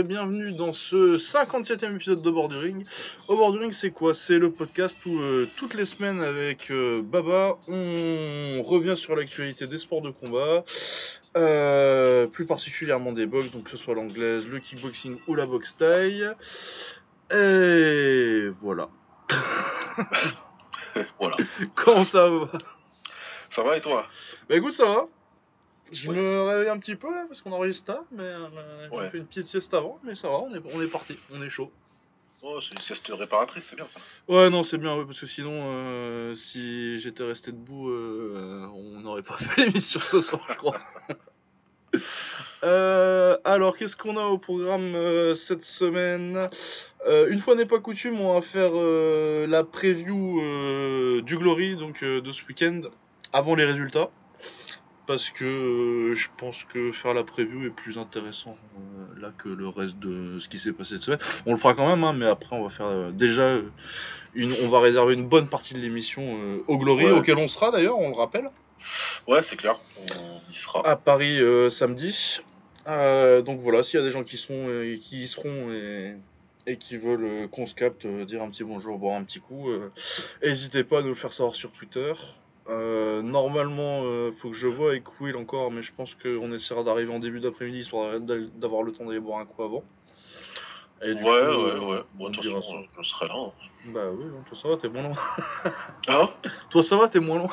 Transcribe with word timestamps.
et 0.00 0.02
bienvenue 0.02 0.52
dans 0.52 0.72
ce 0.72 1.18
57e 1.18 1.96
épisode 1.96 2.22
de 2.22 2.30
Bordering. 2.30 2.86
Au 3.28 3.36
Bordering, 3.36 3.70
c'est 3.70 3.90
quoi? 3.90 4.14
C'est 4.14 4.38
le 4.38 4.50
podcast 4.50 4.96
où 5.04 5.18
euh, 5.18 5.46
toutes 5.56 5.74
les 5.74 5.84
semaines 5.84 6.22
avec 6.22 6.70
euh, 6.70 7.02
Baba, 7.02 7.58
on 7.68 8.62
revient 8.62 8.96
sur 8.96 9.14
l'actualité 9.14 9.66
des 9.66 9.76
sports 9.76 10.00
de 10.00 10.08
combat, 10.08 10.64
euh, 11.36 12.26
plus 12.28 12.46
particulièrement 12.46 13.12
des 13.12 13.26
box, 13.26 13.50
donc 13.50 13.64
que 13.64 13.70
ce 13.72 13.76
soit 13.76 13.94
l'anglaise, 13.94 14.46
le 14.46 14.58
kickboxing 14.58 15.18
ou 15.26 15.34
la 15.34 15.44
boxe 15.44 15.76
taille. 15.76 16.30
Et 17.30 18.48
voilà. 18.58 18.88
voilà. 21.18 21.36
Comment 21.74 22.06
ça 22.06 22.26
va? 22.30 22.48
Ça 23.50 23.62
va 23.62 23.76
et 23.76 23.82
toi? 23.82 24.06
Bah 24.48 24.56
écoute, 24.56 24.72
ça 24.72 24.86
va. 24.86 25.08
Je 25.92 26.10
me 26.10 26.42
réveille 26.42 26.68
un 26.68 26.78
petit 26.78 26.94
peu 26.96 27.12
là 27.12 27.24
parce 27.28 27.42
qu'on 27.42 27.52
enregistre 27.52 27.92
tard, 27.94 28.04
mais 28.12 28.22
euh, 28.22 28.88
j'ai 28.90 28.96
Ouais. 28.96 29.10
fait 29.10 29.18
une 29.18 29.26
petite 29.26 29.46
sieste 29.46 29.72
avant, 29.74 29.98
mais 30.04 30.14
ça 30.14 30.28
va, 30.28 30.38
on 30.38 30.54
est, 30.54 30.60
on 30.72 30.80
est 30.82 30.86
parti, 30.90 31.18
on 31.32 31.42
est 31.42 31.50
chaud. 31.50 31.72
Oh, 32.42 32.58
c'est 32.62 32.72
une 32.74 32.80
sieste 32.80 33.10
réparatrice, 33.14 33.64
c'est 33.68 33.76
bien 33.76 33.86
ça. 33.92 34.00
Ouais, 34.28 34.48
non, 34.48 34.64
c'est 34.64 34.78
bien, 34.78 34.96
ouais, 34.96 35.04
parce 35.04 35.20
que 35.20 35.26
sinon, 35.26 35.52
euh, 35.52 36.34
si 36.34 36.98
j'étais 36.98 37.22
resté 37.24 37.52
debout, 37.52 37.90
euh, 37.90 38.66
on 38.74 39.00
n'aurait 39.00 39.22
pas 39.22 39.34
fait 39.38 39.66
l'émission 39.66 40.00
ce 40.00 40.20
soir, 40.20 40.40
je 40.48 40.54
crois. 40.54 40.78
Euh, 42.62 43.38
alors, 43.44 43.76
qu'est-ce 43.76 43.96
qu'on 43.96 44.16
a 44.16 44.24
au 44.26 44.38
programme 44.38 44.94
euh, 44.94 45.34
cette 45.34 45.64
semaine? 45.64 46.48
Euh, 47.06 47.28
Une 47.30 47.38
fois 47.38 47.54
n'est 47.54 47.66
pas 47.66 47.80
coutume, 47.80 48.20
on 48.20 48.34
va 48.34 48.42
faire 48.42 48.72
la 49.48 49.64
preview 49.64 51.22
du 51.22 51.36
Glory, 51.38 51.76
donc 51.76 52.04
de 52.04 52.30
ce 52.32 52.44
week-end, 52.44 52.82
avant 53.32 53.54
les 53.54 53.64
résultats. 53.64 54.10
Parce 55.10 55.30
que 55.30 55.44
euh, 55.44 56.14
je 56.14 56.28
pense 56.36 56.62
que 56.62 56.92
faire 56.92 57.14
la 57.14 57.24
preview 57.24 57.66
est 57.66 57.70
plus 57.70 57.98
intéressant 57.98 58.56
euh, 58.76 59.20
là 59.20 59.32
que 59.36 59.48
le 59.48 59.66
reste 59.66 59.98
de 59.98 60.38
ce 60.38 60.48
qui 60.48 60.60
s'est 60.60 60.70
passé 60.72 60.94
cette 60.94 61.02
semaine. 61.02 61.18
On 61.46 61.50
le 61.50 61.58
fera 61.58 61.74
quand 61.74 61.88
même, 61.88 62.04
hein, 62.04 62.12
mais 62.12 62.26
après 62.26 62.54
on 62.54 62.62
va 62.62 62.70
faire 62.70 62.86
euh, 62.86 63.10
déjà 63.10 63.56
une, 64.34 64.52
on 64.62 64.68
va 64.68 64.78
réserver 64.78 65.14
une 65.14 65.26
bonne 65.26 65.48
partie 65.48 65.74
de 65.74 65.80
l'émission 65.80 66.38
au 66.68 66.78
Glory, 66.78 67.06
Ouais. 67.06 67.10
auquel 67.10 67.38
on 67.38 67.48
sera 67.48 67.72
d'ailleurs, 67.72 67.98
on 67.98 68.10
le 68.10 68.14
rappelle, 68.14 68.50
Ouais, 69.26 69.42
c'est 69.42 69.56
clair, 69.56 69.80
on 70.12 70.52
y 70.52 70.54
sera. 70.54 70.86
à 70.86 70.94
Paris 70.94 71.40
euh, 71.40 71.70
samedi. 71.70 72.38
Euh, 72.86 73.42
donc 73.42 73.58
voilà, 73.58 73.82
s'il 73.82 73.98
y 73.98 74.02
a 74.04 74.06
des 74.06 74.12
gens 74.12 74.22
qui 74.22 74.36
sont, 74.36 74.68
euh, 74.68 74.96
qui 74.96 75.24
y 75.24 75.26
seront 75.26 75.72
et, 75.72 76.14
et 76.68 76.76
qui 76.76 76.96
veulent 76.96 77.48
qu'on 77.50 77.66
se 77.66 77.74
capte, 77.74 78.06
dire 78.06 78.44
un 78.44 78.48
petit 78.50 78.62
bonjour, 78.62 78.96
boire 78.96 79.16
un 79.16 79.24
petit 79.24 79.40
coup, 79.40 79.70
n'hésitez 80.40 80.84
pas 80.84 81.00
à 81.00 81.02
nous 81.02 81.08
le 81.08 81.14
faire 81.16 81.32
savoir 81.34 81.56
sur 81.56 81.72
Twitter. 81.72 82.12
Euh, 82.70 83.20
normalement, 83.22 84.02
euh, 84.04 84.30
faut 84.32 84.50
que 84.50 84.56
je 84.56 84.68
vois 84.68 84.90
avec 84.90 85.20
Will 85.20 85.36
encore, 85.36 85.70
mais 85.72 85.82
je 85.82 85.92
pense 85.92 86.14
qu'on 86.14 86.52
essaiera 86.52 86.84
d'arriver 86.84 87.12
en 87.12 87.18
début 87.18 87.40
d'après-midi 87.40 87.80
histoire 87.80 88.20
d'a- 88.20 88.38
d'avoir 88.38 88.82
le 88.84 88.92
temps 88.92 89.04
d'aller 89.06 89.18
boire 89.20 89.40
un 89.40 89.44
coup 89.46 89.62
avant. 89.64 89.84
Et 91.02 91.08
Ouais, 91.08 91.14
du 91.14 91.24
ouais, 91.24 91.30
coup, 91.30 91.46
euh, 91.46 91.78
ouais. 91.80 92.02
on 92.12 92.16
Bon, 92.18 92.28
de 92.28 92.34
toute 92.34 92.42
dira 92.44 92.60
façon, 92.60 92.82
ça. 92.94 93.02
je 93.02 93.08
serai 93.08 93.26
là. 93.28 93.34
hein. 93.36 93.52
Bah 93.86 94.10
oui, 94.12 94.26
non, 94.26 94.42
toi 94.42 94.56
ça 94.56 94.68
va, 94.68 94.76
t'es 94.76 94.88
moins 94.88 95.02
loin. 95.02 95.16
Hein 96.08 96.28
Toi 96.70 96.84
ça 96.84 96.96
va, 96.96 97.08
t'es 97.08 97.18
moins 97.20 97.38
loin. 97.38 97.50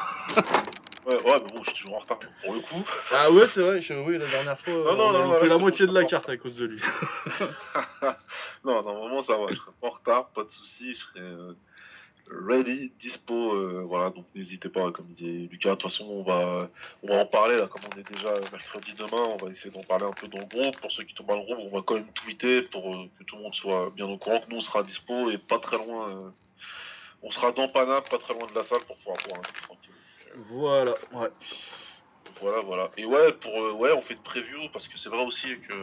Ouais, 1.05 1.15
ouais, 1.15 1.39
mais 1.41 1.49
bon, 1.49 1.63
je 1.63 1.69
suis 1.69 1.79
toujours 1.79 1.95
en 1.95 1.99
retard 1.99 2.19
pour 2.43 2.53
le 2.53 2.59
coup. 2.59 2.83
Ah 3.11 3.31
ouais, 3.31 3.47
c'est 3.47 3.61
vrai, 3.61 3.81
je- 3.81 3.93
oui, 3.93 4.17
la 4.17 4.27
dernière 4.27 4.59
fois, 4.59 4.73
Non, 4.73 4.95
non, 4.97 5.05
on 5.05 5.15
a 5.15 5.25
non, 5.39 5.43
la 5.45 5.57
moitié 5.57 5.85
bon, 5.85 5.93
de 5.93 5.97
la 5.97 6.03
carte 6.05 6.27
à 6.27 6.35
cause 6.35 6.57
de 6.57 6.65
lui. 6.65 6.81
non, 8.65 8.83
normalement, 8.83 9.21
ça 9.21 9.37
va, 9.37 9.45
je 9.49 9.55
serai 9.55 9.71
pas 9.79 9.87
en 9.87 9.91
retard, 9.91 10.29
pas 10.31 10.43
de 10.43 10.49
soucis, 10.49 10.93
je 10.93 10.99
serai 10.99 11.19
euh, 11.21 11.53
ready, 12.29 12.91
dispo. 12.99 13.53
euh, 13.53 13.83
voilà, 13.85 14.09
donc 14.09 14.25
n'hésitez 14.35 14.69
pas, 14.69 14.91
comme 14.91 15.07
disait 15.07 15.47
Lucas. 15.51 15.71
De 15.71 15.75
toute 15.75 15.83
façon, 15.83 16.05
on 16.05 16.23
va, 16.23 16.69
on 17.03 17.07
va 17.07 17.21
en 17.21 17.25
parler 17.25 17.57
là, 17.57 17.67
comme 17.67 17.81
on 17.93 17.99
est 17.99 18.09
déjà 18.11 18.33
mercredi 18.51 18.93
demain. 18.93 19.23
On 19.33 19.37
va 19.37 19.51
essayer 19.51 19.71
d'en 19.71 19.83
parler 19.83 20.05
un 20.05 20.11
peu 20.11 20.27
dans 20.27 20.39
le 20.39 20.45
groupe. 20.45 20.79
Pour 20.79 20.91
ceux 20.91 21.03
qui 21.03 21.13
tombent 21.13 21.27
dans 21.27 21.37
le 21.37 21.43
groupe, 21.43 21.59
on 21.59 21.75
va 21.75 21.81
quand 21.85 21.95
même 21.95 22.11
tweeter 22.13 22.63
pour 22.63 22.93
euh, 22.93 23.09
que 23.17 23.23
tout 23.23 23.37
le 23.37 23.43
monde 23.43 23.55
soit 23.55 23.91
bien 23.95 24.05
au 24.07 24.17
courant 24.17 24.39
que 24.41 24.49
nous 24.49 24.57
on 24.57 24.61
sera 24.61 24.83
dispo 24.83 25.29
et 25.31 25.37
pas 25.37 25.59
très 25.59 25.77
loin. 25.77 26.09
euh, 26.09 26.29
on 27.23 27.31
sera 27.31 27.51
dans 27.51 27.67
Paname, 27.67 28.03
pas 28.09 28.19
très 28.19 28.33
loin 28.33 28.45
de 28.47 28.53
la 28.53 28.63
salle 28.63 28.81
pour 28.87 28.95
pouvoir 28.97 29.17
boire 29.27 29.39
un 29.39 29.41
coup 29.41 29.61
tranquille. 29.63 29.93
Voilà, 30.51 30.93
ouais. 31.13 31.29
Voilà, 32.39 32.61
voilà. 32.61 32.91
Et 32.97 33.05
ouais, 33.05 33.33
pour 33.33 33.53
ouais, 33.79 33.91
on 33.93 34.01
fait 34.01 34.13
une 34.13 34.21
preview 34.21 34.69
parce 34.71 34.87
que 34.87 34.99
c'est 34.99 35.09
vrai 35.09 35.23
aussi 35.23 35.47
que 35.67 35.73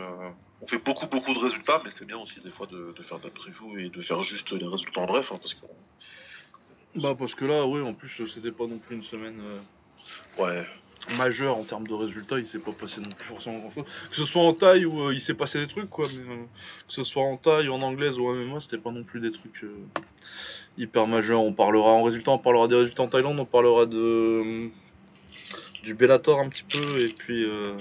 on 0.60 0.66
fait 0.68 0.78
beaucoup, 0.78 1.06
beaucoup 1.06 1.34
de 1.34 1.40
résultats, 1.40 1.82
mais 1.84 1.90
c'est 1.90 2.04
bien 2.04 2.18
aussi 2.18 2.40
des 2.40 2.50
fois 2.50 2.66
de, 2.66 2.94
de 2.96 3.02
faire 3.02 3.18
de 3.18 3.24
la 3.24 3.30
preview 3.30 3.76
et 3.78 3.88
de 3.88 4.00
faire 4.00 4.22
juste 4.22 4.52
les 4.52 4.66
résultats 4.66 5.00
en 5.00 5.06
bref, 5.06 5.32
hein, 5.32 5.38
parce 5.38 5.54
que 5.54 5.66
Bah 6.96 7.16
parce 7.18 7.34
que 7.34 7.44
là, 7.44 7.66
oui, 7.66 7.80
en 7.80 7.92
plus, 7.92 8.22
c'était 8.32 8.52
pas 8.52 8.66
non 8.66 8.78
plus 8.78 8.94
une 8.96 9.02
semaine 9.02 9.40
euh, 9.40 10.42
ouais, 10.42 10.66
majeure 11.16 11.58
en 11.58 11.64
termes 11.64 11.86
de 11.86 11.94
résultats, 11.94 12.38
il 12.38 12.46
s'est 12.46 12.60
pas 12.60 12.70
passé 12.72 13.00
non 13.00 13.10
plus 13.10 13.26
forcément 13.26 13.58
grand 13.58 13.70
chose. 13.70 13.84
Que 14.10 14.16
ce 14.16 14.24
soit 14.24 14.42
en 14.42 14.54
taille 14.54 14.84
ou 14.84 15.08
euh, 15.08 15.14
il 15.14 15.20
s'est 15.20 15.34
passé 15.34 15.58
des 15.58 15.66
trucs, 15.66 15.90
quoi, 15.90 16.06
mais 16.12 16.32
euh, 16.32 16.44
que 16.86 16.92
ce 16.92 17.02
soit 17.02 17.24
en 17.24 17.36
taille, 17.36 17.68
en 17.68 17.82
anglaise 17.82 18.18
ou 18.18 18.28
en 18.28 18.34
MMA, 18.34 18.60
c'était 18.60 18.78
pas 18.78 18.92
non 18.92 19.02
plus 19.02 19.20
des 19.20 19.32
trucs 19.32 19.64
hyper 20.78 21.06
majeurs. 21.06 21.42
On 21.42 21.52
parlera 21.52 21.90
en 21.90 22.02
résultat, 22.04 22.30
on 22.30 22.38
parlera 22.38 22.68
des 22.68 22.76
résultats 22.76 23.02
en 23.02 23.08
Thaïlande, 23.08 23.38
on 23.38 23.44
parlera 23.44 23.86
de 23.86 24.70
du 25.82 25.94
Bellator 25.94 26.38
un 26.38 26.48
petit 26.48 26.64
peu, 26.64 27.00
et 27.00 27.08
puis. 27.08 27.44
euh, 27.44 27.76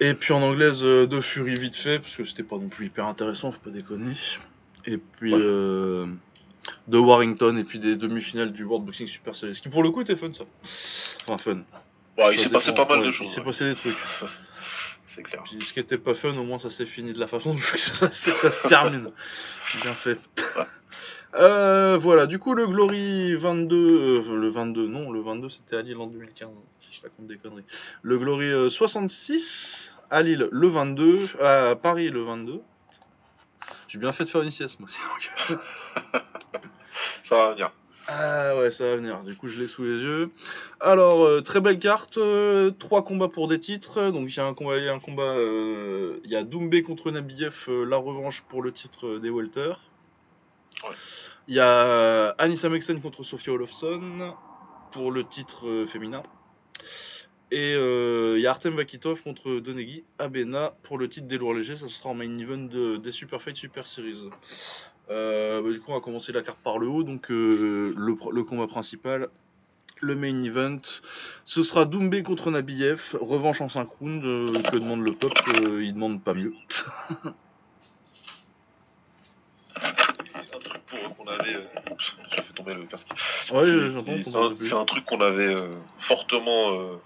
et 0.00 0.14
puis 0.14 0.32
en 0.32 0.42
anglaise 0.42 0.80
de 0.82 1.20
Fury 1.20 1.54
vite 1.54 1.76
fait, 1.76 2.00
parce 2.00 2.16
que 2.16 2.24
c'était 2.24 2.42
pas 2.42 2.56
non 2.56 2.68
plus 2.68 2.86
hyper 2.86 3.06
intéressant, 3.06 3.52
faut 3.52 3.60
pas 3.60 3.70
déconner. 3.70 4.14
Et 4.86 4.98
puis 4.98 5.32
Ouais. 5.34 5.40
euh, 5.40 6.06
de 6.88 6.98
Warrington 6.98 7.56
et 7.56 7.64
puis 7.64 7.78
des 7.78 7.96
demi-finales 7.96 8.52
du 8.52 8.64
World 8.64 8.86
Boxing 8.86 9.06
Super 9.06 9.34
Series. 9.34 9.56
Ce 9.56 9.62
qui 9.62 9.68
pour 9.68 9.82
le 9.82 9.90
coup 9.90 10.00
était 10.02 10.16
fun 10.16 10.32
ça. 10.32 10.44
Enfin 11.26 11.38
fun. 11.38 11.62
Ouais, 12.18 12.34
il 12.34 12.40
s'est 12.40 12.48
passé 12.50 12.72
pas 12.74 12.84
mal 12.86 13.00
ouais, 13.00 13.06
de 13.06 13.10
choses. 13.12 13.28
Il 13.30 13.34
s'est 13.34 13.40
passé 13.40 13.64
des 13.64 13.74
trucs. 13.74 13.96
C'est 15.14 15.22
clair. 15.22 15.42
Puis 15.44 15.64
ce 15.64 15.72
qui 15.74 15.80
était 15.80 15.98
pas 15.98 16.14
fun, 16.14 16.34
au 16.36 16.42
moins 16.44 16.58
ça 16.58 16.70
s'est 16.70 16.86
fini 16.86 17.12
de 17.12 17.18
la 17.18 17.26
façon 17.26 17.54
que 17.72 17.78
ça, 17.78 18.10
c'est 18.10 18.32
que 18.32 18.40
ça 18.40 18.50
se 18.50 18.62
termine. 18.66 19.10
Bien 19.82 19.94
fait. 19.94 20.18
Euh, 21.34 21.96
voilà, 21.96 22.26
du 22.26 22.38
coup 22.38 22.52
le 22.52 22.66
Glory 22.66 23.34
22, 23.34 23.76
euh, 24.28 24.36
le 24.36 24.48
22, 24.50 24.86
non, 24.86 25.10
le 25.10 25.20
22 25.22 25.48
c'était 25.48 25.76
à 25.76 25.80
Lille 25.82 25.96
en 25.96 26.06
2015. 26.06 26.50
Je 26.90 27.00
raconte 27.00 27.26
des 27.26 27.38
conneries. 27.38 27.64
Le 28.02 28.18
Glory 28.18 28.44
euh, 28.52 28.68
66 28.68 29.96
à 30.10 30.20
Lille 30.20 30.46
le 30.52 30.68
22, 30.68 31.30
à 31.40 31.74
Paris 31.74 32.10
le 32.10 32.22
22. 32.22 32.60
J'ai 33.92 33.98
bien 33.98 34.12
fait 34.12 34.24
de 34.24 34.30
faire 34.30 34.40
une 34.40 34.50
sieste 34.50 34.80
moi 34.80 34.88
aussi. 34.88 35.28
Ça 37.24 37.36
va 37.36 37.50
venir. 37.50 37.70
Ah 38.08 38.56
ouais, 38.56 38.70
ça 38.70 38.84
va 38.84 38.96
venir. 38.96 39.22
Du 39.22 39.36
coup, 39.36 39.48
je 39.48 39.60
l'ai 39.60 39.68
sous 39.68 39.84
les 39.84 40.00
yeux. 40.00 40.30
Alors, 40.80 41.24
euh, 41.26 41.42
très 41.42 41.60
belle 41.60 41.78
carte. 41.78 42.16
euh, 42.16 42.70
trois 42.70 43.04
combats 43.04 43.28
pour 43.28 43.48
des 43.48 43.60
titres. 43.60 44.10
Donc, 44.10 44.30
il 44.30 44.36
y 44.36 44.40
a 44.40 44.46
un 44.46 44.54
combat. 44.54 44.78
Il 44.78 44.84
y 44.84 44.88
a 44.88 44.94
un 44.94 44.98
combat. 44.98 45.22
euh, 45.36 46.20
Il 46.24 46.30
y 46.30 46.36
a 46.36 46.42
Doumbé 46.42 46.82
contre 46.82 47.10
Nabiev, 47.10 47.66
la 47.68 47.98
revanche 47.98 48.42
pour 48.48 48.62
le 48.62 48.72
titre 48.72 49.18
des 49.18 49.28
welter. 49.28 49.74
Ouais. 50.84 50.94
Il 51.48 51.54
y 51.54 51.60
a 51.60 52.30
Anissa 52.38 52.70
Mexen 52.70 52.98
contre 53.02 53.24
Sofia 53.24 53.52
Olofsson 53.52 54.34
pour 54.90 55.12
le 55.12 55.24
titre 55.24 55.84
féminin. 55.86 56.22
Et 57.54 57.74
euh, 57.74 58.36
il 58.38 58.40
y 58.40 58.46
a 58.46 58.50
Artem 58.50 58.74
Vakitov 58.76 59.22
contre 59.22 59.60
Donegui 59.60 60.04
Abena 60.18 60.72
pour 60.84 60.96
le 60.96 61.06
titre 61.10 61.26
des 61.26 61.36
lourds 61.36 61.52
légers. 61.52 61.76
Ça 61.76 61.86
sera 61.88 62.08
en 62.08 62.14
main 62.14 62.38
event 62.38 62.56
de- 62.56 62.96
des 62.96 63.12
Super 63.12 63.42
Fight 63.42 63.54
Super 63.56 63.86
Series. 63.86 64.30
Euh, 65.10 65.60
bah, 65.60 65.70
du 65.70 65.78
coup, 65.78 65.90
on 65.90 65.94
va 65.94 66.00
commencer 66.00 66.32
la 66.32 66.40
carte 66.40 66.56
par 66.64 66.78
le 66.78 66.86
haut. 66.86 67.02
Donc, 67.02 67.30
euh, 67.30 67.92
le, 67.94 68.42
combat 68.44 68.66
principal, 68.68 69.28
le 70.00 70.14
main 70.14 70.40
event, 70.40 70.80
ce 71.44 71.62
sera 71.62 71.84
Doumbé 71.84 72.22
contre 72.22 72.50
Nabiev. 72.50 73.16
Revanche 73.20 73.60
en 73.60 73.68
5 73.68 73.86
rounds. 74.00 74.24
euh, 74.24 74.62
que 74.70 74.78
demande 74.78 75.02
le 75.04 75.12
peuple 75.12 75.42
euh, 75.62 75.84
Il 75.84 75.92
demande 75.92 76.22
pas 76.24 76.32
mieux. 76.32 76.54
Et 79.76 80.54
un 80.54 80.58
truc 80.58 80.82
pour 80.86 80.98
euh, 80.98 81.08
qu'on 81.18 81.26
avait. 81.28 81.54
euh, 81.54 81.64
Oups, 81.90 82.16
j'ai 82.30 82.42
fait 82.42 82.52
tomber 82.54 82.72
le 82.74 82.84
casque. 82.84 83.08
Ouais, 83.52 83.64
C'est- 83.66 83.88
j'entends 83.90 84.22
ton 84.22 84.54
C'est 84.56 84.72
un, 84.72 84.84
truc 84.86 85.04
qu'on 85.04 85.20
avait 85.20 85.52
euh, 85.54 85.68
fortement 86.00 86.72
euh, 86.72 86.96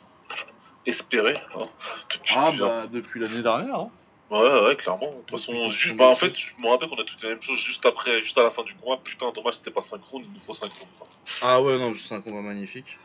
espéré. 0.86 1.34
hein, 1.54 1.66
depuis 2.12 2.34
Ah, 2.36 2.48
plusieurs- 2.48 2.68
bah, 2.68 2.86
depuis 2.92 3.20
l'année 3.20 3.42
dernière. 3.42 3.74
hein. 3.80 3.90
Ouais, 4.30 4.60
ouais, 4.62 4.76
clairement. 4.76 5.06
De 5.10 5.16
toute 5.20 5.30
façon, 5.32 5.70
ju- 5.70 5.94
bah, 5.94 6.06
en 6.08 6.16
fait, 6.16 6.34
je 6.36 6.48
me 6.60 6.68
rappelle 6.68 6.88
qu'on 6.88 6.96
a 6.96 7.04
tout 7.04 7.14
dit 7.16 7.22
la 7.24 7.28
même 7.30 7.42
chose 7.42 7.58
juste 7.60 7.86
après, 7.86 8.22
juste 8.24 8.36
à 8.38 8.42
la 8.42 8.50
fin 8.50 8.64
du 8.64 8.74
combat. 8.74 8.98
Putain, 9.04 9.30
dommage, 9.32 9.54
c'était 9.54 9.70
pas 9.70 9.82
5 9.82 10.02
rounds, 10.04 10.26
il 10.28 10.34
nous 10.34 10.40
faut 10.40 10.54
5 10.54 10.72
rounds. 10.72 10.90
quoi. 10.98 11.06
Ah 11.42 11.62
ouais, 11.62 11.78
non, 11.78 11.94
c'est 11.96 12.14
un 12.14 12.20
combat 12.20 12.40
magnifique. 12.40 12.98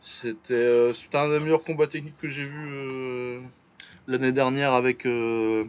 C'était 0.00 0.54
euh, 0.54 0.94
c'était 0.94 1.18
un 1.18 1.28
des 1.28 1.40
meilleurs 1.40 1.64
combats 1.64 1.88
techniques 1.88 2.16
que 2.16 2.28
j'ai 2.28 2.44
vu 2.44 2.68
euh, 2.70 3.40
l'année 4.06 4.32
dernière 4.32 4.72
avec 4.72 5.04
euh, 5.06 5.64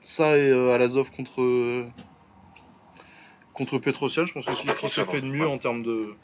ça 0.00 0.36
et 0.36 0.50
euh, 0.50 0.74
Alazov 0.74 1.10
contre 1.12 1.42
euh, 1.42 1.86
contre 3.52 3.78
Petrosian. 3.78 4.26
Je 4.26 4.32
pense 4.32 4.46
que 4.46 4.54
c'est 4.56 4.72
ce 4.72 4.80
qui 4.80 4.88
s'est 4.88 5.04
fait 5.04 5.20
de 5.20 5.30
ouais. 5.30 5.38
mieux 5.38 5.46
en 5.48 5.58
termes 5.58 5.82
de 5.82 6.14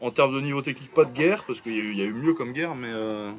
en 0.00 0.10
termes 0.10 0.34
de 0.34 0.40
niveau 0.40 0.62
technique, 0.62 0.92
pas 0.92 1.04
de 1.04 1.12
guerre 1.12 1.44
parce 1.44 1.60
qu'il 1.60 1.74
y, 1.74 1.80
a 1.80 1.82
eu- 1.82 1.92
il 1.92 1.98
y 1.98 2.02
a 2.02 2.06
eu 2.06 2.12
mieux 2.12 2.34
comme 2.34 2.52
guerre, 2.52 2.74
mais 2.74 2.88
euh, 2.90 3.30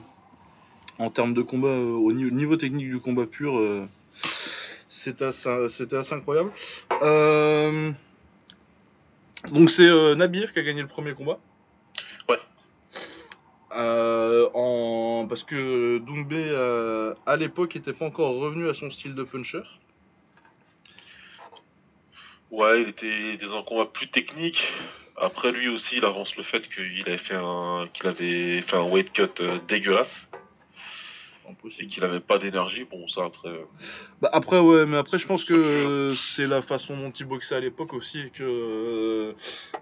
en 0.99 1.09
termes 1.09 1.33
de 1.33 1.41
combat 1.41 1.69
euh, 1.69 1.93
au 1.93 2.13
niveau, 2.13 2.29
niveau 2.29 2.55
technique 2.55 2.89
du 2.89 2.99
combat 2.99 3.25
pur, 3.25 3.57
euh, 3.57 3.87
c'était 4.87 5.25
assez, 5.25 6.13
incroyable. 6.13 6.51
Donc 9.51 9.71
c'est 9.71 10.15
Nabiev 10.15 10.51
qui 10.51 10.59
a 10.59 10.63
gagné 10.63 10.81
le 10.81 10.87
premier 10.87 11.13
combat. 11.13 11.39
Ouais. 12.29 12.37
En... 14.53 15.25
Parce 15.27 15.43
que 15.43 15.97
Doumbé, 15.99 16.51
à 17.25 17.37
l'époque, 17.37 17.75
était 17.75 17.93
pas 17.93 18.05
encore 18.05 18.37
revenu 18.37 18.69
à 18.69 18.75
son 18.75 18.91
style 18.91 19.15
de 19.15 19.23
puncher. 19.23 19.63
Ouais, 22.51 22.81
il 22.81 22.89
était 22.89 23.37
dans 23.37 23.57
un 23.57 23.63
combat 23.63 23.85
plus 23.85 24.09
technique. 24.09 24.61
Après, 25.17 25.51
lui 25.51 25.67
aussi, 25.69 25.97
il 25.97 26.05
avance 26.05 26.35
le 26.35 26.43
fait 26.43 26.67
qu'il 26.69 27.03
avait 27.05 27.17
fait 27.17 27.35
un, 27.35 27.87
qu'il 27.93 28.07
avait 28.07 28.61
fait 28.61 28.75
un 28.75 28.83
weight 28.83 29.11
cut 29.13 29.29
euh, 29.41 29.59
dégueulasse 29.67 30.27
et 31.79 31.87
qu'il 31.87 32.03
avait 32.03 32.19
pas 32.21 32.37
d'énergie. 32.37 32.85
Bon, 32.89 33.07
ça 33.07 33.25
après. 33.25 33.49
euh, 33.49 33.65
Bah 34.21 34.29
après, 34.31 34.59
ouais, 34.59 34.85
mais 34.85 34.97
après, 34.97 35.19
je 35.19 35.27
pense 35.27 35.43
que 35.43 36.13
c'est 36.15 36.47
la 36.47 36.61
façon 36.61 36.95
dont 36.97 37.11
il 37.11 37.25
boxait 37.25 37.55
à 37.55 37.59
l'époque 37.59 37.93
aussi. 37.93 38.21
Et 38.21 38.29
que 38.29 38.43
euh, 38.43 39.33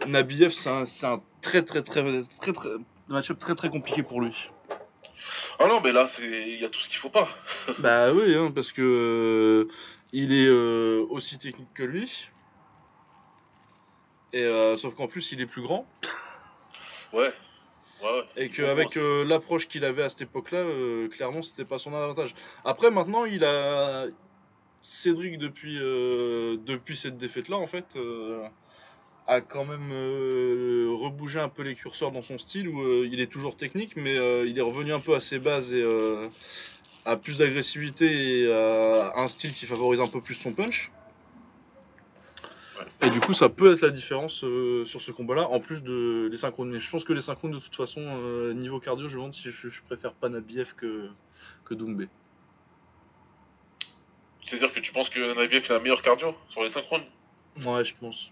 Nabiev, 0.07 0.51
c'est 0.51 0.69
un, 0.69 0.85
c'est 0.85 1.05
un 1.05 1.21
très, 1.41 1.63
très, 1.63 1.83
très, 1.83 2.03
très, 2.39 2.53
très, 2.53 2.69
match-up 3.07 3.39
très, 3.39 3.55
très 3.55 3.69
compliqué 3.69 4.03
pour 4.03 4.21
lui. 4.21 4.33
Ah 5.59 5.67
non, 5.67 5.79
mais 5.81 5.91
là, 5.91 6.09
c'est, 6.09 6.23
il 6.23 6.59
y 6.59 6.65
a 6.65 6.69
tout 6.69 6.79
ce 6.79 6.89
qu'il 6.89 6.97
faut 6.97 7.09
pas. 7.09 7.29
Bah 7.77 8.11
oui, 8.13 8.33
hein, 8.35 8.51
parce 8.53 8.71
que 8.71 8.81
euh, 8.81 9.71
il 10.11 10.33
est 10.33 10.47
euh, 10.47 11.05
aussi 11.09 11.37
technique 11.37 11.73
que 11.75 11.83
lui. 11.83 12.29
Et 14.33 14.43
euh, 14.43 14.77
sauf 14.77 14.95
qu'en 14.95 15.07
plus, 15.07 15.31
il 15.31 15.41
est 15.41 15.45
plus 15.45 15.61
grand. 15.61 15.87
Ouais. 17.13 17.33
Ouais, 18.01 18.11
ouais. 18.11 18.23
Et 18.37 18.49
qu'avec 18.49 18.95
euh, 18.95 19.25
l'approche 19.25 19.67
qu'il 19.67 19.83
avait 19.83 20.03
à 20.03 20.09
cette 20.09 20.21
époque-là, 20.21 20.59
euh, 20.59 21.09
clairement, 21.09 21.41
c'était 21.41 21.65
pas 21.65 21.79
son 21.79 21.93
avantage. 21.93 22.33
Après, 22.63 22.91
maintenant, 22.91 23.25
il 23.25 23.43
a. 23.43 24.07
Cédric, 24.81 25.37
depuis, 25.37 25.77
euh, 25.77 26.55
depuis 26.65 26.95
cette 26.95 27.17
défaite-là, 27.17 27.57
en 27.57 27.67
fait, 27.67 27.97
a 29.27 29.41
quand 29.41 29.65
même 29.65 29.91
rebougé 29.91 31.39
un 31.39 31.49
peu 31.49 31.63
les 31.63 31.75
curseurs 31.75 32.11
dans 32.11 32.21
son 32.21 32.37
style, 32.37 32.69
où 32.69 33.03
il 33.03 33.19
est 33.19 33.27
toujours 33.29 33.57
technique, 33.57 33.97
mais 33.97 34.15
il 34.47 34.57
est 34.57 34.61
revenu 34.61 34.93
un 34.93 35.01
peu 35.01 35.15
à 35.15 35.19
ses 35.19 35.37
bases 35.37 35.73
et 35.73 35.85
à 37.03 37.17
plus 37.17 37.39
d'agressivité 37.39 38.43
et 38.43 38.53
à 38.53 39.19
un 39.19 39.27
style 39.27 39.51
qui 39.51 39.65
favorise 39.65 39.99
un 39.99 40.07
peu 40.07 40.21
plus 40.21 40.35
son 40.35 40.53
punch. 40.53 40.91
Et 43.01 43.09
du 43.09 43.21
coup, 43.21 43.33
ça 43.33 43.47
peut 43.47 43.73
être 43.73 43.81
la 43.81 43.91
différence 43.91 44.43
euh, 44.43 44.83
sur 44.85 45.01
ce 45.01 45.11
combat-là, 45.11 45.47
en 45.47 45.61
plus 45.61 45.81
de 45.81 46.27
les 46.29 46.37
synchrones. 46.37 46.69
Mais 46.69 46.81
je 46.81 46.89
pense 46.89 47.05
que 47.05 47.13
les 47.13 47.21
synchrones, 47.21 47.51
de 47.51 47.59
toute 47.59 47.75
façon, 47.75 48.01
euh, 48.01 48.53
niveau 48.53 48.79
cardio, 48.79 49.07
je 49.07 49.15
me 49.15 49.19
demande 49.21 49.35
si 49.35 49.49
je, 49.49 49.69
je 49.69 49.81
préfère 49.83 50.13
pas 50.13 50.27
Nabiev 50.27 50.73
que, 50.75 51.09
que 51.63 51.73
Doumbé. 51.73 52.09
C'est-à-dire 54.45 54.73
que 54.73 54.79
tu 54.79 54.91
penses 54.91 55.09
que 55.09 55.33
Nabiev 55.33 55.63
il 55.65 55.71
a 55.71 55.75
un 55.77 55.79
meilleur 55.79 56.01
cardio 56.01 56.35
sur 56.49 56.63
les 56.63 56.69
synchrones? 56.69 57.03
Ouais, 57.63 57.85
je 57.85 57.93
pense. 57.95 58.31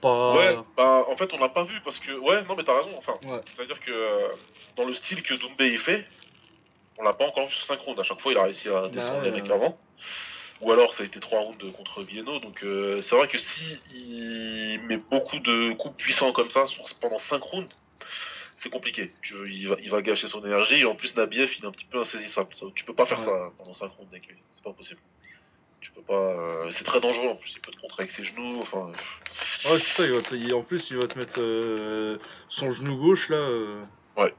Pas. 0.00 0.36
Ouais, 0.36 0.56
bah 0.76 1.04
en 1.08 1.16
fait 1.16 1.32
on 1.32 1.38
l'a 1.38 1.48
pas 1.48 1.64
vu 1.64 1.80
parce 1.84 1.98
que 1.98 2.12
ouais 2.12 2.44
non 2.44 2.54
mais 2.54 2.62
t'as 2.62 2.80
raison 2.80 2.96
enfin 2.96 3.14
Ouais. 3.24 3.40
c'est-à-dire 3.44 3.80
que 3.80 3.90
euh, 3.90 4.28
dans 4.76 4.84
le 4.86 4.94
style 4.94 5.20
que 5.20 5.34
Doumbé 5.34 5.72
il 5.72 5.80
fait 5.80 6.04
on 6.96 7.02
l'a 7.02 7.12
pas 7.12 7.26
encore 7.26 7.48
vu 7.48 7.54
sur 7.54 7.64
synchrone 7.64 7.98
à 7.98 8.04
chaque 8.04 8.20
fois 8.20 8.30
il 8.30 8.38
a 8.38 8.44
réussi 8.44 8.68
à 8.68 8.88
descendre 8.88 9.22
ouais, 9.22 9.28
avec 9.28 9.44
ouais. 9.44 9.74
Ou 10.64 10.72
alors 10.72 10.94
ça 10.94 11.02
a 11.02 11.06
été 11.06 11.20
trois 11.20 11.40
rounds 11.40 11.72
contre 11.72 12.02
Vieno 12.02 12.38
donc 12.40 12.64
euh, 12.64 13.02
c'est 13.02 13.14
vrai 13.16 13.28
que 13.28 13.38
si 13.38 13.80
il 13.94 14.80
met 14.88 14.96
beaucoup 14.96 15.38
de 15.38 15.72
coups 15.74 15.96
puissants 15.96 16.32
comme 16.32 16.50
ça 16.50 16.66
sur, 16.66 16.84
pendant 17.00 17.18
5 17.18 17.42
rounds 17.42 17.68
c'est 18.56 18.70
compliqué 18.70 19.12
tu, 19.22 19.34
il, 19.52 19.68
va, 19.68 19.76
il 19.82 19.90
va 19.90 20.00
gâcher 20.02 20.26
son 20.26 20.44
énergie 20.44 20.76
et 20.80 20.84
en 20.84 20.94
plus 20.94 21.14
Nabiev 21.16 21.54
il 21.58 21.64
est 21.64 21.68
un 21.68 21.72
petit 21.72 21.84
peu 21.84 22.00
insaisissable 22.00 22.54
ça, 22.54 22.66
tu 22.74 22.84
peux 22.84 22.94
pas 22.94 23.04
faire 23.06 23.18
Ouais. 23.20 23.26
ça 23.26 23.52
pendant 23.58 23.74
5 23.74 23.92
rounds 23.92 24.12
avec 24.12 24.26
lui 24.26 24.38
c'est 24.50 24.62
pas 24.64 24.72
possible 24.72 25.00
tu 25.80 25.92
peux 25.92 26.02
pas 26.02 26.14
euh, 26.14 26.70
c'est 26.72 26.84
très 26.84 27.00
dangereux 27.00 27.28
en 27.28 27.36
plus 27.36 27.52
il 27.56 27.60
peut 27.60 27.72
te 27.72 27.80
contrer 27.80 28.04
avec 28.04 28.12
ses 28.12 28.24
genoux 28.24 28.58
enfin 28.62 28.90
Ouais, 29.66 29.78
c'est 29.78 30.02
ça. 30.02 30.04
il 30.06 30.12
va 30.12 30.20
te- 30.20 30.34
il- 30.34 30.52
en 30.54 30.62
plus, 30.62 30.90
il 30.90 30.96
va 30.98 31.06
te 31.06 31.18
mettre 31.18 31.40
euh, 31.40 32.18
son 32.50 32.70
genou 32.70 32.96
gauche 32.98 33.30
là. 33.30 33.40
Ouais. 34.16 34.34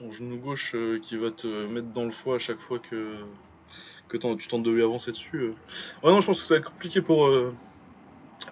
Son 0.00 0.10
genou 0.10 0.38
gauche 0.38 0.72
euh, 0.74 0.98
qui 0.98 1.16
va 1.18 1.30
te 1.30 1.46
mettre 1.46 1.88
dans 1.88 2.04
le 2.04 2.10
foie 2.10 2.36
à 2.36 2.38
chaque 2.38 2.58
fois 2.58 2.78
que, 2.78 3.16
que 4.08 4.16
tu 4.16 4.48
tentes 4.48 4.62
de 4.62 4.70
lui 4.70 4.82
avancer 4.82 5.10
dessus. 5.10 5.36
euh. 5.36 5.54
Ouais, 6.02 6.10
non, 6.10 6.22
je 6.22 6.26
pense 6.26 6.40
que 6.40 6.46
ça 6.46 6.54
va 6.54 6.60
être 6.60 6.70
compliqué 6.70 7.02
pour, 7.02 7.26
euh, 7.26 7.54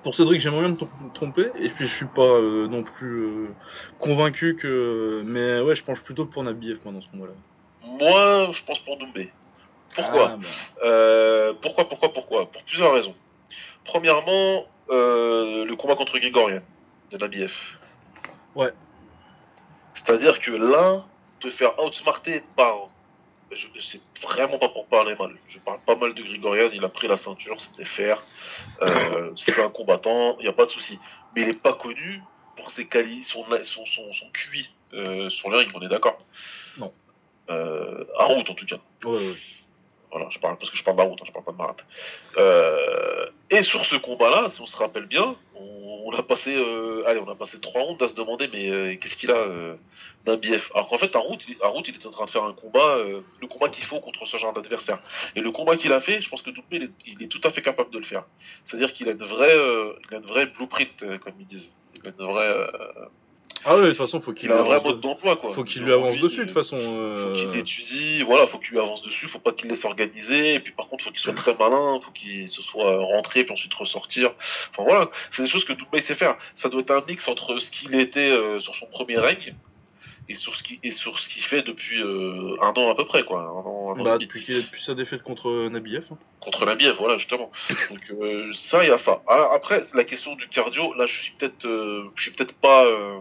pour 0.02 0.14
Cédric. 0.14 0.42
J'aimerais 0.42 0.60
bien 0.66 0.68
me 0.70 0.76
trom- 0.76 1.12
tromper. 1.14 1.46
Et 1.58 1.70
puis, 1.70 1.86
je 1.86 1.94
suis 1.96 2.04
pas 2.06 2.20
euh, 2.20 2.68
non 2.68 2.82
plus 2.82 3.22
euh, 3.22 3.46
convaincu 3.98 4.56
que. 4.56 5.22
Mais 5.24 5.60
ouais, 5.62 5.74
je 5.74 5.82
penche 5.84 6.02
plutôt 6.02 6.26
pour 6.26 6.42
Nabiev 6.44 6.80
moi 6.84 6.92
dans 6.92 7.00
ce 7.00 7.08
combat-là. 7.08 7.32
moi 7.82 8.50
je 8.52 8.62
pense 8.64 8.80
pour 8.80 8.98
Doumbé 8.98 9.32
pourquoi 9.94 10.32
Ah, 10.32 10.36
bah. 10.36 10.46
Euh, 10.84 11.54
pourquoi, 11.62 11.88
pourquoi, 11.88 12.12
pourquoi? 12.12 12.50
Pour 12.50 12.62
plusieurs 12.64 12.92
raisons. 12.92 13.14
Premièrement, 13.86 14.66
le 14.90 15.74
combat 15.76 15.96
contre 15.96 16.18
Grigorian 16.18 16.60
de 17.10 17.16
Nabiev. 17.16 17.54
Ouais. 18.54 18.70
C'est-à-dire 19.94 20.38
que 20.40 20.50
là, 20.52 21.06
te 21.40 21.50
faire 21.50 21.78
outsmarter 21.82 22.42
par. 22.56 22.88
Je, 23.50 23.66
c'est 23.80 24.00
vraiment 24.22 24.58
pas 24.58 24.68
pour 24.68 24.86
parler 24.86 25.14
mal. 25.18 25.34
Je 25.48 25.58
parle 25.58 25.80
pas 25.86 25.96
mal 25.96 26.12
de 26.12 26.22
Grigorian, 26.22 26.68
il 26.72 26.84
a 26.84 26.88
pris 26.90 27.08
la 27.08 27.16
ceinture, 27.16 27.60
c'était 27.60 27.86
faire. 27.86 28.22
Euh, 28.82 29.32
c'est 29.36 29.58
un 29.62 29.70
combattant, 29.70 30.36
il 30.38 30.42
n'y 30.42 30.48
a 30.48 30.52
pas 30.52 30.66
de 30.66 30.70
souci. 30.70 30.98
Mais 31.34 31.42
il 31.42 31.48
est 31.48 31.54
pas 31.54 31.72
connu 31.72 32.22
pour 32.56 32.70
ses 32.72 32.86
quali, 32.86 33.24
son, 33.24 33.44
son, 33.64 33.86
son, 33.86 34.12
son 34.12 34.30
QI 34.32 34.70
euh, 34.92 35.30
sur 35.30 35.50
le 35.50 35.58
ring, 35.58 35.70
on 35.74 35.80
est 35.82 35.88
d'accord? 35.88 36.18
Non. 36.76 36.92
Euh, 37.50 38.04
à 38.18 38.24
route 38.24 38.50
en 38.50 38.54
tout 38.54 38.66
cas. 38.66 38.78
Ouais, 39.04 39.16
ouais. 39.16 39.36
Voilà, 40.10 40.28
je 40.30 40.38
parle 40.38 40.56
parce 40.56 40.70
que 40.70 40.76
je 40.76 40.84
parle 40.84 40.96
d'Arout, 40.96 41.16
hein, 41.20 41.24
je 41.26 41.32
parle 41.32 41.44
pas 41.44 41.52
de 41.52 41.56
Marat. 41.56 41.76
Euh, 42.38 43.26
et 43.50 43.62
sur 43.62 43.84
ce 43.84 43.96
combat-là, 43.96 44.50
si 44.50 44.60
on 44.60 44.66
se 44.66 44.76
rappelle 44.76 45.06
bien, 45.06 45.36
on, 45.54 46.10
a 46.12 46.22
passé, 46.22 46.54
euh, 46.54 47.06
allez, 47.06 47.20
on 47.20 47.30
a 47.30 47.34
passé 47.34 47.60
trois 47.60 47.82
rounds 47.82 48.02
à 48.02 48.08
se 48.08 48.14
demander, 48.14 48.48
mais 48.52 48.70
euh, 48.70 48.96
qu'est-ce 48.96 49.16
qu'il 49.16 49.30
a, 49.30 49.36
euh, 49.36 49.74
Nabiev 50.26 50.70
Alors 50.74 50.88
qu'en 50.88 50.98
fait, 50.98 51.14
Arout, 51.14 51.38
il, 51.48 51.56
Arout, 51.62 51.82
il 51.86 51.94
était 51.94 52.06
en 52.06 52.10
train 52.10 52.24
de 52.24 52.30
faire 52.30 52.44
un 52.44 52.52
combat, 52.54 52.98
le 53.40 53.46
combat 53.46 53.68
qu'il 53.68 53.84
faut 53.84 54.00
contre 54.00 54.26
ce 54.26 54.36
genre 54.36 54.52
d'adversaire. 54.52 54.98
Et 55.36 55.40
le 55.40 55.50
combat 55.50 55.76
qu'il 55.76 55.92
a 55.92 56.00
fait, 56.00 56.20
je 56.20 56.28
pense 56.28 56.42
que 56.42 56.50
Doumbé, 56.50 56.76
il 56.76 56.82
est, 56.84 56.90
il 57.06 57.22
est 57.22 57.28
tout 57.28 57.40
à 57.44 57.50
fait 57.50 57.62
capable 57.62 57.90
de 57.90 57.98
le 57.98 58.04
faire. 58.04 58.24
C'est-à-dire 58.64 58.92
qu'il 58.92 59.08
a 59.08 59.12
une 59.12 59.24
vraie, 59.24 59.56
il 59.56 60.14
a 60.14 60.18
une 60.18 60.26
vraie 60.26 60.46
blueprint, 60.46 61.18
comme 61.20 61.34
ils 61.38 61.46
disent. 61.46 61.70
Il 61.94 62.06
a 62.06 62.10
une 62.10 62.26
vraie, 62.26 62.54
Ah 63.64 63.76
ouais, 63.76 63.82
de 63.82 63.88
toute 63.88 63.96
façon, 63.98 64.20
faut 64.20 64.32
qu'il 64.32 64.48
il 64.48 64.52
a 64.52 64.60
un 64.60 64.62
vrai 64.62 64.80
mode 64.80 64.96
de- 64.96 65.00
d'emploi, 65.00 65.36
quoi. 65.36 65.50
Faut 65.52 65.64
qu'il 65.64 65.82
lui 65.82 65.92
avance 65.92 66.16
dessus 66.18 66.40
de 66.40 66.44
toute 66.44 66.50
euh, 66.56 66.60
façon. 66.60 66.76
faut 66.76 66.82
euh, 66.96 67.34
qu'il 67.50 67.60
étudie, 67.60 68.22
voilà, 68.22 68.46
faut 68.46 68.58
qu'il 68.58 68.70
lui 68.72 68.78
avance 68.78 69.02
dessus, 69.02 69.26
faut 69.28 69.38
pas 69.40 69.52
qu'il 69.52 69.68
laisse 69.68 69.84
organiser, 69.84 70.54
et 70.54 70.60
puis 70.60 70.72
par 70.72 70.88
contre, 70.88 71.04
faut 71.04 71.10
qu'il 71.10 71.20
soit 71.20 71.34
très 71.34 71.54
malin, 71.56 71.98
faut 72.02 72.12
qu'il 72.12 72.48
se 72.48 72.62
soit 72.62 72.98
rentré, 73.04 73.44
puis 73.44 73.52
ensuite 73.52 73.74
ressortir. 73.74 74.30
Enfin 74.70 74.84
voilà, 74.84 75.10
c'est 75.32 75.42
des 75.42 75.48
choses 75.48 75.64
que 75.64 75.72
Doumbé 75.72 76.00
sait 76.00 76.14
faire. 76.14 76.36
Ça 76.54 76.68
doit 76.68 76.80
être 76.82 76.90
un 76.92 77.04
mix 77.06 77.26
entre 77.28 77.58
ce 77.58 77.70
qu'il 77.70 77.94
était 77.94 78.30
euh, 78.30 78.60
sur 78.60 78.74
son 78.76 78.86
premier 78.86 79.16
règne 79.18 79.54
et 80.30 80.34
sur 80.34 80.54
ce 80.56 80.62
qui 80.62 80.78
et 80.82 80.92
sur 80.92 81.18
ce 81.18 81.28
qu'il 81.28 81.42
fait 81.42 81.62
depuis 81.62 82.00
euh, 82.02 82.56
un 82.60 82.72
an 82.76 82.90
à 82.90 82.94
peu 82.94 83.06
près, 83.06 83.24
quoi. 83.24 83.40
Un 83.40 83.46
an, 83.46 83.94
un 83.96 84.00
an 84.00 84.04
Bah, 84.04 84.18
depuis, 84.18 84.44
depuis 84.46 84.82
sa 84.82 84.94
défaite 84.94 85.22
contre 85.22 85.68
Nabiev. 85.70 86.06
hein. 86.12 86.18
contre 86.40 86.64
la 86.66 86.74
bièvre, 86.74 86.98
voilà, 86.98 87.16
justement. 87.18 87.50
Donc 87.90 88.00
euh, 88.20 88.50
ça, 88.52 88.84
il 88.84 88.88
y 88.88 88.92
a 88.92 88.98
ça. 88.98 89.22
Alors, 89.26 89.52
après, 89.52 89.84
la 89.94 90.04
question 90.04 90.34
du 90.36 90.46
cardio, 90.48 90.92
là, 90.94 91.06
je 91.06 91.18
suis 91.20 91.32
peut-être, 91.38 91.64
euh, 91.66 92.04
je 92.14 92.22
suis 92.24 92.30
peut-être 92.32 92.54
pas, 92.54 92.84
euh, 92.84 93.18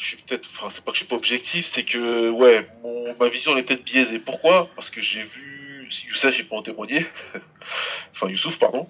je 0.00 0.06
suis 0.06 0.16
peut-être, 0.16 0.48
enfin, 0.54 0.70
c'est 0.70 0.82
pas 0.82 0.92
que 0.92 0.96
je 0.96 1.02
suis 1.02 1.08
pas 1.08 1.16
objectif, 1.16 1.66
c'est 1.66 1.84
que, 1.84 2.30
ouais, 2.30 2.66
mon, 2.82 3.14
ma 3.18 3.28
vision 3.28 3.52
elle 3.52 3.58
est 3.58 3.62
peut-être 3.64 3.84
biaisée. 3.84 4.18
Pourquoi? 4.18 4.68
Parce 4.74 4.88
que 4.88 5.02
j'ai 5.02 5.22
vu, 5.22 5.88
Youssef, 6.08 6.38
il 6.38 6.48
peut 6.48 6.56
en 6.56 6.62
témoigner, 6.62 7.06
enfin 8.12 8.28
Youssouf, 8.28 8.58
pardon, 8.58 8.88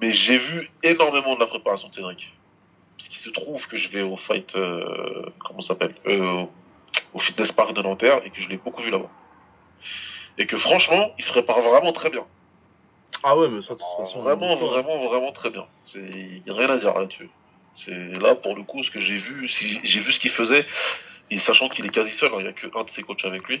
mais 0.00 0.12
j'ai 0.12 0.38
vu 0.38 0.70
énormément 0.84 1.34
de 1.34 1.40
la 1.40 1.46
préparation 1.46 1.88
de 1.88 1.94
Cédric. 1.94 2.32
Parce 2.96 3.08
qu'il 3.08 3.18
se 3.18 3.30
trouve 3.30 3.66
que 3.66 3.76
je 3.76 3.88
vais 3.88 4.02
au 4.02 4.16
fight, 4.16 4.54
euh, 4.54 5.26
comment 5.40 5.60
ça 5.60 5.68
s'appelle, 5.68 5.94
euh, 6.06 6.44
au 7.12 7.18
fitness 7.18 7.50
park 7.50 7.72
de 7.74 7.82
Nanterre 7.82 8.20
et 8.24 8.30
que 8.30 8.40
je 8.40 8.48
l'ai 8.48 8.56
beaucoup 8.56 8.82
vu 8.82 8.90
là-bas. 8.90 9.10
Et 10.38 10.46
que 10.46 10.58
franchement, 10.58 11.12
il 11.18 11.24
se 11.24 11.30
prépare 11.30 11.60
vraiment 11.60 11.92
très 11.92 12.10
bien. 12.10 12.24
Ah 13.22 13.36
ouais, 13.36 13.48
mais 13.48 13.62
ça, 13.62 13.74
de 13.74 13.80
toute 13.80 14.06
façon. 14.06 14.20
Vraiment, 14.20 14.54
vraiment, 14.56 15.08
vraiment 15.08 15.32
très 15.32 15.50
bien. 15.50 15.66
Il 15.94 16.42
n'y 16.44 16.50
a 16.50 16.54
rien 16.54 16.70
à 16.70 16.78
dire 16.78 16.96
là-dessus. 16.96 17.28
C'est 17.74 18.18
là 18.20 18.34
pour 18.34 18.56
le 18.56 18.62
coup 18.62 18.82
ce 18.82 18.90
que 18.90 19.00
j'ai 19.00 19.16
vu, 19.16 19.48
si 19.48 19.80
j'ai 19.84 20.00
vu 20.00 20.12
ce 20.12 20.20
qu'il 20.20 20.30
faisait, 20.30 20.66
et 21.30 21.38
sachant 21.38 21.68
qu'il 21.68 21.86
est 21.86 21.90
quasi 21.90 22.12
seul, 22.12 22.30
hein, 22.32 22.36
il 22.38 22.42
n'y 22.42 22.48
a 22.48 22.52
que 22.52 22.66
un 22.76 22.84
de 22.84 22.90
ses 22.90 23.02
coachs 23.02 23.24
avec 23.24 23.46
lui. 23.48 23.60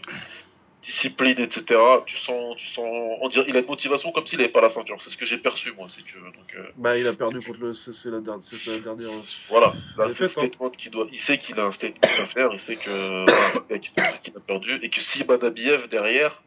Discipline, 0.82 1.38
etc. 1.38 1.78
Tu 2.06 2.16
sens, 2.16 2.56
tu 2.56 2.66
sens, 2.68 2.86
on 3.20 3.28
dirait, 3.28 3.44
il 3.48 3.56
a 3.56 3.60
une 3.60 3.66
motivation 3.66 4.12
comme 4.12 4.26
s'il 4.26 4.38
n'avait 4.38 4.50
pas 4.50 4.62
la 4.62 4.70
ceinture. 4.70 4.96
C'est 5.00 5.10
ce 5.10 5.16
que 5.18 5.26
j'ai 5.26 5.36
perçu 5.36 5.72
moi, 5.72 5.88
si 5.90 6.02
tu 6.02 6.16
veux. 6.16 6.30
Donc, 6.32 6.54
euh, 6.56 6.70
Bah, 6.76 6.96
il 6.96 7.06
a 7.06 7.12
perdu 7.12 7.38
contre 7.44 7.60
le. 7.60 7.74
C'est 7.74 7.92
c'est 7.92 8.10
la 8.10 8.20
dernière. 8.20 8.42
Dernière. 8.82 9.10
voilà, 9.50 9.74
là 9.98 10.06
Il 10.08 10.14
c'est 10.14 10.20
le 10.20 10.24
hein. 10.24 10.28
statement 10.28 10.70
qu'il 10.70 10.90
doit. 10.90 11.06
Il 11.12 11.20
sait 11.20 11.36
qu'il 11.36 11.60
a 11.60 11.64
un 11.64 11.72
statement 11.72 12.00
à 12.02 12.26
faire, 12.26 12.48
il 12.54 12.60
sait 12.60 12.76
que 12.76 13.26
voilà, 13.26 14.18
qu'il 14.22 14.36
a 14.36 14.40
perdu 14.40 14.78
et 14.82 14.88
que 14.88 15.02
si 15.02 15.22
Badabiev 15.24 15.88
derrière, 15.88 16.42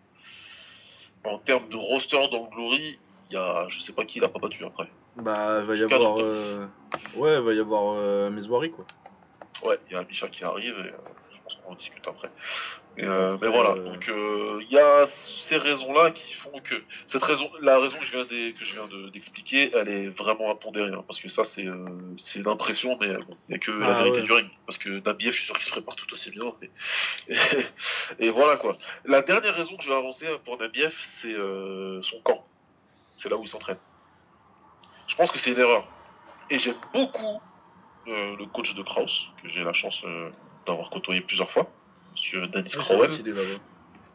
en 1.24 1.38
termes 1.38 1.70
de 1.70 1.78
roster 1.78 2.28
dans 2.32 2.44
le 2.44 2.50
Glory, 2.56 3.00
il 3.30 3.34
y 3.34 3.38
a, 3.38 3.68
je 3.70 3.80
sais 3.82 3.94
pas 3.94 4.04
qui 4.04 4.18
il 4.18 4.26
a 4.26 4.30
pas 4.30 4.40
battu 4.40 4.66
après. 4.66 4.90
Bah, 5.16 5.60
il 5.62 5.66
va 5.68 5.76
y 5.76 5.84
avoir. 5.84 6.20
euh, 6.20 6.68
Ouais, 7.16 7.36
il 7.36 7.42
va 7.42 7.54
y 7.54 7.60
avoir 7.60 7.96
euh, 7.98 8.30
Meswari, 8.30 8.72
quoi. 8.72 8.86
Ouais, 9.64 9.80
il 9.90 9.94
y 9.94 9.96
a 9.96 10.04
Misha 10.04 10.28
qui 10.28 10.44
arrive 10.44 10.76
et 10.80 10.90
euh, 10.92 10.98
je 11.34 11.42
pense 11.44 11.58
on 11.66 11.72
en 11.72 11.76
discute 11.76 12.08
après. 12.08 12.30
Mais, 12.98 13.06
euh, 13.06 13.38
mais 13.42 13.48
voilà, 13.48 13.72
euh, 13.72 13.84
donc 13.94 14.08
il 14.62 14.68
y 14.72 14.78
a 14.78 15.06
ces 15.08 15.58
raisons-là 15.58 16.12
qui 16.12 16.34
font 16.34 16.60
que 16.60 16.76
cette 17.08 17.24
raison, 17.24 17.50
la 17.62 17.80
raison 17.80 17.98
que 17.98 18.06
je 18.06 18.12
viens 18.12 18.26
d'e- 18.26 18.54
que 18.54 18.66
je 18.66 18.74
viens 18.74 18.88
de- 18.88 19.10
d'expliquer, 19.10 19.72
elle 19.76 19.90
est 19.90 20.08
vraiment 20.10 20.52
impondérée, 20.52 20.92
hein, 20.94 21.04
parce 21.08 21.20
que 21.22 21.30
ça 21.30 21.46
c'est 21.46 21.66
c'est 22.18 22.40
une 22.40 22.48
impression, 22.48 22.98
mais 23.00 23.14
bon, 23.14 23.38
il 23.48 23.52
n'y 23.52 23.56
a 23.56 23.60
que 23.60 23.72
la 23.72 23.88
Ah, 23.98 24.04
vérité 24.04 24.20
ouais. 24.20 24.26
du 24.26 24.32
ring, 24.34 24.50
parce 24.66 24.78
que 24.78 24.90
Nabiev, 24.90 25.32
je 25.32 25.38
suis 25.38 25.46
sûr 25.46 25.56
qu'il 25.56 25.66
se 25.66 25.72
prépare 25.72 25.96
tout 25.96 26.12
aussi 26.14 26.30
bien. 26.32 26.54
mais- 26.62 26.72
Et, 27.30 27.36
et 28.20 28.30
voilà 28.30 28.58
quoi. 28.58 28.78
La 29.06 29.22
dernière 29.22 29.56
raison 29.56 29.76
que 29.78 29.84
je 29.84 29.90
vais 29.90 29.96
avancer 29.96 30.28
pour 30.46 30.58
Nabiev, 30.60 30.94
c'est 31.22 31.36
son 32.04 32.22
camp, 32.24 32.46
c'est 33.18 33.30
là 33.30 33.38
où 33.38 33.44
il 33.44 33.48
s'entraîne. 33.50 33.80
Je 35.08 35.16
pense 35.16 35.32
que 35.32 35.40
c'est 35.40 35.52
une 35.52 35.60
erreur, 35.60 35.86
et 36.50 36.60
j'aime 36.60 36.76
beaucoup 36.94 37.42
euh, 38.08 38.36
le 38.38 38.46
coach 38.48 38.74
de 38.76 38.84
Kraus, 38.84 39.28
que 39.42 39.50
j'ai 39.50 39.64
la 39.64 39.74
chance 39.74 40.02
euh, 40.06 40.30
d'avoir 40.66 40.90
côtoyé 40.90 41.22
plusieurs 41.22 41.52
fois, 41.52 41.70
Monsieur 42.14 42.48
Dennis 42.48 42.72
Crowell 42.72 43.12
est 43.12 43.24
là-bas. 43.28 43.60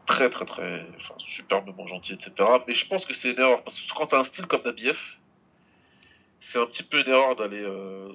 très 0.06 0.30
très 0.30 0.44
très 0.44 0.86
enfin, 0.96 1.14
superbement 1.18 1.86
gentil 1.86 2.12
etc 2.14 2.32
mais 2.66 2.72
je 2.74 2.86
pense 2.86 3.04
que 3.04 3.12
c'est 3.12 3.32
une 3.32 3.40
erreur 3.40 3.62
parce 3.64 3.78
que 3.80 3.92
quand 3.94 4.06
t'as 4.06 4.20
un 4.20 4.24
style 4.24 4.46
comme 4.46 4.62
Nabiev 4.64 4.96
c'est 6.40 6.58
un 6.58 6.66
petit 6.66 6.84
peu 6.84 7.00
une 7.04 7.08
erreur 7.12 7.34
d'aller 7.36 7.60
euh, 7.60 8.12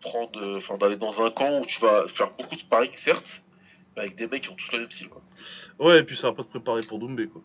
prendre 0.00 0.38
euh, 0.40 0.58
enfin 0.58 0.76
d'aller 0.76 0.96
dans 0.96 1.24
un 1.24 1.30
camp 1.30 1.60
où 1.60 1.66
tu 1.66 1.80
vas 1.80 2.06
faire 2.08 2.30
beaucoup 2.32 2.54
de 2.56 2.60
sparring 2.60 2.92
certes 2.96 3.42
mais 3.96 4.02
avec 4.02 4.16
des 4.16 4.26
mecs 4.26 4.42
qui 4.42 4.50
ont 4.50 4.54
tous 4.54 4.70
le 4.72 4.80
même 4.80 4.90
style 4.90 5.08
quoi. 5.08 5.22
Ouais, 5.78 6.00
et 6.00 6.02
puis 6.04 6.16
ça 6.16 6.28
va 6.28 6.34
pas 6.34 6.44
te 6.44 6.48
préparer 6.50 6.82
pour 6.82 6.98
Doumbé, 6.98 7.26
quoi. 7.26 7.40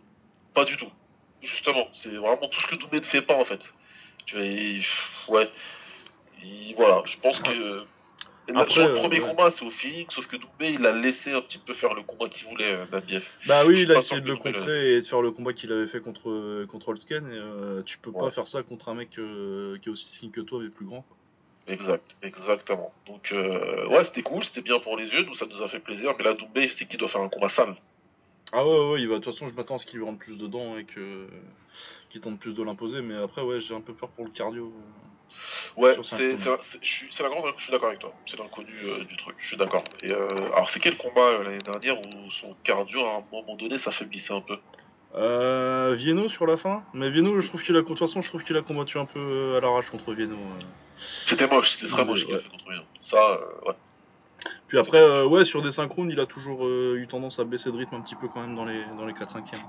pas 0.54 0.66
du 0.66 0.76
tout 0.78 0.92
justement 1.42 1.88
c'est 1.94 2.10
vraiment 2.18 2.48
tout 2.50 2.60
ce 2.60 2.68
que 2.68 2.76
Doumbé 2.76 2.98
ne 2.98 3.04
fait 3.06 3.22
pas 3.22 3.36
en 3.38 3.46
fait 3.46 3.62
tu 4.28 4.36
vois 5.28 5.40
ouais 5.40 5.52
Il- 6.44 6.76
voilà 6.76 7.02
je 7.06 7.18
pense 7.18 7.40
que 7.40 7.86
Là, 8.50 8.62
Après, 8.62 8.76
sur 8.76 8.84
le 8.88 8.94
euh, 8.94 8.96
premier 8.96 9.20
ouais. 9.20 9.28
combat, 9.28 9.52
c'est 9.52 9.66
au 9.66 9.72
feeling, 9.72 10.06
sauf 10.10 10.26
que 10.28 10.38
Doumbé, 10.38 10.70
il 10.72 10.86
a 10.86 10.94
laissé 10.94 11.34
un 11.34 11.42
petit 11.42 11.58
peu 11.58 11.74
faire 11.74 11.94
le 11.94 12.02
combat 12.04 12.30
qu'il 12.30 12.48
voulait, 12.48 12.72
euh, 12.72 12.86
Nabiev. 12.90 13.28
Bah 13.46 13.66
oui, 13.66 13.82
il 13.82 13.92
a 13.92 13.98
essayé 13.98 14.22
de 14.22 14.28
le 14.28 14.38
contrer 14.38 14.94
et 14.94 15.02
de 15.02 15.06
faire 15.06 15.22
le 15.22 15.32
combat 15.32 15.52
qu'il 15.52 15.70
avait 15.74 15.88
fait 15.88 16.00
contre, 16.00 16.64
contre 16.66 16.90
Holtzken, 16.90 17.28
et 17.28 17.36
euh, 17.36 17.84
tu 17.84 17.98
peux 17.98 18.14
pas 18.14 18.32
faire 18.32 18.48
ça 18.48 18.64
contre 18.64 18.88
un 18.88 18.94
mec 18.94 19.20
euh, 19.20 19.78
qui 19.80 19.90
est 19.90 19.92
aussi 19.92 20.14
technique 20.14 20.36
que 20.36 20.42
toi, 20.42 20.62
mais 20.64 20.70
plus 20.70 20.86
grand. 20.86 21.02
quoi. 21.02 21.18
Exact, 21.68 22.16
exactement. 22.24 22.94
Donc, 23.06 23.34
euh, 23.34 23.86
ouais, 23.88 24.06
c'était 24.06 24.22
cool, 24.22 24.46
c'était 24.46 24.62
bien 24.62 24.80
pour 24.80 24.96
les 24.96 25.10
yeux, 25.10 25.24
nous 25.24 25.36
ça 25.36 25.46
nous 25.46 25.62
a 25.62 25.68
fait 25.68 25.80
plaisir, 25.82 26.14
mais 26.18 26.24
là, 26.24 26.34
Doumbé, 26.34 26.70
c'est 26.70 26.86
qu'il 26.86 26.98
doit 27.00 27.10
faire 27.10 27.22
un 27.22 27.30
combat 27.30 27.50
sale. 27.50 27.76
Ah 28.54 28.66
ouais, 28.66 28.92
ouais, 28.92 29.02
il 29.02 29.08
va, 29.08 29.16
de 29.16 29.20
toute 29.20 29.34
façon, 29.34 29.48
je 29.48 29.54
m'attends 29.54 29.76
à 29.76 29.80
ce 29.80 29.86
qu'il 29.86 30.00
lui 30.00 30.06
rentre 30.06 30.20
plus 30.20 30.38
dedans 30.38 30.78
et 30.78 30.86
que 30.86 31.28
qu'il 32.10 32.22
tente 32.22 32.40
plus 32.40 32.54
de 32.54 32.64
l'imposer, 32.64 33.02
mais 33.02 33.16
après, 33.16 33.42
ouais, 33.42 33.60
j'ai 33.60 33.76
un 33.76 33.82
peu 33.82 33.94
peur 33.94 34.10
pour 34.12 34.24
le 34.26 34.32
cardio. 34.32 34.74
Ouais, 35.76 35.94
Sur 35.94 36.06
cinq 36.06 36.18
c'est 36.18 36.38
c'est- 36.40 36.80
je 36.82 36.90
suis- 36.90 37.08
c'est 37.12 37.24
la 37.24 37.30
grande, 37.30 37.54
je 37.58 37.64
suis 37.64 37.72
d'accord 37.72 37.90
avec 37.90 38.00
toi, 38.00 38.14
c'est 38.26 38.40
l'inconnu 38.40 38.74
euh, 38.84 39.04
du 39.04 39.18
truc, 39.18 39.36
je 39.40 39.48
suis 39.48 39.58
d'accord. 39.58 39.86
Et 40.02 40.12
euh, 40.12 40.46
alors, 40.54 40.70
c'est 40.70 40.80
quel 40.80 40.98
combat 40.98 41.22
euh, 41.28 41.44
l'année 41.44 41.62
dernière 41.62 42.02
où 42.02 42.32
son 42.32 42.56
cardio, 42.64 43.06
à 43.06 43.18
un 43.18 43.26
moment 43.32 43.56
donné, 43.58 43.78
s'affaiblissait 43.80 44.34
un 44.34 44.42
peu? 44.42 44.58
Euh, 45.16 45.94
Vienno 45.98 46.28
sur 46.30 46.46
la 46.46 46.58
fin, 46.58 46.84
mais 46.94 47.10
Vienno, 47.10 47.40
je 47.40 47.48
trouve 47.48 47.64
qu'il 47.64 47.76
a, 47.76 47.82
de 47.82 47.86
toute 47.86 48.00
façon, 48.00 48.22
je 48.22 48.28
trouve 48.30 48.44
qu'il 48.44 48.56
a 48.58 48.62
combattu 48.62 48.98
un 48.98 49.06
peu 49.06 49.20
euh, 49.20 49.58
à 49.58 49.62
l'arrache 49.62 49.90
contre 49.90 50.14
Vienno. 50.14 50.36
euh. 50.36 50.60
C'était 50.98 51.48
moche, 51.48 51.76
c'était 51.76 51.88
très 51.92 52.02
Ouais, 52.02 52.08
moche 52.08 52.22
ce 52.22 52.26
qu'il 52.26 52.34
a 52.34 52.38
ouais. 52.38 52.44
fait 52.44 52.50
contre 52.50 52.72
hein. 52.72 52.84
Ça, 53.02 53.18
euh, 53.32 53.68
ouais. 53.68 53.76
Puis 54.68 54.78
après, 54.78 55.00
euh, 55.02 55.26
ouais, 55.26 55.46
sur 55.46 55.62
des 55.62 55.72
synchrones, 55.72 56.10
il 56.12 56.20
a 56.20 56.26
toujours 56.26 56.66
euh, 56.66 56.96
eu 56.98 57.08
tendance 57.08 57.40
à 57.40 57.44
baisser 57.44 57.72
de 57.72 57.78
rythme 57.78 57.96
un 57.96 58.02
petit 58.02 58.16
peu 58.16 58.28
quand 58.28 58.42
même 58.42 58.56
dans 58.56 58.66
les, 58.66 58.84
dans 58.98 59.06
les 59.06 59.14
4-5e. 59.14 59.60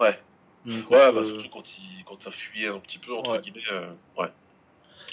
Ouais. 0.00 0.18
Donc, 0.64 0.90
Ouais, 0.90 0.96
euh, 0.98 1.12
bah, 1.12 1.24
surtout 1.24 1.48
quand, 1.52 1.78
il, 1.78 2.04
quand 2.04 2.22
ça 2.22 2.30
fuyait 2.30 2.68
un 2.68 2.78
petit 2.78 2.98
peu, 2.98 3.14
entre 3.14 3.32
Ouais. 3.32 3.40
guillemets, 3.40 3.60
euh, 3.72 3.88
ouais. 4.18 4.28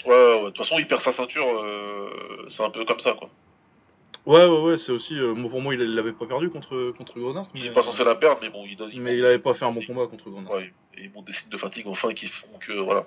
Ouais, 0.04 0.10
ouais, 0.12 0.34
ouais. 0.34 0.40
De 0.42 0.46
toute 0.48 0.58
façon, 0.58 0.78
il 0.78 0.86
perd 0.86 1.00
sa 1.00 1.12
ceinture, 1.12 1.46
euh, 1.46 2.46
c'est 2.48 2.62
un 2.62 2.70
peu 2.70 2.84
comme 2.84 3.00
ça, 3.00 3.14
quoi. 3.14 3.30
ouais, 4.26 4.44
ouais, 4.46 4.60
ouais, 4.60 4.78
c'est 4.78 4.92
aussi. 4.92 5.18
euh, 5.18 5.34
pour 5.34 5.60
moi, 5.62 5.74
il 5.74 5.80
l'avait 5.94 6.12
pas 6.12 6.26
perdu 6.26 6.50
contre, 6.50 6.92
contre 6.98 7.18
Grenard. 7.18 7.46
Il 7.54 7.62
Mais, 7.62 7.68
est 7.68 7.72
pas 7.72 7.82
censé 7.82 8.04
la 8.04 8.14
perdre, 8.14 8.40
mais 8.42 8.50
bon, 8.50 8.64
il 8.66 8.76
donne. 8.76 8.90
mais 8.96 9.16
il 9.16 9.24
avait 9.24 9.38
pas 9.38 9.54
fait 9.54 9.64
un 9.64 9.72
bon 9.72 9.84
combat 9.86 10.06
contre 10.06 10.28
Grenard. 10.28 10.52
Ouais, 10.52 10.72
et 10.96 11.04
il 11.04 11.10
montre 11.12 11.26
des 11.26 11.32
signes 11.32 11.50
de 11.50 11.56
fatigue 11.56 11.86
enfin 11.86 12.12
qui 12.12 12.26
font 12.26 12.46
que, 12.60 12.72
voilà. 12.72 13.06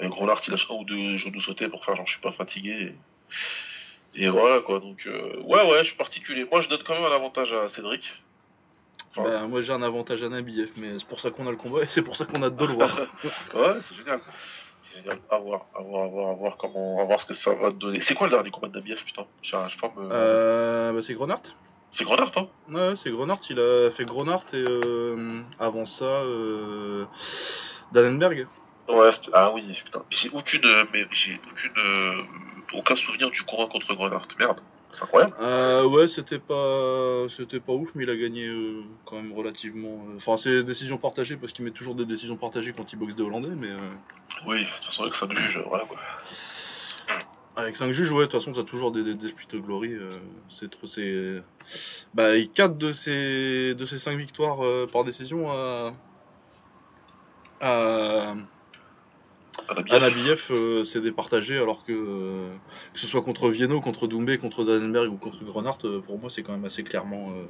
Grenard, 0.00 0.40
il 0.46 0.50
lâche 0.50 0.66
un 0.70 0.74
ou 0.74 0.84
deux 0.84 1.16
genoux 1.16 1.40
sautés 1.40 1.68
pour 1.68 1.84
faire 1.84 1.96
genre 1.96 2.06
je 2.06 2.12
suis 2.12 2.20
pas 2.22 2.32
fatigué. 2.32 2.70
Et, 2.70 2.94
et 4.14 4.28
voilà, 4.28 4.60
quoi. 4.60 4.80
Donc, 4.80 5.06
euh, 5.06 5.40
ouais, 5.42 5.70
ouais, 5.70 5.80
je 5.80 5.88
suis 5.88 5.96
particulier. 5.96 6.44
Moi, 6.50 6.60
je 6.60 6.68
donne 6.68 6.82
quand 6.84 6.94
même 6.94 7.04
un 7.04 7.14
avantage 7.14 7.52
à 7.52 7.68
Cédric. 7.68 8.04
Enfin, 9.10 9.28
Bah, 9.28 9.46
moi, 9.46 9.60
j'ai 9.62 9.72
un 9.72 9.82
avantage 9.82 10.22
à 10.22 10.28
Nabiev, 10.28 10.70
mais 10.76 10.98
c'est 10.98 11.06
pour 11.08 11.20
ça 11.20 11.30
qu'on 11.30 11.46
a 11.46 11.50
le 11.50 11.56
combat 11.56 11.82
et 11.82 11.88
c'est 11.88 12.02
pour 12.02 12.16
ça 12.16 12.24
qu'on 12.24 12.42
a 12.42 12.46
hâte 12.46 12.56
de 12.56 12.64
le 12.66 12.72
voir. 12.74 12.90
Ouais, 13.54 13.80
c'est 13.88 13.94
génial. 13.96 14.20
C'est 14.82 14.98
génial. 14.98 15.18
À 15.30 15.38
voir, 15.38 15.66
à 15.74 15.82
voir, 15.82 16.04
à 16.04 16.08
voir, 16.08 16.30
à 16.30 16.34
voir 16.34 16.56
comment, 16.58 17.00
à 17.00 17.04
voir 17.04 17.20
ce 17.20 17.26
que 17.26 17.34
ça 17.34 17.54
va 17.54 17.70
te 17.70 17.76
donner. 17.76 18.00
C'est 18.00 18.14
quoi 18.14 18.26
le 18.28 18.32
dernier 18.32 18.50
combat 18.50 18.68
de 18.68 18.74
Nabiev, 18.74 19.02
putain? 19.04 19.26
Me- 19.42 20.08
euh, 20.12 20.92
bah, 20.92 21.02
c'est 21.02 21.14
Grenard. 21.14 21.42
C'est 21.90 22.04
Grenard, 22.04 22.30
toi 22.30 22.52
Ouais, 22.68 22.94
c'est 22.96 23.10
Grenard. 23.10 23.40
Il 23.50 23.58
a 23.58 23.90
fait 23.90 24.04
Grenard 24.04 24.44
et 24.52 24.56
euh, 24.56 25.42
avant 25.58 25.86
ça, 25.86 26.04
euh, 26.04 27.06
Dannenberg. 27.92 28.46
Ouais, 28.88 29.10
ah 29.32 29.52
oui, 29.52 29.80
putain. 29.84 30.04
J'ai 30.10 30.30
aucune, 30.30 30.64
euh, 30.64 30.84
mais 30.92 31.06
j'ai 31.12 31.40
aucune, 31.50 31.72
euh, 31.78 32.22
aucun 32.72 32.96
souvenir 32.96 33.30
du 33.30 33.42
combat 33.42 33.66
contre 33.66 33.94
Grenard. 33.94 34.26
Merde, 34.38 34.60
c'est 34.92 35.02
incroyable. 35.02 35.34
Euh, 35.40 35.84
ouais, 35.86 36.08
c'était 36.08 36.38
pas, 36.38 37.26
c'était 37.28 37.60
pas 37.60 37.72
ouf, 37.72 37.90
mais 37.94 38.04
il 38.04 38.10
a 38.10 38.16
gagné 38.16 38.46
euh, 38.46 38.82
quand 39.04 39.16
même 39.16 39.32
relativement. 39.32 40.06
euh, 40.10 40.16
Enfin, 40.16 40.36
c'est 40.36 40.62
décision 40.62 40.98
partagée 40.98 41.36
parce 41.36 41.52
qu'il 41.52 41.64
met 41.64 41.70
toujours 41.70 41.94
des 41.94 42.06
décisions 42.06 42.36
partagées 42.36 42.72
quand 42.72 42.92
il 42.92 42.96
boxe 42.98 43.16
des 43.16 43.22
Hollandais, 43.22 43.54
mais 43.56 43.70
Oui, 44.46 44.60
de 44.64 44.70
toute 44.76 44.84
façon, 44.86 45.02
avec 45.02 45.14
ça 45.14 45.26
me 45.26 45.34
juge, 45.34 45.60
voilà 45.66 45.84
quoi. 45.84 45.98
avec 47.56 47.76
5 47.76 47.92
juges, 47.92 48.10
ouais, 48.12 48.26
de 48.26 48.30
toute 48.30 48.40
façon, 48.40 48.52
t'as 48.52 48.64
toujours 48.64 48.92
des, 48.92 49.02
des, 49.14 49.26
of 49.26 49.60
glory. 49.62 49.94
c'est 50.48 50.70
trop, 50.70 50.86
c'est. 50.86 51.42
Bah, 52.14 52.40
4 52.54 52.76
de 52.78 52.92
ces, 52.92 53.74
de 53.74 53.86
ces 53.86 53.98
5 53.98 54.16
victoires 54.16 54.60
par 54.92 55.04
décision 55.04 55.50
à. 55.50 55.92
à. 57.60 58.34
Anabiev. 59.90 60.46
euh, 60.50 60.84
c'est 60.84 61.00
départagé, 61.00 61.56
alors 61.56 61.84
que 61.84 61.92
euh, 61.92 62.48
que 62.94 63.00
ce 63.00 63.06
soit 63.06 63.22
contre 63.22 63.48
Vienno, 63.48 63.80
contre 63.80 64.06
Doumbé, 64.06 64.38
contre 64.38 64.64
Dannenberg 64.64 65.12
ou 65.12 65.16
contre 65.16 65.44
Grenard, 65.44 65.78
euh, 65.84 66.00
pour 66.00 66.18
moi, 66.18 66.30
c'est 66.30 66.42
quand 66.42 66.52
même 66.52 66.64
assez 66.64 66.82
clairement. 66.82 67.30
euh, 67.32 67.44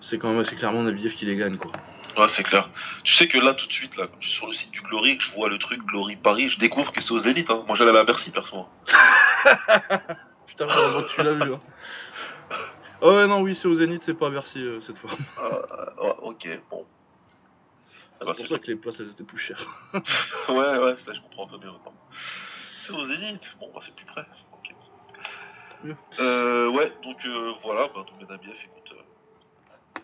c'est 0.00 0.18
quand 0.18 0.30
même 0.30 0.40
assez 0.40 0.56
clairement 0.56 0.82
Nabiev 0.82 1.14
qui 1.14 1.24
les 1.26 1.36
gagne, 1.36 1.56
quoi. 1.56 1.72
Ouais, 2.16 2.28
c'est 2.28 2.42
clair. 2.44 2.70
Tu 3.02 3.14
sais 3.14 3.26
que 3.26 3.38
là, 3.38 3.54
tout 3.54 3.66
de 3.66 3.72
suite, 3.72 3.96
là, 3.96 4.06
quand 4.06 4.16
je 4.20 4.28
suis 4.28 4.36
sur 4.36 4.46
le 4.46 4.52
site 4.52 4.70
du 4.70 4.80
Glory, 4.82 5.18
que 5.18 5.24
je 5.24 5.32
vois 5.32 5.48
le 5.48 5.58
truc 5.58 5.82
Glory 5.84 6.14
Paris, 6.16 6.48
je 6.48 6.58
découvre 6.60 6.92
que 6.92 7.00
c'est 7.02 7.12
au 7.12 7.18
Zénith. 7.18 7.50
Hein. 7.50 7.64
Moi, 7.66 7.74
j'allais 7.74 7.96
à 7.98 8.04
Bercy, 8.04 8.30
perso. 8.30 8.66
Putain, 10.46 10.66
tu 11.14 11.22
l'as 11.22 11.32
vu. 11.34 11.54
Hein. 11.54 11.58
Oh 13.00 13.10
ouais, 13.12 13.26
non, 13.26 13.42
oui, 13.42 13.54
c'est 13.54 13.68
au 13.68 13.74
Zénith, 13.74 14.02
c'est 14.04 14.14
pas 14.14 14.28
à 14.28 14.30
Bercy 14.30 14.60
euh, 14.62 14.80
cette 14.80 14.96
fois. 14.96 15.10
Ok, 16.22 16.48
bon. 16.70 16.86
Ah 18.20 18.24
bah, 18.26 18.32
c'est 18.36 18.42
pour 18.44 18.48
ça 18.56 18.58
que 18.58 18.66
les 18.68 18.76
places 18.76 19.00
elles 19.00 19.10
étaient 19.10 19.24
plus 19.24 19.38
chères. 19.38 19.66
Ouais, 20.48 20.78
ouais, 20.78 20.96
ça, 21.04 21.12
je 21.12 21.20
comprends 21.20 21.46
un 21.46 21.48
peu 21.48 21.58
mieux 21.64 21.72
maintenant. 21.72 21.94
C'est 22.86 22.92
au 22.92 23.06
Zénith. 23.08 23.54
Bon, 23.60 23.70
bah, 23.74 23.80
c'est 23.84 23.94
plus 23.94 24.06
près. 24.06 24.24
Mieux. 25.82 25.96
Euh, 26.20 26.68
ouais, 26.70 26.92
donc 27.02 27.24
euh, 27.26 27.52
voilà, 27.62 27.88
bah, 27.94 28.04
donc 28.08 28.28
Nabiev, 28.30 28.54
écoute. 28.64 28.92
euh, 28.96 30.00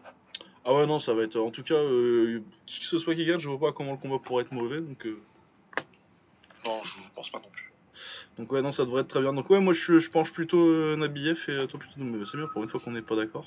Ah 0.64 0.74
ouais, 0.74 0.86
non, 0.86 0.98
ça 0.98 1.14
va 1.14 1.22
être. 1.22 1.36
En 1.38 1.50
tout 1.50 1.62
cas, 1.62 1.74
euh, 1.74 2.42
qui 2.66 2.80
que 2.80 2.86
ce 2.86 2.98
soit 2.98 3.14
qui 3.14 3.24
gagne, 3.24 3.40
je 3.40 3.48
vois 3.48 3.58
pas 3.68 3.72
comment 3.72 3.92
le 3.92 3.98
combat 3.98 4.18
pourrait 4.18 4.42
être 4.44 4.52
mauvais. 4.52 4.80
Donc, 4.80 5.06
euh, 5.06 5.18
non, 6.66 6.80
je, 6.84 7.02
je 7.02 7.08
pense 7.14 7.30
pas 7.30 7.38
non 7.38 7.48
plus. 7.50 7.72
donc 8.36 8.52
ouais, 8.52 8.60
non, 8.60 8.72
ça 8.72 8.84
devrait 8.84 9.02
être 9.02 9.08
très 9.08 9.20
bien. 9.22 9.32
Donc, 9.32 9.48
ouais, 9.48 9.60
moi 9.60 9.72
je, 9.72 9.98
je 9.98 10.10
penche 10.10 10.32
plutôt 10.32 10.96
Nabiev 10.96 11.42
et 11.48 11.66
toi 11.66 11.78
plutôt 11.80 11.94
Doumbé. 11.98 12.24
C'est 12.30 12.36
bien 12.36 12.46
pour 12.48 12.62
une 12.62 12.68
fois 12.68 12.80
qu'on 12.80 12.90
n'est 12.92 13.00
pas 13.02 13.16
d'accord. 13.16 13.46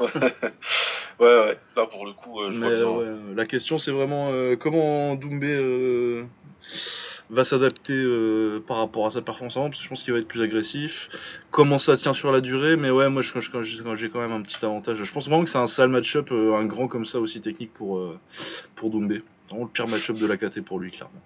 ouais, 1.20 1.26
ouais, 1.26 1.58
là, 1.76 1.86
pour 1.86 2.06
le 2.06 2.12
coup, 2.12 2.40
euh, 2.40 2.52
je 2.52 2.58
Mais 2.58 2.66
vois 2.66 2.76
bien. 2.76 3.12
ouais, 3.12 3.34
la 3.36 3.46
question 3.46 3.78
c'est 3.78 3.90
vraiment 3.92 4.30
euh, 4.32 4.56
comment 4.56 5.14
Doumbé 5.14 5.48
euh, 5.50 6.24
va 7.30 7.44
s'adapter 7.44 7.94
euh, 7.94 8.60
par 8.66 8.78
rapport 8.78 9.06
à 9.06 9.10
sa 9.12 9.22
performance 9.22 9.56
avant, 9.56 9.68
parce 9.68 9.78
que 9.78 9.84
je 9.84 9.88
pense 9.88 10.02
qu'il 10.02 10.12
va 10.12 10.18
être 10.18 10.28
plus 10.28 10.42
agressif. 10.42 11.08
Comment 11.50 11.78
ça 11.78 11.96
tient 11.96 12.12
sur 12.14 12.32
la 12.32 12.40
durée, 12.40 12.76
mais 12.76 12.90
ouais, 12.90 13.08
moi 13.08 13.22
je, 13.22 13.32
quand 13.32 13.62
j'ai 13.62 14.10
quand 14.10 14.20
même 14.20 14.32
un 14.32 14.42
petit 14.42 14.64
avantage. 14.64 15.02
Je 15.02 15.12
pense 15.12 15.28
vraiment 15.28 15.44
que 15.44 15.50
c'est 15.50 15.58
un 15.58 15.66
sale 15.66 15.88
match-up, 15.88 16.30
euh, 16.32 16.54
un 16.54 16.64
grand 16.64 16.88
comme 16.88 17.06
ça 17.06 17.20
aussi 17.20 17.40
technique 17.40 17.72
pour, 17.72 17.98
euh, 17.98 18.18
pour 18.74 18.90
Doumbé. 18.90 19.22
Vraiment 19.48 19.64
le 19.64 19.70
pire 19.70 19.88
match-up 19.88 20.16
de 20.16 20.26
la 20.26 20.36
KT 20.36 20.62
pour 20.62 20.78
lui, 20.80 20.90
clairement. 20.90 21.22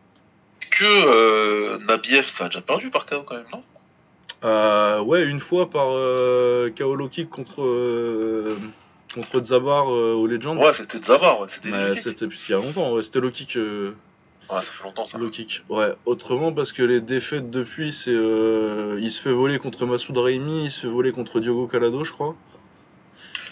Que 0.70 1.78
Nabiev, 1.86 2.28
ça 2.28 2.46
a 2.46 2.48
déjà 2.48 2.60
perdu 2.60 2.90
par 2.90 3.06
KO 3.06 3.22
quand 3.22 3.36
même, 3.36 3.46
non? 3.52 3.62
Ouais, 5.04 5.24
une 5.24 5.40
fois 5.40 5.70
par 5.70 5.88
KO 5.88 6.94
low 6.96 7.08
kick 7.08 7.30
contre, 7.30 7.62
contre 9.14 9.42
Zabar 9.42 9.90
euh, 9.92 10.12
au 10.14 10.26
Legend. 10.26 10.58
Ouais, 10.58 10.72
c'était 10.76 10.98
Zavar, 11.04 11.40
ouais, 11.40 11.48
c'était 11.48 11.70
c'était 11.96 12.26
il 12.26 12.50
y 12.50 12.54
a 12.54 12.56
longtemps, 12.58 12.92
ouais, 12.92 13.02
c'était 13.02 13.20
low 13.20 13.30
kick. 13.30 13.56
Ouais, 14.50 14.56
ça 14.56 14.62
fait 14.62 14.84
longtemps 14.84 15.06
ça. 15.06 15.16
Low 15.18 15.30
kick. 15.30 15.62
Ouais, 15.70 15.94
autrement 16.04 16.52
parce 16.52 16.72
que 16.72 16.82
les 16.82 17.00
défaites 17.00 17.50
depuis, 17.50 17.92
c'est 17.92 18.12
euh, 18.12 18.98
il 19.00 19.10
se 19.10 19.20
fait 19.22 19.32
voler 19.32 19.58
contre 19.58 19.86
Massoud 19.86 20.16
Raimi, 20.18 20.64
il 20.64 20.70
se 20.70 20.80
fait 20.80 20.86
voler 20.88 21.12
contre 21.12 21.40
Diogo 21.40 21.66
Calado, 21.66 22.04
je 22.04 22.12
crois. 22.12 22.34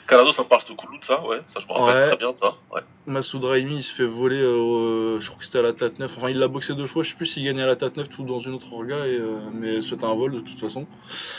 Calado, 0.07 0.33
ça 0.33 0.43
me 0.43 0.49
parle, 0.49 0.63
de 0.65 1.05
ça, 1.05 1.25
ouais, 1.27 1.41
ça 1.49 1.61
je 1.61 1.67
me 1.67 1.73
rappelle 1.73 1.95
Ouais. 2.03 2.07
très 2.09 2.17
bien 2.19 2.33
de 2.33 2.37
ça. 2.39 2.55
Ouais. 2.75 2.83
Massoud 3.07 3.43
Raimi, 3.45 3.77
il 3.77 3.83
se 3.83 3.95
fait 3.95 4.05
voler, 4.05 4.37
euh, 4.41 5.19
je 5.21 5.27
crois 5.29 5.39
que 5.39 5.47
c'était 5.47 5.61
à 5.61 5.63
la 5.63 5.73
tête 5.73 5.99
9. 5.99 6.13
Enfin, 6.19 6.29
il 6.29 6.39
l'a 6.39 6.49
boxé 6.49 6.75
deux 6.75 6.87
fois, 6.87 7.03
je 7.05 7.11
sais 7.11 7.17
plus 7.17 7.25
s'il 7.27 7.45
gagnait 7.45 7.63
à 7.63 7.67
la 7.67 7.77
tête 7.77 7.97
9 7.97 8.09
ou 8.19 8.25
dans 8.25 8.41
une 8.41 8.53
autre 8.53 8.71
orga, 8.73 9.07
et, 9.07 9.17
euh, 9.17 9.39
mais 9.55 9.81
c'était 9.81 10.05
un 10.05 10.15
vol 10.15 10.33
de 10.33 10.41
toute 10.41 10.59
façon. 10.59 10.81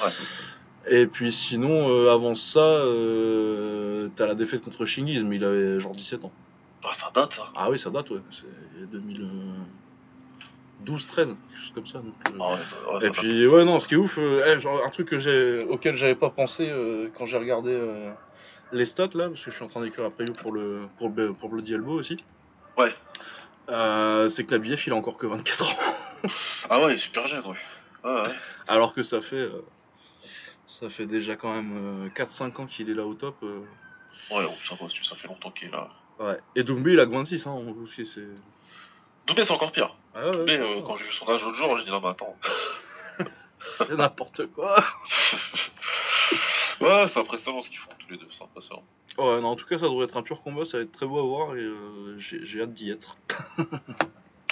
Ouais. 0.03 0.09
Et 0.87 1.07
puis 1.07 1.31
sinon, 1.31 1.89
euh, 1.89 2.11
avant 2.11 2.35
ça, 2.35 2.59
euh, 2.59 4.09
t'as 4.15 4.27
la 4.27 4.35
défaite 4.35 4.61
contre 4.63 4.85
Shingiz, 4.85 5.23
mais 5.23 5.37
il 5.37 5.43
avait 5.43 5.79
genre 5.79 5.93
17 5.93 6.25
ans. 6.25 6.31
Ah, 6.83 6.93
ça 6.95 7.11
date, 7.15 7.33
ça. 7.33 7.43
Ah 7.55 7.69
oui, 7.69 7.79
ça 7.79 7.89
date, 7.89 8.09
ouais. 8.11 8.19
C'est 8.31 8.89
2012, 8.91 11.07
13, 11.07 11.29
quelque 11.29 11.37
chose 11.59 11.71
comme 11.73 11.87
ça. 11.87 11.99
donc, 11.99 12.13
euh. 12.27 12.31
Ah 12.39 12.47
ouais, 12.49 12.55
ça, 12.57 12.91
ouais, 12.93 12.99
ça 12.99 13.07
Et 13.07 13.09
date. 13.09 13.19
puis, 13.19 13.47
ouais, 13.47 13.63
non, 13.63 13.79
ce 13.79 13.87
qui 13.87 13.93
est 13.93 13.97
ouf, 13.97 14.17
euh, 14.17 14.43
eh, 14.45 14.59
genre, 14.59 14.83
un 14.85 14.89
truc 14.89 15.07
que 15.07 15.19
j'ai, 15.19 15.63
auquel 15.63 15.95
j'avais 15.95 16.15
pas 16.15 16.29
pensé 16.29 16.67
euh, 16.69 17.07
quand 17.17 17.25
j'ai 17.25 17.37
regardé 17.37 17.71
euh, 17.71 18.11
les 18.73 18.85
stats 18.85 19.09
là, 19.13 19.29
parce 19.29 19.43
que 19.43 19.51
je 19.51 19.55
suis 19.55 19.63
en 19.63 19.69
train 19.69 19.81
d'écrire 19.81 20.03
la 20.03 20.09
preview 20.09 20.33
pour 20.33 20.51
le, 20.51 20.81
pour 20.97 21.09
le, 21.09 21.31
pour 21.33 21.47
Bloody 21.49 21.73
Elbow 21.73 21.93
aussi. 21.99 22.17
Ouais. 22.77 22.93
Euh, 23.69 24.27
c'est 24.27 24.43
que 24.43 24.51
Nabiev 24.51 24.83
il 24.85 24.91
a 24.91 24.95
encore 24.97 25.17
que 25.17 25.25
24 25.27 25.63
ans. 25.63 25.77
Ah 26.69 26.81
ouais, 26.83 26.93
il 26.93 26.95
est 26.97 26.99
super 26.99 27.25
jeune, 27.27 27.45
ouais. 27.45 27.55
Ouais, 28.03 28.21
ouais. 28.23 28.33
Alors 28.67 28.93
que 28.93 29.03
ça 29.03 29.21
fait, 29.21 29.37
euh, 29.37 29.63
ça 30.67 30.89
fait 30.89 31.05
déjà 31.05 31.35
quand 31.35 31.53
même 31.53 32.09
4-5 32.15 32.61
ans 32.61 32.65
qu'il 32.65 32.89
est 32.89 32.93
là 32.93 33.05
au 33.05 33.13
top. 33.13 33.35
euh. 33.43 33.59
Ouais, 34.31 34.45
oh, 34.47 34.53
ça, 34.69 34.75
ça 35.03 35.15
fait 35.15 35.27
longtemps 35.27 35.51
qu'il 35.51 35.69
est 35.69 35.71
là. 35.71 35.89
Ouais. 36.19 36.37
Et 36.55 36.63
Doumbé 36.63 36.93
il 36.93 36.99
a 36.99 37.05
que 37.05 37.11
26 37.11 37.47
hein, 37.47 37.55
aussi, 37.83 38.05
c'est. 38.05 38.27
Doumbé, 39.27 39.45
c'est 39.45 39.53
encore 39.53 39.71
pire. 39.71 39.95
Ah 40.15 40.29
ouais, 40.29 40.59
euh, 40.59 40.81
quand 40.85 40.95
j'ai 40.95 41.05
vu 41.05 41.11
son 41.13 41.27
âge 41.29 41.43
l'autre 41.43 41.57
jour, 41.57 41.77
j'ai 41.77 41.85
dit 41.85 41.91
non, 41.91 42.01
mais 42.01 42.09
attends. 42.09 42.35
c'est 43.59 43.89
n'importe 43.91 44.45
quoi. 44.47 44.77
ouais, 46.81 47.07
c'est 47.07 47.19
impressionnant 47.19 47.61
ce 47.61 47.69
qu'ils 47.69 47.79
font 47.79 47.89
tous 47.97 48.09
les 48.11 48.17
deux, 48.17 48.27
c'est 48.31 48.43
impressionnant. 48.43 48.83
Ouais, 49.17 49.41
non, 49.41 49.49
en 49.49 49.55
tout 49.55 49.65
cas, 49.65 49.77
ça 49.77 49.85
devrait 49.85 50.05
être 50.05 50.17
un 50.17 50.23
pur 50.23 50.41
combat, 50.41 50.65
ça 50.65 50.77
va 50.77 50.83
être 50.83 50.91
très 50.91 51.05
beau 51.05 51.19
à 51.19 51.23
voir 51.23 51.55
et 51.55 51.61
euh, 51.61 52.17
j'ai 52.17 52.43
j'ai 52.45 52.61
hâte 52.61 52.73
d'y 52.73 52.89
être. 52.91 53.17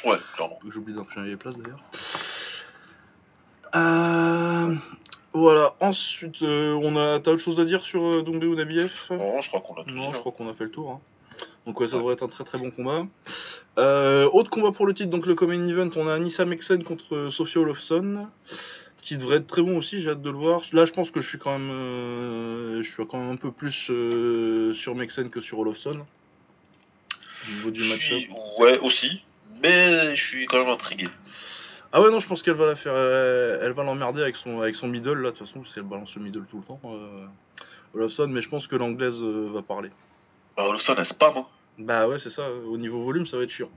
Ouais, 0.03 0.17
clairement. 0.35 0.59
J'oublie 0.67 0.95
d'imprimer 0.95 1.27
les 1.27 1.37
places 1.37 1.57
d'ailleurs. 1.57 1.79
Euh, 3.75 4.75
voilà, 5.33 5.75
ensuite, 5.79 6.41
euh, 6.41 6.73
on 6.81 6.95
a. 6.97 7.19
T'as 7.19 7.31
autre 7.31 7.41
chose 7.41 7.59
à 7.59 7.65
dire 7.65 7.83
sur 7.85 8.03
euh, 8.03 8.21
Doumbé 8.21 8.47
ou 8.47 8.55
Nabiev 8.55 8.91
Non, 9.11 9.41
je 9.41 9.47
crois 9.47 9.61
qu'on 9.61 9.75
a 9.81 9.83
tout 9.83 9.89
Non, 9.91 10.07
dit, 10.07 10.11
je 10.11 10.17
hein. 10.17 10.19
crois 10.19 10.31
qu'on 10.33 10.49
a 10.49 10.53
fait 10.53 10.65
le 10.65 10.71
tour. 10.71 10.91
hein. 10.91 10.99
Donc, 11.65 11.79
ouais, 11.79 11.87
ça 11.87 11.93
Ouais. 11.95 11.99
devrait 12.01 12.13
être 12.15 12.23
un 12.23 12.27
très 12.27 12.43
très 12.43 12.57
bon 12.57 12.71
combat. 12.71 13.05
Euh, 13.77 14.29
autre 14.33 14.49
combat 14.49 14.71
pour 14.71 14.85
le 14.87 14.93
titre, 14.93 15.09
donc 15.09 15.25
le 15.25 15.35
Common 15.35 15.67
Event, 15.67 15.89
on 15.95 16.07
a 16.07 16.13
Anissa 16.15 16.43
Mexen 16.45 16.83
contre 16.83 17.15
euh, 17.15 17.31
Sophia 17.31 17.61
Olofsson, 17.61 18.27
qui 19.01 19.15
devrait 19.17 19.37
être 19.37 19.47
très 19.47 19.61
bon 19.61 19.77
aussi, 19.77 20.01
j'ai 20.01 20.09
hâte 20.09 20.21
de 20.21 20.29
le 20.29 20.37
voir. 20.37 20.61
Là, 20.73 20.85
je 20.85 20.91
pense 20.91 21.11
que 21.11 21.21
je 21.21 21.27
suis 21.29 21.37
quand 21.37 21.57
même, 21.57 22.81
je 22.81 22.89
suis 22.91 23.05
quand 23.07 23.17
même 23.19 23.31
un 23.31 23.35
peu 23.37 23.51
plus 23.51 23.91
sur 24.75 24.95
Mexen 24.95 25.29
que 25.29 25.39
sur 25.41 25.59
Olofsson. 25.59 26.05
Au 27.47 27.51
niveau 27.55 27.71
du 27.71 27.81
match-up. 27.87 28.19
suis- 28.19 28.29
Ouais, 28.59 28.77
aussi. 28.79 29.21
Mais 29.63 30.15
je 30.15 30.23
suis 30.23 30.45
quand 30.47 30.59
même 30.59 30.69
intrigué. 30.73 31.07
Ah 31.93 32.01
ouais 32.01 32.09
non 32.09 32.19
je 32.19 32.27
pense 32.27 32.41
qu'elle 32.41 32.55
va 32.55 32.65
la 32.65 32.75
faire 32.75 32.93
euh, 32.95 33.59
elle 33.61 33.73
va 33.73 33.83
l'emmerder 33.83 34.21
avec 34.21 34.35
son 34.35 34.61
avec 34.61 34.75
son 34.75 34.87
middle 34.87 35.21
là 35.21 35.31
de 35.31 35.35
toute 35.35 35.47
façon 35.47 35.65
si 35.65 35.77
elle 35.77 35.85
balance 35.85 36.15
le 36.15 36.21
middle 36.21 36.45
tout 36.49 36.57
le 36.59 36.63
temps 36.63 36.79
euh, 36.85 37.25
Olofsson 37.93 38.27
mais 38.27 38.41
je 38.41 38.47
pense 38.47 38.67
que 38.67 38.75
l'anglaise 38.77 39.21
euh, 39.21 39.49
va 39.53 39.61
parler. 39.61 39.89
Bah, 40.55 40.67
Olofsson, 40.67 40.95
elle 40.97 41.05
spam. 41.05 41.37
Hein. 41.37 41.45
Bah 41.77 42.07
ouais 42.07 42.19
c'est 42.19 42.29
ça 42.29 42.49
au 42.51 42.77
niveau 42.77 43.03
volume 43.03 43.25
ça 43.25 43.37
va 43.37 43.43
être 43.43 43.49
chiant. 43.49 43.69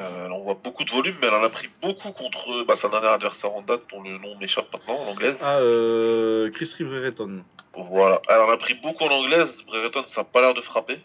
Euh, 0.00 0.26
elle 0.26 0.32
envoie 0.32 0.58
beaucoup 0.62 0.82
de 0.84 0.90
volume, 0.90 1.14
mais 1.20 1.28
elle 1.28 1.34
en 1.34 1.44
a 1.44 1.50
pris 1.50 1.68
beaucoup 1.80 2.10
contre 2.10 2.64
bah, 2.64 2.74
sa 2.74 2.88
dernière 2.88 3.12
adversaire 3.12 3.52
en 3.52 3.62
date, 3.62 3.82
dont 3.92 4.02
le 4.02 4.18
nom 4.18 4.36
m'échappe 4.36 4.72
maintenant, 4.72 4.94
en 4.94 5.12
anglaise. 5.12 5.36
Ah 5.40 5.58
euh, 5.58 6.50
Chris 6.50 6.74
Brereton. 6.80 7.44
Voilà. 7.76 8.20
Elle 8.28 8.40
en 8.40 8.50
a 8.50 8.56
pris 8.56 8.74
beaucoup 8.74 9.04
en 9.04 9.10
anglaise. 9.10 9.52
Brereton, 9.66 10.02
ça 10.08 10.22
n'a 10.22 10.24
pas 10.24 10.40
l'air 10.40 10.54
de 10.54 10.62
frapper. 10.62 10.98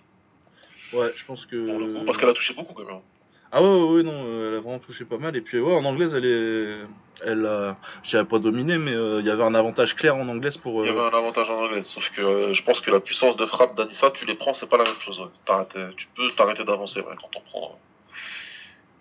Ouais 0.91 1.11
je 1.15 1.23
pense 1.23 1.45
que. 1.45 1.69
Pour 1.69 1.79
le 1.79 1.93
coup, 1.93 2.05
parce 2.05 2.17
qu'elle 2.17 2.29
a 2.29 2.33
touché 2.33 2.55
beaucoup 2.55 2.73
quand 2.73 2.85
même. 2.85 3.01
Ah 3.51 3.63
ouais, 3.63 3.67
ouais 3.67 3.89
ouais 3.97 4.03
non 4.03 4.23
euh, 4.25 4.49
elle 4.51 4.57
a 4.57 4.59
vraiment 4.61 4.77
touché 4.79 5.05
pas 5.05 5.17
mal 5.17 5.35
et 5.35 5.41
puis 5.41 5.59
ouais 5.59 5.73
en 5.73 5.83
anglaise 5.83 6.13
elle 6.13 6.25
est 6.25 6.77
elle 7.25 7.45
a 7.47 7.75
je 8.03 8.09
dirais 8.11 8.25
pas 8.25 8.37
dominé 8.37 8.77
mais 8.77 8.93
euh, 8.93 9.19
il 9.21 9.25
y 9.25 9.29
avait 9.31 9.43
un 9.43 9.55
avantage 9.55 9.95
clair 9.95 10.15
en 10.15 10.27
anglaise 10.27 10.57
pour. 10.57 10.83
Il 10.83 10.87
y 10.87 10.89
euh, 10.89 10.91
avait 10.91 11.15
un 11.15 11.17
avantage 11.17 11.49
en 11.49 11.55
anglaise, 11.63 11.87
sauf 11.87 12.11
que 12.11 12.21
euh, 12.21 12.53
je 12.53 12.63
pense 12.63 12.79
que 12.79 12.91
la 12.91 12.99
puissance 12.99 13.37
de 13.37 13.45
frappe 13.47 13.75
d'Anissa, 13.75 14.11
tu 14.11 14.25
les 14.25 14.35
prends, 14.35 14.53
c'est 14.53 14.69
pas 14.69 14.77
la 14.77 14.83
même 14.83 14.99
chose. 14.99 15.19
ouais. 15.19 15.53
Euh, 15.75 15.91
tu 15.97 16.07
peux 16.15 16.29
t'arrêter 16.37 16.63
d'avancer 16.63 16.99
ouais, 17.01 17.15
quand 17.19 17.29
on 17.37 17.41
prend 17.41 17.71
euh, 17.71 17.75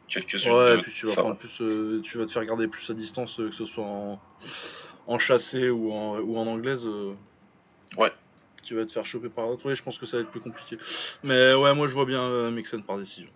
quelques-unes. 0.09 0.51
Ouais, 0.53 0.73
de- 0.75 0.79
et 0.79 0.83
puis 0.83 0.93
tu 0.93 1.07
vas 1.07 1.15
ça 1.15 1.21
prendre 1.23 1.37
plus, 1.37 1.61
euh, 1.61 2.01
tu 2.03 2.17
vas 2.19 2.27
te 2.27 2.33
faire 2.33 2.45
garder 2.45 2.69
plus 2.69 2.89
à 2.91 2.95
distance, 2.95 3.39
euh, 3.41 3.51
que 3.51 3.55
ce 3.55 3.67
soit 3.67 3.85
en, 3.85 4.19
en 5.07 5.19
chassé 5.19 5.69
ou 5.69 5.93
en, 5.93 6.19
ou 6.21 6.39
en 6.39 6.47
anglaise. 6.47 6.87
euh, 6.87 7.13
Ouais. 7.97 8.13
Tu 8.65 8.75
vas 8.75 8.85
te 8.85 8.93
faire 8.93 9.07
choper 9.07 9.29
par 9.29 9.47
l'autre. 9.47 9.63
Oui, 9.67 9.77
je 9.77 9.83
pense 9.83 9.99
que 9.99 10.07
ça 10.07 10.17
va 10.19 10.23
être 10.23 10.31
plus 10.31 10.41
compliqué. 10.41 10.77
Mais 11.23 11.55
ouais, 11.55 11.75
moi 11.75 11.87
je 11.87 11.95
vois 11.95 12.05
bien 12.05 12.23
euh, 12.23 12.51
Mixon 12.51 12.83
par 12.83 12.99
décision. 12.99 13.29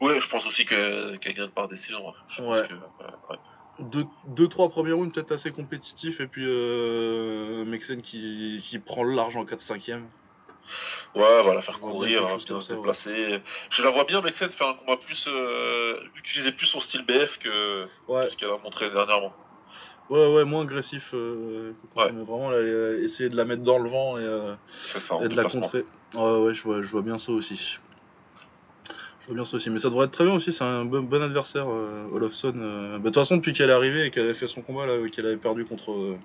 Ouais, 0.00 0.20
je 0.20 0.28
pense 0.28 0.46
aussi 0.46 0.64
que- 0.64 1.16
qu'elle 1.16 1.34
gagne 1.34 1.48
par 1.50 1.68
décision. 1.68 2.04
ouais. 2.06 2.68
Que, 2.68 2.74
ouais. 2.74 3.38
Deux, 3.80 4.06
deux, 4.24 4.48
trois 4.48 4.68
premiers 4.70 4.92
rounds 4.92 5.12
peut-être 5.12 5.32
assez 5.32 5.52
compétitifs 5.52 6.20
et 6.20 6.26
puis 6.26 6.44
euh, 6.46 7.64
Mixon 7.64 7.98
qui, 8.02 8.60
qui 8.62 8.78
prend 8.80 9.04
large 9.04 9.36
en 9.36 9.44
4-5ème. 9.44 10.08
Ouais, 11.14 11.42
va 11.44 11.54
la 11.54 11.62
faire 11.62 11.80
courir, 11.80 12.26
hein, 12.26 12.38
bien 12.44 12.60
se 12.60 12.72
ouais. 12.72 12.76
déplacer. 12.76 13.40
Je 13.70 13.82
la 13.82 13.90
vois 13.90 14.04
bien, 14.04 14.20
Mexen, 14.20 14.50
faire 14.50 14.68
un 14.68 14.74
combat 14.74 14.96
plus. 14.96 15.26
euh, 15.28 15.96
utiliser 16.16 16.52
plus 16.52 16.66
son 16.66 16.80
style 16.80 17.04
BF 17.06 17.38
que 17.38 17.86
Ouais, 18.08 18.28
ce 18.28 18.36
qu'elle 18.36 18.50
a 18.50 18.58
montré 18.58 18.90
dernièrement. 18.90 19.32
ouais, 20.10 20.34
ouais, 20.34 20.44
moins 20.44 20.62
agressif. 20.62 21.14
euh, 21.14 21.72
Ouais. 21.94 22.08
est 22.08 22.12
vraiment 22.12 22.50
là, 22.50 22.60
essayer 22.98 23.28
de 23.28 23.36
la 23.36 23.44
mettre 23.44 23.62
dans 23.62 23.78
le 23.78 23.88
vent 23.88 24.18
et, 24.18 24.22
euh, 24.22 24.54
ça, 24.68 25.18
et 25.22 25.28
de 25.28 25.34
la 25.34 25.44
contrer. 25.44 25.84
Ouais, 26.14 26.38
ouais, 26.40 26.54
je 26.54 26.62
vois, 26.62 26.82
je 26.82 26.88
vois 26.88 27.02
bien 27.02 27.18
ça 27.18 27.32
aussi. 27.32 27.76
Bien 29.30 29.44
ça 29.44 29.56
aussi. 29.56 29.70
Mais 29.70 29.78
ça 29.78 29.88
devrait 29.88 30.06
être 30.06 30.12
très 30.12 30.24
bien 30.24 30.34
aussi. 30.34 30.52
C'est 30.52 30.64
un 30.64 30.84
bon, 30.84 31.02
bon 31.02 31.22
adversaire, 31.22 31.66
euh, 31.68 32.08
Olofsson. 32.12 32.54
euh. 32.56 32.92
Bah, 32.92 32.98
De 32.98 33.04
toute 33.04 33.14
façon, 33.14 33.36
depuis 33.36 33.52
qu'elle 33.52 33.70
est 33.70 33.74
arrivée 33.74 34.06
et 34.06 34.10
qu'elle 34.10 34.24
avait 34.24 34.34
fait 34.34 34.48
son 34.48 34.62
combat, 34.62 34.86
là, 34.86 34.94
qu'elle 35.10 35.26
avait 35.26 35.36
perdu 35.36 35.64
contre, 35.64 35.92
euh, 35.92 36.16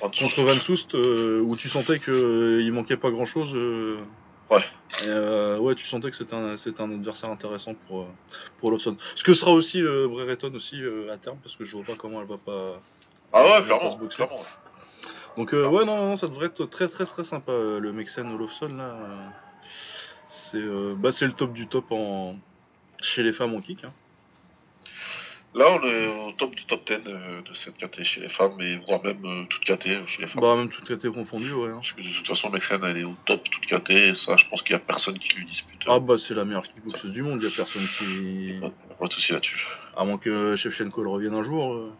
contre 0.00 0.42
Van 0.42 0.56
euh, 0.94 1.40
où 1.40 1.56
tu 1.56 1.68
sentais 1.68 2.00
qu'il 2.00 2.72
manquait 2.72 2.96
pas 2.96 3.10
grand 3.10 3.24
chose. 3.24 3.54
Ouais. 4.50 4.60
Et, 5.02 5.06
euh, 5.06 5.58
ouais, 5.58 5.74
tu 5.74 5.86
sentais 5.86 6.10
que 6.10 6.16
c'était 6.16 6.34
un, 6.34 6.56
c'était 6.56 6.82
un 6.82 6.90
adversaire 6.90 7.30
intéressant 7.30 7.74
pour, 7.86 8.02
euh, 8.02 8.06
pour 8.58 8.68
Olofsson. 8.68 8.96
Ce 9.14 9.24
que 9.24 9.32
sera 9.32 9.52
aussi 9.52 9.82
euh, 9.82 10.06
Brereton 10.08 10.52
aussi 10.54 10.82
euh, 10.82 11.10
à 11.12 11.16
terme, 11.16 11.38
parce 11.42 11.56
que 11.56 11.64
je 11.64 11.76
vois 11.76 11.84
pas 11.84 11.94
comment 11.96 12.20
elle 12.20 12.28
va 12.28 12.36
pas. 12.36 12.80
Ah 13.32 13.44
ouais, 13.44 13.62
clairement. 13.64 13.98
Donc 15.38 15.54
euh, 15.54 15.66
ouais 15.66 15.86
non, 15.86 15.96
non, 15.96 16.16
ça 16.18 16.28
devrait 16.28 16.46
être 16.46 16.66
très 16.66 16.88
très 16.88 17.06
très 17.06 17.24
sympa 17.24 17.52
euh, 17.52 17.80
le 17.80 17.90
Mexen 17.90 18.30
Olofsson 18.34 18.68
là. 18.76 18.98
Euh, 20.32 20.34
C'est 20.34 20.56
euh, 20.58 20.94
bah 20.96 21.12
c'est 21.12 21.26
le 21.26 21.32
top 21.32 21.52
du 21.52 21.66
top 21.66 21.92
en 21.92 22.36
chez 23.00 23.22
les 23.22 23.32
femmes 23.32 23.54
en 23.54 23.60
kick. 23.60 23.84
Hein. 23.84 23.92
Là, 25.54 25.66
on 25.70 25.82
est 25.86 26.06
au 26.06 26.32
top 26.32 26.54
du 26.54 26.64
top 26.64 26.86
10 26.86 27.00
euh, 27.08 27.42
de 27.42 27.54
cette 27.54 27.76
KT 27.76 28.04
chez 28.04 28.22
les 28.22 28.30
femmes, 28.30 28.58
et 28.62 28.78
voire 28.86 29.04
même 29.04 29.22
euh, 29.26 29.44
toute 29.50 29.62
KT 29.64 30.06
chez 30.06 30.22
les 30.22 30.26
femmes. 30.26 30.40
Bah 30.40 30.56
même 30.56 30.70
toutes 30.70 30.88
catégories 30.88 31.18
confondues 31.18 31.52
ouais. 31.52 31.68
hein. 31.68 31.74
Parce 31.74 31.92
que 31.92 32.00
de 32.00 32.08
toute 32.08 32.26
façon, 32.26 32.48
Mexen, 32.48 32.82
elle 32.82 32.96
est 32.96 33.04
au 33.04 33.14
top 33.26 33.46
toute 33.50 33.66
KT, 33.66 33.90
et 33.90 34.14
ça, 34.14 34.38
je 34.38 34.48
pense 34.48 34.62
qu'il 34.62 34.72
y 34.72 34.76
a 34.76 34.78
personne 34.78 35.18
qui 35.18 35.28
lui 35.36 35.44
dispute. 35.44 35.82
Ah 35.86 35.98
bah 36.00 36.16
c'est 36.16 36.32
la 36.32 36.46
meilleure 36.46 36.62
kickboxeuse 36.62 37.12
du 37.12 37.20
monde, 37.22 37.42
y 37.42 37.46
a 37.46 37.50
personne 37.54 37.86
qui. 37.98 38.54
Pas 38.98 39.06
de 39.08 39.12
souci 39.12 39.32
là-dessus. 39.32 39.66
À 39.94 40.04
moins 40.06 40.16
que 40.16 40.56
Shevchenko 40.56 41.02
le 41.02 41.10
revienne 41.10 41.34
un 41.34 41.42
jour. 41.42 41.74
euh. 41.74 41.92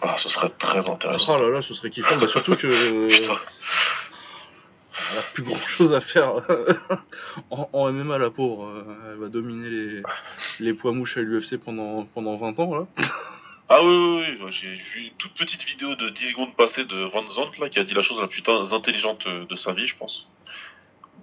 Ah, 0.00 0.16
ce 0.16 0.30
serait 0.30 0.48
très 0.58 0.88
intéressant. 0.88 1.36
Oh 1.38 1.42
là 1.42 1.50
là, 1.50 1.60
ce 1.60 1.74
serait 1.74 1.90
kiffant. 1.90 2.16
Bah 2.16 2.28
surtout 2.28 2.56
que. 2.56 3.08
elle 5.12 5.18
a 5.18 5.22
plus 5.34 5.42
grand 5.42 5.60
chose 5.62 5.92
à 5.92 6.00
faire 6.00 6.34
en, 7.50 7.68
en 7.72 7.92
MMA 7.92 8.18
la 8.18 8.30
pauvre. 8.30 8.66
euh, 8.68 9.12
Elle 9.12 9.18
va 9.18 9.28
dominer 9.28 9.68
les, 9.70 10.02
les 10.60 10.74
poids 10.74 10.92
mouches 10.92 11.16
à 11.16 11.20
l'UFC 11.20 11.56
pendant, 11.58 12.04
pendant 12.04 12.36
20 12.36 12.58
ans 12.60 12.74
là. 12.76 12.86
Ah 13.68 13.84
oui, 13.84 13.94
oui, 13.94 14.38
oui, 14.42 14.48
j'ai 14.52 14.74
vu 14.74 15.00
une 15.02 15.12
toute 15.16 15.32
petite 15.34 15.62
vidéo 15.62 15.94
de 15.94 16.08
10 16.10 16.30
secondes 16.30 16.56
passée 16.56 16.84
de 16.84 17.04
Van 17.04 17.28
Zandt 17.30 17.58
là, 17.60 17.68
qui 17.68 17.78
a 17.78 17.84
dit 17.84 17.94
la 17.94 18.02
chose 18.02 18.20
la 18.20 18.26
plus 18.26 18.42
in- 18.48 18.72
intelligente 18.72 19.24
euh, 19.28 19.46
de 19.46 19.54
sa 19.56 19.72
vie, 19.72 19.86
je 19.86 19.96
pense. 19.96 20.28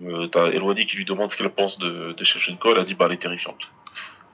Euh, 0.03 0.27
T'as 0.27 0.47
Elwani 0.51 0.85
qui 0.85 0.95
lui 0.95 1.05
demande 1.05 1.29
ce 1.31 1.37
qu'elle 1.37 1.49
pense 1.49 1.77
de, 1.79 2.13
de 2.13 2.23
Shevchenko, 2.23 2.71
elle 2.71 2.79
a 2.79 2.83
dit 2.83 2.93
bah 2.93 3.05
elle 3.07 3.13
est 3.15 3.17
terrifiante. 3.21 3.59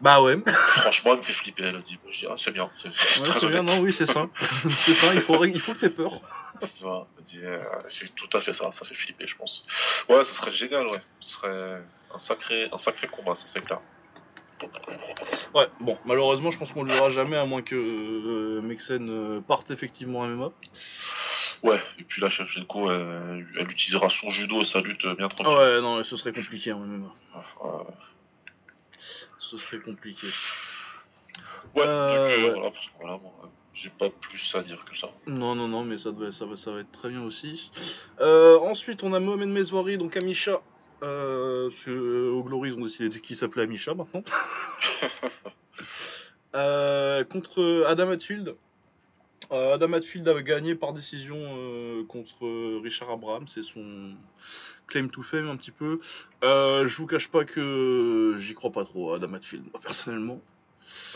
Bah 0.02 0.22
ouais. 0.22 0.36
Franchement, 0.46 1.14
elle 1.14 1.20
me 1.20 1.24
fait 1.24 1.34
flipper, 1.34 1.64
elle 1.64 1.78
a 1.78 1.80
dit. 1.82 1.98
Bah, 2.04 2.10
je 2.12 2.20
dis 2.20 2.26
ah 2.30 2.36
c'est 2.38 2.52
bien, 2.52 2.70
c'est 2.82 2.90
Ouais, 3.46 3.52
bien, 3.52 3.64
non, 3.64 3.80
oui, 3.80 3.94
c'est 3.94 4.06
ça. 4.06 4.28
c'est 4.78 4.94
ça, 4.94 5.14
il 5.14 5.22
faut, 5.22 5.44
il 5.46 5.60
faut 5.62 5.74
que 5.74 5.80
t'aies 5.80 5.90
peur. 5.90 6.12
Tu 6.62 6.84
vois, 6.84 7.08
euh, 7.36 7.64
c'est 7.90 8.14
tout 8.16 8.30
à 8.38 8.42
fait 8.42 8.54
ça, 8.54 8.72
ça 8.72 8.86
fait 8.86 8.96
flipper, 8.96 9.28
je 9.28 9.36
pense. 9.36 9.66
Ouais, 10.08 10.24
ce 10.24 10.34
serait 10.34 10.52
génial, 10.52 10.88
ouais. 10.88 11.02
Ce 11.20 11.30
serait 11.34 11.82
un 12.14 12.20
sacré, 12.20 12.70
un 12.72 12.78
sacré 12.78 13.08
combat, 13.08 13.36
ça 13.36 13.46
c'est 13.48 13.62
clair. 13.62 13.80
Ouais, 15.54 15.68
bon, 15.82 15.98
malheureusement, 16.06 16.52
je 16.52 16.58
pense 16.58 16.72
qu'on 16.72 16.84
le 16.84 16.94
verra 16.94 17.10
jamais 17.10 17.36
à 17.38 17.46
moins 17.46 17.62
que 17.62 17.76
euh, 17.76 18.62
Mexen 18.62 19.10
euh, 19.10 19.42
parte 19.42 19.72
effectivement 19.72 20.20
en 20.20 20.28
MMA. 20.28 20.52
Ouais, 21.64 21.82
et 22.00 22.04
puis 22.04 22.22
là, 22.22 22.30
Shevchenko, 22.30 22.92
elle, 22.92 23.46
elle 23.60 23.70
utilisera 23.72 24.10
son 24.10 24.30
judo 24.32 24.62
et 24.62 24.66
sa 24.66 24.80
lutte 24.82 25.06
bien 25.06 25.26
Ah 25.26 25.30
tranquille. 25.30 25.54
ouais, 25.58 25.82
non, 25.82 26.04
ce 26.04 26.16
serait 26.18 26.34
compliqué 26.34 26.72
en 26.74 26.80
MMA. 26.80 27.08
Ouais, 27.62 27.72
Ce 29.40 29.58
serait 29.58 29.80
compliqué. 29.80 30.28
Ouais, 31.76 31.84
Euh, 31.86 32.08
donc 32.10 32.32
euh, 32.32 32.44
ouais. 32.44 32.54
voilà, 32.60 32.72
voilà, 33.00 33.18
bon, 33.18 33.34
euh, 33.44 33.48
j'ai 33.74 33.90
pas 33.90 34.10
plus 34.10 34.54
à 34.56 34.62
dire 34.62 34.86
que 34.86 34.96
ça. 34.96 35.10
Non, 35.26 35.56
non, 35.56 35.68
non, 35.68 35.84
mais 35.84 35.98
ça, 35.98 36.12
devait, 36.12 36.32
ça, 36.32 36.46
va, 36.46 36.56
ça 36.56 36.72
va 36.72 36.82
être 36.82 36.92
très 36.92 37.10
bien 37.10 37.24
aussi. 37.24 37.72
Euh, 38.22 38.60
ensuite, 38.60 39.04
on 39.04 39.14
a 39.14 39.20
Mohamed 39.20 39.50
Mezouari, 39.50 39.98
donc 39.98 40.16
Amisha. 40.16 40.62
Euh, 41.02 41.70
parce 41.70 41.84
que, 41.84 41.92
euh, 41.92 42.32
au 42.32 42.44
Glory, 42.44 42.70
ils 42.70 42.76
ont 42.76 42.84
décidé 42.84 43.20
qu'il 43.20 43.36
s'appelait 43.36 43.64
Amisha 43.64 43.94
maintenant. 43.96 44.24
Contre 47.32 47.86
Adam 47.88 48.12
Hatfield. 48.12 48.56
Adam 49.50 49.94
Hatfield 49.94 50.28
a 50.28 50.42
gagné 50.42 50.76
par 50.76 50.94
décision 50.94 51.38
contre 52.08 52.82
Richard 52.82 53.12
Abraham, 53.12 53.48
c'est 53.48 53.62
son 53.62 54.16
claim 54.88 55.10
to 55.10 55.22
fame 55.22 55.48
un 55.48 55.58
petit 55.58 55.72
peu. 55.72 56.00
Je 56.42 56.96
vous 56.96 57.06
cache 57.06 57.28
pas 57.28 57.44
que 57.44 58.36
j'y 58.38 58.54
crois 58.54 58.72
pas 58.72 58.84
trop 58.84 59.14
à 59.14 59.18
Adam 59.18 59.34
Hatfield, 59.34 59.66
moi, 59.72 59.82
personnellement. 59.82 60.42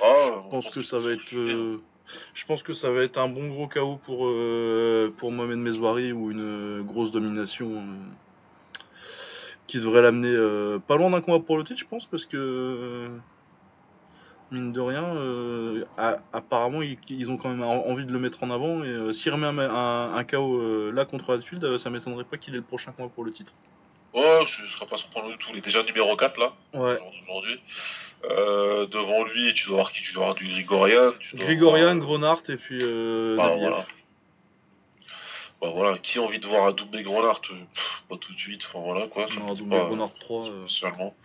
Ah, 0.03 0.43
je 0.43 0.49
pense 0.49 0.69
que 0.69 0.81
ça 0.81 0.99
va 0.99 1.11
être. 1.11 1.33
Euh, 2.15 2.19
je 2.33 2.45
pense 2.45 2.63
que 2.63 2.73
ça 2.73 2.91
va 2.91 3.03
être 3.03 3.17
un 3.17 3.27
bon 3.29 3.47
gros 3.49 3.67
chaos 3.67 3.97
pour, 3.97 4.27
euh, 4.27 5.13
pour 5.17 5.31
Mohamed 5.31 5.59
Mezouari 5.59 6.11
ou 6.11 6.31
une 6.31 6.81
grosse 6.83 7.11
domination 7.11 7.75
euh, 7.77 8.81
qui 9.67 9.77
devrait 9.79 10.01
l'amener 10.01 10.33
euh, 10.33 10.79
pas 10.79 10.95
loin 10.97 11.09
d'un 11.09 11.21
combat 11.21 11.43
pour 11.43 11.57
le 11.57 11.63
titre, 11.63 11.79
je 11.79 11.85
pense, 11.85 12.05
parce 12.05 12.25
que 12.25 12.37
euh, 12.37 13.17
mine 14.51 14.71
de 14.71 14.79
rien, 14.79 15.03
euh, 15.03 15.83
a- 15.97 16.19
apparemment 16.31 16.81
ils, 16.81 16.97
ils 17.09 17.29
ont 17.29 17.37
quand 17.37 17.49
même 17.49 17.63
en- 17.63 17.85
envie 17.85 18.05
de 18.05 18.13
le 18.13 18.19
mettre 18.19 18.43
en 18.43 18.49
avant 18.49 18.83
et 18.83 18.87
euh, 18.87 19.11
s'il 19.11 19.31
remet 19.33 19.47
un, 19.47 19.57
un, 19.59 20.13
un 20.15 20.23
KO 20.23 20.59
euh, 20.61 20.91
là 20.93 21.03
contre 21.05 21.33
Hatfield, 21.35 21.63
euh, 21.65 21.77
ça 21.77 21.89
m'étonnerait 21.89 22.23
pas 22.23 22.37
qu'il 22.37 22.53
ait 22.53 22.57
le 22.57 22.63
prochain 22.63 22.93
combat 22.93 23.09
pour 23.13 23.25
le 23.25 23.33
titre. 23.33 23.53
Ouais, 24.13 24.45
je 24.45 24.63
ne 24.63 24.67
serais 24.69 24.85
pas 24.87 24.97
surprenant 24.97 25.29
du 25.29 25.37
tout. 25.37 25.49
Il 25.51 25.57
est 25.57 25.61
déjà 25.61 25.83
numéro 25.83 26.15
4 26.15 26.39
là, 26.39 26.53
Ouais. 26.73 26.97
aujourd'hui. 27.23 27.59
Euh, 28.25 28.87
devant 28.87 29.23
lui, 29.23 29.53
tu 29.53 29.67
dois 29.67 29.77
avoir 29.79 29.91
qui? 29.91 30.01
Tu 30.01 30.13
dois 30.13 30.23
avoir 30.23 30.35
du 30.35 30.45
Grigorian. 30.47 31.11
Tu 31.19 31.35
dois 31.35 31.45
Grigorian, 31.45 31.87
avoir- 31.89 31.97
Gronart 32.05 32.41
et 32.49 32.57
puis 32.57 32.79
euh, 32.81 33.35
Bah, 33.37 33.53
voilà. 33.57 33.85
Bah, 35.61 35.69
voilà. 35.73 35.97
Qui 35.99 36.19
a 36.19 36.21
envie 36.21 36.39
de 36.39 36.47
voir 36.47 36.67
un 36.67 36.71
double 36.71 37.01
Grenard? 37.03 37.41
Pas 38.09 38.17
tout 38.17 38.33
de 38.33 38.37
suite. 38.39 38.63
Enfin 38.67 38.79
voilà 38.83 39.07
quoi. 39.07 39.27
ça 39.27 39.35
Non, 39.35 39.45
me 39.45 39.51
dit 39.53 39.57
double 39.59 39.71
pas, 39.71 39.85
Gronart 39.85 40.13
3. 40.19 40.47
euh, 40.49 40.67
spécialement. 40.67 41.15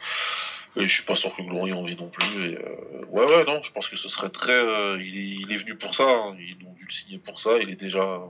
Et 0.76 0.86
je 0.88 0.94
suis 0.94 1.04
pas 1.04 1.16
sûr 1.16 1.34
que 1.36 1.42
Glory 1.42 1.70
ait 1.70 1.74
envie 1.74 1.96
non 1.96 2.08
plus. 2.08 2.46
Et, 2.52 2.56
euh, 2.56 3.04
ouais, 3.08 3.26
ouais, 3.26 3.44
non, 3.44 3.62
je 3.62 3.70
pense 3.72 3.88
que 3.88 3.96
ce 3.96 4.08
serait 4.08 4.30
très. 4.30 4.52
euh, 4.52 4.96
il, 5.02 5.16
est, 5.18 5.36
il 5.42 5.52
est 5.52 5.56
venu 5.58 5.76
pour 5.76 5.94
ça. 5.94 6.04
hein. 6.08 6.36
Ils 6.38 6.56
ont 6.66 6.72
dû 6.72 6.86
le 6.86 6.92
signer 6.92 7.18
pour 7.18 7.40
ça. 7.40 7.58
Il 7.60 7.68
est 7.70 7.76
déjà. 7.76 8.20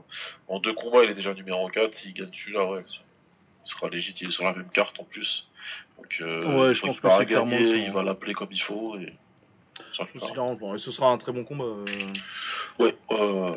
En 0.49 0.59
deux 0.59 0.73
combats, 0.73 1.03
il 1.05 1.11
est 1.11 1.15
déjà 1.15 1.33
numéro 1.33 1.69
4. 1.69 1.95
S'il 1.95 2.13
gagne 2.13 2.29
celui-là, 2.33 2.65
ouais. 2.65 2.83
Il 3.65 3.69
sera 3.69 3.89
légitime. 3.89 4.31
Sur 4.31 4.43
la 4.45 4.53
même 4.53 4.69
carte 4.69 4.99
en 4.99 5.03
plus. 5.03 5.47
Donc, 5.97 6.17
euh, 6.21 6.59
Ouais, 6.59 6.73
je 6.73 6.81
pense 6.81 6.99
que 6.99 7.09
c'est 7.09 7.25
clairement. 7.25 7.55
Il 7.57 7.91
va 7.91 8.03
l'appeler 8.03 8.33
comme 8.33 8.49
il 8.51 8.61
faut. 8.61 8.97
Et... 8.97 9.13
Clairement 10.19 10.55
bon. 10.55 10.75
Et 10.75 10.77
ce 10.79 10.91
sera 10.91 11.11
un 11.11 11.17
très 11.17 11.31
bon 11.31 11.43
combat 11.43 11.65
euh, 11.65 11.85
Ouais, 12.79 12.95
euh, 13.11 13.55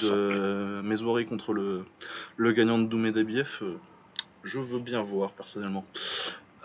de 0.00 0.80
Mezouari 0.82 1.26
contre 1.26 1.52
le, 1.52 1.84
le 2.36 2.52
gagnant 2.52 2.78
de 2.78 2.86
Doumé 2.86 3.12
Dabiev. 3.12 3.58
euh, 3.62 3.76
je 4.44 4.60
veux 4.60 4.78
bien 4.78 5.02
voir 5.02 5.30
personnellement. 5.32 5.84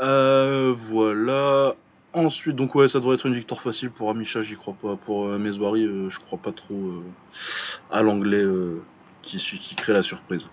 Euh, 0.01 0.73
voilà. 0.75 1.75
Ensuite, 2.13 2.55
donc 2.55 2.75
ouais, 2.75 2.89
ça 2.89 2.99
devrait 2.99 3.15
être 3.15 3.25
une 3.25 3.35
victoire 3.35 3.61
facile 3.61 3.89
pour 3.89 4.09
Amisha, 4.09 4.41
j'y 4.41 4.55
crois 4.55 4.73
pas. 4.73 4.95
Pour 4.97 5.27
euh, 5.27 5.39
je 5.39 6.19
crois 6.19 6.37
pas 6.39 6.51
trop 6.51 7.03
à 7.89 8.01
l'anglais 8.01 8.43
qui, 9.21 9.37
qui 9.37 9.75
crée 9.75 9.93
la 9.93 10.03
surprise. 10.03 10.47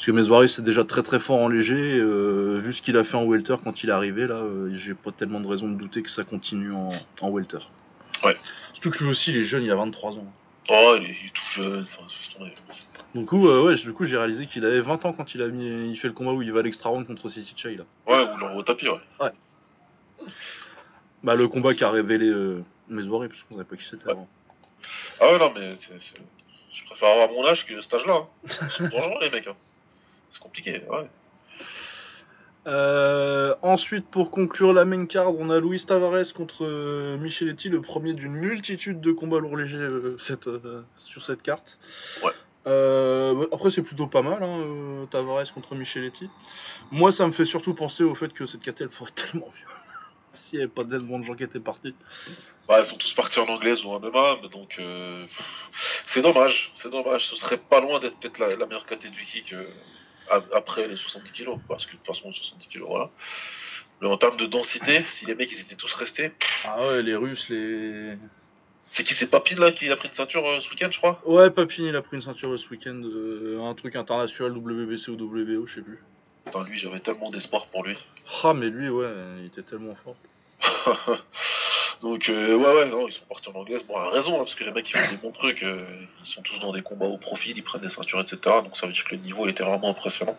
Parce 0.00 0.06
que 0.06 0.12
Mezouari 0.12 0.48
c'est 0.48 0.62
déjà 0.64 0.82
très 0.82 1.02
très 1.02 1.20
fort 1.20 1.36
en 1.40 1.48
léger. 1.48 1.74
euh, 1.98 2.58
vu 2.58 2.72
ce 2.72 2.80
qu'il 2.80 2.96
a 2.96 3.04
fait 3.04 3.18
en 3.18 3.24
welter 3.24 3.56
quand 3.62 3.84
il 3.84 3.90
est 3.90 3.92
arrivé, 3.92 4.26
là, 4.26 4.36
euh, 4.36 4.70
j'ai 4.74 4.94
pas 4.94 5.12
tellement 5.12 5.40
de 5.40 5.46
raison 5.46 5.68
de 5.68 5.74
douter 5.74 6.00
que 6.02 6.08
ça 6.08 6.24
continue 6.24 6.72
en, 6.72 6.92
en 7.20 7.28
welter. 7.28 7.58
Ouais. 8.24 8.34
Surtout 8.72 8.92
que 8.92 9.04
lui 9.04 9.10
aussi, 9.10 9.28
il 9.30 9.36
est 9.36 9.44
jeune, 9.44 9.62
il 9.62 9.70
a 9.70 9.74
23 9.74 10.12
ans. 10.12 10.32
Oh, 10.70 10.94
il 10.98 11.02
est, 11.04 11.16
il 11.20 11.26
est 11.26 11.32
tout 11.34 11.42
jeune. 11.54 11.82
Enfin, 11.82 12.02
c'est 12.08 12.34
tombé. 12.38 12.50
Du 13.14 13.26
coup, 13.26 13.46
euh, 13.46 13.62
ouais, 13.62 13.74
du 13.74 13.92
coup, 13.92 14.04
j'ai 14.04 14.16
réalisé 14.16 14.46
qu'il 14.46 14.64
avait 14.64 14.80
20 14.80 15.04
ans 15.04 15.12
quand 15.12 15.34
il 15.34 15.42
a 15.42 15.48
mis, 15.48 15.90
il 15.90 15.96
fait 15.96 16.08
le 16.08 16.14
combat 16.14 16.32
où 16.32 16.40
il 16.40 16.50
va 16.50 16.60
à 16.60 16.62
l'extra 16.62 16.88
round 16.88 17.06
contre 17.06 17.28
City 17.28 17.52
Chai 17.54 17.76
là. 17.76 17.84
Ouais, 18.06 18.22
ou 18.22 18.38
l'envoie 18.38 18.54
au 18.56 18.62
tapis, 18.62 18.88
ouais. 18.88 19.30
Bah 21.22 21.34
le 21.34 21.46
combat 21.46 21.74
qui 21.74 21.84
a 21.84 21.90
révélé 21.90 22.26
euh, 22.26 22.64
Mezouari 22.88 23.28
parce 23.28 23.42
qu'on 23.42 23.56
savait 23.56 23.66
pas 23.68 23.76
qui 23.76 23.84
c'était 23.84 24.06
Ouais. 24.06 24.12
avant. 24.12 24.28
Ah 25.20 25.26
ouais, 25.30 25.38
non, 25.38 25.52
mais 25.54 25.74
c'est, 25.76 26.00
c'est- 26.00 26.22
je 26.72 26.84
préfère 26.86 27.08
avoir 27.10 27.28
mon 27.30 27.44
âge 27.46 27.66
que 27.66 27.78
cet 27.82 27.92
âge-là. 27.92 28.14
Hein. 28.14 28.48
Sont 28.48 28.84
dangereux, 28.88 29.18
les 29.20 29.28
mecs. 29.30 29.46
Hein. 29.46 29.56
C'est 30.30 30.40
compliqué, 30.40 30.82
ouais. 30.88 31.08
Euh, 32.66 33.54
ensuite, 33.62 34.06
pour 34.06 34.30
conclure 34.30 34.72
la 34.72 34.84
main 34.84 35.06
card, 35.06 35.34
on 35.38 35.48
a 35.50 35.60
Luis 35.60 35.84
Tavares 35.84 36.32
contre 36.34 36.66
euh, 36.66 37.16
Micheletti, 37.16 37.70
le 37.70 37.80
premier 37.80 38.12
d'une 38.12 38.32
multitude 38.32 39.00
de 39.00 39.12
combats 39.12 39.38
lourds 39.38 39.56
légers 39.56 39.78
euh, 39.78 40.16
cette, 40.18 40.46
euh, 40.46 40.82
sur 40.96 41.22
cette 41.22 41.42
carte. 41.42 41.78
Ouais. 42.22 42.32
Après, 43.52 43.70
c'est 43.70 43.82
plutôt 43.82 44.06
pas 44.06 44.20
mal, 44.20 44.42
hein, 44.42 45.06
Tavares 45.10 45.52
contre 45.54 45.74
Micheletti. 45.74 46.28
Moi, 46.90 47.12
ça 47.12 47.26
me 47.26 47.32
fait 47.32 47.46
surtout 47.46 47.74
penser 47.74 48.04
au 48.04 48.14
fait 48.14 48.32
que 48.32 48.44
cette 48.44 48.62
carte, 48.62 48.80
elle 48.82 48.90
pourrait 48.90 49.10
être 49.10 49.30
tellement 49.30 49.46
mieux. 49.46 49.74
S'il 50.34 50.58
n'y 50.58 50.64
avait 50.64 50.72
pas 50.72 50.84
tellement 50.84 51.18
de 51.18 51.24
gens 51.24 51.34
qui 51.34 51.42
étaient 51.42 51.60
partis. 51.60 51.94
Bah, 52.68 52.80
ils 52.80 52.86
sont 52.86 52.96
tous 52.96 53.12
partis 53.14 53.40
en 53.40 53.46
anglaise 53.46 53.84
ou 53.84 53.88
en 53.88 53.98
MMA, 53.98 54.38
mais 54.42 54.48
donc 54.48 54.80
c'est 56.06 56.22
dommage, 56.22 56.72
c'est 56.80 56.90
dommage. 56.90 57.26
Ce 57.26 57.36
serait 57.36 57.58
pas 57.58 57.80
loin 57.80 57.98
d'être 57.98 58.16
peut-être 58.18 58.38
la, 58.38 58.54
la 58.54 58.66
meilleure 58.66 58.86
catégorie 58.86 59.16
du 59.16 59.24
kick 59.24 59.54
après 60.54 60.86
les 60.88 60.96
70 60.96 61.30
kilos, 61.32 61.58
parce 61.68 61.86
que 61.86 61.92
de 61.92 61.96
toute 61.98 62.06
façon 62.06 62.32
70 62.32 62.68
kilos, 62.68 62.88
voilà. 62.88 63.10
Mais 64.00 64.08
en 64.08 64.16
termes 64.16 64.36
de 64.36 64.46
densité, 64.46 65.04
si 65.14 65.26
les 65.26 65.34
mecs 65.34 65.52
ils 65.52 65.60
étaient 65.60 65.74
tous 65.74 65.92
restés, 65.92 66.32
Ah 66.64 66.86
ouais, 66.86 67.02
les 67.02 67.14
Russes, 67.16 67.48
les. 67.50 68.16
c'est 68.86 69.04
qui 69.04 69.14
c'est 69.14 69.26
Papine 69.30 69.60
là 69.60 69.72
qui 69.72 69.90
a 69.90 69.96
pris 69.96 70.08
une 70.08 70.14
ceinture 70.14 70.46
euh, 70.48 70.60
ce 70.60 70.70
week-end, 70.70 70.88
je 70.90 70.98
crois? 70.98 71.20
Ouais, 71.26 71.50
Papini, 71.50 71.88
il 71.88 71.96
a 71.96 72.02
pris 72.02 72.16
une 72.16 72.22
ceinture 72.22 72.58
ce 72.58 72.68
week-end, 72.70 73.00
euh, 73.04 73.60
un 73.62 73.74
truc 73.74 73.96
international 73.96 74.52
WBC 74.56 75.10
ou 75.10 75.14
WBO, 75.14 75.66
je 75.66 75.74
sais 75.74 75.82
plus. 75.82 75.98
Putain, 76.46 76.62
lui 76.64 76.78
j'avais 76.78 77.00
tellement 77.00 77.28
d'espoir 77.30 77.66
pour 77.66 77.84
lui. 77.84 77.96
Ah, 78.42 78.54
mais 78.54 78.70
lui, 78.70 78.88
ouais, 78.88 79.10
il 79.40 79.46
était 79.46 79.62
tellement 79.62 79.94
fort. 79.96 80.16
Donc 82.02 82.30
euh, 82.30 82.54
ouais 82.56 82.74
ouais 82.76 82.86
non 82.88 83.06
ils 83.08 83.12
sont 83.12 83.26
partis 83.26 83.48
en 83.50 83.52
anglaise 83.58 83.84
bon 83.86 83.94
a 83.96 84.08
raison 84.08 84.34
hein, 84.36 84.38
parce 84.38 84.54
que 84.54 84.64
les 84.64 84.70
mecs 84.70 84.88
ils 84.88 84.96
font 84.96 85.10
des 85.10 85.16
bons 85.18 85.32
trucs 85.32 85.62
euh, 85.62 85.80
ils 86.22 86.26
sont 86.26 86.40
tous 86.40 86.58
dans 86.58 86.72
des 86.72 86.80
combats 86.80 87.04
au 87.06 87.18
profil 87.18 87.58
ils 87.58 87.62
prennent 87.62 87.82
des 87.82 87.90
ceintures 87.90 88.20
etc 88.20 88.38
donc 88.64 88.74
ça 88.76 88.86
veut 88.86 88.92
dire 88.94 89.04
que 89.04 89.14
le 89.14 89.20
niveau 89.20 89.46
était 89.48 89.62
vraiment 89.64 89.90
impressionnant 89.90 90.38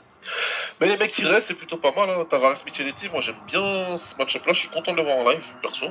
mais 0.80 0.88
les 0.88 0.98
mecs 0.98 1.12
qui 1.12 1.24
restent 1.24 1.50
c'est 1.50 1.54
plutôt 1.54 1.78
pas 1.78 1.92
mal 1.92 2.10
hein. 2.10 2.26
Tavares 2.28 2.58
Micheletti 2.66 3.10
moi 3.10 3.22
j'aime 3.22 3.36
bien 3.46 3.96
ce 3.98 4.16
match-up 4.18 4.44
là 4.48 4.54
je 4.54 4.60
suis 4.62 4.70
content 4.70 4.92
de 4.94 4.98
le 4.98 5.04
voir 5.04 5.18
en 5.18 5.30
live 5.30 5.44
perso 5.62 5.86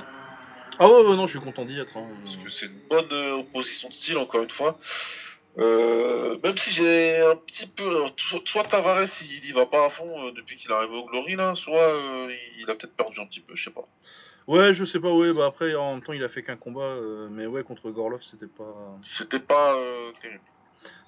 Ah 0.80 0.88
ouais, 0.88 1.02
ouais, 1.06 1.16
non, 1.16 1.26
je 1.26 1.32
suis 1.38 1.44
content 1.44 1.64
d'y 1.64 1.78
être. 1.78 1.96
hein. 1.96 2.08
parce 2.24 2.36
que 2.36 2.50
c'est 2.50 2.66
une 2.66 2.80
bonne 2.88 3.12
euh, 3.12 3.34
opposition 3.34 3.88
de 3.90 3.94
style 3.94 4.18
encore 4.18 4.42
une 4.42 4.50
fois 4.50 4.76
Euh, 5.58 6.38
même 6.44 6.56
si 6.56 6.70
j'ai 6.72 7.18
un 7.20 7.34
petit 7.36 7.66
peu 7.66 8.06
soit, 8.16 8.40
soit 8.44 8.64
Tavares 8.64 9.08
il, 9.22 9.44
y 9.44 9.52
va 9.52 9.66
pas 9.66 9.84
à 9.86 9.90
fond 9.90 10.26
euh, 10.26 10.30
depuis 10.32 10.56
qu'il 10.56 10.70
est 10.70 10.74
arrivé 10.74 10.94
au 10.96 11.04
Glory 11.04 11.34
là 11.36 11.54
soit 11.54 11.88
euh, 11.94 12.32
il 12.58 12.70
a 12.70 12.74
peut-être 12.76 12.96
perdu 12.96 13.20
un 13.20 13.26
petit 13.26 13.40
peu 13.40 13.54
je 13.56 13.64
sais 13.64 13.72
pas 13.74 13.86
Ouais, 14.50 14.74
je 14.74 14.84
sais 14.84 14.98
pas, 14.98 15.14
ouais, 15.14 15.32
bah 15.32 15.46
après, 15.46 15.76
en 15.76 15.92
même 15.92 16.02
temps, 16.02 16.12
il 16.12 16.24
a 16.24 16.28
fait 16.28 16.42
qu'un 16.42 16.56
combat, 16.56 16.80
euh, 16.80 17.28
mais 17.30 17.46
ouais, 17.46 17.62
contre 17.62 17.88
Gorlov, 17.92 18.20
c'était 18.20 18.48
pas. 18.48 18.98
c'était 19.00 19.38
pas 19.38 19.76
euh, 19.76 20.10
terrible 20.20 20.42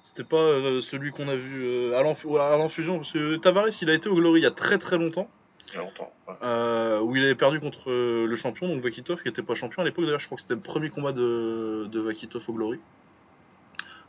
C'était 0.01 0.23
pas 0.23 0.37
euh, 0.37 0.79
celui 0.79 1.11
qu'on 1.11 1.27
a 1.27 1.35
vu 1.35 1.65
euh, 1.65 1.99
à 1.99 2.57
l'enfusion, 2.57 2.99
parce 2.99 3.11
que 3.11 3.35
Tavares, 3.35 3.67
il 3.81 3.89
a 3.89 3.95
été 3.95 4.07
au 4.07 4.15
Glory 4.15 4.39
il 4.39 4.43
y 4.43 4.45
a 4.45 4.51
très 4.51 4.77
très 4.77 4.97
longtemps, 4.97 5.29
il 5.67 5.73
y 5.73 5.77
a 5.77 5.81
longtemps 5.81 6.13
ouais. 6.29 6.99
où 7.01 7.17
il 7.17 7.25
avait 7.25 7.35
perdu 7.35 7.59
contre 7.59 7.91
le 7.91 8.35
champion, 8.37 8.69
donc 8.69 8.81
Vakitov, 8.81 9.21
qui 9.21 9.27
était 9.27 9.41
pas 9.41 9.55
champion 9.55 9.81
à 9.81 9.85
l'époque, 9.85 10.05
d'ailleurs, 10.05 10.21
je 10.21 10.27
crois 10.27 10.37
que 10.37 10.43
c'était 10.43 10.53
le 10.53 10.61
premier 10.61 10.89
combat 10.89 11.11
de, 11.11 11.89
de 11.91 11.99
Vakitov 11.99 12.45
au 12.47 12.53
Glory, 12.53 12.79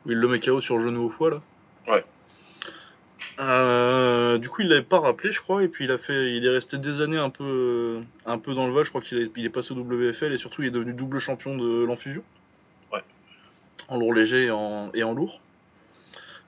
où 0.07 0.13
il 0.13 0.17
le 0.17 0.29
met 0.29 0.39
KO 0.39 0.61
sur 0.61 0.79
genou 0.79 1.07
au 1.07 1.11
foie, 1.11 1.31
là. 1.31 1.43
Ouais. 1.89 2.05
Euh, 3.41 4.39
du 4.39 4.49
coup, 4.49 4.63
il 4.63 4.69
l'avait 4.69 4.83
pas 4.83 5.01
rappelé, 5.01 5.33
je 5.33 5.41
crois, 5.41 5.63
et 5.65 5.69
puis 5.69 5.85
il 5.85 5.91
a 5.91 5.99
fait, 5.99 6.37
il 6.37 6.47
est 6.47 6.51
resté 6.51 6.79
des 6.79 7.01
années 7.01 7.19
un 7.19 7.31
peu, 7.31 7.45
euh, 7.45 8.01
un 8.27 8.39
peu 8.39 8.55
dans 8.55 8.67
le 8.67 8.73
vol. 8.73 8.85
Je 8.85 8.91
crois 8.91 9.01
qu'il 9.01 9.19
est, 9.19 9.31
il 9.37 9.45
est 9.45 9.51
passé 9.51 9.73
au 9.73 9.77
WFL 9.77 10.33
et 10.33 10.39
surtout 10.39 10.63
il 10.63 10.69
est 10.69 10.71
devenu 10.71 10.93
double 10.93 11.19
champion 11.19 11.57
de 11.57 11.85
l'enfusion. 11.85 12.23
Ouais. 12.93 13.03
En 13.89 13.99
lourd 13.99 14.15
léger 14.15 14.45
et 14.45 14.51
en, 14.51 14.91
et 14.95 15.03
en 15.03 15.13
lourd. 15.13 15.41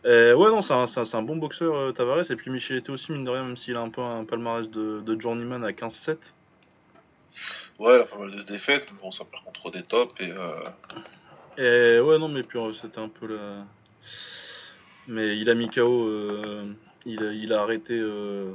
Euh, 0.04 0.34
ouais, 0.34 0.48
non, 0.50 0.62
c'est 0.62 1.14
un, 1.14 1.22
bon 1.22 1.36
boxeur, 1.36 1.92
Tavares. 1.92 2.30
Et 2.30 2.36
puis 2.36 2.50
Michel 2.50 2.76
était 2.76 2.90
aussi, 2.90 3.10
mine 3.10 3.24
de 3.24 3.30
rien, 3.30 3.42
même 3.42 3.56
s'il 3.56 3.76
a 3.76 3.80
un 3.80 3.90
peu 3.90 4.02
un 4.02 4.24
palmarès 4.24 4.70
de, 4.70 5.00
de 5.00 5.20
journeyman 5.20 5.64
à 5.64 5.72
15-7. 5.72 6.32
Ouais, 7.80 7.96
il 7.96 8.00
a 8.00 8.04
pas 8.04 8.16
mal 8.16 8.30
de 8.30 8.42
défaites, 8.42 8.86
bon, 9.02 9.10
ça 9.10 9.24
perd 9.24 9.42
contre 9.44 9.70
des 9.70 9.82
tops 9.82 10.14
et 10.20 10.32
Et 11.58 12.00
ouais, 12.00 12.18
non, 12.18 12.28
mais 12.28 12.42
puis 12.42 12.58
c'était 12.74 13.00
un 13.00 13.08
peu 13.08 13.26
la. 13.26 13.64
Mais 15.08 15.38
il 15.38 15.48
a 15.50 15.54
mis 15.54 15.68
KO, 15.70 16.08
euh, 16.08 16.72
il, 17.04 17.22
a, 17.22 17.32
il 17.32 17.52
a 17.52 17.62
arrêté 17.62 17.96
euh, 17.98 18.54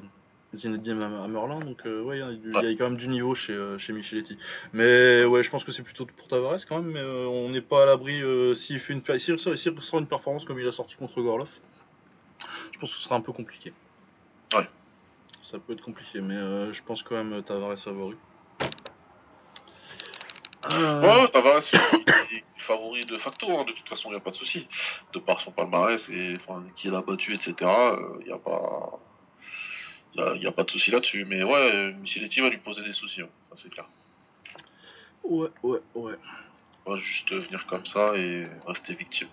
Zinedine 0.53 1.01
Am- 1.01 1.21
Amerlin, 1.23 1.59
donc 1.59 1.85
euh, 1.85 2.01
ouais, 2.01 2.19
il 2.19 2.51
y, 2.53 2.57
a 2.57 2.69
y 2.71 2.75
quand 2.75 2.89
même 2.89 2.97
du 2.97 3.07
niveau 3.07 3.33
chez, 3.35 3.57
chez 3.77 3.93
Micheletti. 3.93 4.37
Mais 4.73 5.23
ouais, 5.23 5.43
je 5.43 5.49
pense 5.49 5.63
que 5.63 5.71
c'est 5.71 5.83
plutôt 5.83 6.05
pour 6.05 6.27
Tavares 6.27 6.59
quand 6.67 6.81
même, 6.81 6.91
mais 6.91 6.99
euh, 6.99 7.25
on 7.27 7.49
n'est 7.49 7.61
pas 7.61 7.83
à 7.83 7.85
l'abri 7.85 8.21
euh, 8.21 8.53
s'il 8.53 8.79
fait 8.79 8.93
une, 8.93 9.01
s'il 9.19 9.33
ressort, 9.35 9.99
une 9.99 10.07
performance 10.07 10.43
comme 10.43 10.59
il 10.59 10.67
a 10.67 10.71
sorti 10.71 10.95
contre 10.95 11.21
Gorlov. 11.21 11.59
Je 12.73 12.79
pense 12.79 12.89
que 12.91 12.97
ce 12.97 13.03
sera 13.03 13.15
un 13.15 13.21
peu 13.21 13.31
compliqué. 13.31 13.71
Ouais. 14.53 14.67
Ça 15.41 15.57
peut 15.57 15.73
être 15.73 15.81
compliqué, 15.81 16.19
mais 16.19 16.35
euh, 16.35 16.73
je 16.73 16.83
pense 16.83 17.01
quand 17.01 17.15
même 17.15 17.41
Tavares 17.43 17.79
favori. 17.79 18.17
Ouais, 20.69 21.27
Tavares, 21.31 21.63
il 21.73 22.43
favori 22.71 23.01
de 23.05 23.17
facto, 23.17 23.47
hein, 23.51 23.65
de 23.65 23.71
toute 23.73 23.87
façon, 23.89 24.09
il 24.09 24.13
n'y 24.13 24.17
a 24.17 24.21
pas 24.21 24.31
de 24.31 24.35
souci. 24.35 24.67
De 25.13 25.19
par 25.19 25.41
son 25.41 25.51
palmarès 25.51 26.07
et 26.09 26.35
enfin, 26.37 26.63
qui 26.75 26.89
l'a 26.89 27.01
battu, 27.01 27.33
etc., 27.33 27.53
il 28.21 28.25
n'y 28.27 28.31
a 28.31 28.37
pas. 28.37 28.99
Il 30.15 30.41
y 30.41 30.45
a, 30.45 30.49
a 30.49 30.51
pas 30.51 30.63
de 30.63 30.69
souci 30.71 30.91
là-dessus. 30.91 31.25
Mais 31.25 31.43
ouais, 31.43 31.93
Micheletti 31.93 32.41
va 32.41 32.49
lui 32.49 32.57
poser 32.57 32.83
des 32.83 32.93
soucis, 32.93 33.21
hein, 33.21 33.29
ça 33.49 33.61
c'est 33.61 33.69
clair. 33.69 33.85
Ouais, 35.23 35.49
ouais, 35.63 35.79
ouais. 35.95 36.13
Il 36.85 36.91
va 36.91 36.97
juste 36.97 37.31
venir 37.31 37.65
comme 37.67 37.85
ça 37.85 38.15
et 38.17 38.47
rester 38.65 38.93
victime. 38.95 39.27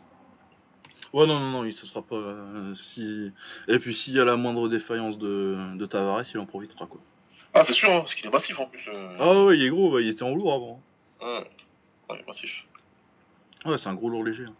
Ouais, 1.13 1.27
non, 1.27 1.41
non, 1.41 1.51
non, 1.51 1.65
il 1.65 1.73
se 1.73 1.87
sera 1.87 2.03
pas. 2.03 2.17
euh, 2.17 2.75
si... 2.75 3.33
Et 3.67 3.79
puis 3.79 3.95
s'il 3.95 4.13
y 4.15 4.21
a 4.21 4.25
la 4.25 4.37
moindre 4.37 4.69
défaillance 4.69 5.17
de, 5.19 5.57
de 5.77 5.87
Tavares, 5.87 6.23
il 6.33 6.39
en 6.39 6.45
profitera 6.47 6.87
quoi. 6.87 7.01
Ah, 7.55 7.65
c'est 7.65 7.73
sûr, 7.73 7.91
hein, 7.91 8.01
parce 8.01 8.15
qu'il 8.15 8.27
est 8.27 8.31
massif 8.31 8.61
en 8.61 8.67
plus. 8.67 8.87
euh. 8.89 9.15
Ah 9.19 9.45
ouais, 9.45 9.57
il 9.57 9.63
est 9.65 9.71
gros, 9.71 9.91
ouais, 9.91 10.05
il 10.05 10.11
était 10.11 10.23
en 10.23 10.35
lourd 10.35 10.53
avant. 10.53 10.83
Ouais. 11.23 11.39
Ouais, 12.11 12.17
il 12.17 12.21
est 12.21 12.27
massif. 12.27 12.65
Ouais, 13.65 13.79
c'est 13.79 13.89
un 13.89 13.95
gros 13.95 14.09
lourd 14.09 14.25
léger. 14.25 14.45
hein. 14.45 14.55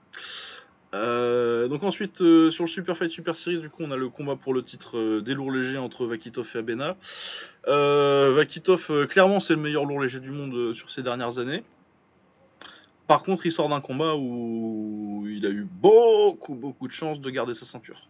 Euh, 0.95 1.69
donc 1.69 1.83
ensuite, 1.83 2.23
euh, 2.23 2.51
sur 2.51 2.65
le 2.65 2.69
Super 2.69 2.97
Fight 2.97 3.11
Super 3.11 3.37
Series, 3.37 3.61
du 3.61 3.69
coup, 3.69 3.83
on 3.83 3.91
a 3.91 3.97
le 3.97 4.09
combat 4.09 4.37
pour 4.37 4.55
le 4.55 4.63
titre 4.63 4.97
euh, 4.97 5.21
des 5.21 5.35
lourds 5.35 5.51
légers 5.51 5.77
entre 5.77 6.07
Vakitov 6.07 6.51
et 6.55 6.59
Abena. 6.59 6.97
Vakitov, 7.67 9.07
clairement, 9.07 9.41
c'est 9.41 9.55
le 9.55 9.61
meilleur 9.61 9.85
lourd 9.85 10.01
léger 10.01 10.21
du 10.21 10.31
monde 10.31 10.73
sur 10.75 10.91
ces 10.91 11.03
dernières 11.03 11.39
années. 11.39 11.63
Par 13.07 13.23
contre, 13.23 13.47
il 13.47 13.53
sort 13.53 13.69
d'un 13.69 13.81
combat 13.81 14.15
où 14.17 15.27
il 15.29 15.45
a 15.47 15.51
eu 15.51 15.67
beaucoup, 15.71 16.55
beaucoup 16.55 16.89
de 16.89 16.93
chance 16.93 17.21
de 17.21 17.31
garder 17.31 17.55
sa 17.55 17.67
ceinture. 17.67 18.09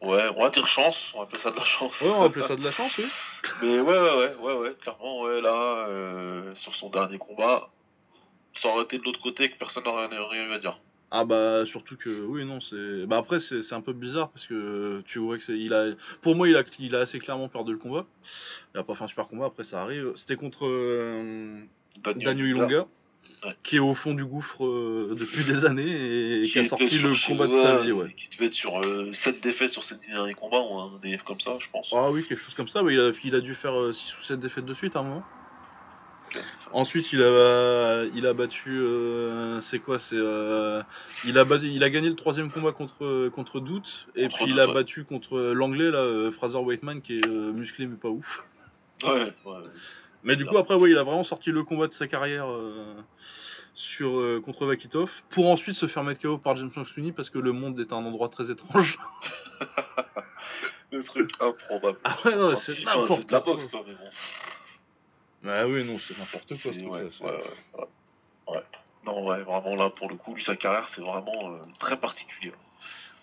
Ouais, 0.00 0.28
on 0.36 0.42
va 0.42 0.50
dire 0.50 0.66
chance, 0.66 1.12
on 1.14 1.18
va 1.18 1.24
appeler 1.24 1.40
ça 1.40 1.50
de 1.50 1.56
la 1.56 1.64
chance. 1.64 1.98
Ouais, 2.02 2.10
on 2.10 2.20
va 2.20 2.26
appeler 2.26 2.44
ça 2.44 2.56
de 2.56 2.64
la 2.64 2.70
chance, 2.70 2.96
oui. 2.98 3.06
Mais 3.62 3.80
ouais, 3.80 4.00
ouais, 4.00 4.16
ouais, 4.16 4.34
ouais, 4.38 4.54
ouais, 4.54 4.74
clairement, 4.80 5.22
ouais, 5.22 5.40
là, 5.40 6.54
sur 6.54 6.74
son 6.74 6.90
dernier 6.90 7.16
combat, 7.18 7.68
ça 8.56 8.68
aurait 8.68 8.84
été 8.84 8.98
de 8.98 9.04
l'autre 9.04 9.20
côté 9.20 9.50
que 9.50 9.58
personne 9.58 9.84
n'aurait 9.84 10.06
rien 10.08 10.44
eu 10.48 10.52
à 10.52 10.58
dire. 10.58 10.78
Ah 11.10 11.24
bah 11.24 11.64
surtout 11.64 11.96
que 11.96 12.10
oui 12.26 12.44
non 12.44 12.60
c'est 12.60 13.06
bah 13.06 13.18
après 13.18 13.38
c'est 13.38 13.62
c'est 13.62 13.74
un 13.76 13.80
peu 13.80 13.92
bizarre 13.92 14.30
parce 14.30 14.46
que 14.48 15.00
tu 15.06 15.20
vois 15.20 15.36
que 15.36 15.44
c'est 15.44 15.56
il 15.56 15.72
a 15.72 15.90
pour 16.22 16.34
moi 16.34 16.48
il 16.48 16.56
a 16.56 16.64
il 16.80 16.96
a 16.96 17.00
assez 17.00 17.20
clairement 17.20 17.48
perdu 17.48 17.70
le 17.70 17.78
combat 17.78 18.04
il 18.74 18.80
a 18.80 18.82
pas 18.82 18.96
fait 18.96 19.04
un 19.04 19.06
super 19.06 19.28
combat 19.28 19.46
après 19.46 19.62
ça 19.62 19.80
arrive 19.80 20.10
c'était 20.16 20.34
contre 20.34 20.66
euh, 20.66 21.60
Daniel 22.02 22.40
Ilonga 22.48 22.86
Ouais. 23.42 23.50
qui 23.62 23.76
est 23.76 23.80
au 23.80 23.94
fond 23.94 24.12
du 24.12 24.24
gouffre 24.24 24.66
euh, 24.66 25.16
depuis 25.18 25.44
des 25.44 25.64
années 25.64 26.42
et 26.42 26.46
qui, 26.46 26.58
a 26.58 26.64
sorti 26.64 26.98
le 26.98 27.14
combat 27.26 27.46
de 27.46 27.52
sa 27.52 27.78
vie 27.78 27.92
ouais 27.92 28.12
Qui 28.12 28.28
devait 28.36 28.46
être 28.46 28.54
sur 28.54 28.82
7 29.14 29.40
défaites 29.40 29.72
sur 29.72 29.82
ses 29.82 29.94
derniers 29.96 30.34
combats 30.34 30.60
ou 30.60 30.78
un 30.78 30.98
délire 31.02 31.24
comme 31.24 31.40
ça, 31.40 31.56
je 31.58 31.66
pense. 31.72 31.88
ah 31.92 32.10
oui 32.10 32.24
quelque 32.26 32.40
chose 32.40 32.54
comme 32.54 32.68
ça 32.68 32.82
ouais, 32.82 32.92
il 32.94 33.00
a 33.00 33.12
il 33.24 33.34
a 33.34 33.40
dû 33.40 33.54
faire 33.54 33.94
6 33.94 34.18
ou 34.18 34.22
7 34.22 34.40
défaites 34.40 34.66
de 34.66 34.74
suite 34.74 34.94
à 34.96 34.98
un 34.98 35.04
moment 35.04 35.24
Ensuite, 36.72 37.12
il 37.12 37.22
a, 37.22 38.04
il 38.14 38.26
a 38.26 38.32
battu. 38.32 38.70
euh, 38.70 39.60
c'est 39.60 39.78
quoi 39.78 39.98
C'est 39.98 40.16
euh, 40.16 40.82
il 41.24 41.38
a 41.38 41.44
battu, 41.44 41.66
il 41.68 41.82
a 41.84 41.90
gagné 41.90 42.08
le 42.08 42.16
troisième 42.16 42.50
combat 42.50 42.72
contre 42.72 43.28
contre 43.28 43.60
Doute 43.60 44.06
et 44.16 44.24
Contre 44.24 44.36
puis 44.36 44.50
il 44.50 44.60
a 44.60 44.66
ouais. 44.66 44.74
battu 44.74 45.04
contre 45.04 45.38
l'anglais 45.38 45.90
là, 45.90 45.98
euh, 45.98 46.30
Fraser 46.30 46.58
Waitman 46.58 47.02
qui 47.02 47.18
est 47.18 47.26
euh, 47.26 47.52
musclé 47.52 47.86
mais 47.86 47.96
pas 47.96 48.08
ouf. 48.08 48.44
Ouais, 49.04 49.32
ouais. 49.44 49.54
Mais 50.22 50.36
du 50.36 50.44
coup 50.44 50.56
après 50.56 50.74
ouais, 50.74 50.90
il 50.90 50.98
a 50.98 51.02
vraiment 51.02 51.24
sorti 51.24 51.50
le 51.50 51.62
combat 51.62 51.86
de 51.86 51.92
sa 51.92 52.06
carrière 52.06 52.46
sur 53.74 54.40
contre 54.44 54.66
Vakitov 54.66 55.22
pour 55.30 55.48
ensuite 55.48 55.74
se 55.74 55.86
faire 55.86 56.04
mettre 56.04 56.20
KO 56.20 56.38
par 56.38 56.56
James 56.56 56.70
McSweeney 56.76 57.12
parce 57.12 57.28
que 57.30 57.38
le 57.38 57.52
monde 57.52 57.78
est 57.80 57.92
un 57.92 57.96
endroit 57.96 58.28
très 58.28 58.50
étrange. 58.50 58.98
Le 60.92 61.02
truc 61.02 61.32
improbable. 61.40 61.98
Ah 62.04 62.16
ouais 62.24 62.36
non, 62.36 62.54
c'est 62.54 62.84
n'importe 62.84 63.28
quoi. 63.28 63.42
Bah 65.44 65.66
oui 65.66 65.84
non, 65.84 65.98
c'est 65.98 66.18
n'importe 66.18 66.48
quoi. 66.48 66.72
ce 66.72 66.78
truc-là, 66.78 66.90
ouais, 66.90 67.32
ouais, 67.78 67.84
ouais. 68.48 68.62
Non, 69.04 69.26
ouais, 69.26 69.42
vraiment 69.42 69.76
là, 69.76 69.90
pour 69.90 70.08
le 70.08 70.16
coup, 70.16 70.34
lui, 70.34 70.42
sa 70.42 70.56
carrière, 70.56 70.88
c'est 70.88 71.02
vraiment 71.02 71.52
euh, 71.52 71.58
très 71.78 71.98
particulier. 71.98 72.52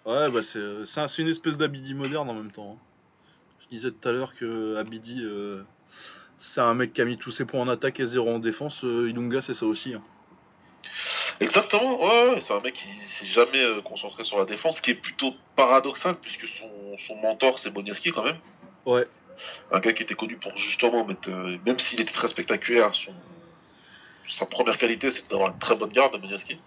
Ouais, 0.05 0.29
bah 0.29 0.43
c'est 0.43 0.85
c'est 0.85 0.99
un- 1.01 1.07
c'est 1.07 1.21
une 1.23 1.27
espèce 1.27 1.57
d'Abidi 1.57 1.93
moderne 1.95 2.29
en 2.29 2.33
même 2.35 2.51
temps. 2.51 2.77
hein. 2.79 2.85
Je 3.61 3.67
disais 3.75 3.91
tout 3.91 4.07
à 4.07 4.11
l'heure 4.11 4.35
que 4.35 4.75
Abidi, 4.77 5.21
euh, 5.23 5.63
c'est 6.37 6.61
un 6.61 6.73
mec 6.75 6.93
qui 6.93 7.01
a 7.01 7.05
mis 7.05 7.17
tous 7.17 7.31
ses 7.31 7.45
points 7.45 7.61
en 7.61 7.67
attaque 7.67 7.99
et 7.99 8.05
zéro 8.05 8.29
en 8.29 8.39
défense. 8.39 8.83
euh, 8.83 9.09
Ilunga, 9.09 9.41
c'est 9.41 9.53
ça 9.55 9.65
aussi. 9.65 9.93
hein. 9.95 10.01
Exactement, 11.39 11.99
ouais, 11.99 12.33
ouais, 12.35 12.41
c'est 12.41 12.53
un 12.53 12.59
mec 12.59 12.75
qui 12.75 12.87
s'est 13.09 13.25
jamais 13.25 13.63
euh, 13.63 13.81
concentré 13.81 14.23
sur 14.23 14.37
la 14.37 14.45
défense, 14.45 14.77
ce 14.77 14.81
qui 14.81 14.91
est 14.91 14.95
plutôt 14.95 15.33
paradoxal, 15.55 16.15
puisque 16.19 16.47
son, 16.47 16.97
son 16.97 17.15
mentor, 17.15 17.57
c'est 17.57 17.71
Boniaski 17.71 18.11
quand 18.11 18.23
même. 18.23 18.37
Ouais. 18.85 19.07
Un 19.71 19.79
gars 19.79 19.93
qui 19.93 20.03
était 20.03 20.15
connu 20.15 20.37
pour 20.37 20.55
justement 20.57 21.05
mettre, 21.05 21.29
euh, 21.29 21.57
même 21.65 21.79
s'il 21.79 22.01
était 22.01 22.11
très 22.13 22.27
spectaculaire, 22.27 22.93
son, 22.95 23.13
sa 24.29 24.45
première 24.45 24.77
qualité, 24.77 25.11
c'est 25.11 25.29
d'avoir 25.29 25.51
une 25.51 25.59
très 25.59 25.75
bonne 25.75 25.91
garde, 25.91 26.19
Boniaski. 26.19 26.57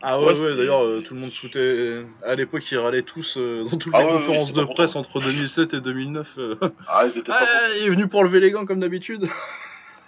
Ah 0.00 0.20
ouais, 0.20 0.38
Ouais, 0.38 0.56
d'ailleurs, 0.56 0.84
euh, 0.84 1.02
tout 1.04 1.14
le 1.14 1.20
monde 1.20 1.32
souhaitait. 1.32 2.04
À 2.24 2.34
l'époque, 2.36 2.70
ils 2.70 2.78
râlaient 2.78 3.02
tous 3.02 3.36
euh, 3.36 3.64
dans 3.68 3.76
toutes 3.78 3.92
Ah 3.94 4.00
les 4.00 4.04
ouais, 4.06 4.12
conférences 4.12 4.52
de 4.52 4.62
presse 4.64 4.94
entre 4.94 5.20
2007 5.20 5.74
et 5.74 5.80
2009. 5.80 6.34
euh, 6.38 6.54
Ah, 6.86 7.04
ils 7.06 7.18
étaient 7.18 7.32
Ah, 7.34 7.44
il 7.80 7.86
est 7.86 7.90
venu 7.90 8.06
pour 8.06 8.22
lever 8.22 8.38
les 8.38 8.50
gants 8.52 8.64
comme 8.64 8.78
d'habitude. 8.80 9.26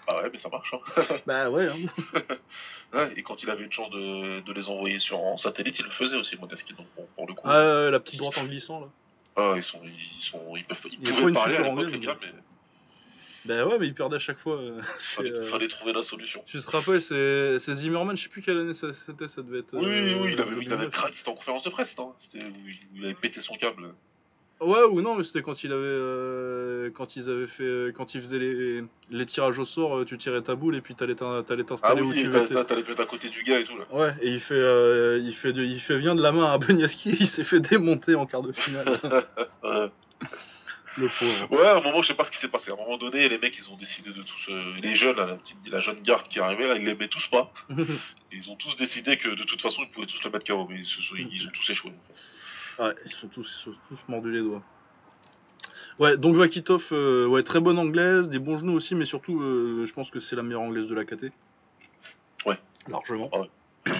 Ah 0.07 0.23
ouais, 0.23 0.31
mais 0.33 0.39
ça 0.39 0.49
marche. 0.49 0.73
Hein. 0.75 1.03
bah 1.27 1.51
ouais. 1.51 1.67
hein. 1.67 3.09
Et 3.17 3.23
quand 3.23 3.43
il 3.43 3.51
avait 3.51 3.65
une 3.65 3.73
chance 3.73 3.91
de, 3.91 4.41
de 4.41 4.53
les 4.53 4.69
envoyer 4.69 4.99
sur 5.01 5.19
en 5.21 5.37
satellite, 5.37 5.79
il 5.81 5.85
le 5.85 5.91
faisait 5.91 6.17
aussi, 6.17 6.37
Boniaski. 6.37 6.73
Donc 6.75 6.87
bon, 6.97 7.07
pour 7.17 7.27
le 7.27 7.35
coup, 7.35 7.43
Ah, 7.49 7.85
ouais, 7.85 7.91
la 7.91 7.99
petite 8.01 8.19
droite 8.21 8.39
en 8.39 8.45
glissant 8.45 8.81
là. 8.81 8.87
Ah, 9.37 9.55
ils 9.57 9.63
sont, 9.63 9.81
ils 9.85 10.21
sont, 10.23 10.57
ils 10.57 10.65
peuvent, 10.65 10.81
ils 10.91 10.99
Il 11.01 11.13
pouvaient 11.15 11.33
parler 11.33 11.57
à 11.57 11.63
l'époque, 11.63 11.93
les 11.93 11.99
gars, 12.01 12.19
mais 12.21 12.33
Bah 13.47 13.67
ouais, 13.67 13.79
mais 13.79 13.87
il 13.87 13.95
perdait 13.95 14.17
à 14.17 14.21
chaque 14.21 14.39
fois. 14.39 14.57
euh, 14.57 14.81
fallait, 14.99 15.31
euh, 15.31 15.51
fallait 15.51 15.69
trouver 15.69 15.93
la 15.93 16.03
solution. 16.03 16.43
Tu 16.47 16.61
te 16.61 16.71
rappelles, 16.71 17.01
c'est 17.01 17.75
Zimmerman, 17.75 18.17
je 18.17 18.25
sais 18.25 18.29
plus 18.29 18.43
quelle 18.43 18.59
année 18.59 18.75
ça- 18.75 18.93
c'était, 18.93 19.29
ça 19.29 19.43
devait 19.43 19.61
être. 19.61 19.77
Oui, 19.77 19.87
oui, 19.87 19.91
euh, 20.13 20.19
oui, 20.23 20.31
il 20.35 20.41
avait, 20.41 20.51
il 20.51 20.73
avait 20.73 20.87
2009. 20.87 20.91
craqué, 20.93 21.17
c'était 21.17 21.31
en 21.31 21.35
conférence 21.35 21.63
de 21.63 21.71
presse, 21.71 21.97
il, 22.35 22.43
où 22.43 22.53
il 22.97 23.05
avait 23.05 23.15
pété 23.15 23.41
son 23.41 23.57
câble. 23.57 23.95
Ouais 24.61 24.83
ou 24.83 25.01
non, 25.01 25.15
mais 25.15 25.25
c'était 25.25 25.41
quand 25.41 25.65
il 25.65 25.73
avait, 25.73 25.81
euh, 25.83 26.91
quand 26.91 27.17
ils 27.17 27.31
avaient 27.31 27.47
fait, 27.47 27.63
euh, 27.65 27.93
quand 27.93 28.15
ils 28.15 28.21
faisaient 28.21 28.39
les, 28.39 28.85
les 29.11 29.25
tirages 29.27 29.59
au 29.59 29.65
sort, 29.65 29.97
euh, 29.99 30.05
tu 30.05 30.19
tirais 30.19 30.43
ta 30.43 30.55
boule 30.55 30.77
et 30.77 30.83
puis 30.83 30.95
t'allais 30.95 31.15
t'in- 31.15 31.43
t'allais 31.43 31.63
Ah 31.65 31.69
t'installer 31.69 32.03
où 32.03 32.11
oui, 32.11 32.23
tu 32.25 32.31
t'as- 32.31 32.65
t'allais 32.65 32.83
mettre 32.83 33.01
à 33.01 33.07
côté 33.07 33.31
du 33.31 33.43
gars 33.43 33.59
et 33.61 33.65
tout, 33.65 33.77
là. 33.79 33.85
Ouais, 33.91 34.13
et 34.21 34.29
il 34.31 34.41
fait, 34.41 34.53
euh, 34.55 35.19
il 35.23 35.35
fait, 35.35 35.55
de- 35.55 35.65
il 35.65 35.81
fait 35.81 35.99
bien 35.99 36.15
de 36.15 36.23
la 36.23 36.31
main 36.33 36.53
à 36.53 36.59
Beniaski, 36.59 37.09
il 37.21 37.27
s'est 37.27 37.43
fait 37.45 37.61
démonter 37.61 38.15
en 38.15 38.27
quart 38.27 38.43
de 38.43 38.53
finale. 38.53 39.01
Ouais. 39.03 39.89
le 40.99 41.09
pauvre. 41.09 41.53
Ouais, 41.53 41.67
à 41.67 41.77
un 41.77 41.81
moment, 41.81 42.03
je 42.03 42.09
sais 42.09 42.15
pas 42.15 42.25
ce 42.25 42.31
qui 42.33 42.39
s'est 42.39 42.49
passé. 42.49 42.71
À 42.71 42.75
un 42.75 42.77
moment 42.77 42.99
donné, 42.99 43.29
les 43.29 43.39
mecs, 43.39 43.57
ils 43.57 43.71
ont 43.71 43.77
décidé 43.77 44.11
de 44.11 44.23
tous. 44.23 44.49
euh, 44.51 44.75
les 44.83 44.95
jeunes, 44.95 45.17
là, 45.17 45.25
la, 45.25 45.35
petite, 45.37 45.57
la 45.71 45.81
jeune 45.81 46.01
garde 46.03 46.27
qui 46.29 46.41
arrivait, 46.41 46.67
là, 46.69 46.75
ils 46.77 46.85
l'aimaient 46.85 47.09
tous 47.09 47.27
pas. 47.29 47.53
Ils 48.33 48.49
ont 48.51 48.57
tous 48.57 48.77
décidé 48.77 49.17
que 49.17 49.29
de 49.29 49.43
toute 49.45 49.61
façon, 49.63 49.83
ils 49.83 49.89
pouvaient 49.91 50.07
tous 50.07 50.23
le 50.23 50.31
mettre 50.31 50.45
KO, 50.47 50.67
mais 50.71 50.81
ils 51.19 51.47
ont 51.47 51.51
tous 51.53 51.71
échoué. 51.71 51.91
Ouais, 52.81 52.95
ils 53.05 53.11
sont 53.11 53.29
tous, 53.29 53.65
ils 53.67 53.73
sont 53.73 53.79
tous 53.89 53.99
mordus 54.09 54.33
les 54.33 54.41
doigts. 54.41 54.63
Ouais, 55.99 56.17
donc 56.17 56.37
Vakitov, 56.37 56.89
euh, 56.93 57.27
ouais, 57.27 57.43
très 57.43 57.61
bonne 57.61 57.79
anglaise, 57.79 58.29
des 58.29 58.39
bons 58.39 58.59
genoux 58.59 58.75
aussi, 58.75 58.95
mais 58.95 59.05
surtout, 59.05 59.41
euh, 59.41 59.85
je 59.87 59.93
pense 59.93 60.11
que 60.11 60.21
c'est 60.21 60.37
la 60.37 60.43
meilleure 60.43 60.63
anglaise 60.63 60.87
de 60.87 60.95
la 60.95 61.05
KT. 61.05 61.27
Ouais. 62.47 62.59
Largement. 62.89 63.31
Euh, 63.35 63.45
euh, 63.89 63.93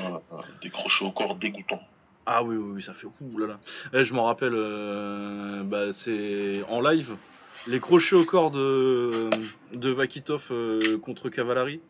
des 0.63 0.71
crochets 0.71 1.05
au 1.05 1.11
corps 1.13 1.37
dégoûtants. 1.37 1.83
Ah 2.27 2.43
oui, 2.43 2.57
oui, 2.57 2.73
oui, 2.77 2.83
ça 2.83 2.93
fait 2.93 3.07
ouh 3.07 3.39
là 3.39 3.47
là. 3.47 3.61
Eh, 3.93 4.05
je 4.05 4.15
m'en 4.15 4.25
rappelle, 4.25 4.55
euh, 4.55 5.63
bah, 5.63 5.93
c'est 5.93 6.63
en 6.69 6.81
live, 6.81 7.17
les 7.67 7.81
crochets 7.81 8.17
au 8.17 8.25
corps 8.25 8.51
de, 8.51 9.31
de 9.73 9.91
Vakitov 9.91 10.49
euh, 10.51 10.99
contre 10.99 11.29
Cavallari. 11.29 11.81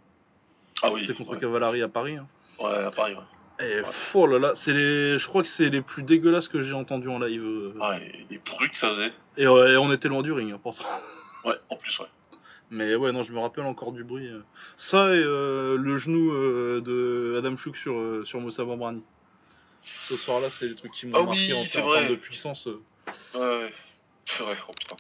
Ah 0.83 0.91
oui. 0.93 1.01
C'était 1.01 1.15
contre 1.15 1.33
ouais. 1.33 1.39
Cavallari 1.39 1.83
à 1.83 1.89
Paris. 1.89 2.17
hein. 2.17 2.27
Ouais, 2.59 2.75
à 2.85 2.91
Paris, 2.91 3.15
ouais. 3.15 3.21
Et 3.63 3.83
pff, 3.83 4.13
oh 4.15 4.27
là 4.27 4.39
là, 4.39 4.53
c'est 4.55 4.73
les, 4.73 5.19
je 5.19 5.27
crois 5.29 5.43
que 5.43 5.49
c'est 5.49 5.69
les 5.69 5.83
plus 5.83 6.03
dégueulasses 6.03 6.49
que 6.49 6.63
j'ai 6.63 6.73
entendues 6.73 7.09
en 7.11 7.19
live. 7.19 7.73
Ah, 7.81 7.99
et 7.99 8.27
les 8.31 8.39
bruits 8.39 8.71
que 8.71 8.77
ça 8.77 8.91
faisait. 8.95 9.13
Et, 9.37 9.47
ouais, 9.47 9.77
on 9.77 9.93
était 9.93 10.09
loin 10.09 10.23
du 10.23 10.33
ring, 10.33 10.53
hein, 10.53 10.61
pourtant. 10.63 10.85
Ouais, 11.45 11.55
en 11.71 11.77
plus, 11.77 11.99
ouais. 12.01 12.07
Mais 12.71 12.95
ouais, 12.95 13.13
non, 13.13 13.23
je 13.23 13.33
me 13.33 13.39
rappelle 13.39 13.65
encore 13.65 13.93
du 13.93 14.05
bruit. 14.05 14.29
euh. 14.29 14.43
Ça 14.77 15.15
et 15.15 15.23
euh, 15.25 15.79
le 15.79 15.97
genou 15.97 16.33
euh, 16.33 16.83
de 16.83 17.37
Adam 17.39 17.57
Chouk 17.57 17.77
sur, 17.79 17.95
euh, 17.97 18.25
sur 18.27 18.41
Moussa 18.41 18.63
Bambrani. 18.63 19.03
Ce 20.03 20.17
soir-là, 20.17 20.51
c'est 20.51 20.67
les 20.69 20.75
trucs 20.75 20.93
qui 20.93 21.07
m'ont 21.07 21.17
Ah 21.19 21.23
marqué 21.23 21.55
oui, 21.55 21.55
en, 21.55 21.65
termes 21.65 22.09
de 22.09 22.15
puissance. 22.15 22.67
Ouais, 22.67 23.41
ouais. 23.41 23.73
C'est 24.27 24.43
vrai, 24.43 24.57
oh 24.69 24.73
putain. 24.79 24.97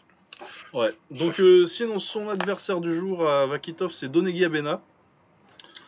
Ouais. 0.72 0.94
Donc 1.10 1.40
sinon 1.66 1.98
son 1.98 2.30
adversaire 2.30 2.80
du 2.80 2.94
jour 2.98 3.28
à 3.28 3.44
Vakitov 3.44 3.92
c'est 3.92 4.08
Donegui 4.10 4.44
Abena. 4.46 4.80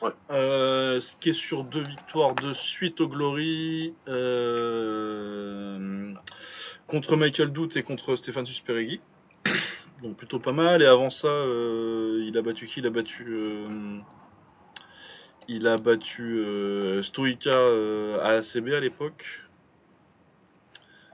Ouais. 0.02 0.10
Euh, 0.30 1.00
ce 1.00 1.14
qui 1.14 1.30
est 1.30 1.32
sur 1.32 1.62
deux 1.62 1.82
victoires 1.82 2.34
de 2.34 2.52
suite 2.52 3.00
au 3.00 3.06
Glory 3.06 3.94
euh, 4.08 6.12
contre 6.88 7.16
Michael 7.16 7.52
Dout 7.52 7.76
et 7.76 7.84
contre 7.84 8.16
Stéphane 8.16 8.44
Susperegui. 8.44 9.00
Donc 10.02 10.16
plutôt 10.16 10.40
pas 10.40 10.50
mal. 10.50 10.82
Et 10.82 10.86
avant 10.86 11.10
ça, 11.10 11.28
euh, 11.28 12.24
il 12.26 12.36
a 12.36 12.42
battu 12.42 12.66
qui? 12.66 12.80
Il 12.80 12.86
a 12.86 12.90
battu. 12.90 13.64
il 15.46 15.68
a 15.68 15.76
battu 15.76 16.44
Stoica 17.02 17.56
à 18.22 18.38
ACB 18.38 18.70
à 18.70 18.80
l'époque. 18.80 19.24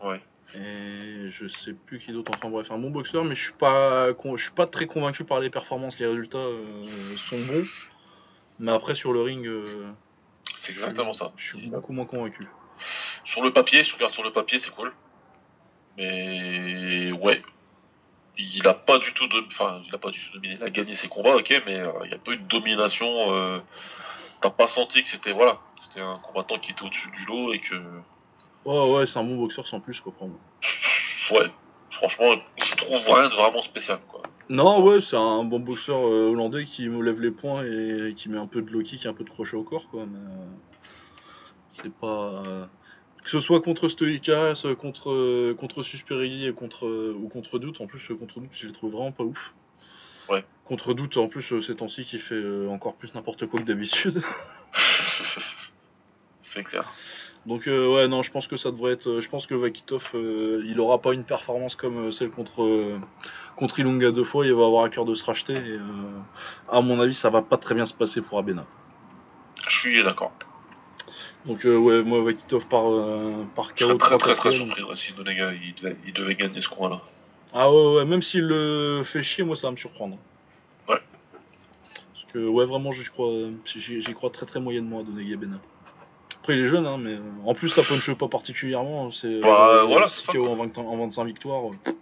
Ouais. 0.03 0.23
Et 0.55 1.29
je 1.29 1.47
sais 1.47 1.75
plus 1.75 1.99
qui 1.99 2.13
d'autre. 2.13 2.33
Enfin 2.35 2.49
bref, 2.49 2.71
un 2.71 2.79
bon 2.79 2.89
boxeur, 2.89 3.25
mais 3.25 3.35
je 3.35 3.45
suis 3.45 3.53
pas, 3.53 4.09
je 4.09 4.43
suis 4.43 4.53
pas 4.53 4.67
très 4.67 4.87
convaincu 4.87 5.25
par 5.25 5.41
les 5.41 5.51
performances. 5.51 5.99
Les 5.99 6.07
résultats 6.07 6.47
sont 7.19 7.45
bons, 7.45 7.67
mais 8.59 8.73
après 8.73 8.95
sur 8.95 9.13
le 9.13 9.23
ring, 9.23 9.47
euh, 9.47 9.91
C'est 10.59 10.73
exactement 10.73 11.13
ça. 11.13 11.33
je 11.37 11.47
suis 11.57 11.67
beaucoup 11.69 11.93
moins 11.93 12.07
convaincu. 12.07 12.47
Sur 13.25 13.43
le 13.43 13.53
papier, 13.53 13.83
si 13.85 13.91
tu 13.91 13.95
regardes 13.97 14.13
sur 14.15 14.23
le 14.23 14.33
papier, 14.33 14.59
c'est 14.59 14.71
cool. 14.71 14.93
Mais 15.97 17.13
ouais. 17.13 17.43
Il 18.41 18.67
a 18.69 18.75
pas 18.75 18.99
du 19.01 19.13
tout 19.15 19.27
de. 19.27 19.45
Enfin, 19.49 19.83
il 19.87 19.93
a 19.95 19.99
pas 19.99 20.11
du 20.11 20.21
tout 20.21 20.35
dominé. 20.35 20.55
Il 20.55 20.63
a 20.63 20.71
gagné 20.71 20.95
ses 20.95 21.09
combats, 21.09 21.35
ok, 21.37 21.63
mais 21.67 21.75
euh, 21.81 21.91
il 22.05 22.09
n'y 22.11 22.15
a 22.15 22.19
pas 22.19 22.33
eu 22.33 22.37
de 22.37 22.45
domination. 22.47 23.35
euh, 23.35 23.59
T'as 24.41 24.51
pas 24.51 24.69
senti 24.69 25.03
que 25.03 25.09
c'était. 25.09 25.33
Voilà. 25.33 25.59
c'était 25.83 26.01
un 26.01 26.19
combattant 26.19 26.59
qui 26.61 26.71
était 26.71 26.85
au-dessus 26.85 27.11
du 27.11 27.25
lot 27.27 27.53
et 27.53 27.59
que. 27.59 27.75
Ouais, 28.65 28.93
ouais, 28.95 29.07
c'est 29.09 29.19
un 29.19 29.25
bon 29.25 29.37
boxeur 29.39 29.67
sans 29.67 29.81
plus, 29.81 30.01
quoi, 30.01 30.13
pour 30.17 30.29
moi. 30.29 30.39
Ouais, 31.31 31.51
franchement, 31.91 32.37
je 32.57 32.75
trouve 32.77 33.03
rien 33.07 33.29
de 33.29 33.35
vraiment 33.35 33.61
spécial, 33.63 33.99
quoi. 34.09 34.23
Non, 34.51 34.83
ouais, 34.83 35.01
c'est 35.03 35.17
un 35.17 35.45
bon 35.45 35.61
boxeur 35.61 35.99
euh, 35.99 36.31
hollandais 36.31 36.65
qui 36.65 36.89
me 36.89 37.03
lève 37.03 37.21
les 37.21 37.31
poings 37.31 37.63
et 37.65 38.15
qui 38.15 38.31
met 38.31 38.39
un 38.39 38.47
peu 38.47 38.63
de 38.63 38.71
low 38.71 38.83
kick, 38.83 39.05
un 39.05 39.13
peu 39.13 39.25
de 39.25 39.29
crochet 39.29 39.57
au 39.57 39.63
corps, 39.63 39.89
quoi. 39.91 40.07
Mais 40.07 40.19
euh, 40.19 40.47
c'est 41.69 41.93
pas. 41.93 42.43
euh, 42.47 42.67
que 43.23 43.29
ce 43.31 43.41
soit 43.41 43.61
contre 43.61 43.89
Stoikas, 43.89 44.65
contre, 44.81 45.53
contre 45.53 45.83
Susperi 45.83 46.47
et 46.47 46.53
contre, 46.55 46.87
ou 47.13 47.29
contre 47.29 47.59
Doute, 47.59 47.81
en 47.83 47.87
plus, 47.87 48.09
contre 48.19 48.41
Doute, 48.41 48.51
je 48.53 48.69
les 48.69 48.73
trouve 48.73 48.93
vraiment 48.93 49.13
pas 49.13 49.25
ouf. 49.25 49.55
Ouais. 50.31 50.45
Contre 50.65 50.95
Doute, 50.95 51.19
en 51.19 51.29
plus, 51.29 51.61
ces 51.61 51.77
temps-ci, 51.77 52.05
qui 52.05 52.19
fait 52.19 52.43
encore 52.69 52.95
plus 52.95 53.15
n'importe 53.15 53.47
quoi 53.47 53.61
que 53.61 53.67
d'habitude. 53.67 54.23
c'est 56.43 56.63
clair. 56.63 56.91
Donc 57.49 57.67
euh, 57.67 57.89
ouais 57.89 58.09
non 58.09 58.21
je 58.21 58.31
pense 58.31 58.47
que 58.47 58.59
ça 58.59 58.71
devrait 58.71 58.93
être 58.93 59.09
euh, 59.09 59.21
je 59.23 59.29
pense 59.31 59.47
que 59.47 59.55
Vakitov 59.55 60.11
euh, 60.15 60.63
il 60.67 60.79
aura 60.81 61.01
pas 61.01 61.15
une 61.15 61.25
performance 61.25 61.77
comme 61.77 62.13
celle 62.13 62.29
contre 62.29 62.63
euh, 62.63 62.99
contre 63.57 63.81
Ilunga 63.81 64.11
deux 64.11 64.23
fois 64.23 64.45
il 64.45 64.53
va 64.53 64.67
avoir 64.67 64.85
à 64.85 64.91
cœur 64.91 65.07
de 65.07 65.15
se 65.15 65.25
racheter 65.25 65.55
et 65.55 65.79
à 66.69 66.83
mon 66.83 67.01
avis 67.01 67.15
ça 67.15 67.31
va 67.31 67.41
pas 67.41 67.57
très 67.57 67.75
bien 67.75 67.87
se 67.87 67.95
passer 67.95 68.21
pour 68.21 68.39
Abena. 68.39 68.67
Je 69.67 69.79
suis 69.79 70.05
d'accord. 70.05 70.31
Donc 71.47 71.65
ouais 71.65 72.03
moi 72.03 72.23
Vakitov 72.23 72.67
par 72.67 72.85
par 73.55 73.71
Je 73.75 73.83
serais 73.83 73.93
KO 73.95 73.99
très 73.99 74.19
3 74.19 74.19
très 74.19 74.35
très 74.35 74.51
4 74.51 74.55
surpris 74.55 74.83
ouais, 74.83 74.97
si 74.97 75.15
Donega 75.15 75.55
il 75.55 75.75
devait, 75.75 75.97
il 76.07 76.13
devait 76.13 76.35
gagner 76.35 76.61
ce 76.61 76.69
combat-là. 76.69 77.01
Ah 77.55 77.73
ouais 77.73 77.95
ouais 77.95 78.05
même 78.05 78.21
s'il 78.21 78.45
le 78.45 79.01
fait 79.05 79.23
chier 79.23 79.43
moi 79.43 79.57
ça 79.57 79.69
va 79.69 79.71
me 79.71 79.79
surprendre. 79.79 80.19
Ouais. 80.87 81.01
Parce 82.13 82.27
que 82.31 82.47
ouais 82.47 82.67
vraiment 82.67 82.93
j'y 82.93 83.05
crois 83.05 83.33
j'y 83.65 84.15
crois 84.15 84.29
très 84.29 84.45
très 84.45 84.61
moyennement 84.61 85.01
à 85.01 85.03
Donegi 85.03 85.33
Abena. 85.33 85.59
Après 86.49 86.57
il 86.59 86.65
est 86.65 86.69
jeune 86.69 86.87
hein 86.87 86.97
mais 86.97 87.13
euh, 87.13 87.21
en 87.45 87.53
plus 87.53 87.69
ça 87.69 87.83
punche 87.83 88.11
pas 88.15 88.27
particulièrement 88.27 89.11
c'est 89.11 89.39
Bah, 89.41 89.69
euh, 89.81 89.83
voilà, 89.85 90.09
KO 90.29 90.47
en, 90.49 90.57
20 90.57 90.79
en 90.79 90.97
25 90.97 91.25
victoires. 91.27 91.69
euh, 91.71 91.93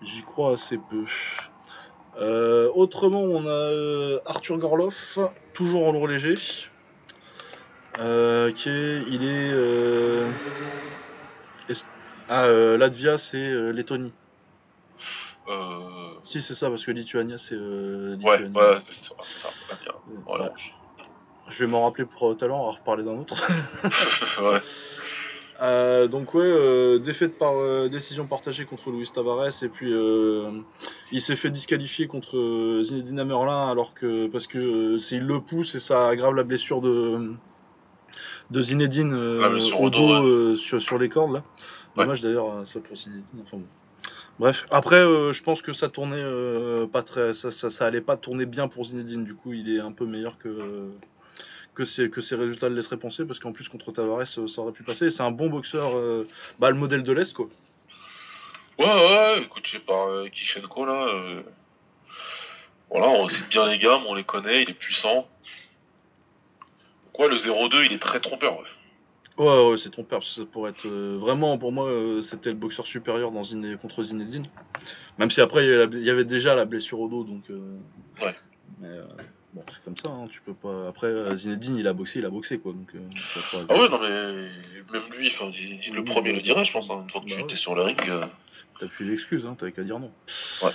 J'y 0.00 0.22
crois 0.22 0.54
assez 0.54 0.78
peu. 0.78 1.04
Euh, 2.16 2.70
autrement, 2.74 3.20
on 3.20 3.46
a 3.46 4.18
Arthur 4.24 4.56
Gorloff, 4.56 5.18
toujours 5.52 5.86
en 5.86 5.92
lourd 5.92 6.08
léger. 6.08 6.36
Euh, 7.98 8.50
qui 8.50 8.70
est, 8.70 9.04
il 9.08 9.24
est. 9.24 9.50
euh, 9.52 10.32
est- 11.68 11.86
ah, 12.28 12.48
Latvia, 12.48 13.18
c'est 13.18 13.72
Lettonie. 13.74 14.14
Si, 16.22 16.40
c'est 16.40 16.54
ça, 16.54 16.70
parce 16.70 16.84
que 16.86 16.92
Lituania, 16.92 17.36
c'est 17.36 17.56
euh, 17.56 18.16
Ouais, 18.22 18.38
c'est 18.86 19.04
ça, 19.04 19.50
ça, 19.84 20.00
Voilà. 20.24 20.50
Je 21.48 21.64
vais 21.64 21.70
m'en 21.70 21.84
rappeler 21.84 22.04
pour 22.04 22.30
euh, 22.30 22.34
tout 22.34 22.44
à 22.44 22.48
l'heure, 22.48 22.58
on 22.58 22.66
va 22.66 22.78
reparler 22.78 23.04
d'un 23.04 23.18
autre. 23.18 23.34
ouais. 24.42 24.60
Euh, 25.62 26.08
donc 26.08 26.34
ouais, 26.34 26.42
euh, 26.44 26.98
défaite 26.98 27.38
par 27.38 27.54
euh, 27.56 27.88
décision 27.88 28.26
partagée 28.26 28.64
contre 28.64 28.90
Luis 28.90 29.08
Tavares 29.12 29.62
et 29.62 29.68
puis 29.68 29.92
il 31.12 31.22
s'est 31.22 31.36
fait 31.36 31.50
disqualifier 31.50 32.06
contre 32.06 32.80
Zinedine 32.82 33.22
Merlin 33.24 33.68
alors 33.70 33.94
que 33.94 34.26
parce 34.26 34.46
que 34.46 34.98
c'est 34.98 35.16
il 35.16 35.26
le 35.26 35.40
pousse 35.40 35.74
et 35.74 35.80
ça 35.80 36.08
aggrave 36.08 36.34
la 36.34 36.42
blessure 36.42 36.80
de 36.80 37.32
de 38.50 38.62
Zinedine 38.62 39.14
au 39.14 39.90
dos 39.90 40.20
dos, 40.20 40.56
sur, 40.56 40.82
sur 40.82 40.98
les 40.98 41.08
cordes 41.08 41.34
là. 41.34 41.42
Ouais. 41.96 42.04
Dommage 42.04 42.22
d'ailleurs 42.22 42.66
ça 42.66 42.80
pour 42.80 42.96
Zinedine. 42.96 43.24
Enfin 43.44 43.58
bon. 43.58 43.66
Bref, 44.40 44.66
après 44.70 45.02
je 45.02 45.42
pense 45.44 45.62
que 45.62 45.72
ça 45.72 45.88
tournait 45.88 46.24
pas 46.92 47.02
très 47.02 47.32
ça, 47.32 47.52
ça, 47.52 47.70
ça 47.70 47.86
allait 47.86 48.00
pas 48.00 48.16
tourner 48.16 48.46
bien 48.46 48.66
pour 48.66 48.86
Zinedine 48.86 49.22
du 49.22 49.34
coup 49.34 49.52
il 49.52 49.72
est 49.74 49.80
un 49.80 49.92
peu 49.92 50.04
meilleur 50.04 50.36
que 50.36 50.90
que, 51.74 51.84
ses, 51.84 52.08
que 52.10 52.20
ses 52.20 52.36
résultats 52.36 52.68
le 52.68 52.76
laisseraient 52.76 52.96
penser, 52.96 53.24
parce 53.24 53.38
qu'en 53.38 53.52
plus 53.52 53.68
contre 53.68 53.92
Tavares, 53.92 54.20
euh, 54.38 54.46
ça 54.46 54.60
aurait 54.62 54.72
pu 54.72 54.82
passer. 54.82 55.10
C'est 55.10 55.22
un 55.22 55.30
bon 55.30 55.48
boxeur, 55.48 55.96
euh, 55.96 56.26
bah, 56.58 56.70
le 56.70 56.76
modèle 56.76 57.02
de 57.02 57.12
l'Est, 57.12 57.32
quoi. 57.34 57.48
Ouais, 58.78 58.86
ouais, 58.86 59.48
coaché 59.48 59.78
par 59.80 60.08
euh, 60.08 60.28
Kishenko, 60.28 60.84
là. 60.86 61.06
euh, 61.08 61.42
Voilà, 62.90 63.08
on 63.08 63.28
sait 63.28 63.44
bien 63.50 63.66
les 63.66 63.78
gammes, 63.78 64.02
on 64.06 64.14
les 64.14 64.24
connaît, 64.24 64.62
il 64.62 64.70
est 64.70 64.74
puissant. 64.74 65.28
Quoi, 67.12 67.28
le 67.28 67.36
0-2, 67.36 67.84
il 67.86 67.92
est 67.92 67.98
très 67.98 68.20
trompeur. 68.20 68.58
ouais. 68.58 68.64
Ouais, 69.36 69.68
ouais, 69.70 69.78
c'est 69.78 69.90
père, 69.96 70.18
parce 70.20 70.34
que 70.34 70.40
ça 70.42 70.46
pourrait 70.46 70.70
être 70.70 70.86
euh, 70.86 71.16
vraiment, 71.18 71.58
pour 71.58 71.72
moi, 71.72 71.86
euh, 71.88 72.22
c'était 72.22 72.50
le 72.50 72.56
boxeur 72.56 72.86
supérieur 72.86 73.32
dans 73.32 73.42
Zine- 73.42 73.76
contre 73.78 74.02
Zinedine. 74.04 74.46
Même 75.18 75.30
si 75.30 75.40
après, 75.40 75.64
il 75.64 75.70
y, 75.70 75.72
avait 75.72 75.86
la- 75.86 75.98
il 75.98 76.04
y 76.04 76.10
avait 76.10 76.24
déjà 76.24 76.54
la 76.54 76.64
blessure 76.64 77.00
au 77.00 77.08
dos, 77.08 77.24
donc. 77.24 77.42
euh, 77.50 77.76
Ouais. 78.22 78.34
Mais 78.80 78.88
bon, 79.54 79.64
c'est 79.72 79.82
comme 79.84 79.96
ça, 79.96 80.08
hein, 80.10 80.26
tu 80.30 80.40
peux 80.42 80.54
pas. 80.54 80.88
Après, 80.88 81.06
euh, 81.06 81.34
Zinedine, 81.36 81.76
il 81.76 81.88
a 81.88 81.92
boxé, 81.92 82.18
il 82.18 82.26
a 82.26 82.30
boxé, 82.30 82.58
quoi. 82.58 82.72
Donc, 82.72 82.94
euh, 82.94 83.00
Ah 83.68 83.74
ouais, 83.74 83.88
non, 83.88 83.98
mais 84.00 84.48
même 84.92 85.12
lui, 85.16 85.30
enfin, 85.32 85.50
le 85.50 86.04
premier 86.04 86.32
le 86.32 86.42
dirait, 86.42 86.64
je 86.64 86.72
pense, 86.72 86.90
hein, 86.90 87.02
une 87.04 87.10
fois 87.10 87.20
que 87.20 87.26
Bah 87.26 87.32
tu 87.34 87.40
ouais. 87.40 87.44
étais 87.44 87.56
sur 87.56 87.74
le 87.74 87.82
ring. 87.82 87.98
euh, 88.08 88.26
T'as 88.78 88.86
plus 88.88 89.06
d'excuses, 89.06 89.46
hein, 89.46 89.54
t'avais 89.58 89.72
qu'à 89.72 89.82
dire 89.84 89.98
non. 90.00 90.12
Ouais. 90.62 90.70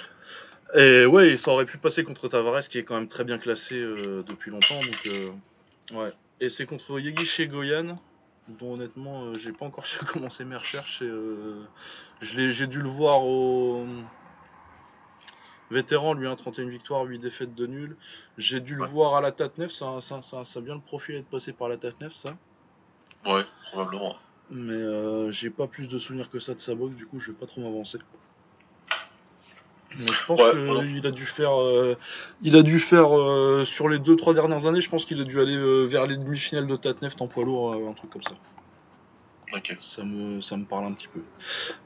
Et 0.75 1.05
ouais, 1.05 1.35
ça 1.37 1.51
aurait 1.51 1.65
pu 1.65 1.77
passer 1.77 2.03
contre 2.03 2.27
Tavares, 2.27 2.67
qui 2.69 2.77
est 2.77 2.83
quand 2.83 2.95
même 2.95 3.07
très 3.07 3.23
bien 3.23 3.37
classé 3.37 3.75
euh, 3.75 4.23
depuis 4.27 4.51
longtemps. 4.51 4.79
Donc, 4.79 5.07
euh, 5.07 5.31
ouais. 5.93 6.13
Et 6.39 6.49
c'est 6.49 6.65
contre 6.65 6.99
Yegi 6.99 7.25
chez 7.25 7.47
Goyan, 7.47 7.95
dont 8.47 8.73
honnêtement, 8.75 9.25
euh, 9.25 9.33
j'ai 9.37 9.51
pas 9.51 9.65
encore 9.65 9.85
su 9.87 9.99
commencer 10.05 10.45
mes 10.45 10.55
recherches. 10.55 11.01
Et, 11.01 11.09
je 12.21 12.35
l'ai- 12.35 12.51
j'ai 12.51 12.67
dû 12.67 12.81
le 12.81 12.87
voir 12.89 13.23
au 13.23 13.85
vétéran, 15.69 16.13
lui, 16.13 16.27
hein, 16.27 16.35
31 16.35 16.69
victoires, 16.69 17.03
8 17.05 17.19
défaites 17.19 17.55
de 17.55 17.67
nul. 17.67 17.97
J'ai 18.37 18.59
dû 18.61 18.75
le 18.75 18.83
Ouais. 18.83 18.89
voir 18.89 19.15
à 19.15 19.21
la 19.21 19.31
Tatnef, 19.31 19.71
ça, 19.71 19.99
ça, 20.01 20.21
ça, 20.23 20.45
ça 20.45 20.59
a 20.59 20.61
bien 20.61 20.75
le 20.75 20.81
profil 20.81 21.15
d'être 21.15 21.29
passé 21.29 21.53
par 21.53 21.69
la 21.69 21.77
Tatnef, 21.77 22.13
ça. 22.13 22.37
Ouais, 23.25 23.45
probablement. 23.71 24.17
Mais 24.49 24.73
euh, 24.73 25.31
j'ai 25.31 25.49
pas 25.49 25.67
plus 25.67 25.87
de 25.87 25.97
souvenirs 25.97 26.29
que 26.29 26.39
ça 26.39 26.53
de 26.53 26.59
sa 26.59 26.75
boxe, 26.75 26.95
du 26.95 27.07
coup 27.07 27.19
je 27.19 27.31
vais 27.31 27.37
pas 27.37 27.45
trop 27.47 27.61
m'avancer. 27.61 27.99
Mais 29.95 30.11
je 30.13 30.23
pense 30.25 30.39
Ouais, 30.41 30.51
qu'il 30.51 31.05
a 31.07 31.11
dû 31.11 31.25
faire, 31.25 31.59
euh, 31.61 31.95
il 32.41 32.55
a 32.55 32.61
dû 32.63 32.79
faire 32.79 33.17
euh, 33.17 33.65
sur 33.65 33.89
les 33.89 33.97
2-3 33.99 34.33
dernières 34.33 34.65
années, 34.67 34.81
je 34.81 34.89
pense 34.89 35.05
qu'il 35.05 35.19
a 35.19 35.23
dû 35.23 35.39
aller 35.39 35.55
euh, 35.55 35.83
vers 35.85 36.05
les 36.07 36.15
demi-finales 36.17 36.67
de 36.67 36.75
Tatneft 36.75 37.21
en 37.21 37.27
poids 37.27 37.43
lourd, 37.43 37.73
euh, 37.73 37.89
un 37.89 37.93
truc 37.93 38.11
comme 38.11 38.23
ça. 38.23 38.35
Ça 39.79 40.03
me, 40.03 40.41
ça 40.41 40.57
me 40.57 40.65
parle 40.65 40.85
un 40.85 40.93
petit 40.93 41.07
peu. 41.07 41.21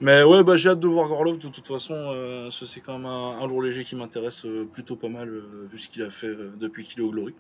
Mais 0.01 0.23
ouais, 0.23 0.43
bah 0.43 0.57
j'ai 0.57 0.69
hâte 0.69 0.79
de 0.79 0.87
voir 0.87 1.07
Gorlov 1.07 1.39
de 1.39 1.47
toute 1.47 1.67
façon, 1.67 1.93
euh, 1.93 2.51
c'est 2.51 2.81
quand 2.81 2.97
même 2.97 3.05
un, 3.05 3.39
un 3.39 3.47
lourd 3.47 3.61
léger 3.61 3.83
qui 3.83 3.95
m'intéresse 3.95 4.45
euh, 4.45 4.65
plutôt 4.65 4.95
pas 4.95 5.07
mal 5.07 5.29
euh, 5.29 5.67
vu 5.71 5.79
ce 5.79 5.89
qu'il 5.89 6.01
a 6.03 6.09
fait 6.09 6.35
depuis 6.57 6.83
qu'il 6.83 6.99
est 6.99 7.03
au 7.03 7.11
Glory. 7.11 7.33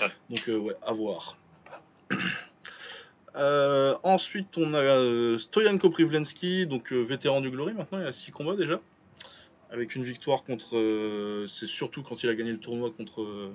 Ouais. 0.00 0.08
Donc 0.30 0.44
ouais, 0.46 0.74
à 0.86 0.92
voir. 0.92 1.36
Ensuite, 4.02 4.56
on 4.56 4.74
a 4.74 5.38
Stoyanko 5.38 5.90
Privlensky, 5.90 6.66
donc 6.66 6.92
vétéran 6.92 7.40
du 7.40 7.50
Glory 7.50 7.74
maintenant, 7.74 8.00
il 8.00 8.06
a 8.06 8.12
6 8.12 8.32
combats 8.32 8.56
déjà. 8.56 8.80
Avec 9.72 9.94
une 9.94 10.04
victoire 10.04 10.42
contre. 10.42 11.46
c'est 11.48 11.66
surtout 11.66 12.02
quand 12.02 12.22
il 12.22 12.28
a 12.28 12.34
gagné 12.34 12.52
le 12.52 12.58
tournoi 12.58 12.90
contre. 12.90 13.52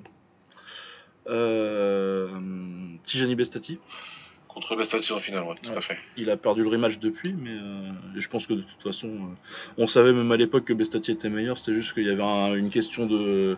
Tijani 3.03 3.35
Bestati. 3.35 3.79
Contre 4.55 4.77
Bestati 4.77 5.11
en 5.11 5.19
finale, 5.19 5.43
ouais, 5.43 5.55
tout 5.61 5.69
Ouais. 5.69 5.77
à 5.77 5.81
fait. 5.81 5.97
Il 6.15 6.29
a 6.29 6.37
perdu 6.37 6.63
le 6.63 6.69
rematch 6.69 6.97
depuis, 6.99 7.33
mais 7.33 7.51
euh, 7.51 7.91
je 8.15 8.27
pense 8.29 8.47
que 8.47 8.53
de 8.53 8.61
toute 8.61 8.81
façon, 8.81 9.09
euh, 9.09 9.35
on 9.77 9.85
savait 9.85 10.13
même 10.13 10.31
à 10.31 10.37
l'époque 10.37 10.63
que 10.63 10.71
Bestati 10.71 11.11
était 11.11 11.29
meilleur. 11.29 11.57
C'était 11.57 11.73
juste 11.73 11.93
qu'il 11.93 12.05
y 12.05 12.09
avait 12.09 12.23
un- 12.23 12.53
une 12.53 12.69
question 12.69 13.05
de. 13.05 13.57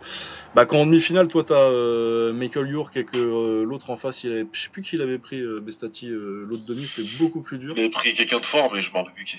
Bah, 0.56 0.66
quand 0.66 0.78
en 0.80 0.86
demi-finale, 0.88 1.28
toi, 1.28 1.44
t'as 1.44 1.54
euh, 1.54 2.34
Michael 2.34 2.68
York 2.70 2.98
et 2.98 3.06
que 3.06 3.16
euh, 3.16 3.64
l'autre 3.64 3.92
en 3.92 3.96
face, 3.96 4.24
il 4.24 4.32
avait... 4.32 4.48
je 4.52 4.60
sais 4.60 4.70
plus 4.70 4.82
qui 4.82 4.98
l'avait 4.98 5.20
pris, 5.20 5.40
Bestati. 5.62 6.08
l'autre 6.10 6.66
demi, 6.66 6.88
c'était 6.88 7.08
beaucoup 7.20 7.42
plus 7.42 7.60
dur. 7.60 7.76
Il 7.78 7.80
avait 7.82 7.90
pris 7.92 8.16
quelqu'un 8.16 8.40
de 8.40 8.46
fort, 8.46 8.74
mais 8.74 8.82
je 8.82 8.92
m'en 8.92 9.00
rappelle 9.04 9.14
plus 9.14 9.26
qui. 9.26 9.38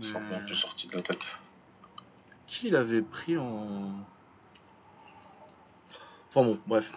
C'est 0.00 0.12
peu 0.46 0.54
sorti 0.54 0.86
de 0.86 0.94
la 0.94 1.02
tête. 1.02 1.18
Qui 2.46 2.68
l'avait 2.68 3.02
pris 3.02 3.36
en. 3.36 3.90
Enfin 6.30 6.44
bon, 6.46 6.60
bref. 6.68 6.92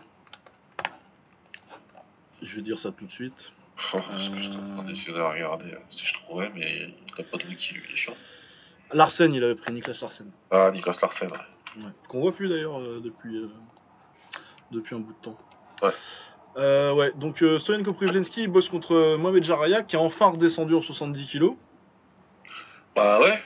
Je 2.43 2.55
vais 2.55 2.61
dire 2.61 2.78
ça 2.80 2.91
tout 2.91 3.05
de 3.05 3.11
suite. 3.11 3.51
Oh, 3.93 3.97
parce 4.07 4.30
que 4.30 4.41
j'étais 4.41 4.55
en 4.57 4.75
train 4.75 4.84
d'essayer 4.84 5.13
de 5.13 5.19
regarder 5.21 5.71
euh, 5.73 5.77
si 5.89 6.05
je 6.05 6.13
trouvais, 6.13 6.51
mais 6.53 6.88
il 7.07 7.15
n'a 7.17 7.23
pas 7.23 7.38
de 7.38 7.45
wiki, 7.47 7.73
lui, 7.73 7.82
il 7.88 7.93
est 7.93 7.97
chiant. 7.97 8.13
Larsen, 8.93 9.32
il 9.34 9.43
avait 9.43 9.55
pris 9.55 9.71
Niklas 9.73 9.99
Larsen. 10.01 10.32
Ah, 10.51 10.71
Niklas 10.71 10.97
Larsen, 11.01 11.30
ouais. 11.30 11.84
Ouais. 11.84 11.91
Qu'on 12.07 12.19
voit 12.21 12.32
plus 12.34 12.49
d'ailleurs 12.49 12.80
euh, 12.80 12.99
depuis, 13.03 13.38
euh, 13.38 13.49
depuis 14.71 14.95
un 14.95 14.99
bout 14.99 15.13
de 15.13 15.21
temps. 15.21 15.38
Ouais. 15.84 15.91
Euh, 16.57 16.91
ouais, 16.93 17.11
donc 17.15 17.41
euh, 17.43 17.59
Stoyanko 17.59 17.93
Privlensky 17.93 18.41
il 18.43 18.47
bosse 18.47 18.69
contre 18.69 18.93
euh, 18.95 19.17
Mohamed 19.17 19.43
Jaraya 19.43 19.84
qui 19.84 19.95
est 19.95 19.99
enfin 19.99 20.27
redescendu 20.32 20.73
en 20.73 20.82
70 20.82 21.27
kg. 21.27 21.51
Bah 22.95 23.19
ouais, 23.21 23.39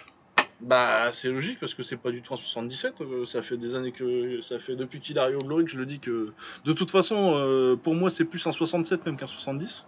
Bah 0.62 1.12
c'est 1.12 1.28
logique 1.30 1.60
parce 1.60 1.74
que 1.74 1.84
c'est 1.84 1.98
pas 1.98 2.12
du 2.12 2.22
tout 2.22 2.32
en 2.34 2.38
77. 2.38 3.02
euh, 3.02 3.26
ça 3.26 3.42
fait 3.42 3.58
des 3.58 3.76
années 3.76 3.92
que 3.92 4.42
ça 4.42 4.58
fait 4.58 4.76
depuis 4.78 5.00
qu'il 5.00 5.20
arrive 5.20 5.36
au 5.38 5.42
Glory 5.46 5.66
que 5.66 5.72
je 5.72 5.78
le 5.78 5.86
dis 5.86 6.00
que 6.00 6.32
de 6.64 6.74
toute 6.74 6.90
façon 6.90 7.34
euh, 7.36 7.76
pour 7.76 7.94
moi 7.94 8.10
c'est 8.10 8.24
plus 8.26 8.48
un 8.48 8.54
67 8.54 9.06
même 9.06 9.18
qu'un 9.18 9.28
70. 9.28 9.86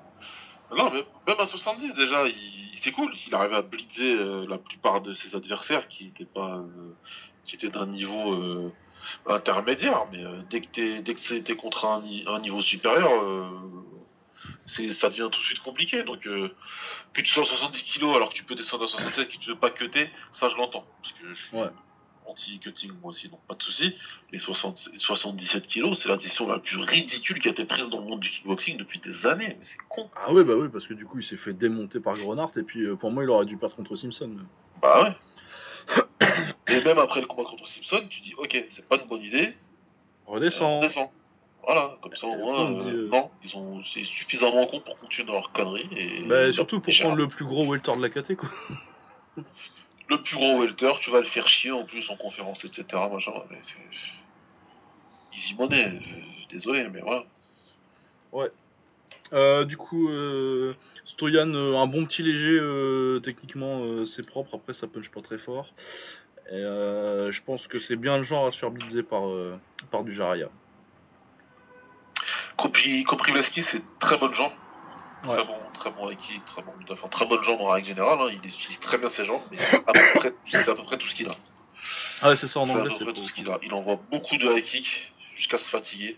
Non, 0.72 0.89
mais 0.91 1.05
même 1.28 1.39
à 1.39 1.45
70 1.45 1.93
déjà, 1.93 2.28
il, 2.28 2.36
il- 2.36 2.78
c'est 2.80 2.91
cool. 2.91 3.13
Il 3.28 3.34
arrivait 3.36 3.55
à 3.55 3.61
blitzer 3.61 4.13
euh, 4.13 4.45
la 4.47 4.57
plupart 4.57 5.01
de 5.01 5.13
ses 5.13 5.36
adversaires 5.36 5.88
qui 5.88 6.07
étaient 6.07 6.26
pas, 6.26 6.57
euh, 6.57 6.97
qui 7.45 7.55
étaient 7.55 7.70
d'un 7.70 7.86
niveau 7.88 8.34
euh, 8.34 8.72
intermédiaire, 9.28 10.01
mais 10.11 10.24
euh, 10.24 10.41
dès 10.49 10.61
que 10.61 10.68
t'es 10.68 11.01
dès 11.01 11.13
que 11.13 11.20
c'était 11.22 11.55
contre 11.55 11.86
un, 11.86 12.03
un 12.28 12.39
niveau 12.39 12.61
supérieur, 12.61 13.11
euh, 13.24 13.49
c'est 14.68 14.91
ça 14.93 15.09
devient 15.09 15.30
tout 15.32 15.39
de 15.39 15.45
suite 15.45 15.59
compliqué. 15.61 16.03
Donc 16.03 16.26
euh, 16.28 16.55
plus 17.13 17.24
de 17.24 17.28
170 17.28 17.84
kilos 17.84 18.16
alors 18.16 18.30
que 18.30 18.36
tu 18.36 18.43
peux 18.43 18.55
descendre 18.55 18.84
à 18.84 18.88
67 18.88 19.30
et 19.30 19.34
que 19.38 19.38
tu 19.41 19.49
veux 19.49 19.59
pas 19.59 19.70
cutter, 19.72 20.09
ça 20.34 20.49
je 20.49 20.55
l'entends. 20.57 20.86
Parce 21.01 21.13
que 21.13 21.34
je 21.34 21.34
suis 21.45 21.55
Ouais. 21.57 21.70
Anti-cutting 22.28 22.91
moi 23.01 23.11
aussi, 23.11 23.30
donc 23.30 23.39
pas 23.47 23.55
de 23.55 23.61
souci. 23.63 23.95
Les 24.32 24.39
60 24.39 24.78
77 24.97 25.67
kilos, 25.67 25.99
c'est 26.01 26.09
la 26.09 26.17
décision 26.17 26.47
la 26.47 26.59
plus 26.59 26.78
ridicule 26.78 27.39
qui 27.39 27.47
a 27.47 27.51
été 27.51 27.65
prise 27.65 27.89
dans 27.89 27.99
le 27.99 28.05
monde 28.05 28.19
du 28.19 28.30
kickboxing 28.30 28.78
depuis 28.78 28.99
des 28.99 29.26
années. 29.28 29.55
Mais 29.57 29.63
c'est 29.63 29.78
con. 29.89 30.09
Ah 30.15 30.34
ouais, 30.34 30.43
bah 30.43 30.53
oui, 30.55 30.67
parce 30.71 30.88
que 30.88 30.93
du 30.93 31.05
coup, 31.05 31.19
il 31.19 31.23
s'est 31.23 31.38
fait 31.38 31.53
démonter 31.53 31.99
par 31.99 32.15
Grenard, 32.17 32.51
et 32.57 32.63
puis 32.63 32.84
euh, 32.84 32.95
pour 32.95 33.11
moi, 33.11 33.23
il 33.23 33.30
aurait 33.30 33.45
dû 33.45 33.57
perdre 33.57 33.76
contre 33.76 33.95
Simpson. 33.95 34.28
mais- 34.36 34.43
Bah 34.82 35.03
ouais. 35.03 35.95
Et 36.67 36.82
même 36.84 36.97
après 36.97 37.21
le 37.21 37.28
combat 37.28 37.43
contre 37.49 37.67
Simpson, 37.67 38.05
tu 38.09 38.21
dis 38.21 38.34
ok, 38.38 38.65
c'est 38.69 38.88
pas 38.88 38.97
une 38.97 39.07
bonne 39.07 39.21
idée, 39.21 39.55
Redescend. 40.26 40.80
on 40.80 40.82
descend. 40.82 41.07
Voilà, 41.63 41.97
comme 42.01 42.15
ça 42.15 42.28
au 42.28 42.36
moins, 42.38 42.71
euh, 42.73 43.05
euh, 43.05 43.09
non, 43.09 43.32
ils 43.43 43.55
ont 43.57 43.84
c'est 43.84 44.03
suffisamment 44.03 44.67
con 44.67 44.82
pour 44.82 44.97
continuer 44.97 45.28
dans 45.28 45.34
leur 45.34 45.51
connerie. 45.51 45.88
Et 45.95 46.23
Bah, 46.28 46.53
surtout 46.53 46.80
pour 46.80 46.93
et 46.93 46.99
prendre 46.99 47.15
le 47.15 47.28
plus 47.28 47.43
gros 47.45 47.65
welter 47.65 47.95
de 47.95 48.01
la 48.01 48.09
KT, 48.09 48.36
quoi. 48.36 48.49
le 50.10 50.22
plus 50.22 50.36
gros 50.36 50.60
welter, 50.60 50.93
tu 51.01 51.12
vas 51.12 51.22
le 51.22 51.28
faire 51.28 51.47
chier 51.47 51.72
en 51.72 51.86
plus 51.86 52.10
en 52.10 52.16
conférence, 52.16 52.64
etc. 52.64 52.86
Machin, 53.12 53.32
mais 53.49 53.60
c'est 53.62 53.78
easy 55.34 55.56
money. 55.56 55.99
Désolé, 56.49 56.88
mais 56.89 57.01
voilà. 57.01 57.26
Euh, 59.34 59.66
du 59.66 59.76
coup, 59.76 60.10
euh, 60.10 60.76
Stoyan, 61.03 61.53
euh, 61.53 61.76
un 61.78 61.88
bon 61.88 62.06
petit 62.06 62.22
léger, 62.22 62.60
techniquement, 63.24 64.06
c'est 64.06 64.28
propre. 64.28 64.56
Après, 64.56 64.74
ça 64.74 64.88
punch 64.88 65.10
pas 65.10 65.22
très 65.22 65.38
fort. 65.38 65.74
Et, 66.51 66.62
je 66.62 67.41
pense 67.41 67.68
que 67.68 67.80
c'est 67.80 67.95
bien 67.95 68.18
le 68.18 68.24
genre 68.24 68.45
à 68.45 68.51
se 68.51 68.60
faire 68.60 68.72
blitzer 68.72 69.03
par, 69.03 69.24
par 69.91 70.03
du 70.03 70.14
Jaraya. 70.14 70.49
Kopri- 72.58 73.03
Koprivleski, 73.03 73.64
c'est 73.64 73.82
très 73.99 74.18
bonne 74.18 74.34
jambe. 74.34 74.51
Ouais. 75.28 75.36
Très 75.36 75.43
bon, 75.45 75.57
très 75.73 75.91
bon 75.91 76.15
très 76.45 76.61
bon, 76.61 76.71
enfin 76.91 77.07
très 77.07 77.26
bonne 77.26 77.43
jambe 77.43 77.61
en 77.61 77.69
règle 77.69 77.88
générale. 77.88 78.19
hein. 78.21 78.30
Il 78.32 78.38
utilise 78.49 78.80
très 78.80 78.97
bien 78.97 79.09
ses 79.09 79.26
jambes, 79.26 79.41
mais 79.51 79.57
c'est 79.57 80.69
à 80.69 80.76
peu 80.76 80.84
près 80.84 80.97
tout 80.97 81.07
ce 81.07 81.15
qu'il 81.15 81.28
a. 81.30 81.36
Ah 82.21 82.30
ouais, 82.30 82.36
c'est 82.36 82.47
ça 82.47 82.59
en 82.59 82.65
C'est 82.65 82.71
à 82.71 82.76
anglais, 82.76 82.89
peu 82.89 83.05
c'est 83.05 83.13
tout 83.13 83.28
ce 83.28 83.34
qu'il 83.34 83.49
a. 83.49 83.59
Il 83.63 83.73
envoie 83.73 83.99
beaucoup 84.11 84.38
de 84.38 84.51
high 84.51 84.63
kicks 84.63 85.11
jusqu'à 85.36 85.57
se 85.57 85.69
fatiguer. 85.69 86.17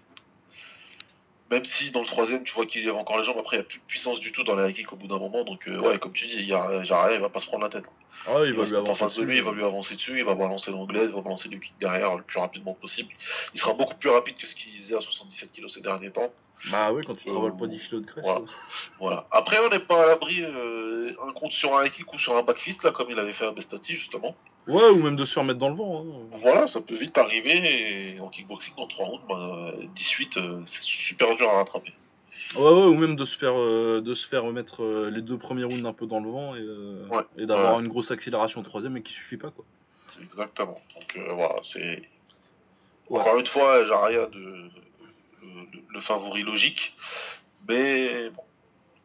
Même 1.49 1.63
si 1.63 1.91
dans 1.91 2.01
le 2.01 2.05
troisième, 2.07 2.43
tu 2.43 2.53
vois 2.53 2.65
qu'il 2.65 2.83
y 2.83 2.89
a 2.89 2.93
encore 2.93 3.17
les 3.17 3.23
jambes, 3.23 3.37
après 3.39 3.55
il 3.55 3.59
n'y 3.59 3.65
a 3.65 3.67
plus 3.69 3.79
de 3.79 3.83
puissance 3.85 4.19
du 4.19 4.33
tout 4.33 4.43
dans 4.43 4.55
les 4.55 4.69
high 4.69 4.75
kicks 4.75 4.91
au 4.91 4.97
bout 4.97 5.07
d'un 5.07 5.17
moment. 5.19 5.45
Donc, 5.45 5.67
euh, 5.67 5.79
ouais, 5.79 5.97
comme 5.97 6.11
tu 6.11 6.27
dis, 6.27 6.35
il 6.35 6.45
y 6.45 6.53
a, 6.53 6.81
il 6.83 7.19
va 7.19 7.29
pas 7.29 7.39
se 7.39 7.45
prendre 7.47 7.63
la 7.63 7.69
tête. 7.69 7.85
Ah, 8.25 8.39
il 8.43 8.49
Il, 8.49 8.53
va 8.55 8.63
va 8.65 8.81
lui 8.81 8.89
en 8.89 8.95
face 8.95 9.15
de 9.15 9.23
lui, 9.23 9.37
il 9.37 9.43
va 9.43 9.51
lui 9.51 9.63
avancer 9.63 9.95
dessus, 9.95 10.17
il 10.17 10.25
va 10.25 10.33
balancer 10.35 10.71
l'anglaise, 10.71 11.09
il 11.09 11.15
va 11.15 11.21
balancer 11.21 11.49
le 11.49 11.57
kick 11.59 11.73
derrière 11.79 12.15
le 12.15 12.23
plus 12.23 12.39
rapidement 12.39 12.73
possible. 12.73 13.09
Il 13.53 13.59
sera 13.59 13.73
beaucoup 13.73 13.95
plus 13.95 14.09
rapide 14.09 14.35
que 14.37 14.47
ce 14.47 14.55
qu'il 14.55 14.73
faisait 14.81 14.95
à 14.95 15.01
77 15.01 15.51
kg 15.53 15.67
ces 15.67 15.81
derniers 15.81 16.11
temps. 16.11 16.31
Bah 16.71 16.91
ouais, 16.91 17.03
quand 17.05 17.13
tu 17.15 17.29
Euh, 17.29 17.33
travailles 17.33 17.57
pas 17.57 17.67
10 17.67 17.79
kilos 17.87 18.01
de 18.01 18.07
graisse. 18.07 18.25
voilà. 18.99 19.27
Après, 19.31 19.57
on 19.63 19.69
n'est 19.69 19.79
pas 19.79 20.03
à 20.03 20.07
l'abri 20.07 20.41
euh, 20.41 21.13
un 21.27 21.31
compte 21.31 21.51
sur 21.51 21.77
un 21.77 21.87
kick 21.87 22.11
ou 22.11 22.17
sur 22.17 22.35
un 22.35 22.41
backfist, 22.41 22.83
là, 22.83 22.91
comme 22.91 23.11
il 23.11 23.19
avait 23.19 23.33
fait 23.33 23.45
à 23.45 23.51
Bestati, 23.51 23.93
justement. 23.93 24.35
Ouais, 24.67 24.89
ou 24.89 24.97
même 25.01 25.15
de 25.15 25.23
se 25.23 25.37
remettre 25.39 25.59
dans 25.59 25.69
le 25.69 25.75
vent. 25.75 26.03
hein. 26.03 26.19
Voilà, 26.33 26.65
ça 26.67 26.81
peut 26.81 26.95
vite 26.95 27.17
arriver, 27.17 28.15
et 28.15 28.19
en 28.19 28.27
kickboxing, 28.29 28.73
dans 28.75 28.87
3 28.87 29.05
rounds, 29.05 29.23
ben, 29.29 29.87
18, 29.95 30.37
euh, 30.37 30.59
c'est 30.65 30.81
super 30.81 31.35
dur 31.35 31.47
à 31.49 31.57
rattraper. 31.57 31.93
Ouais, 32.55 32.61
ouais, 32.63 32.85
ou 32.87 32.95
même 32.95 33.15
de 33.15 33.25
se 33.25 33.37
faire, 33.37 33.53
euh, 33.59 34.01
de 34.01 34.15
se 34.15 34.27
faire 34.27 34.45
mettre 34.45 34.81
euh, 34.83 35.09
les 35.11 35.21
deux 35.21 35.37
premiers 35.37 35.65
rounds 35.65 35.85
un 35.85 35.93
peu 35.93 36.05
dans 36.07 36.19
le 36.19 36.29
vent 36.29 36.55
et, 36.55 36.59
euh, 36.61 37.05
Ouais. 37.09 37.23
et 37.37 37.45
d'avoir 37.45 37.75
Ouais. 37.75 37.81
une 37.81 37.89
grosse 37.89 38.09
accélération 38.11 38.61
au 38.61 38.63
troisième 38.63 38.95
et 38.97 39.01
qui 39.03 39.13
suffit 39.13 39.37
pas 39.37 39.51
quoi. 39.51 39.65
Exactement. 40.21 40.81
Donc 40.95 41.17
euh, 41.17 41.33
voilà, 41.33 41.55
c'est. 41.63 42.03
Ouais. 43.09 43.19
Encore 43.19 43.37
une 43.37 43.45
fois, 43.47 43.83
Jaraya 43.85 44.27
de, 44.27 44.69
le, 45.89 46.01
favori 46.01 46.43
logique. 46.43 46.95
Mais 47.67 48.29
bon, 48.29 48.43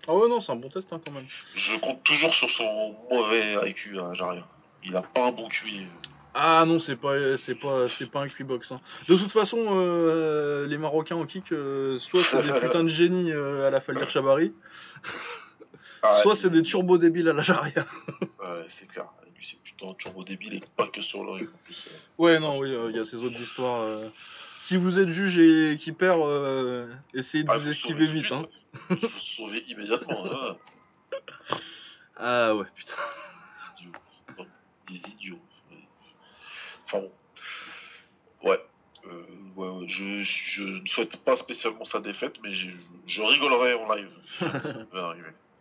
Ah 0.06 0.14
ouais, 0.14 0.28
non, 0.28 0.40
c'est 0.40 0.52
un 0.52 0.56
bon 0.56 0.68
test 0.68 0.92
hein, 0.92 1.00
quand 1.04 1.12
même. 1.12 1.26
je 1.54 1.76
compte 1.78 2.02
toujours 2.04 2.34
sur 2.34 2.48
son 2.50 2.94
mauvais 3.10 3.56
IQ 3.68 3.98
à 4.00 4.14
Jaraya. 4.14 4.46
Il 4.84 4.94
a 4.96 5.02
pas 5.02 5.26
un 5.26 5.32
bon 5.32 5.48
QI. 5.48 5.86
Ah 6.34 6.64
non, 6.66 6.78
c'est 6.78 6.96
pas, 6.96 7.36
c'est 7.36 7.54
pas, 7.54 7.88
c'est 7.88 8.06
pas 8.06 8.22
un 8.22 8.28
Quibox. 8.28 8.72
Hein. 8.72 8.80
De 9.08 9.16
toute 9.16 9.32
façon, 9.32 9.58
euh, 9.70 10.66
les 10.66 10.78
Marocains 10.78 11.16
en 11.16 11.26
kick, 11.26 11.52
euh, 11.52 11.98
soit 11.98 12.22
c'est 12.24 12.42
des 12.42 12.52
putains 12.58 12.84
de 12.84 12.88
génies 12.88 13.30
euh, 13.32 13.66
à 13.66 13.70
la 13.70 13.80
Falir 13.80 14.08
Chabari, 14.08 14.52
Ah, 16.02 16.14
soit 16.14 16.34
c'est 16.34 16.50
des 16.50 16.62
turbos 16.62 16.98
débiles 16.98 17.28
à 17.28 17.32
la 17.32 17.42
Jaria. 17.42 17.86
Ouais, 18.20 18.66
c'est 18.68 18.88
clair. 18.88 19.06
Lui, 19.36 19.46
c'est 19.46 19.60
putain 19.62 19.92
turbo 19.98 20.24
débile 20.24 20.54
et 20.54 20.62
pas 20.76 20.86
que 20.88 21.02
sur 21.02 21.22
le 21.24 21.32
ring. 21.32 21.48
Ouais, 22.18 22.38
non, 22.40 22.58
oui, 22.58 22.74
il 22.90 22.96
y 22.96 22.98
a 22.98 23.04
ces 23.04 23.16
autres 23.16 23.40
histoires. 23.40 23.80
euh. 23.82 24.08
Si 24.58 24.76
vous 24.76 24.98
êtes 24.98 25.08
juge 25.08 25.38
et 25.38 25.76
qui 25.76 25.92
perd, 25.92 26.20
euh, 26.22 26.86
essayez 27.14 27.42
de 27.44 27.50
Ah, 27.50 27.58
vous 27.58 27.68
esquiver 27.68 28.06
vite. 28.06 28.30
Hein. 28.32 28.46
Il 28.90 28.96
faut 28.96 29.18
se 29.18 29.36
sauver 29.36 29.64
immédiatement. 29.68 30.24
hein. 30.24 30.56
Ah 32.16 32.54
ouais, 32.54 32.66
putain. 32.74 32.92
Des 33.78 33.84
idiots. 33.84 33.98
Non, 34.38 34.46
Des 34.88 34.96
idiots. 35.10 35.38
Enfin 36.92 37.04
bon. 38.42 38.48
Ouais. 38.50 38.58
Euh, 39.06 39.22
ouais. 39.56 39.88
Je, 39.88 40.22
je 40.22 40.62
ne 40.62 40.86
souhaite 40.86 41.16
pas 41.24 41.36
spécialement 41.36 41.84
sa 41.84 42.00
défaite, 42.00 42.34
mais 42.42 42.52
je, 42.54 42.68
je 43.06 43.22
rigolerai 43.22 43.74
en 43.74 43.92
live. 43.94 44.08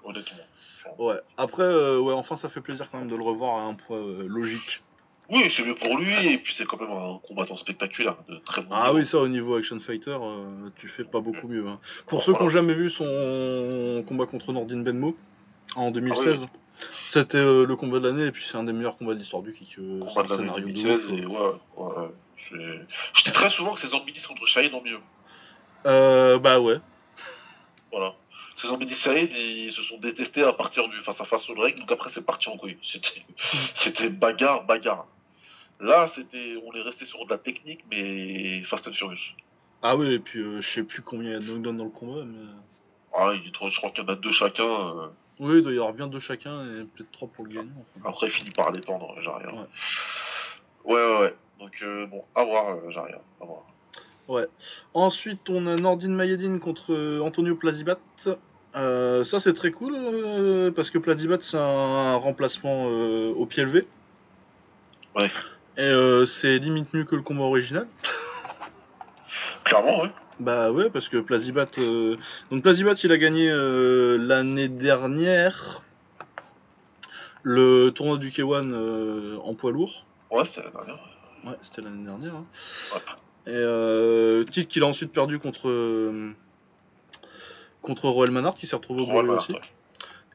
Honnêtement. 0.04 0.38
Enfin, 0.84 0.90
Ouais. 0.98 1.20
Après, 1.38 1.64
euh, 1.64 2.00
ouais, 2.00 2.14
enfin, 2.14 2.36
ça 2.36 2.50
fait 2.50 2.62
plaisir 2.62 2.90
quand 2.92 2.98
même 3.00 3.08
de 3.10 3.16
le 3.16 3.22
revoir 3.24 3.58
à 3.60 3.62
un 3.64 3.76
point 3.76 3.98
euh, 3.98 4.26
logique. 4.28 4.82
Oui, 5.30 5.50
c'est 5.50 5.64
mieux 5.64 5.76
pour 5.76 5.98
lui, 5.98 6.12
et 6.34 6.38
puis 6.40 6.54
c'est 6.54 6.66
quand 6.66 6.82
même 6.82 6.92
un 6.92 7.20
combattant 7.26 7.56
spectaculaire, 7.56 8.18
de 8.28 8.36
très 8.40 8.62
bon 8.64 8.70
Ah 8.72 8.88
niveau. 8.88 8.98
oui, 9.00 9.06
ça 9.06 9.18
au 9.20 9.28
niveau 9.30 9.56
Action 9.56 9.80
Fighter, 9.80 10.18
euh, 10.20 10.70
tu 10.76 10.90
fais 10.90 11.06
pas 11.06 11.22
beaucoup 11.22 11.48
mieux. 11.48 11.66
hein. 11.68 11.80
Pour 12.08 12.22
ceux 12.22 12.34
qui 12.34 12.42
n'ont 12.44 12.50
jamais 12.50 12.74
vu 12.74 12.90
son 12.90 14.04
combat 14.08 14.26
contre 14.26 14.52
Nordin 14.52 14.80
Benmo 14.82 15.16
en 15.76 15.88
Ah 15.88 15.92
2016, 15.92 16.48
c'était 17.06 17.38
euh, 17.38 17.66
le 17.66 17.76
combat 17.76 18.00
de 18.00 18.08
l'année 18.08 18.26
et 18.28 18.32
puis 18.32 18.44
c'est 18.46 18.58
un 18.58 18.64
des 18.64 18.74
meilleurs 18.74 18.98
combats 18.98 19.14
de 19.14 19.20
l'histoire 19.20 19.42
du 19.44 19.54
kick. 19.54 19.76
euh, 19.80 20.02
c'est 20.14 20.20
un 20.20 20.28
scénario 20.28 20.68
de 20.68 20.72
2016, 20.74 21.12
ouf. 21.12 21.20
et 21.20 21.26
ouais, 21.26 21.38
ouais, 21.78 21.96
ouais. 21.98 22.10
c'est- 22.50 22.86
Je 23.16 23.24
dis 23.26 23.32
très 23.32 23.50
souvent 23.50 23.74
que 23.74 23.80
ces 23.80 23.90
Zambidis 23.90 24.22
contre 24.24 24.46
Shahid 24.48 24.74
en 24.74 24.82
mieux. 24.82 25.00
Euh, 25.86 26.40
bah 26.40 26.60
ouais. 26.60 26.78
Voilà. 27.92 28.14
Ces 28.58 28.68
Zambidis 28.68 28.96
Shahid, 28.96 29.32
ils 29.34 29.72
se 29.74 29.82
sont 29.82 29.98
détestés 29.98 30.44
à 30.44 30.54
partir 30.54 30.88
du 30.88 30.98
face-à-face 30.98 31.44
sur 31.44 31.56
le 31.56 31.62
ring, 31.64 31.78
donc 31.80 31.92
après 31.92 32.10
c'est 32.10 32.26
parti 32.26 32.50
en 32.50 32.58
couille. 32.58 32.78
C'était- 32.84 33.26
C'était 33.76 34.10
bagarre, 34.10 34.64
bagarre. 34.66 35.08
Là, 35.80 36.08
c'était, 36.14 36.56
on 36.64 36.74
est 36.76 36.82
resté 36.84 37.06
sur 37.08 37.26
de 37.26 37.32
la 37.32 37.40
technique, 37.40 37.80
mais 37.90 38.62
Fast 38.64 38.88
and 38.88 38.94
Furious. 38.94 39.18
Ah 39.82 39.96
oui, 39.96 40.14
et 40.14 40.20
puis 40.20 40.40
euh, 40.40 40.62
je 40.62 40.70
sais 40.70 40.84
plus 40.84 41.02
combien 41.02 41.30
il 41.30 41.34
y 41.34 41.36
a 41.36 41.40
de 41.40 41.46
knockdown 41.46 41.76
dans 41.78 41.86
le 41.86 41.90
combat, 41.90 42.24
mais. 42.24 42.38
Ah, 43.18 43.32
il- 43.34 43.52
je 43.52 43.78
crois 43.78 43.90
qu'il 43.90 44.04
y 44.04 44.08
en 44.08 44.14
a 44.14 44.16
deux 44.16 44.32
chacun. 44.32 45.12
Euh, 45.42 45.46
Oui, 45.46 45.58
il 45.58 45.64
doit 45.64 45.74
y 45.74 45.78
avoir 45.78 45.94
bien 45.94 46.08
deux 46.08 46.20
chacun 46.20 46.64
et 46.64 46.84
peut-être 46.86 47.12
trois 47.12 47.28
pour 47.28 47.46
le 47.46 47.52
gagnant. 47.52 47.86
enfin. 47.98 48.10
Après, 48.10 48.28
il 48.28 48.32
finit 48.32 48.52
par 48.52 48.72
l'étendre, 48.72 49.16
j'ai 49.22 49.30
rien. 49.30 49.52
Ouais. 49.60 49.68
Ouais, 50.84 50.94
ouais, 51.06 51.20
ouais. 51.22 51.36
Donc, 51.60 51.78
euh, 51.84 52.06
bon, 52.08 52.24
à 52.36 52.44
voir, 52.44 52.70
euh, 52.70 52.90
j'ai 52.90 53.00
rien. 53.00 53.18
À 53.42 53.46
voir. 53.46 53.64
Ensuite, 54.94 55.50
on 55.50 55.68
a 55.68 55.76
Nordin 55.76 56.10
Mayedine 56.10 56.60
contre 56.60 56.94
euh, 56.94 57.20
Antonio 57.22 57.56
Plazibat. 57.56 58.00
Euh, 58.76 59.24
ça, 59.26 59.40
c'est 59.42 59.54
très 59.54 59.72
cool 59.72 59.94
euh, 59.96 60.72
parce 60.72 60.90
que 60.90 60.98
Plazibat, 60.98 61.40
c'est 61.42 61.58
un 61.58 62.16
remplacement 62.16 62.88
euh, 62.90 63.34
au 63.34 63.46
pied 63.46 63.64
levé. 63.64 63.86
Ouais. 65.16 65.30
Et 65.78 65.82
euh, 65.82 66.26
c'est 66.26 66.58
limite 66.60 66.94
mieux 66.94 67.04
que 67.04 67.16
le 67.16 67.22
combat 67.22 67.44
original. 67.44 67.88
Clairement, 69.66 70.04
ouais. 70.04 70.10
Bah 70.42 70.72
ouais, 70.72 70.90
parce 70.90 71.08
que 71.08 71.18
Plazibat. 71.18 71.68
euh, 71.78 72.18
Donc 72.50 72.64
Plazibat, 72.64 72.96
il 73.04 73.12
a 73.12 73.18
gagné 73.18 73.48
euh, 73.50 74.18
l'année 74.18 74.68
dernière 74.70 75.84
le 77.44 77.90
tournoi 77.90 78.18
du 78.18 78.30
K1 78.30 78.72
euh, 78.72 79.38
en 79.44 79.54
poids 79.54 79.72
lourd. 79.72 80.04
Ouais, 80.32 80.44
c'était 80.46 80.64
la 80.64 80.72
dernière. 80.72 81.00
Ouais, 81.46 81.58
c'était 81.62 81.82
l'année 81.82 82.04
dernière. 82.04 82.34
hein. 82.36 82.46
Ouais. 82.94 83.02
Et 83.54 83.56
euh, 83.56 84.44
titre 84.46 84.68
qu'il 84.72 84.84
a 84.84 84.88
ensuite 84.88 85.12
perdu 85.12 85.38
contre 85.40 85.70
contre 87.82 88.10
Roel 88.10 88.32
Manhart 88.32 88.56
qui 88.56 88.68
s'est 88.68 88.76
retrouvé 88.76 89.02
au 89.02 89.06
voilà, 89.06 89.34
aussi. 89.34 89.54
ouais. 89.54 89.60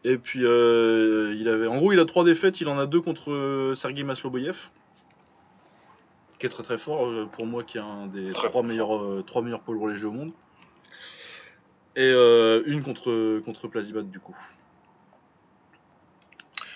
Et 0.05 0.19
puis 0.19 0.41
euh, 0.45 1.35
il 1.39 1.49
avait, 1.49 1.67
en 1.67 1.79
gros, 1.79 1.93
il 1.93 1.99
a 2.01 2.05
trois 2.05 2.25
défaites. 2.25 2.61
Il 2.61 2.69
en 2.69 2.79
a 2.79 2.87
deux 2.87 3.01
contre 3.01 3.73
Sergei 3.75 4.05
Masloboyev, 4.05 4.69
qui 6.39 6.47
est 6.47 6.49
très 6.49 6.63
très 6.63 6.79
fort 6.79 7.07
euh, 7.07 7.27
pour 7.27 7.47
moi, 7.47 7.65
qui 7.65 7.79
est 7.79 7.81
un 7.83 8.07
des 8.07 8.33
Très 8.33 8.49
trois 8.49 8.51
fort. 8.53 8.65
meilleurs 8.65 8.97
euh, 8.97 9.25
trois 9.27 9.43
meilleurs 9.43 9.63
lourds 9.69 9.89
légers 9.89 10.05
au 10.05 10.13
monde. 10.13 10.33
Et 11.97 12.03
euh, 12.03 12.63
une 12.67 12.83
contre 12.83 13.41
contre 13.41 13.69
Plazibat 13.69 14.03
du 14.03 14.21
coup. 14.21 14.37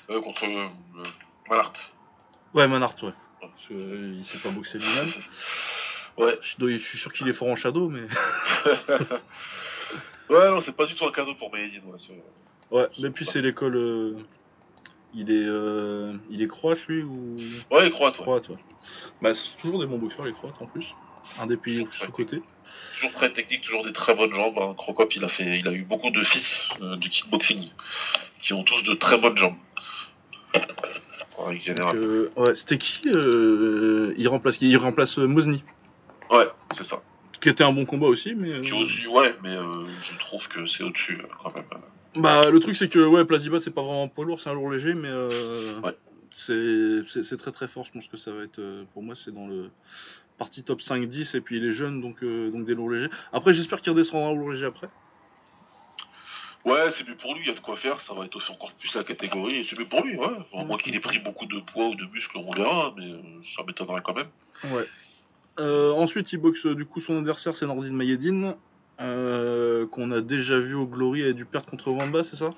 Contre 0.08 0.44
Malart. 1.48 1.72
Ouais, 2.54 2.66
Manhart, 2.66 2.96
ouais. 3.04 3.12
Parce 3.40 3.66
que, 3.68 3.74
euh, 3.74 4.14
il 4.18 4.24
s'est 4.24 4.38
pas 4.38 4.50
boxé 4.50 4.78
lui-même. 4.78 5.10
Ouais. 6.16 6.36
Je, 6.40 6.78
suis 6.78 6.98
sûr 6.98 7.12
qu'il 7.12 7.28
est 7.28 7.32
fort 7.32 7.48
en 7.48 7.54
shadow, 7.54 7.88
mais 7.88 8.00
ouais, 10.30 10.50
non, 10.50 10.60
c'est 10.60 10.72
pas 10.72 10.86
du 10.86 10.96
tout 10.96 11.04
un 11.04 11.12
cadeau 11.12 11.34
pour 11.36 11.52
Mayedine, 11.52 11.82
ouais. 12.72 12.88
Mais 13.00 13.10
puis 13.10 13.24
c'est 13.24 13.40
l'école. 13.40 14.16
Il 15.12 15.30
est, 15.30 15.44
euh, 15.46 16.12
il 16.30 16.40
est 16.42 16.46
croate 16.48 16.86
lui 16.86 17.02
ou? 17.02 17.36
Ouais, 17.70 17.82
il 17.82 17.86
est 17.86 17.90
croate. 17.90 18.16
croate 18.16 18.48
ouais. 18.48 18.56
Bah 19.20 19.34
c'est 19.34 19.56
toujours 19.60 19.80
des 19.80 19.86
bons 19.86 19.98
boxeurs 19.98 20.24
les 20.24 20.32
croates 20.32 20.60
en 20.60 20.66
plus. 20.66 20.94
Un 21.38 21.46
des 21.46 21.56
pays 21.56 21.86
sous-cotés. 21.90 22.42
Toujours 22.94 23.12
très 23.12 23.32
technique, 23.32 23.62
toujours 23.62 23.84
des 23.84 23.92
très 23.92 24.14
bonnes 24.14 24.34
jambes. 24.34 24.58
Hein. 24.58 24.74
Crocop, 24.76 25.14
il 25.14 25.24
a 25.24 25.28
fait, 25.28 25.58
il 25.58 25.68
a 25.68 25.72
eu 25.72 25.82
beaucoup 25.82 26.10
de 26.10 26.22
fils 26.22 26.68
euh, 26.80 26.96
du 26.96 27.08
kickboxing 27.08 27.70
qui 28.40 28.52
ont 28.52 28.62
tous 28.64 28.82
de 28.82 28.94
très 28.94 29.18
bonnes 29.18 29.36
jambes. 29.36 29.56
En 31.38 31.44
règle 31.44 31.58
Donc, 31.58 31.76
générale. 31.76 31.96
euh, 31.96 32.32
ouais, 32.36 32.54
c'était 32.54 32.78
qui 32.78 33.00
euh, 33.08 34.12
Il 34.16 34.28
remplace 34.28 34.58
Il 34.60 34.76
remplace 34.76 35.18
euh, 35.18 35.26
Mozni, 35.26 35.62
Ouais, 36.30 36.48
c'est 36.72 36.84
ça. 36.84 37.02
Qui 37.40 37.48
était 37.48 37.64
un 37.64 37.72
bon 37.72 37.84
combat 37.86 38.06
aussi, 38.06 38.34
mais. 38.34 38.50
euh, 38.50 38.60
Qui 38.62 38.72
aussi, 38.72 39.06
ouais, 39.06 39.34
mais 39.42 39.56
euh, 39.56 39.86
je 40.10 40.18
trouve 40.18 40.46
que 40.48 40.66
c'est 40.66 40.82
au-dessus 40.82 41.18
euh, 41.22 41.26
quand 41.42 41.54
même. 41.54 41.64
Bah, 42.16 42.50
le 42.50 42.58
truc, 42.60 42.76
c'est 42.76 42.88
que 42.88 42.98
ouais, 42.98 43.24
Plazibat, 43.24 43.60
c'est 43.60 43.70
pas 43.70 43.82
vraiment 43.82 44.04
un 44.04 44.08
poids 44.08 44.24
lourd, 44.24 44.40
c'est 44.40 44.50
un 44.50 44.54
lourd 44.54 44.70
léger, 44.72 44.94
mais 44.94 45.08
euh, 45.10 45.80
Ouais. 45.80 45.96
c'est 46.30 47.36
très 47.38 47.52
très 47.52 47.68
fort. 47.68 47.84
Je 47.86 47.92
pense 47.92 48.08
que 48.08 48.16
ça 48.16 48.32
va 48.32 48.42
être, 48.42 48.58
euh, 48.58 48.84
pour 48.92 49.02
moi, 49.02 49.14
c'est 49.14 49.32
dans 49.32 49.46
le 49.46 49.70
partie 50.38 50.62
top 50.64 50.80
5-10, 50.80 51.36
et 51.36 51.40
puis 51.40 51.58
il 51.58 51.64
est 51.64 51.72
jeune, 51.72 52.00
donc, 52.00 52.22
euh, 52.22 52.50
donc 52.50 52.64
des 52.66 52.74
lourds 52.74 52.90
légers. 52.90 53.10
Après, 53.32 53.54
j'espère 53.54 53.80
qu'il 53.80 53.92
redescendra 53.92 54.28
en 54.30 54.34
lourd 54.34 54.50
léger 54.52 54.66
après. 54.66 54.88
Ouais, 56.64 56.90
c'est 56.90 57.08
mieux 57.08 57.14
pour 57.16 57.34
lui, 57.34 57.40
il 57.42 57.46
y 57.46 57.50
a 57.50 57.54
de 57.54 57.60
quoi 57.60 57.74
faire, 57.76 58.02
ça 58.02 58.12
va 58.12 58.26
étoffer 58.26 58.52
encore 58.52 58.72
plus 58.74 58.94
la 58.94 59.02
catégorie, 59.02 59.64
c'est 59.64 59.78
mieux 59.78 59.88
pour 59.88 60.04
lui, 60.04 60.16
ouais. 60.16 60.26
À 60.52 60.62
moins 60.64 60.76
qu'il 60.76 60.94
ait 60.94 61.00
pris 61.00 61.18
beaucoup 61.18 61.46
de 61.46 61.58
poids 61.60 61.88
ou 61.88 61.94
de 61.94 62.04
muscles, 62.12 62.36
on 62.36 62.50
verra, 62.52 62.92
mais 62.98 63.06
euh, 63.06 63.18
ça 63.56 63.62
m'étonnerait 63.66 64.02
quand 64.04 64.14
même. 64.14 64.28
Ouais. 64.64 64.86
Euh, 65.60 65.92
ensuite, 65.92 66.32
il 66.32 66.38
boxe 66.38 66.64
euh, 66.64 66.74
du 66.74 66.86
coup 66.86 67.00
son 67.00 67.18
adversaire, 67.18 67.54
c'est 67.54 67.66
Nordine 67.66 67.94
Mayedine, 67.94 68.56
euh, 69.00 69.86
qu'on 69.86 70.10
a 70.10 70.22
déjà 70.22 70.58
vu 70.58 70.74
au 70.74 70.86
Glory 70.86 71.22
et 71.22 71.34
dû 71.34 71.44
perdre 71.44 71.68
contre 71.68 71.90
Wamba, 71.90 72.24
c'est 72.24 72.36
ça? 72.36 72.50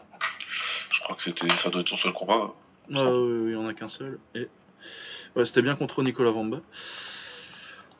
Je 0.94 1.00
crois 1.02 1.16
que 1.16 1.22
c'était, 1.22 1.48
ça 1.62 1.68
doit 1.68 1.80
être 1.80 1.88
son 1.88 1.96
seul 1.96 2.12
combat. 2.12 2.34
hein. 2.34 2.52
Il 2.90 3.48
n'y 3.48 3.56
en 3.56 3.66
a 3.66 3.74
qu'un 3.74 3.88
seul. 3.88 4.20
Et... 4.34 4.48
Ouais, 5.34 5.44
c'était 5.46 5.62
bien 5.62 5.74
contre 5.74 6.02
Nicolas 6.02 6.30
Vamba. 6.30 6.60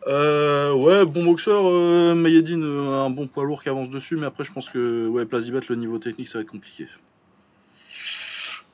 Euh, 0.07 0.73
ouais, 0.73 1.05
bon 1.05 1.25
boxeur, 1.25 1.65
euh, 1.67 2.15
Mayedine, 2.15 2.65
un 2.65 3.11
bon 3.11 3.27
poids 3.27 3.45
lourd 3.45 3.63
qui 3.63 3.69
avance 3.69 3.89
dessus, 3.89 4.17
mais 4.17 4.27
après 4.27 4.45
je 4.45 4.53
pense 4.53 4.69
que 4.69 5.09
ouais, 5.09 5.27
Plazibat, 5.27 5.61
le 5.69 5.77
niveau 5.77 5.99
technique, 5.99 6.29
ça 6.29 6.39
va 6.39 6.43
être 6.43 6.51
compliqué. 6.51 6.87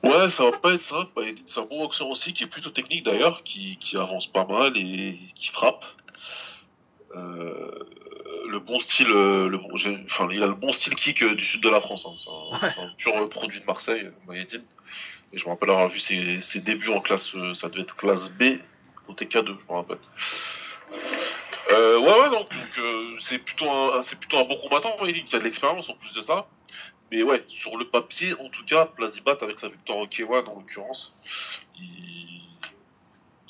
Ouais, 0.01 0.29
ça 0.29 0.45
va 0.45 0.53
pas 0.53 0.73
être 0.73 0.81
simple. 0.81 1.11
C'est 1.45 1.59
un 1.59 1.65
bon 1.65 1.83
boxeur 1.83 2.07
aussi, 2.07 2.33
qui 2.33 2.45
est 2.45 2.47
plutôt 2.47 2.69
technique 2.69 3.03
d'ailleurs, 3.05 3.43
qui, 3.43 3.77
qui 3.77 3.97
avance 3.97 4.27
pas 4.27 4.45
mal 4.45 4.75
et 4.77 5.19
qui 5.35 5.49
frappe. 5.49 5.83
Euh, 7.15 7.71
le 8.47 8.59
bon 8.59 8.79
style, 8.79 9.09
euh, 9.09 9.47
le 9.49 9.57
bon, 9.57 9.75
j'ai- 9.75 9.97
enfin, 10.05 10.27
il 10.31 10.41
a 10.43 10.47
le 10.47 10.53
bon 10.53 10.71
style 10.71 10.95
kick 10.95 11.21
euh, 11.23 11.35
du 11.35 11.43
sud 11.43 11.61
de 11.61 11.69
la 11.69 11.81
France. 11.81 12.05
hein. 12.07 12.15
C'est 12.17 12.29
un, 12.29 12.83
Ouais. 12.83 12.85
un 12.87 12.93
pur 12.97 13.29
produit 13.29 13.59
de 13.59 13.65
Marseille, 13.65 14.09
Mayedine. 14.27 14.63
Et 15.33 15.37
je 15.37 15.45
me 15.45 15.49
rappelle 15.51 15.69
avoir 15.69 15.89
vu 15.89 15.99
ses, 15.99 16.41
ses 16.41 16.59
débuts 16.59 16.89
en 16.89 17.01
classe, 17.01 17.33
ça 17.55 17.69
devait 17.69 17.81
être 17.83 17.95
classe 17.95 18.31
B 18.31 18.59
au 19.07 19.13
TK2, 19.13 19.57
je 19.59 19.71
me 19.73 19.77
rappelle. 19.77 19.97
Euh, 21.71 21.99
ouais, 21.99 22.19
ouais, 22.21 22.29
donc 22.31 22.47
euh, 22.79 23.15
c'est 23.19 23.37
plutôt 23.37 23.69
un, 23.69 24.01
c'est 24.03 24.17
plutôt 24.19 24.37
un 24.39 24.43
bon 24.45 24.57
combattant, 24.57 24.97
qui 24.97 25.35
a 25.35 25.39
de 25.39 25.43
l'expérience 25.43 25.87
en 25.89 25.93
plus 25.93 26.13
de 26.13 26.21
ça. 26.23 26.47
Mais 27.11 27.21
ouais, 27.23 27.43
sur 27.47 27.77
le 27.77 27.85
papier, 27.85 28.33
en 28.39 28.49
tout 28.49 28.65
cas, 28.65 28.85
Plazibat 28.85 29.37
avec 29.41 29.59
sa 29.59 29.67
victoire 29.69 29.99
au 29.99 30.07
K1 30.07 30.45
en 30.45 30.55
l'occurrence, 30.59 31.15
il... 31.75 32.38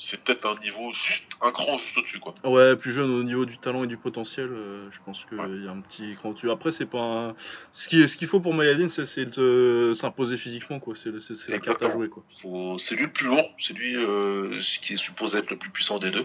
c'est 0.02 0.18
peut-être 0.24 0.46
un 0.46 0.58
niveau 0.60 0.92
juste 0.94 1.26
un 1.42 1.52
cran 1.52 1.76
juste 1.76 1.98
au-dessus 1.98 2.18
quoi. 2.20 2.34
Ouais, 2.44 2.74
plus 2.74 2.90
jeune 2.90 3.10
au 3.10 3.22
niveau 3.22 3.44
du 3.44 3.58
talent 3.58 3.84
et 3.84 3.86
du 3.86 3.98
potentiel, 3.98 4.48
euh, 4.50 4.90
je 4.90 4.98
pense 5.04 5.26
qu'il 5.26 5.38
Ouais. 5.38 5.64
y 5.64 5.68
a 5.68 5.70
un 5.70 5.80
petit 5.82 6.14
cran 6.16 6.30
au-dessus. 6.30 6.50
Après, 6.50 6.72
c'est 6.72 6.86
pas 6.86 6.98
un... 7.02 7.34
ce 7.72 7.86
qui 7.86 8.08
ce 8.08 8.16
qu'il 8.16 8.26
faut 8.26 8.40
pour 8.40 8.54
Mayedine, 8.54 8.88
c'est 8.88 9.26
de 9.26 9.92
s'imposer 9.94 10.38
physiquement, 10.38 10.80
quoi. 10.80 10.94
C'est 10.96 11.10
la 11.50 11.58
carte 11.58 11.82
à 11.82 11.90
jouer, 11.90 12.08
quoi. 12.08 12.22
Faut- 12.40 12.78
C'est 12.78 12.94
lui 12.94 13.04
le 13.04 13.12
plus 13.12 13.26
lourd, 13.26 13.50
c'est 13.58 13.74
lui 13.74 13.94
euh, 13.94 14.58
qui 14.82 14.94
est 14.94 14.96
supposé 14.96 15.38
être 15.38 15.50
le 15.50 15.58
plus 15.58 15.70
puissant 15.70 15.98
des 15.98 16.10
deux. 16.10 16.24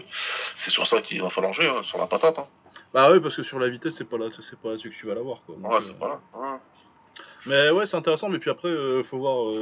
C'est 0.56 0.70
sur 0.70 0.86
ça 0.86 1.02
qu'il 1.02 1.20
va 1.20 1.28
falloir 1.28 1.52
jouer, 1.52 1.68
hein, 1.68 1.82
sur 1.82 1.98
la 1.98 2.06
patate. 2.06 2.38
Hein. 2.38 2.46
Bah 2.94 3.10
ouais, 3.12 3.20
parce 3.20 3.36
que 3.36 3.42
sur 3.42 3.58
la 3.58 3.68
vitesse, 3.68 3.96
c'est 3.96 4.08
pas 4.08 4.16
là, 4.16 4.26
c'est 4.40 4.58
pas 4.58 4.70
là-dessus 4.70 4.88
que 4.90 4.96
tu 4.96 5.06
vas 5.06 5.14
l'avoir, 5.14 5.42
quoi. 5.44 5.54
Donc, 5.56 5.70
Ouais, 5.70 5.76
euh, 5.76 5.80
c'est 5.82 5.98
pas 5.98 6.08
là. 6.08 6.20
Ouais. 6.34 6.58
Mais 7.44 7.70
ouais, 7.70 7.84
c'est 7.84 7.96
intéressant, 7.96 8.28
mais 8.30 8.38
puis 8.38 8.48
après, 8.50 8.70
faut 9.04 9.18
voir 9.18 9.52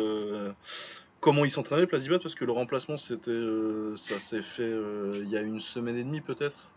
comment 1.25 1.47
il 1.47 1.51
s'entraînait, 1.51 1.87
Plazibat, 1.87 2.19
parce 2.19 2.35
que 2.35 2.45
le 2.45 2.53
remplacement, 2.53 2.99
c'était, 2.99 3.31
euh, 3.31 3.97
ça 3.97 4.21
s'est 4.21 4.43
fait 4.43 4.63
euh, 4.63 5.23
il 5.25 5.31
y 5.31 5.39
a 5.39 5.41
une 5.41 5.59
semaine 5.59 5.97
et 5.97 6.05
demie 6.05 6.21
peut-être? 6.21 6.71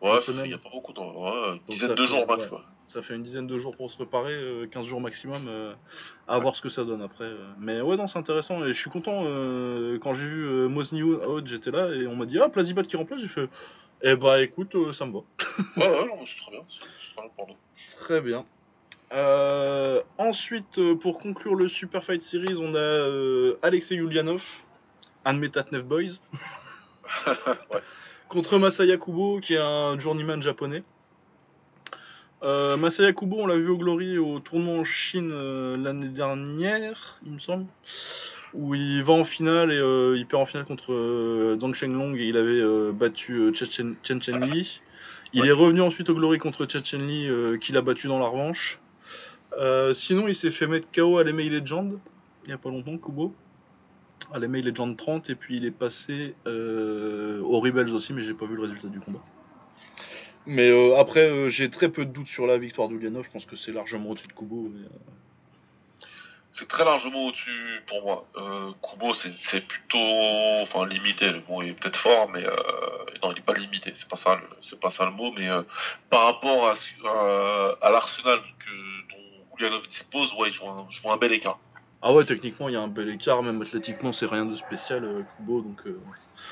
Ouais, 0.00 0.20
ça 0.20 0.32
fait- 0.32 0.44
il 0.44 0.50
y 0.50 0.54
a 0.54 0.58
pas 0.58 0.70
beaucoup 0.72 0.92
de 0.92 0.98
ouais, 0.98 1.50
une 1.50 1.58
Donc 1.58 1.64
dizaine 1.68 1.88
ça 1.90 1.94
de 1.94 2.02
fait- 2.02 2.08
jours 2.08 2.26
max. 2.26 2.50
ouais. 2.50 2.58
Ça 2.88 3.00
fait 3.00 3.14
une 3.14 3.22
dizaine 3.22 3.46
de 3.46 3.56
jours 3.58 3.76
pour 3.76 3.92
se 3.92 3.94
préparer, 3.96 4.32
euh, 4.34 4.66
15 4.66 4.86
jours 4.86 5.00
maximum, 5.00 5.46
euh, 5.46 5.72
à 6.26 6.40
voir 6.40 6.56
ce 6.56 6.60
que 6.60 6.68
ça 6.68 6.82
donne 6.84 7.00
après. 7.00 7.24
euh. 7.26 7.46
Mais 7.58 7.80
ouais, 7.80 7.96
non, 7.96 8.08
c'est 8.08 8.18
intéressant, 8.18 8.64
et 8.64 8.72
je 8.72 8.78
suis 8.80 8.90
content, 8.90 9.22
euh, 9.24 10.00
quand 10.00 10.14
j'ai 10.14 10.26
vu 10.26 10.44
euh, 10.48 10.68
Mozni 10.68 11.04
out, 11.04 11.46
j'étais 11.46 11.70
là, 11.70 11.88
et 11.94 12.08
on 12.08 12.16
m'a 12.16 12.26
dit, 12.26 12.40
ah, 12.40 12.48
Plazibat 12.48 12.82
qui 12.82 12.96
remplace, 12.96 13.20
j'ai 13.20 13.28
fait, 13.28 13.48
eh 14.02 14.16
bah 14.16 14.42
écoute, 14.42 14.74
euh, 14.74 14.92
ça 14.92 15.06
me 15.06 15.12
va. 15.12 15.18
Ouais, 15.76 15.88
ouais, 16.00 16.06
non, 16.08 16.26
c'est 16.26 16.38
très 16.42 16.50
bien. 16.50 16.64
C'est 16.68 16.84
c'est 16.84 17.14
très 17.14 17.22
bien 17.22 17.30
pour 17.36 17.46
nous. 17.46 17.56
Très 18.00 18.20
bien. 18.20 18.44
Euh, 19.14 20.00
ensuite, 20.18 20.78
euh, 20.78 20.94
pour 20.94 21.18
conclure 21.18 21.54
le 21.54 21.68
Super 21.68 22.02
Fight 22.02 22.22
Series, 22.22 22.56
on 22.58 22.74
a 22.74 22.78
euh, 22.78 23.56
Alexei 23.62 23.94
Yulianov, 23.96 24.42
un 25.24 25.34
de 25.34 25.38
mes 25.38 25.50
Tatnev 25.50 25.82
Boys, 25.82 26.18
ouais. 27.26 27.80
contre 28.28 28.58
Masaya 28.58 28.96
Kubo, 28.96 29.40
qui 29.40 29.54
est 29.54 29.58
un 29.58 29.98
journeyman 29.98 30.40
japonais. 30.42 30.82
Euh, 32.42 32.76
Masaya 32.78 33.12
Kubo, 33.12 33.36
on 33.40 33.46
l'a 33.46 33.56
vu 33.56 33.68
au 33.68 33.76
Glory 33.76 34.18
au 34.18 34.40
tournoi 34.40 34.78
en 34.80 34.84
Chine 34.84 35.30
euh, 35.32 35.76
l'année 35.76 36.08
dernière, 36.08 37.18
il 37.24 37.32
me 37.32 37.38
semble, 37.38 37.66
où 38.54 38.74
il 38.74 39.02
va 39.02 39.12
en 39.12 39.24
finale 39.24 39.72
et 39.72 39.78
euh, 39.78 40.16
il 40.16 40.26
perd 40.26 40.42
en 40.42 40.46
finale 40.46 40.64
contre 40.66 41.56
Zhang 41.60 41.74
Shenglong 41.74 42.16
et 42.16 42.24
il 42.24 42.36
avait 42.38 42.92
battu 42.92 43.52
Chen 43.54 43.94
Chen 44.02 44.40
Li. 44.40 44.80
Il 45.34 45.42
Ouais. 45.42 45.48
est 45.48 45.52
revenu 45.52 45.80
ensuite 45.82 46.10
au 46.10 46.14
Glory 46.14 46.38
contre 46.38 46.66
Chen 46.66 46.84
Chen 46.84 47.06
Li, 47.06 47.28
qu'il 47.60 47.76
a 47.76 47.82
battu 47.82 48.08
dans 48.08 48.18
la 48.18 48.26
revanche. 48.26 48.80
Euh, 49.58 49.92
sinon, 49.94 50.28
il 50.28 50.34
s'est 50.34 50.50
fait 50.50 50.66
mettre 50.66 50.88
KO 50.92 51.18
à 51.18 51.24
l'MA 51.24 51.42
Legend 51.42 51.98
il 52.44 52.50
y 52.50 52.52
a 52.52 52.58
pas 52.58 52.70
longtemps, 52.70 52.98
Kubo. 52.98 53.32
À 54.32 54.38
l'MA 54.40 54.58
Legend 54.58 54.96
30, 54.96 55.30
et 55.30 55.34
puis 55.36 55.56
il 55.58 55.64
est 55.64 55.70
passé 55.70 56.34
euh, 56.46 57.40
aux 57.42 57.60
Rebels 57.60 57.90
aussi, 57.90 58.12
mais 58.12 58.22
j'ai 58.22 58.34
pas 58.34 58.46
vu 58.46 58.56
le 58.56 58.62
résultat 58.62 58.88
du 58.88 58.98
combat. 58.98 59.20
Mais 60.46 60.68
euh, 60.70 60.96
après, 60.96 61.28
euh, 61.30 61.48
j'ai 61.50 61.70
très 61.70 61.88
peu 61.88 62.04
de 62.04 62.10
doutes 62.10 62.26
sur 62.26 62.46
la 62.48 62.58
victoire 62.58 62.88
d'Ulianov. 62.88 63.24
Je 63.24 63.30
pense 63.30 63.46
que 63.46 63.54
c'est 63.54 63.70
largement 63.72 64.10
au-dessus 64.10 64.26
de 64.26 64.32
Kubo. 64.32 64.70
mais, 64.74 64.84
euh, 64.86 64.88
C'est 66.54 66.66
très 66.66 66.84
largement 66.84 67.26
au-dessus 67.28 67.80
pour 67.86 68.02
moi. 68.02 68.26
Euh, 68.36 68.72
Kubo, 68.82 69.14
c'est 69.14 69.32
c'est 69.38 69.60
plutôt, 69.64 69.98
enfin 70.62 70.84
limité. 70.86 71.30
Le 71.30 71.42
mot 71.48 71.62
est 71.62 71.72
peut-être 71.74 71.96
fort, 71.98 72.28
mais 72.30 72.44
euh, 72.44 72.56
non, 73.22 73.30
il 73.30 73.36
n'est 73.36 73.40
pas 73.42 73.54
limité. 73.54 73.92
C'est 73.94 74.08
pas 74.08 74.16
ça, 74.16 74.34
le- 74.34 74.56
c'est 74.62 74.80
pas 74.80 74.90
ça 74.90 75.04
le 75.04 75.12
mot. 75.12 75.32
Mais 75.38 75.48
euh, 75.48 75.62
par 76.10 76.24
rapport 76.24 76.66
à, 76.68 76.74
à, 77.08 77.76
à 77.86 77.90
l'arsenal 77.92 78.40
que 78.58 79.12
dont 79.14 79.21
Ulyanov 79.58 79.86
dispose, 79.88 80.32
ouais, 80.38 80.50
je 80.50 80.60
vois 80.60 80.70
un, 80.72 80.86
je 80.90 81.00
vois 81.02 81.14
un 81.14 81.16
bel 81.16 81.32
écart. 81.32 81.58
Ah 82.04 82.12
ouais, 82.12 82.24
techniquement, 82.24 82.68
il 82.68 82.72
y 82.72 82.76
a 82.76 82.80
un 82.80 82.88
bel 82.88 83.08
écart. 83.10 83.42
Même 83.44 83.62
athlétiquement, 83.62 84.12
c'est 84.12 84.26
rien 84.26 84.44
de 84.44 84.54
spécial, 84.56 85.04
euh, 85.04 85.22
Kubo. 85.36 85.62
Donc, 85.62 85.80
euh, 85.86 86.00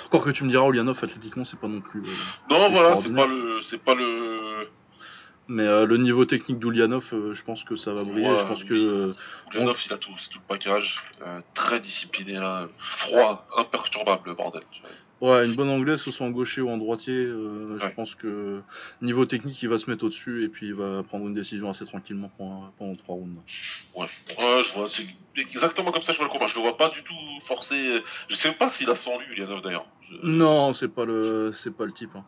Encore 0.07 0.23
que 0.25 0.31
tu 0.31 0.45
me 0.45 0.49
diras, 0.49 0.69
Ulianov, 0.69 1.01
athlétiquement, 1.03 1.45
c'est 1.45 1.59
pas 1.59 1.67
non 1.67 1.81
plus. 1.81 2.03
euh, 2.03 2.13
Non, 2.49 2.71
voilà, 2.71 2.95
c'est 2.97 3.13
pas 3.13 3.27
le, 3.27 3.61
c'est 3.63 3.83
pas 3.83 3.95
le. 3.95 4.71
Mais 5.49 5.65
euh, 5.65 5.85
le 5.87 5.97
niveau 5.97 6.25
technique 6.25 6.61
d'Ulianov, 6.61 7.09
euh, 7.13 7.35
je 7.35 7.43
pense 7.43 7.65
que 7.65 7.75
ça 7.75 7.93
va 7.93 8.05
briller. 8.05 8.29
Ouais, 8.31 8.39
je 8.39 8.45
pense 8.45 8.63
oui. 8.63 8.69
que. 8.69 9.15
Ulyanov, 9.53 9.81
il 9.85 9.93
a 9.93 9.99
tout, 9.99 10.13
c'est 10.19 10.31
tout 10.31 10.39
le 10.39 10.45
package. 10.47 11.03
Très 11.55 11.81
discipliné, 11.81 12.39
froid, 12.79 13.49
imperturbable, 13.57 14.29
le 14.29 14.35
bordel. 14.35 14.63
Ouais, 15.21 15.45
une 15.45 15.55
bonne 15.55 15.69
anglaise, 15.69 16.03
que 16.03 16.11
ce 16.11 16.17
soit 16.17 16.27
en 16.27 16.31
gaucher 16.31 16.63
ou 16.63 16.71
en 16.71 16.79
droitier, 16.79 17.13
euh, 17.15 17.79
je 17.79 17.89
pense 17.89 18.15
que 18.15 18.63
niveau 19.03 19.27
technique, 19.27 19.63
il 19.63 19.69
va 19.69 19.77
se 19.77 19.91
mettre 19.91 20.05
au-dessus 20.05 20.45
et 20.45 20.49
puis 20.49 20.69
il 20.69 20.75
va 20.75 21.03
prendre 21.03 21.27
une 21.29 21.35
décision 21.35 21.69
assez 21.69 21.85
tranquillement 21.85 22.31
pendant, 22.79 22.97
trois 22.97 23.17
rounds. 23.17 23.43
Ouais, 23.95 24.07
ouais, 24.39 24.63
je 24.65 24.73
vois, 24.73 24.89
c'est 24.89 25.05
exactement 25.37 25.93
comme 25.93 26.01
ça 26.01 26.13
que 26.13 26.19
je 26.19 26.25
vois 26.25 26.27
le 26.29 26.33
combat. 26.33 26.47
Je 26.47 26.55
le 26.55 26.63
vois 26.63 26.77
pas 26.79 26.89
du 26.89 27.03
tout 27.03 27.15
forcé. 27.45 28.03
Je 28.31 28.35
sais 28.35 28.53
pas 28.53 28.71
s'il 28.71 28.89
a 28.89 28.97
sans 28.97 29.19
lui, 29.19 29.27
Ulyanov 29.33 29.61
d'ailleurs. 29.63 29.87
Je- 30.09 30.27
Non, 30.27 30.73
c'est 30.73 30.89
pas 30.89 31.05
le, 31.05 31.53
c'est 31.53 31.77
pas 31.77 31.85
le 31.85 31.93
type. 31.93 32.17
hein. 32.17 32.25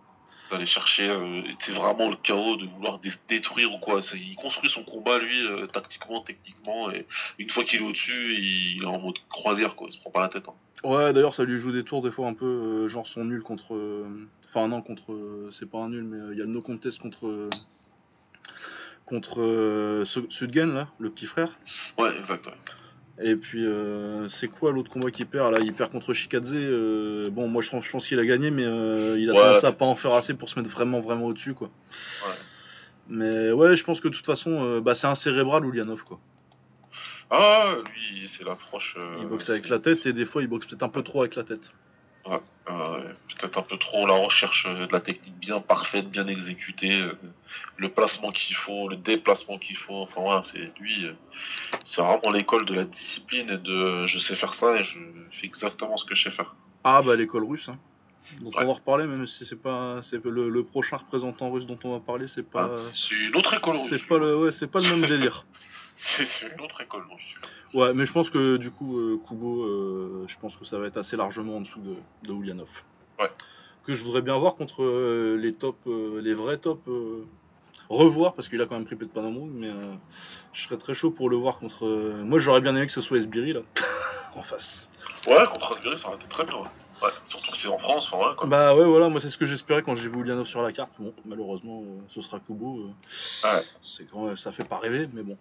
D'aller 0.53 0.67
chercher, 0.67 1.09
euh, 1.09 1.43
c'est 1.61 1.73
vraiment 1.73 2.09
le 2.11 2.17
chaos 2.17 2.57
de 2.57 2.67
vouloir 2.67 2.99
dé- 3.01 3.11
détruire 3.29 3.75
ou 3.75 3.79
quoi. 3.79 4.01
Il 4.15 4.37
construit 4.37 4.71
son 4.71 4.85
combat 4.85 5.19
lui, 5.19 5.45
euh, 5.47 5.67
tactiquement, 5.67 6.21
techniquement, 6.21 6.91
et 6.93 7.07
une 7.39 7.51
fois 7.51 7.65
qu'il 7.65 7.81
est 7.81 7.85
au-dessus, 7.85 8.37
il 8.39 8.83
est 8.83 8.87
en 8.87 8.99
mode 9.01 9.17
croisière 9.29 9.75
quoi. 9.75 9.89
Il 9.91 9.95
se 9.95 9.99
prend 9.99 10.11
pas 10.11 10.21
la 10.21 10.29
tête. 10.29 10.45
hein. 10.49 10.55
Ouais, 10.89 11.13
d'ailleurs, 11.13 11.35
ça 11.35 11.45
lui 11.45 11.59
joue 11.59 11.73
des 11.73 11.85
tours 11.85 12.03
des 12.03 12.11
fois 12.11 12.27
un 12.29 12.35
peu, 12.35 12.45
euh, 12.45 12.89
genre 12.89 13.07
son 13.07 13.25
nul 13.25 13.43
contre. 13.43 13.75
Enfin, 14.49 14.69
non, 14.69 14.83
contre. 14.83 15.49
c'est 15.53 15.71
pas 15.71 15.79
un 15.79 15.89
nul, 15.89 16.05
mais 16.05 16.33
il 16.35 16.39
y 16.39 16.43
a 16.43 16.45
le 16.45 16.51
no 16.51 16.61
contest 16.61 16.99
contre. 17.01 17.49
contre 19.07 19.41
euh, 19.41 20.05
Su- 20.05 20.27
Sudgen, 20.31 20.73
là, 20.75 20.89
le 20.99 21.11
petit 21.11 21.27
frère. 21.27 21.59
Ouais, 21.99 22.17
exact. 22.19 22.47
ouais. 22.47 22.53
Et 23.19 23.37
puis, 23.37 23.65
euh, 23.67 24.27
c'est 24.29 24.49
quoi 24.49 24.73
l'autre 24.73 24.91
combat 24.91 25.11
qu'il 25.11 25.27
perd 25.27 25.53
Là, 25.53 25.61
il 25.61 25.75
perd 25.75 25.93
contre 25.93 26.15
Shikadze. 26.15 26.53
euh, 26.55 27.31
bon, 27.31 27.47
moi, 27.47 27.63
je 27.63 27.71
pense, 27.71 27.85
je 27.85 27.91
pense 27.91 28.09
qu'il 28.09 28.19
a 28.19 28.25
gagné, 28.25 28.51
mais 28.51 28.65
euh, 28.65 29.19
il 29.19 29.29
a 29.31 29.35
Ouais. 29.35 29.41
tendance 29.41 29.65
à 29.65 29.73
pas 29.73 29.85
en 29.85 29.95
faire 29.97 30.13
assez 30.15 30.35
pour 30.35 30.49
se 30.49 30.59
mettre 30.59 30.71
vraiment, 30.71 30.99
vraiment 31.01 31.27
au-dessus, 31.27 31.55
quoi. 31.55 31.69
Ouais. 32.27 32.35
Mais 33.09 33.53
ouais, 33.53 33.77
je 33.77 33.85
pense 33.85 34.01
que 34.01 34.09
de 34.09 34.15
toute 34.15 34.25
façon, 34.27 34.81
bah, 34.81 34.95
c'est 34.95 35.07
un 35.07 35.15
cérébral, 35.15 35.65
Ulianov, 35.67 36.05
quoi. 36.05 36.21
Ah, 37.31 37.77
lui, 37.95 38.29
c'est 38.29 38.45
l'approche. 38.45 38.97
Il 39.21 39.27
boxe 39.27 39.49
avec 39.51 39.69
la 39.69 39.79
tête 39.79 40.05
et 40.07 40.13
des 40.13 40.27
fois 40.27 40.43
il 40.43 40.49
boxe 40.49 40.67
peut-être 40.67 40.83
un 40.83 40.89
peu 40.91 41.03
trop 41.03 41.21
avec 41.21 41.35
la 41.35 41.43
tête. 41.45 41.73
Euh, 42.29 43.13
Peut-être 43.41 43.59
un 43.59 43.63
peu 43.63 43.77
trop 43.77 44.07
la 44.07 44.15
recherche 44.15 44.67
de 44.67 44.87
la 44.93 45.01
technique 45.01 45.35
bien 45.39 45.61
parfaite, 45.61 46.09
bien 46.11 46.27
exécutée, 46.29 46.93
euh, 47.01 47.19
le 47.77 47.89
placement 47.89 48.31
qu'il 48.31 48.55
faut, 48.55 48.89
le 48.89 48.97
déplacement 48.97 49.59
qu'il 49.59 49.77
faut. 49.77 50.03
Enfin, 50.03 50.21
voilà, 50.21 50.43
c'est 50.45 50.71
lui. 50.81 51.07
euh, 51.07 51.13
c'est 51.85 52.03
vraiment 52.03 52.31
l'école 52.33 52.65
de 52.67 52.75
la 52.75 52.85
discipline 52.85 53.51
et 53.51 53.57
de 53.59 54.07
je 54.07 54.19
sais 54.19 54.37
faire 54.37 54.55
ça 54.55 54.77
et 54.77 54.83
je 54.85 54.99
fais 55.33 55.47
exactement 55.47 55.97
ce 55.97 56.05
que 56.05 56.15
je 56.15 56.25
sais 56.25 56.31
faire. 56.31 56.55
Ah 56.85 57.03
bah 57.03 57.17
l'école 57.17 57.45
russe, 57.45 57.69
hein. 57.69 57.79
Ouais. 58.43 58.51
on 58.57 58.67
va 58.67 58.73
reparler, 58.73 59.07
même 59.07 59.27
si 59.27 59.45
c'est 59.45 59.61
pas, 59.61 60.01
c'est 60.03 60.25
le, 60.25 60.49
le 60.49 60.65
prochain 60.65 60.97
représentant 60.97 61.51
russe 61.51 61.67
dont 61.67 61.79
on 61.85 61.93
va 61.93 62.01
parler, 62.01 62.29
c'est 62.29 62.49
pas, 62.49 62.69
Ah, 62.79 62.91
c'est 62.95 63.15
une 63.15 63.37
autre 63.37 63.53
école 63.55 63.77
russe. 63.77 63.89
c'est 63.91 64.07
pas 64.07 64.19
le, 64.19 64.37
ouais, 64.39 64.51
pas 64.69 64.81
le 64.81 64.89
même 64.97 65.07
délire. 65.07 65.45
C'est 65.97 66.25
une 66.55 66.61
autre 66.63 66.81
école 66.81 67.03
russe. 67.13 67.35
Ouais, 67.75 67.95
mais 67.95 68.05
je 68.05 68.13
pense 68.13 68.29
que 68.31 68.57
du 68.59 68.71
coup, 68.71 68.99
euh, 68.99 69.19
Kubo, 69.27 69.63
euh, 69.65 70.25
je 70.27 70.37
pense 70.39 70.57
que 70.57 70.65
ça 70.65 70.79
va 70.79 70.87
être 70.87 70.99
assez 70.99 71.17
largement 71.17 71.57
en 71.57 71.61
dessous 71.63 71.81
de, 71.81 71.95
de 72.29 72.35
Ulyanov. 72.35 72.69
Ouais. 73.19 73.31
Que 73.85 73.95
je 73.95 74.05
voudrais 74.05 74.23
bien 74.23 74.37
voir 74.39 74.57
contre 74.57 74.83
euh, 74.83 75.37
les 75.41 75.55
top, 75.55 75.77
les 75.87 76.35
vrais 76.35 76.59
top. 76.59 76.81
euh, 76.89 77.25
revoir 77.89 78.33
parce 78.35 78.49
qu'il 78.49 78.61
a 78.63 78.67
quand 78.67 78.75
même 78.77 78.85
pris 78.85 78.97
peu 78.97 79.05
de 79.07 79.11
Panamon, 79.11 79.47
mais 79.53 79.71
je 80.53 80.63
serais 80.63 80.79
très 80.79 80.95
chaud 80.95 81.11
pour 81.11 81.29
le 81.29 81.37
voir 81.37 81.59
contre. 81.59 81.87
moi, 82.25 82.39
j'aurais 82.39 82.61
bien 82.61 82.75
aimé 82.77 82.87
que 82.87 82.93
ce 82.93 83.01
soit 83.03 83.19
Esbiri 83.19 83.53
là, 83.53 83.61
en 84.37 84.43
face. 84.43 84.89
Ouais, 85.27 85.37
contre 85.53 85.73
Asbury, 85.75 85.99
ça 85.99 86.09
aurait 86.09 86.17
été 86.17 86.27
très 86.29 86.45
bien. 86.45 86.57
Ouais. 86.57 86.69
Ouais, 87.03 87.11
surtout 87.27 87.51
que 87.53 87.59
c'est 87.59 87.69
en 87.69 87.79
France, 87.79 88.09
enfin 88.13 88.29
ouais, 88.29 88.35
quoi. 88.37 88.47
Bah 88.47 88.77
ouais, 88.77 88.85
voilà, 88.87 89.09
moi 89.09 89.21
c'est 89.21 89.29
ce 89.29 89.37
que 89.37 89.45
j'espérais 89.47 89.83
quand 89.83 89.97
j'ai 89.97 90.09
vu 90.09 90.21
Ulyanov 90.21 90.47
sur 90.47 90.63
la 90.63 90.73
carte. 90.73 90.93
Bon, 91.01 91.13
malheureusement, 91.27 91.83
ce 92.09 92.21
sera 92.23 92.39
Kubo. 92.39 92.91
Ouais. 93.45 93.63
C'est 93.83 94.05
quand 94.05 94.27
même, 94.27 94.37
ça 94.37 94.53
fait 94.53 94.65
pas 94.65 94.79
rêver, 94.79 95.09
mais 95.13 95.23
bon. 95.23 95.37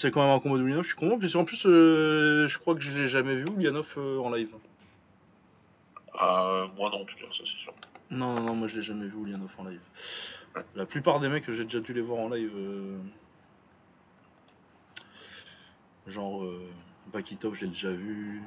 C'est 0.00 0.10
quand 0.10 0.22
même 0.22 0.34
un 0.34 0.40
combat 0.40 0.56
de 0.56 0.62
Ulyanov, 0.62 0.84
je 0.84 0.88
suis 0.88 0.96
content. 0.96 1.18
Puis 1.18 1.36
en 1.36 1.44
plus, 1.44 1.66
euh, 1.66 2.48
je 2.48 2.58
crois 2.58 2.74
que 2.74 2.80
je 2.80 2.90
l'ai 2.90 3.06
jamais 3.06 3.34
vu 3.34 3.44
Ulyanov 3.54 3.86
euh, 3.98 4.18
en 4.20 4.30
live. 4.30 4.54
Euh, 6.14 6.66
moi 6.78 6.88
non, 6.90 7.02
en 7.02 7.04
tout 7.04 7.16
cas, 7.16 7.26
ça 7.30 7.44
c'est 7.44 7.62
sûr. 7.62 7.74
Non, 8.08 8.34
non, 8.34 8.40
non, 8.40 8.54
moi 8.54 8.66
je 8.66 8.76
l'ai 8.76 8.82
jamais 8.82 9.04
vu 9.04 9.18
Ulyanov 9.22 9.50
en 9.58 9.64
live. 9.64 9.82
Ouais. 10.56 10.62
La 10.74 10.86
plupart 10.86 11.20
des 11.20 11.28
mecs 11.28 11.44
que 11.44 11.52
j'ai 11.52 11.64
déjà 11.64 11.80
dû 11.80 11.92
les 11.92 12.00
voir 12.00 12.18
en 12.18 12.30
live, 12.30 12.50
euh, 12.56 12.96
genre 16.06 16.46
Bakitov, 17.12 17.54
j'ai 17.56 17.66
déjà 17.66 17.90
vu. 17.90 18.40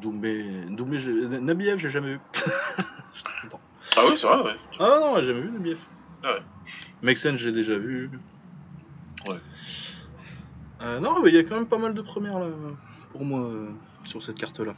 Doumbé, 0.00 0.42
Doumbé, 0.70 0.98
j'ai- 1.00 1.12
Nabiev, 1.12 1.76
j'ai 1.78 1.90
jamais 1.90 2.14
vu. 2.14 2.20
je 2.32 2.40
suis 2.40 3.24
trop 3.24 3.32
content. 3.42 3.60
Ah 3.94 4.00
oui, 4.06 4.16
c'est 4.18 4.26
vrai, 4.26 4.40
ouais. 4.42 4.56
Ah 4.78 4.98
non, 5.00 5.16
j'ai 5.16 5.24
jamais 5.24 5.40
vu 5.42 5.50
Nabiev. 5.50 5.78
Ah 6.22 6.32
ouais. 6.32 6.42
Mexen, 7.02 7.36
j'ai 7.36 7.52
déjà 7.52 7.76
vu. 7.76 8.10
Ouais. 9.28 9.36
Euh, 10.86 11.00
non, 11.00 11.20
mais 11.22 11.30
il 11.30 11.34
y 11.34 11.38
a 11.38 11.42
quand 11.42 11.56
même 11.56 11.66
pas 11.66 11.78
mal 11.78 11.94
de 11.94 12.02
premières 12.02 12.38
là, 12.38 12.46
pour 13.12 13.24
moi 13.24 13.40
euh, 13.40 13.68
sur 14.04 14.22
cette 14.22 14.36
carte-là. 14.36 14.74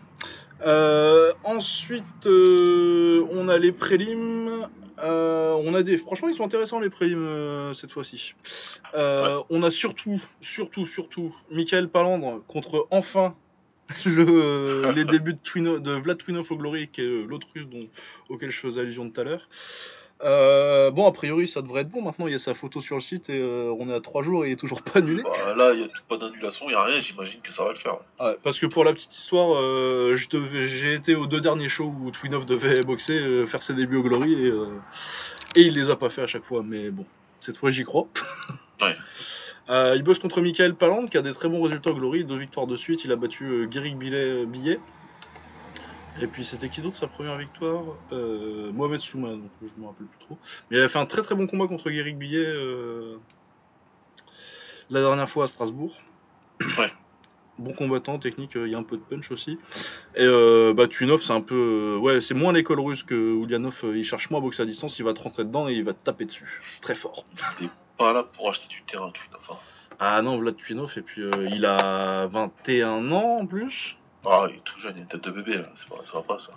Euh, 0.64 1.32
ensuite, 1.44 2.26
on 2.26 3.48
a 3.48 3.58
les 3.58 3.72
prélims. 3.72 4.68
On 5.00 5.74
a 5.74 5.82
des, 5.82 5.98
franchement, 5.98 6.28
ils 6.28 6.34
sont 6.34 6.44
intéressants 6.44 6.80
les 6.80 6.90
prélims 6.90 7.72
cette 7.74 7.90
fois-ci. 7.90 8.34
On 8.94 9.62
a 9.62 9.70
surtout, 9.70 10.20
surtout, 10.40 10.86
surtout, 10.86 11.34
Michael 11.50 11.88
Palandre 11.88 12.42
contre 12.48 12.86
enfin 12.90 13.34
le, 14.04 14.92
les 14.94 15.04
débuts 15.04 15.32
de, 15.32 15.38
Twino, 15.38 15.78
de 15.78 15.92
Vlad 15.92 16.18
Twinov 16.18 16.50
au 16.52 16.56
Glory, 16.56 16.88
qui 16.88 17.00
est 17.00 17.26
l'autre 17.26 17.46
russe 17.54 17.66
dont, 17.66 17.88
auquel 18.28 18.50
je 18.50 18.58
faisais 18.58 18.80
allusion 18.80 19.08
tout 19.08 19.20
à 19.20 19.24
l'heure. 19.24 19.48
Euh, 20.24 20.90
bon, 20.90 21.06
a 21.06 21.12
priori, 21.12 21.46
ça 21.46 21.62
devrait 21.62 21.82
être 21.82 21.90
bon. 21.90 22.02
Maintenant, 22.02 22.26
il 22.26 22.32
y 22.32 22.36
a 22.36 22.40
sa 22.40 22.54
photo 22.54 22.80
sur 22.80 22.96
le 22.96 23.00
site 23.00 23.30
et 23.30 23.38
euh, 23.38 23.72
on 23.78 23.88
est 23.88 23.94
à 23.94 24.00
3 24.00 24.22
jours 24.22 24.44
et 24.44 24.48
il 24.48 24.52
est 24.52 24.56
toujours 24.56 24.82
pas 24.82 24.98
annulé. 24.98 25.22
Bah, 25.22 25.54
là, 25.56 25.72
il 25.74 25.80
n'y 25.80 25.84
a 25.84 25.88
pas 26.08 26.16
d'annulation, 26.16 26.66
il 26.66 26.70
n'y 26.70 26.74
a 26.74 26.82
rien, 26.82 27.00
j'imagine 27.00 27.40
que 27.40 27.52
ça 27.52 27.64
va 27.64 27.70
le 27.70 27.76
faire. 27.76 27.98
Ouais, 28.20 28.36
parce 28.42 28.58
que 28.58 28.66
pour 28.66 28.84
la 28.84 28.92
petite 28.92 29.16
histoire, 29.16 29.56
euh, 29.56 30.16
j'ai 30.16 30.94
été 30.94 31.14
aux 31.14 31.26
deux 31.26 31.40
derniers 31.40 31.68
shows 31.68 31.94
où 32.00 32.10
Twinov 32.10 32.46
devait 32.46 32.82
boxer, 32.82 33.46
faire 33.46 33.62
ses 33.62 33.74
débuts 33.74 33.96
au 33.96 34.02
Glory 34.02 34.32
et, 34.34 34.52
et 35.56 35.62
il 35.62 35.74
les 35.74 35.90
a 35.90 35.96
pas 35.96 36.10
fait 36.10 36.22
à 36.22 36.26
chaque 36.26 36.44
fois. 36.44 36.62
Mais 36.64 36.90
bon, 36.90 37.06
cette 37.40 37.56
fois 37.56 37.70
j'y 37.70 37.84
crois. 37.84 38.06
Ouais. 38.80 38.94
Il 39.96 40.04
bosse 40.04 40.20
contre 40.20 40.40
Michael 40.40 40.76
Paland 40.76 41.08
qui 41.08 41.18
a 41.18 41.20
des 41.22 41.32
très 41.32 41.48
bons 41.48 41.60
résultats 41.60 41.90
au 41.90 41.94
Glory, 41.94 42.24
deux 42.24 42.36
victoires 42.38 42.68
de 42.68 42.76
suite. 42.76 43.04
Il 43.04 43.10
a 43.10 43.16
battu 43.16 43.66
Guéric 43.68 43.98
Billet, 43.98 44.46
Billet. 44.46 44.78
Et 46.20 46.26
puis 46.26 46.44
c'était 46.44 46.68
qui 46.68 46.80
d'autre 46.80 46.96
sa 46.96 47.06
première 47.06 47.36
victoire? 47.36 47.84
Euh, 48.12 48.72
Mohamed 48.72 49.00
Souma, 49.00 49.30
donc 49.30 49.50
je 49.62 49.80
me 49.80 49.86
rappelle 49.86 50.06
plus 50.06 50.18
trop. 50.18 50.38
Mais 50.70 50.78
il 50.78 50.82
a 50.82 50.88
fait 50.88 50.98
un 50.98 51.06
très 51.06 51.22
très 51.22 51.34
bon 51.34 51.46
combat 51.46 51.68
contre 51.68 51.90
Guéric 51.90 52.18
Billet 52.18 52.44
euh, 52.44 53.18
la 54.90 55.00
dernière 55.00 55.28
fois 55.28 55.44
à 55.44 55.46
Strasbourg. 55.46 55.96
Ouais. 56.78 56.92
Bon 57.58 57.72
combattant, 57.72 58.20
technique, 58.20 58.56
euh, 58.56 58.68
il 58.68 58.72
y 58.72 58.76
a 58.76 58.78
un 58.78 58.84
peu 58.84 58.96
de 58.96 59.02
punch 59.02 59.32
aussi. 59.32 59.58
Et 60.14 60.26
bah, 60.74 60.84
c'est 60.90 61.30
un 61.32 61.40
peu. 61.40 61.96
ouais, 62.00 62.20
c'est 62.20 62.34
moins 62.34 62.52
l'école 62.52 62.78
russe 62.78 63.02
que 63.02 63.14
Ulyanov. 63.14 63.82
il 63.96 64.04
cherche 64.04 64.30
moins 64.30 64.38
à 64.38 64.42
boxer 64.42 64.62
à 64.62 64.66
distance, 64.66 64.98
il 65.00 65.04
va 65.04 65.12
te 65.12 65.20
rentrer 65.20 65.44
dedans 65.44 65.68
et 65.68 65.72
il 65.72 65.82
va 65.82 65.92
te 65.92 66.04
taper 66.04 66.24
dessus. 66.24 66.62
Très 66.80 66.94
fort. 66.94 67.24
Pas 67.96 68.12
là 68.12 68.22
pour 68.22 68.48
acheter 68.48 68.68
du 68.68 68.82
terrain, 68.82 69.10
tu 69.12 69.22
enfin. 69.36 69.58
Ah 69.98 70.22
non, 70.22 70.38
Vlad 70.38 70.56
Twinov, 70.56 70.94
et 70.96 71.02
puis 71.02 71.22
il 71.50 71.64
a 71.64 72.28
21 72.28 73.10
ans 73.10 73.38
en 73.40 73.46
plus. 73.46 73.98
Ah, 74.24 74.46
il 74.50 74.56
est 74.56 74.64
tout 74.64 74.78
jeune, 74.80 74.94
il 74.96 75.00
a 75.00 75.02
une 75.02 75.08
tête 75.08 75.24
de 75.24 75.30
bébé, 75.30 75.54
là. 75.54 75.68
C'est 75.76 75.88
pas, 75.88 76.04
ça 76.04 76.18
va 76.18 76.22
pas, 76.22 76.38
ça. 76.38 76.52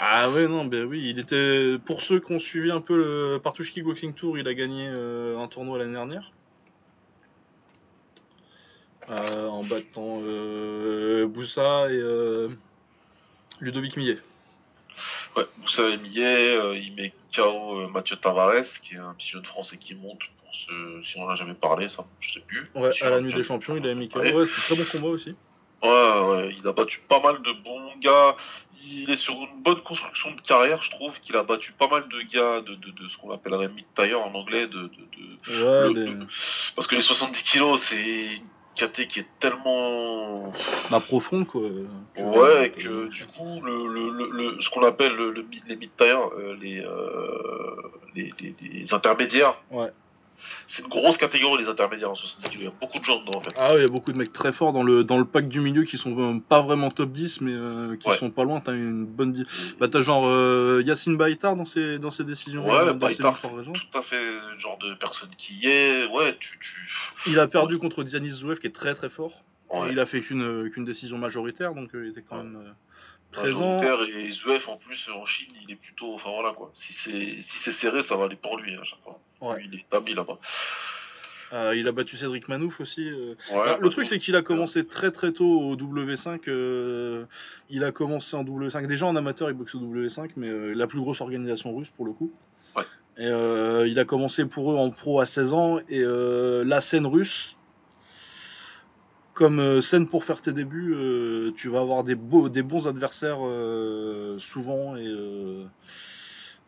Ah 0.00 0.30
ouais, 0.30 0.46
non, 0.46 0.64
ben 0.64 0.84
oui, 0.84 1.10
il 1.10 1.18
était. 1.18 1.76
Pour 1.84 2.02
ceux 2.02 2.20
qui 2.20 2.32
ont 2.32 2.38
suivi 2.38 2.70
un 2.70 2.80
peu 2.80 2.96
le 2.96 3.38
Partouche 3.38 3.72
Kickboxing 3.72 4.14
Tour, 4.14 4.38
il 4.38 4.46
a 4.46 4.54
gagné 4.54 4.86
euh, 4.86 5.38
un 5.38 5.48
tournoi 5.48 5.78
l'année 5.78 5.92
dernière. 5.92 6.30
Euh, 9.10 9.48
en 9.48 9.64
battant 9.64 10.20
euh, 10.22 11.26
Boussa 11.26 11.90
et 11.90 12.48
Ludovic 13.60 13.96
Millet. 13.96 14.18
Ouais, 15.36 15.44
Moussa 15.58 15.96
Millet, 15.96 16.56
euh, 16.56 16.76
il 16.76 16.94
met 16.94 17.12
KO 17.34 17.88
Mathieu 17.88 18.16
Tavares, 18.16 18.64
qui 18.82 18.94
est 18.94 18.98
un 18.98 19.14
petit 19.14 19.28
jeune 19.28 19.44
français 19.44 19.76
qui 19.76 19.94
monte, 19.94 20.20
pour 20.40 20.54
ce... 20.54 21.02
si 21.02 21.18
on 21.18 21.24
en 21.24 21.28
a 21.28 21.34
jamais 21.34 21.54
parlé, 21.54 21.88
ça, 21.88 22.04
je 22.20 22.34
sais 22.34 22.40
plus. 22.40 22.70
Ouais, 22.74 22.92
Si 22.92 23.04
à 23.04 23.10
la 23.10 23.20
nuit 23.20 23.32
des 23.32 23.42
champions, 23.42 23.76
il 23.76 23.86
a 23.86 23.94
mis 23.94 24.08
KO. 24.08 24.20
Ouais, 24.20 24.46
c'était 24.46 24.58
un 24.58 24.62
très 24.62 24.76
bon 24.76 24.84
combat 24.90 25.08
aussi. 25.08 25.34
Ouais, 25.82 25.88
ouais, 25.88 26.54
il 26.58 26.66
a 26.66 26.72
battu 26.72 27.00
pas 27.08 27.20
mal 27.20 27.40
de 27.42 27.52
bons 27.52 27.92
gars. 28.00 28.34
Il 28.84 29.10
est 29.10 29.16
sur 29.16 29.34
une 29.34 29.62
bonne 29.62 29.80
construction 29.82 30.32
de 30.34 30.40
carrière, 30.40 30.82
je 30.82 30.90
trouve 30.90 31.18
qu'il 31.20 31.36
a 31.36 31.42
battu 31.44 31.72
pas 31.72 31.88
mal 31.88 32.04
de 32.08 32.20
gars 32.32 32.60
de, 32.62 32.74
de, 32.74 32.90
de 32.90 33.08
ce 33.08 33.16
qu'on 33.18 33.30
appellerait 33.32 33.68
mid-tire 33.68 34.20
en 34.20 34.34
anglais. 34.34 34.66
De, 34.66 34.82
de, 34.82 34.88
de- 34.88 35.88
Ouais, 35.88 35.94
le- 35.94 36.26
Parce 36.74 36.86
que 36.88 36.94
les 36.96 37.00
70 37.00 37.42
kilos, 37.44 37.80
c'est 37.82 37.96
une 38.36 38.42
KT 38.76 39.06
qui 39.08 39.20
est 39.20 39.26
tellement. 39.40 40.52
bah, 40.90 41.00
profond 41.00 41.44
quoi. 41.44 41.62
que- 42.14 42.20
Ouais, 42.22 42.70
que 42.70 43.08
du 43.08 43.26
coup, 43.26 43.60
le, 43.64 43.86
le, 43.86 44.10
le, 44.10 44.30
le- 44.56 44.60
ce 44.62 44.70
qu'on 44.70 44.84
appelle 44.84 45.14
le, 45.14 45.30
le 45.30 45.42
mid- 45.42 45.62
les 45.68 45.76
mid-tire, 45.76 46.30
euh, 46.38 46.56
les, 46.60 46.80
euh, 46.80 47.76
les, 48.16 48.32
les, 48.40 48.54
les 48.60 48.94
intermédiaires, 48.94 49.54
Ouais. 49.70 49.90
C'est 50.68 50.82
une 50.82 50.88
grosse 50.88 51.16
catégorie, 51.16 51.62
les 51.62 51.68
intermédiaires 51.68 52.10
en 52.10 52.14
70 52.14 52.48
kilos. 52.50 52.62
Il 52.62 52.64
y 52.64 52.68
a 52.68 52.72
beaucoup 52.80 52.98
de 52.98 53.04
gens 53.04 53.20
dedans, 53.20 53.38
en 53.38 53.40
fait. 53.40 53.54
Ah 53.56 53.72
ouais, 53.72 53.78
il 53.78 53.82
y 53.82 53.84
a 53.84 53.88
beaucoup 53.88 54.12
de 54.12 54.18
mecs 54.18 54.32
très 54.32 54.52
forts 54.52 54.72
dans 54.72 54.82
le, 54.82 55.04
dans 55.04 55.18
le 55.18 55.24
pack 55.24 55.48
du 55.48 55.60
milieu 55.60 55.84
qui 55.84 55.98
sont 55.98 56.16
euh, 56.18 56.38
pas 56.40 56.60
vraiment 56.62 56.90
top 56.90 57.10
10, 57.12 57.40
mais 57.40 57.52
euh, 57.52 57.96
qui 57.96 58.08
Ouais. 58.08 58.16
sont 58.16 58.30
pas 58.30 58.44
loin. 58.44 58.60
T'as 58.60 58.74
une 58.74 59.04
bonne. 59.04 59.44
Bah, 59.80 59.88
t'as 59.88 60.02
genre 60.02 60.24
euh, 60.26 60.82
Yacine 60.84 61.16
Baïtar 61.16 61.56
dans 61.56 61.64
ses, 61.64 61.98
dans 61.98 62.10
ses 62.10 62.24
décisions. 62.24 62.66
Ouais, 62.66 62.72
euh, 62.74 62.92
dans 62.92 63.08
ses 63.10 63.22
Baïtar, 63.22 63.34
récentes. 63.56 63.74
tout 63.74 63.98
à 63.98 64.02
fait 64.02 64.16
le 64.52 64.58
genre 64.58 64.78
de 64.78 64.94
personne 64.94 65.30
qui 65.36 65.66
est. 65.66 66.06
Ouais, 66.06 66.36
tu. 66.38 66.58
tu... 66.58 67.30
Il 67.30 67.38
a 67.38 67.46
perdu 67.46 67.78
contre 67.78 68.02
Dianis 68.04 68.30
Zouev 68.30 68.58
qui 68.58 68.66
est 68.66 68.74
très 68.74 68.94
très 68.94 69.08
fort. 69.10 69.32
Ouais. 69.70 69.88
Il 69.92 70.00
a 70.00 70.06
fait 70.06 70.20
qu'une 70.22 70.70
qu'une 70.70 70.84
décision 70.86 71.18
majoritaire, 71.18 71.74
donc 71.74 71.90
il 71.92 72.06
était 72.08 72.22
quand 72.26 72.38
même 72.38 72.58
présent. 73.40 73.80
Et 74.08 74.30
Zverev 74.30 74.68
en 74.68 74.76
plus 74.76 75.08
en 75.14 75.24
Chine 75.26 75.52
il 75.62 75.70
est 75.72 75.76
plutôt 75.76 76.14
enfin 76.14 76.30
voilà 76.30 76.52
quoi 76.52 76.70
si 76.74 76.92
c'est 76.92 77.38
si 77.42 77.58
c'est 77.58 77.72
serré 77.72 78.02
ça 78.02 78.16
va 78.16 78.24
aller 78.24 78.36
pour 78.36 78.58
lui 78.58 78.74
hein, 78.74 78.80
à 78.80 78.84
chaque 78.84 79.00
fois 79.02 79.18
Ouais. 79.40 79.62
il 79.64 79.74
est 79.74 79.82
établi 79.82 80.14
là-bas 80.14 80.38
Euh, 81.54 81.74
il 81.74 81.88
a 81.88 81.92
battu 81.92 82.16
Cédric 82.18 82.46
Manouf 82.48 82.78
aussi. 82.80 83.08
euh. 83.08 83.34
ouais, 83.54 83.78
le 83.80 83.88
truc, 83.88 84.06
c'est 84.06 84.18
qu'il 84.18 84.36
a 84.36 84.42
commencé 84.42 84.86
très 84.86 85.10
très 85.10 85.32
tôt 85.32 85.60
au 85.62 85.76
W5. 85.76 86.40
euh, 86.48 87.24
il 87.70 87.84
a 87.84 87.90
commencé 87.92 88.36
en 88.36 88.44
W5. 88.44 88.86
Déjà 88.86 89.06
en 89.06 89.16
amateur, 89.16 89.48
il 89.48 89.54
boxe 89.56 89.74
au 89.74 89.78
W5, 89.80 90.32
mais 90.36 90.74
la 90.74 90.86
plus 90.86 91.00
grosse 91.00 91.22
organisation 91.22 91.74
russe 91.74 91.88
pour 91.88 92.04
le 92.04 92.12
coup. 92.12 92.30
Ouais. 92.76 92.82
Et 93.16 93.88
il 93.90 93.98
a 93.98 94.04
commencé 94.04 94.44
pour 94.44 94.72
eux 94.72 94.76
en 94.76 94.90
pro 94.90 95.20
à 95.20 95.26
16 95.26 95.52
ans. 95.54 95.78
Et 95.88 96.02
la 96.04 96.80
scène 96.82 97.06
russe, 97.06 97.56
comme 99.38 99.60
euh, 99.60 99.80
scène 99.80 100.08
pour 100.08 100.24
faire 100.24 100.42
tes 100.42 100.52
débuts, 100.52 100.94
euh, 100.94 101.52
tu 101.56 101.68
vas 101.68 101.78
avoir 101.78 102.02
des, 102.02 102.16
beaux, 102.16 102.48
des 102.48 102.62
bons 102.64 102.88
adversaires 102.88 103.38
euh, 103.40 104.36
souvent 104.40 104.96
et, 104.96 105.06
euh, 105.06 105.64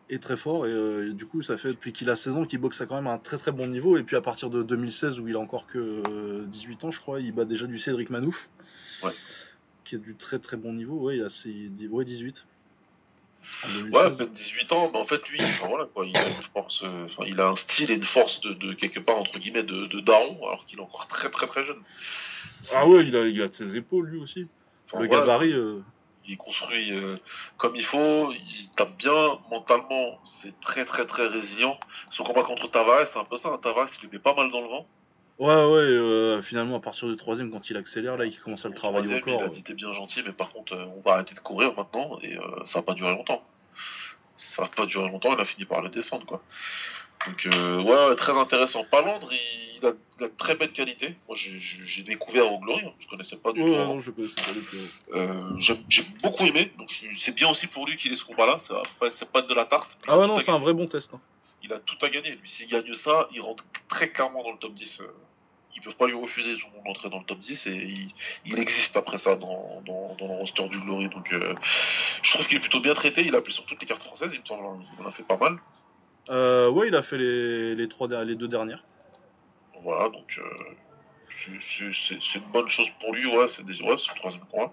et 0.09 0.19
très 0.19 0.37
forts. 0.37 0.65
Et, 0.67 0.71
et 1.09 1.11
du 1.11 1.25
coup, 1.25 1.41
ça 1.41 1.57
fait 1.57 1.67
depuis 1.67 1.91
qu'il 1.91 2.09
a 2.09 2.15
16 2.15 2.37
ans 2.37 2.45
qu'il 2.45 2.59
boxe 2.59 2.79
à 2.79 2.85
quand 2.85 2.95
même 2.95 3.07
un 3.07 3.17
très 3.17 3.37
très 3.37 3.51
bon 3.51 3.67
niveau. 3.67 3.97
Et 3.97 4.03
puis 4.03 4.15
à 4.15 4.21
partir 4.21 4.49
de 4.49 4.63
2016, 4.63 5.19
où 5.19 5.27
il 5.27 5.35
a 5.35 5.39
encore 5.39 5.67
que 5.67 6.01
euh, 6.07 6.45
18 6.45 6.85
ans, 6.85 6.91
je 6.91 7.01
crois, 7.01 7.19
il 7.19 7.33
bat 7.33 7.43
déjà 7.43 7.67
du 7.67 7.77
Cédric 7.77 8.09
Manouf. 8.09 8.47
Ouais. 9.03 9.11
Qui 9.83 9.95
est 9.95 9.97
du 9.97 10.15
très 10.15 10.39
très 10.39 10.55
bon 10.55 10.71
niveau. 10.71 10.95
Ouais, 10.95 11.17
il 11.17 11.23
a 11.23 11.29
ses- 11.29 11.69
ouais, 11.89 12.05
18. 12.05 12.45
En 13.65 13.67
ouais 13.67 13.73
2016. 13.91 14.21
à 14.21 14.25
peine 14.25 14.33
18 14.33 14.71
ans 14.71 14.89
mais 14.93 14.99
en 14.99 15.03
fait 15.03 15.27
lui 15.27 15.41
enfin, 15.41 15.67
voilà 15.67 15.85
quoi 15.91 16.05
il 16.05 16.15
a 16.15 16.25
une 16.25 16.43
force 16.53 16.83
euh, 16.85 17.05
enfin 17.05 17.23
il 17.27 17.41
a 17.41 17.47
un 17.49 17.55
style 17.55 17.89
et 17.91 17.95
une 17.95 18.03
force 18.03 18.39
de, 18.41 18.53
de 18.53 18.73
quelque 18.73 18.99
part 18.99 19.17
entre 19.17 19.39
guillemets 19.39 19.63
de, 19.63 19.87
de 19.87 19.99
daron 19.99 20.37
alors 20.47 20.65
qu'il 20.67 20.77
est 20.79 20.81
encore 20.81 21.07
très 21.07 21.29
très 21.31 21.47
très 21.47 21.65
jeune 21.65 21.79
Ah 22.73 22.87
ouais, 22.87 23.05
il 23.05 23.15
a, 23.15 23.25
il 23.27 23.41
a 23.41 23.47
de 23.47 23.53
ses 23.53 23.75
épaules 23.77 24.07
lui 24.09 24.19
aussi. 24.21 24.47
enfin, 24.87 24.99
le 24.99 25.07
gabarit. 25.07 25.53
euh, 25.53 25.81
il 26.27 26.37
construit 26.37 26.91
euh, 26.93 27.17
comme 27.57 27.75
il 27.75 27.83
faut, 27.83 28.31
il 28.31 28.69
tape 28.75 28.95
bien 28.97 29.39
mentalement, 29.49 30.19
c'est 30.23 30.57
très 30.61 30.85
très 30.85 31.05
très 31.07 31.27
résilient. 31.27 31.79
Son 32.11 32.23
combat 32.23 32.43
contre 32.43 32.69
Tavares, 32.69 33.07
c'est 33.07 33.17
un 33.19 33.23
peu 33.25 33.37
ça, 33.37 33.49
hein. 33.49 33.59
Tavares 33.61 33.89
il 34.01 34.05
le 34.05 34.11
met 34.13 34.19
pas 34.19 34.35
mal 34.35 34.51
dans 34.51 34.61
le 34.61 34.67
vent. 34.67 34.85
Ouais, 35.39 35.47
ouais, 35.47 35.55
euh, 35.79 36.41
finalement, 36.43 36.75
à 36.77 36.79
partir 36.79 37.07
du 37.07 37.15
troisième, 37.15 37.49
quand 37.51 37.67
il 37.71 37.75
accélère, 37.77 38.15
là, 38.15 38.25
il 38.25 38.37
commence 38.39 38.63
à 38.63 38.69
le 38.69 38.75
travailler 38.75 39.07
au 39.15 39.19
troisième, 39.19 39.39
corps. 39.39 39.47
Il 39.47 39.51
a 39.51 39.55
dit 39.55 39.63
t'es 39.63 39.73
bien 39.73 39.91
gentil, 39.91 40.21
mais 40.23 40.31
par 40.33 40.51
contre 40.51 40.73
on 40.75 41.01
va 41.01 41.13
arrêter 41.15 41.33
de 41.33 41.39
courir 41.39 41.73
maintenant 41.75 42.19
et 42.21 42.37
ça 42.67 42.79
va 42.79 42.83
pas 42.83 42.93
durer 42.93 43.11
longtemps. 43.11 43.43
Ça 44.37 44.63
va 44.63 44.67
pas 44.67 44.85
durer 44.85 45.07
longtemps, 45.09 45.33
il 45.33 45.41
a 45.41 45.45
fini 45.45 45.65
par 45.65 45.81
le 45.81 45.89
descendre 45.89 46.25
quoi. 46.25 46.43
Donc 47.27 47.45
euh, 47.45 47.81
ouais, 47.81 48.15
très 48.15 48.37
intéressant. 48.37 48.83
Palandre, 48.85 49.31
il, 49.31 49.77
il 49.81 49.85
a, 49.87 49.91
il 50.19 50.23
a 50.25 50.27
de 50.27 50.33
très 50.37 50.55
belle 50.55 50.71
qualité. 50.71 51.15
Moi 51.27 51.37
j'ai- 51.37 52.03
découvert 52.03 52.51
au 52.51 52.59
Glory, 52.59 52.83
hein. 52.85 52.91
je 52.99 53.07
connaissais 53.07 53.35
pas 53.37 53.51
du 53.53 53.59
tout. 53.61 53.67
ouais, 53.67 53.77
non, 53.77 53.99
je 53.99 54.11
connaissais 54.11 54.35
pas. 54.35 55.17
Euh, 55.17 55.51
J'ai 55.59 56.03
beaucoup 56.23 56.45
aimé, 56.45 56.71
donc 56.77 56.89
c'est 57.17 57.35
bien 57.35 57.49
aussi 57.49 57.67
pour 57.67 57.85
lui 57.87 57.95
qu'il 57.97 58.11
ait 58.11 58.15
ce 58.15 58.25
combat-là. 58.25 58.59
ça 58.67 58.73
va 58.75 58.83
pas- 58.99 59.11
C'est 59.11 59.29
pas 59.31 59.41
de 59.41 59.53
la 59.53 59.65
tarte. 59.65 59.89
Ah 60.07 60.17
ouais, 60.17 60.25
tout 60.25 60.33
non, 60.33 60.39
c'est 60.39 60.51
un 60.51 60.59
vrai 60.59 60.73
bon 60.73 60.87
test. 60.87 61.13
hein. 61.13 61.19
Il 61.63 61.71
a 61.73 61.79
tout 61.79 61.97
à 62.03 62.09
gagner. 62.09 62.31
Lui, 62.31 62.49
s'il 62.49 62.67
gagne 62.67 62.93
ça, 62.95 63.29
il 63.33 63.41
rentre 63.41 63.63
très 63.87 64.09
clairement 64.09 64.41
dans 64.43 64.51
le 64.51 64.57
top 64.57 64.73
10. 64.73 64.99
euh. 65.01 65.05
Ils 65.75 65.81
peuvent 65.81 65.95
pas 65.95 66.07
lui 66.07 66.15
refuser 66.15 66.55
son 66.57 66.89
entrée 66.89 67.09
dans 67.09 67.19
le 67.19 67.23
top 67.25 67.39
10 67.39 67.65
et 67.67 67.71
il, 67.71 68.11
il 68.45 68.59
existe 68.59 68.97
après 68.97 69.17
ça 69.17 69.35
dans, 69.37 69.81
dans, 69.85 70.15
dans 70.19 70.27
le 70.27 70.33
roster 70.39 70.67
du 70.69 70.79
Glory. 70.79 71.07
Donc 71.09 71.31
euh, 71.33 71.55
je 72.23 72.33
trouve 72.33 72.47
qu'il 72.47 72.57
est 72.57 72.61
plutôt 72.61 72.81
bien 72.81 72.93
traité. 72.93 73.21
Il 73.25 73.35
a 73.35 73.37
appelé 73.37 73.53
sur 73.53 73.65
toutes 73.65 73.79
les 73.79 73.87
cartes 73.87 74.03
françaises, 74.03 74.31
il 74.33 74.41
me 74.41 74.45
semble. 74.45 74.65
hein. 74.65 74.79
Il 74.99 75.05
en 75.05 75.07
a 75.09 75.11
fait 75.11 75.23
pas 75.23 75.37
mal. 75.37 75.57
Euh, 76.31 76.69
ouais, 76.69 76.87
il 76.87 76.95
a 76.95 77.01
fait 77.01 77.17
les, 77.17 77.75
les, 77.75 77.87
trois, 77.89 78.07
les 78.23 78.35
deux 78.35 78.47
dernières. 78.47 78.83
Voilà, 79.83 80.09
donc 80.09 80.39
euh, 80.39 80.43
c'est- 81.59 82.35
une 82.37 82.51
bonne 82.53 82.67
chose 82.69 82.87
pour 82.99 83.13
lui. 83.13 83.25
Ouais, 83.25 83.47
c'est 83.47 83.63
ouais, 83.63 83.97
c'est 83.97 84.09
son 84.09 84.15
troisième 84.15 84.43
combat. 84.51 84.71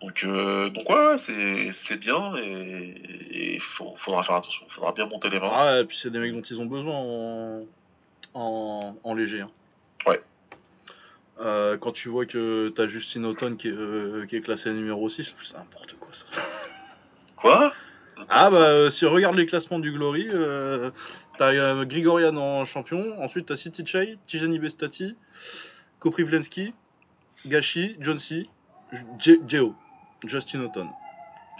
Donc, 0.00 0.22
euh, 0.24 0.70
donc 0.70 0.88
ouais, 0.88 1.18
c'est 1.18 1.72
c'est 1.72 1.96
bien 1.96 2.36
et 2.36 3.54
il 3.56 3.60
faudra 3.60 4.22
faire 4.22 4.36
attention. 4.36 4.64
Il 4.68 4.72
faudra 4.72 4.92
bien 4.92 5.06
monter 5.06 5.28
les 5.28 5.40
mains. 5.40 5.50
Ah, 5.52 5.80
et 5.80 5.84
puis 5.84 5.96
c'est 5.96 6.10
des 6.10 6.20
mecs 6.20 6.32
dont 6.32 6.40
ils 6.40 6.60
ont 6.60 6.66
besoin 6.66 6.94
en, 6.94 7.64
en, 8.34 8.96
en 9.02 9.14
léger. 9.14 9.40
hein. 9.40 9.50
Ouais. 10.06 10.22
Euh, 11.40 11.76
quand 11.78 11.92
tu 11.92 12.08
vois 12.08 12.26
que 12.26 12.68
t'as 12.74 12.86
Justine 12.86 13.24
Auton 13.26 13.56
qui 13.56 13.68
est, 13.68 13.72
euh, 13.72 14.24
qui 14.26 14.36
est 14.36 14.40
classé 14.40 14.70
numéro 14.72 15.08
6, 15.08 15.34
c'est 15.42 15.56
n'importe 15.56 15.94
quoi 15.98 16.08
ça. 16.12 16.24
Quoi? 17.36 17.72
Ah 18.30 18.50
bah 18.50 18.68
euh, 18.68 18.90
si 18.90 19.04
on 19.06 19.10
regarde 19.10 19.36
les 19.36 19.46
classements 19.46 19.78
du 19.78 19.90
Glory, 19.92 20.26
euh, 20.30 20.90
t'as 21.38 21.52
euh, 21.52 21.84
Grigorian 21.84 22.36
en 22.36 22.64
champion, 22.64 23.18
ensuite 23.22 23.46
t'as 23.46 23.56
City 23.56 23.84
Chai, 23.86 24.18
Tijani 24.26 24.58
Bestati, 24.58 25.16
Koprivlensky, 25.98 26.74
Gashi, 27.46 27.96
John 28.00 28.18
C, 28.18 28.50
J- 29.18 29.40
Geo, 29.46 29.74
Justin 30.26 30.60
Auton, 30.60 30.90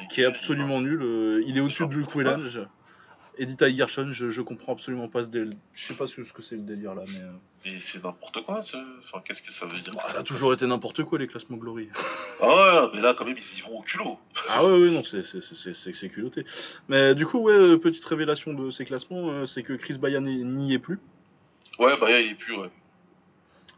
qui 0.09 0.21
est 0.21 0.25
absolument 0.27 0.81
nul. 0.81 1.03
euh, 1.03 1.43
il 1.47 1.57
est 1.57 1.61
au-dessus 1.61 1.87
de 1.87 1.95
Luke 1.95 2.15
Whelan, 2.15 2.43
Edita 3.39 3.73
Gershon, 3.75 4.11
je, 4.13 4.29
je 4.29 4.43
comprends 4.43 4.73
absolument 4.73 5.09
pas 5.09 5.23
ce 5.25 5.31
délire. 5.31 5.57
Je 5.75 5.87
sais 5.87 5.95
pas 5.95 6.07
ce, 6.07 6.21
que 6.21 6.43
c'est 6.43 6.57
le 6.57 6.63
délire 6.63 6.95
là, 6.95 7.03
mais. 7.07 7.21
euh, 7.21 7.79
c'est 7.93 8.03
n'importe 8.03 8.43
quoi. 8.45 8.63
ce- 8.63 8.77
Enfin, 9.05 9.23
qu'est-ce 9.25 9.43
que 9.43 9.53
ça 9.53 9.67
veut 9.67 9.79
dire? 9.79 9.93
Bah, 9.95 10.05
ça 10.13 10.19
a 10.21 10.23
toujours 10.23 10.53
été 10.53 10.67
n'importe 10.67 11.03
quoi 11.05 11.19
les 11.19 11.27
classements 11.27 11.57
Glory. 11.57 11.89
Ah 12.41 12.85
ouais, 12.85 12.91
mais 12.95 13.01
là, 13.01 13.15
quand 13.17 13.25
même, 13.25 13.37
ils 13.37 13.59
y 13.59 13.63
vont 13.63 13.79
au 13.79 13.83
culot. 13.83 14.19
Ah 14.49 14.65
ouais, 14.65 14.73
ouais, 14.73 14.91
non, 14.91 15.05
c'est- 15.05 15.23
c'est- 15.23 15.43
c'est 15.43 15.75
c'est- 15.75 15.93
c'est 15.95 16.09
culotté. 16.09 16.45
Mais 16.89 17.15
du 17.15 17.27
coup, 17.27 17.39
ouais, 17.41 17.53
euh, 17.53 17.77
petite 17.79 18.05
révélation 18.05 18.53
de 18.55 18.71
ces 18.71 18.85
classements, 18.85 19.31
euh, 19.31 19.47
c'est 19.47 19.63
que 19.63 19.73
Chris 19.75 19.99
Bayan 19.99 20.21
n'y 20.23 20.45
n'y 20.45 20.73
est 20.75 20.79
plus. 20.79 20.99
Ouais, 21.79 21.97
bah, 22.01 22.11
il 22.21 22.33
est 22.33 22.35
plus, 22.35 22.57
ouais. 22.57 22.71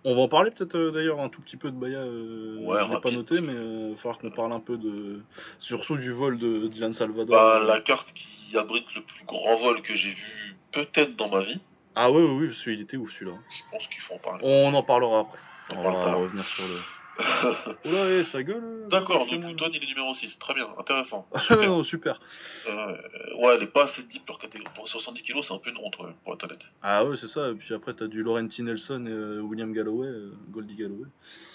On 0.05 0.15
va 0.15 0.23
en 0.23 0.29
parler 0.29 0.51
peut-être 0.51 0.75
euh, 0.77 0.91
d'ailleurs 0.91 1.21
un 1.21 1.29
tout 1.29 1.43
petit 1.43 1.57
peu 1.57 1.71
de 1.71 1.77
Baya. 1.77 1.99
Euh, 1.99 2.57
Ouais, 2.61 2.81
je 2.87 2.93
l'ai 2.93 3.01
pas 3.01 3.11
noté, 3.11 3.41
mais 3.41 3.53
il 3.53 3.91
va 3.91 3.97
falloir 3.97 4.19
qu'on 4.19 4.31
parle 4.31 4.53
un 4.53 4.61
peu 4.61 4.77
de. 4.79 5.21
Surtout 5.59 5.97
du 5.97 6.11
vol 6.11 6.39
de 6.39 6.69
Dylan 6.69 6.93
Salvador. 6.93 7.27
Bah, 7.37 7.61
Euh, 7.63 7.67
la 7.67 7.81
carte 7.81 8.09
qui 8.15 8.57
abrite 8.57 8.87
le 8.95 9.03
plus 9.03 9.25
grand 9.27 9.57
vol 9.57 9.83
que 9.83 9.95
j'ai 9.95 10.11
vu, 10.11 10.57
peut-être 10.73 11.17
dans 11.17 11.29
ma 11.29 11.41
vie. 11.41 11.61
Ah 11.97 12.11
ouais, 12.11 12.23
ouais, 12.23 12.31
oui, 12.31 12.47
parce 12.49 12.63
qu'il 12.63 12.81
était 12.81 12.97
ouf 12.97 13.13
celui-là? 13.13 13.37
Je 13.51 13.63
pense 13.77 13.87
qu'il 13.89 14.01
faut 14.01 14.15
en 14.15 14.19
parler. 14.19 14.41
On 14.43 14.73
en 14.73 14.83
parlera 14.83 15.21
après. 15.21 15.39
On 15.75 15.79
On 15.81 15.93
va 15.93 16.15
revenir 16.15 16.45
sur 16.45 16.65
le. 16.65 16.77
Oula, 17.85 18.11
eh, 18.11 18.25
ça 18.25 18.43
gueule. 18.43 18.63
euh, 18.65 18.89
D'accord, 18.89 19.27
donc 19.27 19.41
moi. 19.43 19.51
Antoine, 19.51 19.73
il 19.75 19.83
est 19.83 19.87
numéro 19.87 20.15
6. 20.15 20.39
Très 20.39 20.55
bien, 20.55 20.67
intéressant. 20.79 21.27
non, 21.51 21.83
super. 21.83 22.21
Euh, 22.69 22.97
ouais, 23.39 23.57
elle 23.57 23.63
est 23.65 23.67
pas 23.73 23.85
assez 23.85 24.03
deep 24.05 24.27
leur 24.27 24.39
catégorie. 24.39 24.71
Pour 24.75 24.89
70 24.89 25.23
kilos, 25.23 25.47
c'est 25.47 25.55
un 25.55 25.59
peu 25.59 25.71
une 25.71 25.79
honte, 25.79 25.99
ouais, 25.99 26.11
pour 26.25 26.35
être 26.35 26.45
honnête. 26.45 26.63
Ah 26.83 27.05
ouais, 27.05 27.17
c'est 27.17 27.29
ça. 27.29 27.51
Et 27.51 27.55
puis 27.55 27.75
après, 27.75 27.93
t'as 27.95 28.07
du 28.07 28.23
Laurenti 28.23 28.63
Nelson 28.63 29.05
et 29.07 29.11
euh, 29.11 29.41
William 29.41 29.73
Galloway, 29.73 30.09
euh, 30.09 30.33
Goldie 30.49 30.77
Galloway. 30.77 31.09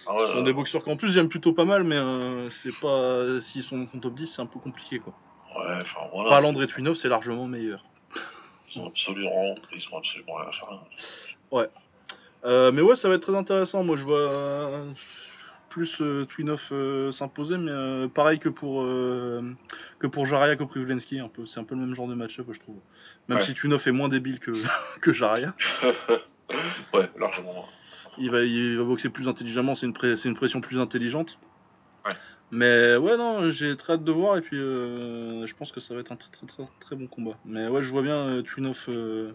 Ah 0.05 0.13
ouais, 0.15 0.25
Ce 0.27 0.33
sont 0.33 0.39
euh, 0.39 0.43
des 0.43 0.53
boxeurs 0.53 0.83
qu'en 0.83 0.97
plus 0.97 1.11
j'aime 1.11 1.29
plutôt 1.29 1.53
pas 1.53 1.65
mal, 1.65 1.83
mais 1.83 1.97
euh, 1.97 2.49
c'est 2.49 2.75
pas. 2.79 3.41
S'ils 3.41 3.63
sont 3.63 3.87
en 3.95 3.99
top 3.99 4.13
10, 4.15 4.27
c'est 4.27 4.41
un 4.41 4.45
peu 4.45 4.59
compliqué 4.59 4.99
quoi. 4.99 5.13
ouais, 5.57 5.77
enfin 5.81 6.01
voilà. 6.13 6.29
Palandre 6.29 6.61
et 6.61 6.67
Twinov, 6.67 6.95
c'est 6.95 7.09
largement 7.09 7.47
meilleur. 7.47 7.83
Ils 8.67 8.73
sont 8.73 8.87
absolument, 8.87 9.55
ils 9.73 9.79
sont 9.79 9.97
absolument 9.97 10.35
rien 10.35 10.49
à 10.49 10.51
faire. 10.51 11.67
Euh, 12.45 12.71
mais 12.71 12.81
ouais, 12.81 12.95
ça 12.95 13.09
va 13.09 13.15
être 13.15 13.21
très 13.23 13.35
intéressant. 13.35 13.83
Moi, 13.83 13.95
je 13.95 14.03
vois 14.03 14.83
plus 15.75 15.97
euh, 15.99 16.23
Twinov 16.23 16.69
euh, 16.71 17.11
s'imposer, 17.11 17.57
mais 17.57 17.69
euh, 17.69 18.07
pareil 18.07 18.39
que 18.39 18.47
pour 18.47 18.81
que 19.99 20.07
pour 20.07 20.25
Koprivlensky, 20.55 21.19
un 21.19 21.27
peu. 21.27 21.45
C'est 21.45 21.59
un 21.59 21.65
peu 21.65 21.75
le 21.75 21.81
même 21.81 21.93
genre 21.93 22.07
de 22.07 22.13
match-up, 22.13 22.47
je 22.49 22.59
trouve. 22.61 22.77
Même 23.27 23.39
Ouais. 23.39 23.43
si 23.43 23.53
Twinov 23.53 23.85
est 23.85 23.91
moins 23.91 24.07
débile 24.07 24.39
que 24.39 24.51
que 25.01 25.11
Jaraya, 25.11 25.53
ouais, 26.93 27.09
largement. 27.19 27.65
il 28.17 28.31
va 28.31 28.43
il 28.43 28.77
va 28.77 28.85
boxer 28.85 29.09
plus 29.09 29.27
intelligemment. 29.27 29.75
C'est 29.75 29.85
une 29.85 29.91
pré- 29.91 30.15
une 30.29 30.35
pression 30.35 30.61
plus 30.61 30.79
intelligente. 30.79 31.37
Ouais. 32.05 32.11
Mais 32.51 32.95
ouais, 32.95 33.17
non, 33.17 33.51
j'ai 33.51 33.75
très 33.75 33.93
hâte 33.93 34.05
de 34.05 34.11
voir 34.13 34.37
et 34.37 34.41
puis 34.41 34.57
euh, 34.57 35.45
je 35.45 35.53
pense 35.55 35.73
que 35.73 35.81
ça 35.81 35.93
va 35.93 35.99
être 35.99 36.13
un 36.13 36.15
très 36.15 36.29
très 36.31 36.47
très 36.47 36.63
très 36.79 36.95
bon 36.95 37.07
combat. 37.07 37.37
Mais 37.43 37.67
ouais, 37.67 37.83
je 37.83 37.91
vois 37.91 38.01
bien 38.01 38.15
euh, 38.15 38.41
Twinov 38.43 38.85
euh, 38.87 39.33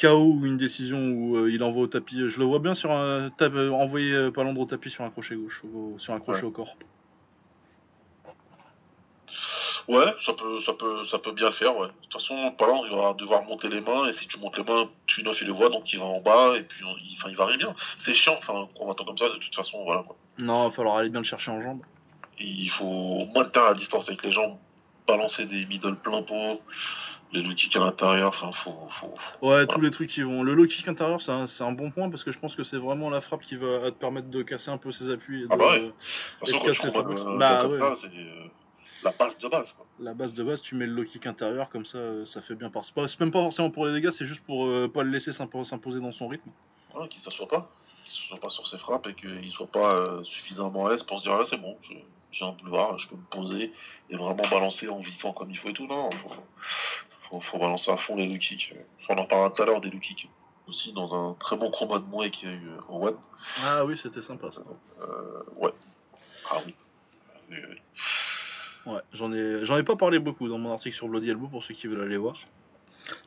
KO 0.00 0.34
ou 0.34 0.46
une 0.46 0.56
décision 0.56 0.98
où 0.98 1.36
euh, 1.36 1.50
il 1.50 1.62
envoie 1.62 1.82
au 1.84 1.86
tapis. 1.86 2.28
Je 2.28 2.38
le 2.38 2.44
vois 2.44 2.58
bien 2.58 2.74
sur 2.74 2.90
un 2.90 3.30
tap- 3.30 3.54
euh, 3.54 3.70
envoyer 3.70 4.12
euh, 4.12 4.30
Palandre 4.30 4.60
au 4.60 4.64
tapis 4.66 4.90
sur 4.90 5.04
un 5.04 5.10
crochet 5.10 5.36
gauche, 5.36 5.62
au- 5.64 5.98
sur 5.98 6.12
un 6.14 6.20
crochet 6.20 6.40
Ouais. 6.40 6.46
au 6.48 6.50
corps. 6.50 6.74
Ouais, 9.88 10.14
ça 10.24 10.32
peut, 10.32 10.60
ça 10.60 10.72
peut, 10.74 11.04
ça 11.06 11.18
peut 11.18 11.32
bien 11.32 11.46
le 11.46 11.52
faire, 11.52 11.76
ouais. 11.76 11.88
De 11.88 11.92
toute 12.02 12.12
façon, 12.12 12.52
Palandre, 12.56 12.86
il 12.90 12.96
va 12.96 13.14
devoir 13.14 13.42
monter 13.44 13.68
les 13.68 13.80
mains, 13.80 14.06
et 14.08 14.12
si 14.12 14.28
tu 14.28 14.38
montes 14.38 14.56
les 14.56 14.62
mains, 14.64 14.88
tu 15.06 15.22
il 15.22 15.46
les 15.46 15.52
voit, 15.52 15.70
donc 15.70 15.92
il 15.92 15.98
va 15.98 16.04
en 16.04 16.20
bas, 16.20 16.54
et 16.56 16.62
puis 16.62 16.84
il, 17.04 17.16
il 17.30 17.36
varie 17.36 17.56
bien. 17.56 17.74
C'est 17.98 18.14
chiant, 18.14 18.36
enfin, 18.38 18.68
qu'on 18.76 18.86
va 18.86 18.94
comme 18.94 19.18
ça, 19.18 19.28
de 19.28 19.34
toute 19.38 19.54
façon, 19.54 19.82
voilà, 19.84 20.02
quoi. 20.04 20.16
Non, 20.38 20.62
il 20.66 20.68
va 20.68 20.70
falloir 20.70 20.96
aller 20.96 21.10
bien 21.10 21.20
le 21.20 21.24
chercher 21.24 21.50
en 21.50 21.60
jambes. 21.60 21.82
Il 22.38 22.70
faut 22.70 23.26
maintenir 23.34 23.64
la 23.64 23.74
distance 23.74 24.08
avec 24.08 24.22
les 24.22 24.30
jambes, 24.30 24.56
balancer 25.06 25.46
des 25.46 25.66
middle 25.66 25.96
plein 25.96 26.22
pot, 26.22 26.60
les 27.32 27.42
low 27.42 27.54
kicks 27.54 27.74
à 27.76 27.80
l'intérieur, 27.80 28.28
enfin, 28.28 28.52
faut, 28.52 28.88
faut, 28.90 29.14
faut- 29.16 29.46
Ouais, 29.48 29.66
tous 29.66 29.80
les 29.80 29.90
trucs 29.90 30.10
qui 30.10 30.22
vont. 30.22 30.42
Le 30.42 30.54
low 30.54 30.66
kick 30.66 30.86
intérieur, 30.88 31.20
c'est 31.22 31.32
un, 31.32 31.46
un 31.60 31.72
bon 31.72 31.90
point 31.90 32.10
parce 32.10 32.24
que 32.24 32.30
je 32.30 32.38
pense 32.38 32.54
que 32.54 32.62
c'est 32.64 32.76
vraiment 32.76 33.08
la 33.10 33.20
frappe 33.20 33.42
qui 33.42 33.56
va 33.56 33.90
te 33.90 33.96
permettre 33.96 34.28
de 34.28 34.42
casser 34.42 34.70
un 34.70 34.76
peu 34.78 34.92
ses 34.92 35.10
appuis. 35.10 35.40
Et 35.42 35.46
de, 35.46 35.48
Ah 35.50 35.56
bah 35.56 35.70
ouais. 35.72 35.80
De 35.80 35.86
Et 35.86 36.52
quand 36.52 36.58
tu 36.60 36.66
casser 36.66 36.90
sa 36.90 37.02
boxe. 37.02 37.22
Bah 37.38 37.66
ouais. 37.66 37.74
ça, 37.74 37.94
c'est 37.96 38.08
euh, 38.08 38.44
la 39.02 39.12
base 39.12 39.38
de 39.38 39.48
base, 39.48 39.72
quoi. 39.72 39.86
La 39.98 40.14
base 40.14 40.34
de 40.34 40.42
base, 40.44 40.60
tu 40.62 40.74
mets 40.74 40.86
le 40.86 40.92
low 40.92 41.04
kick 41.04 41.26
intérieur, 41.26 41.70
comme 41.70 41.86
ça, 41.86 41.98
euh, 41.98 42.24
ça 42.26 42.42
fait 42.42 42.54
bien 42.54 42.68
par. 42.70 42.84
C'est 42.84 42.94
pas- 42.94 43.08
c'est 43.08 43.18
même 43.20 43.30
pas 43.32 43.40
forcément 43.40 43.70
pour 43.70 43.86
les 43.86 43.92
dégâts, 43.92 44.10
c'est 44.10 44.26
juste 44.26 44.44
pour 44.44 44.66
euh, 44.66 44.88
pas 44.88 45.02
le 45.02 45.10
laisser 45.10 45.30
s'impo- 45.32 45.64
s'imposer 45.64 46.00
dans 46.00 46.12
son 46.12 46.28
rythme. 46.28 46.50
Ouais, 46.94 47.08
qu'il 47.08 47.20
s'assoit 47.22 47.48
pas, 47.48 47.68
qu'il 48.04 48.12
s'assoit 48.22 48.38
pas 48.40 48.50
sur 48.50 48.66
ses 48.66 48.76
frappes 48.78 49.06
et 49.06 49.14
qu'il 49.14 49.50
soit 49.50 49.66
pas 49.66 49.94
euh, 49.94 50.22
suffisamment 50.24 50.86
à 50.86 50.90
l'aise 50.90 51.02
pour 51.02 51.18
se 51.18 51.22
dire 51.24 51.32
ah, 51.32 51.44
c'est 51.48 51.56
bon, 51.56 51.78
j'ai 52.30 52.44
un 52.44 52.52
boulevard, 52.52 52.98
je 52.98 53.08
peux 53.08 53.16
me 53.16 53.22
poser 53.30 53.72
et 54.10 54.16
vraiment 54.16 54.42
balancer 54.50 54.88
en 54.88 54.98
vivant 54.98 55.32
comme 55.32 55.50
il 55.50 55.56
faut 55.56 55.68
et 55.70 55.72
tout. 55.72 55.86
Non, 55.86 56.10
faut, 56.10 56.30
faut, 57.32 57.40
faut 57.40 57.58
balancer 57.58 57.90
à 57.90 57.96
fond 57.96 58.16
les 58.16 58.26
low 58.26 58.38
kicks. 58.38 58.74
On 59.08 59.16
en 59.16 59.24
parlera 59.24 59.50
tout 59.50 59.62
à 59.62 59.66
l'heure 59.66 59.80
des 59.80 59.90
low 59.90 59.98
kicks. 59.98 60.28
Aussi 60.68 60.92
dans 60.92 61.12
un 61.14 61.34
très 61.34 61.56
bon 61.56 61.70
combat 61.70 61.98
de 61.98 62.04
Mouet 62.04 62.30
qu'il 62.30 62.48
y 62.48 62.52
a 62.52 62.54
eu 62.54 62.68
euh, 62.68 62.80
au 62.88 63.06
One. 63.08 63.16
Ah 63.62 63.84
oui, 63.84 63.98
c'était 64.00 64.22
sympa 64.22 64.52
ça. 64.52 64.62
Euh, 65.00 65.42
ouais. 65.56 65.72
Ah 66.50 66.58
oui. 66.64 66.74
Oui, 67.50 67.56
oui. 67.70 67.76
Ouais, 68.86 69.00
j'en 69.12 69.32
ai, 69.32 69.64
j'en 69.64 69.76
ai 69.78 69.82
pas 69.82 69.96
parlé 69.96 70.18
beaucoup 70.18 70.48
dans 70.48 70.58
mon 70.58 70.72
article 70.72 70.94
sur 70.94 71.08
Bloody 71.08 71.30
Elbow 71.30 71.48
pour 71.48 71.64
ceux 71.64 71.74
qui 71.74 71.86
veulent 71.86 72.02
aller 72.04 72.16
voir. 72.16 72.36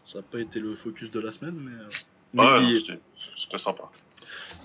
Ça 0.03 0.19
n'a 0.19 0.23
pas 0.23 0.39
été 0.39 0.59
le 0.59 0.75
focus 0.75 1.11
de 1.11 1.19
la 1.19 1.31
semaine, 1.31 1.55
mais, 1.55 1.71
euh, 1.71 1.89
mais 2.33 2.43
Ah 2.45 2.59
ouais, 2.59 2.79
c'était- 2.79 3.01
c'était 3.37 3.57
sympa. 3.57 3.83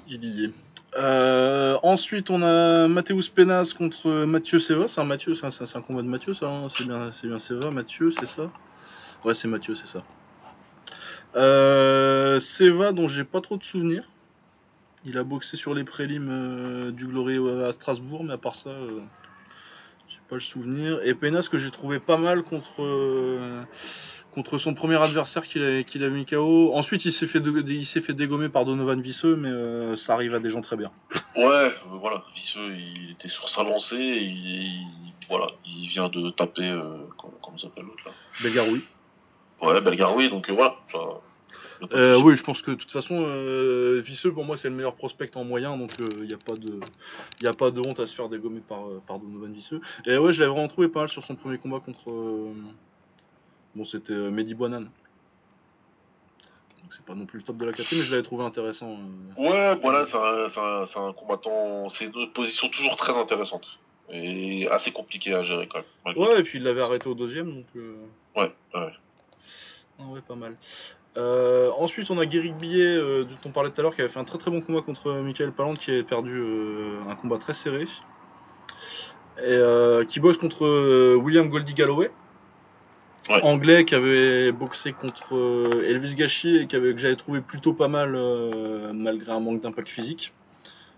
Il 0.07 0.25
y 0.25 0.45
est. 0.45 0.51
Euh, 0.97 1.79
ensuite, 1.83 2.31
on 2.31 2.43
a 2.43 2.89
Mathéus 2.89 3.29
Penas 3.29 3.73
contre 3.77 4.11
Mathieu 4.25 4.59
Seva. 4.59 4.89
C'est 4.89 5.01
un 5.01 5.05
Mathieu, 5.05 5.35
c'est 5.35 5.47
un, 5.47 5.51
c'est 5.51 5.77
un 5.77 5.83
combat 5.83 6.03
de 6.03 6.09
Mathieu, 6.09 6.35
ça. 6.35 6.47
hein 6.49 6.69
c'est 6.69 6.85
bien, 6.85 7.13
c'est 7.13 7.27
bien 7.29 7.39
Seva. 7.39 7.71
Mathieu, 7.71 8.11
c'est 8.11 8.27
ça? 8.27 8.51
Ouais, 9.25 9.35
c'est 9.35 9.49
Mathieu, 9.49 9.75
c'est 9.75 9.87
ça. 9.87 10.03
Euh, 11.37 12.41
Seva, 12.41 12.93
dont 12.93 13.09
j'ai 13.09 13.25
pas 13.25 13.41
trop 13.41 13.57
de 13.57 13.65
souvenirs. 13.65 14.05
Il 15.05 15.17
a 15.17 15.25
boxé 15.25 15.57
sur 15.57 15.75
les 15.75 15.85
prélims 15.85 16.29
euh, 16.31 16.91
du 16.91 17.07
Glory 17.07 17.39
à 17.65 17.73
Strasbourg, 17.73 18.25
mais 18.25 18.35
à 18.35 18.39
part 18.39 18.55
ça, 18.55 18.71
euh, 18.71 19.01
j'ai 20.09 20.19
pas 20.29 20.35
le 20.37 20.41
souvenir. 20.41 21.01
Et 21.05 21.15
Penas 21.15 21.49
que 21.51 21.57
j'ai 21.59 21.71
trouvé 21.71 21.99
pas 22.01 22.19
mal 22.19 22.43
contre 22.43 22.83
euh, 22.83 23.63
contre 24.33 24.59
son 24.59 24.75
premier 24.75 24.97
adversaire 25.03 25.47
qu'il 25.49 25.63
a, 25.65 26.09
mis 26.09 26.27
KO. 26.27 26.73
Ensuite, 26.75 27.05
il 27.05 27.13
s'est 27.13 27.27
fait, 27.27 27.41
de- 27.41 27.65
il 27.69 27.87
s'est 27.87 28.01
fait 28.01 28.13
dégommer 28.13 28.49
par 28.49 28.65
Donovan 28.65 29.01
Visseux, 29.01 29.37
mais 29.37 29.49
euh, 29.49 29.97
ça 29.97 30.15
arrive 30.15 30.35
à 30.35 30.39
des 30.39 30.51
gens 30.51 30.61
très 30.61 30.77
bien. 30.77 30.93
Ouais, 31.37 31.45
euh, 31.45 31.71
voilà, 32.01 32.23
Visseux, 32.35 32.75
il 32.77 33.11
était 33.13 33.29
sur 33.29 33.49
sa 33.49 33.63
lancée, 33.65 33.97
et 33.97 34.23
il, 34.23 34.47
il- 34.47 34.87
voilà, 35.29 35.47
il 35.67 35.89
vient 35.89 36.09
de 36.09 36.31
taper, 36.31 36.69
euh, 36.69 36.99
comment, 37.19 37.39
comment 37.43 37.59
s'appelle 37.59 37.85
l'autre 37.85 38.03
là 38.07 38.13
Belgaroui. 38.43 38.85
Ouais, 39.63 39.81
Belgaroui, 39.81 40.31
donc 40.31 40.49
euh, 40.49 40.53
voilà. 40.55 40.77
Euh, 41.93 42.21
oui, 42.21 42.37
je 42.37 42.43
pense 42.45 42.63
que 42.63 42.71
de 42.71 42.77
toute 42.77 42.91
façon, 42.91 43.17
euh, 43.27 44.01
Visseux, 44.05 44.33
pour 44.33 44.45
moi, 44.45 44.57
c'est 44.57 44.69
le 44.69 44.75
meilleur 44.75 44.95
prospect 44.97 45.37
en 45.37 45.45
moyen, 45.45 45.77
donc 45.77 45.91
il 45.99 46.23
n'y 46.27 46.33
a, 46.35 46.39
pas 46.39 46.55
de- 46.57 46.81
y 47.41 47.47
a 47.47 47.55
pas 47.55 47.71
de 47.71 47.81
honte 47.81 48.01
à 48.01 48.07
se 48.07 48.15
faire 48.15 48.29
dégommer 48.29 48.61
par, 48.61 48.87
euh, 48.89 49.03
par 49.07 49.19
Donovan 49.19 49.53
Visseux. 49.53 49.81
Et 50.07 50.17
ouais, 50.19 50.33
je 50.33 50.41
l'avais 50.41 50.53
vraiment 50.53 50.69
trouvé 50.69 50.89
pas 50.89 51.01
mal 51.01 51.09
sur 51.09 51.23
son 51.25 51.35
premier 51.37 51.59
combat 51.59 51.81
contre. 51.81 52.11
euh, 52.11 52.53
Bon, 53.75 53.85
c'était 53.85 54.13
euh, 54.13 54.31
Mehdi 54.31 54.55
Boinan. 54.55 54.81
Donc 54.81 54.91
c'est 56.97 57.05
pas 57.05 57.15
non 57.15 57.25
plus 57.27 57.39
le 57.39 57.45
top 57.45 57.57
de 57.57 57.65
la 57.67 57.73
catégorie, 57.73 57.99
mais 57.99 58.05
je 58.05 58.11
l'avais 58.11 58.23
trouvé 58.23 58.45
intéressant. 58.45 58.99
euh. 58.99 59.43
Ouais, 59.49 59.77
voilà, 59.81 60.07
c'est 60.07 60.17
un, 60.17 60.49
c'est 60.49 60.61
un- 60.61 60.87
c'est 60.87 60.99
un 60.99 61.13
combattant, 61.13 61.89
c'est 61.89 62.07
une 62.07 62.33
position 62.33 62.69
toujours 62.69 62.97
très 62.97 63.17
intéressante. 63.17 63.67
Et 64.13 64.67
assez 64.69 64.91
compliqué 64.91 65.33
à 65.35 65.45
gérer 65.45 65.69
quand 65.69 65.79
même. 66.07 66.17
Ouais, 66.17 66.41
et 66.41 66.43
puis 66.43 66.59
il 66.59 66.65
l'avait 66.65 66.81
arrêté 66.83 67.09
au 67.09 67.15
deuxième, 67.15 67.55
donc. 67.55 67.67
euh. 67.77 68.05
Ouais, 68.35 68.53
ouais. 68.75 68.93
Ah 70.01 70.13
ouais, 70.13 70.21
pas 70.27 70.35
mal. 70.35 70.57
Euh, 71.17 71.71
ensuite, 71.77 72.11
on 72.11 72.19
a 72.19 72.27
Guéric 72.27 72.57
Billet, 72.57 72.97
euh, 72.97 73.25
dont 73.25 73.37
on 73.45 73.51
parlait 73.51 73.71
tout 73.71 73.81
à 73.81 73.83
l'heure, 73.83 73.95
qui 73.95 74.01
avait 74.01 74.09
fait 74.11 74.19
un 74.19 74.25
très 74.25 74.39
très 74.39 74.51
bon 74.51 74.61
combat 74.61 74.81
contre 74.81 75.13
Michael 75.13 75.53
Palland, 75.53 75.75
qui 75.75 75.91
avait 75.91 76.03
perdu 76.03 76.33
euh, 76.35 77.01
un 77.09 77.15
combat 77.17 77.39
très 77.39 77.55
serré. 77.55 77.87
Et 79.43 80.07
qui 80.07 80.21
bosse 80.21 80.37
contre 80.37 81.17
William 81.17 81.49
Goldie 81.49 81.73
Galloway, 81.73 82.11
Ouais. 83.29 83.41
anglais, 83.43 83.85
qui 83.85 83.95
avait 83.95 84.53
boxé 84.53 84.93
contre 84.93 85.83
Elvis 85.87 86.15
Gachi 86.15 86.57
et 86.57 86.67
qui 86.67 86.77
avait, 86.77 86.93
que 86.93 86.99
j'avais 86.99 87.17
trouvé 87.17 87.41
plutôt 87.41 87.73
pas 87.73 87.89
mal, 87.89 88.19
malgré 88.93 89.33
un 89.33 89.41
manque 89.41 89.63
d'impact 89.63 89.89
physique. 89.89 90.35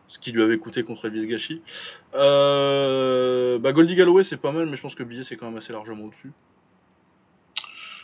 Ce 0.09 0.19
qui 0.19 0.33
lui 0.33 0.43
avait 0.43 0.59
coûté 0.59 0.83
contre 0.83 1.07
Elvis 1.07 1.27
Gachi. 1.29 1.63
Bah, 2.13 3.73
Goldie 3.73 3.95
Galloway, 3.95 4.25
c'est 4.25 4.37
pas 4.39 4.51
mal, 4.51 4.67
mais 4.67 4.77
je 4.77 4.83
pense 4.83 4.97
que 4.97 5.05
Billet, 5.05 5.23
c'est 5.23 5.37
quand 5.37 5.47
même 5.47 5.59
assez 5.59 5.73
largement 5.73 6.05
au-dessus. 6.05 6.33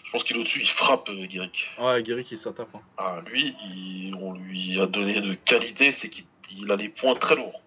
Je 0.09 0.13
pense 0.13 0.25
qu'il 0.25 0.37
est 0.37 0.41
au-dessus, 0.41 0.61
il 0.63 0.69
frappe, 0.69 1.11
euh, 1.11 1.27
Guéric. 1.27 1.67
Ouais, 1.79 2.03
Guéric, 2.03 2.31
il 2.33 2.39
s'attape. 2.39 2.75
hein. 2.75 2.81
Ah, 2.97 3.21
lui, 3.31 3.55
il- 3.75 4.15
on 4.19 4.33
lui 4.33 4.81
a 4.81 4.87
donné 4.87 5.21
de 5.21 5.35
qualité, 5.35 5.93
c'est 5.93 6.09
qu'il 6.09 6.25
il 6.51 6.73
a 6.73 6.77
les 6.77 6.89
points 6.89 7.15
très 7.15 7.37
lourds. 7.37 7.63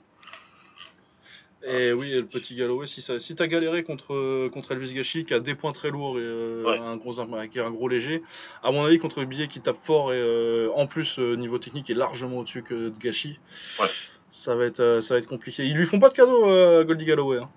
Et 1.63 1.93
oui, 1.93 2.11
et 2.11 2.15
le 2.15 2.25
petit 2.25 2.55
Galloway, 2.55 2.87
si, 2.87 3.03
ça, 3.03 3.19
si 3.19 3.35
t'as 3.35 3.45
galéré 3.45 3.83
contre, 3.83 4.47
contre 4.47 4.71
Elvis 4.71 4.91
Gachi, 4.95 5.23
qui 5.23 5.35
a 5.35 5.39
des 5.39 5.53
points 5.53 5.71
très 5.71 5.91
lourds 5.91 6.17
et 6.17 6.21
euh, 6.23 6.63
Ouais. 6.65 6.79
un, 6.79 6.95
gros, 6.97 7.13
qui 7.51 7.59
un 7.59 7.69
gros 7.69 7.87
léger, 7.87 8.23
à 8.63 8.71
mon 8.71 8.83
avis, 8.85 8.97
contre 8.97 9.19
le 9.19 9.27
billet 9.27 9.47
qui 9.47 9.61
tape 9.61 9.77
fort 9.83 10.11
et 10.13 10.17
euh, 10.19 10.71
en 10.73 10.87
plus, 10.87 11.19
euh, 11.19 11.35
niveau 11.35 11.59
technique, 11.59 11.91
est 11.91 11.93
largement 11.93 12.39
au-dessus 12.39 12.63
que 12.63 12.89
de 12.89 12.97
Gachi, 12.97 13.37
Ouais. 13.79 13.85
ça, 14.31 14.55
va 14.55 14.65
être, 14.65 15.01
ça 15.03 15.13
va 15.13 15.19
être 15.19 15.27
compliqué. 15.27 15.63
Ils 15.63 15.75
lui 15.77 15.85
font 15.85 15.99
pas 15.99 16.09
de 16.09 16.15
cadeau 16.15 16.45
à 16.49 16.83
Goldie 16.83 17.05
Galloway. 17.05 17.37
Hein. 17.37 17.49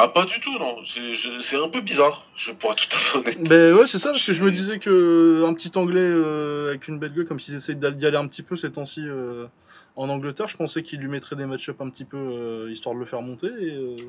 Ah, 0.00 0.06
pas 0.06 0.24
du 0.26 0.38
tout, 0.38 0.56
non. 0.60 0.76
C'est 0.84 1.56
un 1.56 1.68
peu 1.68 1.80
bizarre, 1.80 2.24
je 2.36 2.52
pourrais 2.52 2.76
tout 2.76 2.86
à 2.92 2.98
fait 2.98 3.18
honnête. 3.18 3.42
Ben 3.48 3.74
ouais, 3.74 3.88
c'est 3.88 3.98
ça, 3.98 4.12
parce 4.12 4.22
que 4.22 4.32
je 4.32 4.44
me 4.44 4.52
disais 4.52 4.78
que 4.78 5.44
un 5.44 5.52
petit 5.54 5.76
anglais 5.76 5.98
euh, 6.00 6.68
avec 6.68 6.86
une 6.86 7.00
belle 7.00 7.12
gueule, 7.12 7.26
comme 7.26 7.40
s'ils 7.40 7.56
essayaient 7.56 7.74
d'y 7.76 8.06
aller 8.06 8.16
un 8.16 8.28
petit 8.28 8.44
peu 8.44 8.56
ces 8.56 8.70
temps-ci 8.70 9.02
euh, 9.04 9.46
en 9.96 10.08
Angleterre, 10.08 10.46
je 10.46 10.56
pensais 10.56 10.84
qu'ils 10.84 11.00
lui 11.00 11.08
mettraient 11.08 11.34
des 11.34 11.46
match-up 11.46 11.80
un 11.80 11.90
petit 11.90 12.04
peu 12.04 12.16
euh, 12.16 12.70
histoire 12.70 12.94
de 12.94 13.00
le 13.00 13.06
faire 13.06 13.22
monter 13.22 13.48
et, 13.48 14.08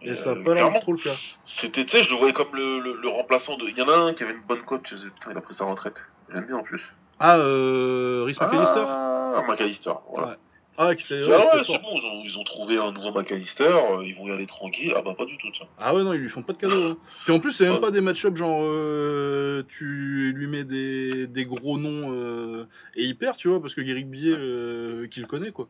et 0.00 0.16
ça 0.16 0.30
a 0.30 0.36
pas 0.36 0.54
l'air 0.54 0.72
trop 0.80 0.92
le 0.92 0.98
cas. 0.98 1.14
C'était, 1.44 1.84
tu 1.84 1.90
sais, 1.98 2.02
je 2.02 2.10
le 2.10 2.16
voyais 2.16 2.32
comme 2.32 2.54
le, 2.54 2.80
le, 2.80 2.96
le 2.98 3.08
remplaçant 3.08 3.58
de. 3.58 3.64
Il 3.68 3.76
y 3.76 3.82
en 3.82 3.88
a 3.90 3.96
un 3.96 4.14
qui 4.14 4.22
avait 4.22 4.32
une 4.32 4.42
bonne 4.48 4.62
cote 4.62 4.84
putain, 4.84 5.32
il 5.32 5.36
a 5.36 5.40
pris 5.42 5.52
sa 5.52 5.66
retraite. 5.66 5.96
J'aime 6.32 6.46
bien 6.46 6.56
en 6.56 6.62
plus. 6.62 6.94
Ah, 7.20 7.36
euh, 7.36 8.22
Rhys 8.26 8.38
McAllister? 8.40 8.84
Ah, 8.86 9.42
McAllister, 9.46 9.92
voilà. 10.10 10.28
Ouais. 10.28 10.34
Ah, 10.76 10.94
qui 10.96 11.04
Ah 11.14 11.16
ouais, 11.16 11.62
c'est 11.64 11.78
bon, 11.82 11.94
ils 11.96 12.04
ont, 12.06 12.22
ils 12.24 12.38
ont 12.38 12.42
trouvé 12.44 12.76
un 12.78 12.90
nouveau 12.90 13.12
McAllister, 13.12 13.62
euh, 13.62 14.04
ils 14.04 14.14
vont 14.16 14.26
y 14.28 14.32
aller 14.32 14.46
tranquille. 14.46 14.92
Ah 14.96 15.02
bah 15.02 15.14
pas 15.16 15.24
du 15.24 15.38
tout, 15.38 15.48
tiens. 15.52 15.68
Ah 15.78 15.94
ouais, 15.94 16.02
non, 16.02 16.12
ils 16.14 16.20
lui 16.20 16.28
font 16.28 16.42
pas 16.42 16.52
de 16.52 16.58
cadeau. 16.58 16.82
hein. 16.90 16.96
Puis 17.24 17.32
en 17.32 17.38
plus, 17.38 17.52
c'est 17.52 17.64
même 17.64 17.74
Ouais. 17.74 17.80
pas 17.80 17.92
des 17.92 18.00
match-up 18.00 18.36
genre 18.36 18.60
euh, 18.62 19.62
tu 19.68 20.32
lui 20.34 20.46
mets 20.48 20.64
des, 20.64 21.28
des 21.28 21.44
gros 21.44 21.78
noms 21.78 22.12
euh, 22.12 22.66
et 22.96 23.04
il 23.04 23.16
perd, 23.16 23.36
tu 23.36 23.46
vois, 23.48 23.60
parce 23.60 23.74
que 23.74 23.80
Guéric 23.82 24.08
Billet, 24.10 24.34
euh, 24.36 25.06
qu'il 25.06 25.26
connaît, 25.28 25.52
quoi. 25.52 25.68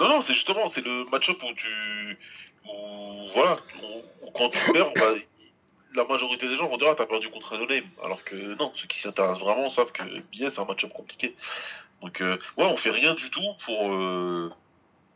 Non, 0.00 0.08
non, 0.08 0.22
c'est 0.22 0.32
justement, 0.32 0.66
c'est 0.68 0.84
le 0.84 1.04
match-up 1.10 1.36
où 1.42 1.52
tu. 1.54 2.18
Où, 2.66 3.28
voilà, 3.34 3.58
où- 3.82 4.26
où 4.26 4.30
quand 4.30 4.48
tu 4.48 4.72
perds, 4.72 4.92
bah, 4.96 5.12
la 5.94 6.04
majorité 6.04 6.48
des 6.48 6.56
gens 6.56 6.68
vont 6.68 6.78
dire 6.78 6.88
Ah, 6.90 6.94
t'as 6.96 7.04
perdu 7.06 7.28
contre 7.28 7.52
un 7.54 7.58
no-name. 7.58 7.84
Alors 8.02 8.24
que 8.24 8.34
non, 8.56 8.72
ceux 8.76 8.86
qui 8.86 8.98
s'intéressent 9.00 9.40
vraiment 9.42 9.68
savent 9.68 9.92
que 9.92 10.02
billet, 10.32 10.48
c'est 10.48 10.60
un 10.60 10.64
match-up 10.64 10.90
compliqué. 10.94 11.34
Donc, 12.02 12.20
euh, 12.20 12.36
ouais, 12.56 12.64
on 12.64 12.76
fait 12.76 12.90
rien 12.90 13.14
du 13.14 13.30
tout 13.30 13.42
pour. 13.64 13.92
euh, 13.92 14.50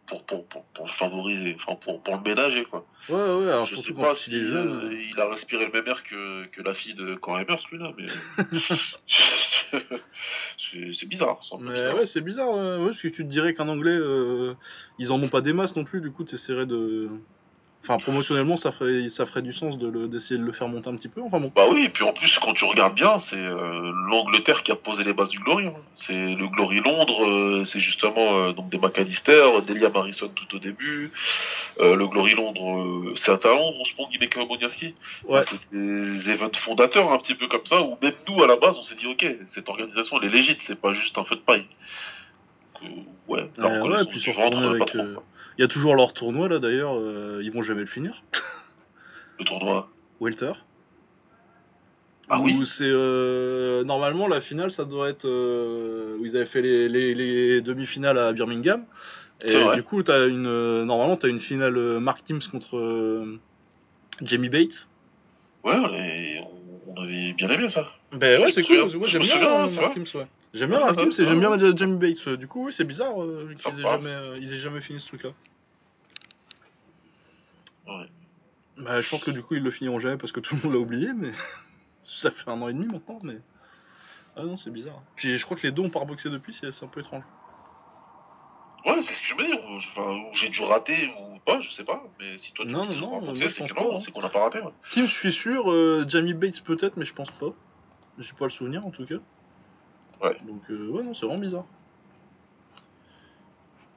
pour, 0.07 0.25
pour, 0.25 0.47
pour, 0.47 0.91
favoriser, 0.91 1.57
enfin 1.59 1.77
pour, 1.77 2.03
pour 2.03 2.17
le 2.17 2.23
ménager 2.23 2.65
quoi. 2.65 2.87
Ouais, 3.09 3.15
ouais, 3.15 3.49
alors 3.49 3.65
je 3.65 3.77
sais 3.77 3.93
pas 3.93 4.15
si 4.15 4.31
il 4.31 4.37
est 4.37 4.45
jeune. 4.45 4.93
euh, 4.93 5.03
il 5.11 5.19
a 5.19 5.29
respiré 5.29 5.67
le 5.67 5.73
même 5.73 5.87
air 5.87 6.03
que, 6.05 6.45
que 6.47 6.63
la 6.63 6.75
fille 6.75 6.95
de 6.95 7.15
Corey 7.15 7.47
celui-là, 7.49 7.93
mais 7.97 8.07
c'est 10.59 11.07
bizarre. 11.09 11.41
Mais 11.59 11.73
bizarre. 11.73 11.95
ouais, 11.97 12.07
c'est 12.07 12.21
bizarre, 12.21 12.51
ouais, 12.51 12.77
ouais, 12.79 12.87
parce 12.87 13.01
que 13.01 13.09
tu 13.09 13.25
te 13.25 13.29
dirais 13.31 13.55
qu'un 13.55 13.69
anglais, 13.69 13.97
euh, 13.97 14.55
ils 14.99 15.11
en 15.13 15.23
ont 15.23 15.29
pas 15.29 15.41
des 15.41 15.53
masses 15.53 15.77
non 15.77 15.85
plus, 15.85 16.01
du 16.01 16.11
coup, 16.11 16.25
tu 16.25 16.35
essaierais 16.35 16.67
de. 16.67 17.09
Enfin, 17.87 17.99
promotionnellement, 17.99 18.57
ça 18.57 18.73
ferait, 18.73 19.11
ça 19.11 19.27
ferait 19.27 19.43
du 19.43 19.53
sens 19.53 19.77
d'essayer 19.77 20.39
de 20.41 20.45
le 20.45 20.53
faire 20.53 20.69
monter 20.69 20.89
un 20.89 20.97
petit 20.97 21.09
peu. 21.11 21.21
Enfin 21.21 21.39
bon. 21.39 21.53
Bah 21.55 21.67
oui, 21.71 21.85
et 21.85 21.89
puis 21.91 22.03
en 22.03 22.15
plus, 22.15 22.39
quand 22.39 22.55
tu 22.55 22.65
regardes 22.65 22.95
bien, 22.95 23.19
c'est 23.19 23.37
euh, 23.37 23.93
l'Angleterre 24.09 24.63
qui 24.63 24.73
a 24.73 24.75
posé 24.75 25.05
les 25.05 25.13
bases 25.13 25.29
du 25.29 25.39
Glory. 25.39 25.67
hein. 25.67 25.75
C'est 25.97 26.15
le 26.35 26.49
Glory 26.49 26.81
Londres, 26.81 27.27
euh, 27.27 27.65
c'est 27.67 27.81
justement 27.81 28.39
euh, 28.39 28.53
donc 28.53 28.71
des 28.71 28.79
McAllister, 28.79 29.51
Delia 29.67 29.91
Marison 29.91 30.29
tout 30.35 30.57
au 30.57 30.59
début. 30.59 31.13
Le 31.79 32.07
Glory 32.07 32.35
Londres, 32.35 33.13
c'est 33.17 33.33
à 33.45 33.49
Londres, 33.49 33.77
on 33.79 33.85
se 33.85 33.93
prend 33.93 34.09
Guimeka 34.09 34.45
Boniaski. 34.47 34.95
Ouais. 35.29 35.43
C'est 35.45 35.59
des 35.77 36.31
events 36.31 36.55
fondateurs 36.55 37.13
un 37.13 37.19
petit 37.19 37.35
peu 37.35 37.49
comme 37.49 37.67
ça, 37.67 37.83
où 37.83 37.99
même 38.01 38.15
nous, 38.29 38.43
à 38.43 38.47
la 38.47 38.57
base, 38.57 38.79
on 38.79 38.83
s'est 38.83 38.95
dit, 38.95 39.07
ok, 39.07 39.27
cette 39.49 39.69
organisation, 39.69 40.19
elle 40.23 40.29
est 40.31 40.33
légite, 40.33 40.61
c'est 40.63 40.81
pas 40.81 40.95
juste 40.95 41.19
un 41.19 41.25
feu 41.25 41.37
de 41.37 41.41
paille. 41.43 41.67
Donc, 42.83 42.93
ouais, 43.29 43.51
Euh, 43.59 43.83
ouais, 43.89 44.05
puis 44.07 44.21
ventre, 44.33 44.57
retournés 44.57 44.79
pas 44.79 44.85
avec, 44.85 44.87
trop. 44.87 45.23
Il 45.57 45.63
y 45.63 45.65
a 45.65 45.69
toujours 45.69 45.95
leur 45.95 46.13
tournoi 46.13 46.49
là 46.49 46.59
d'ailleurs, 46.59 46.95
euh, 46.97 47.41
ils 47.43 47.53
vont 47.53 47.63
jamais 47.63 47.81
le 47.81 47.87
finir. 47.87 48.25
Le 49.39 49.45
tournoi. 49.45 49.89
Welter. 50.21 50.53
Ah 52.29 52.39
Où 52.41 52.45
oui 52.45 52.67
c'est 52.67 52.85
euh, 52.87 53.85
normalement 53.85 54.27
la 54.29 54.41
finale, 54.41 54.71
ça 54.71 54.85
doit 54.85 55.09
être 55.11 55.27
euh, 55.27 56.17
où 56.19 56.25
ils 56.25 56.37
avaient 56.37 56.47
fait 56.47 56.63
les, 56.63 56.89
les- 56.89 57.15
les 57.15 57.61
demi-finales 57.61 58.19
à 58.19 58.33
Birmingham. 58.33 58.85
Et 59.45 59.53
vrai. 59.55 59.77
du 59.77 59.83
coup, 59.83 60.03
as 60.09 60.25
une 60.27 60.85
normalement 60.85 61.17
t'as 61.17 61.29
une 61.29 61.39
finale 61.41 61.75
Mark 62.01 62.25
Teams 62.25 62.41
contre 62.51 63.27
Jamie 64.23 64.49
Bates. 64.49 64.89
Ouais, 65.65 65.75
on, 65.77 67.03
avait 67.03 67.33
bien 67.33 67.49
aimé 67.51 67.69
ça. 67.69 67.93
Ben 68.13 68.41
ouais, 68.41 68.53
c'est 68.53 68.63
cool. 68.63 68.91
Moi 68.97 69.09
j'aime 69.09 69.23
me 69.23 69.27
bien 69.27 69.69
c'est 69.69 69.81
Mark. 69.81 69.95
Teams. 69.95 70.07
Ouais. 70.15 70.27
J'aime 70.55 70.71
bien 70.71 70.81
Mark 70.81 70.97
Teams 70.97 71.11
et 71.19 71.25
j'aime 71.25 71.41
bien 71.41 71.77
Jamie 71.77 71.99
Bates. 71.99 72.29
Du 72.39 72.47
coup, 72.49 72.67
oui, 72.67 72.73
c'est 72.73 72.85
bizarre 72.85 73.21
euh, 73.23 73.53
qu'ils 73.57 73.81
aient 73.81 73.83
jamais, 73.83 74.11
euh, 74.11 74.37
ils 74.41 74.53
aient 74.53 74.59
jamais 74.59 74.81
fini 74.81 75.01
ce 75.01 75.09
truc-là. 75.09 75.31
Ouais. 77.87 78.07
Bah, 78.79 79.01
je 79.01 79.09
pense 79.11 79.23
que 79.25 79.31
du 79.31 79.43
coup 79.43 79.55
ils 79.55 79.63
le 79.63 79.71
finiront 79.71 80.01
jamais 80.01 80.17
parce 80.17 80.33
que 80.33 80.41
tout 80.41 80.57
le 80.57 80.63
monde 80.63 80.73
l'a 80.73 80.79
oublié, 80.79 81.13
mais 81.15 81.31
ça 82.05 82.31
fait 82.31 82.49
un 82.51 82.61
an 82.63 82.69
et 82.69 82.73
demi 82.73 82.87
maintenant. 82.87 83.19
Mais 83.23 83.39
ah 84.37 84.43
non, 84.45 84.57
c'est 84.57 84.71
bizarre. 84.71 85.03
Puis 85.17 85.37
je 85.39 85.45
crois 85.45 85.57
que 85.57 85.63
les 85.67 85.73
deux 85.73 85.83
ont 85.83 85.91
pas 85.91 86.01
reboxé 86.01 86.31
depuis, 86.31 86.53
c'est 86.53 86.67
un 86.83 86.89
peu 86.89 87.01
étrange. 87.01 87.23
Ouais, 88.87 89.01
c'est 89.03 89.15
ce 89.15 89.21
que 89.21 89.27
je 89.27 89.35
me 89.37 89.47
dis. 89.47 89.53
Ou, 89.53 89.77
enfin, 89.77 90.11
ou 90.11 90.35
j'ai 90.35 90.51
dû 90.51 90.63
rater 90.63 91.11
ou 91.21 91.39
pas, 91.41 91.61
je 91.61 91.71
sais 91.71 91.85
pas. 91.85 92.03
Mais 92.21 92.37
si 92.39 92.53
toi 92.53 92.65
tu 92.67 92.71
Non, 92.73 92.87
dis 92.87 93.01
non, 93.01 93.21
non, 93.23 93.35
c'est 93.35 93.45
hein. 93.45 93.49
c'est 94.05 94.11
qu'on 94.13 94.21
n'a 94.21 94.29
pas 94.29 94.41
raté. 94.41 94.61
ouais. 94.61 94.73
Team, 94.91 95.07
je 95.07 95.13
suis 95.13 95.33
sûr. 95.33 95.71
euh, 95.71 96.05
Jamie 96.07 96.35
Bates 96.35 96.63
peut-être, 96.63 96.97
mais 96.97 97.05
je 97.05 97.15
pense 97.15 97.31
pas. 97.31 97.49
J'ai 98.19 98.33
pas 98.35 98.45
le 98.45 98.51
souvenir 98.51 98.87
en 98.87 98.91
tout 98.91 99.07
cas. 99.07 99.17
Ouais. 100.23 100.37
Donc 100.47 100.63
euh, 100.71 100.89
ouais, 100.89 101.03
non, 101.03 101.15
c'est 101.15 101.27
vraiment 101.27 101.41
bizarre. 101.41 101.67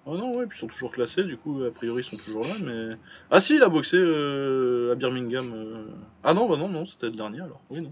Oh 0.05 0.15
non, 0.17 0.33
ouais, 0.37 0.47
puis 0.47 0.57
ils 0.57 0.61
sont 0.61 0.67
toujours 0.67 0.91
classés, 0.91 1.25
du 1.25 1.35
coup, 1.35 1.63
a 1.65 1.71
priori, 1.71 2.01
ils 2.01 2.05
sont 2.05 2.15
toujours 2.15 2.45
là, 2.45 2.55
mais... 2.61 2.95
Ah 3.29 3.41
si, 3.41 3.55
il 3.55 3.61
a 3.61 3.67
boxé 3.67 3.97
euh, 3.99 4.93
à 4.93 4.95
Birmingham. 4.95 5.51
euh. 5.53 5.85
Ah 6.23 6.33
non, 6.33 6.47
bah 6.47 6.55
non, 6.55 6.69
non, 6.69 6.85
c'était 6.85 7.07
le 7.07 7.11
dernier, 7.11 7.41
alors. 7.41 7.59
Oui, 7.69 7.81
non. 7.81 7.91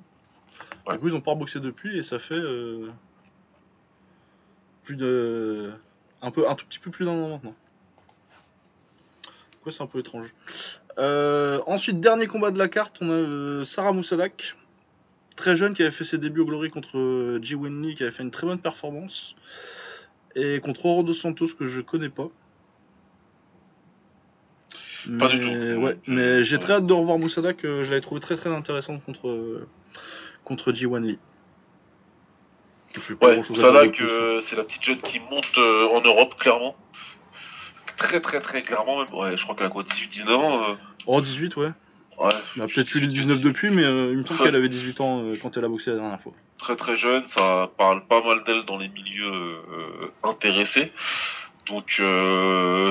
Ouais. 0.88 0.94
Du 0.94 1.00
coup, 1.02 1.10
ils 1.10 1.16
ont 1.16 1.20
pas 1.20 1.32
reboxé 1.32 1.60
depuis, 1.60 1.98
et 1.98 2.04
ça 2.04 2.18
fait... 2.18 2.38
euh, 2.40 2.90
Plus 4.84 4.96
de... 4.96 5.74
Un, 6.22 6.32
peu, 6.32 6.48
un 6.50 6.56
tout 6.56 6.66
petit 6.66 6.80
peu 6.80 6.90
plus 6.90 7.04
d'un 7.04 7.20
an 7.20 7.28
maintenant. 7.28 7.56
Ouais, 9.66 9.74
c'est 9.74 9.84
un 9.84 9.88
peu 9.88 10.00
étrange. 10.00 10.34
Euh, 10.98 11.62
ensuite, 11.68 12.00
dernier 12.00 12.28
combat 12.28 12.52
de 12.52 12.58
la 12.58 12.70
carte, 12.70 12.96
on 13.02 13.10
a 13.10 13.14
euh, 13.14 13.64
Sarah 13.66 13.92
Moussadak, 13.92 14.56
très 15.36 15.56
jeune, 15.56 15.74
qui 15.74 15.82
avait 15.82 15.92
fait 15.92 16.04
ses 16.04 16.18
débuts 16.18 16.42
au 16.42 16.46
Glory 16.46 16.70
contre 16.70 16.98
euh, 16.98 17.40
G. 17.42 17.56
Winley, 17.56 17.94
qui 17.96 18.04
avait 18.04 18.12
fait 18.12 18.24
une 18.24 18.32
très 18.32 18.48
bonne 18.48 18.60
performance, 18.60 19.36
et 20.36 20.60
contre 20.60 20.86
Oro 20.86 21.04
dos 21.04 21.14
Santos, 21.14 21.50
que 21.58 21.68
je 21.68 21.82
connais 21.82 22.10
pas. 22.10 22.30
Pas 25.20 25.28
Mais- 25.28 25.30
du 25.30 25.40
tout. 25.40 25.82
Ouais, 25.82 26.00
mais 26.08 26.44
j'ai 26.44 26.58
très 26.58 26.74
hâte 26.74 26.88
de 26.88 26.94
revoir 26.94 27.18
Moussadak, 27.20 27.64
euh, 27.64 27.84
je 27.84 27.90
l'avais 27.92 28.02
trouvé 28.02 28.20
très 28.22 28.36
très 28.36 28.50
intéressante 28.50 29.04
contre, 29.06 29.28
euh, 29.28 29.68
contre 30.44 30.72
G1 30.72 31.00
Lee. 31.06 31.20
Je 32.96 33.02
sais 33.02 33.16
pas 33.16 33.28
Ouais, 33.28 33.42
plus. 33.42 33.54
que 33.92 34.40
c'est 34.42 34.56
la 34.56 34.64
petite 34.64 34.84
jeune 34.84 35.02
qui 35.02 35.20
monte 35.20 35.46
euh, 35.58 35.88
en 35.90 36.02
Europe, 36.02 36.36
clairement. 36.40 36.76
Très, 37.98 38.20
très, 38.22 38.40
très 38.42 38.62
clairement, 38.62 39.00
même. 39.04 39.14
Ouais, 39.14 39.38
je 39.38 39.44
crois 39.44 39.54
qu'elle 39.56 39.68
a 39.68 39.70
quoi, 39.70 39.84
18, 39.84 40.08
19 40.08 40.38
ans 40.40 40.64
euh, 40.72 40.76
Oh, 41.06 41.22
18, 41.22 41.56
ouais. 41.58 41.70
Ouais. 42.18 42.32
Elle 42.55 42.61
a 42.61 42.68
peut-être 42.68 42.95
eu 42.95 42.99
les 43.01 43.07
19 43.07 43.41
depuis, 43.41 43.70
mais 43.72 43.84
euh, 43.84 44.11
il 44.11 44.20
me 44.20 44.24
semble 44.26 44.41
qu'elle 44.43 44.55
avait 44.55 44.70
18 44.70 45.01
ans 45.01 45.22
euh, 45.24 45.38
quand 45.41 45.57
elle 45.57 45.66
a 45.66 45.68
boxé 45.68 45.91
la 45.91 45.97
dernière 45.97 46.22
fois. 46.22 46.32
Très, 46.57 46.76
très 46.76 46.95
jeune, 46.95 47.28
ça 47.28 47.70
parle 47.78 48.05
pas 48.07 48.24
mal 48.24 48.43
d'elle 48.45 48.63
dans 48.63 48.78
les 48.78 48.88
milieux 48.88 49.26
euh, 49.34 50.11
intéressés. 50.24 50.91
Donc, 51.68 51.93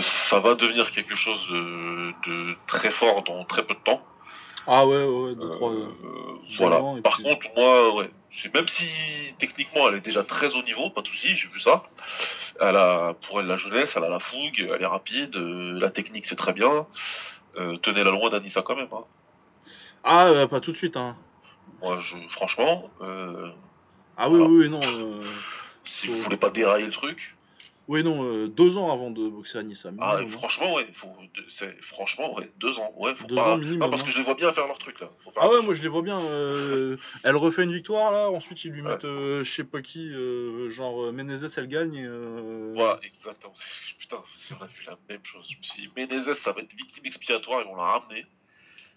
ça 0.02 0.40
va 0.40 0.54
devenir 0.56 0.90
quelque 0.92 1.14
chose 1.14 1.46
de, 1.48 2.10
de 2.28 2.56
très 2.66 2.90
fort 2.90 3.22
dans 3.22 3.44
très 3.44 3.62
peu 3.64 3.74
de 3.74 3.78
temps. 3.80 4.02
Ah 4.66 4.86
ouais, 4.86 4.96
ouais, 5.04 5.28
ouais, 5.30 5.34
2, 5.36 5.48
3. 5.50 5.70
Euh, 5.72 5.86
voilà. 6.58 6.80
ans, 6.82 7.00
Par 7.02 7.14
puis- 7.16 7.22
contre, 7.24 7.46
moi, 7.56 7.94
ouais, 7.94 8.10
même 8.54 8.66
si 8.68 8.86
techniquement 9.38 9.88
elle 9.88 9.96
est 9.96 10.00
déjà 10.00 10.24
très 10.24 10.54
haut 10.54 10.62
niveau, 10.62 10.90
pas 10.90 11.02
de 11.02 11.06
souci, 11.06 11.36
j'ai 11.36 11.48
vu 11.48 11.60
ça. 11.60 11.84
Elle 12.60 12.76
a, 12.76 13.14
pour 13.26 13.40
elle, 13.40 13.46
la 13.46 13.56
jeunesse, 13.58 13.92
elle 13.96 14.04
a 14.04 14.08
la 14.08 14.20
fougue, 14.20 14.68
elle 14.74 14.82
est 14.82 14.86
rapide, 14.86 15.36
la 15.36 15.90
technique 15.90 16.24
c'est 16.26 16.36
très 16.36 16.52
bien. 16.52 16.86
Euh, 17.58 17.76
Tenez-la 17.78 18.10
loin 18.10 18.30
d'Anissa 18.30 18.62
quand 18.62 18.76
même. 18.76 18.88
Hein. 18.92 19.04
Ah, 20.02 20.26
euh, 20.26 20.46
pas 20.46 20.60
tout 20.60 20.72
de 20.72 20.76
suite, 20.76 20.96
hein. 20.96 21.16
Moi, 21.82 21.98
je, 22.00 22.16
franchement, 22.30 22.90
euh, 23.00 23.50
Ah 24.16 24.28
oui, 24.28 24.38
Voilà. 24.38 24.52
oui, 24.52 24.58
oui, 24.64 24.68
non. 24.70 24.80
euh, 24.82 25.22
si 25.84 26.08
vous 26.08 26.22
voulez 26.22 26.36
pas 26.36 26.50
dérailler 26.50 26.86
le 26.86 26.92
truc, 26.92 27.34
Oui, 27.86 28.02
non, 28.02 28.24
euh, 28.24 28.48
deux 28.48 28.78
ans 28.78 28.90
avant 28.90 29.10
de 29.10 29.28
boxer 29.28 29.58
à 29.58 29.62
Nice. 29.62 29.84
ah, 29.86 29.90
minimum, 29.90 30.24
hein. 30.34 30.38
franchement, 30.38 30.74
ouais, 30.74 30.86
faut, 30.94 31.08
deux- 31.34 31.44
c'est, 31.50 31.76
franchement, 31.82 32.34
ouais, 32.34 32.50
deux 32.58 32.78
ans, 32.78 32.92
ouais, 32.96 33.14
faut 33.14 33.26
Deux 33.26 33.34
pas. 33.34 33.52
ans 33.54 33.56
minimum, 33.58 33.90
parce 33.90 34.02
hein. 34.02 34.06
que 34.06 34.10
je 34.10 34.18
les 34.18 34.24
vois 34.24 34.34
bien 34.34 34.50
faire 34.52 34.66
leur 34.66 34.78
truc 34.78 35.00
là. 35.00 35.10
Faut 35.22 35.32
Ah 35.36 35.48
ouais, 35.50 35.60
moi 35.60 35.74
je 35.74 35.82
les 35.82 35.88
vois 35.88 36.00
bien. 36.00 36.18
euh, 36.18 36.96
elle 37.24 37.36
refait 37.36 37.64
une 37.64 37.72
victoire 37.74 38.10
là, 38.10 38.30
ensuite 38.30 38.64
ils 38.64 38.70
lui 38.72 38.80
Ouais. 38.80 38.88
mettent 38.92 39.04
euh, 39.04 39.44
je 39.44 39.52
sais 39.52 39.64
pas 39.64 39.82
qui, 39.82 40.10
genre 40.70 41.12
Menezes 41.12 41.58
elle 41.58 41.68
gagne. 41.68 42.02
euh, 42.06 42.72
Voilà, 42.74 42.98
exactement. 43.02 43.52
Putain, 43.98 44.16
on 44.58 44.62
a 44.64 44.66
vu 44.66 44.82
la 44.86 44.98
même 45.10 45.24
chose. 45.24 45.46
Je 45.50 45.58
me 45.58 45.62
suis 45.62 45.82
dit, 45.82 45.90
Menezes, 45.96 46.32
ça 46.34 46.52
va 46.52 46.62
être 46.62 46.74
victime 46.74 47.04
expiatoire, 47.04 47.60
ils 47.60 47.66
vont 47.68 47.76
la 47.76 47.84
ramener. 47.84 48.24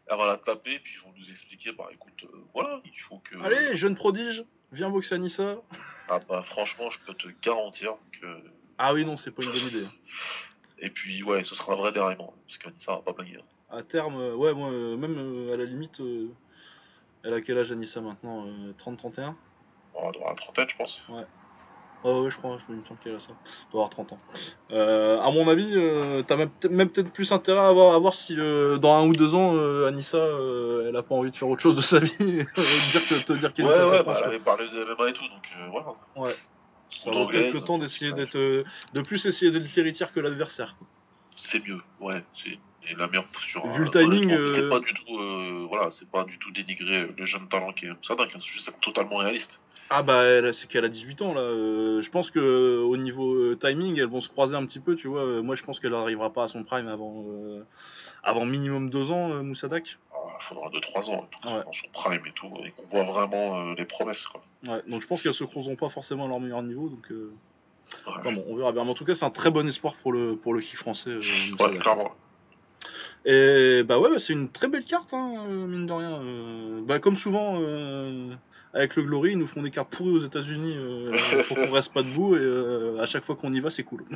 Elle 0.10 0.18
va 0.18 0.28
la 0.28 0.38
taper, 0.38 0.80
puis 0.80 0.94
ils 0.96 1.02
vont 1.06 1.14
nous 1.18 1.30
expliquer, 1.30 1.74
bah 1.74 1.90
écoute, 1.92 2.14
euh, 2.24 2.38
voilà, 2.54 2.80
il 2.86 2.98
faut 3.02 3.18
que. 3.18 3.36
Allez, 3.44 3.76
jeune 3.76 3.96
prodige, 3.96 4.46
viens 4.72 4.90
boxer 4.90 5.16
à 5.16 5.18
Nissa. 5.18 5.58
Ah 6.08 6.20
bah 6.30 6.42
franchement, 6.44 6.90
je 6.90 7.00
peux 7.06 7.14
te 7.14 7.28
garantir 7.44 7.96
que. 8.22 8.26
Ah 8.78 8.94
oui, 8.94 9.06
non, 9.06 9.18
c'est 9.18 9.32
pas 9.32 9.44
une 9.44 9.52
bonne 9.52 9.68
idée. 9.68 9.88
Et 10.80 10.90
puis, 10.90 11.24
ouais, 11.24 11.44
ce 11.44 11.56
sera 11.56 11.74
un 11.74 11.76
vrai 11.76 11.92
déraillement, 11.92 12.34
parce 12.46 12.58
qu'Anissa 12.60 12.92
va 12.94 13.02
pas 13.02 13.14
baguer. 13.14 13.40
À 13.70 13.82
terme, 13.84 14.20
euh, 14.20 14.36
ouais, 14.36 14.54
moi, 14.54 14.70
euh, 14.72 14.96
même 14.96 15.16
euh, 15.18 15.54
à 15.54 15.58
la 15.58 15.66
limite, 15.66 16.02
elle 17.24 17.34
a 17.34 17.42
quel 17.42 17.58
âge 17.58 17.72
Anissa 17.72 18.00
maintenant 18.02 18.46
euh, 18.48 18.74
30-31 18.78 19.36
Bon, 19.94 20.00
elle 20.06 20.12
doit 20.12 20.22
avoir 20.22 20.30
la 20.30 20.36
trentaine, 20.36 20.70
je 20.70 20.76
pense. 20.76 21.04
Oh 22.04 22.24
ouais, 22.24 22.30
je 22.30 22.38
crois, 22.38 22.58
je 22.66 22.72
me 22.72 22.86
semble 22.86 23.00
qu'elle 23.00 23.16
a 23.16 23.20
ça. 23.20 23.34
Elle 23.34 23.72
doit 23.72 23.82
avoir 23.82 23.90
30 23.90 24.14
ans. 24.14 24.22
Euh, 24.72 25.20
à 25.20 25.32
mon 25.32 25.48
avis, 25.50 25.72
euh, 25.74 26.22
t'as 26.22 26.36
même, 26.38 26.52
peut- 26.52 26.70
même 26.70 26.90
peut-être 26.90 27.12
plus 27.12 27.32
intérêt 27.32 27.60
à 27.66 27.72
voir, 27.72 27.96
à 27.96 28.00
voir 28.00 28.14
si 28.14 28.36
euh, 28.40 28.78
dans 28.78 28.94
un 28.94 29.08
ou 29.08 29.14
deux 29.14 29.34
ans, 29.34 29.56
euh, 29.56 29.88
Anissa, 29.88 30.18
euh, 30.18 30.88
elle 30.88 30.96
a 30.96 31.02
pas 31.02 31.16
envie 31.16 31.32
de 31.32 31.36
faire 31.36 31.50
autre 31.50 31.62
chose 31.62 31.76
de 31.76 31.82
sa 31.82 32.00
vie. 32.00 32.12
et 32.20 32.44
dire 32.92 33.08
que, 33.10 33.24
te 33.26 33.34
dire 33.34 33.52
qu'elle 33.54 33.66
Ouais, 33.66 33.80
est 33.80 33.90
ouais, 33.90 34.04
bah, 34.04 34.14
elle 34.16 34.24
avait 34.26 34.40
parlé 34.40 34.70
de 34.70 34.84
MMA 34.84 35.10
et 35.10 35.14
tout, 35.14 35.28
donc 35.28 35.44
euh, 35.58 35.68
voilà. 35.72 35.96
Ouais. 36.16 36.36
Ça 36.90 37.12
vaut 37.12 37.28
peut-être 37.28 37.54
le 37.54 37.62
temps 37.62 37.78
d'essayer 37.78 38.14
d'être, 38.14 38.38
euh, 38.38 38.64
de 38.94 39.02
plus 39.02 39.26
essayer 39.26 39.52
d'être 39.52 39.76
l'héritière 39.76 40.12
que 40.12 40.20
l'adversaire. 40.20 40.76
C'est 41.36 41.66
mieux, 41.68 41.82
ouais, 42.00 42.24
c'est 42.34 42.58
et 42.90 42.96
la 42.96 43.08
meilleure 43.08 43.28
posture. 43.28 43.68
Vu 43.72 43.84
le 43.84 43.90
timing, 43.90 44.32
honnêtement. 44.32 44.56
C'est 44.56 44.62
euh, 44.62 44.70
pas 44.70 44.80
du 44.80 44.94
tout, 44.94 45.20
euh, 45.20 45.66
voilà, 45.68 45.92
c'est 45.92 46.10
pas 46.10 46.24
du 46.24 46.38
tout 46.40 46.52
dénigrer 46.52 47.08
le 47.18 47.26
jeune 47.26 47.48
talent 47.50 47.74
qui 47.74 47.86
est 47.86 47.92
Sadak, 48.02 48.30
hein, 48.34 48.40
c'est 48.40 48.52
juste 48.52 48.72
totalement 48.82 49.18
réaliste. 49.18 49.60
Ah 49.90 50.04
bah 50.04 50.52
c'est 50.52 50.68
qu'elle 50.68 50.84
a 50.84 50.90
18 50.90 51.22
ans 51.22 51.34
là. 51.34 51.40
Euh, 51.40 52.02
je 52.02 52.10
pense 52.10 52.30
que 52.30 52.40
euh, 52.40 52.82
au 52.82 52.98
niveau 52.98 53.34
euh, 53.34 53.58
timing, 53.58 53.98
elles 53.98 54.08
vont 54.08 54.20
se 54.20 54.28
croiser 54.28 54.56
un 54.56 54.66
petit 54.66 54.82
peu, 54.82 54.96
tu 54.96 55.08
vois. 55.08 55.22
Euh, 55.22 55.42
moi 55.42 55.56
je 55.56 55.64
pense 55.64 55.80
qu'elle 55.80 55.94
arrivera 55.94 56.34
pas 56.34 56.44
à 56.44 56.48
son 56.50 56.64
prime 56.64 56.90
avant, 56.90 57.26
euh, 57.30 57.64
avant 58.22 58.46
minimum 58.46 58.90
deux 58.90 59.12
ans, 59.12 59.32
euh, 59.32 59.44
Moussadak. 59.44 59.98
Il 60.40 60.44
faudra 60.44 60.70
2-3 60.70 61.10
ans 61.10 61.28
Ouais. 61.46 61.64
dans 61.66 61.74
son 61.74 61.88
prime 61.94 62.22
et 62.26 62.32
tout, 62.32 62.52
et 62.64 62.72
qu'on 62.72 62.84
voit 62.90 63.04
vraiment 63.04 63.58
euh, 63.60 63.76
les 63.78 63.86
promesses. 63.86 64.26
Quoi. 64.26 64.42
Ouais, 64.68 64.82
donc 64.88 65.02
je 65.02 65.08
pense 65.08 65.22
qu'elles 65.24 65.34
se 65.34 65.44
croiseront 65.44 65.76
pas 65.76 65.90
forcément 65.90 66.26
à 66.26 66.28
leur 66.28 66.40
meilleur 66.40 66.62
niveau. 66.64 66.90
Donc 66.90 67.12
euh, 67.12 67.34
Ouais, 68.06 68.14
enfin 68.20 68.34
bon, 68.34 68.44
on 68.48 68.56
verra 68.56 68.72
bien. 68.74 68.84
Mais 68.84 68.90
en 68.92 68.94
tout 68.96 69.06
cas, 69.06 69.16
c'est 69.16 69.24
un 69.26 69.30
très 69.30 69.50
bon 69.50 69.68
espoir 69.68 69.96
pour 69.96 70.12
le 70.12 70.36
pour 70.36 70.54
le 70.54 70.62
kick 70.62 70.76
français. 70.78 71.10
euh, 71.10 71.22
Ouais, 71.60 71.78
clairement. 71.80 72.12
Et 73.26 73.84
bah 73.84 73.98
ouais, 74.00 74.10
bah, 74.10 74.20
c'est 74.20 74.34
une 74.34 74.50
très 74.50 74.68
belle 74.68 74.84
carte, 74.86 75.14
hein, 75.14 75.46
mine 75.50 75.86
de 75.86 75.94
rien. 75.94 76.22
Bah 76.86 77.00
comme 77.00 77.18
souvent 77.18 77.60
avec 78.78 78.96
le 78.96 79.04
Glory, 79.04 79.32
ils 79.32 79.38
nous 79.38 79.48
font 79.48 79.62
des 79.62 79.72
cartes 79.72 79.90
pourries 79.90 80.12
aux 80.12 80.24
États-Unis 80.24 80.76
euh, 80.78 81.44
pour 81.48 81.58
qu'on 81.58 81.72
reste 81.72 81.94
pas 81.94 82.04
debout. 82.04 82.36
Et 82.36 82.40
euh, 82.40 83.00
à 83.02 83.06
chaque 83.06 83.24
fois 83.26 83.36
qu'on 83.36 83.54
y 83.54 83.60
va, 83.60 83.70
c'est 83.70 83.84
cool. 83.84 84.04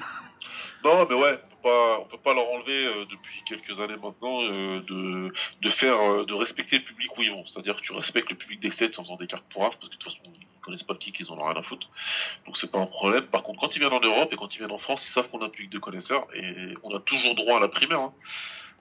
Non, 0.83 1.05
mais 1.07 1.13
ouais, 1.13 1.39
on 1.43 1.47
peut 1.49 1.61
pas, 1.69 1.99
on 1.99 2.05
peut 2.05 2.17
pas 2.17 2.33
leur 2.33 2.49
enlever 2.49 2.87
euh, 2.87 3.05
depuis 3.05 3.43
quelques 3.45 3.79
années 3.79 3.97
maintenant 4.01 4.41
euh, 4.41 4.79
de, 4.79 5.31
de 5.61 5.69
faire, 5.69 6.25
de 6.25 6.33
respecter 6.33 6.79
le 6.79 6.83
public 6.83 7.15
où 7.15 7.21
ils 7.21 7.29
vont. 7.29 7.45
C'est-à-dire 7.45 7.75
que 7.75 7.81
tu 7.81 7.93
respectes 7.93 8.31
le 8.31 8.35
public 8.35 8.59
d'Excel 8.61 8.89
en 8.97 9.03
faisant 9.03 9.15
des 9.15 9.27
cartes 9.27 9.45
pourraves, 9.51 9.73
parce 9.79 9.89
que 9.89 9.93
de 9.93 9.99
toute 9.99 10.03
façon, 10.11 10.17
ils 10.33 10.61
connaissent 10.65 10.81
pas 10.81 10.93
le 10.93 10.97
kick, 10.99 11.19
ils 11.19 11.29
en 11.31 11.37
ont 11.37 11.45
rien 11.45 11.55
à 11.55 11.61
foutre. 11.61 11.87
Donc 12.47 12.57
c'est 12.57 12.71
pas 12.71 12.79
un 12.79 12.87
problème. 12.87 13.25
Par 13.25 13.43
contre, 13.43 13.59
quand 13.59 13.75
ils 13.75 13.79
viennent 13.79 13.93
en 13.93 13.99
Europe 13.99 14.33
et 14.33 14.35
quand 14.37 14.55
ils 14.55 14.57
viennent 14.57 14.71
en 14.71 14.79
France, 14.79 15.05
ils 15.07 15.11
savent 15.11 15.29
qu'on 15.29 15.41
a 15.43 15.45
un 15.45 15.49
public 15.49 15.69
de 15.69 15.77
connaisseurs 15.77 16.25
et 16.33 16.73
on 16.81 16.95
a 16.95 16.99
toujours 16.99 17.35
droit 17.35 17.57
à 17.57 17.59
la 17.59 17.67
primaire. 17.67 17.99
hein. 17.99 18.13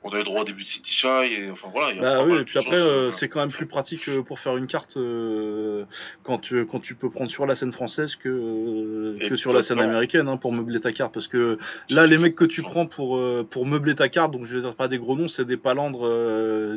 On 0.02 0.10
a 0.10 0.20
eu 0.20 0.24
droit 0.24 0.40
au 0.40 0.44
début 0.44 0.62
de 0.62 0.66
City 0.66 0.90
Shy 0.90 1.06
et 1.06 1.50
enfin 1.50 1.68
voilà. 1.70 1.92
y 1.92 1.98
Bah 1.98 2.24
oui, 2.24 2.38
et 2.40 2.44
puis 2.44 2.58
après, 2.58 2.76
euh, 2.76 3.08
euh, 3.08 3.10
c'est 3.10 3.28
quand 3.28 3.40
même 3.40 3.50
plus 3.50 3.66
pratique 3.66 4.08
euh, 4.08 4.22
pour 4.22 4.38
faire 4.38 4.56
une 4.56 4.66
carte 4.66 4.96
euh, 4.96 5.84
quand, 6.22 6.38
tu, 6.38 6.64
quand 6.64 6.80
tu 6.80 6.94
peux 6.94 7.10
prendre 7.10 7.30
sur 7.30 7.44
la 7.44 7.54
scène 7.54 7.72
française 7.72 8.16
que, 8.16 8.28
euh, 8.30 9.28
que 9.28 9.36
sur 9.36 9.52
la 9.52 9.62
scène 9.62 9.78
américaine 9.80 10.26
hein, 10.28 10.38
pour 10.38 10.52
meubler 10.52 10.80
ta 10.80 10.92
carte. 10.92 11.12
Parce 11.12 11.28
que 11.28 11.58
là, 11.90 12.06
les 12.06 12.16
mecs 12.16 12.34
que 12.34 12.46
tu 12.46 12.62
prends 12.62 12.86
pour, 12.86 13.20
pour 13.50 13.66
meubler 13.66 13.94
ta 13.94 14.08
carte, 14.08 14.32
donc 14.32 14.46
je 14.46 14.56
vais 14.56 14.62
dire 14.62 14.74
pas 14.74 14.88
des 14.88 14.98
gros 14.98 15.16
noms, 15.16 15.28
c'est 15.28 15.44
des 15.44 15.58
palandres, 15.58 16.08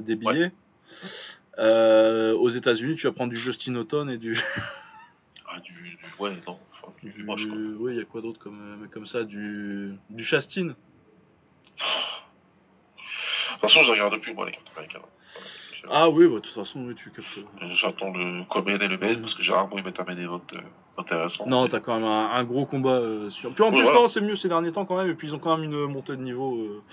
des 0.01 0.15
billets. 0.15 0.51
Aux 1.57 2.49
États-Unis, 2.49 2.95
tu 2.95 3.07
vas 3.07 3.13
prendre 3.13 3.31
du 3.31 3.39
Justin 3.39 3.75
Houghton 3.75 4.09
et 4.09 4.17
du. 4.17 4.37
ah, 5.47 5.61
du, 5.61 5.71
du- 5.71 5.97
ouais, 6.19 6.31
non, 6.45 6.59
enfin, 6.73 6.91
du, 7.01 7.09
du 7.09 7.23
moche, 7.23 7.47
quoi. 7.47 7.57
Oui, 7.79 7.93
il 7.93 7.99
y 7.99 8.01
a 8.01 8.05
quoi 8.05 8.19
d'autre 8.19 8.39
comme, 8.39 8.89
comme 8.91 9.07
ça? 9.07 9.23
Du, 9.23 9.93
du 10.09 10.25
Chastin. 10.25 10.75
De 13.63 13.67
toute 13.69 13.77
façon, 13.77 13.83
je 13.85 13.91
regarde 13.93 14.19
plus 14.19 14.33
moi 14.33 14.45
les 14.45 14.51
cartes 14.51 14.67
américaines. 14.75 15.01
Ah 15.89 16.09
oui, 16.09 16.27
bah, 16.27 16.35
de 16.35 16.39
toute 16.39 16.53
façon, 16.53 16.85
oui, 16.85 16.95
tu 16.95 17.11
captes. 17.11 17.27
J'attends 17.75 18.11
le 18.11 18.43
Comen 18.49 18.81
et 18.81 18.87
le 18.89 18.97
Main 18.97 19.21
parce 19.21 19.33
que 19.35 19.41
généralement 19.41 19.77
ils 19.77 19.83
mettent 19.85 19.99
un 20.01 20.03
main 20.03 20.17
event 20.17 20.41
euh, 20.53 20.57
intéressant. 20.97 21.45
Non, 21.47 21.67
t'as 21.69 21.79
quand 21.79 21.95
même 21.95 22.03
un, 22.03 22.31
un 22.31 22.43
gros 22.43 22.65
combat 22.65 22.95
euh, 22.95 23.29
sur. 23.29 23.53
Puis 23.53 23.63
en 23.63 23.71
plus, 23.71 23.83
voilà. 23.83 23.99
non, 24.01 24.07
c'est 24.09 24.19
mieux 24.21 24.35
ces 24.35 24.49
derniers 24.49 24.73
temps 24.73 24.85
quand 24.85 24.97
même. 24.97 25.09
Et 25.09 25.13
puis 25.13 25.27
ils 25.29 25.35
ont 25.35 25.39
quand 25.39 25.55
même 25.57 25.63
une 25.71 25.85
montée 25.87 26.13
de 26.17 26.21
niveau 26.21 26.57
euh, 26.57 26.83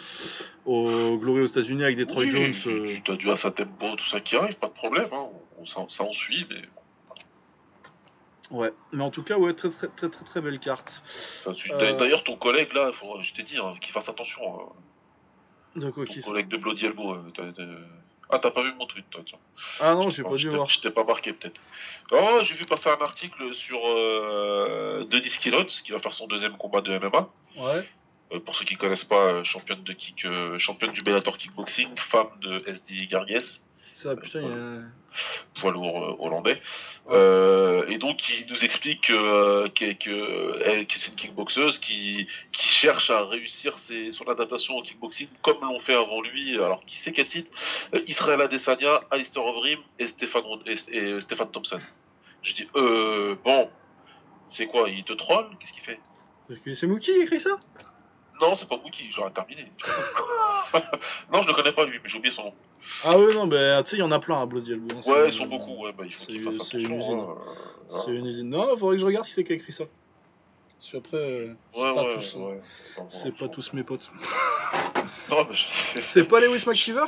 au 0.65 1.17
Glory 1.19 1.41
aux 1.43 1.47
États-Unis 1.47 1.83
avec 1.83 1.97
Detroit 1.99 2.23
Oui, 2.25 2.31
Jones. 2.31 2.53
tu- 2.53 2.69
euh. 2.69 2.97
Tu 3.05 3.11
as 3.11 3.17
dû 3.17 3.31
à 3.31 3.37
sa 3.37 3.51
tempo, 3.51 3.97
tout 3.97 4.09
ça 4.09 4.21
qui 4.21 4.37
arrive, 4.37 4.55
pas 4.57 4.69
de 4.69 4.73
problème. 4.75 5.09
Hein. 5.13 5.27
On, 5.59 5.67
ça, 5.67 5.85
ça 5.89 6.05
en 6.05 6.13
suit, 6.13 6.47
mais 6.51 6.63
Ouais, 8.51 8.73
mais 8.93 9.03
en 9.05 9.11
tout 9.11 9.23
cas, 9.23 9.39
ouais, 9.39 9.55
très 9.55 9.71
très 9.71 9.87
très 9.89 10.09
très, 10.09 10.25
très 10.25 10.41
belle 10.41 10.59
carte. 10.59 11.03
Euh. 11.47 11.93
D'ailleurs, 11.97 12.25
ton 12.25 12.37
collègue 12.37 12.73
là, 12.75 12.91
faut, 12.93 13.21
je 13.23 13.33
t'ai 13.35 13.45
dit 13.45 13.57
hein, 13.59 13.75
qu'il 13.81 13.93
fasse 13.93 14.09
attention. 14.09 14.43
hein. 14.61 14.73
De 15.77 15.91
quoi 15.91 16.05
Ton 16.07 16.21
collègue 16.23 16.49
de 16.49 16.57
Bloody 16.57 16.87
Elbow. 16.87 17.15
euh, 17.15 17.31
t'as- 17.35 17.53
t'as- 17.53 17.63
Ah, 18.33 18.39
t'as 18.39 18.53
pas 18.53 18.63
vu 18.63 18.73
mon 18.79 18.87
tweet, 18.87 19.05
toi, 19.11 19.23
tiens. 19.27 19.39
Ah 19.81 19.95
non, 19.95 20.09
j'ai 20.09 20.23
pas 20.23 20.37
je 20.37 20.49
dû 20.49 20.55
voir. 20.55 20.71
Je 20.71 20.79
t'ai 20.81 20.91
pas 20.91 21.03
marqué, 21.03 21.33
peut-être. 21.33 21.61
Oh, 22.13 22.39
j'ai 22.43 22.55
vu 22.55 22.65
passer 22.65 22.89
un 22.89 23.03
article 23.03 23.53
sur 23.53 23.81
euh, 23.85 25.05
Denis 25.07 25.31
Killot, 25.41 25.65
qui 25.65 25.91
va 25.91 25.99
faire 25.99 26.15
son 26.15 26.29
deuxième 26.29 26.57
combat 26.57 26.81
de 26.81 26.97
MMA. 26.97 27.29
Ouais. 27.57 27.89
Euh, 28.33 28.39
pour 28.39 28.55
ceux 28.55 28.65
qui 28.65 28.77
connaissent 28.77 29.03
pas, 29.05 29.17
euh, 29.27 29.45
championne 29.45 29.83
de 29.83 29.93
kick, 29.93 30.25
euh, 30.27 30.57
championne 30.61 30.93
du 30.93 31.03
Bellator 31.03 31.37
Kickboxing, 31.39 31.89
femme 31.97 32.29
de 32.41 32.63
SD 32.69 33.07
Gargues, 33.09 33.41
Ça, 34.03 34.17
putain, 34.17 34.41
il 34.41 34.49
y 34.49 34.53
a. 34.53 35.61
poids 35.61 35.73
lourd 35.73 36.05
euh, 36.05 36.17
hollandais. 36.25 36.63
Euh, 37.11 37.85
et 37.89 37.99
donc, 37.99 38.17
il 38.31 38.47
nous 38.51 38.65
explique 38.65 39.11
euh, 39.11 39.69
que, 39.69 39.93
que, 39.93 40.63
elle- 40.65 40.87
que 40.87 40.95
c'est 40.99 41.11
une 41.11 41.17
kickboxeuse 41.17 41.79
qui, 41.81 42.27
qui 42.53 42.67
cherche 42.69 43.11
à 43.11 43.25
réussir 43.25 43.79
ses, 43.79 44.11
son 44.13 44.25
adaptation 44.29 44.77
au 44.77 44.83
kickboxing 44.83 45.29
comme 45.43 45.61
l'ont 45.63 45.81
fait 45.81 45.95
avant 45.95 46.23
lui. 46.23 46.55
Alors, 46.57 46.85
qui 46.87 46.97
c'est 46.97 47.13
quel 47.13 47.27
site 47.27 47.51
Euh, 47.95 48.01
Israël 48.07 48.41
Adesanya, 48.41 49.01
Alistair 49.11 49.45
Overeem 49.45 49.81
et 49.99 50.07
Stéphane, 50.09 50.45
et, 50.67 50.77
et 50.97 51.21
Stéphane 51.21 51.51
Thompson. 51.51 51.81
Je 52.43 52.55
dis, 52.55 52.69
euh, 52.77 53.35
bon, 53.45 53.69
c'est 54.51 54.67
quoi 54.67 54.89
Il 54.89 55.05
te 55.05 55.13
troll? 55.13 55.47
Qu'est-ce 55.59 55.73
qu'il 55.75 55.83
fait? 55.83 56.01
Parce 56.49 56.61
que 56.61 56.73
c'est 56.73 56.87
Mookie 56.87 57.13
qui 57.13 57.21
écrit 57.23 57.41
ça? 57.41 57.51
Non, 58.41 58.55
c'est 58.55 58.67
pas 58.69 58.77
Mookie, 58.79 59.11
j'aurais 59.11 59.31
terminé. 59.33 59.71
non, 61.33 61.43
je 61.43 61.49
le 61.49 61.55
connais 61.55 61.73
pas 61.73 61.85
lui, 61.85 61.99
mais 62.03 62.09
j'ai 62.09 62.17
oublié 62.17 62.35
son 62.35 62.45
nom. 62.45 62.55
Ah 63.05 63.19
ouais, 63.19 63.35
non, 63.35 63.47
bah 63.47 63.83
tu 63.83 63.91
sais, 63.91 63.97
il 63.97 64.01
y 64.01 64.03
en 64.03 64.11
a 64.11 64.19
plein 64.19 64.41
à 64.41 64.47
Bloody 64.47 64.73
Elbow. 64.73 64.95
hein, 64.97 65.11
Ouais, 65.11 65.27
ils 65.29 65.33
sont 65.33 65.47
beaucoup, 65.47 65.77
ouais, 65.85 65.93
bah, 65.93 66.05
il 66.05 66.13
faut 66.13 66.27
qu'ils 66.27 66.57
fassent 66.57 66.73
une 66.75 66.81
usine. 66.99 67.19
hein, 67.21 67.37
euh, 67.91 67.99
C'est 68.05 68.11
une 68.13 68.27
usine. 68.27 68.49
Non, 68.49 68.77
faudrait 68.77 68.97
que 68.97 69.01
je 69.01 69.07
regarde 69.07 69.25
qui 69.27 69.33
c'est 69.33 69.45
qui 69.45 69.53
a 69.53 69.57
écrit 69.57 69.73
ça. 69.73 69.85
Parce 70.79 70.93
qu'après, 70.93 71.17
euh, 71.19 71.55
c'est 71.73 71.81
Ouais, 71.81 71.95
pas, 71.95 72.03
ouais, 72.05 72.15
tous, 72.17 72.35
ouais. 72.37 72.61
Enfin, 72.97 73.07
c'est 73.11 73.37
pas 73.37 73.49
tous 73.49 73.73
mes 73.73 73.83
potes. 73.85 74.11
Non, 75.31 75.47
mais 75.49 75.55
je 75.55 75.63
sais. 75.71 76.03
C'est 76.03 76.25
pas 76.25 76.41
Lewis 76.41 76.65
McKeever? 76.67 77.05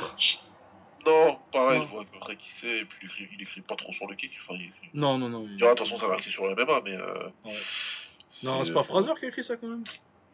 Non, 1.05 1.37
pareil, 1.51 1.79
Non. 1.79 1.85
je 1.85 1.89
vois 1.91 2.01
à 2.03 2.05
peu 2.05 2.19
près 2.19 2.37
qui 2.37 2.49
c'est, 2.53 2.77
et 2.79 2.85
puis 2.85 2.99
il 3.01 3.05
écrit, 3.07 3.27
il 3.33 3.41
écrit 3.41 3.61
pas 3.61 3.75
trop 3.75 3.91
sur 3.91 4.07
le 4.07 4.15
kick. 4.15 4.31
Enfin, 4.41 4.53
il 4.57 4.67
écrit... 4.67 4.89
Non, 4.93 5.17
non, 5.17 5.27
non. 5.27 5.45
il- 5.49 5.61
attention, 5.65 5.97
ça 5.97 6.07
va 6.07 6.13
axer 6.13 6.29
sur 6.29 6.47
le 6.47 6.55
MMA, 6.55 6.81
mais. 6.85 6.95
Euh. 6.95 7.29
Non, 8.43 8.63
c'est 8.63 8.71
pas 8.73 8.83
Fraser 8.83 9.11
qui 9.19 9.25
a 9.25 9.27
écrit 9.27 9.43
ça 9.43 9.57
quand 9.57 9.67
même 9.67 9.83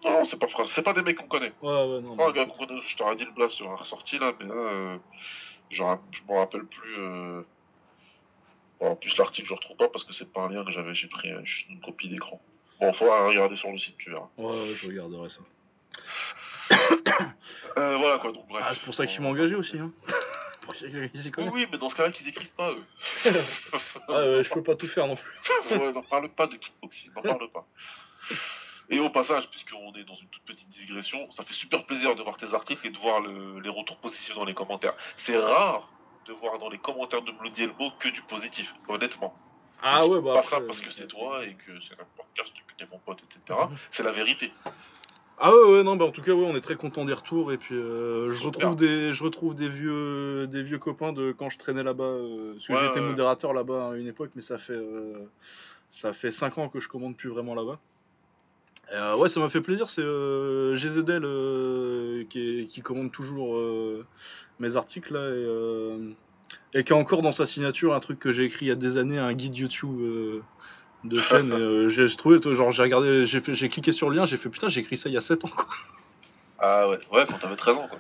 Non, 0.03 0.23
c'est 0.23 0.39
pas 0.39 0.47
c'est 0.65 0.81
pas 0.81 0.93
des 0.93 1.01
mecs 1.01 1.17
qu'on 1.17 1.27
connaît. 1.27 1.53
Ouais, 1.61 1.69
ouais, 1.85 2.01
non. 2.01 2.15
Oh, 2.17 2.31
gars 2.31 2.45
je 2.85 2.95
t'aurais 2.97 3.15
dit 3.15 3.25
le 3.25 3.31
blast, 3.31 3.57
tu 3.57 3.63
l'aurais 3.63 3.75
ressorti 3.75 4.17
là, 4.17 4.33
mais 4.39 4.45
là, 4.45 4.53
euh, 4.53 4.97
je, 5.69 5.83
ra- 5.83 6.01
je 6.11 6.21
me 6.23 6.37
rappelle 6.37 6.65
plus. 6.65 6.95
Euh... 6.97 7.41
Bon, 8.79 8.91
en 8.91 8.95
plus, 8.95 9.17
l'article, 9.17 9.47
je 9.47 9.53
le 9.53 9.57
retrouve 9.57 9.75
pas 9.77 9.89
parce 9.89 10.05
que 10.05 10.13
c'est 10.13 10.31
pas 10.31 10.41
un 10.41 10.49
lien 10.49 10.63
que 10.63 10.71
j'avais, 10.71 10.95
j'ai 10.95 11.07
pris 11.09 11.31
euh, 11.31 11.43
juste 11.43 11.67
une 11.69 11.81
copie 11.81 12.07
d'écran. 12.07 12.41
Bon, 12.79 12.93
faut 12.93 13.05
regarder 13.05 13.57
sur 13.57 13.69
le 13.71 13.77
site, 13.77 13.97
tu 13.97 14.09
verras. 14.09 14.29
Ouais, 14.37 14.45
ouais, 14.69 14.73
je 14.75 14.87
regarderai 14.87 15.29
ça. 15.29 15.41
Euh, 17.77 17.97
voilà 17.97 18.17
quoi, 18.19 18.31
donc 18.31 18.47
bref. 18.47 18.63
Ah, 18.65 18.73
c'est 18.73 18.81
pour 18.83 18.93
ça 18.93 19.05
que 19.05 19.11
je 19.11 19.21
m'ont 19.21 19.29
engagé 19.29 19.55
aussi, 19.55 19.77
hein. 19.77 19.91
pour 20.61 20.73
qu'ils 20.73 20.95
Oui, 21.37 21.49
oui, 21.53 21.67
mais 21.71 21.77
dans 21.77 21.89
ce 21.89 21.95
cas-là, 21.95 22.11
qu'ils 22.11 22.27
écrivent 22.27 22.51
pas, 22.53 22.71
eux. 22.71 22.83
Ah, 24.07 24.13
ouais, 24.13 24.43
je 24.43 24.49
peux 24.49 24.63
pas 24.63 24.75
tout 24.75 24.87
faire 24.87 25.07
non 25.07 25.15
plus. 25.15 25.31
ouais, 25.71 25.91
n'en 25.91 26.01
parle 26.01 26.29
pas 26.29 26.47
de 26.47 26.55
kickboxing, 26.55 27.11
n'en 27.15 27.21
parle 27.21 27.51
pas. 27.51 27.67
Et 28.91 28.99
au 28.99 29.09
passage, 29.09 29.49
puisqu'on 29.51 29.93
est 29.93 30.03
dans 30.03 30.15
une 30.15 30.27
toute 30.29 30.41
petite 30.43 30.69
digression, 30.69 31.29
ça 31.31 31.43
fait 31.43 31.53
super 31.53 31.85
plaisir 31.85 32.15
de 32.15 32.23
voir 32.23 32.37
tes 32.37 32.53
articles 32.53 32.85
et 32.87 32.89
de 32.89 32.97
voir 32.97 33.19
le- 33.21 33.59
les 33.59 33.69
retours 33.69 33.97
positifs 33.97 34.33
dans 34.35 34.45
les 34.45 34.55
commentaires. 34.55 34.93
C'est 35.17 35.37
rare 35.37 35.89
de 36.27 36.33
voir 36.33 36.57
dans 36.59 36.69
les 36.69 36.77
commentaires 36.79 37.21
de 37.21 37.31
Bloody 37.31 37.63
Elbow 37.63 37.91
que 37.99 38.09
du 38.09 38.21
positif, 38.23 38.73
honnêtement. 38.87 39.35
Ah 39.81 40.01
Je 40.05 40.09
ouais, 40.09 40.21
bah 40.21 40.33
Pas 40.33 40.39
après, 40.39 40.49
ça 40.49 40.61
parce 40.61 40.79
que 40.79 40.91
c'est 40.91 41.07
toi 41.07 41.45
et 41.45 41.53
que 41.53 41.71
c'est 41.87 41.93
un 41.93 42.05
podcast 42.17 42.51
que 42.67 42.73
t'es 42.77 42.89
mon 42.91 42.99
pote, 42.99 43.21
etc. 43.23 43.59
C'est 43.91 44.03
la 44.03 44.11
vérité. 44.11 44.51
Ah 45.41 45.51
ouais, 45.53 45.71
ouais, 45.77 45.83
non, 45.83 45.95
bah 45.95 46.03
en 46.05 46.11
tout 46.11 46.21
cas, 46.21 46.33
ouais, 46.33 46.45
on 46.45 46.55
est 46.55 46.61
très 46.61 46.75
content 46.75 47.05
des 47.05 47.13
retours 47.13 47.53
et 47.53 47.57
puis 47.57 47.73
euh, 47.75 48.33
je 48.35 48.43
retrouve 48.43 48.75
des, 48.75 49.13
je 49.13 49.23
retrouve 49.23 49.55
des 49.55 49.69
vieux, 49.69 50.47
des 50.47 50.61
vieux 50.63 50.79
copains 50.79 51.13
de 51.13 51.31
quand 51.31 51.49
je 51.49 51.57
traînais 51.57 51.83
là-bas, 51.83 52.03
euh, 52.03 52.53
parce 52.55 52.67
que 52.67 52.73
Ouais, 52.73 52.79
j'étais 52.87 52.99
modérateur 53.01 53.53
là-bas 53.53 53.91
à 53.91 53.95
une 53.95 54.07
époque, 54.07 54.31
mais 54.35 54.41
ça 54.41 54.57
fait, 54.57 54.73
euh, 54.73 55.29
ça 55.89 56.11
fait 56.11 56.31
5 56.31 56.57
ans 56.57 56.67
que 56.67 56.81
je 56.81 56.89
commande 56.89 57.15
plus 57.15 57.29
vraiment 57.29 57.55
là-bas. 57.55 57.79
Euh, 58.93 59.15
ouais, 59.17 59.29
ça 59.29 59.39
m'a 59.39 59.49
fait 59.49 59.61
plaisir, 59.61 59.89
c'est 59.89 60.01
euh, 60.01 60.75
GZL 60.75 61.21
euh, 61.23 62.23
qui, 62.29 62.61
est- 62.61 62.65
qui 62.65 62.81
commande 62.81 63.11
toujours 63.11 63.55
euh, 63.55 64.05
mes 64.59 64.75
articles 64.75 65.13
là 65.13 65.29
et, 65.29 66.79
et 66.79 66.83
qui 66.83 66.93
a 66.93 66.95
encore 66.95 67.21
dans 67.21 67.31
sa 67.31 67.45
signature 67.45 67.93
un 67.93 67.99
truc 67.99 68.17
que 68.19 68.31
j'ai 68.31 68.45
écrit 68.45 68.65
il 68.65 68.69
y 68.69 68.71
a 68.71 68.75
des 68.75 68.97
années, 68.97 69.19
un 69.19 69.33
guide 69.33 69.55
YouTube. 69.55 70.41
de 71.05 71.21
chaîne 71.21 71.53
et 71.53 71.89
j'ai 71.89 72.07
trouvé 72.17 72.39
genre 72.53 72.71
j'ai 72.71 72.81
regardé 72.83 73.25
j'ai 73.25 73.39
fait 73.39 73.53
j'ai 73.53 73.69
cliqué 73.69 73.93
sur 73.93 74.09
le 74.09 74.17
lien 74.17 74.25
j'ai 74.25 74.35
fait 74.35 74.49
putain 74.49 74.67
j'ai 74.67 74.81
écrit 74.81 74.97
ça 74.97 75.07
il 75.07 75.13
y 75.13 75.17
a 75.17 75.21
7 75.21 75.45
ans 75.45 75.49
quoi 75.55 75.65
Ah 76.57 76.89
ouais, 76.89 76.99
ouais, 77.13 77.25
quand 77.25 77.37
t'avais 77.39 77.55
13 77.55 77.77
ans, 77.77 77.87
quoi. 77.87 77.99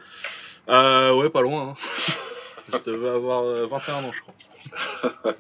Euh, 0.67 1.13
ouais, 1.15 1.29
pas 1.29 1.41
loin. 1.41 1.69
Hein. 1.69 2.73
je 2.73 2.91
devais 2.91 3.07
avoir 3.09 3.43
euh, 3.43 3.65
21 3.67 4.03
ans, 4.03 4.11
je 4.11 4.21
crois. 4.21 4.33
Ouais, 5.23 5.33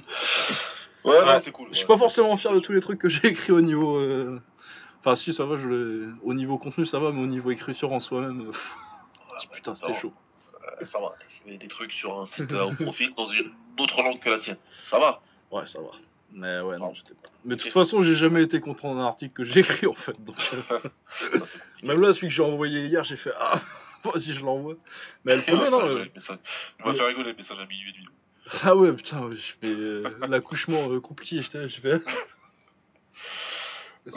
Ouais. 1.19 1.25
non, 1.25 1.39
c'est 1.39 1.51
cool. 1.51 1.67
Je 1.71 1.75
suis 1.75 1.83
ouais. 1.83 1.87
pas 1.87 1.97
forcément 1.97 2.35
fier 2.37 2.53
de 2.53 2.59
tous 2.59 2.71
les 2.71 2.79
trucs 2.81 2.99
que 2.99 3.09
j'ai 3.09 3.27
écrits 3.27 3.51
au 3.51 3.61
niveau. 3.61 3.99
Enfin, 4.99 5.15
si, 5.15 5.33
ça 5.33 5.45
va, 5.45 5.55
je 5.55 5.67
le- 5.67 6.15
au 6.23 6.33
niveau 6.33 6.57
contenu, 6.57 6.85
ça 6.85 6.99
va, 6.99 7.11
mais 7.11 7.21
au 7.21 7.27
niveau 7.27 7.51
écriture 7.51 7.91
en 7.93 7.99
soi-même. 7.99 8.49
euh, 8.49 8.51
putain, 9.53 9.75
c'était 9.75 9.93
chaud. 9.93 10.13
Euh, 10.81 10.85
ça 10.85 10.99
va, 10.99 11.15
tu 11.29 11.49
fais 11.51 11.57
des 11.57 11.67
trucs 11.67 11.93
sur 11.93 12.19
un 12.19 12.25
site 12.25 12.51
euh, 12.51 12.65
au 12.65 12.73
profil 12.73 13.13
dans 13.15 13.27
une 13.29 13.51
autre 13.79 14.01
langue 14.03 14.19
que 14.19 14.29
la 14.29 14.39
tienne. 14.39 14.57
Ça 14.89 14.99
va 14.99 15.21
Ouais, 15.51 15.65
ça 15.65 15.79
va. 15.79 15.87
Mais 16.31 16.59
ouais, 16.61 16.77
non, 16.77 16.93
j'étais 16.93 17.13
pas. 17.15 17.29
Mais 17.43 17.55
de 17.55 17.61
toute 17.61 17.71
façon, 17.73 18.03
j'ai 18.03 18.13
jamais 18.15 18.43
été 18.43 18.59
content 18.59 18.93
d'un 18.93 19.01
article 19.05 19.33
que 19.33 19.43
j'ai 19.43 19.61
écrit 19.61 19.87
en 19.87 19.93
fait. 19.93 20.21
Donc, 20.23 20.35
euh, 20.53 20.79
même 21.83 22.01
là, 22.01 22.13
celui 22.13 22.27
que 22.27 22.33
j'ai 22.33 22.43
envoyé 22.43 22.85
hier, 22.85 23.03
j'ai 23.03 23.17
fait 23.17 23.31
Ah, 23.39 23.59
vas-y, 24.03 24.33
je 24.33 24.43
l'envoie. 24.43 24.75
Mais 25.25 25.37
le 25.37 25.43
Il 25.47 25.55
va 25.55 25.57
premier, 25.65 25.69
faire 25.71 25.87
non. 25.87 25.95
le. 25.95 26.05
Il 26.05 26.83
va 26.85 26.91
le- 26.91 26.97
faire 26.97 27.07
rigoler 27.07 27.31
le 27.31 27.37
message 27.37 27.57
à 27.59 27.65
minuit 27.65 27.89
et 27.89 27.93
demi. 27.93 28.05
Ah 28.63 28.75
ouais, 28.75 28.93
putain, 28.93 29.25
ouais, 29.25 29.35
je 29.37 29.53
fais 29.59 29.67
euh, 29.73 30.03
l'accouchement 30.27 30.99
compliqué, 30.99 31.41
j'étais 31.41 31.59
là, 31.59 31.67
je 31.67 31.79
fais. 31.79 31.99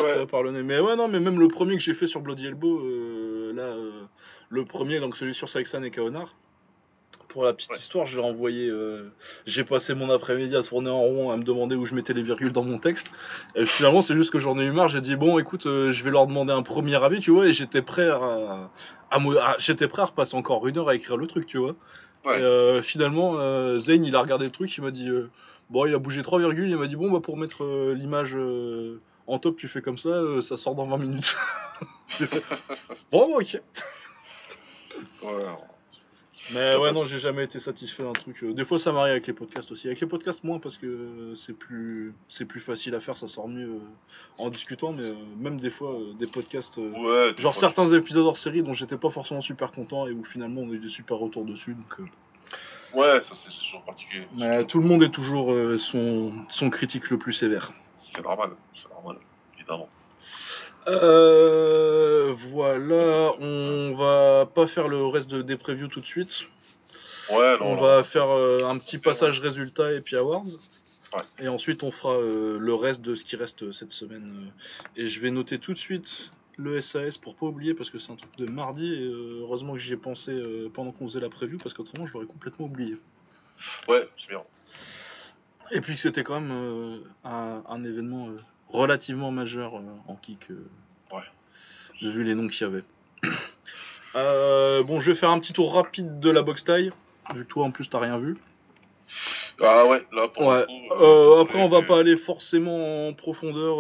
Ouais. 0.01 0.27
par 0.27 0.43
le 0.43 0.53
nez. 0.53 0.63
Mais 0.63 0.79
ouais, 0.79 0.97
non, 0.97 1.09
mais 1.09 1.21
même 1.21 1.39
le 1.41 1.49
premier 1.49 1.75
que 1.77 1.83
j'ai 1.83 1.95
fait 1.95 2.07
sur 2.07 2.21
Bloody 2.21 2.47
Elbow, 2.47 2.81
euh, 2.81 3.53
là, 3.55 3.63
euh, 3.63 3.91
le 4.51 4.65
premier, 4.65 5.01
donc 5.01 5.17
celui 5.17 5.35
sur 5.35 5.49
Saxon 5.49 5.83
et 5.83 5.91
Kaonar. 5.91 6.35
Pour 7.29 7.45
la 7.45 7.55
petite 7.55 7.71
Ouais. 7.71 7.77
histoire, 7.79 8.05
je 8.05 8.19
l'ai 8.19 8.25
envoyé. 8.25 8.69
euh, 8.69 9.11
j'ai 9.47 9.65
passé 9.65 9.95
mon 9.95 10.11
après-midi 10.11 10.55
à 10.55 10.63
tourner 10.63 10.91
en 10.91 11.01
rond, 11.01 11.31
à 11.31 11.37
me 11.39 11.45
demander 11.45 11.77
où 11.77 11.87
je 11.87 11.95
mettais 11.95 12.13
les 12.13 12.23
virgules 12.23 12.53
dans 12.53 12.63
mon 12.63 12.77
texte. 12.79 13.11
Et 13.55 13.65
finalement, 13.65 14.03
c'est 14.03 14.15
juste 14.15 14.31
que 14.31 14.39
j'en 14.39 14.59
ai 14.59 14.65
eu 14.65 14.71
marre. 14.71 14.89
J'ai 14.89 15.01
dit, 15.01 15.17
bon, 15.17 15.39
écoute, 15.39 15.65
euh, 15.67 15.93
je 15.93 16.05
vais 16.05 16.11
leur 16.11 16.27
demander 16.27 16.53
un 16.53 16.63
premier 16.63 17.03
avis, 17.03 17.21
tu 17.21 17.31
vois. 17.31 17.47
Et 17.47 17.53
j'étais 17.55 17.81
prêt 17.81 18.09
à. 18.11 18.69
à 19.11 19.57
j'étais 19.59 19.89
prêt 19.89 20.03
à 20.03 20.07
repasser 20.07 20.37
encore 20.37 20.67
une 20.69 20.77
heure 20.77 20.89
à 20.91 20.95
écrire 20.95 21.17
le 21.17 21.27
truc, 21.27 21.47
tu 21.47 21.57
vois. 21.57 21.75
Ouais. 22.27 22.39
Et 22.39 22.43
euh, 22.43 22.83
finalement, 22.83 23.35
Zane, 23.81 24.05
il 24.05 24.15
a 24.15 24.21
regardé 24.21 24.45
le 24.45 24.51
truc, 24.51 24.77
il 24.77 24.83
m'a 24.85 24.91
dit, 24.91 25.09
bon, 25.71 25.87
il 25.87 25.95
a 25.95 25.99
bougé 25.99 26.21
3 26.23 26.39
virgules, 26.39 26.69
il 26.71 26.77
m'a 26.77 26.87
dit, 26.87 26.97
bon, 26.97 27.11
bah, 27.11 27.21
pour 27.21 27.39
mettre 27.39 27.65
l'image 27.95 28.37
en 29.27 29.39
top, 29.39 29.57
tu 29.57 29.69
fais 29.69 29.83
comme 29.83 29.99
ça, 29.99 30.09
euh, 30.11 30.41
ça 30.41 30.57
sort 30.57 30.75
dans 30.75 30.87
20 30.87 30.99
minutes. 30.99 31.37
J'ai 32.19 32.27
fait, 32.27 32.43
bon, 33.11 33.39
ok. 33.41 33.61
Ouais, 35.23 35.39
Mais 36.53 36.77
ouais, 36.77 36.93
non, 36.93 37.05
j'ai 37.05 37.19
jamais 37.19 37.45
été 37.45 37.61
satisfait 37.61 38.03
d'un 38.03 38.13
truc. 38.13 38.43
euh, 38.43 38.53
Des 38.53 38.65
fois, 38.65 38.79
ça 38.79 38.93
m'arrive 38.93 39.13
avec 39.13 39.27
les 39.27 39.33
podcasts 39.33 39.71
aussi. 39.73 39.87
Avec 39.87 40.01
les 40.01 40.07
podcasts, 40.07 40.43
moins, 40.45 40.59
parce 40.59 40.77
que 40.77 40.87
euh, 40.87 41.35
c'est 41.35 41.53
plus, 41.53 42.15
c'est 42.29 42.45
plus 42.45 42.61
facile 42.61 42.95
à 42.95 43.01
faire, 43.01 43.17
ça 43.17 43.29
sort 43.29 43.49
mieux 43.49 43.81
en 44.39 44.51
discutant, 44.51 44.93
mais 44.93 45.13
même 45.39 45.59
des 45.61 45.71
fois, 45.71 45.97
des 46.19 46.27
podcasts. 46.27 46.77
ouais. 46.79 47.35
Genre 47.39 47.55
certains 47.55 47.93
épisodes 47.93 48.27
hors 48.27 48.39
série 48.39 48.63
dont 48.63 48.75
j'étais 48.75 48.97
pas 48.97 49.11
forcément 49.11 49.41
super 49.41 49.71
content 49.73 50.07
et 50.09 50.13
où 50.13 50.25
finalement 50.25 50.63
on 50.63 50.71
a 50.71 50.75
eu 50.75 50.79
des 50.79 50.89
super 50.89 51.17
retours 51.19 51.45
dessus. 51.45 51.75
Donc, 51.75 52.09
Ouais, 52.95 53.23
ça 53.25 53.35
c'est 53.35 53.51
toujours 53.65 53.83
particulier. 53.85 54.27
Mais 54.37 54.67
tout 54.67 54.79
le 54.79 54.87
monde 54.87 55.03
est 55.03 55.09
toujours 55.11 55.51
euh, 55.53 55.79
son, 55.79 56.31
son 56.51 56.69
critique 56.69 57.09
le 57.09 57.17
plus 57.17 57.33
sévère. 57.33 57.73
C'est 58.15 58.23
normal, 58.23 58.51
c'est 58.75 58.91
normal, 58.91 59.17
évidemment. 59.57 59.89
Euh, 60.89 62.35
voilà, 62.37 63.33
on 63.39 63.95
va 63.95 64.47
pas 64.47 64.67
faire 64.67 64.89
le 64.89 65.07
reste 65.07 65.31
de, 65.31 65.43
des 65.43 65.57
previews 65.57 65.89
tout 65.89 66.01
de 66.01 66.07
suite. 66.07 66.43
Ouais, 67.31 67.57
non, 67.59 67.67
on 67.67 67.77
non, 67.77 67.81
va 67.81 68.03
faire 68.03 68.29
euh, 68.29 68.65
un 68.65 68.79
petit 68.79 68.99
passage 68.99 69.41
résultat 69.41 69.93
et 69.93 70.01
puis 70.01 70.17
awards. 70.17 70.45
Ouais. 70.45 71.45
Et 71.45 71.49
ensuite 71.49 71.83
on 71.83 71.91
fera 71.91 72.15
euh, 72.15 72.59
le 72.59 72.75
reste 72.75 73.03
de 73.03 73.15
ce 73.15 73.25
qui 73.25 73.37
reste 73.37 73.71
cette 73.73 73.93
semaine. 73.93 74.53
Et 74.97 75.07
je 75.07 75.21
vais 75.21 75.31
noter 75.31 75.59
tout 75.59 75.73
de 75.73 75.79
suite 75.79 76.31
le 76.57 76.81
SAS 76.81 77.17
pour 77.17 77.35
pas 77.37 77.47
oublier 77.47 77.75
parce 77.75 77.91
que 77.91 77.99
c'est 77.99 78.13
un 78.13 78.17
truc 78.17 78.37
de 78.37 78.51
mardi. 78.51 78.93
Et 78.93 79.05
heureusement 79.07 79.75
que 79.75 79.79
j'y 79.79 79.93
ai 79.93 79.97
pensé 79.97 80.43
pendant 80.75 80.91
qu'on 80.91 81.09
faisait 81.09 81.21
la 81.21 81.31
preview 81.31 81.59
parce 81.59 81.75
qu'autrement 81.75 82.07
je 82.07 82.13
l'aurais 82.13 82.27
complètement 82.27 82.67
oublié. 82.67 82.97
Ouais, 83.89 84.09
c'est 84.19 84.29
bien. 84.29 84.43
Et 85.73 85.81
puis 85.81 85.95
que 85.95 86.01
c'était 86.01 86.23
quand 86.23 86.41
même 86.41 86.51
euh, 86.53 86.99
un, 87.25 87.63
un 87.69 87.85
événement 87.85 88.29
euh, 88.29 88.39
relativement 88.69 89.31
majeur 89.31 89.77
euh, 89.77 89.83
en 90.07 90.17
kick, 90.17 90.49
Ouais. 91.11 91.23
vu 92.03 92.25
les 92.25 92.35
noms 92.35 92.49
qu'il 92.49 92.67
y 92.67 92.71
avait. 92.71 92.85
Bon, 94.85 95.01
je 95.01 95.11
vais 95.11 95.17
faire 95.17 95.31
un 95.31 95.39
petit 95.41 95.53
tour 95.55 95.75
rapide 95.75 96.21
de 96.21 96.31
la 96.31 96.43
box 96.43 96.65
taille, 96.65 96.93
vu 97.35 97.45
que 97.45 97.49
toi 97.49 97.65
en 97.65 97.71
plus 97.71 97.89
t'as 97.89 97.99
rien 98.01 98.19
vu. 98.19 98.37
Ah 99.63 99.87
ouais, 99.87 100.07
là 100.13 100.29
pour 100.29 100.47
Ouais. 100.47 100.61
le 100.69 100.89
coup, 101.37 101.39
après, 101.41 101.63
on 101.63 101.69
va 101.69 101.83
pas 101.83 101.99
aller 102.01 102.17
forcément 102.17 103.09
en 103.09 103.15
profondeur 103.15 103.77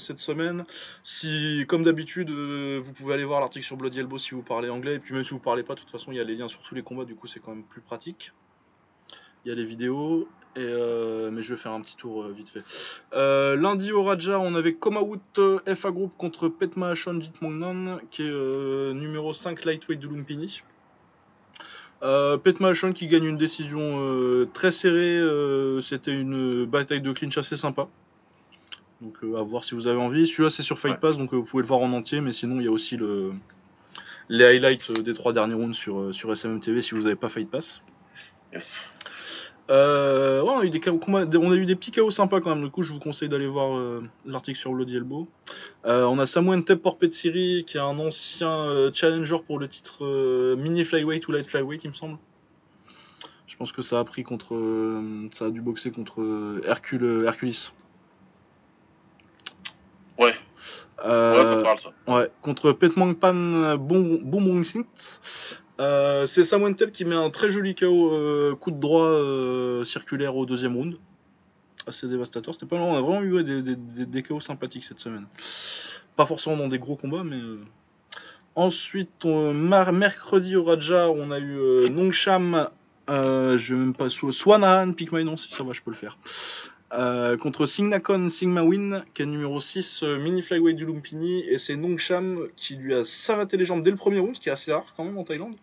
cette 0.00 0.18
semaine. 0.18 0.64
Si, 1.04 1.64
comme 1.68 1.84
d'habitude, 1.84 2.30
vous 2.30 2.92
pouvez 2.92 3.14
aller 3.14 3.24
voir 3.24 3.40
l'article 3.40 3.64
sur 3.64 3.76
Bloody 3.76 4.00
Elbow 4.00 4.18
si 4.18 4.30
vous 4.34 4.42
parlez 4.42 4.68
anglais. 4.68 4.94
Et 4.96 4.98
puis 4.98 5.14
même 5.14 5.24
si 5.24 5.30
vous 5.30 5.38
parlez 5.38 5.62
pas, 5.62 5.74
de 5.74 5.80
toute 5.80 5.90
façon, 5.90 6.12
il 6.12 6.16
y 6.16 6.20
a 6.20 6.24
les 6.24 6.34
liens 6.34 6.48
sur 6.48 6.60
tous 6.62 6.74
les 6.74 6.82
combats. 6.82 7.04
Du 7.04 7.14
coup, 7.14 7.26
c'est 7.26 7.40
quand 7.40 7.52
même 7.54 7.64
plus 7.64 7.80
pratique. 7.82 8.32
Il 9.44 9.48
y 9.48 9.52
a 9.52 9.54
les 9.54 9.64
vidéos. 9.64 10.28
Et 10.56 10.60
euh, 10.60 11.30
mais 11.30 11.42
je 11.42 11.52
vais 11.52 11.60
faire 11.60 11.72
un 11.72 11.82
petit 11.82 11.96
tour 11.96 12.22
euh, 12.22 12.32
vite 12.32 12.48
fait. 12.48 12.64
Euh, 13.12 13.56
lundi 13.56 13.92
au 13.92 14.02
Raja, 14.02 14.40
on 14.40 14.54
avait 14.54 14.72
Komawood 14.72 15.20
euh, 15.36 15.58
FA 15.74 15.90
Group 15.90 16.12
contre 16.16 16.48
Petma 16.48 16.94
Jitmongnan, 16.94 17.98
qui 18.10 18.22
est 18.22 18.94
numéro 18.94 19.34
5 19.34 19.66
lightweight 19.66 20.00
de 20.00 20.08
Lumpini. 20.08 20.62
Petma 22.00 22.72
qui 22.94 23.06
gagne 23.06 23.24
une 23.24 23.36
décision 23.36 24.46
très 24.54 24.72
serrée. 24.72 25.20
C'était 25.82 26.12
une 26.12 26.64
bataille 26.64 27.00
de 27.02 27.12
clinch 27.12 27.36
assez 27.36 27.56
sympa. 27.56 27.88
Donc 29.02 29.16
à 29.36 29.42
voir 29.42 29.64
si 29.64 29.74
vous 29.74 29.88
avez 29.88 29.98
envie. 29.98 30.26
Celui-là 30.26 30.50
c'est 30.50 30.62
sur 30.62 30.78
Fight 30.78 30.94
Ouais. 30.94 31.00
Pass, 31.00 31.18
donc 31.18 31.34
vous 31.34 31.42
pouvez 31.42 31.62
le 31.62 31.68
voir 31.68 31.80
en 31.80 31.92
entier. 31.92 32.20
Mais 32.20 32.32
sinon 32.32 32.60
il 32.60 32.64
y 32.64 32.68
a 32.68 32.70
aussi 32.70 32.96
le... 32.96 33.32
les 34.28 34.44
highlights 34.44 34.92
des 34.92 35.14
trois 35.14 35.32
derniers 35.32 35.54
rounds 35.54 35.76
sur, 35.76 36.14
sur 36.14 36.34
SMM 36.34 36.60
TV 36.60 36.80
si 36.80 36.94
vous 36.94 37.02
n'avez 37.02 37.16
pas 37.16 37.28
Fight 37.28 37.50
Pass. 37.50 37.82
Yes. 38.54 38.78
Euh, 39.68 40.42
ouais, 40.42 40.50
on, 40.50 40.58
a 40.60 40.64
eu 40.64 40.70
des 40.70 40.78
KO 40.78 40.96
combats- 40.98 41.24
des- 41.24 41.38
on 41.38 41.50
a 41.50 41.56
eu 41.56 41.66
des 41.66 41.74
petits 41.74 41.90
KO 41.90 42.10
sympas 42.10 42.40
quand 42.40 42.54
même. 42.54 42.64
Du 42.64 42.70
coup, 42.70 42.82
je 42.82 42.92
vous 42.92 43.00
conseille 43.00 43.28
d'aller 43.28 43.48
voir 43.48 43.76
euh, 43.76 44.02
l'article 44.24 44.58
sur 44.58 44.72
Bloody 44.72 44.96
Elbow. 44.96 45.26
Euh, 45.86 46.04
on 46.04 46.18
a 46.20 46.26
Samuel 46.26 46.64
Tep 46.64 46.82
Porpetsiri, 46.82 47.64
qui 47.66 47.76
est 47.76 47.80
un 47.80 47.98
ancien 47.98 48.90
challenger 48.92 49.38
pour 49.44 49.58
le 49.58 49.68
titre 49.68 50.54
mini 50.56 50.84
flyweight 50.84 51.26
ou 51.26 51.32
light 51.32 51.46
flyweight, 51.48 51.82
il 51.84 51.88
me 51.90 51.94
semble. 51.94 52.18
Je 53.48 53.56
pense 53.56 53.72
que 53.72 53.82
ça 53.82 53.98
a 53.98 54.04
pris 54.04 54.22
contre. 54.22 54.54
ça 55.32 55.46
a 55.46 55.50
dû 55.50 55.60
boxer 55.62 55.90
contre 55.90 56.60
Hercule, 56.64 57.24
Hercules. 57.26 57.54
Ouais, 60.18 60.34
ouais, 61.04 61.44
ça 61.44 61.60
parle 61.62 61.80
ça. 61.80 61.90
Ouais, 62.14 62.30
contre 62.42 62.72
Petmangpan 62.72 63.76
Boomringsint. 63.78 64.84
Euh, 65.78 66.26
c'est 66.26 66.44
Samuel 66.44 66.74
Tep 66.74 66.92
qui 66.92 67.04
met 67.04 67.14
un 67.14 67.30
très 67.30 67.50
joli 67.50 67.74
KO 67.74 68.12
euh, 68.12 68.54
coup 68.54 68.70
de 68.70 68.80
droit 68.80 69.04
euh, 69.04 69.84
circulaire 69.84 70.36
au 70.36 70.46
deuxième 70.46 70.76
round. 70.76 70.96
Assez 71.86 72.08
dévastateur. 72.08 72.54
C'était 72.54 72.66
pas 72.66 72.76
mal. 72.76 72.86
On 72.86 72.96
a 72.96 73.00
vraiment 73.00 73.22
eu 73.22 73.44
des, 73.44 74.22
KO 74.22 74.40
sympathiques 74.40 74.84
cette 74.84 74.98
semaine. 74.98 75.26
Pas 76.16 76.26
forcément 76.26 76.56
dans 76.56 76.68
des 76.68 76.78
gros 76.78 76.96
combats, 76.96 77.24
mais. 77.24 77.40
Ensuite, 78.54 79.26
mercredi 79.26 80.56
au 80.56 80.64
Raja, 80.64 81.10
on 81.10 81.30
a 81.30 81.38
eu 81.38 81.90
Nongsham. 81.90 82.70
Je 83.06 83.74
vais 83.74 83.78
même 83.78 83.92
pas. 83.92 84.08
Sw- 84.08 84.32
Swanahan, 84.32 84.92
pick 84.94 85.12
my 85.12 85.24
nom, 85.24 85.36
si 85.36 85.52
ça 85.52 85.62
va, 85.62 85.74
je 85.74 85.82
peux 85.82 85.90
le 85.90 85.96
faire. 85.96 86.16
Euh, 86.92 87.36
contre 87.36 87.66
Signakon 87.66 88.28
Sigma 88.28 88.62
Win, 88.62 89.04
qui 89.12 89.22
est 89.22 89.26
numéro 89.26 89.60
6 89.60 90.04
euh, 90.04 90.18
mini 90.18 90.40
flyweight 90.40 90.76
du 90.76 90.86
Lumpini, 90.86 91.40
et 91.40 91.58
c'est 91.58 91.74
Nongsham 91.74 92.46
qui 92.54 92.76
lui 92.76 92.94
a 92.94 93.04
savaté 93.04 93.56
les 93.56 93.64
jambes 93.64 93.82
dès 93.82 93.90
le 93.90 93.96
premier 93.96 94.20
round, 94.20 94.36
ce 94.36 94.40
qui 94.40 94.48
est 94.50 94.52
assez 94.52 94.72
rare 94.72 94.94
quand 94.96 95.04
même 95.04 95.18
en 95.18 95.24
Thaïlande, 95.24 95.56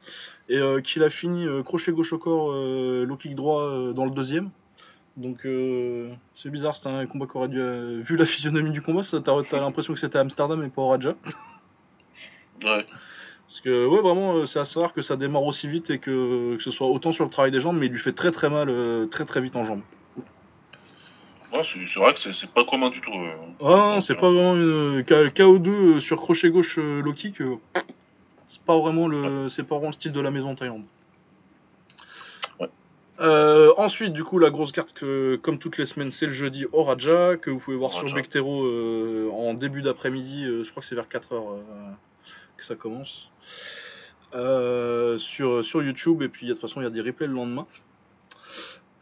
et 0.50 0.58
euh, 0.58 0.82
qui 0.82 1.00
l'a 1.00 1.10
fini 1.10 1.48
euh, 1.48 1.64
crochet 1.64 1.94
gauche 1.94 2.12
au 2.12 2.18
corps, 2.18 2.52
low 2.52 3.16
kick 3.16 3.36
droit 3.36 3.94
dans 3.94 4.04
le 4.04 4.12
deuxième. 4.12 4.50
Donc 5.16 5.48
c'est 6.36 6.50
bizarre, 6.50 6.76
c'était 6.76 6.90
un 6.90 7.06
combat 7.06 7.28
qui 7.28 7.38
aurait 7.38 7.48
dû. 7.48 7.62
vu 8.02 8.18
la 8.18 8.26
physionomie 8.26 8.72
du 8.72 8.82
combat, 8.82 9.04
t'as 9.04 9.60
l'impression 9.60 9.94
que 9.94 10.00
c'était 10.00 10.18
à 10.18 10.22
Amsterdam 10.22 10.62
et 10.64 10.70
pas 10.70 10.82
au 10.82 10.90
Raja. 10.90 11.16
Ouais. 12.64 12.86
Parce 13.48 13.60
que 13.62 13.86
ouais 13.86 14.02
vraiment 14.02 14.46
c'est 14.46 14.60
assez 14.60 14.80
rare 14.80 14.94
que 14.94 15.02
ça 15.02 15.16
démarre 15.18 15.44
aussi 15.44 15.68
vite 15.68 15.90
et 15.90 16.00
que, 16.00 16.56
que 16.56 16.64
ce 16.64 16.72
soit 16.72 16.88
autant 16.88 17.12
sur 17.12 17.26
le 17.26 17.30
travail 17.30 17.52
des 17.52 17.60
jambes, 17.62 17.78
mais 17.78 17.88
il 17.88 17.92
lui 17.92 18.00
fait 18.00 18.14
très 18.14 18.32
très 18.32 18.50
mal 18.50 19.08
très 19.10 19.26
très 19.26 19.42
vite 19.42 19.56
en 19.56 19.64
jambes. 19.66 19.82
Ouais, 21.56 21.62
c'est 21.66 22.00
vrai 22.00 22.14
que 22.14 22.20
c'est- 22.34 22.52
pas 22.52 22.64
commun 22.66 22.90
du 22.90 23.02
tout. 23.02 23.12
euh. 23.14 23.36
Ah 23.62 23.66
non, 23.96 24.02
c'est 24.02 24.16
pas 24.16 24.32
vraiment 24.32 24.56
une 24.56 25.02
K- 25.02 25.30
KO2 25.32 25.70
euh, 25.70 26.00
sur 26.02 26.18
crochet 26.20 26.50
gauche 26.50 26.78
euh, 26.80 27.02
low 27.02 27.14
kick. 27.14 27.42
euh, 27.42 27.56
c'est 28.48 28.62
pas 28.64 28.78
vraiment 28.78 29.08
le 29.08 29.50
c'est 29.50 29.64
pas 29.64 29.76
vraiment 29.76 29.90
le 29.90 29.94
style 29.94 30.12
de 30.12 30.22
la 30.22 30.32
maison 30.32 30.56
Thaïlande. 30.56 30.84
Euh, 33.20 33.72
ensuite, 33.78 34.12
du 34.12 34.24
coup, 34.24 34.40
la 34.40 34.50
grosse 34.50 34.72
carte 34.72 34.92
que, 34.94 35.36
comme 35.36 35.60
toutes 35.60 35.78
les 35.78 35.86
semaines, 35.86 36.10
c'est 36.10 36.26
le 36.26 36.32
jeudi 36.32 36.66
au 36.72 36.84
Raja, 36.84 37.38
que 37.38 37.52
vous 37.52 37.60
pouvez 37.60 37.78
voir 37.78 37.92
sur. 37.94 38.08
Bectero 38.16 38.66
euh, 38.66 39.30
en 39.32 39.54
début 39.54 39.84
d'après-midi. 39.84 40.46
euh, 40.46 40.64
je 40.64 40.72
crois 40.72 40.82
que 40.82 40.88
c'est 40.88 40.96
vers 40.96 41.08
4h 41.08 41.44
que 42.58 42.64
ça 42.66 42.74
commence. 42.76 43.30
Euh, 44.34 45.20
sur, 45.20 45.64
sur 45.64 45.84
YouTube, 45.84 46.24
et 46.24 46.28
puis 46.28 46.48
de 46.48 46.54
toute 46.54 46.62
façon, 46.62 46.82
il 46.82 46.86
y 46.86 46.88
a 46.88 46.90
des 46.90 47.02
replays 47.02 47.28
le 47.28 47.34
lendemain. 47.34 47.68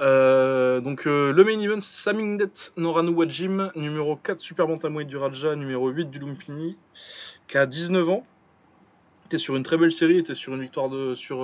Euh, 0.01 0.81
donc 0.81 1.05
euh, 1.05 1.31
le 1.31 1.43
main 1.43 1.59
event, 1.59 1.79
Samingdet 1.79 2.71
Noranu 2.75 3.11
Wajim, 3.11 3.71
numéro 3.75 4.15
4 4.15 4.39
Super 4.39 4.67
Bantamweight 4.67 5.07
du 5.07 5.17
Raja, 5.17 5.55
numéro 5.55 5.89
8 5.89 6.09
du 6.09 6.19
Lumpini, 6.19 6.75
qui 7.47 7.57
a 7.57 7.67
19 7.67 8.09
ans. 8.09 8.25
Était 9.27 9.37
sur 9.37 9.55
une 9.55 9.63
très 9.63 9.77
belle 9.77 9.91
série, 9.91 10.17
était 10.17 10.33
sur 10.33 10.53
une 10.55 10.61
victoire 10.61 10.89
sur 11.15 11.37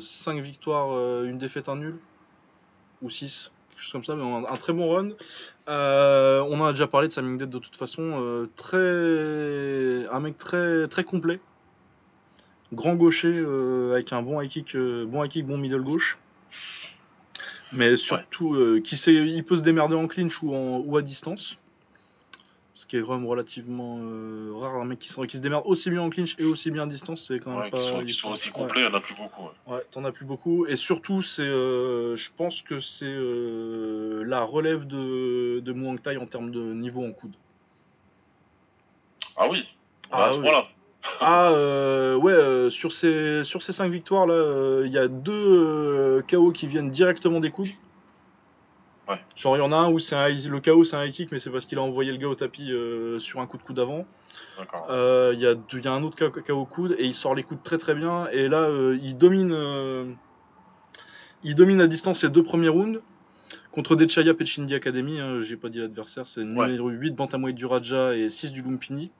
5 0.00 0.40
victoires, 0.40 0.92
euh, 0.92 1.24
une 1.24 1.38
défaite, 1.38 1.68
un 1.68 1.76
nul 1.76 1.98
ou 3.02 3.10
6, 3.10 3.52
quelque 3.70 3.82
chose 3.82 3.92
comme 3.92 4.04
ça, 4.04 4.16
mais 4.16 4.24
un, 4.24 4.56
très 4.56 4.72
bon 4.72 4.90
run. 4.90 5.10
On 5.68 6.60
en 6.60 6.64
a 6.64 6.72
déjà 6.72 6.86
parlé 6.86 7.08
de 7.08 7.12
Samingdet 7.12 7.46
de 7.46 7.58
toute 7.58 7.76
façon, 7.76 8.48
très 8.56 10.06
un 10.08 10.20
mec 10.20 10.38
très 10.38 10.88
très 10.88 11.04
complet. 11.04 11.40
Grand 12.72 12.94
gaucher 12.94 13.44
avec 13.92 14.12
un 14.14 14.22
bon 14.22 14.40
kick, 14.48 14.74
bon 14.76 15.22
high 15.22 15.30
kick, 15.30 15.46
bon 15.46 15.58
middle 15.58 15.82
gauche. 15.82 16.18
Mais 17.72 17.96
surtout, 17.96 18.54
euh, 18.54 18.80
qui 18.80 18.96
sait, 18.96 19.14
il 19.14 19.44
peut 19.44 19.56
se 19.56 19.62
démerder 19.62 19.94
en 19.96 20.06
clinch 20.06 20.42
ou, 20.42 20.54
en, 20.54 20.78
ou 20.78 20.96
à 20.96 21.02
distance. 21.02 21.58
Ce 22.76 22.86
qui 22.86 22.96
est 22.96 23.02
quand 23.02 23.16
même 23.16 23.26
relativement 23.26 23.98
euh, 24.00 24.50
rare. 24.54 24.74
Un 24.76 24.84
mec 24.84 24.98
qui 24.98 25.08
se, 25.08 25.20
qui 25.22 25.36
se 25.36 25.42
démerde 25.42 25.62
aussi 25.66 25.90
bien 25.90 26.02
en 26.02 26.10
clinch 26.10 26.34
et 26.38 26.44
aussi 26.44 26.70
bien 26.72 26.82
à 26.82 26.86
distance, 26.86 27.24
c'est 27.28 27.38
quand 27.38 27.50
même 27.52 27.60
Ouais, 27.60 27.70
pas. 27.70 27.78
qui 27.78 28.12
sont, 28.12 28.28
qui 28.32 28.32
aussi 28.32 28.50
complets, 28.50 28.80
il 28.80 28.84
y 28.84 28.88
en 28.88 28.94
a 28.94 29.00
plus 29.00 29.14
beaucoup. 29.14 29.48
ouais. 29.68 29.80
T'en 29.92 30.04
as 30.04 30.10
plus 30.12 30.24
beaucoup. 30.24 30.66
Et 30.66 30.76
surtout, 30.76 31.22
c'est, 31.22 31.42
euh, 31.42 32.16
je 32.16 32.30
pense 32.36 32.62
que 32.62 32.80
c'est 32.80 33.14
la 34.26 34.42
relève 34.42 34.86
de, 34.88 35.60
de 35.60 35.72
Muang 35.72 36.00
Thai 36.00 36.16
en 36.16 36.26
termes 36.26 36.50
de 36.50 36.60
niveau 36.74 37.04
en 37.06 37.12
coude. 37.12 37.34
Ah 39.36 39.48
oui, 39.48 39.64
Ah 40.10 40.24
à 40.26 40.30
ce 40.32 40.36
oui. 40.36 40.42
point-là. 40.42 40.66
Ah 41.20 41.50
euh, 41.50 42.16
ouais, 42.16 42.32
euh, 42.32 42.70
sur 42.70 42.92
ces 42.92 43.44
sur 43.44 43.62
ces 43.62 43.72
cinq 43.72 43.90
victoires 43.90 44.26
là, 44.26 44.82
il 44.84 44.92
y 44.92 44.98
a 44.98 45.08
deux 45.08 45.32
euh, 45.32 46.22
KO 46.22 46.50
qui 46.50 46.66
viennent 46.66 46.90
directement 46.90 47.40
des. 47.40 47.52
Ouais. 49.06 49.20
Genre 49.36 49.56
il 49.56 49.60
y 49.60 49.62
en 49.62 49.70
a 49.70 49.76
un 49.76 49.90
où 49.90 49.98
c'est 49.98 50.16
un 50.16 50.28
le 50.28 50.60
KO 50.60 50.82
c'est 50.84 50.96
un 50.96 51.04
high 51.04 51.12
kick 51.12 51.30
mais 51.30 51.38
c'est 51.38 51.50
parce 51.50 51.66
qu'il 51.66 51.76
a 51.78 51.82
envoyé 51.82 52.10
le 52.10 52.16
gars 52.16 52.28
au 52.28 52.34
tapis 52.34 52.72
euh, 52.72 53.18
sur 53.18 53.40
un 53.40 53.46
coup 53.46 53.58
de 53.58 53.62
coude 53.62 53.78
avant. 53.78 54.06
Euh, 54.88 55.32
Il 55.34 55.40
y, 55.40 55.42
y 55.42 55.88
a 55.88 55.92
un 55.92 56.02
autre 56.02 56.16
KO, 56.30 56.64
coude 56.64 56.96
et 56.98 57.04
il 57.04 57.14
sort 57.14 57.34
les 57.34 57.42
coudes 57.42 57.62
très 57.62 57.76
très 57.76 57.94
bien 57.94 58.26
et 58.28 58.48
là 58.48 58.62
euh, 58.62 58.98
il 59.02 59.18
domine 59.18 59.52
euh, 59.52 60.06
il 61.42 61.54
domine 61.54 61.82
à 61.82 61.86
distance 61.86 62.22
les 62.24 62.30
deux 62.30 62.42
premiers 62.42 62.70
rounds. 62.70 63.00
Contre 63.72 63.96
Dechaya 63.96 64.34
Pechindi 64.34 64.72
Academy, 64.74 65.18
hein, 65.20 65.42
j'ai 65.42 65.56
pas 65.56 65.68
dit 65.68 65.80
l'adversaire, 65.80 66.28
c'est 66.28 66.40
Ouais. 66.40 66.66
numéro 66.68 66.88
8 66.88 67.10
Bantamweight 67.10 67.56
du 67.56 67.66
Raja 67.66 68.14
et 68.14 68.30
6 68.30 68.52
du 68.52 68.62
Lumpini 68.62 69.10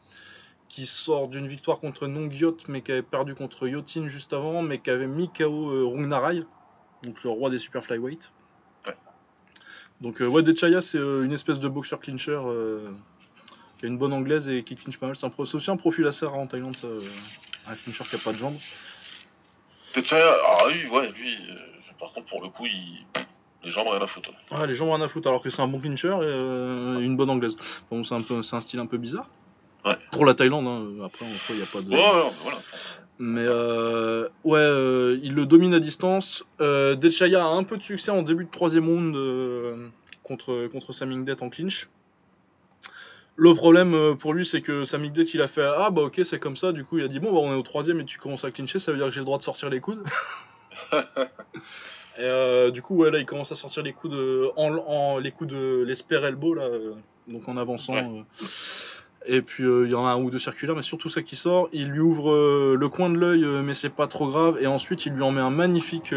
qui 0.68 0.86
sort 0.86 1.28
d'une 1.28 1.46
victoire 1.46 1.78
contre 1.78 2.06
Nongyot, 2.06 2.56
mais 2.68 2.82
qui 2.82 2.90
avait 2.92 3.02
perdu 3.02 3.34
contre 3.34 3.68
Yotin 3.68 4.08
juste 4.08 4.32
avant, 4.32 4.62
mais 4.62 4.78
qui 4.80 4.90
avait 4.90 5.06
mis 5.06 5.30
KO 5.30 5.70
euh, 5.70 5.84
Rungnarai, 5.86 6.42
donc 7.02 7.22
le 7.22 7.30
roi 7.30 7.50
des 7.50 7.58
super 7.58 7.84
flyweight. 7.84 8.32
Ouais. 8.86 8.94
Donc 10.00 10.20
euh, 10.20 10.26
ouais, 10.26 10.42
Dechaya, 10.42 10.80
c'est 10.80 10.98
euh, 10.98 11.22
une 11.24 11.32
espèce 11.32 11.60
de 11.60 11.68
boxeur 11.68 12.00
clincher 12.00 12.40
euh, 12.44 12.90
qui 13.78 13.84
a 13.84 13.88
une 13.88 13.98
bonne 13.98 14.12
anglaise 14.12 14.48
et 14.48 14.64
qui 14.64 14.74
clinche 14.74 14.98
pas 14.98 15.06
mal. 15.06 15.16
C'est 15.16 15.28
pro- 15.30 15.44
aussi 15.44 15.70
un 15.70 15.76
profil 15.76 16.06
assez 16.06 16.24
rare 16.26 16.38
en 16.38 16.46
Thaïlande, 16.46 16.76
ça, 16.76 16.86
euh, 16.88 17.00
un 17.68 17.74
clincher 17.76 18.04
qui 18.10 18.16
a 18.16 18.18
pas 18.18 18.32
de 18.32 18.38
jambes. 18.38 18.56
Tetsuya, 19.92 20.34
ah 20.44 20.58
oui, 20.66 20.86
ouais, 20.90 21.08
lui, 21.12 21.36
par 22.00 22.12
contre, 22.12 22.26
pour 22.26 22.42
le 22.42 22.48
coup, 22.48 22.66
il... 22.66 23.06
les 23.62 23.70
jambes, 23.70 23.86
rien 23.88 24.02
à 24.02 24.06
foutre. 24.08 24.30
Ouais, 24.50 24.66
les 24.66 24.74
jambes 24.74 24.88
rien 24.88 25.00
à 25.02 25.08
foutre, 25.08 25.28
alors 25.28 25.40
que 25.40 25.50
c'est 25.50 25.62
un 25.62 25.68
bon 25.68 25.78
clincher 25.78 26.16
et 26.20 27.04
une 27.04 27.16
bonne 27.16 27.30
anglaise. 27.30 27.54
Bon, 27.90 28.02
c'est 28.02 28.14
un, 28.14 28.22
peu, 28.22 28.42
c'est 28.42 28.56
un 28.56 28.60
style 28.60 28.80
un 28.80 28.86
peu 28.86 28.98
bizarre. 28.98 29.28
Ouais. 29.84 29.96
Pour 30.12 30.24
la 30.24 30.34
Thaïlande, 30.34 30.66
hein. 30.66 31.04
après, 31.04 31.24
en 31.26 31.28
il 31.50 31.56
n'y 31.56 31.62
a 31.62 31.66
pas 31.66 31.80
de. 31.82 31.90
Ouais, 31.90 31.96
ouais, 31.96 32.30
voilà. 32.42 32.58
Mais 33.18 33.44
euh, 33.46 34.28
ouais, 34.42 34.58
euh, 34.58 35.18
il 35.22 35.34
le 35.34 35.46
domine 35.46 35.72
à 35.74 35.78
distance. 35.80 36.42
Euh, 36.60 36.94
Dechaya 36.96 37.44
a 37.44 37.48
un 37.48 37.62
peu 37.62 37.76
de 37.76 37.82
succès 37.82 38.10
en 38.10 38.22
début 38.22 38.44
de 38.44 38.50
troisième 38.50 38.88
round 38.88 39.14
euh, 39.14 39.88
contre, 40.24 40.66
contre 40.72 40.92
Samingdet 40.92 41.40
en 41.42 41.48
clinch. 41.50 41.88
Le 43.36 43.54
problème 43.54 44.16
pour 44.18 44.32
lui, 44.32 44.46
c'est 44.46 44.62
que 44.62 44.84
Samingdet 44.84 45.24
il 45.34 45.42
a 45.42 45.48
fait 45.48 45.62
Ah 45.64 45.90
bah 45.90 46.02
ok, 46.02 46.20
c'est 46.24 46.38
comme 46.40 46.56
ça. 46.56 46.72
Du 46.72 46.84
coup, 46.84 46.98
il 46.98 47.04
a 47.04 47.08
dit 47.08 47.20
Bon, 47.20 47.32
bah 47.32 47.38
on 47.42 47.52
est 47.52 47.56
au 47.56 47.62
troisième 47.62 48.00
et 48.00 48.04
tu 48.04 48.18
commences 48.18 48.44
à 48.44 48.50
clincher, 48.50 48.78
ça 48.80 48.90
veut 48.90 48.96
dire 48.98 49.06
que 49.08 49.12
j'ai 49.12 49.20
le 49.20 49.26
droit 49.26 49.38
de 49.38 49.42
sortir 49.44 49.70
les 49.70 49.80
coudes. 49.80 50.02
et 52.18 52.70
du 52.72 52.82
coup, 52.82 52.96
ouais, 52.96 53.10
là 53.10 53.18
il 53.18 53.26
commence 53.26 53.52
à 53.52 53.56
sortir 53.56 53.82
les 53.82 53.92
coudes 53.92 54.14
en, 54.56 54.74
en- 54.76 55.18
les 55.18 55.30
coudes, 55.32 55.52
les 55.52 55.94
spare 55.94 56.24
elbow 56.26 56.54
là, 56.54 56.68
donc 57.28 57.48
en 57.48 57.56
avançant. 57.56 57.94
Ouais. 57.94 58.22
Et 59.26 59.42
puis 59.42 59.64
euh, 59.64 59.84
il 59.86 59.90
y 59.92 59.94
en 59.94 60.04
a 60.06 60.10
un 60.10 60.16
ou 60.22 60.30
deux 60.30 60.38
circulaires, 60.38 60.76
mais 60.76 60.82
surtout 60.82 61.08
ça 61.08 61.22
qui 61.22 61.36
sort. 61.36 61.68
Il 61.72 61.88
lui 61.88 62.00
ouvre 62.00 62.30
euh, 62.32 62.76
le 62.78 62.88
coin 62.88 63.10
de 63.10 63.16
l'œil, 63.18 63.44
euh, 63.44 63.62
mais 63.62 63.74
c'est 63.74 63.88
pas 63.90 64.06
trop 64.06 64.28
grave. 64.28 64.58
Et 64.60 64.66
ensuite, 64.66 65.06
il 65.06 65.12
lui 65.12 65.22
en 65.22 65.30
met 65.32 65.40
un 65.40 65.50
magnifique 65.50 66.12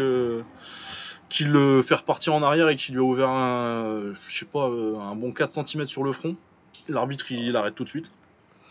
qui 1.28 1.44
le 1.44 1.82
fait 1.82 1.94
repartir 1.94 2.34
en 2.34 2.42
arrière 2.42 2.68
et 2.68 2.76
qui 2.76 2.92
lui 2.92 2.98
a 3.00 3.02
ouvert 3.02 3.28
un, 3.28 4.14
je 4.26 4.38
sais 4.38 4.46
pas, 4.46 4.66
un 4.66 5.14
bon 5.14 5.32
4 5.32 5.66
cm 5.66 5.86
sur 5.86 6.02
le 6.04 6.12
front. 6.12 6.36
L'arbitre 6.88 7.30
il, 7.32 7.40
il 7.40 7.56
arrête 7.56 7.74
tout 7.74 7.84
de 7.84 7.88
suite. 7.88 8.10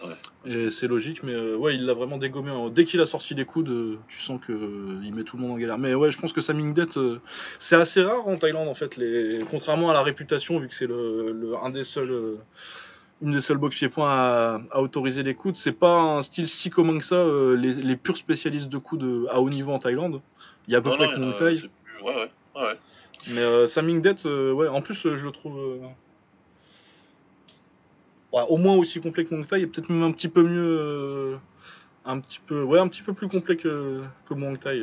Ouais. 0.03 0.14
Et 0.45 0.69
c'est 0.69 0.88
logique, 0.88 1.23
mais 1.23 1.34
euh, 1.34 1.55
ouais, 1.57 1.73
il 1.76 1.85
l'a 1.85 1.93
vraiment 1.95 2.18
dégommé. 2.18 2.51
hein. 2.51 2.69
Dès 2.73 2.85
qu'il 2.85 2.99
a 3.01 3.05
sorti 3.07 3.34
les 3.34 3.45
coudes, 3.45 3.69
euh, 3.69 3.97
tu 4.07 4.22
sens 4.22 4.39
que 4.45 4.51
euh, 4.53 4.99
il 5.03 5.14
met 5.14 5.23
tout 5.23 5.38
le 5.38 5.43
monde 5.43 5.51
en 5.53 5.57
galère. 5.57 5.77
Mais 5.80 5.93
ouais, 5.95 6.11
je 6.11 6.19
pense 6.19 6.34
que 6.34 6.41
Samingdet, 6.41 6.97
euh, 6.97 7.19
c'est 7.59 7.76
assez 7.76 8.01
rare 8.03 8.27
en 8.27 8.38
Thaïlande 8.38 8.68
en 8.68 8.76
fait. 8.76 8.95
Les... 8.95 9.39
Contrairement 9.49 9.89
à 9.89 9.93
la 9.93 10.03
réputation, 10.03 10.59
vu 10.59 10.68
que 10.68 10.76
c'est 10.76 10.85
le, 10.88 11.31
le- 11.31 11.55
un 11.64 11.69
des 11.72 11.84
seuls, 11.84 12.38
une 13.22 13.31
des 13.31 13.41
seules 13.41 13.57
box 13.57 13.76
pieds-points 13.76 14.10
à, 14.11 14.61
à 14.72 14.81
autoriser 14.81 15.23
les 15.23 15.34
coudes, 15.34 15.56
c'est 15.56 15.72
pas 15.72 15.99
un 15.99 16.22
style 16.23 16.48
si 16.48 16.69
commun 16.69 16.99
que 16.99 17.06
ça. 17.06 17.15
euh, 17.15 17.56
les, 17.57 17.73
les 17.73 17.95
purs 17.95 18.15
spécialistes 18.18 18.69
de 18.69 18.77
coudes 18.77 19.03
euh, 19.03 19.26
à 19.31 19.39
haut 19.41 19.49
niveau 19.49 19.72
en 19.72 19.80
Thaïlande, 19.80 20.22
il 20.68 20.72
y 20.73 20.76
a 20.76 20.80
à 20.80 20.81
peu 20.81 20.89
Non, 20.89 20.95
près 20.98 21.07
que 21.10 21.14
plus- 21.15 21.69
Ouais, 22.03 22.14
ouais, 22.15 22.30
ouais, 22.56 22.61
ouais. 22.61 22.77
Mais 23.30 23.41
euh, 23.41 23.65
Samingdet, 23.65 24.15
euh, 24.26 24.52
ouais, 24.53 24.68
en 24.68 24.81
plus, 24.81 24.95
je 25.15 25.26
le 25.26 25.31
trouve 25.31 25.80
ouais, 28.34 28.44
au 28.49 28.57
moins 28.57 28.76
aussi 28.76 29.02
complet 29.02 29.26
que 29.26 29.34
Muay 29.34 29.45
Thai, 29.45 29.61
et 29.61 29.68
peut-être 29.68 29.89
même 29.89 30.03
un 30.03 30.11
petit 30.11 30.27
peu 30.27 30.44
mieux, 30.44 31.38
un 32.06 32.19
petit 32.19 32.39
peu, 32.45 32.61
ouais, 32.64 32.80
un 32.80 32.88
petit 32.88 33.02
peu 33.02 33.14
plus 33.14 33.27
complet 33.27 33.57
que, 33.57 34.02
que 34.30 34.34
Muay 34.34 34.57
Thai. 34.57 34.77
et, 34.77 34.81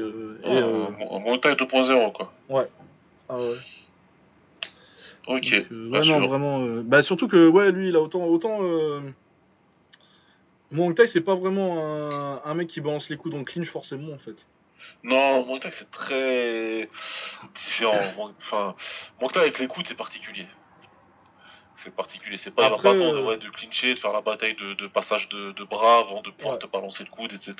Un 0.58 1.20
Muay 1.20 1.38
Thai 1.40 1.54
2.0, 1.54 2.12
quoi. 2.12 2.32
ah 3.28 3.38
ouais. 3.38 3.56
Ok. 5.26 5.50
Donc, 5.54 5.72
euh, 5.72 5.88
ouais, 5.90 6.06
non, 6.06 6.26
vraiment. 6.26 6.60
euh, 6.60 6.82
bah, 6.84 7.02
surtout 7.02 7.28
que, 7.28 7.48
ouais, 7.48 7.72
lui, 7.72 7.88
il 7.88 7.96
a 7.96 8.00
autant. 8.00 8.24
autant 8.24 8.58
euh, 8.62 9.00
Thai, 10.96 11.06
c'est 11.06 11.20
pas 11.20 11.34
vraiment 11.34 11.78
un, 11.84 12.42
un 12.44 12.54
mec 12.54 12.68
qui 12.68 12.80
balance 12.80 13.08
les 13.08 13.16
coups 13.16 13.32
dans 13.32 13.38
le 13.38 13.44
clinch, 13.44 13.68
forcément, 13.68 14.12
en 14.12 14.18
fait. 14.18 14.46
Non, 15.02 15.46
Muay 15.46 15.60
Thai, 15.60 15.70
c'est 15.72 15.90
très 15.90 16.88
différent. 17.54 18.32
Enfin, 18.38 18.74
Thai 19.32 19.40
avec 19.40 19.58
les 19.58 19.66
coudes, 19.66 19.86
c'est 19.86 19.96
particulier. 19.96 20.46
C'est 21.82 21.94
particulier. 21.94 22.36
C'est 22.36 22.54
pas, 22.54 22.66
Après, 22.66 22.78
il 22.78 22.82
va 22.82 23.00
pas 23.00 23.06
attendre 23.06 23.18
euh, 23.24 23.28
ouais, 23.28 23.38
de 23.38 23.48
clincher, 23.50 23.94
de 23.94 23.98
faire 23.98 24.12
la 24.12 24.20
bataille 24.22 24.56
de, 24.56 24.74
de 24.74 24.86
passage 24.86 25.28
de, 25.28 25.52
de 25.52 25.64
bras 25.64 25.98
avant 25.98 26.22
de 26.22 26.30
pouvoir 26.30 26.54
Ouais. 26.54 26.58
te 26.60 26.66
balancer 26.66 27.04
le 27.04 27.10
coude, 27.10 27.32
etc. 27.32 27.54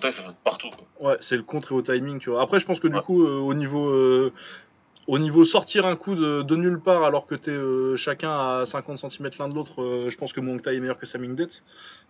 Thai, 0.00 0.12
ça 0.12 0.22
vient 0.22 0.30
de 0.32 0.36
partout. 0.44 0.70
Quoi. 0.70 1.10
Ouais, 1.10 1.16
c'est 1.20 1.36
le 1.36 1.42
contre 1.42 1.72
et 1.72 1.74
au 1.74 1.82
timing, 1.82 2.20
tu 2.20 2.30
vois. 2.30 2.42
Après, 2.42 2.60
je 2.60 2.66
pense 2.66 2.78
que 2.80 2.86
du 2.88 2.94
Ouais. 2.96 3.02
coup, 3.02 3.24
au 3.26 3.54
niveau. 3.54 4.30
Au 5.10 5.18
niveau 5.18 5.44
sortir 5.44 5.86
un 5.86 5.96
coup 5.96 6.14
de, 6.14 6.42
de 6.42 6.56
nulle 6.56 6.80
part 6.80 7.02
alors 7.02 7.26
que 7.26 7.34
t'es 7.34 7.50
euh, 7.50 7.96
chacun 7.96 8.30
à 8.30 8.64
50 8.64 8.98
cm 8.98 9.28
l'un 9.40 9.48
de 9.48 9.54
l'autre, 9.56 9.82
euh, 9.82 10.08
je 10.08 10.16
pense 10.16 10.32
que 10.32 10.40
Thai 10.58 10.76
est 10.76 10.80
meilleur 10.80 10.98
que 10.98 11.06
Samingdet. 11.06 11.48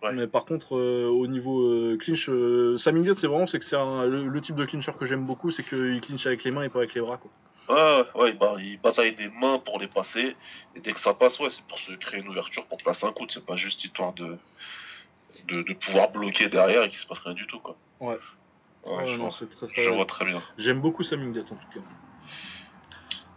Ouais. 0.03 0.13
Mais 0.13 0.27
par 0.27 0.45
contre, 0.45 0.77
euh, 0.77 1.09
au 1.09 1.27
niveau 1.27 1.63
euh, 1.63 1.97
clinch, 1.99 2.29
Samingdet, 2.77 3.15
c'est 3.15 3.27
vraiment 3.27 3.47
c'est 3.47 3.59
que 3.59 3.65
c'est 3.65 3.77
le, 3.77 4.29
le 4.29 4.41
type 4.41 4.57
de 4.57 4.67
clincher 4.67 4.93
que 4.99 5.07
j'aime 5.07 5.25
beaucoup, 5.25 5.51
c'est 5.51 5.63
qu'il 5.63 6.01
clinche 6.03 6.27
avec 6.27 6.45
les 6.45 6.51
mains 6.51 6.65
et 6.65 6.69
pas 6.69 6.81
avec 6.81 6.93
les 6.95 7.01
bras. 7.01 7.17
Quoi. 7.19 7.31
Ouais, 7.71 8.05
ouais, 8.17 8.33
bah, 8.33 8.57
il 8.59 8.79
bataille 8.81 9.15
des 9.15 9.29
mains 9.29 9.59
pour 9.59 9.79
les 9.79 9.87
passer. 9.89 10.37
Et 10.75 10.81
dès 10.81 10.93
que 10.93 11.01
ça 11.01 11.15
passe, 11.15 11.39
ouais, 11.41 11.51
c'est 11.51 11.65
pour 11.67 11.79
se 11.79 11.93
créer 11.93 12.21
une 12.21 12.29
ouverture 12.29 12.67
pour 12.67 12.79
placer 12.79 13.07
un 13.07 13.13
coup. 13.13 13.25
C'est 13.31 13.47
pas 13.47 13.57
juste 13.57 13.83
histoire 13.83 14.13
de, 14.13 14.37
de, 15.49 15.63
de 15.63 15.73
pouvoir 15.75 16.11
bloquer 16.11 16.49
derrière 16.49 16.83
et 16.83 16.91
qu'il 16.91 16.99
se 16.99 17.07
passe 17.07 17.21
rien 17.21 17.35
du 17.35 17.47
tout, 17.47 17.61
quoi. 17.61 17.77
Ouais. 18.01 18.19
Ouais, 18.87 18.97
Ouais, 18.97 19.07
je, 19.07 19.13
non, 19.13 19.19
vois, 19.25 19.31
c'est 19.31 19.49
très, 19.49 19.69
je 19.69 19.73
très- 19.73 19.95
vois 19.95 20.07
très 20.07 20.25
bien. 20.25 20.43
J'aime 20.59 20.81
beaucoup 20.81 21.03
Samingdet 21.03 21.41
en 21.41 21.45
tout 21.45 21.69
cas. 21.73 21.81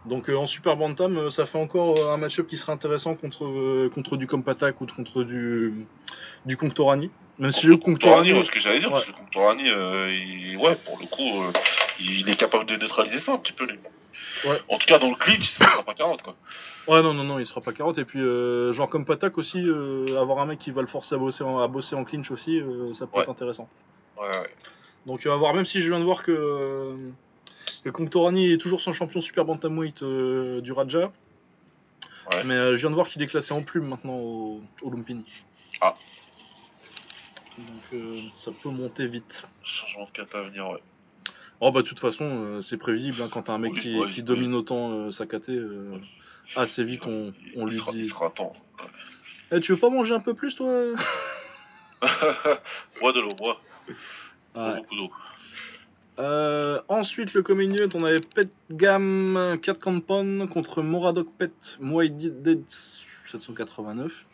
Donc 0.06 0.28
euh, 0.28 0.36
en 0.36 0.46
Super 0.46 0.76
Bantam, 0.76 1.16
euh, 1.16 1.30
ça 1.30 1.46
fait 1.46 1.58
encore 1.58 1.98
euh, 1.98 2.12
un 2.12 2.16
match-up 2.18 2.46
qui 2.46 2.56
serait 2.56 2.72
intéressant 2.72 3.14
contre, 3.14 3.88
contre 3.88 4.16
du 4.16 4.26
Kompatak 4.26 4.80
ou 4.80 4.86
contre 4.86 5.22
du, 5.22 5.86
du 6.44 6.56
Conctorani. 6.56 7.10
Même 7.38 7.52
si 7.52 7.66
le 7.66 7.76
Conctorani, 7.78 8.32
ouais, 8.32 8.44
ce 8.44 8.50
que 8.50 8.60
j'allais 8.60 8.80
dire, 8.80 8.88
Ouais. 8.88 8.94
parce 9.00 9.06
que 9.06 9.12
Conctorani, 9.12 9.64
il- 9.64 10.56
ouais, 10.58 10.76
pour 10.76 10.98
le 11.00 11.06
coup, 11.06 11.42
il 11.98 12.28
est 12.28 12.36
capable 12.36 12.66
de 12.66 12.76
neutraliser 12.76 13.18
ça 13.18 13.32
un 13.32 13.38
petit 13.38 13.52
peu, 13.54 13.64
lui. 13.66 13.78
Ouais. 14.46 14.60
En 14.68 14.78
tout 14.78 14.86
cas, 14.86 14.98
dans 14.98 15.08
le 15.08 15.16
clinch, 15.16 15.48
ça 15.50 15.64
sera 15.64 15.82
pas 15.82 15.94
40, 15.94 16.22
quoi. 16.22 16.36
Ouais, 16.86 17.02
non, 17.02 17.14
non, 17.14 17.24
non, 17.24 17.38
il 17.38 17.46
sera 17.46 17.60
pas 17.62 17.72
carotte. 17.72 17.96
Et 17.98 18.04
puis, 18.04 18.20
genre 18.20 18.88
comme 18.90 19.04
Patak 19.06 19.36
aussi, 19.38 19.64
avoir 20.16 20.38
un 20.38 20.46
mec 20.46 20.58
qui 20.58 20.70
va 20.70 20.82
le 20.82 20.86
forcer 20.86 21.14
à 21.14 21.18
bosser 21.18 21.42
en, 21.44 21.58
à 21.58 21.66
bosser 21.66 21.96
en 21.96 22.04
clinch 22.04 22.30
aussi, 22.30 22.60
ça 22.92 23.06
peut 23.06 23.16
Ouais. 23.16 23.22
être 23.22 23.30
intéressant. 23.30 23.68
Ouais, 24.20 24.28
ouais. 24.28 24.50
Donc, 25.06 25.24
à 25.26 25.34
voir, 25.34 25.54
même 25.54 25.66
si 25.66 25.80
je 25.80 25.88
viens 25.90 25.98
de 25.98 26.04
voir 26.04 26.22
que, 26.22 26.94
que 27.84 27.90
Conctorani 27.90 28.50
est 28.50 28.58
toujours 28.58 28.80
son 28.80 28.92
champion 28.92 29.20
Super 29.20 29.44
Bantamweight 29.44 30.02
euh, 30.02 30.60
du 30.60 30.72
Raja. 30.72 31.12
Ouais. 32.30 32.42
Mais 32.44 32.54
euh, 32.54 32.76
je 32.76 32.80
viens 32.80 32.90
de 32.90 32.94
voir 32.94 33.06
qu'il 33.06 33.22
est 33.22 33.26
classé 33.26 33.52
en 33.52 33.62
plume 33.62 33.86
maintenant 33.86 34.16
au, 34.16 34.62
au 34.82 34.90
Lumpini. 34.90 35.24
Ah. 35.80 35.94
Donc, 37.58 37.66
euh, 37.92 38.20
ça 38.34 38.50
peut 38.52 38.70
monter 38.70 39.06
vite. 39.06 39.46
Changement 39.62 40.06
de 40.06 40.10
kata 40.10 40.38
à 40.38 40.42
venir, 40.42 40.68
ouais. 40.70 40.82
Oh, 41.60 41.70
bah, 41.70 41.82
de 41.82 41.86
toute 41.86 42.00
façon, 42.00 42.60
c'est 42.62 42.76
prévisible 42.78 43.22
hein, 43.22 43.28
quand 43.30 43.42
t'as 43.42 43.52
un 43.52 43.58
mec 43.58 43.72
Oui, 43.74 43.80
qui, 43.80 43.94
oui, 43.98 44.06
qui 44.08 44.20
oui. 44.20 44.22
domine 44.24 44.54
autant 44.54 45.10
sa 45.12 45.24
KT. 45.26 45.52
assez 46.56 46.82
vite, 46.84 47.06
on, 47.06 47.32
Il- 47.46 47.52
on 47.56 47.66
il 47.68 47.70
lui 47.70 47.76
sera, 47.78 47.92
dit. 47.92 47.98
Il 47.98 48.06
sera 48.08 48.30
temps. 48.30 48.54
Eh, 49.52 49.60
tu 49.60 49.72
veux 49.72 49.78
pas 49.78 49.88
manger 49.90 50.14
un 50.14 50.20
peu 50.20 50.34
plus, 50.34 50.54
toi? 50.56 50.68
Bois 53.00 53.12
de 53.12 53.20
l'eau, 53.20 53.28
bois. 53.38 53.60
Ouais. 54.56 54.76
Beaucoup 54.76 54.96
d'eau. 54.96 55.10
Euh, 56.18 56.80
ensuite, 56.88 57.34
le 57.34 57.42
event, 57.42 57.88
on 57.94 58.04
avait 58.04 58.20
Pet 58.20 58.48
Gam 58.70 59.58
4 59.60 59.78
Kampon 59.80 60.46
contre 60.52 60.82
Moradok 60.82 61.26
Pet 61.38 61.52
Muay 61.80 62.08
Dead 62.08 62.62
789. 63.26 64.26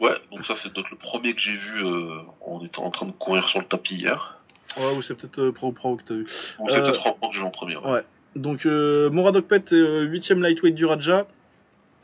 Ouais, 0.00 0.14
donc 0.30 0.46
ça, 0.46 0.54
c'est 0.56 0.72
le 0.90 0.96
premier 0.96 1.34
que 1.34 1.40
j'ai 1.40 1.56
vu 1.56 1.84
euh, 1.84 2.18
en 2.46 2.64
étant 2.64 2.84
en 2.84 2.90
train 2.90 3.06
de 3.06 3.12
courir 3.12 3.48
sur 3.48 3.58
le 3.60 3.66
tapis 3.66 3.96
hier. 3.96 4.38
Ouais, 4.76 4.94
ou 4.96 5.02
c'est 5.02 5.14
peut-être 5.14 5.40
euh, 5.40 5.52
Pro 5.52 5.72
Pro 5.72 5.96
que 5.96 6.04
t'as 6.04 6.14
vu. 6.14 6.26
Euh, 6.68 6.80
peut-être 6.80 7.02
points 7.16 7.28
que 7.28 7.34
j'ai 7.34 7.40
vu 7.40 7.46
en 7.46 7.50
premier. 7.50 7.76
ouais. 7.76 7.90
Ouais. 7.90 8.04
Donc, 8.36 8.64
Moradok 8.64 9.46
Pet 9.48 9.72
est 9.72 10.04
8ème 10.06 10.40
lightweight 10.40 10.76
du 10.76 10.84
Raja. 10.84 11.26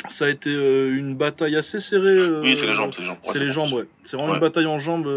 Ça 0.09 0.25
a 0.25 0.29
été 0.29 0.53
une 0.53 1.15
bataille 1.15 1.55
assez 1.55 1.79
serrée. 1.79 2.21
Oui, 2.41 2.57
c'est 2.59 2.67
les 2.67 2.75
jambes, 2.75 2.91
c'est 2.93 3.01
les 3.03 3.07
jambes. 3.07 3.17
Ouais, 3.25 3.33
c'est 3.33 3.39
les 3.39 3.51
jambes, 3.53 3.73
ouais. 3.73 3.85
C'est 4.03 4.17
vraiment 4.17 4.33
Ouais. 4.33 4.39
une 4.39 4.41
bataille 4.41 4.67
en 4.67 4.81
jambes 4.81 5.09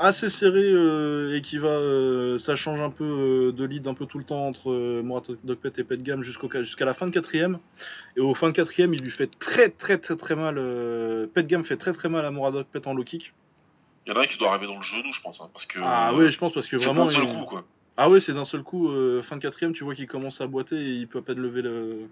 assez 0.00 0.28
serrée 0.30 0.70
euh, 0.70 1.36
et 1.36 1.40
qui 1.40 1.58
va. 1.58 1.68
euh, 1.68 2.38
ça 2.38 2.56
change 2.56 2.80
un 2.80 2.90
peu 2.90 3.04
euh, 3.04 3.52
de 3.52 3.64
lead 3.64 3.86
un 3.86 3.94
peu 3.94 4.06
tout 4.06 4.18
le 4.18 4.24
temps 4.24 4.46
entre 4.46 4.70
euh, 4.70 5.02
Moradok 5.02 5.38
Pet 5.60 5.78
et 5.78 5.84
Pet 5.84 6.02
Gam 6.02 6.22
jusqu'au 6.22 6.48
jusqu'à 6.62 6.84
la 6.84 6.94
fin 6.94 7.06
de 7.06 7.10
quatrième. 7.12 7.58
Et 8.16 8.20
au 8.20 8.34
fin 8.34 8.48
de 8.48 8.52
quatrième, 8.52 8.94
il 8.94 9.02
lui 9.02 9.10
fait 9.10 9.30
très 9.38 9.68
très 9.68 9.98
très 9.98 10.16
très 10.16 10.34
mal. 10.36 10.56
euh, 10.58 11.26
Pet 11.26 11.46
Gam 11.46 11.64
fait 11.64 11.76
très 11.76 11.92
très 11.92 12.08
mal 12.08 12.24
à 12.24 12.30
Moradok 12.30 12.66
Pet 12.68 12.86
en 12.86 12.94
low 12.94 13.04
kick. 13.04 13.32
Il 14.06 14.12
y 14.12 14.16
en 14.16 14.20
a 14.20 14.22
un 14.24 14.26
qui 14.26 14.38
doit 14.38 14.48
arriver 14.50 14.66
dans 14.66 14.76
le 14.76 14.82
genou, 14.82 15.12
je 15.12 15.20
pense. 15.20 15.40
hein, 15.40 15.50
parce 15.52 15.66
que, 15.66 15.78
Ah 15.82 16.12
oui, 16.14 16.30
je 16.30 16.38
pense 16.38 16.52
parce 16.54 16.66
que 16.68 16.78
c'est 16.78 16.84
vraiment. 16.84 17.04
d'un 17.04 17.12
seul 17.12 17.24
il- 17.24 17.38
coup, 17.38 17.44
quoi. 17.44 17.64
Ah 18.00 18.08
oui, 18.08 18.20
c'est 18.22 18.32
d'un 18.32 18.44
seul 18.44 18.62
coup, 18.62 18.88
euh, 18.90 19.22
fin 19.22 19.36
de 19.36 19.42
quatrième, 19.42 19.72
tu 19.72 19.82
vois 19.84 19.94
qu'il 19.94 20.06
commence 20.06 20.40
à 20.40 20.46
boiter 20.46 20.76
et 20.76 20.92
il 20.94 21.08
peut 21.08 21.18
à 21.18 21.22
peine 21.22 21.38
lever 21.38 21.62
le. 21.62 22.08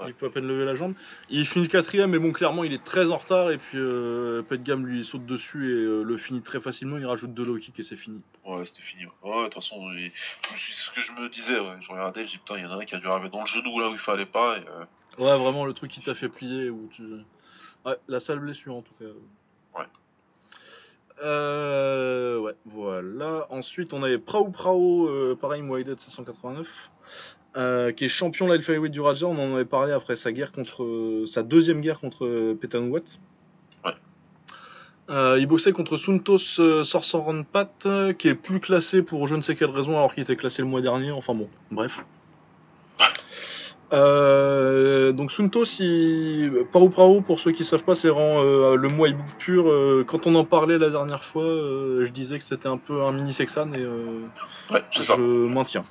Ouais. 0.00 0.06
Il 0.08 0.14
peut 0.14 0.26
à 0.26 0.30
peine 0.30 0.46
lever 0.48 0.64
la 0.64 0.74
jambe. 0.74 0.94
Il 1.30 1.46
finit 1.46 1.64
le 1.66 1.70
quatrième, 1.70 2.10
mais 2.10 2.18
bon, 2.18 2.32
clairement, 2.32 2.64
il 2.64 2.72
est 2.72 2.82
très 2.82 3.10
en 3.10 3.18
retard. 3.18 3.50
Et 3.50 3.58
puis, 3.58 3.78
euh, 3.78 4.42
Pet 4.42 4.60
Gam 4.62 4.84
lui 4.86 5.04
saute 5.04 5.26
dessus 5.26 5.70
et 5.70 5.84
euh, 5.84 6.02
le 6.02 6.16
finit 6.16 6.42
très 6.42 6.60
facilement. 6.60 6.96
Il 6.98 7.06
rajoute 7.06 7.34
deux 7.34 7.44
low 7.44 7.56
kicks 7.58 7.78
et 7.78 7.82
c'est 7.82 7.96
fini. 7.96 8.20
Ouais, 8.44 8.64
c'était 8.64 8.82
fini. 8.82 9.04
Ouais, 9.04 9.12
Ouais, 9.30 9.38
de 9.40 9.44
toute 9.44 9.54
façon, 9.62 9.76
il- 9.92 10.10
c'est 10.56 10.72
ce 10.72 10.90
que 10.92 11.00
je 11.02 11.12
me 11.12 11.28
disais. 11.28 11.60
Ouais. 11.60 11.76
Je 11.80 11.88
regardais, 11.92 12.24
je 12.26 12.32
dis 12.32 12.38
putain, 12.38 12.56
il 12.58 12.62
y 12.64 12.66
en 12.66 12.70
a 12.72 12.82
un 12.82 12.84
qui 12.84 12.94
a 12.94 12.98
dû 12.98 13.06
arriver 13.06 13.28
dans 13.28 13.40
le 13.42 13.46
genou 13.46 13.78
là 13.80 13.90
où 13.90 13.92
il 13.92 13.98
fallait 13.98 14.26
pas. 14.26 14.58
Et, 14.58 14.62
euh, 14.62 14.84
Ouais, 15.18 15.38
vraiment, 15.38 15.66
le 15.66 15.74
truc 15.74 15.90
qui 15.90 16.00
t'a 16.02 16.14
fait 16.14 16.28
plier. 16.30 16.70
Où 16.70 16.88
tu... 16.92 17.02
Ouais, 17.84 17.96
la 18.08 18.18
sale 18.18 18.38
blessure 18.40 18.74
en 18.74 18.82
tout 18.82 18.94
cas. 18.98 19.04
Ouais. 19.78 19.84
Euh, 21.22 22.38
ouais, 22.38 22.54
voilà. 22.64 23.46
Ensuite, 23.50 23.92
on 23.92 24.02
avait 24.02 24.18
Prao 24.18 24.48
Prao, 24.50 25.06
euh, 25.08 25.36
pareil, 25.38 25.62
Moaïdet 25.62 25.94
789, 25.98 26.90
euh, 27.56 27.92
qui 27.92 28.04
est 28.04 28.08
champion 28.08 28.46
light 28.46 28.68
du 28.90 29.00
Raja. 29.00 29.26
On 29.26 29.38
en 29.38 29.54
avait 29.54 29.64
parlé 29.64 29.92
après 29.92 30.16
sa 30.16 30.32
guerre 30.32 30.52
contre 30.52 31.24
sa 31.26 31.42
deuxième 31.42 31.80
guerre 31.80 31.98
contre 32.00 32.54
Petanouat. 32.54 33.00
Ouais. 33.84 33.92
Euh, 35.10 35.36
il 35.38 35.46
boxait 35.46 35.72
contre 35.72 35.96
Suntos 35.96 36.38
euh, 36.60 36.84
Sorsoranpat, 36.84 37.70
euh, 37.86 38.12
qui 38.12 38.28
est 38.28 38.34
plus 38.34 38.60
classé 38.60 39.02
pour 39.02 39.26
je 39.26 39.36
ne 39.36 39.42
sais 39.42 39.56
quelle 39.56 39.70
raison, 39.70 39.96
alors 39.96 40.14
qu'il 40.14 40.22
était 40.22 40.36
classé 40.36 40.62
le 40.62 40.68
mois 40.68 40.80
dernier. 40.80 41.10
Enfin 41.10 41.34
bon, 41.34 41.48
bref. 41.70 42.04
Euh, 43.92 45.12
donc 45.12 45.32
Suntos, 45.32 45.66
il... 45.80 46.64
Paro 46.72 46.88
Prao, 46.88 47.20
pour 47.20 47.40
ceux 47.40 47.52
qui 47.52 47.62
savent 47.62 47.82
pas, 47.82 47.94
c'est 47.94 48.08
vraiment 48.08 48.40
euh, 48.42 48.74
le 48.74 48.88
Muay 48.88 49.12
Book 49.12 49.26
pur. 49.38 49.68
Euh, 49.68 50.02
quand 50.06 50.26
on 50.26 50.34
en 50.34 50.44
parlait 50.44 50.78
la 50.78 50.88
dernière 50.88 51.24
fois, 51.24 51.44
je 51.44 52.08
disais 52.10 52.38
que 52.38 52.44
c'était 52.44 52.68
un 52.68 52.78
peu 52.78 53.02
un 53.02 53.12
mini 53.12 53.34
Sexan 53.34 53.70
et 53.74 53.86
Ouais, 54.72 54.82
je 54.92 55.02
ça. 55.02 55.18
maintiens. 55.18 55.82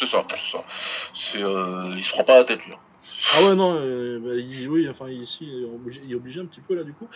C'est 0.00 0.06
ça, 0.06 0.24
c'est 0.30 0.50
ça. 0.56 0.64
C'est, 1.14 1.42
euh, 1.42 1.92
il 1.94 2.02
se 2.02 2.10
prend 2.10 2.24
pas 2.24 2.38
la 2.38 2.44
tête, 2.44 2.64
lui. 2.64 2.72
hein. 2.72 2.78
Ah 3.34 3.44
ouais 3.44 3.54
non, 3.54 3.74
euh, 3.76 4.18
bah, 4.18 4.34
il- 4.34 4.66
oui, 4.68 4.88
enfin 4.88 5.08
ici 5.10 5.44
il 5.46 5.62
est, 5.62 5.64
obligé, 5.66 6.00
il 6.04 6.12
est 6.12 6.14
obligé 6.14 6.40
un 6.40 6.46
petit 6.46 6.60
peu 6.62 6.74
là 6.74 6.84
du 6.84 6.94
coup. 6.94 7.06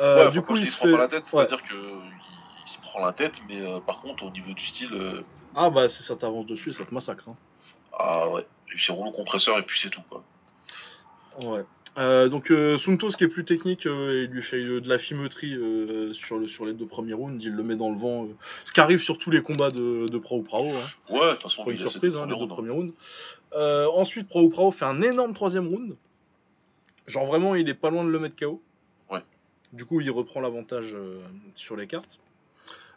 Euh, 0.00 0.24
Ouais, 0.24 0.30
du 0.32 0.42
coup 0.42 0.56
il 0.56 0.66
se 0.66 0.76
prend 0.76 0.90
pas 0.90 0.98
la 0.98 1.08
tête, 1.08 1.24
ouais. 1.32 1.46
c'est-à-dire 1.46 1.62
que 1.62 1.74
il, 1.74 2.72
se 2.72 2.80
prend 2.82 3.04
la 3.04 3.12
tête, 3.12 3.34
mais 3.48 3.60
euh, 3.60 3.78
par 3.80 4.00
contre, 4.00 4.24
au 4.24 4.30
niveau 4.30 4.52
du 4.52 4.64
style, 4.66 5.24
Ah 5.54 5.70
bah 5.70 5.88
c'est 5.88 6.02
ça 6.02 6.16
t'avance 6.16 6.46
dessus, 6.46 6.72
ça 6.72 6.84
te 6.84 6.92
massacre. 6.92 7.28
hein. 7.28 7.36
ah 7.98 8.28
ouais, 8.30 8.46
c'est 8.76 8.92
rouleau 8.92 9.12
compresseur 9.12 9.58
et 9.58 9.62
puis 9.62 9.78
c'est 9.80 9.90
tout, 9.90 10.02
quoi. 10.10 10.24
Ouais. 11.40 11.64
Euh, 11.98 12.28
donc 12.28 12.52
euh, 12.52 12.78
Suntos 12.78 13.10
qui 13.10 13.24
est 13.24 13.28
plus 13.28 13.44
technique, 13.44 13.86
euh, 13.86 14.24
il 14.24 14.30
lui 14.30 14.42
fait 14.42 14.58
euh, 14.62 14.80
de 14.80 14.88
la 14.88 14.98
fimeutrie 14.98 15.58
sur, 16.12 16.38
le, 16.38 16.46
sur 16.46 16.64
les 16.64 16.72
deux 16.72 16.86
premiers 16.86 17.12
rounds, 17.12 17.42
il 17.44 17.52
le 17.52 17.62
met 17.64 17.74
dans 17.74 17.90
le 17.90 17.96
vent. 17.96 18.28
ce 18.64 18.72
qui 18.72 18.80
arrive 18.80 19.00
sur 19.00 19.18
tous 19.18 19.30
les 19.30 19.42
combats 19.42 19.70
de, 19.70 20.06
de 20.06 20.18
Prao 20.18 20.42
Prao. 20.42 20.70
Hein. 20.70 20.86
Ouais, 21.10 21.36
façon, 21.40 21.64
pas 21.64 21.72
une 21.72 21.78
surprise, 21.78 22.16
hein, 22.16 22.26
les 22.26 22.38
deux 22.38 22.46
première 22.46 22.54
premiers 22.54 22.70
rounds. 22.70 22.94
Ensuite, 23.94 24.28
Prao 24.28 24.48
Prao 24.48 24.70
fait 24.70 24.84
un 24.84 25.02
énorme 25.02 25.34
troisième 25.34 25.66
round. 25.66 25.96
Genre 27.06 27.26
vraiment, 27.26 27.54
il 27.54 27.68
est 27.68 27.74
pas 27.74 27.90
loin 27.90 28.04
de 28.04 28.10
le 28.10 28.18
mettre 28.18 28.36
KO. 28.36 28.62
Ouais. 29.10 29.22
Du 29.72 29.84
coup, 29.84 30.00
il 30.00 30.10
reprend 30.10 30.40
l'avantage 30.40 30.94
sur 31.56 31.74
les 31.74 31.86
cartes. 31.86 32.20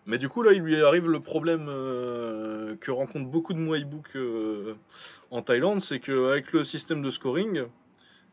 Mais 0.06 0.18
du 0.18 0.30
coup, 0.30 0.44
là, 0.44 0.52
il 0.52 0.62
lui 0.62 0.82
arrive 0.82 1.08
le 1.08 1.22
problème 1.22 1.66
que 2.80 2.92
rencontrent 2.92 3.30
beaucoup 3.30 3.54
de 3.54 3.60
Muay 3.60 3.84
Book 3.84 4.16
en 5.32 5.42
Thaïlande, 5.42 5.82
c'est 5.82 6.00
qu'avec 6.00 6.52
le 6.52 6.66
système 6.66 7.02
de 7.02 7.10
scoring, 7.10 7.64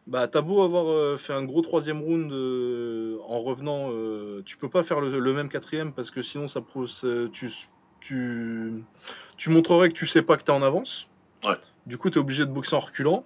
bah, 0.08 0.26
t'as 0.26 0.40
beau 0.40 0.62
avoir 0.62 0.88
euh, 0.88 1.16
fait 1.18 1.34
un 1.34 1.44
gros 1.44 1.60
troisième 1.60 2.00
round 2.00 2.32
euh, 2.32 3.18
en 3.28 3.40
revenant, 3.40 3.90
euh, 3.92 4.42
tu 4.44 4.56
peux 4.56 4.70
pas 4.70 4.82
faire 4.82 5.00
le, 5.00 5.18
le 5.18 5.32
même 5.34 5.50
quatrième 5.50 5.92
parce 5.92 6.10
que 6.10 6.22
sinon, 6.22 6.48
ça, 6.48 6.62
tu, 7.30 7.50
tu, 8.00 8.72
tu 9.36 9.50
montrerais 9.50 9.90
que 9.90 9.94
tu 9.94 10.06
sais 10.06 10.22
pas 10.22 10.38
que 10.38 10.44
t'es 10.44 10.50
en 10.50 10.62
avance. 10.62 11.08
Ouais. 11.44 11.56
Du 11.86 11.98
coup, 11.98 12.08
t'es 12.08 12.18
obligé 12.18 12.46
de 12.46 12.50
boxer 12.50 12.74
en 12.74 12.80
reculant. 12.80 13.24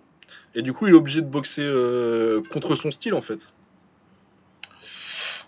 Et 0.54 0.62
du 0.62 0.72
coup, 0.72 0.88
il 0.88 0.94
est 0.94 0.96
obligé 0.96 1.20
de 1.20 1.26
boxer 1.26 1.62
euh, 1.62 2.42
contre 2.50 2.74
son 2.74 2.90
style 2.90 3.14
en 3.14 3.20
fait. 3.20 3.52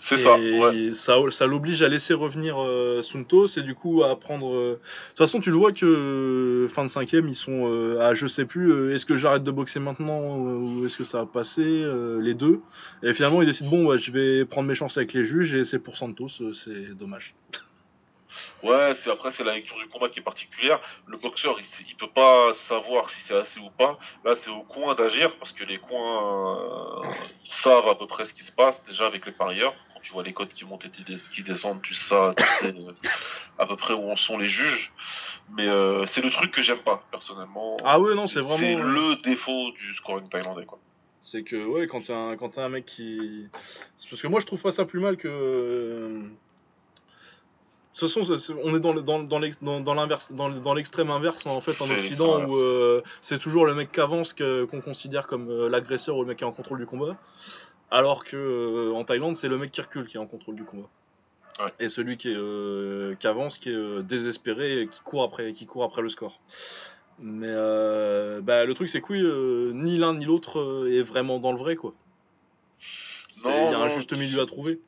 C'est 0.07 0.19
ça, 0.19 0.37
ouais. 0.37 0.93
ça, 0.93 1.17
ça 1.31 1.47
l'oblige 1.47 1.81
à 1.81 1.89
laisser 1.89 2.13
revenir 2.13 2.57
euh, 2.63 3.01
Suntos 3.01 3.47
et 3.57 3.63
du 3.63 3.75
coup 3.75 4.03
à 4.05 4.21
prendre. 4.21 4.55
euh, 4.55 4.73
De 4.75 5.09
toute 5.09 5.19
façon, 5.19 5.41
tu 5.41 5.51
le 5.51 5.57
vois 5.57 5.73
que 5.73 5.87
euh, 5.87 6.69
fin 6.69 6.83
de 6.85 6.91
cinquième, 6.91 7.27
ils 7.27 7.35
sont 7.35 7.71
euh, 7.73 7.99
à 8.01 8.13
je 8.13 8.27
sais 8.27 8.45
plus. 8.45 8.93
est-ce 8.95 9.07
que 9.07 9.17
j'arrête 9.17 9.45
de 9.45 9.51
boxer 9.51 9.81
maintenant 9.81 10.21
ou 10.37 10.85
est-ce 10.85 10.99
que 10.99 11.05
ça 11.05 11.21
va 11.21 11.27
passer 11.27 11.87
les 12.21 12.35
deux 12.35 12.61
Et 13.03 13.15
finalement, 13.15 13.41
ils 13.41 13.47
décident 13.47 13.71
bon, 13.71 13.87
ouais, 13.87 13.97
je 13.97 14.11
vais 14.13 14.45
prendre 14.45 14.69
mes 14.69 14.75
chances 14.75 14.99
avec 14.99 15.15
les 15.15 15.25
juges 15.25 15.55
et 15.55 15.65
c'est 15.65 15.79
pour 15.79 15.97
Santos. 15.97 16.29
c'est 16.53 16.95
dommage. 16.95 17.35
Ouais, 18.63 18.93
c'est 18.95 19.11
après 19.11 19.31
c'est 19.31 19.45
la 19.45 19.55
lecture 19.55 19.79
du 19.79 19.87
combat 19.89 20.09
qui 20.11 20.21
est 20.21 20.23
particulière. 20.23 20.81
Le 21.07 21.17
boxeur, 21.17 21.57
il, 21.59 21.87
il 21.89 21.97
peut 21.97 22.13
pas 22.15 22.53
savoir 22.55 23.09
si 23.11 23.21
c'est 23.23 23.37
assez 23.37 23.61
ou 23.61 23.71
pas. 23.71 23.99
Là, 24.25 24.35
c'est 24.37 24.51
au 24.51 24.63
coin 24.63 24.95
d'agir 24.95 25.35
parce 25.39 25.53
que 25.53 25.65
les 25.65 25.79
coins 25.79 27.01
savent 27.47 27.89
à 27.89 27.95
peu 27.95 28.07
près 28.07 28.25
ce 28.27 28.35
qui 28.35 28.45
se 28.45 28.53
passe 28.53 28.85
déjà 28.85 29.07
avec 29.07 29.25
les 29.27 29.33
parieurs. 29.33 29.75
Tu 30.05 30.13
vois 30.13 30.23
les 30.23 30.33
codes 30.35 30.51
qui 30.53 30.65
montent 30.67 30.85
et 30.85 30.91
qui 30.91 31.03
des- 31.03 31.17
qui 31.35 31.43
descendent, 31.43 31.81
tu 31.83 31.95
sais, 31.95 32.15
tu 32.37 32.45
sais 32.61 32.67
euh, 32.77 32.93
à 33.59 33.67
peu 33.67 33.77
près 33.77 33.95
où 33.95 34.11
en 34.11 34.17
sont 34.17 34.37
les 34.39 34.49
juges. 34.49 34.93
Mais 35.57 35.67
euh, 35.67 36.07
c'est 36.07 36.21
le 36.23 36.31
truc 36.31 36.51
que 36.53 36.63
j'aime 36.63 36.79
pas, 36.83 37.03
personnellement. 37.11 37.77
Ah 37.85 37.99
ouais, 37.99 38.15
non, 38.15 38.27
c'est 38.27 38.41
vraiment. 38.41 38.59
C'est 38.59 38.75
le 38.77 39.17
défaut 39.23 39.71
du 39.73 39.95
scoring 39.95 40.29
thaïlandais, 40.29 40.67
quoi. 40.67 40.79
C'est 41.23 41.43
que, 41.43 41.57
ouais, 41.67 41.87
quand 41.87 42.03
t'as 42.07 42.15
un, 42.17 42.37
quand 42.37 42.51
t'as 42.51 42.65
un 42.65 42.69
mec 42.69 42.85
qui. 42.87 43.49
C'est 43.97 44.11
parce 44.11 44.21
que 44.21 44.27
moi, 44.29 44.41
je 44.41 44.47
trouve 44.47 44.61
pas 44.61 44.73
ça 44.73 44.85
plus 44.85 45.01
mal 45.01 45.17
que. 45.17 45.27
euh, 45.29 46.21
De 47.95 47.99
toute 47.99 48.11
façon, 48.13 48.53
on 48.65 48.75
est 48.77 48.81
dans, 48.81 48.93
le- 48.93 49.03
dans, 49.03 49.23
dans 49.23 49.39
l'ex- 49.39 49.63
dans, 49.63 49.81
dans 49.81 49.95
l'inverse, 49.95 50.33
dans, 50.33 50.49
le- 50.49 50.59
dans 50.61 50.75
l'extrême 50.75 51.11
inverse 51.11 51.47
en 51.47 51.61
fait 51.61 51.81
en 51.81 51.87
C'est 51.87 51.95
Occident 51.95 52.39
l'inverse. 52.39 52.51
où 52.51 52.57
euh, 52.57 53.03
c'est 53.23 53.39
toujours 53.39 53.67
le 53.67 53.75
mec 53.75 53.93
qui 53.93 54.01
avance 54.01 54.33
que- 54.33 54.65
qu'on 54.65 54.81
considère 54.81 55.27
comme 55.29 55.49
euh, 55.49 55.69
l'agresseur 55.71 56.17
ou 56.17 56.23
le 56.23 56.27
mec 56.29 56.39
qui 56.39 56.45
est 56.45 56.47
en 56.47 56.53
contrôle 56.53 56.79
du 56.81 56.87
combat, 56.87 57.17
alors 57.91 58.25
que 58.25 58.37
euh, 58.37 58.95
en 58.95 59.05
Thaïlande 59.05 59.37
c'est 59.37 59.49
le 59.49 59.59
mec 59.59 59.71
qui 59.71 59.81
recule 59.81 60.07
qui 60.07 60.17
est 60.17 60.21
en 60.21 60.27
contrôle 60.27 60.57
du 60.57 60.65
combat. 60.65 60.89
Ouais. 61.61 61.67
Et 61.79 61.89
celui 61.89 62.17
qui, 62.17 62.31
est, 62.31 62.37
euh, 62.37 63.15
qui 63.15 63.27
avance, 63.29 63.59
qui 63.59 63.71
est 63.71 63.75
euh, 63.75 64.03
désespéré, 64.03 64.81
et 64.81 64.89
qui 64.89 65.01
court 65.01 65.23
après, 65.23 65.53
qui 65.53 65.67
court 65.67 65.85
après 65.85 66.03
le 66.03 66.09
score. 66.09 66.41
Mais 67.21 67.55
bah, 68.43 68.65
le 68.65 68.73
truc 68.75 68.89
c'est 68.89 69.01
que 69.01 69.13
oui, 69.13 69.75
ni 69.75 69.99
l'un 69.99 70.15
ni 70.15 70.25
l'autre 70.25 70.89
est 70.91 71.03
vraiment 71.03 71.39
dans 71.39 71.53
le 71.53 71.59
vrai 71.59 71.77
quoi. 71.77 71.95
Il 73.37 73.45
y 73.45 73.49
a 73.49 73.79
un 73.79 73.89
juste 73.89 74.13
milieu 74.13 74.41
à 74.41 74.47
trouver. 74.47 74.81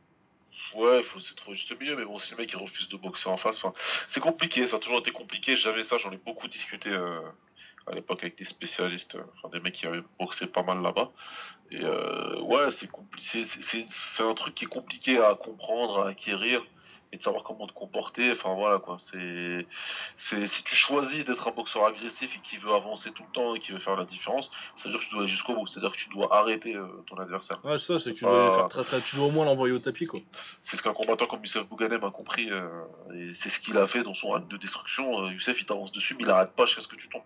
Ouais, 0.74 0.98
il 0.98 1.04
faut 1.04 1.20
c'est 1.20 1.36
trop 1.36 1.54
juste 1.54 1.78
milieu, 1.78 1.96
mais 1.96 2.04
bon, 2.04 2.18
si 2.18 2.32
le 2.32 2.38
mec 2.38 2.50
il 2.52 2.56
refuse 2.56 2.88
de 2.88 2.96
boxer 2.96 3.28
en 3.28 3.36
face, 3.36 3.62
c'est 4.08 4.20
compliqué, 4.20 4.66
ça 4.66 4.76
a 4.76 4.78
toujours 4.80 4.98
été 4.98 5.12
compliqué. 5.12 5.54
J'avais 5.54 5.84
ça, 5.84 5.98
j'en 5.98 6.10
ai 6.10 6.16
beaucoup 6.16 6.48
discuté 6.48 6.90
à 7.86 7.94
l'époque 7.94 8.22
avec 8.22 8.36
des 8.38 8.44
spécialistes, 8.44 9.14
euh, 9.14 9.22
enfin 9.36 9.48
des 9.48 9.60
mecs 9.60 9.74
qui 9.74 9.86
avaient 9.86 10.02
boxé 10.18 10.46
pas 10.46 10.62
mal 10.62 10.82
là-bas. 10.82 11.10
Et 11.70 11.80
euh, 11.82 12.40
ouais, 12.42 12.70
c'est 12.70 12.90
compli- 12.90 13.44
c'est- 13.44 14.22
un 14.22 14.34
truc 14.34 14.54
qui 14.54 14.64
est 14.64 14.68
compliqué 14.68 15.18
à 15.18 15.34
comprendre, 15.34 16.02
à 16.04 16.08
acquérir 16.10 16.62
et 17.12 17.18
de 17.18 17.22
savoir 17.22 17.44
comment 17.44 17.66
te 17.68 17.72
comporter. 17.72 18.32
Enfin 18.32 18.54
voilà 18.54 18.78
quoi. 18.78 18.98
C'est 19.00 19.66
si 20.16 20.64
tu 20.64 20.74
choisis 20.74 21.24
d'être 21.24 21.46
un 21.46 21.52
boxeur 21.52 21.84
agressif 21.84 22.34
et 22.36 22.40
qui 22.40 22.56
veut 22.56 22.72
avancer 22.72 23.10
tout 23.12 23.22
le 23.22 23.32
temps 23.32 23.54
et 23.54 23.60
qui 23.60 23.70
veut 23.72 23.78
faire 23.78 23.96
la 23.96 24.04
différence, 24.04 24.50
ça 24.76 24.84
veut 24.88 24.90
dire 24.90 25.00
que 25.00 25.04
tu 25.04 25.10
dois 25.12 25.20
aller 25.20 25.28
jusqu'au 25.30 25.54
bout. 25.54 25.66
C'est-à-dire 25.68 25.92
que 25.92 25.96
tu 25.96 26.08
dois 26.08 26.34
arrêter 26.36 26.74
euh, 26.74 26.86
ton 27.08 27.16
adversaire. 27.16 27.64
Ouais, 27.64 27.78
c'est 27.78 27.92
ça, 27.92 27.98
c'est 28.00 28.12
que 28.12 28.18
tu 28.18 28.24
dois, 28.24 28.54
faire 28.56 28.68
très, 28.68 28.82
très, 28.84 29.00
tu 29.02 29.14
dois 29.16 29.26
au 29.26 29.30
moins 29.30 29.44
l'envoyer 29.44 29.74
au 29.74 29.78
tapis 29.78 30.06
quoi. 30.06 30.20
C'est 30.62 30.76
ce 30.76 30.82
qu'un 30.82 30.92
combattant 30.94 31.26
comme 31.26 31.40
Youssef 31.44 31.68
Bouganem 31.68 32.02
a 32.04 32.10
compris, 32.10 32.50
euh, 32.50 32.68
et 33.14 33.32
c'est 33.34 33.50
ce 33.50 33.60
qu'il 33.60 33.76
a 33.78 33.86
fait 33.86 34.02
dans 34.02 34.14
son 34.14 34.34
acte 34.34 34.48
de 34.48 34.56
destruction. 34.56 35.28
Youssef, 35.30 35.60
il 35.60 35.66
t'avance 35.66 35.92
dessus, 35.92 36.14
mais 36.16 36.24
il 36.24 36.30
arrête 36.30 36.52
pas 36.52 36.66
jusqu'à 36.66 36.82
ce 36.82 36.88
que 36.88 36.96
tu 36.96 37.08
tombes. 37.08 37.22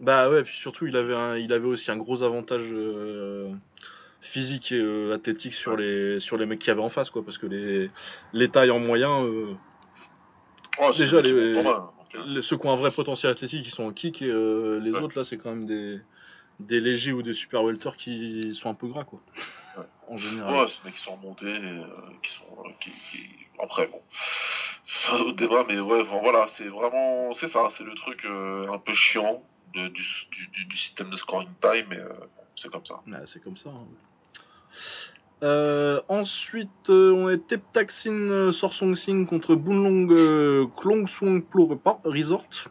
Bah 0.00 0.30
ouais, 0.30 0.42
puis 0.42 0.56
surtout 0.56 0.86
il 0.86 0.96
avait, 0.96 1.14
un, 1.14 1.36
il 1.36 1.52
avait 1.52 1.66
aussi 1.66 1.90
un 1.90 1.96
gros 1.98 2.22
avantage 2.22 2.68
euh, 2.72 3.52
physique 4.22 4.72
et 4.72 4.78
euh, 4.80 5.14
athlétique 5.14 5.52
sur 5.54 5.76
les, 5.76 6.20
sur 6.20 6.38
les 6.38 6.46
mecs 6.46 6.58
qu'il 6.58 6.68
y 6.68 6.70
avait 6.70 6.80
en 6.80 6.88
face 6.88 7.10
quoi, 7.10 7.22
parce 7.22 7.36
que 7.36 7.46
les, 7.46 7.90
les 8.32 8.48
tailles 8.48 8.70
en 8.70 8.78
moyen, 8.78 9.22
euh, 9.24 9.54
Déjà, 10.96 11.20
les- 11.20 11.58
hein, 11.58 11.90
euh, 12.14 12.40
ceux 12.40 12.56
qui 12.56 12.66
ont 12.66 12.72
un 12.72 12.76
vrai 12.76 12.90
potentiel 12.90 13.30
athlétique 13.30 13.66
ils 13.66 13.70
sont 13.70 13.84
en 13.84 13.92
kick 13.92 14.22
et 14.22 14.30
euh, 14.30 14.80
les 14.80 14.92
Ouais. 14.92 15.00
autres 15.02 15.18
là 15.18 15.24
c'est 15.24 15.36
quand 15.36 15.50
même 15.50 15.66
des, 15.66 16.00
des 16.58 16.80
légers 16.80 17.12
ou 17.12 17.22
des 17.22 17.34
super 17.34 17.62
welters 17.62 17.96
qui 17.96 18.54
sont 18.54 18.70
un 18.70 18.74
peu 18.74 18.86
gras 18.86 19.04
quoi. 19.04 19.20
Ouais. 19.76 19.84
En 20.08 20.16
général. 20.16 20.54
Ouais, 20.54 20.66
c'est 20.68 20.82
des 20.82 20.88
mecs 20.88 20.94
qui 20.96 21.02
sont 21.02 21.16
remontés, 21.16 21.44
euh, 21.46 21.84
qui 22.22 22.32
sont. 22.32 22.62
euh, 22.64 22.70
qui, 22.80 22.90
qui- 22.90 23.28
Après, 23.62 23.86
bon. 23.86 24.00
C'est 24.86 25.12
un 25.12 25.18
autre 25.20 25.36
débat, 25.36 25.64
mais 25.68 25.78
ouais, 25.78 26.00
enfin, 26.00 26.18
voilà, 26.20 26.48
c'est 26.48 26.68
vraiment. 26.68 27.32
C'est 27.34 27.46
ça, 27.46 27.68
c'est 27.70 27.84
le 27.84 27.94
truc 27.94 28.24
euh, 28.24 28.66
un 28.72 28.78
peu 28.78 28.92
chiant 28.94 29.44
de- 29.74 29.88
du, 29.88 30.02
du, 30.68 30.76
système 30.76 31.10
de 31.10 31.16
scoring 31.16 31.48
time, 31.60 31.86
mais 31.90 31.98
euh, 31.98 32.08
c'est 32.56 32.70
comme 32.70 32.84
ça. 32.86 33.00
Ouais, 33.06 33.18
c'est 33.26 33.42
comme 33.42 33.56
ça. 33.56 33.70
hein. 33.70 33.86
Euh, 35.42 36.00
ensuite, 36.08 36.90
euh, 36.90 37.12
on 37.12 37.30
est 37.30 37.38
Teptaxin 37.46 38.10
euh, 38.12 38.52
Sorsong 38.52 38.94
Sing 38.94 39.26
contre 39.26 39.54
Bunlong 39.54 40.68
Klongswang 40.76 41.42
Plo 41.42 41.66
Repa- 41.66 42.00
Resort. 42.04 42.68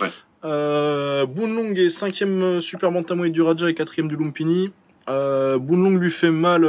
Ouais. 0.00 0.10
Bunlong 0.42 1.74
est 1.76 1.88
5ème 1.88 2.60
Super 2.60 2.92
Bantamweight 2.92 3.32
du 3.32 3.40
Raja 3.42 3.68
et 3.70 3.72
4ème 3.72 4.08
du 4.08 4.16
Lumpini. 4.16 4.72
Bunlong 5.06 5.96
lui 5.98 6.10
fait 6.10 6.30
mal 6.30 6.64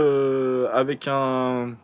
avec 0.74 1.08
un 1.08 1.76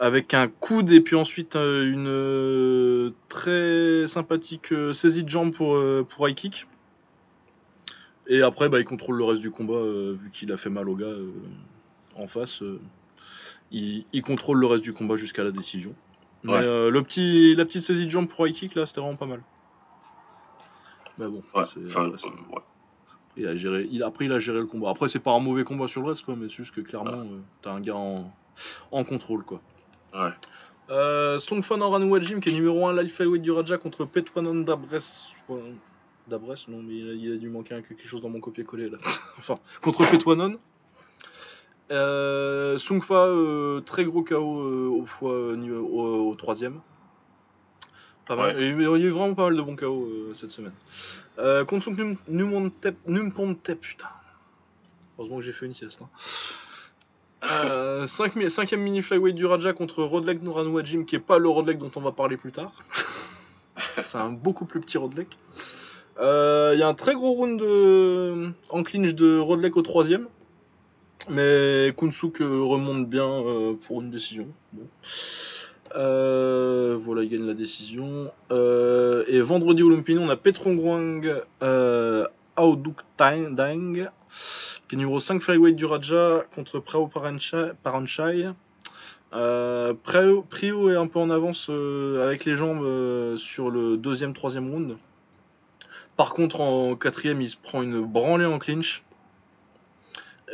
avec 0.00 0.32
un 0.34 0.48
coude 0.48 0.90
et 0.90 1.00
puis 1.02 1.14
ensuite 1.14 1.56
euh, 1.56 1.84
une 1.92 2.08
euh, 2.08 3.10
très 3.28 4.08
sympathique 4.08 4.72
euh, 4.72 4.92
saisie 4.94 5.22
de 5.24 5.28
jambe 5.28 5.52
pour, 5.52 5.78
pour 6.08 6.28
high 6.28 6.34
kick. 6.34 6.66
Et 8.26 8.42
après, 8.42 8.68
bah, 8.68 8.78
il 8.80 8.84
contrôle 8.84 9.16
le 9.18 9.24
reste 9.24 9.40
du 9.42 9.50
combat, 9.50 9.74
euh, 9.74 10.14
vu 10.18 10.30
qu'il 10.30 10.50
a 10.52 10.56
fait 10.56 10.70
mal 10.70 10.88
au 10.88 10.94
gars 10.96 11.06
euh, 11.06 11.30
en 12.16 12.26
face. 12.26 12.62
euh, 12.62 12.80
il, 13.72 14.04
il 14.12 14.22
contrôle 14.22 14.58
le 14.58 14.66
reste 14.66 14.82
du 14.82 14.92
combat 14.92 15.16
jusqu'à 15.16 15.44
la 15.44 15.50
décision. 15.50 15.94
Mais 16.44 16.52
Ouais. 16.52 16.90
le 16.90 17.00
petit, 17.02 17.54
la 17.54 17.64
petite 17.66 17.82
saisie 17.82 18.06
de 18.06 18.10
jambe 18.10 18.26
pour 18.28 18.46
high 18.46 18.54
kick, 18.54 18.74
là, 18.74 18.86
c'était 18.86 19.00
vraiment 19.00 19.16
pas 19.16 19.26
mal. 19.26 19.42
Mais 21.18 21.26
bon, 21.26 21.42
Ouais, 21.54 21.62
après, 21.62 21.80
il 23.36 23.46
a 23.46 23.56
géré, 23.56 23.86
il, 23.90 24.02
après, 24.02 24.24
il 24.24 24.32
a 24.32 24.38
géré 24.38 24.58
le 24.60 24.66
combat. 24.66 24.90
Après, 24.90 25.08
c'est 25.08 25.18
pas 25.18 25.32
un 25.32 25.40
mauvais 25.40 25.64
combat 25.64 25.86
sur 25.88 26.00
le 26.00 26.08
reste, 26.08 26.22
quoi, 26.24 26.36
mais 26.36 26.48
c'est 26.48 26.56
juste 26.56 26.74
que 26.74 26.80
clairement, 26.80 27.24
t'as 27.62 27.72
un 27.72 27.80
gars 27.80 27.96
en, 27.96 28.32
en 28.90 29.04
contrôle, 29.04 29.44
quoi. 29.44 29.60
Ouais. 30.14 30.30
Euh, 30.90 31.38
Songfan 31.38 31.80
Oranwajim, 31.80 32.40
qui 32.40 32.48
est 32.48 32.52
numéro 32.52 32.86
1 32.86 33.02
life 33.02 33.20
du 33.22 33.50
Raja 33.52 33.78
contre 33.78 34.04
Petwanon. 34.04 34.60
Dabres, 34.62 36.54
non, 36.68 36.82
mais 36.82 36.94
il 36.96 37.10
a, 37.10 37.12
il 37.14 37.32
a 37.32 37.36
dû 37.36 37.48
manquer 37.48 37.80
quelque 37.82 38.06
chose 38.06 38.20
dans 38.22 38.28
mon 38.28 38.40
copier-coller 38.40 38.90
là. 38.90 38.98
enfin, 39.38 39.58
contre 39.82 40.08
Petwanon. 40.10 40.58
Euh, 41.90 42.78
Sungfa, 42.78 43.26
euh, 43.26 43.80
très 43.80 44.04
gros 44.04 44.22
KO 44.22 44.60
euh, 44.62 44.86
au, 44.88 45.06
fois, 45.06 45.32
euh, 45.32 45.56
ni- 45.56 45.70
au, 45.72 46.30
au 46.30 46.34
troisième. 46.36 46.80
Pas 48.26 48.36
mal. 48.36 48.54
Ouais. 48.56 48.62
Et 48.62 48.68
Il 48.70 48.80
y 48.80 48.84
a 48.86 48.96
eu 48.96 49.10
vraiment 49.10 49.34
pas 49.34 49.44
mal 49.44 49.56
de 49.56 49.62
bons 49.62 49.74
KO 49.74 50.04
euh, 50.04 50.34
cette 50.34 50.50
semaine. 50.52 50.72
Euh, 51.38 51.64
contre 51.64 51.84
Sung 51.86 52.16
Numpontep, 52.28 53.80
putain. 53.80 54.06
Heureusement 55.18 55.38
que 55.38 55.42
j'ai 55.42 55.52
fait 55.52 55.66
une 55.66 55.74
sieste. 55.74 56.00
Hein. 56.02 56.08
Euh, 57.50 58.06
5 58.06 58.50
cinquième 58.50 58.80
mini 58.80 59.02
flyweight 59.02 59.34
du 59.34 59.44
Raja 59.46 59.72
contre 59.72 60.04
Rodlek 60.04 60.42
Noranwajim, 60.42 61.04
qui 61.04 61.16
est 61.16 61.20
pas 61.20 61.38
le 61.38 61.48
Rodlek 61.48 61.78
dont 61.78 61.90
on 61.96 62.00
va 62.00 62.12
parler 62.12 62.36
plus 62.36 62.52
tard. 62.52 62.72
C'est 64.02 64.18
un 64.18 64.30
beaucoup 64.30 64.66
plus 64.66 64.80
petit 64.80 64.98
Rodlek. 64.98 65.36
Euh, 66.20 66.72
Il 66.74 66.80
y 66.80 66.82
a 66.82 66.88
un 66.88 66.94
très 66.94 67.14
gros 67.14 67.32
round 67.32 67.60
de... 67.60 68.50
en 68.68 68.82
clinch 68.82 69.14
de 69.14 69.38
Rodlek 69.38 69.76
au 69.76 69.82
troisième. 69.82 70.26
Mais 71.28 71.94
Kunsuk 71.98 72.40
euh, 72.40 72.62
remonte 72.62 73.08
bien 73.08 73.28
euh, 73.28 73.74
pour 73.86 74.00
une 74.00 74.10
décision. 74.10 74.46
Bon. 74.72 74.86
Euh, 75.96 76.98
voilà, 77.04 77.22
il 77.22 77.28
gagne 77.28 77.46
la 77.46 77.54
décision. 77.54 78.30
Euh, 78.52 79.24
et 79.26 79.40
vendredi 79.40 79.82
au 79.82 79.90
Lumpini, 79.90 80.18
on 80.18 80.28
a 80.28 80.36
Petrongwang 80.36 81.42
euh, 81.62 82.26
Dang, 83.16 84.08
qui 84.90 84.96
est 84.96 84.98
numéro 84.98 85.20
5 85.20 85.40
flyweight 85.40 85.76
du 85.76 85.84
Raja 85.84 86.44
contre 86.52 86.80
Prao 86.80 87.06
Paranchai. 87.06 88.48
Euh, 89.32 89.94
Prio, 89.94 90.90
est 90.90 90.96
un 90.96 91.06
peu 91.06 91.20
en 91.20 91.30
avance 91.30 91.68
euh, 91.70 92.26
avec 92.26 92.44
les 92.44 92.56
jambes 92.56 92.82
euh, 92.82 93.36
sur 93.36 93.70
le 93.70 93.96
deuxième, 93.96 94.34
troisième 94.34 94.68
round. 94.68 94.96
Par 96.16 96.34
contre, 96.34 96.60
en 96.60 96.96
quatrième, 96.96 97.40
il 97.40 97.48
se 97.48 97.56
prend 97.56 97.82
une 97.82 98.00
branlée 98.00 98.46
en 98.46 98.58
clinch. 98.58 99.04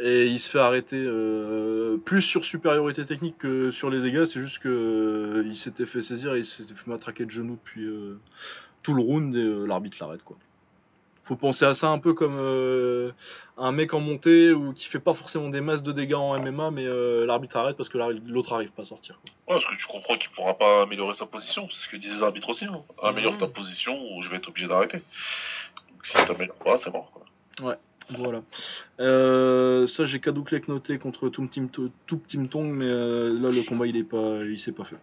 Et 0.02 0.26
il 0.26 0.38
se 0.38 0.50
fait 0.50 0.58
arrêter 0.58 1.02
euh, 1.02 1.96
plus 1.96 2.20
sur 2.20 2.44
supériorité 2.44 3.06
technique 3.06 3.38
que 3.38 3.70
sur 3.70 3.88
les 3.88 4.02
dégâts. 4.02 4.26
C'est 4.26 4.40
juste 4.40 4.58
que 4.58 4.68
euh, 4.68 5.44
il 5.46 5.56
s'était 5.56 5.86
fait 5.86 6.02
saisir 6.02 6.34
et 6.34 6.40
il 6.40 6.44
s'était 6.44 6.74
fait 6.74 6.90
matraquer 6.90 7.24
de 7.24 7.30
genoux 7.30 7.56
depuis 7.64 7.88
tout 8.82 8.92
le 8.92 9.00
round 9.00 9.34
et 9.34 9.66
l'arbitre 9.66 9.96
l'arrête 9.98 10.22
quoi. 10.22 10.36
Faut 11.26 11.34
penser 11.34 11.64
à 11.64 11.74
ça 11.74 11.88
un 11.88 11.98
peu 11.98 12.14
comme 12.14 12.36
euh, 12.38 13.10
un 13.58 13.72
mec 13.72 13.92
en 13.94 13.98
montée 13.98 14.52
ou 14.52 14.72
qui 14.72 14.86
fait 14.86 15.00
pas 15.00 15.12
forcément 15.12 15.48
des 15.48 15.60
masses 15.60 15.82
de 15.82 15.90
dégâts 15.90 16.14
en 16.14 16.38
MMA, 16.38 16.70
mais 16.70 16.86
euh, 16.86 17.26
l'arbitre 17.26 17.56
arrête 17.56 17.76
parce 17.76 17.88
que 17.88 17.98
l'autre 18.28 18.52
arrive 18.52 18.70
pas 18.70 18.82
à 18.82 18.84
sortir. 18.84 19.18
quoi. 19.20 19.56
Ouais, 19.56 19.60
parce 19.60 19.74
que 19.74 19.76
tu 19.80 19.86
comprends 19.88 20.16
qu'il 20.16 20.30
pourra 20.30 20.54
pas 20.54 20.82
améliorer 20.82 21.14
sa 21.14 21.26
position. 21.26 21.66
C'est 21.68 21.84
ce 21.84 21.88
que 21.90 21.96
disaient 21.96 22.14
les 22.14 22.22
arbitres 22.22 22.48
aussi. 22.48 22.66
Hein. 22.66 22.80
Améliore 23.02 23.32
Mhm. 23.32 23.38
ta 23.40 23.46
position 23.48 23.98
ou 24.14 24.22
je 24.22 24.30
vais 24.30 24.36
être 24.36 24.46
obligé 24.48 24.68
d'arrêter. 24.68 24.98
Donc 24.98 26.06
si 26.06 26.12
t'améliores 26.12 26.56
pas, 26.58 26.78
c'est 26.78 26.92
mort. 26.92 27.10
Quoi. 27.12 27.76
Voilà. 28.10 28.40
Euh, 29.00 29.88
ça 29.88 30.04
j'ai 30.04 30.20
Kadouklek 30.20 30.68
noté 30.68 30.96
contre 31.00 31.28
Tum 31.28 31.48
Tim 31.48 31.66
Tong, 32.46 32.70
mais 32.70 32.86
là 32.86 33.50
le 33.50 33.64
combat 33.64 33.88
il 33.88 33.96
est 33.96 34.04
pas, 34.04 34.44
il 34.44 34.60
s'est 34.60 34.70
pas 34.70 34.84
fait. 34.84 34.94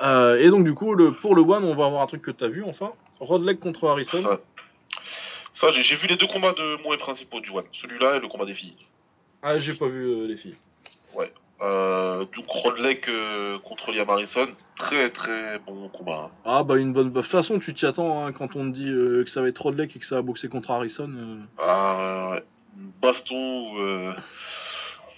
Euh, 0.00 0.38
et 0.38 0.48
donc 0.48 0.64
du 0.64 0.72
coup 0.74 0.94
le, 0.94 1.12
pour 1.12 1.34
le 1.34 1.42
one 1.42 1.64
on 1.64 1.74
va 1.74 1.84
avoir 1.86 2.00
un 2.02 2.06
truc 2.06 2.22
que 2.22 2.30
t'as 2.30 2.48
vu 2.48 2.64
enfin. 2.64 2.92
Rodlek 3.20 3.60
contre 3.60 3.88
Harrison. 3.88 4.24
Ouais. 4.24 4.38
Ça, 5.54 5.70
j'ai 5.72 5.96
vu 5.96 6.06
les 6.06 6.16
deux 6.16 6.26
combats 6.28 6.52
de 6.52 6.82
moins 6.82 6.96
principaux 6.98 7.40
du 7.40 7.50
One. 7.50 7.64
Celui-là 7.72 8.16
et 8.16 8.20
le 8.20 8.28
combat 8.28 8.44
des 8.44 8.54
filles. 8.54 8.76
Ah 9.42 9.58
j'ai 9.58 9.74
pas 9.74 9.86
vu 9.88 10.04
euh, 10.06 10.26
les 10.26 10.36
filles. 10.36 10.56
Euh, 11.60 12.20
donc 12.36 12.44
Rodlek 12.46 13.08
euh, 13.08 13.58
contre 13.58 13.90
Liam 13.90 14.08
Harrison, 14.08 14.46
très 14.76 15.10
très 15.10 15.58
bon 15.58 15.88
combat. 15.88 16.30
hein. 16.30 16.36
Ah 16.44 16.62
bah 16.62 16.76
une 16.76 16.92
bonne. 16.92 17.10
De 17.12 17.20
toute 17.20 17.28
façon 17.28 17.58
tu 17.58 17.74
t'y 17.74 17.84
attends 17.84 18.24
hein, 18.24 18.30
quand 18.32 18.54
on 18.54 18.70
te 18.70 18.76
dit 18.76 18.88
euh, 18.88 19.24
que 19.24 19.30
ça 19.30 19.42
va 19.42 19.48
être 19.48 19.58
Rodlek 19.60 19.96
et 19.96 19.98
que 19.98 20.06
ça 20.06 20.14
va 20.14 20.22
boxer 20.22 20.48
contre 20.48 20.70
Harrison. 20.70 21.10
Ah, 21.58 22.30
ouais. 22.30 22.44
Baston 23.02 24.14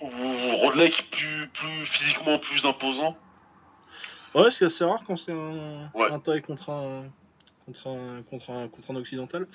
où, 0.00 0.06
où 0.06 0.56
Rodlek 0.56 1.10
plus, 1.10 1.48
plus 1.52 1.84
physiquement 1.84 2.38
plus 2.38 2.64
imposant. 2.64 3.18
Ouais, 4.34 4.50
c'est 4.50 4.64
assez 4.64 4.84
rare 4.84 5.02
quand 5.06 5.16
c'est 5.16 5.32
un, 5.32 5.90
Ouais. 5.92 6.10
un 6.10 6.20
taille 6.20 6.40
contre 6.40 6.70
un, 6.70 7.04
contre, 7.72 7.88
un, 7.88 8.22
contre, 8.22 8.50
un, 8.50 8.68
contre 8.68 8.90
un 8.90 8.96
occidental. 8.96 9.46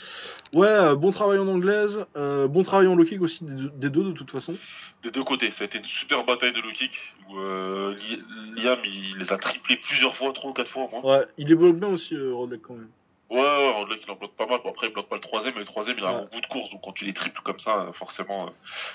Ouais, 0.53 0.67
euh, 0.67 0.95
bon 0.95 1.11
travail 1.11 1.37
en 1.39 1.47
anglaise, 1.47 2.05
euh, 2.15 2.47
bon 2.47 2.63
travail 2.63 2.87
en 2.87 2.95
low 2.95 3.03
kick 3.03 3.21
aussi 3.21 3.43
des 3.43 3.53
deux, 3.53 3.69
des 3.69 3.89
deux, 3.89 4.03
de 4.03 4.11
toute 4.13 4.31
façon. 4.31 4.55
Des 5.03 5.11
deux 5.11 5.23
côtés, 5.23 5.51
ça 5.51 5.63
a 5.63 5.65
été 5.65 5.77
une 5.77 5.85
super 5.85 6.23
bataille 6.23 6.53
de 6.53 6.61
low 6.61 6.71
kick 6.71 6.91
où 7.29 7.37
euh, 7.37 7.95
Li- 7.95 8.23
Liam 8.63 8.79
il 8.85 9.17
les 9.17 9.31
a 9.33 9.37
triplés 9.37 9.77
plusieurs 9.77 10.15
fois, 10.15 10.31
trois 10.33 10.51
ou 10.51 10.53
quatre 10.53 10.69
fois 10.71 10.83
au 10.85 10.89
moins. 10.89 11.01
Ouais, 11.17 11.25
il 11.37 11.51
évolue 11.51 11.73
bien 11.73 11.89
aussi, 11.89 12.15
euh, 12.15 12.33
quand 12.63 12.75
même. 12.75 12.89
Ouais, 13.27 13.39
ouais, 13.41 13.71
Rodley 13.71 13.97
il 14.05 14.11
en 14.11 14.15
bloque 14.15 14.35
pas 14.35 14.45
mal. 14.45 14.59
Bon, 14.63 14.69
après, 14.69 14.87
il 14.87 14.93
bloque 14.93 15.09
pas 15.09 15.15
le 15.15 15.21
troisième, 15.21 15.53
mais 15.55 15.61
le 15.61 15.65
troisième, 15.65 15.97
il 15.97 16.05
a 16.05 16.09
Ouais. 16.09 16.15
un 16.19 16.21
bon 16.21 16.29
bout 16.31 16.41
de 16.41 16.45
course. 16.45 16.69
Donc, 16.69 16.81
quand 16.83 16.91
tu 16.91 17.05
les 17.05 17.13
triples 17.13 17.41
comme 17.43 17.57
ça, 17.59 17.89
forcément, 17.93 18.51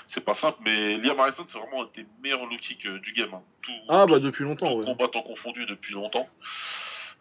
c'est 0.07 0.23
pas 0.23 0.33
simple. 0.33 0.57
Mais 0.63 0.95
Liam 0.97 1.19
Harrison, 1.19 1.43
c'est 1.47 1.57
vraiment 1.57 1.83
un 1.83 1.89
des 1.93 2.05
meilleurs 2.23 2.45
low 2.45 2.57
kick 2.57 2.87
du 2.87 3.11
game. 3.11 3.33
hein. 3.33 3.41
Tout, 3.61 3.71
Ah, 3.89 4.05
bah 4.05 4.19
depuis 4.19 4.43
longtemps, 4.45 4.71
tout 4.71 4.79
ouais. 4.79 4.85
combattant 4.85 5.21
confondu 5.21 5.65
depuis 5.65 5.93
longtemps. 5.93 6.27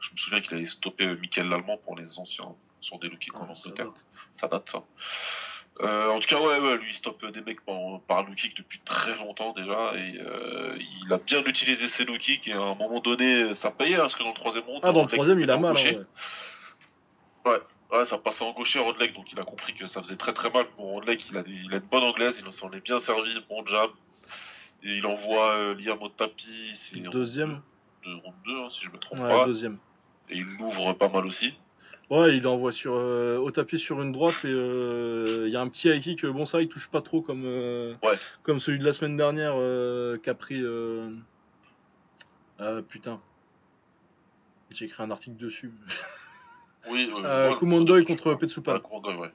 Je 0.01 0.13
me 0.13 0.17
souviens 0.19 0.41
qu'il 0.41 0.55
avait 0.57 0.67
stoppé 0.67 1.07
euh, 1.07 1.17
Michael 1.21 1.49
Lallemand 1.49 1.77
pour 1.79 1.97
les 1.97 2.19
anciens 2.19 2.55
sur 2.81 2.99
des 2.99 3.11
kicks 3.11 3.35
en 3.37 3.47
Ah, 3.51 3.55
ça 3.55 3.71
date. 3.71 4.07
Ça 4.33 4.49
date, 4.49 4.69
ça. 4.71 4.83
Euh, 5.83 6.09
en 6.11 6.19
tout 6.21 6.27
cas, 6.29 6.41
ouais, 6.41 6.59
ouais, 6.59 6.77
lui, 6.79 6.91
il 6.91 6.95
stoppe 6.95 7.25
des 7.27 7.41
mecs 7.41 7.61
par, 7.65 7.77
par 8.07 8.25
low 8.27 8.35
kick 8.35 8.57
depuis 8.57 8.81
très 8.81 9.15
longtemps 9.17 9.53
déjà. 9.53 9.95
Et 9.95 10.19
euh, 10.21 10.77
il 11.05 11.13
a 11.13 11.19
bien 11.19 11.43
utilisé 11.45 11.89
ses 11.89 12.05
low 12.05 12.17
kicks. 12.19 12.49
Et 12.49 12.53
à 12.53 12.61
un 12.61 12.75
moment 12.75 13.01
donné, 13.01 13.55
ça 13.55 13.71
payait. 13.71 13.97
hein, 13.97 14.01
parce 14.03 14.15
que 14.17 14.23
dans 14.23 14.31
le 14.31 14.35
troisième 14.35 14.65
round, 14.65 14.81
Ah, 14.83 14.93
dans 14.93 15.03
le 15.03 15.09
troisième, 15.09 15.41
il 15.41 15.51
a 15.51 15.57
mal. 15.59 15.77
hein, 15.77 16.05
ouais. 17.47 17.59
Ouais, 17.93 18.05
ça 18.05 18.19
passait 18.19 18.45
en 18.45 18.53
gaucher 18.53 18.79
à 18.79 18.83
Rodlek, 18.83 19.15
donc 19.15 19.33
il 19.33 19.41
a 19.41 19.43
compris 19.43 19.75
que 19.75 19.89
ça 19.89 20.01
faisait 20.01 20.15
très 20.17 20.33
très 20.33 20.49
mal 20.51 20.65
pour 20.77 20.85
Rodlek. 20.93 21.29
Il 21.29 21.37
a, 21.37 21.43
des- 21.43 21.51
il 21.51 21.73
a 21.75 21.79
une 21.79 21.83
bonne 21.91 22.05
anglaise, 22.05 22.41
il 22.47 22.53
s'en 22.53 22.71
est 22.71 22.81
bien 22.81 23.01
servi, 23.01 23.35
bon 23.49 23.67
jab. 23.67 23.91
Et 24.85 24.95
il 24.99 25.07
envoie 25.07 25.55
euh, 25.57 25.75
Liam 25.75 26.01
au 26.01 26.09
tapis. 26.09 26.71
C'est 26.93 27.01
Deuxième 27.01 27.61
De 28.07 28.13
round 28.15 28.37
2, 28.47 28.61
hein, 28.61 28.69
si 28.71 28.85
je 28.85 28.91
me 28.91 28.99
trompe 28.99 29.19
Ouais, 29.19 29.29
pas. 29.29 29.45
deuxième. 29.45 29.79
Et 30.31 30.37
il 30.37 30.47
l'ouvre 30.59 30.93
pas 30.95 31.09
mal 31.09 31.27
aussi. 31.27 31.55
Ouais, 32.09 32.37
il 32.37 32.47
envoie 32.47 32.73
sur, 32.73 32.95
euh, 32.95 33.37
au 33.39 33.51
tapis 33.53 33.79
sur 33.79 34.03
une 34.03 34.11
droite 34.11 34.45
et 34.45 34.49
euh, 34.49 35.45
il 35.47 35.53
y 35.53 35.57
a 35.57 35.61
un 35.61 35.69
petit 35.69 35.89
high 35.89 36.03
kick. 36.03 36.27
Bon, 36.27 36.45
ça, 36.45 36.61
il 36.61 36.69
touche 36.69 36.89
pas 36.89 37.03
trop 37.03 37.21
comme, 37.21 37.45
euh, 37.45 37.95
Ouais. 38.03 38.19
comme 38.43 38.59
celui 38.59 38.81
de 38.81 38.85
la 38.85 38.93
semaine 38.93 39.17
dernière 39.17 39.55
qu'a 40.23 40.35
pris. 40.35 40.63
Putain. 42.89 43.21
J'ai 44.75 44.87
écrit 44.87 45.03
un 45.03 45.11
article 45.11 45.37
dessus. 45.37 45.73
Oui, 46.89 47.11
ouais, 47.13 47.57
Kumondoy 47.59 48.05
contre 48.05 48.35
Petsupan. 48.35 48.81
Ouais, 48.91 49.15
ouais. 49.15 49.31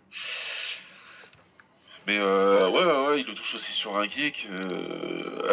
Mais 2.07 2.17
euh, 2.19 2.69
ouais, 2.69 2.85
ouais, 2.85 3.07
ouais, 3.07 3.21
il 3.21 3.27
le 3.27 3.33
touche 3.33 3.55
aussi 3.55 3.71
sur 3.71 3.97
un 3.97 4.07
kick. 4.07 4.47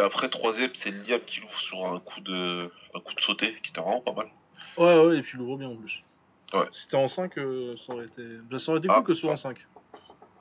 Après, 0.05 0.29
troisième, 0.29 0.71
c'est 0.75 0.91
Liam 0.91 1.21
qui 1.27 1.41
l'ouvre 1.41 1.61
sur 1.61 1.87
un 1.87 2.01
coup 2.01 2.21
de, 2.21 2.71
un 2.95 3.01
coup 3.01 3.15
de 3.15 3.21
sauté, 3.21 3.55
qui 3.63 3.71
était 3.71 3.81
vraiment 3.81 4.01
pas 4.01 4.13
mal. 4.13 4.29
Ouais, 4.79 4.99
ouais, 5.07 5.19
et 5.19 5.23
puis 5.23 5.33
il 5.35 5.41
ouvre 5.41 5.57
bien 5.57 5.69
en 5.69 5.77
plus. 5.77 6.03
Ouais. 6.55 6.67
Si 6.71 6.83
c'était 6.83 6.97
en 6.97 7.09
5, 7.09 7.39
euh, 7.39 7.77
ça 7.77 7.93
aurait 7.95 8.07
été. 8.07 8.23
bah, 8.51 8.59
ça 8.59 8.71
aurait 8.73 8.79
été 8.79 8.89
Ah, 8.91 8.95
cool 8.97 9.05
que 9.05 9.15
ce 9.15 9.21
soit 9.23 9.37
ça. 9.37 9.49
en 9.49 9.53
5. 9.53 9.59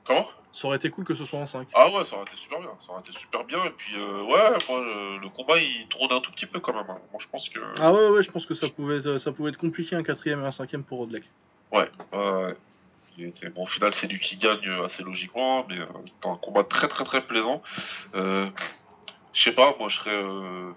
Comment? 0.04 0.28
Ça 0.52 0.66
aurait 0.66 0.76
été 0.76 0.90
cool 0.90 1.04
que 1.04 1.14
ce 1.14 1.24
soit 1.24 1.38
en 1.38 1.46
5. 1.46 1.68
Ah 1.74 1.90
ouais, 1.90 2.04
ça 2.04 2.16
aurait 2.16 2.24
été 2.26 2.36
super 2.36 2.60
bien, 2.60 2.70
ça 2.80 2.92
aurait 2.92 3.00
été 3.00 3.12
super 3.18 3.44
bien. 3.44 3.64
Et 3.64 3.70
puis 3.70 3.94
euh, 3.96 4.22
ouais, 4.22 4.58
moi, 4.68 4.80
le, 4.84 5.18
le 5.18 5.28
combat 5.30 5.56
il 5.58 5.86
tourne 5.88 6.12
un 6.12 6.20
tout 6.20 6.30
petit 6.32 6.44
peu 6.46 6.60
quand 6.60 6.74
même. 6.74 6.84
hein. 6.90 6.98
Moi 7.10 7.20
je 7.20 7.28
pense 7.28 7.48
que 7.48 7.58
Ah 7.80 7.90
ouais, 7.92 8.08
ouais, 8.10 8.22
je 8.22 8.30
pense 8.30 8.44
que 8.44 8.52
ça 8.54 8.68
pouvait 8.68 8.98
être, 8.98 9.16
ça 9.18 9.32
pouvait 9.32 9.48
être 9.50 9.56
compliqué 9.56 9.96
un 9.96 10.02
quatrième 10.02 10.42
et 10.42 10.46
un 10.46 10.50
cinquième 10.50 10.84
pour 10.84 10.98
Rodlek. 10.98 11.24
ouais, 11.72 11.88
ouais. 12.12 12.56
Bon, 13.54 13.62
au 13.62 13.66
final 13.66 13.92
c'est 13.94 14.06
lui 14.08 14.18
qui 14.18 14.36
gagne 14.36 14.66
euh, 14.66 14.86
assez 14.86 15.02
logiquement, 15.02 15.64
mais 15.68 15.78
euh, 15.78 15.86
c'était 16.06 16.28
un 16.28 16.36
combat 16.36 16.64
très 16.64 16.88
très 16.88 17.04
très 17.04 17.22
plaisant. 17.26 17.62
Euh, 18.14 18.46
je 19.32 19.42
sais 19.42 19.52
pas, 19.52 19.74
moi 19.78 19.88
je 19.88 19.96
serais 19.98 20.10
euh, 20.22 20.72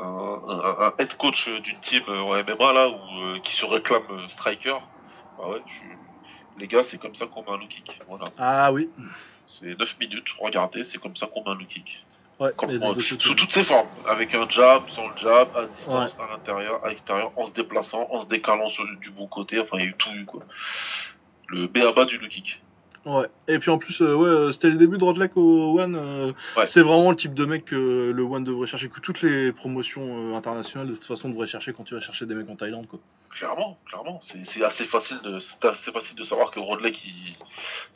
un, 0.00 0.04
un- 0.48 0.86
un 0.88 0.94
head 0.98 1.16
coach 1.16 1.48
d'une 1.48 1.80
team 1.80 2.02
euh, 2.08 2.20
en 2.20 2.34
MMA 2.36 2.72
là 2.72 2.88
où, 2.88 3.20
euh, 3.22 3.40
qui 3.40 3.54
se 3.54 3.64
réclame 3.64 4.02
euh, 4.10 4.28
striker. 4.28 4.76
Bah 5.38 5.48
ouais, 5.48 5.62
je... 5.66 5.86
les 6.60 6.68
gars, 6.68 6.82
c'est 6.84 6.98
comme 6.98 7.14
ça 7.14 7.26
qu'on 7.26 7.42
met 7.42 7.50
un 7.50 7.58
low 7.58 7.66
kick. 7.68 7.90
Voilà, 8.08 8.24
Ah 8.38 8.72
oui. 8.72 8.90
c'est 9.58 9.78
9 9.78 9.98
minutes, 10.00 10.26
regardez, 10.38 10.84
c'est 10.84 10.98
comme 10.98 11.16
ça 11.16 11.26
qu'on 11.26 11.44
met 11.44 11.50
un 11.50 11.54
low 11.54 11.66
kick. 11.66 12.06
Ouais, 12.40 12.52
sous 13.22 13.34
toutes 13.36 13.52
ses 13.52 13.62
formes, 13.64 13.88
avec 14.08 14.34
un 14.34 14.48
jab, 14.48 14.88
sans 14.88 15.06
le 15.08 15.16
jab, 15.16 15.48
à 15.56 15.66
distance, 15.66 16.16
à 16.18 16.26
l'intérieur, 16.26 16.84
à 16.84 16.88
l'extérieur, 16.88 17.32
en 17.36 17.46
se 17.46 17.52
déplaçant, 17.52 18.08
en 18.10 18.18
se 18.20 18.26
décalant 18.26 18.68
sur, 18.68 18.84
du 18.98 19.10
bon 19.10 19.28
côté, 19.28 19.60
enfin 19.60 19.76
il 19.78 19.84
y 19.84 19.86
a 19.86 19.90
eu 19.90 19.94
tout 19.96 20.10
eu 20.10 20.24
quoi. 20.24 20.42
Le 21.48 21.68
B 21.68 21.78
à 21.78 21.92
bas 21.92 22.04
du 22.06 22.18
low 22.18 22.26
kick. 22.28 22.63
Ouais. 23.06 23.28
Et 23.48 23.58
puis 23.58 23.70
en 23.70 23.76
plus, 23.78 24.00
euh, 24.00 24.14
ouais, 24.14 24.28
euh, 24.28 24.52
c'était 24.52 24.70
le 24.70 24.76
début 24.78 24.96
de 24.96 25.04
Rodlek 25.04 25.36
au 25.36 25.78
One. 25.78 25.94
euh, 25.94 26.32
Ouais. 26.56 26.66
C'est 26.66 26.80
vraiment 26.80 27.10
le 27.10 27.16
type 27.16 27.34
de 27.34 27.44
mec 27.44 27.66
que 27.66 28.10
le 28.14 28.22
One 28.22 28.44
devrait 28.44 28.66
chercher, 28.66 28.88
que 28.88 29.00
toutes 29.00 29.20
les 29.20 29.52
promotions 29.52 30.32
euh, 30.32 30.36
internationales 30.36 30.88
de 30.88 30.94
toute 30.94 31.04
façon 31.04 31.28
devraient 31.28 31.46
chercher 31.46 31.72
quand 31.74 31.84
tu 31.84 31.94
vas 31.94 32.00
chercher 32.00 32.24
des 32.24 32.34
mecs 32.34 32.48
en 32.48 32.56
Thaïlande. 32.56 32.86
Quoi. 32.86 32.98
Clairement, 33.30 33.78
clairement, 33.86 34.20
c'est 34.44 34.64
assez 34.64 34.84
facile 34.84 35.18
de 35.22 35.36
assez 35.68 35.92
facile 35.92 36.16
de 36.16 36.22
savoir 36.22 36.50
que 36.50 36.60
Rodley 36.60 36.92
il, 37.04 37.34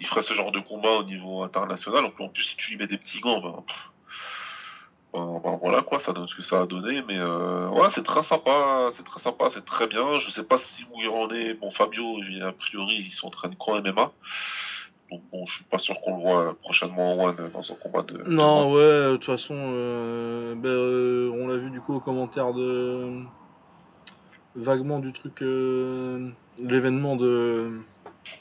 il 0.01 0.07
ferait 0.07 0.23
ce 0.23 0.35
genre 0.35 0.53
de 0.53 0.59
combat 0.61 0.97
au 0.99 1.05
niveau 1.05 1.43
international. 1.43 2.03
Donc 2.03 2.21
en 2.21 2.29
plus 2.29 2.43
si 2.43 2.57
tu 2.57 2.73
lui 2.73 2.79
mets 2.79 2.87
des 2.89 2.99
petits 2.99 3.21
gants, 3.21 3.41
ben, 3.41 3.63
ben, 5.15 5.41
ben, 5.43 5.59
voilà 5.63 5.83
quoi, 5.83 6.01
ça 6.01 6.13
donne 6.13 6.29
ce 6.29 6.35
que 6.35 6.43
ça 6.43 6.61
a 6.63 6.67
donné. 6.67 7.03
Mais 7.07 7.17
euh, 7.17 7.69
ouais, 7.69 7.89
c'est 7.93 8.03
très 8.03 8.23
sympa, 8.23 8.89
c'est 8.93 9.05
très 9.05 9.21
sympa, 9.21 9.49
c'est 9.51 9.65
très 9.65 9.87
bien. 9.87 10.19
Je 10.19 10.29
sais 10.31 10.45
pas 10.45 10.59
si 10.59 10.85
où 10.93 11.01
il 11.01 11.09
en 11.09 11.31
est. 11.31 11.55
Bon 11.55 11.71
Fabio, 11.71 12.19
a 12.47 12.53
priori, 12.53 12.97
il 13.07 13.11
s'entraîne 13.13 13.55
qu'en 13.57 13.81
MMA. 13.81 14.13
Donc 15.11 15.23
bon, 15.33 15.47
je 15.47 15.55
suis 15.55 15.65
pas 15.65 15.79
sûr 15.79 16.01
qu'on 16.03 16.17
le 16.17 16.23
voit 16.23 16.55
prochainement 16.61 17.13
en 17.15 17.25
One 17.29 17.51
dans 17.53 17.63
son 17.63 17.77
combat 17.77 18.03
de. 18.03 18.19
de 18.19 18.29
Non, 18.29 18.73
ouais, 18.73 18.81
de 18.83 19.13
toute 19.15 19.25
façon, 19.25 19.55
euh, 19.57 20.55
ben, 20.55 20.69
euh, 20.69 21.31
on 21.33 21.49
l'a 21.49 21.57
vu 21.57 21.71
du 21.71 21.81
coup 21.81 21.95
au 21.95 22.01
commentaire 22.01 22.53
de. 22.53 23.23
vaguement 24.55 24.99
du 24.99 25.13
truc. 25.13 25.43
euh, 25.43 26.29
l'événement 26.59 27.17
de. 27.17 27.81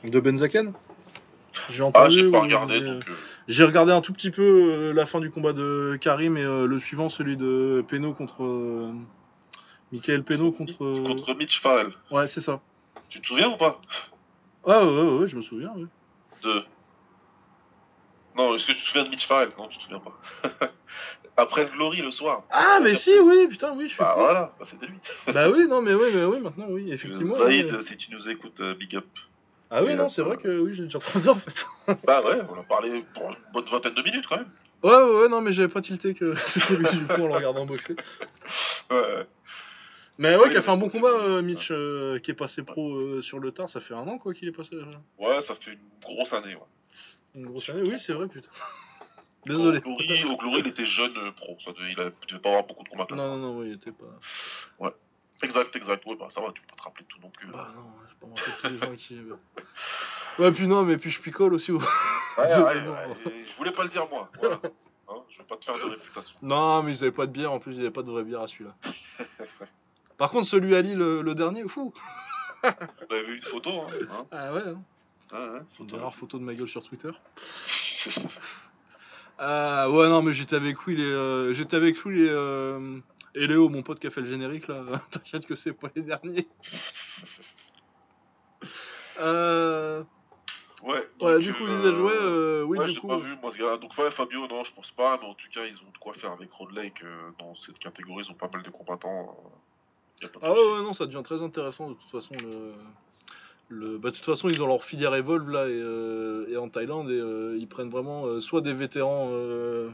de 0.03 0.19
Benzaken. 0.19 0.73
J'ai 1.69 1.83
Ah, 1.83 1.87
entendu. 1.87 2.15
j'ai 2.15 2.31
pas 2.31 2.41
regardé 2.41 2.79
disait- 2.79 2.85
donc. 2.93 3.07
euh, 3.09 3.13
J'ai 3.47 3.63
regardé 3.63 3.91
un 3.91 4.01
tout 4.01 4.13
petit 4.13 4.31
peu 4.31 4.41
euh, 4.43 4.93
la 4.93 5.05
fin 5.05 5.19
du 5.19 5.31
combat 5.31 5.53
de 5.53 5.97
Karim 6.01 6.35
et 6.37 6.43
euh, 6.43 6.65
le 6.65 6.79
suivant, 6.79 7.09
celui 7.09 7.37
de 7.37 7.83
Peno 7.87 8.13
contre. 8.13 8.43
euh, 8.43 8.91
Michael 9.93 10.23
Peno 10.23 10.51
contre. 10.51 10.83
euh, 10.83 11.07
Contre 11.07 11.33
Mitch 11.33 11.61
Farrell. 11.61 11.93
Ouais, 12.11 12.27
c'est 12.27 12.41
ça. 12.41 12.59
Tu 13.09 13.21
te 13.21 13.27
souviens 13.27 13.49
ou 13.53 13.57
pas? 13.57 13.79
Ouais, 14.65 14.75
ouais, 14.77 14.83
ouais, 15.01 15.17
ouais, 15.19 15.27
je 15.27 15.37
me 15.37 15.41
souviens. 15.41 15.71
ouais. 15.77 15.85
De. 16.43 16.63
Non, 18.35 18.55
est-ce 18.55 18.67
que 18.67 18.71
tu 18.73 18.79
te 18.79 18.83
souviens 18.85 19.03
de 19.03 19.09
Mitch 19.09 19.27
Farrell? 19.27 19.49
Non, 19.57 19.67
tu 19.67 19.77
te 19.77 19.83
souviens 19.83 19.99
pas. 19.99 20.71
Après 21.37 21.65
le 21.65 21.69
Glory 21.71 22.01
le 22.01 22.11
soir. 22.11 22.43
Ah, 22.51 22.79
mais 22.81 22.95
si, 22.95 23.11
oui, 23.19 23.47
putain, 23.47 23.73
oui, 23.75 23.87
je 23.87 23.93
suis. 23.93 23.99
Bah 23.99 24.13
con. 24.15 24.21
voilà, 24.21 24.55
bah, 24.59 24.65
c'était 24.69 24.87
lui. 24.87 24.97
Bah 25.33 25.49
oui, 25.49 25.67
non, 25.67 25.81
mais 25.81 25.93
oui, 25.93 26.07
mais 26.13 26.23
oui, 26.23 26.39
maintenant, 26.39 26.65
oui, 26.69 26.91
effectivement. 26.91 27.35
Zaïd, 27.35 27.81
si 27.81 27.97
tu 27.97 28.11
nous 28.11 28.27
écoutes, 28.29 28.59
euh, 28.59 28.73
big 28.75 28.95
up. 28.95 29.05
Ah 29.69 29.83
oui, 29.83 29.91
Et, 29.91 29.95
non, 29.95 30.05
euh, 30.05 30.09
c'est 30.09 30.21
vrai 30.21 30.37
que 30.37 30.59
oui, 30.59 30.73
j'ai 30.73 30.83
déjà 30.83 30.99
3 30.99 31.27
heures 31.27 31.35
en 31.35 31.39
fait. 31.39 31.65
Bah 32.05 32.21
ouais, 32.21 32.39
on 32.49 32.59
a 32.59 32.63
parlé 32.63 33.03
pour 33.13 33.29
une 33.29 33.35
bonne 33.53 33.65
vingtaine 33.65 33.93
de 33.93 34.01
minutes 34.01 34.25
quand 34.27 34.37
même. 34.37 34.49
Ouais, 34.83 34.95
ouais, 34.95 35.21
ouais, 35.21 35.29
non, 35.29 35.41
mais 35.41 35.51
j'avais 35.51 35.67
pas 35.67 35.81
tilté 35.81 36.13
que 36.13 36.35
c'était 36.47 36.75
lui 36.75 36.87
du 36.89 37.05
coup 37.05 37.21
en 37.23 37.27
le 37.27 37.33
regardant 37.33 37.65
boxer. 37.65 37.95
Ouais. 38.89 39.27
Mais 40.19 40.35
ouais, 40.35 40.49
qui 40.49 40.57
a 40.57 40.61
fait 40.61 40.71
un 40.71 40.77
bon 40.77 40.89
combat, 40.89 41.09
euh, 41.09 41.41
Mitch, 41.41 41.69
euh, 41.71 42.17
qui 42.19 42.31
est 42.31 42.35
passé 42.35 42.63
pro 42.63 42.95
euh, 42.95 43.21
sur 43.21 43.39
le 43.39 43.51
tard, 43.51 43.69
ça 43.69 43.81
fait 43.81 43.93
un 43.93 44.07
an 44.07 44.17
quoi 44.17 44.33
qu'il 44.33 44.47
est 44.47 44.51
passé. 44.51 44.71
Ouais, 45.19 45.41
ça 45.41 45.53
fait 45.55 45.73
une 45.73 45.79
grosse 46.01 46.33
année. 46.33 46.55
Ouais. 46.55 46.61
Une 47.35 47.45
grosse 47.45 47.69
année, 47.69 47.83
oui, 47.83 47.99
c'est 47.99 48.13
vrai, 48.13 48.27
putain. 48.27 48.49
Désolé. 49.45 49.77
Au 49.79 49.93
Glory, 49.93 50.23
au 50.25 50.35
Glory, 50.37 50.59
il 50.61 50.67
était 50.67 50.85
jeune 50.85 51.13
pro. 51.33 51.57
Ça 51.63 51.71
devait, 51.71 51.91
il 51.91 51.99
avait- 51.99 52.11
devait 52.27 52.41
pas 52.41 52.49
avoir 52.49 52.65
beaucoup 52.65 52.83
de 52.83 52.89
combats. 52.89 53.05
Non, 53.11 53.15
non, 53.15 53.37
non, 53.37 53.57
oui, 53.59 53.67
il 53.67 53.73
était 53.73 53.91
pas. 53.91 54.91
Exact, 55.43 55.75
exact. 55.75 56.03
Ouais, 56.07 56.15
bah 56.15 56.29
ça 56.33 56.41
va, 56.41 56.47
tu 56.51 56.61
peux 56.61 56.67
pas 56.69 56.75
te 56.77 56.81
rappeler 56.81 57.03
de 57.03 57.09
tout 57.09 57.19
non 57.21 57.29
plus. 57.29 57.47
Bah 57.51 57.69
non, 57.75 57.83
je 58.09 58.15
pas 58.15 58.25
me 58.25 58.33
rappeler 58.33 58.53
tous 58.59 58.69
les 58.69 58.77
gens 58.89 58.95
qui. 58.95 59.19
Ouais, 60.41 60.51
puis 60.51 60.65
non, 60.67 60.81
mais 60.81 60.97
puis 60.97 61.11
je 61.11 61.21
picole 61.21 61.53
aussi. 61.53 61.71
ouais. 61.71 61.77
Ouais, 62.39 62.45
ouais, 62.55 62.63
ouais, 62.63 63.45
Je 63.47 63.55
voulais 63.55 63.71
pas 63.71 63.83
le 63.83 63.89
dire 63.89 64.07
moi. 64.09 64.31
Voilà. 64.39 64.59
Hein, 65.09 65.21
je 65.29 65.37
vais 65.37 65.43
pas 65.45 65.55
te 65.55 65.63
faire 65.63 65.75
de 65.75 65.89
réputation. 65.91 66.37
Non, 66.41 66.83
mais 66.83 66.91
ils 66.91 67.01
avaient 67.01 67.13
pas 67.13 67.27
de 67.27 67.31
bière, 67.31 67.53
en 67.53 67.59
plus, 67.59 67.75
ils 67.75 67.79
avaient 67.79 67.91
pas 67.91 68.03
de 68.03 68.11
vraie 68.11 68.25
bière 68.25 68.41
à 68.41 68.47
celui-là. 68.47 68.75
Par 70.17 70.31
contre, 70.31 70.47
celui 70.47 70.75
à 70.75 70.81
Lille, 70.81 70.97
le, 70.97 71.21
le 71.21 71.35
dernier, 71.35 71.67
fou. 71.67 71.93
On 72.63 72.67
avait 73.11 73.23
vu 73.23 73.37
une 73.37 73.43
photo, 73.43 73.81
hein. 73.81 73.87
hein. 74.11 74.25
Ah 74.31 74.53
ouais, 74.53 74.61
hein. 74.65 74.81
Ouais, 75.31 75.59
Une 75.59 75.65
photo. 75.77 75.95
des 75.97 76.01
rares 76.01 76.15
photos 76.15 76.39
de 76.41 76.45
ma 76.45 76.53
gueule 76.53 76.69
sur 76.69 76.83
Twitter. 76.83 77.11
Ah 79.37 79.89
ouais 79.91 80.07
non 80.09 80.21
mais 80.23 80.33
j'étais 80.33 80.55
avec 80.55 80.87
Will 80.87 80.99
et 80.99 81.03
euh, 81.03 81.53
j'étais 81.53 81.75
avec 81.75 82.03
Will 82.05 82.17
et, 82.21 82.27
euh, 82.29 82.99
et 83.35 83.45
Léo 83.45 83.67
mon 83.69 83.83
pote 83.83 83.99
qui 83.99 84.07
a 84.07 84.09
fait 84.09 84.21
le 84.21 84.27
générique 84.27 84.67
là. 84.69 84.83
T'inquiète 85.11 85.45
que 85.45 85.55
c'est 85.57 85.73
pas 85.73 85.89
les 85.95 86.01
derniers. 86.03 86.47
Euh, 89.19 90.03
Ouais, 90.83 91.39
du 91.41 91.53
coup 91.55 91.65
euh, 91.65 91.75
disais-je 91.77 91.99
ouais 91.99 92.11
euh, 92.21 92.63
oui 92.63 92.77
ouais, 92.77 92.91
du 92.93 92.99
coup. 92.99 93.07
pas 93.07 93.17
vu, 93.17 93.35
moi, 93.41 93.51
ce 93.51 93.57
gars. 93.57 93.77
Donc, 93.77 93.97
ouais, 93.97 94.11
Fabio, 94.11 94.47
non, 94.47 94.63
je 94.63 94.71
pense 94.75 94.91
pas, 94.91 95.17
mais 95.19 95.27
en 95.27 95.33
tout 95.33 95.47
cas, 95.51 95.65
ils 95.65 95.75
ont 95.77 95.89
de 95.91 95.97
quoi 95.99 96.13
faire 96.13 96.31
avec 96.31 96.51
Road 96.51 96.71
Lake. 96.71 97.01
euh, 97.03 97.31
dans 97.39 97.55
cette 97.55 97.79
catégorie, 97.79 98.23
ils 98.27 98.31
ont 98.31 98.35
pas 98.35 98.47
mal 98.53 98.61
de 98.61 98.69
combattants. 98.69 99.35
Ah 100.41 100.51
ouais, 100.51 100.81
non 100.81 100.93
ça 100.93 101.05
devient 101.05 101.21
très 101.23 101.41
intéressant 101.41 101.89
de 101.89 101.95
toute 101.95 102.11
façon 102.11 102.35
le. 102.41 102.73
Le, 103.69 103.97
bah, 103.97 104.11
de 104.11 104.15
toute 104.15 104.23
façon, 104.23 104.47
ils 104.47 104.63
ont 104.63 104.67
leur 104.67 104.81
filière 104.85 105.13
Evolve 105.13 105.51
là 105.51 105.67
et, 105.67 105.71
euh, 105.73 106.45
et 106.49 106.55
en 106.55 106.69
Thaïlande 106.69 107.11
et 107.11 107.19
euh, 107.19 107.57
ils 107.59 107.67
prennent 107.67 107.89
vraiment 107.89 108.25
euh, 108.25 108.39
soit 108.39 108.61
des 108.61 108.71
vétérans 108.71 109.29
de 109.29 109.91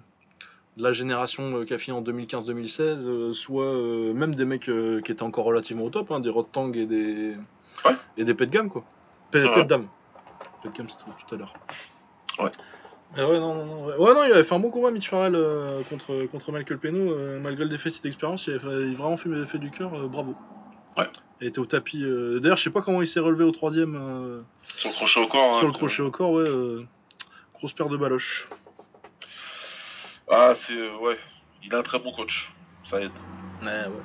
la 0.77 0.91
génération 0.91 1.65
qui 1.65 1.73
a 1.73 1.79
fini 1.79 1.97
en 1.97 2.03
2015-2016, 2.03 2.81
euh, 2.81 3.33
soit 3.33 3.73
même 4.13 4.35
des 4.35 4.45
mecs 4.45 4.69
qui 5.03 5.11
étaient 5.11 5.23
encore 5.23 5.45
relativement 5.45 5.85
au 5.85 5.89
top, 5.89 6.11
hein, 6.11 6.19
des 6.19 6.29
Rotang 6.29 6.71
et 6.73 6.85
des 6.85 7.35
Ouais. 7.83 7.95
et 8.17 8.23
des 8.25 8.35
Pet 8.35 8.47
Gam 8.51 8.69
quoi. 8.69 8.83
Pet, 9.31 9.43
Ouais. 9.43 9.53
Pet 9.55 9.63
Dam. 9.65 9.87
Pet 10.61 10.71
Gam 10.75 10.87
c'était 10.87 11.09
tout 11.27 11.33
à 11.33 11.37
l'heure. 11.39 11.53
Ouais. 12.37 12.51
Mais 13.15 13.23
ouais, 13.23 13.39
non, 13.39 13.53
non, 13.53 13.65
non, 13.65 13.85
ouais. 13.85 13.95
Ouais, 13.97 14.13
non, 14.13 14.23
il 14.23 14.31
avait 14.31 14.43
fait 14.43 14.55
un 14.55 14.59
bon 14.59 14.71
combat, 14.71 14.89
Mitch 14.91 15.07
Farrell, 15.09 15.35
euh, 15.35 15.83
contre, 15.83 16.25
contre 16.31 16.51
Michael 16.51 16.79
Peno. 16.79 17.11
euh, 17.13 17.39
malgré 17.39 17.63
le 17.63 17.69
déficit 17.69 18.01
d'expérience, 18.03 18.47
il, 18.47 18.55
a 18.55 18.59
fait- 18.59 18.87
il 18.87 18.93
a 18.93 18.97
vraiment 18.97 19.17
fait, 19.17 19.45
fait 19.45 19.59
du 19.59 19.69
cœur, 19.69 19.93
euh, 19.93 20.07
bravo. 20.07 20.33
Ouais. 20.97 21.07
Il 21.41 21.47
était 21.47 21.59
au 21.59 21.65
tapis. 21.65 22.03
euh, 22.03 22.39
D'ailleurs, 22.39 22.57
je 22.57 22.63
sais 22.63 22.69
pas 22.71 22.81
comment 22.81 23.01
il 23.01 23.07
s'est 23.07 23.19
relevé 23.19 23.43
au 23.43 23.51
troisième. 23.51 23.95
euh, 23.95 24.41
Sur 24.63 24.89
le 24.89 24.95
crochet 24.95 25.19
au 25.19 25.27
corps. 25.27 25.55
hein, 25.55 25.57
sur 25.59 25.67
le 25.67 25.73
crochet 25.73 26.01
au 26.01 26.11
corps, 26.11 26.31
ouais. 26.31 26.43
euh, 26.47 26.83
grosse 27.55 27.73
paire 27.73 27.89
de 27.89 27.97
baloches. 27.97 28.47
Ah, 30.31 30.53
c'est. 30.55 30.73
euh, 30.73 30.97
ouais. 30.99 31.17
Il 31.63 31.73
a 31.75 31.79
un 31.79 31.83
très 31.83 31.99
bon 31.99 32.11
coach. 32.11 32.51
Ça 32.89 32.99
aide. 32.99 33.11
Ouais, 33.61 33.67
ouais. 33.67 34.03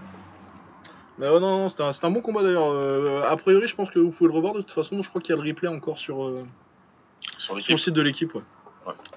Mais 1.18 1.28
ouais, 1.28 1.40
non, 1.40 1.58
non, 1.60 1.68
c'était 1.68 1.82
un, 1.82 1.92
c'était 1.92 2.06
un 2.06 2.10
bon 2.10 2.20
combat 2.20 2.42
d'ailleurs. 2.42 2.70
Euh, 2.70 3.22
a 3.22 3.36
priori, 3.36 3.66
je 3.66 3.74
pense 3.74 3.90
que 3.90 3.98
vous 3.98 4.10
pouvez 4.10 4.28
le 4.28 4.34
revoir 4.36 4.52
de 4.54 4.60
toute 4.60 4.70
façon. 4.72 5.00
Je 5.02 5.08
crois 5.08 5.20
qu'il 5.20 5.34
y 5.34 5.38
a 5.38 5.42
le 5.42 5.48
replay 5.48 5.68
encore 5.68 5.98
sur, 5.98 6.24
euh, 6.24 6.44
Sur 7.38 7.60
sur 7.62 7.72
le 7.74 7.78
site 7.78 7.94
de 7.94 8.02
l'équipe. 8.02 8.34
Ouais. 8.34 8.42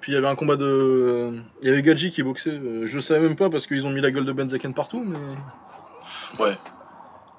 Puis 0.02 0.12
il 0.12 0.16
y 0.16 0.18
avait 0.18 0.28
un 0.28 0.36
combat 0.36 0.56
de. 0.56 1.32
Il 1.62 1.70
y 1.70 1.72
avait 1.72 1.82
Gadji 1.84 2.10
qui 2.10 2.24
boxait. 2.24 2.50
euh, 2.50 2.86
je 2.88 2.96
le 2.96 3.02
savais 3.02 3.22
même 3.22 3.36
pas 3.36 3.50
parce 3.50 3.68
qu'ils 3.68 3.86
ont 3.86 3.92
mis 3.92 4.02
la 4.02 4.12
gueule 4.12 4.26
de 4.26 4.32
Benzaken 4.32 4.74
partout. 4.74 5.04
Mais... 5.06 5.18
Ouais. 6.44 6.58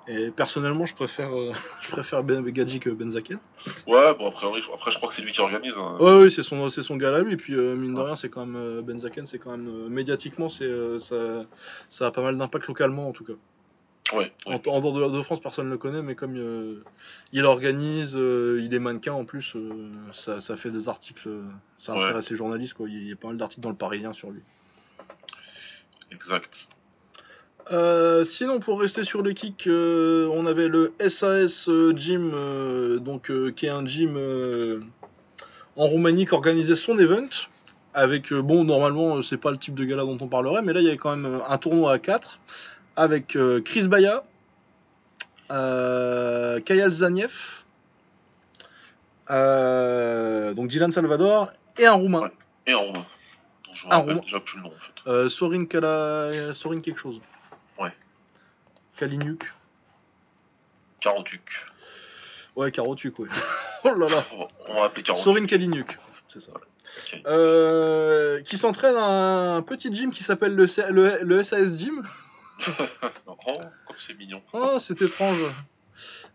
Et 0.08 0.30
personnellement, 0.30 0.84
je 0.86 0.94
préfère, 0.94 1.32
euh, 1.36 1.52
je 1.82 1.90
préfère 1.90 2.22
Ben- 2.22 2.42
Gadji 2.42 2.78
que 2.80 2.90
Benzaken. 2.90 3.38
Ouais, 3.86 4.14
bon, 4.14 4.28
après, 4.28 4.46
après 4.74 4.90
je 4.90 4.96
crois 4.96 5.08
que 5.08 5.14
c'est 5.14 5.22
lui 5.22 5.32
qui 5.32 5.40
organise. 5.40 5.74
hein. 5.76 5.96
Ouais, 6.00 6.22
oui, 6.24 6.30
c'est 6.30 6.42
son, 6.42 6.68
c'est 6.70 6.82
son 6.82 6.96
gars 6.96 7.10
là 7.10 7.20
lui. 7.20 7.36
Puis 7.36 7.54
euh, 7.54 7.74
mine 7.76 7.94
de 7.94 8.00
rien, 8.00 8.14
c'est 8.16 8.28
quand 8.28 8.46
même. 8.46 8.80
Benzaken, 8.82 9.26
c'est 9.26 9.38
quand 9.38 9.50
même. 9.50 9.88
médiatiquement, 9.88 10.48
c'est, 10.48 10.70
ça, 10.98 11.16
ça 11.88 12.06
a 12.06 12.10
pas 12.12 12.22
mal 12.22 12.36
d'impact 12.36 12.68
localement 12.68 13.08
en 13.08 13.12
tout 13.12 13.24
cas. 13.24 13.34
Ouais. 14.14 14.32
En, 14.46 14.52
ouais. 14.52 14.68
en 14.68 14.80
dehors 14.80 15.10
de, 15.10 15.16
de 15.16 15.22
France, 15.22 15.40
personne 15.40 15.66
ne 15.66 15.70
le 15.70 15.78
connaît, 15.78 16.02
mais 16.02 16.14
comme 16.14 16.36
euh, 16.36 16.82
il 17.32 17.44
organise, 17.44 18.14
euh, 18.16 18.60
il 18.62 18.74
est 18.74 18.78
mannequin 18.78 19.12
en 19.12 19.24
plus, 19.24 19.54
euh, 19.56 19.90
ça, 20.12 20.40
ça 20.40 20.56
fait 20.56 20.70
des 20.70 20.88
articles, 20.88 21.28
ça 21.76 21.94
Ouais. 21.94 22.04
intéresse 22.04 22.30
les 22.30 22.36
journalistes. 22.36 22.74
Quoi. 22.74 22.88
Il 22.88 23.08
y 23.08 23.12
a 23.12 23.16
pas 23.16 23.28
mal 23.28 23.36
d'articles 23.36 23.62
dans 23.62 23.70
le 23.70 23.76
Parisien 23.76 24.12
sur 24.12 24.30
lui. 24.30 24.42
Exact. 26.10 26.68
Sinon, 28.24 28.60
pour 28.60 28.80
rester 28.80 29.02
sur 29.04 29.22
le 29.22 29.32
kick, 29.32 29.66
euh, 29.66 30.28
on 30.32 30.44
avait 30.46 30.68
le 30.68 30.92
SAS 31.08 31.70
Gym, 31.96 32.32
donc, 33.00 33.30
qui 33.54 33.66
est 33.66 33.70
un 33.70 33.86
gym 33.86 34.18
en 35.76 35.86
Roumanie 35.86 36.26
qui 36.26 36.34
organisait 36.34 36.76
son 36.76 36.98
event. 36.98 37.28
Avec, 37.94 38.32
bon, 38.32 38.64
normalement, 38.64 39.20
c'est 39.22 39.36
pas 39.36 39.50
le 39.50 39.58
type 39.58 39.74
de 39.74 39.84
gala 39.84 40.02
dont 40.04 40.18
on 40.20 40.26
parlerait, 40.28 40.62
mais 40.62 40.72
là, 40.72 40.80
il 40.80 40.84
y 40.84 40.88
avait 40.88 40.96
quand 40.96 41.14
même 41.16 41.40
un 41.46 41.58
tournoi 41.58 41.92
à 41.92 41.98
4 41.98 42.40
avec 42.96 43.36
euh, 43.36 43.60
Chris 43.62 43.88
Baya, 43.88 44.22
euh, 45.50 46.60
Kayal 46.60 46.90
Zaniev, 46.92 47.64
euh, 49.30 50.54
donc 50.54 50.68
Dylan 50.68 50.90
Salvador 50.90 51.52
et 51.78 51.86
un 51.86 51.92
Roumain, 51.92 52.20
Ouais. 52.22 52.30
Et 52.66 52.74
en 52.74 52.82
roumain. 52.84 53.06
je 53.72 53.86
Un 53.90 53.96
roumain. 53.96 54.20
déjà 54.20 54.38
plus 54.40 54.56
le 54.58 54.62
nom 54.64 54.68
en 54.68 54.72
fait. 54.72 55.10
euh, 55.10 55.28
Sorin, 55.28 55.64
Kala... 55.64 56.54
Sorin 56.54 56.80
quelque 56.80 56.98
chose. 57.00 57.20
Ouais. 57.78 57.92
Kaliniuk. 58.96 59.52
Carotuc. 61.00 61.40
Ouais, 62.54 62.70
Karotuk, 62.70 63.18
ouais. 63.18 63.28
oh 63.84 63.94
là 63.94 64.08
là. 64.08 64.24
On 64.68 64.74
va- 64.74 64.84
appeler 64.84 65.02
Carotuc. 65.02 65.24
Sorin 65.24 65.46
Kaliniuk, 65.46 65.98
c'est 66.28 66.40
ça. 66.40 66.52
Euh, 67.26 68.42
qui 68.42 68.58
s'entraîne 68.58 68.96
à 68.96 69.54
un 69.56 69.62
petit 69.62 69.92
gym 69.92 70.10
qui 70.12 70.22
s'appelle 70.22 70.54
le, 70.54 70.66
C- 70.66 70.84
le, 70.90 71.18
le 71.22 71.42
SAS 71.42 71.76
Gym. 71.78 72.02
Oh, 73.26 73.94
c'est 73.98 74.16
mignon. 74.16 74.40
Oh, 74.52 74.76
c'est 74.78 75.02
étrange. 75.02 75.42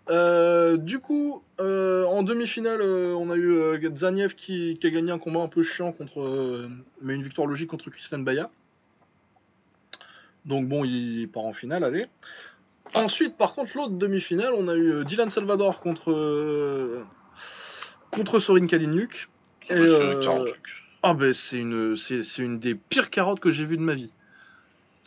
Euh, 0.09 0.77
du 0.77 0.99
coup, 0.99 1.43
euh, 1.59 2.05
en 2.05 2.23
demi-finale, 2.23 2.81
euh, 2.81 3.13
on 3.13 3.29
a 3.29 3.35
eu 3.35 3.79
Zaniev 3.95 4.35
qui, 4.35 4.77
qui 4.79 4.87
a 4.87 4.89
gagné 4.89 5.11
un 5.11 5.19
combat 5.19 5.41
un 5.41 5.47
peu 5.47 5.63
chiant 5.63 5.91
contre, 5.91 6.69
mais 7.01 7.15
une 7.15 7.23
victoire 7.23 7.47
logique 7.47 7.69
contre 7.69 7.89
Christian 7.89 8.19
Baya. 8.19 8.49
Donc 10.45 10.67
bon, 10.67 10.83
il 10.85 11.27
part 11.27 11.45
en 11.45 11.53
finale, 11.53 11.83
allez. 11.83 12.05
Ensuite, 12.93 13.37
par 13.37 13.53
contre, 13.53 13.75
l'autre 13.75 13.93
demi-finale, 13.93 14.53
on 14.53 14.67
a 14.67 14.75
eu 14.75 15.03
Dylan 15.03 15.29
Salvador 15.29 15.81
contre 15.81 17.05
contre 18.11 18.39
Sorin 18.39 18.67
Kaliniuk. 18.67 19.29
Et. 19.69 19.75
Ah 21.03 21.13
ben 21.13 21.33
c'est 21.33 21.57
une 21.57 21.95
c'est 21.95 22.23
c'est 22.23 22.41
une 22.41 22.59
des 22.59 22.75
pires 22.75 23.09
carottes 23.09 23.39
que 23.39 23.51
j'ai 23.51 23.65
vues 23.65 23.77
de 23.77 23.83
ma 23.83 23.93
vie. 23.93 24.11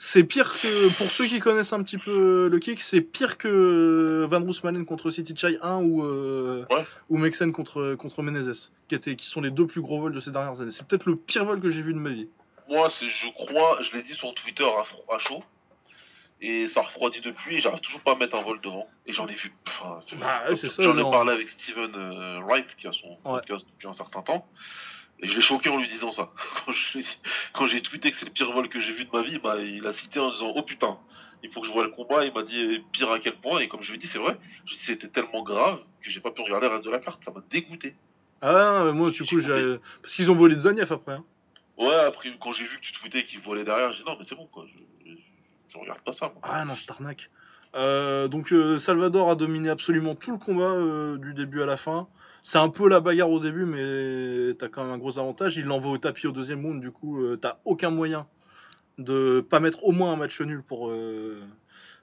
C'est 0.02 0.24
pire 0.24 0.50
que 0.62 0.88
pour 0.96 1.10
ceux 1.10 1.26
qui 1.26 1.40
connaissent 1.40 1.74
un 1.74 1.82
petit 1.82 1.98
peu 1.98 2.48
le 2.48 2.58
kick, 2.58 2.80
c'est 2.80 3.02
pire 3.02 3.36
que 3.36 4.26
Van 4.30 4.40
Roosmalen 4.40 4.86
contre 4.86 5.10
City 5.10 5.34
Chai 5.36 5.58
1 5.60 5.76
ou 5.82 6.02
euh, 6.02 6.64
Ouais. 6.70 6.84
ou 7.10 7.18
Mexen 7.18 7.52
contre 7.52 7.96
contre 7.96 8.22
Menezes, 8.22 8.72
qui 8.88 8.94
étaient 8.94 9.14
qui 9.14 9.26
sont 9.26 9.42
les 9.42 9.50
deux 9.50 9.66
plus 9.66 9.82
gros 9.82 10.00
vols 10.00 10.14
de 10.14 10.20
ces 10.20 10.30
dernières 10.30 10.58
années. 10.62 10.70
C'est 10.70 10.86
peut-être 10.86 11.04
le 11.04 11.16
pire 11.16 11.44
vol 11.44 11.60
que 11.60 11.68
j'ai 11.68 11.82
vu 11.82 11.92
de 11.92 11.98
ma 11.98 12.08
vie. 12.08 12.30
Moi, 12.70 12.88
c'est, 12.88 13.10
je 13.10 13.26
crois, 13.34 13.76
je 13.82 13.94
l'ai 13.94 14.02
dit 14.02 14.14
sur 14.14 14.32
Twitter 14.32 14.64
à, 14.64 15.18
chaud. 15.18 15.44
Et 16.40 16.66
ça 16.68 16.80
refroidit 16.80 17.20
depuis, 17.20 17.56
et 17.56 17.60
j'arrive 17.60 17.80
toujours 17.80 18.00
pas 18.00 18.12
à 18.12 18.16
mettre 18.16 18.36
un 18.36 18.42
vol 18.42 18.58
devant. 18.62 18.88
Et 19.04 19.12
j'en 19.12 19.28
ai 19.28 19.34
vu. 19.34 19.52
Enfin, 19.66 20.00
Bah, 20.18 20.44
ouais, 20.48 20.56
J'en 20.78 20.96
ai 20.96 21.02
parlé 21.02 21.32
avec 21.34 21.50
Steven 21.50 21.92
euh, 21.94 22.40
Wright, 22.40 22.74
qui 22.78 22.86
a 22.86 22.92
son 22.92 23.08
Ouais. 23.26 23.40
podcast 23.40 23.66
depuis 23.70 23.86
un 23.86 23.92
certain 23.92 24.22
temps. 24.22 24.46
Et 25.22 25.26
je 25.28 25.36
l'ai 25.36 25.42
choqué 25.42 25.68
en 25.68 25.76
lui 25.78 25.88
disant 25.88 26.12
ça. 26.12 26.30
Quand 27.52 27.66
j'ai 27.66 27.82
tweeté 27.82 28.10
que 28.10 28.16
c'est 28.16 28.26
le 28.26 28.32
pire 28.32 28.50
vol 28.52 28.68
que 28.68 28.80
j'ai 28.80 28.92
vu 28.92 29.04
de 29.04 29.10
ma 29.12 29.22
vie, 29.22 29.38
bah, 29.38 29.56
il 29.60 29.86
a 29.86 29.92
cité 29.92 30.18
en 30.18 30.30
disant 30.30 30.52
Oh 30.56 30.62
putain, 30.62 30.98
il 31.42 31.50
faut 31.50 31.60
que 31.60 31.66
je 31.66 31.72
voie 31.72 31.84
le 31.84 31.90
combat. 31.90 32.24
Il 32.24 32.32
m'a 32.32 32.42
dit 32.42 32.58
eh, 32.58 32.82
pire 32.92 33.10
à 33.10 33.18
quel 33.18 33.34
point? 33.36 33.60
Et 33.60 33.68
comme 33.68 33.82
je 33.82 33.90
lui 33.92 33.98
ai 33.98 34.00
dit, 34.00 34.06
c'est 34.08 34.18
vrai. 34.18 34.36
C'était 34.78 35.08
tellement 35.08 35.42
grave 35.42 35.80
que 36.02 36.10
j'ai 36.10 36.20
pas 36.20 36.30
pu 36.30 36.40
regarder 36.42 36.68
le 36.68 36.72
reste 36.74 36.84
de 36.86 36.90
la 36.90 36.98
carte. 37.00 37.22
Ça 37.24 37.30
m'a 37.30 37.42
dégoûté. 37.50 37.94
Ah 38.42 38.52
non, 38.80 38.84
mais 38.86 38.92
moi 38.92 39.10
du 39.10 39.22
coup 39.24 39.38
j'ai 39.38 39.76
parce 40.00 40.14
qu'ils 40.14 40.30
ont 40.30 40.34
volé 40.34 40.54
de 40.54 40.60
Zaniev 40.60 40.90
après. 40.90 41.12
hein. 41.12 41.24
Ouais, 41.76 41.94
après, 41.94 42.30
quand 42.40 42.52
j'ai 42.52 42.64
vu 42.64 42.76
que 42.78 42.80
tu 42.82 42.92
tweetais 42.94 43.24
qu'il 43.24 43.40
volait 43.40 43.64
derrière, 43.64 43.92
j'ai 43.92 43.98
dit 44.02 44.08
non, 44.08 44.16
mais 44.18 44.24
c'est 44.26 44.34
bon 44.34 44.46
quoi. 44.46 44.64
Je, 44.66 45.10
je, 45.10 45.16
je 45.68 45.78
regarde 45.78 46.00
pas 46.00 46.14
ça. 46.14 46.28
Moi. 46.28 46.40
Ah 46.42 46.64
non, 46.64 46.74
c'est 46.76 46.90
arnaque. 46.90 47.28
Euh, 47.74 48.28
donc 48.28 48.52
euh, 48.52 48.78
Salvador 48.78 49.30
a 49.30 49.34
dominé 49.34 49.68
absolument 49.68 50.14
tout 50.14 50.32
le 50.32 50.38
combat 50.38 50.62
euh, 50.70 51.18
du 51.18 51.34
début 51.34 51.60
à 51.62 51.66
la 51.66 51.76
fin. 51.76 52.08
C'est 52.42 52.58
un 52.58 52.68
peu 52.70 52.88
la 52.88 53.00
bagarre 53.00 53.30
au 53.30 53.38
début, 53.40 53.64
mais 53.66 54.54
t'as 54.54 54.68
quand 54.68 54.82
même 54.84 54.92
un 54.92 54.98
gros 54.98 55.18
avantage. 55.18 55.56
Il 55.56 55.64
l'envoie 55.66 55.92
au 55.92 55.98
tapis 55.98 56.26
au 56.26 56.32
deuxième 56.32 56.64
round, 56.64 56.80
du 56.80 56.90
coup 56.90 57.22
euh, 57.22 57.36
t'as 57.36 57.58
aucun 57.64 57.90
moyen 57.90 58.26
de 58.98 59.40
pas 59.48 59.60
mettre 59.60 59.84
au 59.84 59.92
moins 59.92 60.12
un 60.12 60.16
match 60.16 60.40
nul 60.40 60.62
pour, 60.62 60.90
euh, 60.90 61.40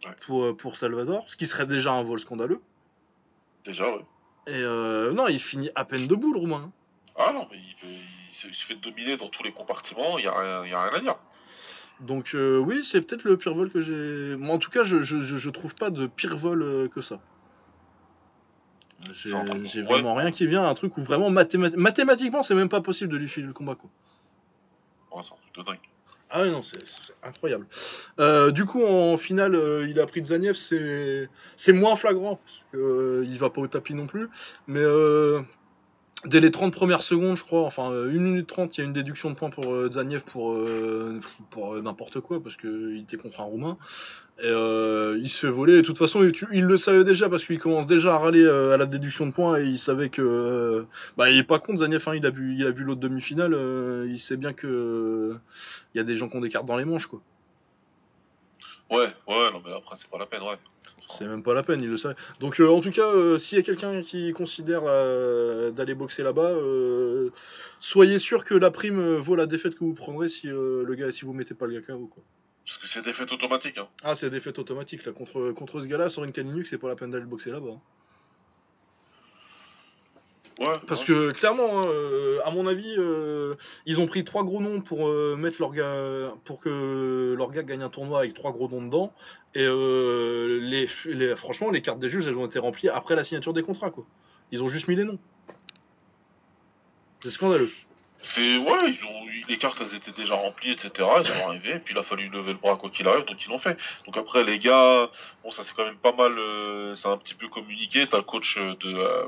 Ouais. 0.06 0.12
pour, 0.26 0.44
euh, 0.44 0.54
pour 0.56 0.78
Salvador, 0.78 1.24
ce 1.28 1.36
qui 1.36 1.48
serait 1.48 1.66
déjà 1.66 1.92
un 1.92 2.04
vol 2.04 2.20
scandaleux. 2.20 2.62
Déjà, 3.66 3.90
ouais. 3.92 4.06
Et 4.46 4.54
euh, 4.62 5.12
non, 5.12 5.28
il 5.28 5.40
finit 5.40 5.72
à 5.76 5.86
peine 5.86 6.08
debout 6.08 6.34
le 6.34 6.40
roumain. 6.40 6.72
Ah 7.18 7.32
non, 7.34 7.48
mais 7.52 7.58
il, 7.58 7.76
se, 8.32 8.48
il 8.48 8.54
se 8.56 8.66
fait 8.66 8.76
dominer 8.76 9.18
dans 9.18 9.30
tous 9.30 9.42
les 9.44 9.52
compartiments, 9.52 10.20
il 10.20 10.26
y 10.26 10.28
a, 10.28 10.38
rien- 10.64 10.78
a 10.78 10.96
à 10.96 11.00
dire. 11.00 11.16
Donc 12.00 12.36
oui, 12.36 12.86
c'est 12.86 13.02
peut-être 13.02 13.24
le 13.24 13.38
pire 13.38 13.56
vol 13.56 13.72
que 13.72 13.82
j'ai. 13.82 14.36
Moi, 14.38 14.56
en 14.56 14.60
tout 14.60 14.70
cas, 14.70 14.84
je, 14.84 15.02
je 15.02 15.50
trouve 15.50 15.74
pas 15.74 15.90
de 15.90 16.06
pire 16.06 16.38
vol 16.38 16.90
que 16.94 17.02
ça. 17.02 17.20
J'ai 19.11 19.34
Ouais. 19.34 19.84
vraiment 19.84 20.15
rien 20.15 20.32
qui 20.32 20.48
vient, 20.48 20.68
un 20.68 20.74
truc 20.74 20.98
où 20.98 21.02
vraiment 21.02 21.30
mathéma- 21.30 21.76
mathématiquement 21.76 22.44
c'est 22.44 22.56
même 22.56 22.69
pas 22.69 22.82
possible 22.82 23.11
de 23.11 23.18
lui 23.18 23.28
filer 23.30 23.48
le 23.48 23.53
combat 23.53 23.76
quoi. 23.76 23.90
Ouais, 25.15 25.22
c'est 25.24 25.64
dingue. 25.64 25.78
Ah 26.30 26.44
non, 26.45 26.61
c'est 26.61 26.78
incroyable. 27.24 27.65
Euh, 28.19 28.52
du 28.52 28.65
coup, 28.65 28.84
en 28.84 29.15
finale, 29.18 29.56
euh, 29.56 29.88
il 29.88 29.98
a 29.98 30.06
pris 30.06 30.22
Zaniev, 30.26 30.56
c'est 30.56 31.30
c'est 31.56 31.72
moins 31.72 31.95
flagrant, 31.95 32.36
parce 32.36 32.57
que, 32.74 32.78
euh, 32.78 33.26
il 33.26 33.38
va 33.40 33.49
pas 33.49 33.61
au 33.61 33.68
tapis 33.68 33.94
non 33.94 34.07
plus, 34.07 34.28
mais 34.68 34.82
euh, 34.82 35.41
dès 36.26 36.39
les 36.39 36.52
30 36.52 36.73
premières 36.73 37.03
secondes, 37.03 37.38
je 37.38 37.44
crois, 37.44 37.61
enfin 37.64 37.91
1 37.91 38.07
minute 38.07 38.48
30, 38.48 38.77
il 38.77 38.81
y 38.81 38.84
a 38.84 38.88
une 38.88 38.94
déduction 38.94 39.30
de 39.30 39.35
points 39.35 39.49
pour 39.49 39.72
euh, 39.73 39.89
Zaniev 39.91 40.23
pour, 40.23 40.53
euh, 40.53 41.19
euh, 41.57 41.81
n'importe 41.81 42.19
quoi, 42.22 42.41
parce 42.41 42.56
qu'il 42.57 42.99
était 42.99 43.18
contre 43.18 43.39
un 43.41 43.44
Roumain. 43.44 43.77
Euh, 44.44 45.18
il 45.22 45.30
se 45.30 45.39
fait 45.39 45.52
voler. 45.52 45.73
Et 45.73 45.81
de 45.81 45.81
toute 45.88 45.98
façon, 45.98 46.23
il, 46.52 46.64
le 46.65 46.77
savait 46.77 47.03
déjà 47.03 47.27
parce 47.27 47.44
qu'il 47.44 47.57
commence 47.60 47.88
déjà 47.88 48.14
à 48.15 48.18
râler 48.19 48.44
euh, 48.44 48.73
à 48.73 48.77
la 48.77 48.85
déduction 48.85 49.26
de 49.26 49.31
points 49.31 49.60
et 49.60 49.64
il 49.65 49.80
savait 49.80 50.10
que. 50.10 50.22
euh, 50.22 50.84
bah, 51.18 51.31
il 51.31 51.38
est 51.38 51.44
pas 51.44 51.60
contre 51.60 51.80
Zaniev, 51.80 52.03
hein, 52.07 52.15
il 52.15 52.26
a 52.26 52.30
vu, 52.30 52.84
l'autre 52.84 52.99
demi-finale. 53.02 53.53
euh, 53.53 54.07
il 54.10 54.19
sait 54.19 54.38
bien 54.38 54.53
que. 54.53 54.68
euh, 54.68 55.39
Il 55.94 55.98
y 55.98 56.02
a 56.02 56.03
des 56.03 56.18
gens 56.18 56.30
qui 56.30 56.38
ont 56.38 56.41
des 56.41 56.49
cartes 56.49 56.65
dans 56.68 56.77
les 56.77 56.85
manches, 56.85 57.07
quoi. 57.07 57.22
Ouais, 58.89 59.07
ouais, 59.27 59.52
non, 59.52 59.61
mais 59.65 59.73
après, 59.76 59.95
c'est 59.99 60.10
pas 60.10 60.18
la 60.19 60.26
peine, 60.27 60.44
ouais. 60.44 60.57
C'est 61.10 61.26
même 61.26 61.42
pas 61.44 61.54
la 61.54 61.64
peine, 61.64 61.82
il 61.82 61.90
le 61.90 61.98
sait. 61.98 62.16
Donc, 62.40 62.60
euh, 62.60 62.68
en 62.68 62.82
tout 62.82 62.92
cas, 62.92 63.08
euh, 63.08 63.38
s'il 63.38 63.58
y 63.58 63.62
a 63.62 63.64
quelqu'un 63.64 64.02
qui 64.02 64.34
considère 64.34 64.82
euh, 64.86 65.72
d'aller 65.72 65.94
boxer 65.94 66.22
là-bas, 66.24 66.50
euh, 66.52 67.30
soyez 67.80 68.20
sûr 68.20 68.44
que 68.44 68.54
la 68.54 68.72
prime 68.72 69.16
vaut 69.16 69.36
la 69.36 69.46
défaite 69.46 69.76
que 69.76 69.84
vous 69.86 69.94
prendrez 69.94 70.28
si, 70.28 70.48
le 70.48 70.96
gars, 70.96 71.12
si 71.12 71.24
vous 71.24 71.34
mettez 71.34 71.54
pas 71.54 71.66
le 71.66 71.80
gars 71.80 71.82
KO, 71.94 72.08
quoi. 72.08 72.24
Parce 72.66 72.78
que 72.80 72.88
c'est 72.90 73.02
des 73.06 73.14
faits 73.14 73.32
automatiques, 73.32 73.78
hein. 73.78 73.88
Ah, 74.04 74.16
c'est 74.16 74.30
défaite 74.30 74.60
automatique, 74.60 75.06
là. 75.06 75.14
Contre, 75.14 75.52
contre 75.52 75.80
ce 75.82 75.88
gars-là, 75.88 76.10
sur 76.10 76.26
une 76.26 76.34
Kalinuk, 76.34 76.68
c'est 76.68 76.78
pas 76.78 76.90
la 76.90 76.96
peine 76.98 77.10
d'aller 77.12 77.24
le 77.24 77.30
boxer 77.30 77.52
là-bas. 77.52 77.70
hein. 77.76 77.82
Ouais. 80.60 80.74
Parce 80.88 81.02
ouais. 81.02 81.08
que 81.08 81.32
clairement, 81.32 81.82
euh, 81.86 82.40
à 82.46 82.50
mon 82.52 82.66
avis, 82.66 82.96
euh, 82.98 83.56
ils 83.86 84.00
ont 84.00 84.08
pris 84.08 84.24
trois 84.24 84.44
gros 84.44 84.60
noms 84.60 84.82
pour 84.82 85.08
euh, 85.08 85.36
mettre 85.38 85.58
leur 85.60 85.72
gars, 85.72 86.34
pour 86.46 86.60
que 86.60 87.36
leur 87.38 87.52
gars 87.52 87.64
gagne 87.64 87.84
un 87.84 87.90
tournoi 87.90 88.20
avec 88.20 88.34
trois 88.34 88.52
gros 88.52 88.68
noms 88.68 88.82
dedans. 88.82 89.14
Et 89.54 89.66
les, 89.66 90.88
les- 91.06 91.36
franchement, 91.36 91.72
les 91.72 91.82
cartes 91.82 92.00
des 92.00 92.10
juges, 92.10 92.28
elles 92.28 92.38
ont 92.38 92.46
été 92.46 92.60
remplies 92.60 92.90
après 92.90 93.16
la 93.16 93.24
signature 93.24 93.54
des 93.54 93.64
contrats, 93.64 93.90
quoi. 93.92 94.06
Ils 94.52 94.64
ont 94.64 94.68
juste 94.68 94.88
mis 94.88 94.96
les 94.96 95.04
noms. 95.04 95.20
C'est 97.24 97.32
scandaleux. 97.32 97.72
C'est 98.22 98.58
ouais, 98.58 98.78
ils 98.88 99.06
ont 99.06 99.26
les 99.48 99.58
cartes 99.58 99.78
elles 99.80 99.96
étaient 99.96 100.12
déjà 100.12 100.36
remplies, 100.36 100.72
etc. 100.72 100.90
Ils 101.20 101.28
sont 101.28 101.48
arrivés, 101.48 101.76
et 101.76 101.80
puis 101.80 101.94
il 101.94 101.98
a 101.98 102.04
fallu 102.04 102.28
lever 102.30 102.52
le 102.52 102.58
bras 102.58 102.76
quoi 102.76 102.90
qu'il 102.90 103.08
arrive, 103.08 103.26
donc 103.26 103.44
ils 103.46 103.50
l'ont 103.50 103.60
fait. 103.60 103.78
Donc 104.06 104.18
après 104.18 104.44
les 104.44 104.60
gars, 104.60 105.10
bon 105.44 105.52
ça 105.52 105.64
c'est 105.64 105.74
quand 105.76 105.86
même 105.86 105.98
pas 105.98 106.12
mal, 106.14 106.38
euh, 106.38 106.96
c'est 106.96 107.08
un 107.08 107.18
petit 107.18 107.36
peu 107.36 107.48
communiqué. 107.48 108.08
T'as 108.10 108.18
le 108.18 108.24
coach 108.24 108.58
de 108.58 108.88
euh, 108.88 109.28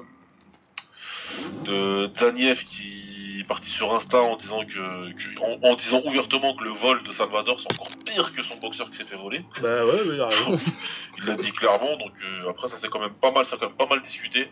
de 1.66 2.10
Zaniev 2.18 2.64
qui 2.64 3.40
est 3.42 3.44
parti 3.48 3.70
sur 3.70 3.94
Insta 3.96 4.18
en 4.22 4.36
disant 4.38 4.64
que, 4.66 5.12
que- 5.14 5.40
en, 5.42 5.70
en 5.72 5.76
disant 5.76 6.02
ouvertement 6.06 6.56
que 6.56 6.64
le 6.64 6.72
vol 6.72 7.04
de 7.04 7.12
Salvador 7.12 7.60
c'est 7.60 7.72
encore 7.74 7.90
pire 8.06 8.34
que 8.36 8.44
son 8.44 8.58
boxeur 8.58 8.90
qui 8.90 8.98
s'est 8.98 9.06
fait 9.06 9.16
voler. 9.16 9.42
Bah 9.62 9.86
ouais, 9.86 10.04
mais 10.06 10.16
il 10.16 10.22
a 10.22 10.28
raison. 10.28 10.58
Il 11.18 11.26
l'a 11.26 11.36
dit 11.36 11.52
clairement, 11.52 11.98
donc 11.98 12.12
euh, 12.24 12.50
après 12.50 12.68
ça 12.70 12.78
c'est 12.78 12.90
quand 12.90 13.00
même 13.00 13.14
pas 13.22 13.32
mal, 13.32 13.46
ça 13.46 13.58
quand 13.60 13.68
même 13.68 13.78
pas 13.78 13.88
mal 13.88 14.02
discuté. 14.02 14.48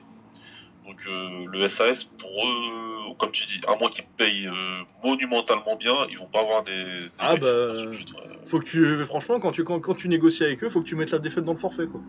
Donc 0.85 0.97
euh, 1.07 1.45
le 1.51 1.67
SAS 1.67 2.05
pour 2.05 2.47
eux, 2.47 3.13
comme 3.19 3.31
tu 3.31 3.45
dis, 3.45 3.59
à 3.67 3.75
moins 3.75 3.89
qu'ils 3.89 4.05
payent 4.17 4.47
euh, 4.47 4.81
monumentalement 5.03 5.75
bien, 5.75 5.95
ils 6.09 6.17
vont 6.17 6.27
pas 6.27 6.39
avoir 6.39 6.63
des. 6.63 6.73
des 6.73 7.09
Ah 7.19 7.35
bah, 7.35 7.91
suite, 7.93 8.13
ouais. 8.13 8.21
Faut 8.45 8.59
que 8.59 8.65
tu, 8.65 9.05
franchement, 9.05 9.39
quand 9.41 9.51
tu, 9.51 9.65
quand, 9.65 9.81
quand 9.81 9.95
tu 9.95 10.07
négocies 10.07 10.45
avec 10.45 10.63
eux, 10.63 10.69
faut 10.69 10.81
que 10.81 10.87
tu 10.87 10.95
mettes 10.95 11.11
la 11.11 11.19
défaite 11.19 11.43
dans 11.43 11.51
le 11.51 11.59
forfait, 11.59 11.87
quoi. 11.87 11.99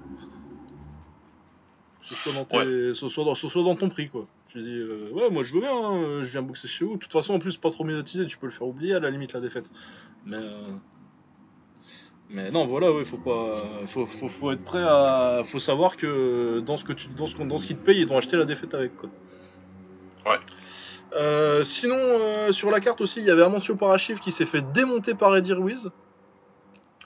Ce 2.03 2.15
soit 2.15 2.33
dans, 2.33 2.45
tes, 2.45 2.95
ce 2.95 3.09
soit 3.09 3.25
dans, 3.25 3.35
ce 3.35 3.49
soit 3.49 3.63
dans 3.65 3.75
ton 3.75 3.89
prix, 3.89 4.09
quoi. 4.09 4.27
Tu 4.49 4.63
dis, 4.63 4.79
euh, 4.79 5.11
ouais, 5.13 5.31
moi 5.31 5.43
je 5.43 5.53
veux 5.53 5.61
bien, 5.61 5.75
hein, 5.75 6.25
je 6.25 6.31
viens 6.31 6.43
boxer 6.43 6.69
chez 6.69 6.85
vous. 6.85 6.95
De 6.95 7.01
toute 7.01 7.13
façon, 7.13 7.35
en 7.35 7.39
plus, 7.39 7.57
pas 7.57 7.71
trop 7.71 7.85
médiatisé, 7.85 8.25
tu 8.27 8.39
peux 8.39 8.47
le 8.47 8.53
faire 8.53 8.67
oublier 8.67 8.95
à 8.95 9.01
la 9.01 9.11
limite 9.11 9.35
la 9.35 9.41
défaite. 9.41 9.71
Mais, 10.25 10.37
euh, 10.37 10.73
mais 12.31 12.51
non, 12.51 12.67
voilà, 12.67 12.93
ouais, 12.93 13.05
faut 13.05 13.19
pas, 13.19 13.63
faut, 13.87 14.07
faut, 14.07 14.29
faut 14.29 14.51
être 14.51 14.65
prêt 14.65 14.83
à, 14.83 15.43
faut 15.45 15.59
savoir 15.59 15.97
que 15.97 16.61
dans 16.61 16.77
ce 16.77 16.85
que 16.85 16.93
tu, 16.93 17.09
dans 17.09 17.27
ce, 17.27 17.37
dans 17.37 17.59
ce 17.59 17.67
qu'ils 17.67 17.77
te 17.77 17.85
payent, 17.85 18.01
ils 18.01 18.13
ont 18.13 18.17
acheté 18.17 18.37
la 18.37 18.45
défaite 18.45 18.75
avec, 18.75 18.97
quoi. 18.97 19.11
Ouais. 20.27 20.39
Euh, 21.15 21.65
sinon, 21.65 21.97
euh, 21.97 22.53
sur 22.53 22.71
la 22.71 22.81
carte 22.81 23.01
aussi, 23.01 23.21
il 23.21 23.27
y 23.27 23.31
avait 23.31 23.43
Amancio 23.43 23.77
Parachif 23.77 24.21
qui 24.21 24.31
s'est 24.31 24.45
fait 24.45 24.63
démonter 24.73 25.15
par 25.15 25.37
Eddie 25.37 25.55
Ruiz. 25.55 25.91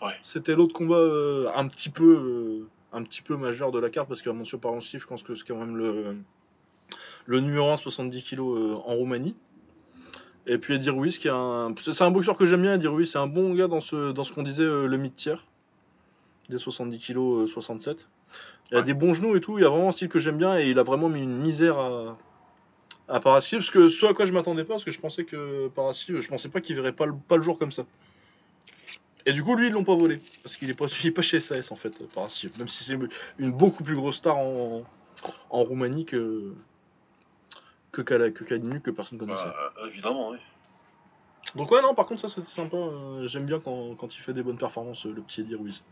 Ouais. 0.01 0.14
C'était 0.23 0.55
l'autre 0.55 0.73
combat 0.73 0.97
euh, 0.97 1.48
un 1.55 1.69
petit 1.69 1.89
peu 1.89 2.05
euh, 2.05 2.69
un 2.93 3.05
petit 3.05 3.23
peu 3.23 3.36
majeur 3.36 3.70
de 3.70 3.78
la 3.78 3.90
carte 3.90 4.09
parce 4.09 4.20
qu'Amancio 4.23 4.59
Parachif, 4.59 5.02
je 5.02 5.06
pense 5.06 5.23
que 5.23 5.35
c'est 5.36 5.47
quand 5.47 5.56
même 5.56 5.77
le, 5.77 6.16
le 7.26 7.40
numéro 7.40 7.70
1 7.70 7.76
70 7.76 8.22
kg 8.22 8.40
en 8.40 8.94
Roumanie. 8.94 9.34
Et 10.46 10.58
puis 10.58 10.74
Eddie 10.74 10.90
Ruiz 10.90 11.18
qui 11.18 11.28
est 11.28 11.32
un 11.32 11.72
c'est 11.78 12.02
un 12.02 12.10
boxeur 12.10 12.36
que 12.36 12.46
j'aime 12.46 12.62
bien 12.62 12.74
Eddie 12.74 12.88
Ruiz, 12.88 13.10
c'est 13.10 13.18
un 13.18 13.28
bon 13.28 13.54
gars 13.54 13.68
dans 13.68 13.80
ce 13.80 14.12
dans 14.12 14.24
ce 14.24 14.32
qu'on 14.32 14.42
disait 14.42 14.64
euh, 14.64 14.86
le 14.86 14.96
mid-tier 14.96 15.36
des 16.48 16.58
70 16.58 16.98
kg 16.98 17.46
67. 17.46 18.08
Il 18.70 18.74
a 18.76 18.78
Ouais. 18.78 18.84
des 18.84 18.94
bons 18.94 19.14
genoux 19.14 19.36
et 19.36 19.40
tout, 19.40 19.58
il 19.58 19.64
a 19.64 19.68
vraiment 19.68 19.88
un 19.88 19.92
style 19.92 20.08
que 20.08 20.18
j'aime 20.18 20.38
bien 20.38 20.58
et 20.58 20.68
il 20.70 20.78
a 20.78 20.82
vraiment 20.82 21.08
mis 21.08 21.22
une 21.22 21.36
misère 21.36 21.78
à 21.78 22.16
à 23.08 23.20
parce 23.20 23.50
que 23.70 23.88
ce 23.88 24.06
à 24.06 24.14
quoi 24.14 24.24
je 24.24 24.32
m'attendais 24.32 24.64
pas, 24.64 24.74
parce 24.74 24.84
que 24.84 24.90
je 24.90 24.98
pensais 25.00 25.24
que 25.24 25.68
Paraschiv, 25.68 26.20
je 26.20 26.28
pensais 26.28 26.48
pas 26.48 26.60
qu'il 26.60 26.76
verrait 26.76 26.92
pas 26.92 27.04
le, 27.04 27.12
pas 27.12 27.36
le 27.36 27.42
jour 27.42 27.58
comme 27.58 27.72
ça. 27.72 27.84
Et 29.26 29.32
du 29.32 29.44
coup, 29.44 29.54
lui, 29.54 29.66
ils 29.66 29.72
l'ont 29.72 29.84
pas 29.84 29.94
volé, 29.94 30.20
parce 30.42 30.56
qu'il 30.56 30.70
est 30.70 30.74
pas, 30.74 30.86
il 31.02 31.06
est 31.08 31.10
pas 31.12 31.22
chez 31.22 31.40
SAS 31.40 31.70
en 31.70 31.76
fait, 31.76 31.92
Paraschiv, 32.14 32.52
même 32.58 32.68
si 32.68 32.84
c'est 32.84 32.96
une 33.38 33.52
beaucoup 33.52 33.84
plus 33.84 33.94
grosse 33.96 34.16
star 34.16 34.38
en, 34.38 34.82
en 35.50 35.62
Roumanie 35.62 36.04
que 36.04 36.54
que 37.93 38.02
Kala- 38.02 38.31
que 38.31 38.90
personne 38.90 39.19
connaissait. 39.19 39.44
Bah, 39.44 39.73
euh, 39.82 39.86
évidemment, 39.89 40.31
oui. 40.31 40.39
Donc 41.55 41.70
ouais, 41.70 41.82
non, 41.82 41.94
par 41.94 42.06
contre, 42.06 42.20
ça 42.23 42.28
c'était 42.28 42.47
sympa. 42.48 42.77
euh, 42.77 43.27
J'aime 43.27 43.44
bien 43.47 43.60
quand, 43.60 43.94
quand 43.97 44.16
il 44.16 44.20
fait 44.20 44.32
des 44.32 44.43
bonnes 44.43 44.59
performances, 44.59 45.05
euh, 45.06 45.12
le 45.12 45.20
petit 45.23 45.43
Eddie 45.43 45.55
Ruiz. 45.55 45.85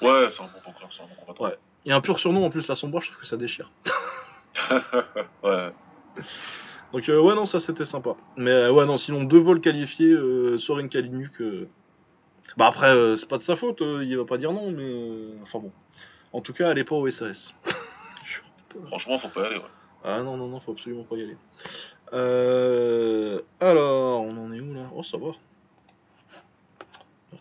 Ouais, 0.00 0.28
c'est 0.30 0.42
un 0.42 0.46
bon 0.46 0.60
boxeur, 0.64 0.88
c'est 0.92 1.02
un 1.02 1.06
bon 1.06 1.14
combattant. 1.14 1.44
Ouais. 1.44 1.58
Il 1.84 1.88
y 1.88 1.92
a 1.92 1.96
un 1.96 2.00
pur 2.00 2.18
surnom 2.18 2.44
en 2.44 2.50
plus, 2.50 2.68
la 2.68 2.76
sombre, 2.76 3.00
je 3.00 3.06
trouve 3.10 3.20
que 3.20 3.26
ça 3.26 3.36
déchire. 3.36 3.70
ouais. 5.42 5.72
Donc 6.92 7.08
euh, 7.08 7.20
ouais 7.20 7.34
non 7.34 7.46
ça 7.46 7.60
c'était 7.60 7.84
sympa. 7.84 8.16
Mais 8.36 8.50
euh, 8.50 8.72
ouais 8.72 8.86
non 8.86 8.96
sinon 8.98 9.24
deux 9.24 9.38
vols 9.38 9.60
qualifiés, 9.60 10.10
euh, 10.12 10.56
Soren 10.58 10.88
Kaliniuk. 10.88 11.40
euh, 11.40 11.68
Bah 12.56 12.66
après 12.68 12.90
euh, 12.94 13.16
c'est 13.16 13.28
pas 13.28 13.36
de 13.36 13.42
sa 13.42 13.56
faute, 13.56 13.82
euh, 13.82 14.02
il 14.04 14.16
va 14.16 14.24
pas 14.24 14.38
dire 14.38 14.52
non 14.52 14.70
mais 14.70 14.82
euh, 14.84 15.34
enfin 15.42 15.58
bon. 15.58 15.70
En 16.32 16.40
tout 16.40 16.52
cas 16.52 16.70
elle 16.70 16.78
est 16.78 16.84
pas 16.84 16.94
au 16.96 17.08
SAS. 17.10 17.54
Franchement, 18.86 19.18
faut 19.18 19.28
pas 19.28 19.42
y 19.42 19.46
aller. 19.46 19.56
Ouais. 19.56 19.62
Ah 20.04 20.22
non 20.22 20.36
non 20.36 20.48
non 20.48 20.60
faut 20.60 20.72
absolument 20.72 21.04
pas 21.04 21.16
y 21.16 21.22
aller. 21.22 21.36
Euh, 22.12 23.40
Alors 23.60 24.22
on 24.22 24.36
en 24.36 24.52
est 24.52 24.60
où 24.60 24.74
là? 24.74 24.86
Oh 24.94 25.02
ça 25.02 25.18
va. 25.18 25.32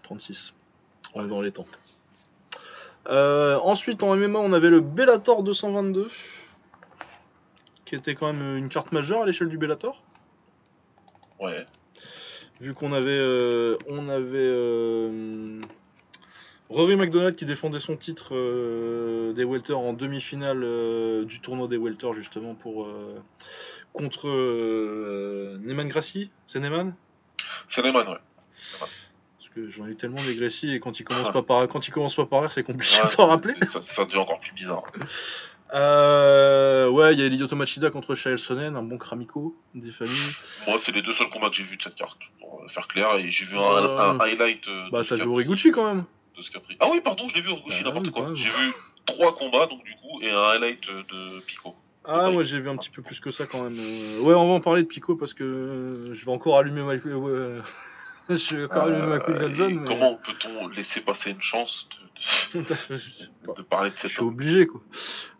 36 0.03 0.53
On 1.15 1.25
est 1.25 1.27
dans 1.27 1.41
les 1.41 1.51
temps. 1.51 1.65
Euh, 3.09 3.57
ensuite 3.59 4.03
en 4.03 4.15
MMA 4.15 4.39
on 4.39 4.53
avait 4.53 4.69
le 4.69 4.79
Bellator 4.81 5.43
222 5.43 6.09
qui 7.85 7.95
était 7.95 8.15
quand 8.15 8.33
même 8.33 8.57
une 8.57 8.69
carte 8.69 8.91
majeure 8.91 9.21
à 9.23 9.25
l'échelle 9.25 9.47
du 9.49 9.57
Bellator. 9.57 10.03
Ouais. 11.39 11.65
vu 12.59 12.73
qu'on 12.73 12.91
avait 12.91 13.09
euh, 13.11 13.77
on 13.87 14.09
avait 14.09 14.37
euh, 14.37 15.61
Rory 16.69 16.97
McDonald 16.97 17.35
qui 17.35 17.45
défendait 17.45 17.79
son 17.79 17.95
titre 17.95 18.35
euh, 18.35 19.31
des 19.33 19.45
welter 19.45 19.73
en 19.73 19.93
demi-finale 19.93 20.63
euh, 20.63 21.23
du 21.23 21.39
tournoi 21.39 21.67
des 21.67 21.77
welter 21.77 22.11
justement 22.13 22.55
pour 22.55 22.85
euh, 22.85 23.15
contre 23.93 24.27
Neyman 25.59 25.87
Gracie. 25.87 26.29
C'est 26.45 26.59
Neyman 26.59 26.93
C'est 27.69 27.81
Neyman, 27.83 28.05
ouais. 28.07 28.17
parce 28.79 29.49
que 29.55 29.69
j'en 29.69 29.87
ai 29.87 29.91
eu 29.91 29.95
tellement 29.95 30.21
des 30.23 30.35
Gracie 30.35 30.73
et 30.73 30.79
quand 30.81 30.99
il 30.99 31.03
commence 31.03 31.31
pas 31.31 31.41
par 31.41 31.67
quand 31.69 31.87
il 31.87 31.91
commence 31.91 32.15
pas 32.15 32.25
par 32.25 32.43
R 32.45 32.51
c'est 32.51 32.63
compliqué 32.63 32.97
Ouais, 32.99 33.05
de 33.05 33.11
s'en 33.11 33.25
rappeler. 33.27 33.53
Ça, 33.71 33.81
ça 33.81 34.03
devient 34.05 34.17
encore 34.17 34.39
plus 34.41 34.51
bizarre. 34.53 34.83
Ouais 35.73 37.13
il 37.13 37.19
y 37.19 37.23
a 37.23 37.29
Lyoto 37.29 37.55
Machida 37.55 37.89
contre 37.91 38.13
Shael 38.15 38.39
Sonnen 38.39 38.75
un 38.75 38.83
bon 38.83 38.97
Kramiko 38.97 39.55
des 39.73 39.91
familles. 39.91 40.35
Moi, 40.67 40.79
c'est 40.85 40.91
les 40.91 41.01
deux 41.01 41.13
seuls 41.13 41.29
combats 41.29 41.49
que 41.49 41.55
j'ai 41.55 41.63
vus 41.63 41.77
de 41.77 41.81
cette 41.81 41.95
carte, 41.95 42.19
pour 42.39 42.61
faire 42.69 42.87
clair. 42.89 43.15
Et 43.15 43.31
j'ai 43.31 43.45
vu 43.45 43.57
un, 43.57 43.61
un 43.61 44.19
highlight 44.19 44.65
bah 44.91 45.03
t'as 45.07 45.15
vu 45.15 45.23
Origuchi 45.23 45.71
quand 45.71 45.85
même 45.93 46.03
de 46.37 46.41
ce 46.43 46.51
qu'a 46.51 46.59
pris. 46.59 46.77
Ah 46.79 46.87
oui, 46.91 47.01
pardon, 47.03 47.27
je 47.27 47.35
l'ai 47.35 47.41
vu 47.41 47.49
Bah 47.49 47.73
n'importe 47.83 48.11
quoi. 48.11 48.31
J'ai 48.35 48.49
vu 48.49 48.73
trois 49.05 49.35
combats, 49.35 49.67
donc 49.67 49.83
du 49.83 49.93
coup, 49.95 50.21
et 50.21 50.29
un 50.31 50.41
highlight 50.41 50.87
euh, 50.89 51.03
de 51.11 51.39
Pico. 51.41 51.75
Ah, 52.09 52.27
Ouais. 52.27 52.31
moi 52.33 52.43
j'ai 52.43 52.59
vu 52.59 52.69
un 52.69 52.77
petit 52.77 52.89
peu 52.89 53.01
plus 53.01 53.19
que 53.19 53.31
ça 53.31 53.45
quand 53.47 53.63
même. 53.63 53.77
Euh, 53.79 54.19
Ouais, 54.21 54.33
on 54.33 54.47
va 54.47 54.53
en 54.53 54.59
parler 54.61 54.83
de 54.83 54.87
Pico 54.87 55.15
parce 55.17 55.33
que 55.33 55.43
euh, 55.43 56.13
je 56.13 56.25
vais 56.25 56.31
encore 56.31 56.57
allumer 56.57 56.81
ma. 56.81 56.93
Je 58.29 58.57
Euh, 58.57 59.49
Johnson, 59.53 59.69
et 59.69 59.73
mais. 59.73 59.87
Comment 59.87 60.15
peut-on 60.15 60.67
laisser 60.69 61.01
passer 61.01 61.31
une 61.31 61.41
chance 61.41 61.87
de, 62.53 62.59
de- 62.59 63.53
de 63.55 63.61
parler 63.61 63.89
de 63.91 63.95
Je 63.95 64.01
cette 64.01 64.11
suis 64.11 64.21
obligé 64.23 64.67
quoi. 64.67 64.81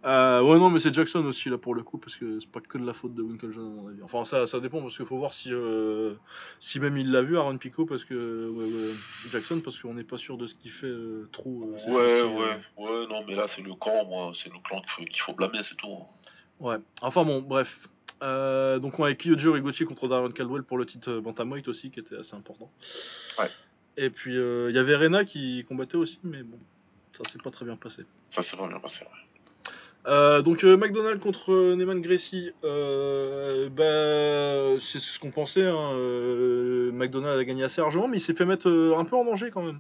Euh, 0.06 0.42
ouais, 0.42 0.58
non, 0.58 0.70
mais 0.70 0.80
c'est 0.80 0.94
Jackson 0.94 1.26
aussi 1.26 1.50
là 1.50 1.58
pour 1.58 1.76
le 1.76 1.84
coup 1.84 1.98
parce 1.98 2.16
que 2.16 2.40
c'est 2.40 2.50
pas 2.52 2.62
que 2.62 2.78
de 2.78 2.86
la 2.86 2.94
faute 2.94 3.14
de 3.16 3.22
Winklejohn 3.22 3.66
à 3.66 3.70
mon 3.82 3.88
avis. 3.90 4.02
Enfin, 4.04 4.24
ça, 4.26 4.48
ça 4.48 4.60
dépend 4.60 4.82
parce 4.82 4.96
qu'il 4.96 5.06
faut 5.06 5.18
voir 5.18 5.34
si, 5.34 5.50
euh, 5.52 6.14
si 6.60 6.80
même 6.80 6.96
il 6.98 7.12
l'a 7.12 7.22
vu 7.22 7.38
Aaron 7.38 7.58
Pico 7.58 7.86
parce 7.86 8.06
que. 8.06 8.50
ouais, 8.50 8.66
ouais, 8.66 8.94
Jackson 9.32 9.60
parce 9.64 9.80
qu'on 9.80 9.94
n'est 9.96 10.04
pas 10.04 10.18
sûr 10.18 10.38
de 10.38 10.48
ce 10.48 10.56
qu'il 10.56 10.72
fait 10.72 10.88
euh, 10.88 11.28
trop. 11.32 11.74
Ouais, 11.88 12.22
ouais, 12.24 12.60
ouais, 12.78 13.08
non, 13.10 13.24
mais 13.28 13.36
là, 13.36 13.48
c'est 13.48 13.62
le 13.64 13.74
camp, 13.76 14.06
moi, 14.06 14.32
c'est 14.42 14.50
le 14.54 14.60
clan 14.64 14.82
qu'il 14.82 14.90
faut, 14.92 15.04
qu'il 15.04 15.22
faut 15.22 15.34
blâmer, 15.34 15.60
c'est 15.64 15.76
tout. 15.76 15.88
hein. 15.92 16.06
Ouais, 16.60 16.78
enfin 17.02 17.24
bon, 17.24 17.42
bref. 17.42 17.88
Euh, 18.24 18.80
donc 18.80 18.98
on 19.00 19.04
avait 19.04 19.16
Kyoji 19.16 19.50
Rigochi 19.50 19.86
contre 19.86 20.08
Darren 20.08 20.32
Caldwell 20.32 20.64
pour 20.64 20.78
le 20.78 20.86
titre 20.86 21.12
euh, 21.12 21.22
Bantamweight 21.22 21.68
aussi, 21.68 21.92
qui 21.92 22.00
était 22.00 22.18
assez 22.18 22.36
important. 22.36 22.72
Ouais. 23.40 23.50
Et 23.98 24.10
puis 24.10 24.38
euh, 24.38 24.70
il 24.70 24.76
y 24.76 24.80
avait 24.80 24.96
Rena 24.96 25.24
qui 25.26 25.66
combattait 25.70 25.98
aussi, 25.98 26.20
mais 26.24 26.42
bon, 26.44 26.58
ça 27.12 27.30
s'est 27.30 27.40
pas 27.44 27.52
très 27.52 27.66
bien 27.66 27.76
passé. 27.76 28.04
Ça, 28.32 28.42
c'est 28.44 28.58
pas 28.58 28.68
bien 28.68 28.80
passé. 28.80 29.02
ouais. 29.02 29.74
Euh, 30.08 30.42
donc 30.42 30.64
McDonald 30.64 31.20
contre 31.20 31.74
Neyman 31.76 32.02
Gracie, 32.02 32.52
bah, 32.64 32.70
c'est 34.80 35.00
ce 35.00 35.20
qu'on 35.20 35.32
pensait. 35.32 35.68
Hein, 35.68 35.94
McDonald 36.94 37.40
a 37.40 37.44
gagné 37.44 37.64
assez 37.64 37.82
largement, 37.82 38.08
mais 38.08 38.18
il 38.18 38.22
s'est 38.22 38.34
fait 38.34 38.46
mettre 38.46 38.68
un 38.98 39.06
peu 39.06 39.16
en 39.16 39.26
danger 39.26 39.52
quand 39.52 39.64
même. 39.64 39.80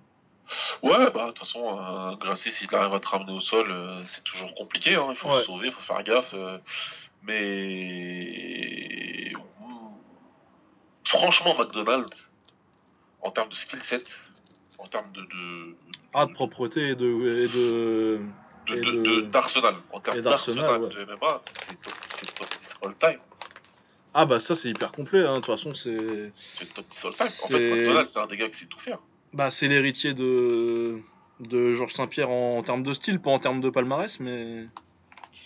Ouais, 0.81 1.11
bah, 1.11 1.23
de 1.23 1.27
toute 1.29 1.39
façon, 1.39 1.77
euh, 1.77 2.15
Gracie, 2.17 2.51
s'il 2.51 2.73
arrive 2.75 2.93
à 2.93 2.99
te 2.99 3.07
ramener 3.07 3.33
au 3.33 3.39
sol, 3.39 3.73
c'est 4.09 4.23
toujours 4.23 4.53
compliqué, 4.55 4.95
hein. 4.95 5.07
Il 5.11 5.15
faut 5.17 5.29
Ouais. 5.29 5.39
se 5.39 5.45
sauver, 5.45 5.67
il 5.67 5.73
faut 5.73 5.81
faire 5.81 6.03
gaffe. 6.03 6.33
Mais. 7.23 9.33
Franchement, 11.07 11.55
McDonald's, 11.57 12.17
en 13.21 13.31
termes 13.31 13.49
de 13.49 13.55
skill 13.55 13.79
set, 13.81 14.07
en 14.77 14.87
termes 14.87 15.11
de. 15.13 15.21
de 15.21 15.75
Ah, 16.13 16.25
de 16.25 16.33
propreté 16.33 16.89
et 16.89 16.95
de, 16.95 17.05
et 17.05 17.47
de, 17.47 18.19
et 18.67 18.79
de- 18.81 18.91
de- 18.91 19.01
de- 19.03 19.21
d'arsenal. 19.21 19.75
En 19.91 19.99
termes 20.01 20.19
d'arsenal, 20.21 20.65
d'arsenal 20.65 20.81
ouais. 20.99 21.05
de 21.05 21.11
MMA, 21.11 21.41
c'est 21.69 21.81
top, 21.81 21.93
top 22.39 22.49
10 22.49 22.87
all 22.87 22.95
time. 22.99 23.19
Ah 24.13 24.25
bah 24.25 24.39
ça 24.39 24.55
c'est 24.55 24.69
hyper 24.69 24.91
complet. 24.91 25.25
hein, 25.25 25.35
De 25.35 25.41
toute 25.41 25.45
façon 25.45 25.75
c'est, 25.75 26.31
C'est 26.55 26.73
top 26.73 26.85
10 26.89 27.05
all 27.05 27.15
time. 27.15 27.27
En 27.43 27.47
fait, 27.47 27.71
McDonald's, 27.71 28.13
c'est 28.13 28.19
un 28.19 28.27
des 28.27 28.37
gars 28.37 28.49
qui 28.49 28.57
sait 28.59 28.65
tout 28.65 28.79
faire. 28.79 28.99
bah 29.33 29.51
c'est 29.51 29.67
l'héritier 29.67 30.13
de 30.13 30.99
de 31.39 31.73
Georges 31.73 31.93
Saint-Pierre 31.93 32.29
en, 32.31 32.57
en 32.57 32.63
termes 32.63 32.81
de 32.83 32.93
style, 32.93 33.19
pas 33.19 33.29
en 33.29 33.39
termes 33.39 33.61
de 33.61 33.69
palmarès, 33.69 34.19
mais 34.19 34.65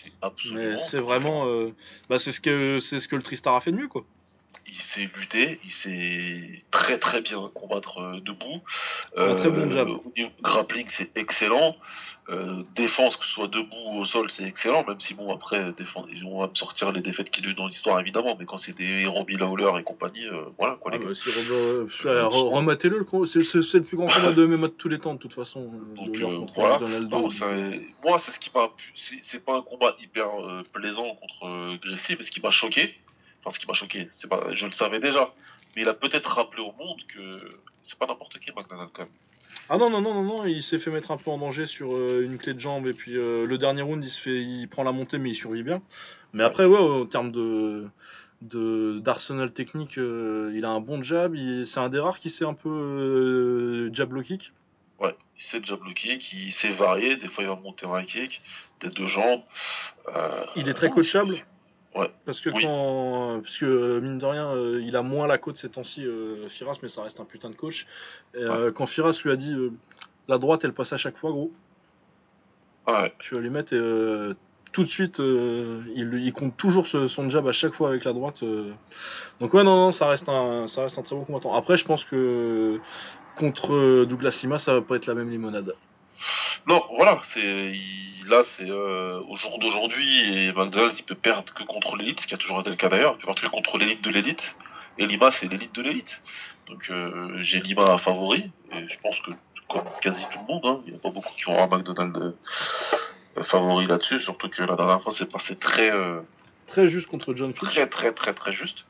C'est 0.02 0.12
absolument. 0.20 0.60
Mais 0.60 0.78
c'est 0.78 0.98
vraiment. 0.98 1.46
euh, 1.46 1.74
bah, 2.08 2.18
c'est 2.18 2.32
ce, 2.32 2.40
que, 2.40 2.80
c'est 2.80 3.00
ce 3.00 3.08
que 3.08 3.16
le 3.16 3.22
Tristar 3.22 3.54
a 3.54 3.60
fait 3.60 3.70
de 3.72 3.76
mieux, 3.76 3.88
quoi. 3.88 4.04
Il 4.66 4.80
sait 4.80 5.08
lutter, 5.16 5.60
il 5.64 5.72
sait 5.72 6.62
très 6.70 6.98
très 6.98 7.20
bien 7.20 7.50
combattre 7.54 7.98
euh, 7.98 8.20
debout. 8.20 8.60
Un 9.16 9.34
très 9.34 9.50
bon 9.50 9.62
au 10.06 10.12
niveau 10.16 10.30
Grappling, 10.42 10.86
c'est 10.88 11.16
excellent. 11.16 11.76
Euh, 12.28 12.62
défense, 12.76 13.16
que 13.16 13.24
ce 13.26 13.32
soit 13.32 13.48
debout 13.48 13.74
ou 13.88 13.98
au 14.00 14.04
sol, 14.04 14.30
c'est 14.30 14.44
excellent. 14.44 14.84
Même 14.86 15.00
si, 15.00 15.12
bon, 15.14 15.34
après, 15.34 15.72
défendre, 15.72 16.06
ils 16.12 16.22
vont 16.22 16.46
me 16.46 16.54
sortir 16.54 16.92
les 16.92 17.00
défaites 17.00 17.30
qu'il 17.30 17.44
y 17.44 17.48
a 17.48 17.50
eu 17.50 17.54
dans 17.54 17.66
l'histoire, 17.66 17.98
évidemment. 17.98 18.36
Mais 18.38 18.44
quand 18.46 18.58
c'est 18.58 18.76
des 18.76 19.06
Robbie 19.06 19.36
Lawler 19.36 19.72
et 19.80 19.82
compagnie, 19.82 20.26
euh, 20.26 20.44
voilà 20.56 20.76
quoi, 20.76 20.92
Ah, 20.94 20.98
les 20.98 21.04
bah, 21.04 21.10
si 21.14 21.28
euh, 21.28 21.86
euh, 22.06 22.26
rematez-le, 22.28 23.04
c'est, 23.26 23.40
le 23.74 23.82
plus 23.82 23.96
grand 23.96 24.06
combat 24.06 24.32
de 24.32 24.46
MMA 24.46 24.68
de 24.68 24.72
tous 24.72 24.88
les 24.88 25.00
temps, 25.00 25.14
de 25.14 25.18
toute 25.18 25.34
façon. 25.34 25.60
euh, 25.74 25.94
Donc, 25.96 26.16
euh, 26.16 26.46
voilà. 26.54 26.78
Non, 27.10 27.28
ça- 27.30 27.46
moi, 28.04 28.20
c'est 28.20 28.30
ce 28.30 28.38
qui 28.38 28.50
m'a. 28.54 28.70
C'est 28.94 29.44
pas 29.44 29.56
un 29.56 29.62
combat 29.62 29.96
hyper 30.00 30.28
euh, 30.46 30.62
plaisant 30.72 31.16
contre 31.16 31.46
euh, 31.46 31.76
Gracie, 31.84 32.14
mais 32.16 32.24
ce 32.24 32.30
qui 32.30 32.40
m'a 32.40 32.52
choqué. 32.52 32.94
Enfin, 33.44 33.54
ce 33.54 33.60
qui 33.60 33.66
m'a 33.66 33.74
choqué, 33.74 34.08
c'est 34.12 34.28
pas. 34.28 34.54
Je 34.54 34.66
le 34.66 34.72
savais 34.72 35.00
déjà. 35.00 35.32
Mais 35.74 35.82
il 35.82 35.88
a 35.88 35.94
peut-être 35.94 36.26
rappelé 36.36 36.62
au 36.62 36.72
monde 36.72 37.00
que 37.08 37.40
c'est 37.82 37.98
pas 37.98 38.06
n'importe 38.06 38.38
qui, 38.38 38.50
McDonald, 38.52 38.90
quand 38.92 39.02
même. 39.02 39.12
Ah 39.68 39.78
non, 39.78 39.90
non, 39.90 40.00
non, 40.00 40.14
non, 40.14 40.22
non, 40.24 40.44
il 40.44 40.62
s'est 40.62 40.78
fait 40.78 40.90
mettre 40.90 41.10
un 41.12 41.16
peu 41.16 41.30
en 41.30 41.38
danger 41.38 41.66
sur 41.66 41.94
euh, 41.94 42.22
une 42.22 42.36
clé 42.36 42.52
de 42.52 42.60
jambe, 42.60 42.86
et 42.86 42.92
puis 42.94 43.16
euh, 43.16 43.46
le 43.46 43.58
dernier 43.58 43.82
round, 43.82 44.04
il, 44.04 44.10
se 44.10 44.20
fait, 44.20 44.42
il 44.42 44.68
prend 44.68 44.82
la 44.82 44.92
montée, 44.92 45.18
mais 45.18 45.30
il 45.30 45.34
survit 45.34 45.62
bien. 45.62 45.80
Mais 46.34 46.42
après, 46.42 46.64
ouais, 46.66 46.78
en 46.78 47.06
termes 47.06 47.32
de 47.32 47.86
de- 48.42 48.98
d'arsenal 48.98 49.52
technique, 49.52 49.98
euh, 49.98 50.52
il 50.54 50.64
a 50.64 50.70
un 50.70 50.80
bon 50.80 51.02
jab, 51.02 51.36
c'est 51.64 51.78
un 51.78 51.88
des 51.88 52.00
rares 52.00 52.18
qui 52.18 52.28
sait 52.28 52.44
un 52.44 52.54
peu 52.54 53.88
jab 53.92 54.12
low 54.12 54.22
kick. 54.22 54.52
Ouais, 54.98 55.14
il 55.38 55.42
sait 55.42 55.60
déjà 55.60 55.76
bloquer, 55.76 56.18
il 56.32 56.52
sait 56.52 56.70
varier. 56.70 57.16
Des 57.16 57.28
fois, 57.28 57.44
il 57.44 57.46
va 57.48 57.56
monter 57.56 57.86
un 57.86 58.04
kick, 58.04 58.42
des 58.80 58.88
deux 58.88 59.06
jambes. 59.06 59.42
Il 60.56 60.68
est 60.68 60.74
très 60.74 60.90
coachable. 60.90 61.44
Ouais. 61.94 62.10
Parce 62.24 62.40
que 62.40 62.50
Oui. 62.50 62.62
quand. 62.62 63.40
Parce 63.42 63.58
que, 63.58 63.98
mine 64.00 64.18
de 64.18 64.24
rien, 64.26 64.48
euh, 64.48 64.80
il 64.82 64.96
a 64.96 65.02
moins 65.02 65.26
la 65.26 65.38
côte 65.38 65.56
ces 65.58 65.68
temps-ci, 65.68 66.06
euh, 66.06 66.48
Firas, 66.48 66.78
mais 66.82 66.88
ça 66.88 67.02
reste 67.02 67.20
un 67.20 67.24
putain 67.24 67.50
de 67.50 67.54
coach. 67.54 67.86
Et, 68.34 68.38
euh, 68.38 68.72
Quand 68.72 68.86
Firas 68.86 69.20
lui 69.24 69.30
a 69.30 69.36
dit 69.36 69.54
la 70.28 70.38
droite, 70.38 70.64
elle 70.64 70.72
passe 70.72 70.92
à 70.92 70.96
chaque 70.96 71.16
fois, 71.18 71.30
gros, 71.30 71.50
Ouais, 72.88 73.12
tu 73.20 73.34
vas 73.34 73.40
lui 73.40 73.50
mettre 73.50 73.74
et, 73.74 74.34
tout 74.72 74.82
de 74.82 74.88
suite, 74.88 75.18
il, 75.18 76.14
il 76.14 76.32
compte 76.32 76.56
toujours 76.56 76.86
ce- 76.86 77.06
son 77.06 77.28
jab 77.28 77.46
à 77.46 77.52
chaque 77.52 77.74
fois 77.74 77.90
avec 77.90 78.04
la 78.04 78.12
droite. 78.14 78.42
Donc, 79.40 79.52
ouais, 79.54 79.62
non, 79.62 79.76
non, 79.76 79.92
ça 79.92 80.08
reste, 80.08 80.28
un, 80.30 80.66
ça 80.66 80.82
reste 80.84 80.98
un 80.98 81.02
très 81.02 81.14
bon 81.14 81.24
combattant. 81.24 81.54
Après, 81.54 81.76
je 81.76 81.84
pense 81.84 82.04
que 82.06 82.80
contre 83.36 84.04
Douglas 84.04 84.38
Lima, 84.42 84.58
ça 84.58 84.74
va 84.74 84.80
pas 84.80 84.96
être 84.96 85.06
la 85.06 85.14
même 85.14 85.30
limonade. 85.30 85.74
Non, 86.66 86.84
voilà, 86.96 87.20
c'est 87.26 87.74
là 88.26 88.42
c'est 88.44 88.70
euh, 88.70 89.20
au 89.28 89.36
jour 89.36 89.58
d'aujourd'hui 89.58 90.20
et 90.32 90.52
McDonald 90.52 90.94
il 90.96 91.04
peut 91.04 91.14
perdre 91.14 91.52
que 91.52 91.64
contre 91.64 91.96
l'élite, 91.96 92.20
ce 92.20 92.26
qui 92.26 92.34
a 92.34 92.38
toujours 92.38 92.60
été 92.60 92.70
le 92.70 92.76
cas 92.76 92.88
d'ailleurs, 92.88 93.14
il 93.16 93.18
peut 93.18 93.26
perdre 93.26 93.42
que 93.42 93.48
contre 93.48 93.78
l'élite 93.78 94.02
de 94.02 94.10
l'élite. 94.10 94.54
Et 94.98 95.06
Lima 95.06 95.32
c'est 95.32 95.46
l'élite 95.46 95.74
de 95.74 95.82
l'élite. 95.82 96.22
Donc 96.68 96.90
euh, 96.90 97.34
j'ai 97.38 97.60
Lima 97.60 97.84
à 97.84 97.98
favori 97.98 98.50
et 98.72 98.88
je 98.88 98.98
pense 99.00 99.18
que 99.20 99.30
comme 99.68 99.84
quasi 100.00 100.22
tout 100.30 100.38
le 100.46 100.52
monde, 100.52 100.66
hein, 100.66 100.80
il 100.86 100.92
n'y 100.92 100.98
a 100.98 101.00
pas 101.00 101.10
beaucoup 101.10 101.32
qui 101.34 101.44
vont 101.44 101.54
avoir 101.58 101.78
McDonald 101.78 102.16
euh, 102.16 103.42
favori 103.42 103.86
là-dessus, 103.86 104.20
surtout 104.20 104.48
que 104.48 104.62
la 104.62 104.76
dernière 104.76 105.02
fois 105.02 105.12
c'est 105.12 105.30
passé 105.30 105.56
très 105.56 105.90
euh, 105.90 106.20
Très 106.66 106.86
juste 106.86 107.08
contre 107.08 107.34
John 107.34 107.52
Fitch. 107.52 107.68
très 107.70 107.86
très 107.88 108.12
très 108.12 108.34
très 108.34 108.52
juste. 108.52 108.84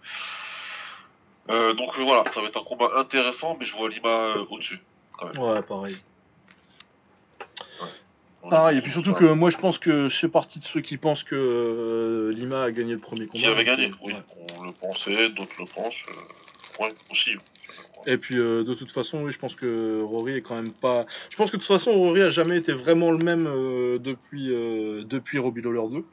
Donc 1.48 1.98
voilà, 1.98 2.24
ça 2.32 2.40
va 2.40 2.46
être 2.46 2.60
un 2.60 2.64
combat 2.64 2.88
intéressant, 2.96 3.56
mais 3.58 3.66
je 3.66 3.74
vois 3.74 3.88
Lima 3.88 4.34
au-dessus. 4.50 4.80
Ouais, 5.36 5.60
pareil. 5.62 5.98
Pareil, 8.50 8.78
et 8.78 8.80
puis 8.82 8.90
surtout 8.92 9.12
que 9.12 9.24
moi 9.24 9.50
je 9.50 9.56
pense 9.56 9.78
que 9.78 10.08
je 10.08 10.16
fais 10.18 10.28
partie 10.28 10.58
de 10.58 10.64
ceux 10.64 10.80
qui 10.80 10.96
pensent 10.96 11.22
que 11.22 11.34
euh, 11.36 12.32
Lima 12.32 12.64
a 12.64 12.70
gagné 12.72 12.92
le 12.92 12.98
premier 12.98 13.26
combat. 13.26 13.38
Qui 13.38 13.46
avait 13.46 13.64
gagné, 13.64 13.86
euh, 13.86 13.94
oui. 14.02 14.12
ouais. 14.14 14.18
On 14.58 14.64
le 14.64 14.72
pensait, 14.72 15.28
d'autres 15.30 15.54
le 15.58 15.66
pensent. 15.66 15.94
euh, 16.08 16.84
ouais, 16.84 16.92
aussi. 17.10 17.30
Et 18.06 18.16
puis 18.18 18.36
euh, 18.38 18.64
de 18.64 18.74
toute 18.74 18.90
façon, 18.90 19.22
oui, 19.22 19.32
je 19.32 19.38
pense 19.38 19.54
que 19.54 20.02
Rory 20.02 20.34
est 20.34 20.42
quand 20.42 20.56
même 20.56 20.72
pas. 20.72 21.06
Je 21.30 21.36
pense 21.36 21.50
que 21.50 21.56
de 21.56 21.62
toute 21.62 21.68
façon, 21.68 21.92
Rory 21.92 22.22
a 22.22 22.30
jamais 22.30 22.56
été 22.58 22.72
vraiment 22.72 23.10
le 23.12 23.18
même 23.18 23.44
depuis, 24.00 24.48
depuis 24.48 25.38
Robbie 25.38 25.62
Lawler 25.62 25.94
2. 25.98 26.04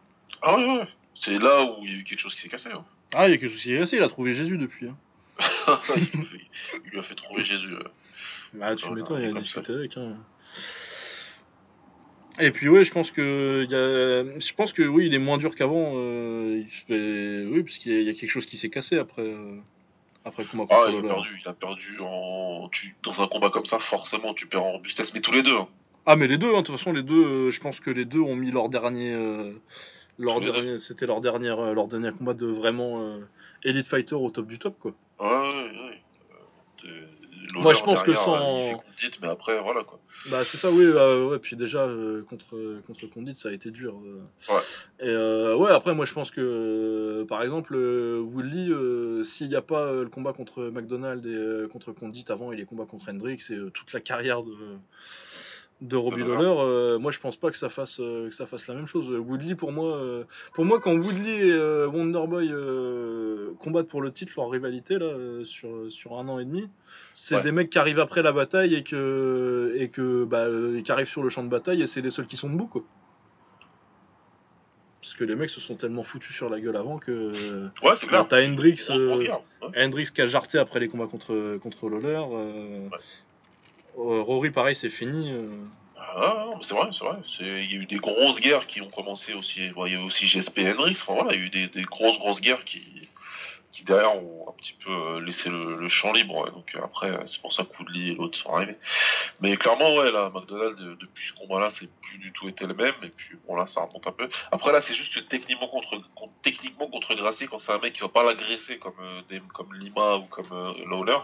Ah 0.41 0.57
ouais, 0.57 0.65
ouais. 0.65 0.87
C'est 1.15 1.37
là 1.37 1.63
où 1.63 1.83
il 1.83 1.91
y 1.91 1.95
a 1.95 1.97
eu 1.99 2.03
quelque 2.03 2.19
chose 2.19 2.35
qui 2.35 2.41
s'est 2.41 2.47
cassé. 2.49 2.69
hein. 2.71 2.85
Ah, 3.13 3.27
il 3.27 3.31
y 3.31 3.33
a 3.33 3.37
quelque 3.37 3.51
chose 3.51 3.61
qui 3.61 3.73
est 3.73 3.79
resté, 3.79 3.97
il 3.97 4.03
a 4.03 4.07
trouvé 4.07 4.33
Jésus 4.35 4.57
depuis. 4.57 4.87
Hein. 4.87 5.79
il, 5.97 6.03
il 6.85 6.91
lui 6.91 6.99
a 6.99 7.03
fait 7.03 7.15
trouver 7.15 7.43
Jésus. 7.43 7.73
euh. 7.73 7.83
Ah, 8.61 8.75
tu 8.75 8.89
m'étonnes, 8.91 9.23
il 9.23 9.35
a 9.35 9.41
discuté 9.41 9.73
avec. 9.73 9.97
Hein. 9.97 10.15
Et 12.39 12.51
puis 12.51 12.69
ouais, 12.69 12.83
je 12.83 12.91
pense 12.91 13.11
que 13.11 13.63
il 13.65 13.71
y 13.71 13.75
a... 13.75 14.39
je 14.39 14.53
pense 14.53 14.71
que 14.73 14.83
oui, 14.83 15.07
il 15.07 15.13
est 15.13 15.19
moins 15.19 15.37
dur 15.37 15.55
qu'avant. 15.55 15.93
euh, 15.95 16.63
fait... 16.87 17.45
Oui, 17.51 17.63
parce 17.63 17.77
qu'il 17.77 17.91
y, 17.93 17.95
a- 17.97 17.99
il 18.01 18.05
y 18.07 18.09
a 18.09 18.13
quelque 18.13 18.29
chose 18.29 18.45
qui 18.45 18.55
s'est 18.57 18.69
cassé 18.69 18.97
après, 18.97 19.23
euh, 19.23 19.57
après 20.25 20.43
le 20.43 20.49
combat 20.49 20.65
Ah, 20.69 20.85
il 20.89 20.97
a 20.97 21.01
perdu. 21.01 21.39
Il 21.43 21.49
a 21.49 21.53
perdu 21.53 21.97
en. 22.01 22.69
Tu... 22.71 22.95
Dans 23.03 23.21
un 23.21 23.27
combat 23.27 23.49
comme 23.49 23.65
ça, 23.65 23.79
forcément, 23.79 24.33
tu 24.33 24.47
perds 24.47 24.63
en 24.63 24.71
robustesse. 24.73 25.13
Mais 25.13 25.21
tous 25.21 25.31
les 25.33 25.43
deux. 25.43 25.55
hein. 25.55 25.67
Ah 26.05 26.15
mais 26.15 26.27
les 26.27 26.37
deux, 26.37 26.47
hein, 26.55 26.61
de 26.61 26.65
toute 26.65 26.77
façon 26.77 26.93
les 26.93 27.03
deux, 27.03 27.23
euh, 27.25 27.51
je 27.51 27.59
pense 27.59 27.79
que 27.79 27.91
les 27.91 28.05
deux 28.05 28.19
ont 28.21 28.35
mis 28.35 28.51
leur 28.51 28.69
dernier, 28.69 29.13
leur 30.17 30.39
dernier, 30.41 30.79
c'était 30.79 31.05
leur 31.05 31.21
dernière, 31.21 31.73
leur 31.73 31.87
dernier 31.87 32.11
combat 32.17 32.33
de 32.33 32.47
vraiment 32.47 33.17
elite 33.63 33.85
fighter 33.87 34.15
au 34.15 34.29
top 34.31 34.47
du 34.47 34.57
top 34.57 34.75
quoi. 34.79 34.93
Ouais, 35.19 35.27
ouais, 35.27 35.53
ouais. 35.53 36.01
De- 36.83 37.18
Moi, 37.53 37.73
je 37.73 37.81
pense 37.83 38.03
que 38.03 38.13
sans- 38.15 38.35
euh, 38.35 38.61
il 38.61 38.67
fait 38.69 38.73
Condit, 38.75 39.17
mais 39.21 39.27
après, 39.29 39.61
voilà 39.61 39.83
quoi. 39.83 39.99
Bah 40.29 40.43
c'est 40.43 40.57
ça 40.57 40.69
oui, 40.69 40.83
euh, 40.83 41.29
ouais 41.29 41.39
puis 41.39 41.55
déjà 41.55 41.83
euh, 41.83 42.23
contre 42.23 42.81
contre 42.85 43.07
Condit 43.07 43.35
ça 43.35 43.47
a 43.49 43.51
été 43.53 43.71
dur. 43.71 43.95
euh. 44.05 44.53
Ouais. 44.53 44.59
Et 44.99 45.55
ouais 45.55 45.71
après 45.71 45.95
moi 45.95 46.03
je 46.05 46.11
pense 46.13 46.29
que 46.29 47.23
par 47.29 47.41
exemple 47.41 47.75
Woodley, 47.75 48.67
s'il 49.23 49.47
n'y 49.47 49.55
a 49.55 49.61
pas 49.61 49.93
le 49.93 50.09
combat 50.09 50.33
contre 50.33 50.63
McDonald 50.63 51.25
et 51.25 51.69
contre 51.69 51.93
Condit 51.93 52.25
avant 52.27 52.51
et 52.51 52.57
les 52.57 52.65
combats 52.65 52.85
contre 52.85 53.09
Hendrix 53.09 53.39
et 53.49 53.57
toute 53.73 53.93
la 53.93 54.01
carrière 54.01 54.43
de 54.43 54.51
de 55.81 55.95
Robbie 55.95 56.21
Lawler. 56.21 56.33
Lawler, 56.43 56.55
euh, 56.59 56.99
moi 56.99 57.11
je 57.11 57.19
pense 57.19 57.37
pas 57.37 57.51
que 57.51 57.57
ça 57.57 57.69
fasse 57.69 57.99
euh, 58.01 58.27
que 58.29 58.35
ça 58.35 58.45
fasse 58.45 58.67
la 58.67 58.73
même 58.75 58.85
chose. 58.85 59.09
Woodley 59.09 59.55
pour 59.55 59.71
moi, 59.71 59.95
euh, 59.95 60.25
pour 60.53 60.65
moi 60.65 60.79
quand 60.81 60.93
Woodley 60.93 61.47
et 61.47 61.85
Wonderboy 61.85 62.51
combattent 63.59 63.87
pour 63.87 64.01
le 64.01 64.11
titre 64.11 64.33
leur 64.37 64.49
rivalité 64.49 64.97
là 64.99 65.13
sur 65.45 65.69
sur 65.89 66.17
un 66.19 66.27
an 66.27 66.37
et 66.39 66.45
demi, 66.45 66.69
c'est 67.13 67.35
Ouais. 67.37 67.43
des 67.43 67.51
mecs 67.53 67.69
qui 67.69 67.79
arrivent 67.79 67.99
après 68.01 68.21
la 68.21 68.31
bataille 68.33 68.75
et 68.75 68.83
que 68.83 69.73
et 69.77 69.87
que 69.89 70.25
bah 70.25 70.47
qui 70.83 70.91
arrivent 70.91 71.07
sur 71.07 71.23
le 71.23 71.29
champ 71.29 71.43
de 71.43 71.49
bataille 71.49 71.81
et 71.81 71.87
c'est 71.87 72.01
les 72.01 72.09
seuls 72.11 72.27
qui 72.27 72.35
sont 72.37 72.49
debout 72.49 72.67
quoi. 72.67 72.83
Parce 75.01 75.13
que 75.13 75.23
les 75.23 75.35
mecs 75.37 75.49
se 75.49 75.61
sont 75.61 75.75
tellement 75.75 76.03
foutus 76.03 76.35
sur 76.35 76.49
la 76.49 76.59
gueule 76.59 76.75
avant 76.75 76.97
que 76.97 77.69
Ouais, 77.81 77.95
c'est 77.95 78.05
bah, 78.07 78.25
clair. 78.25 78.27
t'as 78.27 78.45
Hendrix, 78.45 78.85
euh, 78.89 79.13
regarde, 79.15 79.41
hein. 79.61 79.71
Hendrix 79.77 80.09
qui 80.13 80.21
a 80.21 80.27
jarté 80.27 80.57
après 80.57 80.81
les 80.81 80.89
combats 80.89 81.07
contre 81.07 81.57
contre 81.63 81.87
Lawler. 81.89 82.21
Rory 83.99 84.51
pareil 84.51 84.75
c'est 84.75 84.89
fini. 84.89 85.31
euh. 85.31 85.47
Ah, 86.15 86.45
c'est 86.61 86.73
vrai, 86.73 86.89
c'est 86.91 87.03
vrai. 87.03 87.17
Il 87.39 87.71
y 87.71 87.77
a 87.77 87.81
eu 87.81 87.85
des 87.85 87.97
grosses 87.97 88.39
guerres 88.39 88.65
qui 88.67 88.81
ont 88.81 88.89
commencé 88.89 89.33
aussi. 89.33 89.61
Il 89.61 89.73
y 89.91 89.95
a 89.95 89.99
eu 89.99 90.03
aussi 90.03 90.25
GSP 90.25 90.59
Hendrix. 90.59 90.93
Enfin 90.93 91.13
voilà, 91.13 91.33
il 91.33 91.39
y 91.39 91.43
a 91.43 91.45
eu 91.45 91.49
des, 91.49 91.67
des 91.67 91.83
grosses, 91.83 92.17
grosses 92.17 92.41
guerres 92.41 92.65
qui, 92.65 92.81
qui 93.71 93.83
derrière 93.83 94.15
ont 94.15 94.49
un 94.49 94.53
petit 94.53 94.73
peu 94.83 94.89
euh, 94.91 95.21
laissé 95.21 95.49
le, 95.49 95.77
le 95.77 95.87
champ 95.89 96.11
libre. 96.11 96.35
ouais. 96.43 96.49
Donc 96.51 96.73
euh, 96.75 96.79
après, 96.83 97.11
euh, 97.11 97.19
c'est 97.27 97.39
pour 97.39 97.53
ça 97.53 97.63
que 97.63 97.69
Woodley 97.77 98.13
et 98.13 98.15
l'autre 98.15 98.37
sont 98.37 98.51
arrivés. 98.53 98.75
Mais 99.41 99.55
clairement, 99.57 99.95
ouais, 99.95 100.11
là, 100.11 100.29
McDonald, 100.33 100.79
euh, 100.81 100.95
depuis 100.99 101.27
ce 101.27 101.33
combat-là, 101.33 101.69
c'est 101.69 101.87
plus 102.01 102.17
du 102.17 102.31
tout 102.31 102.49
été 102.49 102.65
le 102.65 102.73
même. 102.73 102.95
Et 103.03 103.09
puis 103.09 103.37
bon, 103.47 103.55
là, 103.55 103.67
ça 103.67 103.81
remonte 103.81 104.07
un 104.07 104.11
peu. 104.11 104.27
Après, 104.51 104.71
là, 104.71 104.81
c'est 104.81 104.95
juste 104.95 105.13
que 105.13 105.19
techniquement 105.19 105.67
contre, 105.67 106.01
contre- 106.15 106.33
techniquement 106.41 106.87
contre 106.87 107.13
Gracie, 107.13 107.47
quand 107.47 107.59
c'est 107.59 107.71
un 107.71 107.77
mec 107.77 107.93
qui 107.93 108.01
va 108.01 108.09
pas 108.09 108.23
l'agresser 108.23 108.79
comme, 108.79 108.93
euh, 109.01 109.21
des- 109.29 109.41
comme 109.53 109.73
Lima 109.75 110.15
ou 110.17 110.23
comme 110.23 110.51
euh, 110.51 110.73
Lawler, 110.89 111.19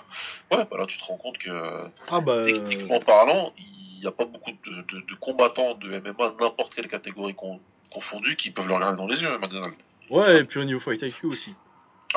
ouais, 0.51 0.65
bah 0.69 0.77
là, 0.77 0.85
tu 0.85 0.97
te 0.99 1.03
rends 1.03 1.17
compte 1.17 1.39
que. 1.39 1.49
Ah 2.09 2.22
bah 2.22 2.45
techniquement 2.45 2.99
parlant, 2.99 3.53
il 3.57 3.99
n'y 4.01 4.05
a 4.07 4.11
pas 4.11 4.26
beaucoup 4.26 4.51
de, 4.51 4.81
de- 4.84 5.01
de 5.01 5.15
combattants 5.15 5.73
de 5.73 5.89
MMA, 5.99 6.34
n'importe 6.39 6.76
quelle 6.76 6.88
catégorie 6.88 7.34
con- 7.34 7.59
confondue, 7.91 8.35
qui 8.35 8.51
peuvent 8.51 8.67
le 8.67 8.76
regarder 8.76 8.97
dans 8.97 9.07
les 9.07 9.19
yeux, 9.19 9.35
McDonald. 9.39 9.73
ouais 10.11 10.41
et 10.41 10.43
puis 10.43 10.59
au 10.59 10.63
niveau 10.63 10.80
fight 10.80 11.01
IQ 11.01 11.26
aussi. 11.27 11.53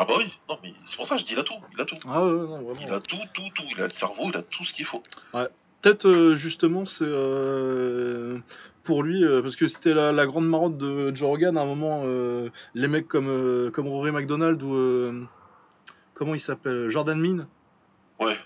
Ah 0.00 0.04
bah 0.04 0.14
oui, 0.18 0.32
non 0.48 0.56
mais 0.62 0.72
c'est 0.86 0.96
pour 0.96 1.08
ça 1.08 1.16
que 1.16 1.22
je 1.22 1.26
dis 1.26 1.32
il 1.32 1.38
a 1.40 1.42
tout, 1.42 1.54
il 1.74 1.80
a 1.80 1.84
tout. 1.84 1.96
Ah 2.06 2.24
ouais 2.24 2.30
non 2.30 2.60
Il 2.60 2.76
vraiment. 2.76 2.96
a 2.96 3.00
tout, 3.00 3.16
tout, 3.34 3.42
tout, 3.52 3.64
il 3.68 3.80
a 3.80 3.84
le 3.84 3.90
cerveau, 3.90 4.28
il 4.32 4.36
a 4.36 4.42
tout 4.42 4.64
ce 4.64 4.72
qu'il 4.72 4.84
faut. 4.84 5.02
Peut-être 5.82 6.06
euh, 6.06 6.34
justement 6.36 6.86
c'est 6.86 7.04
euh, 7.04 8.38
pour 8.84 9.02
lui 9.02 9.24
euh, 9.24 9.42
parce 9.42 9.56
que 9.56 9.66
c'était 9.66 9.94
la, 9.94 10.12
la 10.12 10.26
grande 10.26 10.48
marotte 10.48 10.76
de 10.78 11.14
Joe 11.16 11.28
Rogan 11.28 11.56
à 11.58 11.62
un 11.62 11.64
moment 11.64 12.04
les 12.74 12.88
mecs 12.88 13.08
comme 13.08 13.70
comme 13.72 13.88
Rory 13.88 14.12
McDonald 14.12 14.62
ou 14.62 15.26
comment 16.14 16.34
il 16.34 16.40
s'appelle 16.40 16.90
Jordan 16.90 17.18
Min 17.18 17.48
Ouais, 18.20 18.36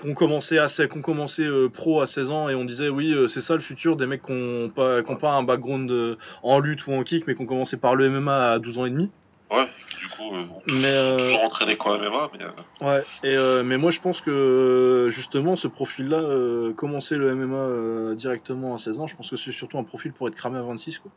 qu'on 0.00 0.14
commençait 0.14 0.58
à 0.58 0.68
qu'on 0.86 1.02
commençait 1.02 1.48
pro 1.72 2.02
à 2.02 2.06
16 2.06 2.30
ans 2.30 2.48
et 2.50 2.54
on 2.54 2.64
disait 2.66 2.90
oui 2.90 3.14
c'est 3.28 3.42
ça 3.42 3.54
le 3.54 3.60
futur 3.60 3.96
des 3.96 4.06
mecs 4.06 4.22
qui 4.22 4.32
n'ont 4.32 4.68
pas, 4.68 5.02
pas 5.02 5.32
un 5.32 5.42
background 5.42 6.18
en 6.42 6.58
lutte 6.58 6.86
ou 6.86 6.92
en 6.92 7.02
kick 7.04 7.26
mais 7.26 7.34
qui 7.34 7.40
ont 7.42 7.46
commencé 7.46 7.78
par 7.78 7.94
le 7.94 8.08
MMA 8.10 8.52
à 8.52 8.58
12 8.58 8.78
ans 8.78 8.84
et 8.84 8.90
demi 8.90 9.10
ouais, 9.50 9.68
du 10.00 10.08
coup, 10.08 10.34
euh, 10.34 10.44
Mais, 10.66 10.86
euh, 10.86 11.18
toujours 11.18 11.44
entraîné 11.44 11.76
quand 11.76 11.96
MMA, 11.98 12.30
mais 12.32 12.44
euh, 12.44 12.86
ouais 12.86 13.04
et 13.22 13.36
euh, 13.36 13.62
mais 13.62 13.76
moi 13.76 13.90
je 13.90 14.00
pense 14.00 14.20
que 14.20 14.30
euh, 14.30 15.10
justement 15.10 15.56
ce 15.56 15.68
profil 15.68 16.08
là 16.08 16.72
commencer 16.74 17.16
le 17.16 17.34
MMA 17.34 18.14
directement 18.14 18.74
à 18.74 18.78
16 18.78 19.00
ans 19.00 19.06
je 19.06 19.16
pense 19.16 19.30
que 19.30 19.36
c'est 19.36 19.52
surtout 19.52 19.78
un 19.78 19.84
profil 19.84 20.12
pour 20.12 20.28
être 20.28 20.34
cramé 20.34 20.58
à 20.58 20.62
26 20.62 20.98
quoi 20.98 21.10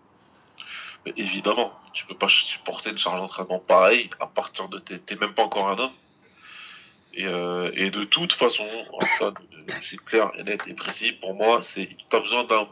Mais 1.06 1.14
évidemment, 1.18 1.74
tu 1.94 2.06
peux 2.06 2.16
pas 2.16 2.30
supporter 2.30 2.90
une 2.90 2.98
charge 2.98 3.20
d'entraînement 3.20 3.60
pareille 3.60 4.10
à 4.20 4.28
partir 4.28 4.70
de 4.70 4.80
t'es 4.80 5.16
même 5.16 5.34
pas 5.34 5.44
encore 5.44 5.70
un 5.70 5.78
homme. 5.78 5.92
Et, 7.16 7.26
et 7.26 7.92
de 7.92 8.04
toute 8.06 8.34
façon, 8.34 8.66
ça 9.20 9.32
c'est 9.84 10.04
clair 10.04 10.32
et 10.36 10.44
net 10.44 10.62
et 10.66 10.74
précis. 10.74 11.12
Pour 11.12 11.36
moi, 11.36 11.62
c'est 11.62 11.90
t'as 12.10 12.20
besoin 12.20 12.44
d'un 12.46 12.68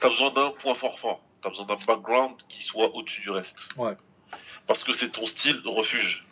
t'as 0.00 0.08
besoin 0.08 0.30
d'un 0.30 0.50
point 0.50 0.74
fort 0.74 0.98
fort. 0.98 1.20
T'as 1.42 1.50
besoin 1.50 1.66
d'un 1.66 1.76
background 1.86 2.36
qui 2.48 2.62
soit 2.62 2.94
au-dessus 2.94 3.20
du 3.20 3.30
reste. 3.30 3.56
Ouais. 3.76 3.96
Parce 4.66 4.84
que 4.84 4.92
c'est 4.92 5.10
ton 5.10 5.26
style 5.26 5.60
refuge. 5.64 6.26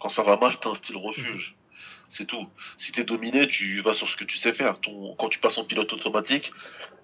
Quand 0.00 0.08
ça 0.08 0.22
va 0.22 0.36
mal, 0.36 0.58
t'as 0.60 0.70
un 0.70 0.74
style 0.74 0.96
refuge. 0.96 1.56
C'est 2.10 2.26
tout. 2.26 2.48
Si 2.78 2.92
t'es 2.92 3.04
dominé, 3.04 3.46
tu 3.48 3.80
vas 3.80 3.92
sur 3.92 4.08
ce 4.08 4.16
que 4.16 4.24
tu 4.24 4.36
sais 4.36 4.52
faire. 4.52 4.80
Ton, 4.80 5.14
quand 5.16 5.28
tu 5.28 5.38
passes 5.38 5.58
en 5.58 5.64
pilote 5.64 5.92
automatique, 5.92 6.52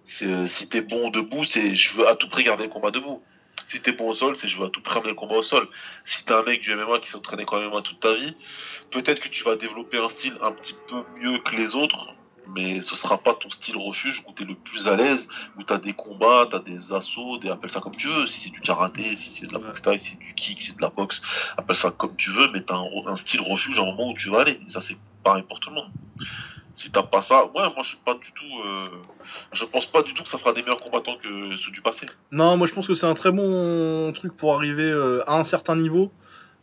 c'est 0.04 0.26
euh, 0.26 0.46
si 0.46 0.68
t'es 0.68 0.80
bon 0.80 1.10
debout, 1.10 1.44
c'est 1.44 1.74
je 1.74 1.96
veux 1.96 2.08
à 2.08 2.16
tout 2.16 2.28
prix 2.28 2.44
garder 2.44 2.64
le 2.64 2.70
combat 2.70 2.90
debout. 2.90 3.22
Si 3.68 3.80
t'es 3.80 3.92
bon 3.92 4.10
au 4.10 4.14
sol, 4.14 4.36
c'est 4.36 4.48
je 4.48 4.58
veux 4.58 4.66
à 4.66 4.70
tout 4.70 4.80
prix 4.80 4.96
amener 4.98 5.10
le 5.10 5.14
combat 5.14 5.36
au 5.36 5.42
sol. 5.42 5.68
Si 6.04 6.24
t'es 6.24 6.32
un 6.32 6.42
mec 6.42 6.60
du 6.60 6.74
MMA 6.74 7.00
qui 7.00 7.08
s'entraînait 7.08 7.44
quand 7.44 7.58
même 7.58 7.82
toute 7.82 8.00
ta 8.00 8.14
vie, 8.14 8.34
peut-être 8.90 9.20
que 9.20 9.28
tu 9.28 9.44
vas 9.44 9.56
développer 9.56 9.98
un 9.98 10.08
style 10.08 10.36
un 10.42 10.52
petit 10.52 10.74
peu 10.88 11.02
mieux 11.20 11.38
que 11.40 11.56
les 11.56 11.74
autres, 11.74 12.14
mais 12.54 12.80
ce 12.82 12.96
sera 12.96 13.18
pas 13.18 13.34
ton 13.34 13.50
style 13.50 13.76
refuge 13.76 14.22
où 14.26 14.32
t'es 14.32 14.44
le 14.44 14.54
plus 14.54 14.88
à 14.88 14.96
l'aise, 14.96 15.26
où 15.58 15.62
t'as 15.62 15.78
des 15.78 15.92
combats, 15.92 16.46
t'as 16.50 16.60
des 16.60 16.92
assauts, 16.92 17.38
des, 17.38 17.48
appelle 17.48 17.70
ça 17.70 17.80
comme 17.80 17.96
tu 17.96 18.08
veux, 18.08 18.26
si 18.26 18.40
c'est 18.40 18.50
du 18.50 18.60
karaté, 18.60 19.16
si 19.16 19.30
c'est 19.30 19.46
de 19.46 19.52
la 19.52 19.58
boxe 19.58 19.82
si 19.98 20.10
c'est 20.10 20.18
du 20.18 20.34
kick, 20.34 20.60
si 20.60 20.68
c'est 20.68 20.76
de 20.76 20.82
la 20.82 20.90
boxe, 20.90 21.20
appelle 21.56 21.76
ça 21.76 21.90
comme 21.90 22.16
tu 22.16 22.30
veux, 22.30 22.50
mais 22.52 22.62
t'as 22.62 22.76
un, 22.76 22.88
un 23.06 23.16
style 23.16 23.40
refuge 23.40 23.78
à 23.78 23.82
un 23.82 23.86
moment 23.86 24.10
où 24.10 24.14
tu 24.14 24.30
vas 24.30 24.40
aller. 24.40 24.60
ça 24.68 24.80
c'est 24.80 24.96
pareil 25.22 25.44
pour 25.48 25.60
tout 25.60 25.70
le 25.70 25.76
monde. 25.76 25.90
Si 26.76 26.90
t'as 26.90 27.02
pas 27.02 27.22
ça, 27.22 27.46
ouais, 27.46 27.52
moi 27.54 27.82
je 27.82 27.88
suis 27.88 27.98
pas 28.04 28.14
du 28.14 28.30
tout, 28.32 28.60
euh, 28.66 28.88
je 29.52 29.64
pense 29.64 29.86
pas 29.86 30.02
du 30.02 30.12
tout 30.12 30.22
que 30.22 30.28
ça 30.28 30.36
fera 30.36 30.52
des 30.52 30.62
meilleurs 30.62 30.80
combattants 30.80 31.16
que 31.16 31.56
ceux 31.56 31.72
du 31.72 31.80
passé. 31.80 32.06
Non, 32.30 32.58
moi 32.58 32.66
je 32.66 32.74
pense 32.74 32.86
que 32.86 32.94
c'est 32.94 33.06
un 33.06 33.14
très 33.14 33.32
bon 33.32 34.12
truc 34.12 34.36
pour 34.36 34.54
arriver 34.54 34.90
euh, 34.90 35.22
à 35.26 35.38
un 35.38 35.44
certain 35.44 35.74
niveau. 35.74 36.12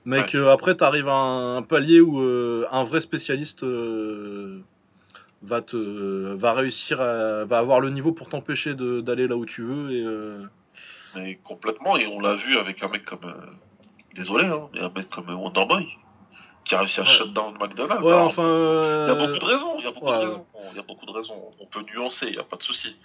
Mais 0.06 0.26
que 0.26 0.48
après, 0.48 0.76
tu 0.76 0.84
arrives 0.84 1.08
à 1.08 1.16
un, 1.16 1.62
palier 1.62 2.02
où 2.02 2.20
euh, 2.20 2.66
un 2.72 2.84
vrai 2.84 3.00
spécialiste 3.00 3.64
va 5.44 5.62
te 5.62 6.34
va 6.36 6.54
réussir 6.54 7.02
à, 7.02 7.46
va 7.46 7.58
avoir 7.58 7.80
le 7.80 7.90
niveau 7.90 8.12
pour 8.12 8.30
t'empêcher 8.30 8.74
d'aller 8.76 9.28
là 9.28 9.36
où 9.36 9.46
tu 9.46 9.62
veux 9.62 9.92
et 9.92 10.04
euh, 10.04 10.46
complètement 11.44 11.98
et 11.98 12.08
on 12.08 12.20
l'a 12.20 12.36
vu 12.36 12.58
avec 12.58 12.82
un 12.82 12.88
mec 12.88 13.06
comme 13.06 13.26
euh, 13.26 13.34
désolé 14.16 14.46
hein, 14.46 14.70
mais 14.74 14.80
un 14.80 14.92
mec 14.96 15.10
comme 15.10 15.30
Wonderboy 15.30 15.88
qui 16.64 16.76
a 16.76 16.80
réussi 16.80 17.02
à 17.02 17.04
shut 17.04 17.34
down 17.34 17.58
McDonald's. 17.60 18.06
Ouais, 18.06 18.14
enfin, 18.14 18.42
il 18.42 19.08
y 19.10 19.12
a 19.12 19.16
beaucoup 19.16 19.40
de 19.40 19.46
raisons, 19.46 19.76
il 19.80 19.84
y 19.84 19.88
a 19.88 19.92
beaucoup 19.92 20.06
de 20.06 20.12
raisons. 20.12 20.46
Il 20.72 20.78
y 20.78 20.80
a 20.80 20.84
beaucoup 20.84 21.06
de 21.06 21.12
raisons. 21.12 21.52
On 21.60 21.66
peut 21.66 21.84
nuancer, 21.94 22.28
il 22.28 22.34
n'y 22.36 22.40
a 22.40 22.44
pas 22.44 22.56
de 22.56 22.64
souci. 22.64 22.96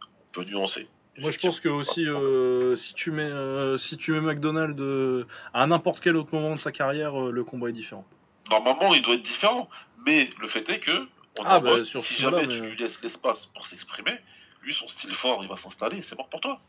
On 0.00 0.32
peut 0.32 0.44
nuancer. 0.44 0.86
Moi, 1.18 1.32
je 1.32 1.38
pense 1.40 1.58
que 1.58 1.68
aussi, 1.68 2.06
euh, 2.06 2.76
si 2.76 2.94
tu 2.94 3.10
mets, 3.10 3.32
si 3.78 3.96
tu 3.96 4.12
mets 4.12 4.20
McDonald's 4.20 5.26
à 5.52 5.66
n'importe 5.66 5.98
quel 5.98 6.14
autre 6.14 6.32
moment 6.32 6.54
de 6.54 6.60
sa 6.60 6.70
carrière, 6.70 7.16
le 7.18 7.42
combat 7.42 7.70
est 7.70 7.72
différent. 7.72 8.04
Normalement, 8.48 8.94
il 8.94 9.02
doit 9.02 9.14
être 9.14 9.22
différent, 9.22 9.68
mais 10.06 10.30
le 10.40 10.46
fait 10.46 10.68
est 10.68 10.78
que 10.78 11.08
ah, 11.44 11.60
bah, 11.60 11.82
si 11.82 12.14
jamais 12.16 12.46
tu 12.48 12.60
lui 12.60 12.76
laisses 12.76 13.02
l'espace 13.02 13.46
pour 13.46 13.66
s'exprimer, 13.66 14.18
lui, 14.62 14.74
son 14.74 14.88
style 14.88 15.14
fort, 15.14 15.40
il 15.42 15.48
va 15.48 15.56
s'installer, 15.56 16.02
c'est 16.02 16.16
mort 16.16 16.28
pour 16.28 16.40
toi. 16.40 16.60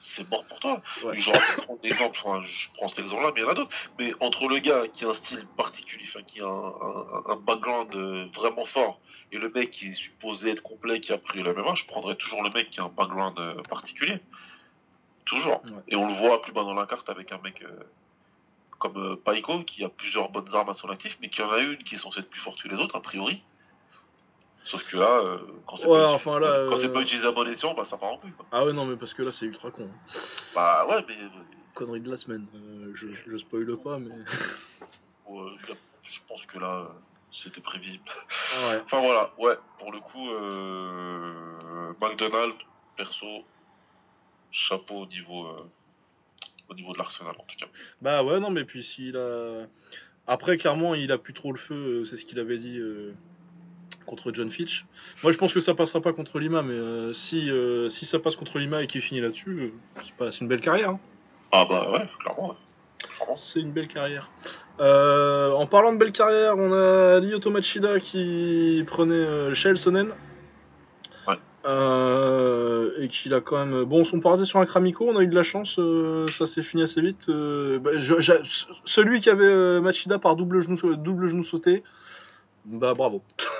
C'est 0.00 0.28
mort 0.30 0.44
pour 0.46 0.58
toi. 0.60 0.82
Genre, 1.12 1.34
je 1.82 2.10
prends 2.12 2.42
je 2.42 2.68
prends 2.74 2.88
cet 2.88 3.00
exemple-là, 3.00 3.32
mais 3.34 3.42
il 3.42 3.44
y 3.44 3.46
en 3.46 3.50
a 3.50 3.54
d'autres. 3.54 3.76
Mais 3.98 4.12
entre 4.20 4.48
le 4.48 4.58
gars 4.58 4.88
qui 4.88 5.04
a 5.04 5.08
un 5.08 5.14
style 5.14 5.46
particulier, 5.56 6.06
qui 6.26 6.40
a 6.40 6.46
un, 6.46 7.36
background 7.36 7.94
euh, 7.94 8.26
vraiment 8.34 8.64
fort, 8.64 8.98
et 9.30 9.36
le 9.36 9.50
mec 9.50 9.70
qui 9.70 9.88
est 9.88 9.94
supposé 9.94 10.50
être 10.50 10.62
complet, 10.62 11.00
qui 11.00 11.12
a 11.12 11.18
pris 11.18 11.42
la 11.42 11.52
même 11.52 11.76
je 11.76 11.84
prendrais 11.86 12.16
toujours 12.16 12.42
le 12.42 12.50
mec 12.50 12.70
qui 12.70 12.80
a 12.80 12.84
un 12.84 12.88
background 12.88 13.38
euh, 13.38 13.62
particulier. 13.68 14.20
Toujours. 15.26 15.62
Et 15.86 15.96
on 15.96 16.08
le 16.08 16.14
voit 16.14 16.40
plus 16.40 16.52
bas 16.52 16.62
dans 16.62 16.74
la 16.74 16.86
carte 16.86 17.08
avec 17.10 17.30
un 17.32 17.38
mec. 17.38 17.62
Euh, 17.62 17.68
comme 18.78 19.18
Paiko, 19.18 19.62
qui 19.64 19.84
a 19.84 19.90
plusieurs 19.90 20.30
bonnes 20.30 20.48
armes 20.54 20.70
à 20.70 20.74
son 20.74 20.88
actif, 20.88 21.18
mais 21.20 21.28
qui 21.28 21.42
en 21.42 21.50
a 21.50 21.58
une 21.58 21.76
qui 21.76 21.96
est 21.96 21.98
censée 21.98 22.20
être 22.20 22.30
plus 22.30 22.40
forte 22.40 22.62
que 22.62 22.68
les 22.68 22.80
autres, 22.80 22.96
a 22.96 23.02
priori. 23.02 23.42
Sauf 24.64 24.90
que 24.90 24.96
là, 24.96 25.20
euh, 25.24 25.38
quand 25.66 25.76
c'est 25.76 25.86
pas, 25.86 26.12
enfin, 26.12 26.40
euh, 26.42 26.70
pas, 26.70 27.00
utilisé 27.00 27.26
à 27.26 27.32
bon 27.32 27.48
escient, 27.48 27.74
bah 27.74 27.84
ça 27.84 27.96
part 27.96 28.12
en 28.12 28.18
couille. 28.18 28.32
Ah 28.52 28.64
ouais, 28.64 28.72
non, 28.72 28.84
mais 28.84 28.96
parce 28.96 29.14
que 29.14 29.22
là, 29.22 29.32
c'est 29.32 29.46
ultra 29.46 29.70
con. 29.70 29.84
Hein. 29.84 30.12
Bah 30.54 30.86
ouais, 30.88 31.04
mais. 31.08 31.16
Connerie 31.74 32.00
de 32.00 32.10
la 32.10 32.16
semaine. 32.16 32.46
Euh, 32.54 32.92
je, 32.94 33.08
je 33.08 33.36
spoil 33.38 33.76
pas, 33.78 33.98
mais. 33.98 34.10
je 36.04 36.18
pense 36.28 36.44
que 36.46 36.58
là, 36.58 36.90
c'était 37.32 37.60
prévisible. 37.60 38.04
Ah 38.54 38.70
ouais. 38.70 38.82
enfin 38.84 39.00
voilà, 39.00 39.32
ouais, 39.38 39.56
pour 39.78 39.92
le 39.92 40.00
coup, 40.00 40.28
McDonald's, 42.00 42.58
perso, 42.96 43.44
chapeau 44.50 45.02
au 45.02 45.06
niveau, 45.06 45.46
au 46.68 46.74
niveau 46.74 46.92
de 46.92 46.98
l'arsenal 46.98 47.34
en 47.38 47.44
tout 47.44 47.56
cas. 47.56 47.66
Bah 48.02 48.22
ouais, 48.24 48.40
non, 48.40 48.50
mais 48.50 48.64
puis 48.64 48.84
s'il 48.84 49.16
a. 49.16 49.66
Après, 50.26 50.58
clairement, 50.58 50.94
il 50.94 51.10
a 51.12 51.18
plus 51.18 51.32
trop 51.32 51.50
le 51.50 51.58
feu, 51.58 52.04
c'est 52.04 52.16
ce 52.16 52.24
qu'il 52.24 52.38
avait 52.38 52.58
dit 52.58 52.80
contre 54.10 54.32
John 54.34 54.50
Fitch. 54.50 54.84
Moi, 55.22 55.30
je 55.32 55.38
pense 55.38 55.54
que 55.54 55.60
ça 55.60 55.74
passera 55.74 56.00
pas 56.00 56.12
contre 56.12 56.40
Lima, 56.40 56.62
mais 56.62 56.74
euh, 56.74 57.12
si, 57.12 57.48
euh, 57.48 57.88
si 57.88 58.04
ça 58.04 58.18
passe 58.18 58.34
contre 58.34 58.58
Lima 58.58 58.82
et 58.82 58.86
qu'il 58.88 59.00
finit 59.00 59.20
là-dessus, 59.20 59.72
euh, 60.20 60.30
c'est 60.32 60.40
une 60.40 60.48
belle 60.48 60.60
carrière. 60.60 60.90
Hein. 60.90 61.00
Ah 61.52 61.64
bah 61.68 61.90
ouais, 61.92 62.06
clairement. 62.18 62.56
C'est 63.36 63.60
une 63.60 63.70
belle 63.70 63.88
carrière. 63.88 64.30
en 64.78 65.66
parlant 65.66 65.92
de 65.92 65.98
belle 65.98 66.12
carrière, 66.12 66.58
on 66.58 66.72
a 66.72 67.20
Lyoto 67.20 67.50
Machida 67.50 68.00
qui 68.00 68.84
prenait 68.86 69.54
Shell 69.54 69.78
Sonnen. 69.78 70.12
Et 71.64 73.08
qu'il 73.08 73.32
a 73.34 73.40
quand 73.40 73.64
même. 73.64 73.84
Bon, 73.84 74.02
on 74.12 74.20
partait 74.20 74.44
sur 74.44 74.58
un 74.58 74.66
Kramiko, 74.66 75.08
on 75.08 75.16
a 75.16 75.22
eu 75.22 75.28
de 75.28 75.34
la 75.34 75.42
chance, 75.42 75.78
ça 76.36 76.46
s'est 76.46 76.62
fini 76.62 76.82
assez 76.82 77.00
vite. 77.00 77.30
Bah, 77.30 77.90
celui 78.84 79.20
qui 79.20 79.30
avait 79.30 79.80
Machida 79.80 80.18
par 80.18 80.36
double 80.36 80.60
genou, 80.60 80.96
double 80.96 81.28
genou 81.28 81.44
sauté, 81.44 81.82
bah 82.64 82.94
bravo. 82.94 83.22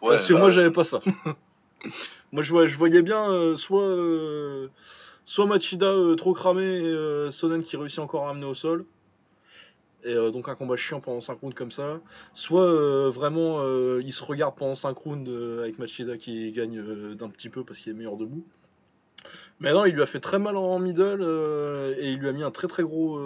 Parce 0.00 0.26
que 0.26 0.32
moi, 0.32 0.48
bah 0.48 0.50
j'avais 0.50 0.70
pas 0.70 0.84
ça. 0.84 1.00
moi, 2.32 2.42
je, 2.42 2.66
je 2.66 2.78
voyais 2.78 3.02
bien 3.02 3.30
euh, 3.30 3.56
soit, 3.56 3.82
euh, 3.82 4.68
soit 5.24 5.46
Machida 5.46 5.86
euh, 5.86 6.14
trop 6.14 6.34
cramé 6.34 6.64
et 6.64 7.30
Sonnen 7.30 7.62
qui 7.62 7.76
réussit 7.76 7.98
encore 7.98 8.26
à 8.26 8.30
amener 8.30 8.46
au 8.46 8.54
sol. 8.54 8.84
Et 10.02 10.14
donc 10.14 10.48
un 10.48 10.54
combat 10.54 10.76
chiant 10.76 11.00
pendant 11.00 11.20
5 11.20 11.40
rounds 11.40 11.54
comme 11.54 11.70
ça. 11.70 12.00
Soit 12.32 13.10
vraiment 13.10 13.62
il 13.98 14.12
se 14.14 14.24
regarde 14.24 14.54
pendant 14.56 14.74
5 14.74 14.96
rounds 14.96 15.30
avec 15.58 15.78
Machida 15.78 16.16
qui 16.16 16.50
gagne 16.52 17.14
d'un 17.14 17.28
petit 17.28 17.50
peu 17.50 17.64
parce 17.64 17.80
qu'il 17.80 17.92
est 17.92 17.94
meilleur 17.94 18.16
debout. 18.16 18.42
Mais 19.58 19.74
non, 19.74 19.84
il 19.84 19.92
lui 19.92 20.00
a 20.00 20.06
fait 20.06 20.20
très 20.20 20.38
mal 20.38 20.56
en 20.56 20.78
middle 20.78 21.20
et 21.98 22.12
il 22.12 22.18
lui 22.18 22.28
a 22.28 22.32
mis 22.32 22.42
un 22.42 22.50
très 22.50 22.66
très 22.66 22.82
gros, 22.82 23.20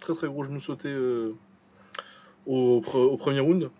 très 0.00 0.14
très 0.14 0.26
gros 0.26 0.42
genou 0.42 0.58
sauté 0.58 0.92
au, 2.44 2.82
au 2.82 3.16
premier 3.16 3.38
round. 3.38 3.70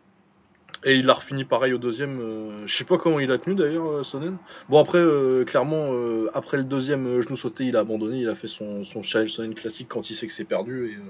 Et 0.86 0.96
il 0.96 1.08
a 1.08 1.14
refini 1.14 1.44
pareil 1.44 1.72
au 1.72 1.78
deuxième. 1.78 2.20
Euh, 2.20 2.66
je 2.66 2.76
sais 2.76 2.84
pas 2.84 2.98
comment 2.98 3.18
il 3.18 3.30
a 3.30 3.38
tenu 3.38 3.54
d'ailleurs, 3.54 3.88
euh, 3.88 4.04
Sonnen. 4.04 4.36
Bon, 4.68 4.78
après, 4.78 4.98
euh, 4.98 5.44
clairement, 5.44 5.92
après 6.34 6.58
le 6.58 6.64
deuxième 6.64 7.22
genou 7.22 7.36
sauté, 7.36 7.64
il 7.64 7.76
a 7.76 7.80
abandonné. 7.80 8.18
Il 8.20 8.28
a 8.28 8.34
fait 8.34 8.48
son, 8.48 8.84
son 8.84 9.02
Child 9.02 9.28
Sonnen 9.28 9.54
classique 9.54 9.88
quand 9.88 10.10
il 10.10 10.14
sait 10.14 10.26
que 10.26 10.32
c'est 10.32 10.44
perdu. 10.44 11.00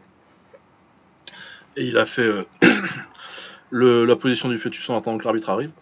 Et, 1.77 1.87
il 1.87 1.99
a 1.99 2.07
fait 2.07 2.47
la 3.73 4.17
position 4.17 4.49
du 4.49 4.59
fœtus 4.59 4.89
en 4.91 4.97
attendant 4.97 5.19
que 5.19 5.25
l'arbitre 5.25 5.51
arrive. 5.51 5.73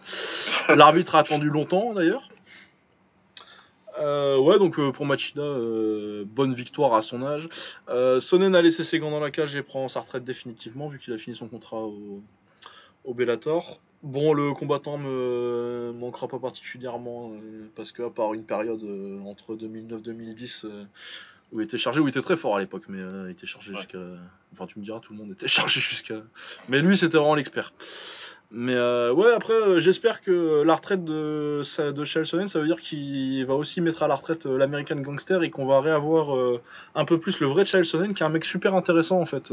L'arbitre 0.69 1.13
a 1.13 1.19
attendu 1.19 1.49
longtemps 1.49 1.93
d'ailleurs. 1.93 2.29
ouais, 3.99 4.57
donc 4.57 4.81
pour 4.91 5.05
Machida, 5.05 5.43
bonne 6.25 6.55
victoire 6.55 6.95
à 6.95 7.03
son 7.03 7.21
âge. 7.21 7.47
Sonnen 8.19 8.55
a 8.55 8.61
laissé 8.63 8.83
ses 8.83 8.97
gants 8.97 9.11
dans 9.11 9.19
la 9.19 9.29
cage 9.29 9.55
et 9.55 9.61
prend 9.61 9.87
sa 9.87 9.99
retraite 9.99 10.23
définitivement 10.23 10.87
vu 10.87 10.97
qu'il 10.97 11.13
a 11.13 11.17
fini 11.19 11.35
son 11.35 11.47
contrat 11.47 11.83
au, 11.83 12.23
au 13.03 13.13
Bellator. 13.13 13.79
Bon, 14.03 14.33
le 14.33 14.51
combattant 14.51 14.97
me 14.97 15.93
manquera 15.95 16.27
pas 16.27 16.39
particulièrement 16.39 17.31
euh, 17.33 17.69
parce 17.75 17.93
que 17.93 18.03
à 18.03 18.09
part 18.09 18.33
une 18.33 18.43
période 18.43 18.83
euh, 18.83 19.21
entre 19.21 19.55
2009-2010 19.55 20.65
euh, 20.65 20.83
où 21.53 21.61
il 21.61 21.63
était 21.63 21.77
chargé, 21.77 22.01
où 22.01 22.07
il 22.07 22.09
était 22.09 22.21
très 22.21 22.35
fort 22.35 22.57
à 22.57 22.59
l'époque, 22.59 22.83
mais 22.89 22.99
il 22.99 23.31
était 23.31 23.45
chargé 23.45 23.73
jusqu'à. 23.75 23.99
Enfin, 24.51 24.65
tu 24.65 24.79
me 24.79 24.83
diras, 24.83 24.99
tout 24.99 25.13
le 25.13 25.19
monde 25.19 25.31
était 25.31 25.47
chargé 25.47 25.79
jusqu'à. 25.79 26.21
Mais 26.67 26.81
lui, 26.81 26.97
c'était 26.97 27.17
vraiment 27.17 27.35
l'expert. 27.35 27.71
Mais 28.55 28.75
ouais, 28.75 29.33
après, 29.33 29.81
j'espère 29.81 30.21
que 30.21 30.61
la 30.61 30.75
retraite 30.75 31.03
de, 31.03 31.61
de 31.91 32.05
Sonnen, 32.05 32.47
ça 32.47 32.59
veut 32.59 32.67
dire 32.67 32.79
qu'il 32.79 33.43
va 33.45 33.55
aussi 33.55 33.81
mettre 33.81 34.03
à 34.03 34.07
la 34.07 34.15
retraite 34.15 34.45
l'American 34.45 34.97
Gangster 34.97 35.41
et 35.41 35.49
qu'on 35.49 35.65
va 35.65 35.81
réavoir 35.81 36.59
un 36.93 37.05
peu 37.05 37.19
plus 37.19 37.39
le 37.39 37.47
vrai 37.47 37.65
Sonnen, 37.65 38.13
qui 38.13 38.21
est 38.21 38.25
un 38.25 38.29
mec 38.29 38.45
super 38.45 38.75
intéressant 38.75 39.19
en 39.19 39.25
fait, 39.25 39.51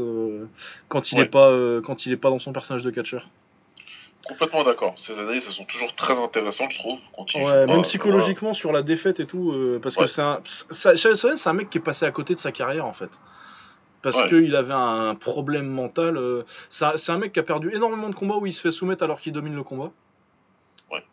quand 0.87 1.11
il 1.11 1.17
n'est 1.17 1.25
pas, 1.25 1.51
quand 1.83 2.05
il 2.05 2.11
est 2.11 2.17
pas 2.17 2.29
dans 2.29 2.39
son 2.39 2.53
personnage 2.53 2.83
de 2.83 2.91
catcher. 2.91 3.19
Complètement 4.27 4.63
d'accord. 4.63 4.93
Ces 4.97 5.17
analyses, 5.19 5.45
elles 5.47 5.53
sont 5.53 5.65
toujours 5.65 5.95
très 5.95 6.17
intéressantes, 6.17 6.71
je 6.71 6.79
trouve. 6.79 6.99
ouais, 7.35 7.65
même 7.65 7.81
psychologiquement 7.81 8.53
sur 8.53 8.71
la 8.71 8.83
défaite 8.83 9.19
et 9.19 9.25
tout, 9.25 9.51
euh, 9.51 9.79
parce 9.81 9.95
que 9.95 10.05
c'est 10.05 10.21
un, 10.21 10.41
c'est 10.45 11.47
un 11.47 11.53
mec 11.53 11.69
qui 11.69 11.79
est 11.79 11.81
passé 11.81 12.05
à 12.05 12.11
côté 12.11 12.35
de 12.35 12.39
sa 12.39 12.51
carrière 12.51 12.85
en 12.85 12.93
fait, 12.93 13.09
parce 14.01 14.17
qu'il 14.27 14.55
avait 14.55 14.73
un 14.73 15.15
problème 15.15 15.67
mental. 15.67 16.17
Euh, 16.17 16.43
c'est 16.69 17.09
un 17.11 17.17
mec 17.17 17.33
qui 17.33 17.39
a 17.39 17.43
perdu 17.43 17.71
énormément 17.73 18.09
de 18.09 18.15
combats 18.15 18.37
où 18.37 18.45
il 18.45 18.53
se 18.53 18.61
fait 18.61 18.71
soumettre 18.71 19.03
alors 19.03 19.19
qu'il 19.19 19.33
domine 19.33 19.55
le 19.55 19.63
combat. 19.63 19.91
Ouais. 20.91 21.03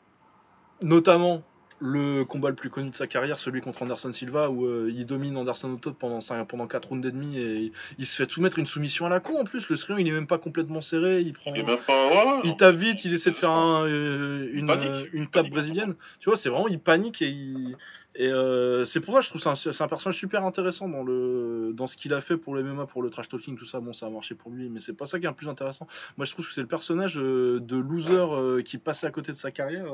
Notamment 0.82 1.42
le 1.80 2.24
combat 2.24 2.48
le 2.48 2.56
plus 2.56 2.70
connu 2.70 2.90
de 2.90 2.96
sa 2.96 3.06
carrière, 3.06 3.38
celui 3.38 3.60
contre 3.60 3.82
Anderson 3.82 4.12
Silva, 4.12 4.50
où 4.50 4.66
euh, 4.66 4.90
il 4.92 5.06
domine 5.06 5.36
Anderson 5.36 5.70
au 5.74 5.76
top 5.76 5.96
pendant, 5.96 6.20
cinq- 6.20 6.44
pendant 6.48 6.66
4 6.66 6.88
rounds 6.88 7.06
et 7.06 7.12
demi 7.12 7.38
et 7.38 7.70
il 7.98 8.06
se 8.06 8.16
fait 8.16 8.28
soumettre 8.28 8.58
une 8.58 8.66
soumission 8.66 9.06
à 9.06 9.08
la 9.08 9.20
con 9.20 9.40
en 9.40 9.44
plus. 9.44 9.68
Le 9.68 9.76
triangle, 9.78 10.02
il 10.02 10.08
est 10.08 10.12
même 10.12 10.26
pas 10.26 10.38
complètement 10.38 10.80
serré, 10.80 11.20
il 11.20 11.32
prend. 11.34 11.54
Il 11.54 11.60
est 11.60 11.64
même 11.64 11.78
pas. 11.86 12.08
Ouais, 12.08 12.40
Il 12.42 12.56
tape 12.56 12.74
vite, 12.74 13.04
il 13.04 13.14
essaie 13.14 13.30
de 13.30 13.36
faire 13.36 13.52
un, 13.52 13.84
euh, 13.86 14.50
une, 14.52 14.68
euh, 14.70 15.04
une 15.12 15.28
tape 15.28 15.50
brésilienne. 15.50 15.94
Tu 16.18 16.28
vois, 16.28 16.36
c'est 16.36 16.48
vraiment, 16.48 16.66
il 16.66 16.80
panique 16.80 17.22
et 17.22 17.28
il. 17.28 17.76
Et 18.14 18.26
euh, 18.32 18.84
c'est 18.84 19.00
pour 19.00 19.14
ça 19.14 19.20
que 19.20 19.24
je 19.26 19.30
trouve 19.30 19.40
que 19.42 19.54
c'est 19.56 19.68
un, 19.68 19.72
c'est 19.72 19.84
un 19.84 19.86
personnage 19.86 20.16
super 20.18 20.44
intéressant 20.44 20.88
dans, 20.88 21.04
le, 21.04 21.72
dans 21.72 21.86
ce 21.86 21.96
qu'il 21.96 22.12
a 22.14 22.20
fait 22.20 22.36
pour 22.36 22.54
le 22.54 22.64
MMA, 22.64 22.86
pour 22.86 23.00
le 23.02 23.10
trash 23.10 23.28
talking, 23.28 23.56
tout 23.56 23.66
ça. 23.66 23.78
Bon, 23.78 23.92
ça 23.92 24.06
a 24.06 24.10
marché 24.10 24.34
pour 24.34 24.50
lui, 24.50 24.68
mais 24.68 24.80
c'est 24.80 24.94
pas 24.94 25.06
ça 25.06 25.20
qui 25.20 25.26
est 25.26 25.28
le 25.28 25.34
plus 25.34 25.48
intéressant. 25.48 25.86
Moi, 26.16 26.24
je 26.24 26.32
trouve 26.32 26.46
que 26.48 26.52
c'est 26.52 26.62
le 26.62 26.66
personnage 26.66 27.16
euh, 27.18 27.60
de 27.60 27.76
loser 27.76 28.12
euh, 28.16 28.62
qui 28.62 28.78
passait 28.78 29.06
à 29.06 29.10
côté 29.10 29.30
de 29.30 29.36
sa 29.36 29.50
carrière. 29.52 29.84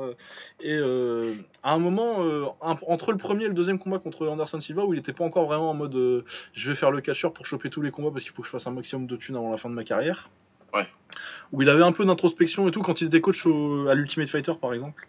et 0.61 0.75
à 1.61 1.73
un 1.73 1.77
moment, 1.77 2.21
un- 2.63 2.77
entre 2.87 3.11
le 3.11 3.17
premier 3.17 3.43
et 3.45 3.47
le 3.47 3.53
deuxième 3.53 3.77
combat 3.77 3.99
contre 3.99 4.25
Anderson 4.27 4.59
Silva, 4.59 4.85
où 4.85 4.93
il 4.93 4.99
était 4.99 5.13
pas 5.13 5.23
encore 5.25 5.45
vraiment 5.45 5.69
en 5.69 5.75
mode 5.75 6.25
je 6.53 6.69
vais 6.69 6.75
faire 6.75 6.91
le 6.91 7.01
catcheur 7.01 7.31
pour 7.33 7.45
choper 7.45 7.69
tous 7.69 7.81
les 7.81 7.91
combats 7.91 8.11
parce 8.11 8.23
qu'il 8.23 8.33
faut 8.33 8.41
que 8.41 8.47
je 8.47 8.51
fasse 8.51 8.65
un 8.65 8.71
maximum 8.71 9.05
de 9.07 9.15
thunes 9.17 9.35
avant 9.35 9.51
la 9.51 9.57
fin 9.57 9.69
de 9.69 9.75
ma 9.75 9.83
carrière. 9.83 10.29
Ouais. 10.73 10.87
Où 11.51 11.61
il 11.61 11.69
avait 11.69 11.83
un 11.83 11.91
peu 11.91 12.05
d'introspection 12.05 12.67
et 12.67 12.71
tout 12.71 12.81
quand 12.81 13.01
il 13.01 13.07
était 13.07 13.21
coach 13.21 13.45
au- 13.45 13.87
à 13.87 13.93
l'Ultimate 13.93 14.29
Fighter 14.29 14.53
par 14.59 14.73
exemple. 14.73 15.07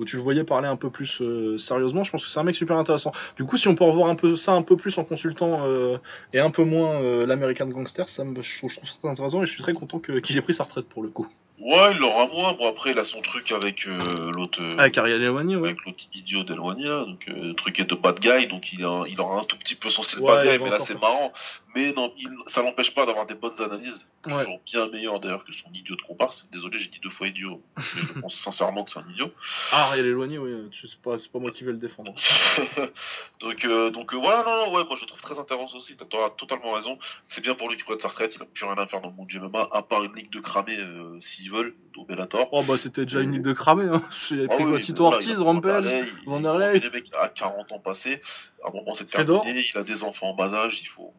Où 0.00 0.06
tu 0.06 0.16
le 0.16 0.22
voyais 0.22 0.44
parler 0.44 0.66
un 0.66 0.76
peu 0.76 0.88
plus 0.88 1.20
euh, 1.20 1.58
sérieusement, 1.58 2.04
je 2.04 2.10
pense 2.10 2.24
que 2.24 2.30
c'est 2.30 2.40
un 2.40 2.42
mec 2.42 2.54
super 2.54 2.78
intéressant. 2.78 3.12
Du 3.36 3.44
coup, 3.44 3.58
si 3.58 3.68
on 3.68 3.74
peut 3.74 3.84
revoir 3.84 4.08
un 4.08 4.14
peu 4.14 4.34
ça 4.34 4.52
un 4.52 4.62
peu 4.62 4.74
plus 4.74 4.96
en 4.96 5.04
consultant 5.04 5.60
euh, 5.66 5.98
et 6.32 6.40
un 6.40 6.48
peu 6.48 6.64
moins 6.64 7.02
euh, 7.02 7.26
l'American 7.26 7.66
Gangster, 7.66 8.08
ça 8.08 8.24
me, 8.24 8.40
je, 8.40 8.56
trouve, 8.56 8.70
je 8.70 8.76
trouve 8.76 8.88
ça 8.88 8.94
très 8.98 9.10
intéressant 9.10 9.42
et 9.42 9.46
je 9.46 9.52
suis 9.52 9.62
très 9.62 9.74
content 9.74 9.98
qu'il 9.98 10.38
ait 10.38 10.40
pris 10.40 10.54
sa 10.54 10.64
retraite 10.64 10.86
pour 10.86 11.02
le 11.02 11.10
coup. 11.10 11.28
Ouais, 11.60 11.92
il 11.92 11.98
l'aura 11.98 12.26
moins. 12.26 12.54
Bon, 12.54 12.68
après, 12.68 12.92
il 12.92 12.98
a 12.98 13.04
son 13.04 13.20
truc 13.20 13.52
avec 13.52 13.86
euh, 13.86 13.98
l'autre. 14.34 14.60
euh, 14.62 14.78
Avec 14.78 14.96
Ariel 14.96 15.22
Helwani, 15.22 15.56
ouais. 15.56 15.68
avec 15.70 15.84
l'autre 15.84 16.04
idiot 16.14 16.42
là, 16.48 17.04
donc 17.04 17.26
euh, 17.28 17.48
le 17.48 17.54
truc 17.54 17.78
est 17.78 17.84
de 17.84 17.94
bad 17.94 18.18
guy, 18.18 18.48
donc 18.48 18.72
il, 18.72 18.82
a, 18.84 19.04
il 19.06 19.20
aura 19.20 19.40
un 19.40 19.44
tout 19.44 19.56
petit 19.58 19.74
peu 19.74 19.90
son 19.90 20.02
style 20.02 20.20
Ouais, 20.20 20.32
bad 20.44 20.58
guy, 20.58 20.64
mais 20.64 20.70
là 20.70 20.78
c'est 20.86 20.98
marrant. 20.98 21.32
Mais 21.76 21.92
non, 21.92 22.12
il, 22.18 22.28
ça 22.48 22.62
l'empêche 22.62 22.92
pas 22.94 23.06
d'avoir 23.06 23.26
des 23.26 23.34
bonnes 23.34 23.60
analyses, 23.60 24.08
Ouais. 24.26 24.42
toujours 24.44 24.60
bien 24.66 24.88
meilleures 24.88 25.20
d'ailleurs 25.20 25.44
que 25.44 25.52
son 25.52 25.70
idiot 25.72 25.94
de 25.96 26.02
comparse. 26.02 26.48
Désolé, 26.52 26.78
j'ai 26.78 26.88
dit 26.88 26.98
deux 27.00 27.10
fois 27.10 27.28
idiot, 27.28 27.62
mais 27.76 27.82
je 28.14 28.20
pense 28.20 28.34
sincèrement 28.34 28.82
que 28.84 28.90
c'est 28.90 28.98
un 28.98 29.08
idiot. 29.10 29.32
Ah, 29.70 29.84
Ariel 29.88 30.06
Helwani, 30.06 30.38
oui, 30.38 30.50
c'est 30.72 31.00
pas, 31.00 31.16
pas 31.32 31.38
moi 31.38 31.50
qui 31.52 31.62
vais 31.64 31.72
le 31.72 31.78
défendre. 31.78 32.14
donc 33.40 33.64
euh, 33.64 33.90
donc 33.90 34.12
voilà, 34.14 34.42
non, 34.44 34.66
non, 34.66 34.74
ouais, 34.74 34.84
moi 34.84 34.96
je 34.96 35.02
le 35.02 35.06
trouve 35.06 35.20
très 35.20 35.38
intéressant 35.38 35.76
aussi, 35.76 35.96
t'as 35.96 36.06
totalement 36.30 36.72
raison. 36.72 36.98
C'est 37.28 37.40
bien 37.40 37.54
pour 37.54 37.68
lui 37.68 37.76
qu'il 37.76 37.84
prenne 37.84 38.00
sa 38.00 38.08
retraite, 38.08 38.34
il 38.36 38.42
a 38.42 38.46
plus 38.46 38.64
rien 38.64 38.76
à 38.76 38.86
faire 38.86 39.00
dans 39.00 39.08
le 39.10 39.14
monde 39.14 39.28
du 39.28 39.38
MMA, 39.38 39.68
à 39.72 39.82
part 39.82 40.02
une 40.04 40.14
ligue 40.14 40.30
de 40.30 40.40
cramés 40.40 40.76
euh, 40.78 41.18
s'ils 41.50 41.56
veulent, 41.58 41.74
au 41.96 42.04
Bellator. 42.04 42.48
Oh 42.52 42.62
bah 42.62 42.78
c'était 42.78 43.04
déjà 43.04 43.20
une 43.20 43.32
ligue 43.32 43.42
de 43.42 43.52
cramé, 43.52 43.84
hein. 43.84 44.02
Avait 44.30 44.46
Ah 44.50 44.54
pris 44.54 44.64
oui, 44.64 44.80
Tito 44.80 45.02
voilà, 45.02 45.16
Ortiz, 45.16 45.30
il 45.38 45.42
a- 45.42 45.44
Rampage, 45.44 45.72
Vanderlei, 45.84 46.04
il- 46.22 46.28
Vanderlei. 46.28 46.76
il- 46.76 46.82
Les 46.82 46.90
mecs 46.90 47.10
à 47.20 47.28
40 47.28 47.72
ans 47.72 47.78
passés, 47.78 48.20
à 48.64 48.68
un 48.68 48.72
moment 48.72 48.94
c'est 48.94 49.08
terminé, 49.10 49.64
il 49.74 49.78
a 49.78 49.82
des 49.82 50.02
enfants 50.04 50.28
en 50.30 50.34
bas 50.34 50.54
âge, 50.54 50.80
il 50.82 50.86
faut. 50.86 51.12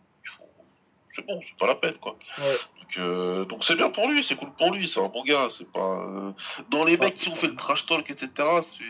C'est 1.14 1.26
bon, 1.26 1.42
c'est 1.44 1.58
pas 1.58 1.68
la 1.68 1.76
peine 1.76 1.96
quoi. 1.96 2.18
Ouais. 2.38 2.58
Donc 2.80 2.98
euh, 2.98 3.44
donc 3.46 3.64
c'est 3.66 3.76
bien 3.76 3.90
pour 3.90 4.08
lui, 4.08 4.24
c'est 4.24 4.38
cool 4.38 4.52
pour 4.58 4.72
lui, 4.74 4.88
c'est 4.88 5.02
un 5.02 5.10
bon 5.10 5.24
gars, 5.24 5.50
c'est 5.52 5.70
pas. 5.72 6.06
euh, 6.08 6.32
Dans 6.70 6.86
les 6.86 6.96
mecs 6.98 7.16
qui 7.16 7.28
ont 7.28 7.36
fait 7.36 7.48
le 7.48 7.56
trash 7.58 7.86
talk, 7.86 8.10
etc., 8.10 8.30
c'est. 8.64 8.84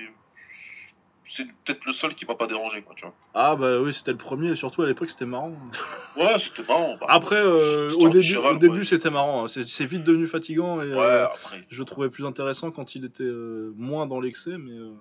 C'est 1.33 1.45
peut-être 1.45 1.85
le 1.85 1.93
seul 1.93 2.13
qui 2.13 2.25
m'a 2.25 2.35
pas 2.35 2.47
dérangé 2.47 2.81
quoi, 2.81 2.93
tu 2.95 3.05
vois. 3.05 3.13
Ah 3.33 3.55
bah 3.55 3.79
oui, 3.79 3.93
c'était 3.93 4.11
le 4.11 4.17
premier, 4.17 4.49
et 4.51 4.55
surtout 4.57 4.81
à 4.81 4.85
l'époque 4.85 5.09
c'était 5.09 5.25
marrant. 5.25 5.53
Ouais, 6.17 6.37
c'était 6.39 6.63
marrant. 6.67 6.97
bah, 6.99 7.05
Après, 7.09 7.37
euh, 7.37 7.93
au 7.95 8.07
un 8.07 8.09
début, 8.09 8.35
au 8.35 8.55
début 8.57 8.79
ouais. 8.79 8.85
c'était 8.85 9.09
marrant, 9.09 9.45
hein. 9.45 9.47
c'est 9.47 9.85
vite 9.85 10.03
devenu 10.03 10.27
fatigant 10.27 10.81
et 10.81 10.89
Ouais, 10.89 10.97
euh, 10.97 11.25
après. 11.27 11.63
je 11.69 11.79
le 11.79 11.85
trouvais 11.85 12.09
plus 12.09 12.25
intéressant 12.25 12.69
quand 12.71 12.95
il 12.95 13.05
était 13.05 13.23
euh, 13.23 13.71
moins 13.77 14.07
dans 14.07 14.19
l'excès, 14.19 14.57
mais, 14.57 14.73
euh, 14.73 14.91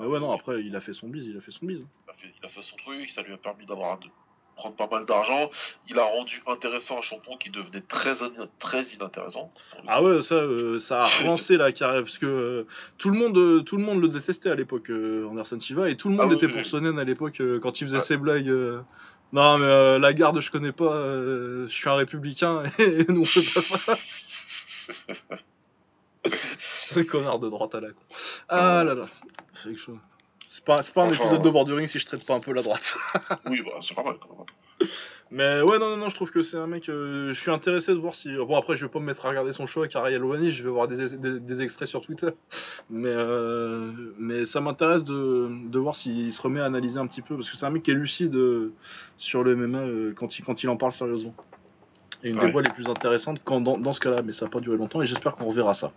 mais 0.00 0.06
ouais 0.06 0.18
non, 0.18 0.32
après 0.32 0.62
il 0.64 0.74
a 0.76 0.80
fait 0.80 0.94
son 0.94 1.08
bise, 1.08 1.26
il 1.26 1.36
a 1.36 1.40
fait 1.42 1.50
son 1.52 1.66
bise. 1.66 1.86
Il 2.06 2.10
a, 2.10 2.14
fait, 2.14 2.28
il 2.40 2.46
a 2.46 2.48
fait 2.48 2.62
son 2.62 2.76
truc, 2.76 3.10
ça 3.10 3.20
lui 3.22 3.34
a 3.34 3.36
permis 3.36 3.66
d'avoir 3.66 3.98
de 3.98 4.06
prendre 4.56 4.74
pas 4.74 4.88
mal 4.90 5.04
d'argent. 5.04 5.50
Il 5.88 5.98
a 5.98 6.04
rendu 6.04 6.42
intéressant 6.46 6.98
un 6.98 7.02
champion 7.02 7.36
qui 7.36 7.50
devenait 7.50 7.82
très, 7.82 8.14
très 8.58 8.82
inintéressant. 8.84 9.52
Ah 9.86 10.02
ouais, 10.02 10.22
ça, 10.22 10.34
euh, 10.34 10.80
ça 10.80 11.04
a 11.04 11.06
relancé 11.20 11.56
la 11.56 11.70
carrière 11.72 12.02
parce 12.02 12.18
que 12.18 12.26
euh, 12.26 12.66
tout 12.98 13.10
le 13.10 13.18
monde, 13.18 13.36
euh, 13.38 13.60
tout 13.60 13.76
le 13.76 13.82
monde 13.84 14.00
le 14.02 14.08
détestait 14.08 14.50
à 14.50 14.54
l'époque, 14.54 14.90
euh, 14.90 15.28
Anderson 15.28 15.60
Silva, 15.60 15.88
et 15.90 15.96
tout 15.96 16.08
le 16.08 16.16
monde 16.16 16.30
Ah 16.32 16.34
était 16.34 16.46
oui, 16.46 16.52
pour 16.52 16.60
oui. 16.62 16.68
Sonnen 16.68 16.98
à 16.98 17.04
l'époque 17.04 17.40
quand 17.62 17.80
il 17.80 17.86
faisait 17.86 17.98
Ouais. 17.98 18.02
ses 18.02 18.16
blagues. 18.16 18.52
non 19.32 19.58
mais 19.58 19.98
la 19.98 20.12
garde 20.12 20.40
je 20.40 20.50
connais 20.50 20.72
pas, 20.72 20.92
je 20.92 21.66
suis 21.68 21.88
un 21.88 21.94
républicain 21.94 22.62
et 22.78 23.04
nous 23.08 23.22
on 23.22 23.24
fait 23.24 23.42
pas 23.54 23.60
ça. 23.62 23.98
Un 26.96 27.04
connard 27.04 27.38
de 27.38 27.48
droite 27.48 27.74
à 27.74 27.80
la 27.80 27.88
con. 27.90 28.02
Ah 28.48 28.82
là 28.84 28.94
là, 28.94 29.04
c'est 29.54 29.68
quelque 29.68 29.80
chose. 29.80 29.98
C'est 30.56 30.64
pas, 30.64 30.76
un 30.76 30.78
Enfin, 30.80 31.08
épisode 31.08 31.42
de 31.42 31.50
Bordering 31.50 31.86
si 31.86 31.98
je 31.98 32.06
traite 32.06 32.24
pas 32.24 32.32
un 32.34 32.40
peu 32.40 32.52
la 32.54 32.62
droite. 32.62 32.96
Oui, 33.46 33.60
bah, 33.62 33.72
c'est 33.82 33.94
pas 33.94 34.02
mal 34.02 34.14
quand 34.18 34.34
même. 34.38 34.88
Mais 35.30 35.60
ouais, 35.60 35.78
non, 35.78 35.90
non, 35.90 35.96
non, 35.98 36.08
je 36.08 36.14
trouve 36.14 36.30
que 36.30 36.40
c'est 36.42 36.56
un 36.56 36.66
mec. 36.66 36.88
euh, 36.88 37.28
je 37.32 37.38
suis 37.38 37.50
intéressé 37.50 37.92
de 37.92 37.98
voir 37.98 38.14
si. 38.14 38.34
Bon, 38.34 38.56
après, 38.56 38.74
je 38.74 38.86
vais 38.86 38.90
pas 38.90 38.98
me 39.00 39.04
mettre 39.04 39.26
à 39.26 39.28
regarder 39.28 39.52
son 39.52 39.66
show 39.66 39.80
avec 39.80 39.94
Ariel 39.96 40.22
Rouhani, 40.22 40.52
je 40.52 40.62
vais 40.62 40.70
voir 40.70 40.88
des, 40.88 41.16
des, 41.18 41.40
des 41.40 41.62
extraits 41.62 41.88
sur 41.88 42.00
Twitter. 42.00 42.30
Mais, 42.88 43.10
euh, 43.12 43.92
mais 44.18 44.46
ça 44.46 44.60
m'intéresse 44.62 45.04
de, 45.04 45.48
de 45.68 45.78
voir 45.78 45.94
s'il 45.94 46.32
se 46.32 46.40
remet 46.40 46.60
à 46.60 46.64
analyser 46.64 46.98
un 46.98 47.06
petit 47.06 47.22
peu, 47.22 47.34
parce 47.34 47.50
que 47.50 47.56
c'est 47.58 47.66
un 47.66 47.70
mec 47.70 47.82
qui 47.82 47.90
est 47.90 47.94
lucide 47.94 48.34
euh, 48.34 48.72
sur 49.18 49.42
le 49.44 49.56
MMA 49.56 49.78
euh, 49.78 50.12
quand, 50.16 50.38
il, 50.38 50.44
quand 50.44 50.62
il 50.62 50.68
en 50.70 50.76
parle 50.76 50.92
sérieusement. 50.92 51.34
Et 52.22 52.30
une 52.30 52.38
des 52.38 52.50
voix 52.50 52.62
les 52.62 52.70
plus 52.70 52.88
intéressantes 52.88 53.40
quand, 53.44 53.60
dans, 53.60 53.76
dans 53.76 53.92
ce 53.92 54.00
cas-là, 54.00 54.22
mais 54.22 54.32
ça 54.32 54.46
n'a 54.46 54.50
pas 54.50 54.60
duré 54.60 54.78
longtemps, 54.78 55.02
et 55.02 55.06
j'espère 55.06 55.36
qu'on 55.36 55.46
reverra 55.46 55.74
ça. 55.74 55.92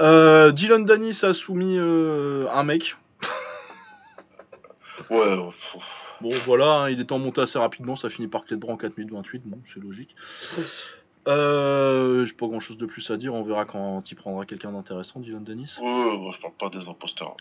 Euh, 0.00 0.50
Dylan 0.52 0.84
Danis 0.84 1.20
a 1.22 1.32
soumis 1.32 1.76
euh, 1.78 2.46
un 2.52 2.64
mec. 2.64 2.96
Ouais, 5.10 5.34
ouais, 5.36 5.50
faut- 5.52 5.80
Bon, 6.20 6.34
voilà, 6.46 6.72
hein, 6.82 6.90
il 6.90 6.98
est 7.00 7.12
en 7.12 7.18
montée 7.18 7.40
assez 7.40 7.58
rapidement, 7.58 7.94
ça 7.96 8.10
finit 8.10 8.26
par 8.28 8.44
clé 8.44 8.56
de 8.56 8.60
bras 8.60 8.72
en 8.72 8.76
4 8.76 8.96
minutes 8.98 9.12
28, 9.14 9.42
bon, 9.44 9.60
c'est 9.72 9.80
logique. 9.80 10.16
Euh, 11.28 12.24
J'ai 12.24 12.32
pas 12.32 12.46
grand 12.46 12.60
chose 12.60 12.78
de 12.78 12.86
plus 12.86 13.10
à 13.10 13.16
dire, 13.16 13.34
on 13.34 13.42
verra 13.42 13.64
quand 13.66 14.10
il 14.10 14.14
prendra 14.14 14.46
quelqu'un 14.46 14.72
d'intéressant, 14.72 15.20
Dylan 15.20 15.44
Dennis. 15.44 15.76
ouais, 15.80 15.86
ouais, 15.86 16.30
je 16.32 16.40
parle 16.40 16.54
pas 16.54 16.70
des 16.70 16.88
imposteurs. 16.88 17.36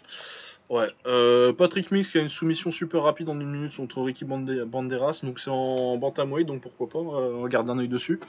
Ouais, 0.69 0.89
euh, 1.05 1.53
Patrick 1.53 1.91
Mix 1.91 2.11
qui 2.11 2.17
a 2.17 2.21
une 2.21 2.27
soumission 2.29 2.71
super 2.71 3.03
rapide 3.03 3.29
en 3.29 3.39
une 3.39 3.49
minute 3.49 3.75
contre 3.77 4.01
Ricky 4.01 4.25
Bande- 4.25 4.65
Banderas, 4.65 5.21
donc 5.23 5.39
c'est 5.39 5.49
en 5.49 5.95
bantamweight, 5.97 6.45
donc 6.45 6.61
pourquoi 6.61 6.89
pas, 6.89 6.99
euh, 6.99 7.35
on 7.35 7.41
regarde 7.43 7.69
un 7.69 7.79
œil 7.79 7.87
dessus. 7.87 8.19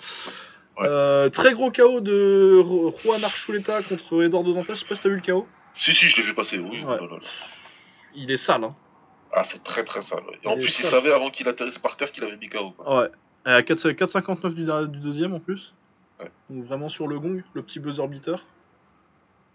Ouais. 0.79 0.87
Euh, 0.87 1.29
très 1.31 1.53
gros 1.55 1.73
KO 1.73 2.01
de 2.01 2.63
Juan 3.03 3.25
Archuleta 3.25 3.83
contre 3.83 4.23
Eduardo 4.23 4.53
Dantas, 4.55 4.75
je 4.75 4.81
sais 4.81 4.87
pas 4.87 4.95
si 4.95 5.03
t'as 5.03 5.09
vu 5.09 5.17
le 5.17 5.23
KO. 5.23 5.49
Si, 5.75 5.93
si, 5.93 6.07
je 6.07 6.17
l'ai 6.17 6.23
vu 6.23 6.35
passer, 6.35 6.59
oui. 6.59 6.85
Ouais. 6.85 6.97
oh 7.01 7.05
là 7.05 7.11
là 7.11 7.17
là. 7.17 7.19
Il 8.15 8.31
est 8.31 8.37
sale, 8.37 8.63
hein. 8.65 8.77
Ah, 9.33 9.45
c'est 9.45 9.63
très 9.63 9.85
très 9.85 10.03
sale. 10.03 10.21
ouais. 10.29 10.39
Et 10.43 10.49
en 10.49 10.55
plus, 10.57 10.79
il 10.81 10.85
savait 10.87 11.13
avant 11.13 11.31
qu'il 11.31 11.49
atterrisse 11.49 11.79
par 11.79 11.97
terre 11.97 12.11
qu'il 12.13 12.25
avait 12.25 12.37
mis 12.37 12.49
KO. 12.49 12.71
quoi. 12.71 13.03
Ouais. 13.03 13.11
Et 13.47 13.51
À 13.51 13.63
4 13.63 13.91
4,59 13.91 14.55
du, 14.55 14.65
du 14.91 14.99
deuxième 15.01 15.35
en 15.35 15.41
plus. 15.41 15.75
Ouais. 16.21 16.31
Donc 16.51 16.65
vraiment 16.65 16.89
sur 16.89 17.07
le 17.07 17.19
gong, 17.21 17.43
le 17.55 17.63
petit 17.63 17.79
buzzer 17.81 18.07
beater. 18.09 18.45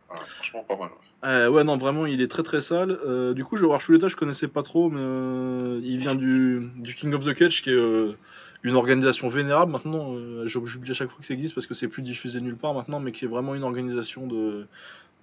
Ah, 0.10 0.16
franchement, 0.16 0.64
pas 0.68 0.76
mal. 0.78 0.90
ouais. 0.90 1.30
Euh, 1.30 1.50
ouais, 1.50 1.64
non, 1.64 1.78
vraiment, 1.78 2.06
il 2.06 2.22
est 2.22 2.28
très 2.28 2.44
très 2.44 2.62
sale. 2.62 2.92
Euh, 3.06 3.34
du 3.34 3.46
coup, 3.46 3.56
je 3.56 3.62
vais 3.62 3.68
voir 3.68 3.80
Chuleta, 3.82 4.08
je 4.10 4.16
connaissais 4.16 4.48
pas 4.50 4.62
trop, 4.62 4.90
mais 4.90 5.00
euh, 5.02 5.80
il 5.84 5.98
vient 5.98 6.16
du, 6.16 6.70
du 6.76 6.94
King 6.94 7.14
of 7.14 7.26
the 7.26 7.34
Catch, 7.34 7.62
qui 7.64 7.70
est 7.70 7.74
euh, 7.74 8.18
une 8.64 8.76
organisation 8.76 9.30
vénérable 9.30 9.72
maintenant. 9.72 10.16
Euh, 10.16 10.46
J'oublie 10.48 10.92
à 10.92 10.94
chaque 10.94 11.10
fois 11.10 11.20
que 11.20 11.26
ça 11.26 11.34
existe 11.34 11.56
parce 11.56 11.66
que 11.66 11.74
c'est 11.74 11.88
plus 11.88 12.04
diffusé 12.04 12.42
nulle 12.42 12.58
part 12.58 12.74
maintenant, 12.74 13.00
mais 13.00 13.12
qui 13.14 13.24
est 13.26 13.28
vraiment 13.30 13.56
une 13.56 13.64
organisation 13.64 14.28
de, 14.28 14.68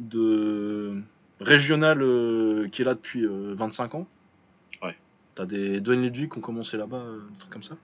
de 0.00 0.94
régionale 1.40 2.02
euh, 2.02 2.68
qui 2.68 2.80
est 2.82 2.84
là 2.86 2.94
depuis 2.94 3.24
euh, 3.24 3.54
25 3.56 3.94
ans. 3.94 4.06
T'as 5.40 5.46
des 5.46 5.80
Dwayne 5.80 6.02
Ludwig 6.02 6.30
qui 6.30 6.36
ont 6.36 6.42
commencé 6.42 6.76
là-bas, 6.76 6.98
euh, 6.98 7.18
des 7.32 7.38
trucs 7.38 7.50
comme 7.50 7.62
ça. 7.62 7.74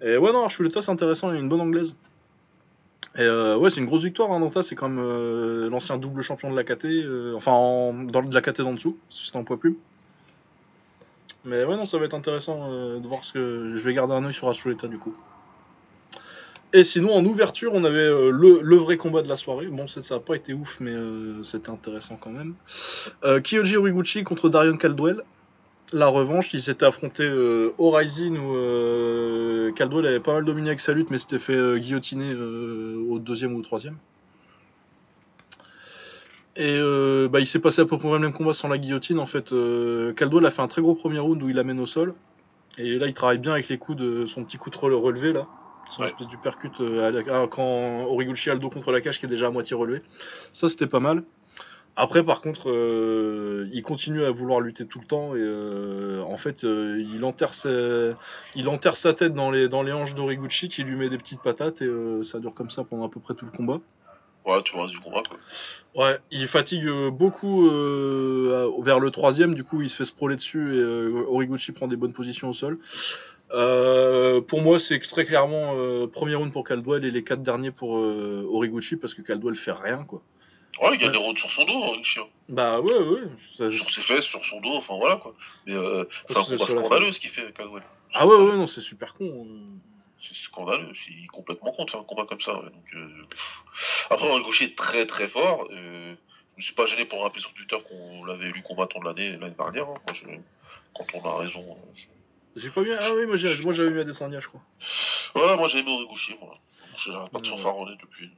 Et 0.00 0.16
ouais, 0.16 0.32
non, 0.32 0.44
Archuleta, 0.44 0.80
c'est 0.80 0.90
intéressant, 0.90 1.30
il 1.30 1.36
a 1.36 1.38
une 1.38 1.48
bonne 1.50 1.60
anglaise. 1.60 1.94
Et 3.14 3.20
euh, 3.22 3.58
ouais, 3.58 3.68
c'est 3.68 3.80
une 3.80 3.86
grosse 3.86 4.04
victoire. 4.04 4.32
Hein, 4.32 4.50
c'est 4.62 4.74
comme 4.74 4.98
euh, 4.98 5.68
l'ancien 5.68 5.98
double 5.98 6.22
champion 6.22 6.50
de 6.50 6.56
la 6.56 6.64
KT, 6.64 6.86
enfin 7.36 7.52
en- 7.52 7.92
dans 7.92 8.22
de 8.22 8.32
la 8.32 8.40
KT 8.40 8.62
d'en 8.62 8.72
dessous, 8.72 8.96
c'était 9.10 9.36
en 9.36 9.44
poids 9.44 9.60
plume. 9.60 9.74
Mais 11.44 11.62
ouais, 11.64 11.76
non, 11.76 11.84
ça 11.84 11.98
va 11.98 12.06
être 12.06 12.14
intéressant 12.14 12.70
de 12.70 13.06
voir 13.06 13.22
ce 13.22 13.34
que. 13.34 13.74
Je 13.76 13.82
vais 13.82 13.92
garder 13.92 14.14
un 14.14 14.24
œil 14.24 14.32
sur 14.32 14.48
Archuleta 14.48 14.88
du 14.88 14.98
coup. 14.98 15.14
Et 16.72 16.84
sinon, 16.84 17.12
en 17.12 17.24
ouverture, 17.24 17.72
on 17.74 17.84
avait 17.84 18.08
le, 18.08 18.76
vrai 18.76 18.96
combat 18.96 19.20
de 19.20 19.28
la 19.28 19.36
soirée. 19.36 19.66
Bon, 19.66 19.86
ça 19.88 20.00
n'a 20.14 20.20
pas 20.20 20.36
été 20.36 20.54
ouf, 20.54 20.78
mais 20.80 20.94
c'était 21.42 21.70
intéressant 21.70 22.16
quand 22.16 22.30
même. 22.30 22.54
Kyoji 23.42 23.76
Horiguchi 23.76 24.24
contre 24.24 24.48
Darion 24.48 24.78
Caldwell. 24.78 25.22
La 25.92 26.08
revanche, 26.08 26.52
ils 26.52 26.60
s'étaient 26.60 26.84
affrontés 26.84 27.22
euh, 27.24 27.72
au 27.78 27.90
Rising 27.90 28.36
où 28.36 28.54
euh, 28.56 29.72
Caldwell 29.72 30.06
avait 30.06 30.20
pas 30.20 30.34
mal 30.34 30.44
dominé 30.44 30.68
avec 30.68 30.80
sa 30.80 30.92
lutte, 30.92 31.10
mais 31.10 31.18
s'était 31.18 31.38
fait 31.38 31.54
euh, 31.54 31.78
guillotiner 31.78 32.30
euh, 32.34 33.02
au 33.08 33.18
deuxième 33.18 33.54
ou 33.54 33.60
au 33.60 33.62
troisième. 33.62 33.96
Et 36.56 36.80
bah, 37.30 37.38
il 37.38 37.46
s'est 37.46 37.60
passé 37.60 37.82
à 37.82 37.84
peu 37.84 37.98
près 37.98 38.10
le 38.10 38.18
même 38.18 38.32
combat 38.32 38.52
sans 38.52 38.66
la 38.66 38.78
guillotine. 38.78 39.20
En 39.20 39.26
fait, 39.26 39.50
Caldwell 40.16 40.44
a 40.44 40.50
fait 40.50 40.60
un 40.60 40.66
très 40.66 40.82
gros 40.82 40.96
premier 40.96 41.20
round 41.20 41.40
où 41.40 41.48
il 41.48 41.54
l'amène 41.54 41.78
au 41.78 41.86
sol. 41.86 42.14
Et 42.78 42.98
là, 42.98 43.06
il 43.06 43.14
travaille 43.14 43.38
bien 43.38 43.52
avec 43.52 43.68
les 43.68 43.78
coups 43.78 43.96
de 43.96 44.26
son 44.26 44.42
petit 44.44 44.56
coup 44.56 44.68
de 44.68 44.76
rele- 44.76 44.94
relevé 44.94 45.32
là. 45.32 45.46
Son 45.88 46.02
Ouais. 46.02 46.08
espèce 46.08 46.26
du 46.26 46.36
percute 46.36 46.80
à 46.80 47.12
la- 47.12 47.42
à- 47.42 47.46
quand 47.46 48.02
Origuchi 48.06 48.50
a 48.50 48.54
le 48.54 48.60
dos 48.60 48.70
contre 48.70 48.90
la 48.90 49.00
cage 49.00 49.20
qui 49.20 49.26
est 49.26 49.28
déjà 49.28 49.46
à 49.46 49.50
moitié 49.50 49.76
relevé. 49.76 50.02
Ça, 50.52 50.68
c'était 50.68 50.88
pas 50.88 50.98
mal. 50.98 51.22
Après, 52.00 52.22
par 52.22 52.42
contre, 52.42 52.70
euh, 52.70 53.68
il 53.72 53.82
continue 53.82 54.22
à 54.24 54.30
vouloir 54.30 54.60
lutter 54.60 54.86
tout 54.86 55.00
le 55.00 55.04
temps 55.04 55.34
et 55.34 55.40
euh, 55.40 56.22
en 56.22 56.36
fait, 56.36 56.62
euh, 56.62 57.04
il, 57.12 57.24
enterre 57.24 57.54
sa, 57.54 57.68
il 58.54 58.68
enterre 58.68 58.94
sa 58.94 59.14
tête 59.14 59.34
dans 59.34 59.50
les, 59.50 59.68
dans 59.68 59.82
les 59.82 59.90
hanches 59.90 60.14
d'Origuchi 60.14 60.68
qui 60.68 60.84
lui 60.84 60.94
met 60.94 61.08
des 61.08 61.18
petites 61.18 61.42
patates 61.42 61.82
et 61.82 61.90
ça 62.22 62.38
dure 62.38 62.54
comme 62.54 62.70
ça 62.70 62.84
pendant 62.84 63.04
à 63.04 63.08
peu 63.08 63.18
près 63.18 63.34
tout 63.34 63.46
le 63.46 63.50
combat. 63.50 63.80
Ouais, 64.46 64.62
tout 64.62 64.76
le 64.76 64.82
reste 64.82 64.94
du 64.94 65.00
combat, 65.00 65.24
quoi. 65.28 65.38
Ouais, 65.96 66.18
il 66.30 66.46
fatigue 66.46 66.88
beaucoup 67.10 67.68
vers 67.68 69.00
le 69.00 69.10
troisième, 69.10 69.56
du 69.56 69.64
coup 69.64 69.82
il 69.82 69.90
se 69.90 69.96
fait 69.96 70.04
sprawler 70.04 70.36
dessus 70.36 70.76
et 70.76 70.84
Origuchi 71.26 71.72
prend 71.72 71.88
des 71.88 71.96
bonnes 71.96 72.12
positions 72.12 72.48
au 72.50 72.54
sol. 72.54 72.78
Euh, 73.52 74.40
pour 74.40 74.60
moi, 74.60 74.78
c'est 74.78 74.98
très 75.00 75.24
clairement 75.24 75.74
euh, 75.76 76.06
premier 76.06 76.34
round 76.34 76.52
pour 76.52 76.64
Caldwell 76.64 77.04
et 77.04 77.10
les 77.10 77.24
quatre 77.24 77.42
derniers 77.42 77.70
pour 77.70 77.98
euh, 77.98 78.46
Origuchi 78.50 78.96
parce 78.96 79.14
que 79.14 79.22
Caldwell 79.22 79.56
fait 79.56 79.72
rien 79.72 80.04
quoi. 80.06 80.22
Ouais, 80.80 80.90
il 80.94 81.00
y 81.00 81.04
a 81.04 81.06
Ouais. 81.06 81.12
des 81.12 81.18
routes 81.18 81.38
sur 81.38 81.50
son 81.50 81.64
dos, 81.64 81.82
hein, 81.84 82.02
chien. 82.02 82.24
Bah 82.48 82.80
ouais, 82.80 82.98
ouais. 82.98 83.22
ça- 83.54 83.70
Sur 83.70 83.90
ses 83.90 84.00
fesses, 84.02 84.24
sur 84.24 84.44
son 84.44 84.60
dos, 84.60 84.74
enfin 84.76 84.96
voilà, 84.96 85.16
quoi. 85.16 85.34
Mais 85.66 85.74
euh, 85.74 86.04
c'est 86.28 86.36
un 86.38 86.42
combat 86.44 86.66
scandaleux, 86.66 87.12
ce 87.12 87.18
qu'il 87.20 87.30
fait, 87.30 87.52
Caldwell. 87.52 87.82
Ah 88.14 88.26
ouais, 88.26 88.36
ouais, 88.36 88.56
non, 88.56 88.66
c'est 88.66 88.80
super 88.80 89.14
con. 89.14 89.46
hein. 89.48 89.78
C'est 90.22 90.36
scandaleux, 90.36 90.92
c'est 91.04 91.26
complètement 91.32 91.72
con 91.72 91.84
de 91.84 91.90
faire 91.90 92.00
un 92.00 92.04
combat 92.04 92.24
comme 92.26 92.40
ça. 92.40 92.54
ouais. 92.56 92.70
Donc, 92.70 92.84
euh. 92.94 93.08
Après, 94.10 94.28
Origuchi 94.28 94.64
est 94.64 94.76
très 94.78 95.06
très 95.06 95.28
fort. 95.28 95.66
Euh, 95.70 96.14
je 96.52 96.56
me 96.56 96.60
suis 96.60 96.74
pas 96.74 96.86
gêné 96.86 97.04
pour 97.06 97.22
rappeler 97.22 97.40
sur 97.40 97.52
Twitter 97.54 97.76
qu'on 97.88 98.24
l'avait 98.24 98.46
élu 98.46 98.62
combattant 98.62 99.00
de 99.00 99.04
l'année 99.06 99.36
l'année 99.36 99.54
dernière. 99.58 99.88
hein. 99.88 99.94
Moi, 100.06 100.14
je- 100.14 100.38
quand 100.94 101.06
on 101.14 101.28
a 101.28 101.36
raison. 101.38 101.60
euh, 101.70 101.90
je- 102.54 102.60
J'ai 102.60 102.70
pas 102.70 102.82
mis. 102.82 102.90
Ah 102.98 103.14
oui, 103.14 103.26
moi 103.26 103.36
j'avais 103.36 103.90
mis 103.90 104.00
Adesanya, 104.00 104.40
je 104.40 104.48
crois. 104.48 104.62
Ouais, 105.36 105.56
moi 105.56 105.68
j'ai 105.68 105.78
aimé 105.78 105.90
Origuchi, 105.92 106.34
moi. 106.40 106.58
J'ai 107.04 107.12
pas 107.12 107.38
de 107.38 107.44
Ouais. 107.48 107.56
fanfaronner 107.56 107.96
depuis. 108.00 108.30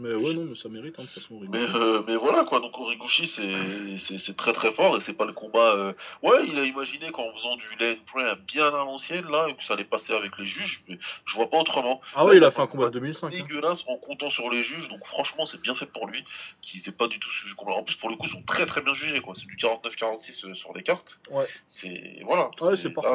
Mais 0.00 0.14
ouais, 0.14 0.34
non, 0.34 0.44
mais 0.44 0.54
ça 0.54 0.68
mérite, 0.68 0.98
hein, 0.98 1.02
de 1.02 1.08
toute 1.08 1.22
façon. 1.22 1.38
Mais, 1.48 1.58
euh, 1.58 2.02
mais 2.06 2.16
voilà 2.16 2.44
quoi, 2.44 2.60
donc 2.60 2.76
Origuchi 2.78 3.26
c'est 3.26 4.36
très 4.36 4.52
très 4.52 4.72
fort 4.72 4.96
et 4.96 5.00
c'est 5.00 5.12
pas 5.16 5.24
le 5.26 5.32
combat. 5.32 5.74
euh, 5.76 5.92
Ouais, 6.22 6.46
il 6.48 6.58
a 6.58 6.64
imaginé 6.64 7.10
qu'en 7.12 7.32
faisant 7.34 7.56
du 7.56 7.66
lane 7.78 7.98
play 8.12 8.24
bien 8.46 8.68
à 8.68 8.70
l'ancienne 8.84 9.26
là, 9.30 9.46
et 9.48 9.54
que 9.54 9.62
ça 9.62 9.74
allait 9.74 9.84
passer 9.84 10.12
avec 10.14 10.36
les 10.38 10.46
juges, 10.46 10.82
mais 10.88 10.98
je 11.26 11.34
vois 11.34 11.50
pas 11.50 11.58
autrement. 11.58 12.00
Ah 12.14 12.24
ouais, 12.24 12.36
il 12.36 12.44
a 12.44 12.50
fait 12.50 12.62
un 12.62 12.66
combat 12.66 12.86
de 12.86 12.92
2005. 12.98 13.26
hein. 13.26 13.30
Dégueulasse 13.30 13.84
en 13.86 13.96
comptant 13.96 14.30
sur 14.30 14.50
les 14.50 14.62
juges, 14.62 14.88
donc 14.88 15.04
franchement 15.06 15.46
c'est 15.46 15.60
bien 15.60 15.74
fait 15.74 15.86
pour 15.86 16.06
lui, 16.06 16.24
qui 16.62 16.78
n'était 16.78 16.92
pas 16.92 17.08
du 17.08 17.18
tout 17.20 17.28
combat. 17.56 17.72
En 17.72 17.82
plus 17.82 17.96
pour 17.96 18.08
le 18.10 18.16
coup 18.16 18.26
ils 18.26 18.30
sont 18.32 18.42
très 18.44 18.66
très 18.66 18.80
bien 18.80 18.94
jugés 18.94 19.20
quoi, 19.20 19.34
c'est 19.36 19.46
du 19.46 19.56
49-46 19.56 20.46
euh, 20.46 20.54
sur 20.54 20.72
les 20.74 20.82
cartes. 20.82 21.18
Ouais. 21.30 21.46
C'est 21.66 22.20
voilà. 22.24 22.50
Ouais, 22.60 22.76
c'est 22.76 22.90
parfait. 22.90 23.10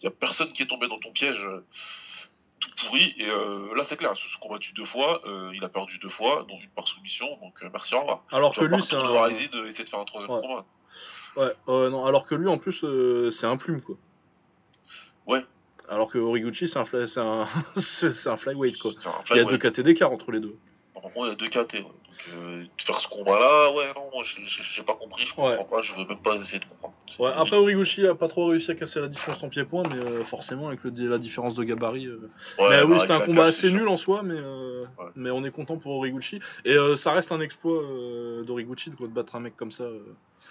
Il 0.00 0.04
y 0.04 0.06
a 0.06 0.10
personne 0.10 0.52
qui 0.52 0.62
est 0.62 0.66
tombé 0.66 0.88
dans 0.88 0.98
ton 0.98 1.12
piège. 1.12 1.40
Tout 2.60 2.70
pourri 2.78 3.14
et 3.18 3.26
euh, 3.28 3.74
là 3.74 3.84
c'est 3.84 3.96
clair, 3.96 4.12
ils 4.14 4.18
se 4.20 4.28
sont 4.28 4.38
combattus 4.38 4.72
deux 4.74 4.84
fois, 4.84 5.20
euh, 5.26 5.50
il 5.54 5.64
a 5.64 5.68
perdu 5.68 5.98
deux 5.98 6.08
fois, 6.10 6.44
dont 6.48 6.58
une 6.60 6.68
par 6.70 6.86
soumission, 6.86 7.26
donc 7.42 7.54
euh, 7.62 7.68
merci 7.72 7.94
au 7.94 8.00
revoir. 8.00 8.22
Alors 8.30 8.54
que 8.54 8.64
lui, 8.64 8.82
c'est 8.82 8.94
un. 8.96 9.04
euh, 9.54 9.68
de 9.84 9.88
faire 9.88 9.98
un 10.00 10.04
troisième 10.04 10.30
Ouais. 10.30 10.40
combat. 10.40 10.64
Ouais, 11.36 11.52
non, 11.90 12.04
alors 12.06 12.24
que 12.26 12.34
lui, 12.34 12.48
en 12.48 12.58
plus, 12.58 12.84
c'est 13.30 13.46
un 13.46 13.56
plume, 13.56 13.80
quoi. 13.80 13.96
Ouais. 15.26 15.44
Alors 15.88 16.08
que 16.08 16.18
Origuchi, 16.18 16.68
c'est 16.68 16.78
un, 16.78 16.84
fly- 16.84 17.06
un... 17.20 17.46
un 18.26 18.36
flyweight, 18.36 18.78
quoi. 18.78 18.92
Il 19.30 19.36
y 19.36 19.40
a 19.40 19.44
deux 19.44 19.58
KT 19.58 19.80
d'écart 19.80 20.12
entre 20.12 20.30
les 20.32 20.40
deux. 20.40 20.56
Normalement, 21.02 21.26
il 21.26 21.28
y 21.28 21.32
a 21.32 21.34
deux 21.36 21.48
KT. 21.48 21.74
ouais. 21.74 21.82
Donc, 21.82 21.92
euh, 22.34 22.64
faire 22.78 23.00
ce 23.00 23.08
combat-là, 23.08 23.72
ouais, 23.72 23.86
non, 23.94 24.10
moi, 24.12 24.22
j'ai- 24.24 24.82
pas 24.82 24.94
compris, 24.94 25.24
je 25.24 25.34
comprends 25.34 25.50
Ouais. 25.50 25.64
pas, 25.64 25.82
je 25.82 25.92
veux 25.94 26.04
même 26.06 26.18
pas 26.18 26.34
essayer 26.36 26.58
de 26.58 26.64
comprendre. 26.64 26.94
Ouais, 27.18 27.30
après, 27.34 27.56
Origuchi 27.56 28.06
a 28.06 28.14
pas 28.14 28.28
trop 28.28 28.46
réussi 28.46 28.70
à 28.70 28.74
casser 28.74 29.00
la 29.00 29.08
distance 29.08 29.42
en 29.42 29.48
pied-point, 29.48 29.82
mais 29.88 29.96
euh, 29.96 30.24
forcément, 30.24 30.68
avec 30.68 30.84
le, 30.84 30.90
la 31.08 31.18
différence 31.18 31.54
de 31.54 31.64
gabarit. 31.64 32.06
euh, 32.06 32.30
Ouais, 32.58 32.70
mais 32.70 32.80
bah, 32.80 32.84
oui, 32.84 32.90
avec 32.92 33.00
c'était 33.02 33.12
un 33.14 33.20
combat 33.20 33.44
assez 33.46 33.70
nul 33.70 33.88
en 33.88 33.96
soi, 33.96 34.22
mais, 34.22 35.30
on 35.30 35.44
est 35.44 35.50
content 35.50 35.78
pour 35.78 35.92
Origuchi. 35.92 36.40
Et 36.64 36.76
ça 36.96 37.12
reste 37.12 37.32
un 37.32 37.40
exploit 37.40 37.82
d'Origuchi 38.44 38.90
de, 38.90 39.06
battre 39.06 39.36
un 39.36 39.40
mec 39.40 39.56
comme 39.56 39.72
ça. 39.72 39.84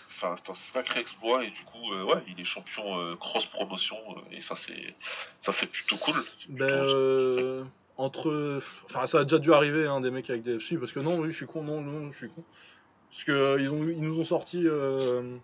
C'est 0.09 0.26
un, 0.26 0.35
sacré 0.55 0.99
exploit, 1.01 1.43
et 1.43 1.49
du 1.51 1.63
coup, 1.65 1.93
ouais, 1.93 2.23
il 2.27 2.39
est 2.39 2.45
champion 2.45 3.15
cross-promotion, 3.17 3.97
et 4.31 4.41
ça, 4.41 4.55
c'est 4.55 5.71
plutôt 5.71 5.97
cool. 5.97 6.15
Ben, 6.49 6.84
plutôt- 6.84 7.65
entre. 7.99 8.61
Enfin, 8.85 9.05
ça 9.05 9.19
a 9.19 9.23
déjà 9.23 9.38
dû 9.38 9.53
arriver, 9.53 9.85
hein, 9.85 10.01
des 10.01 10.09
mecs 10.09 10.30
avec 10.30 10.41
des. 10.41 10.59
Si, 10.59 10.77
parce 10.77 10.91
que 10.91 10.99
non, 10.99 11.19
oui, 11.19 11.31
je 11.31 11.35
suis 11.35 11.45
con, 11.45 11.63
non, 11.63 11.81
non, 11.81 12.09
je 12.09 12.17
suis 12.17 12.30
con. 12.30 12.43
Parce 13.11 13.23
que 13.23 13.31
euh, 13.31 13.61
ils, 13.61 14.01
nous 14.01 14.19
ont 14.19 14.26
sorti 14.26 14.63
euh, 14.65 15.35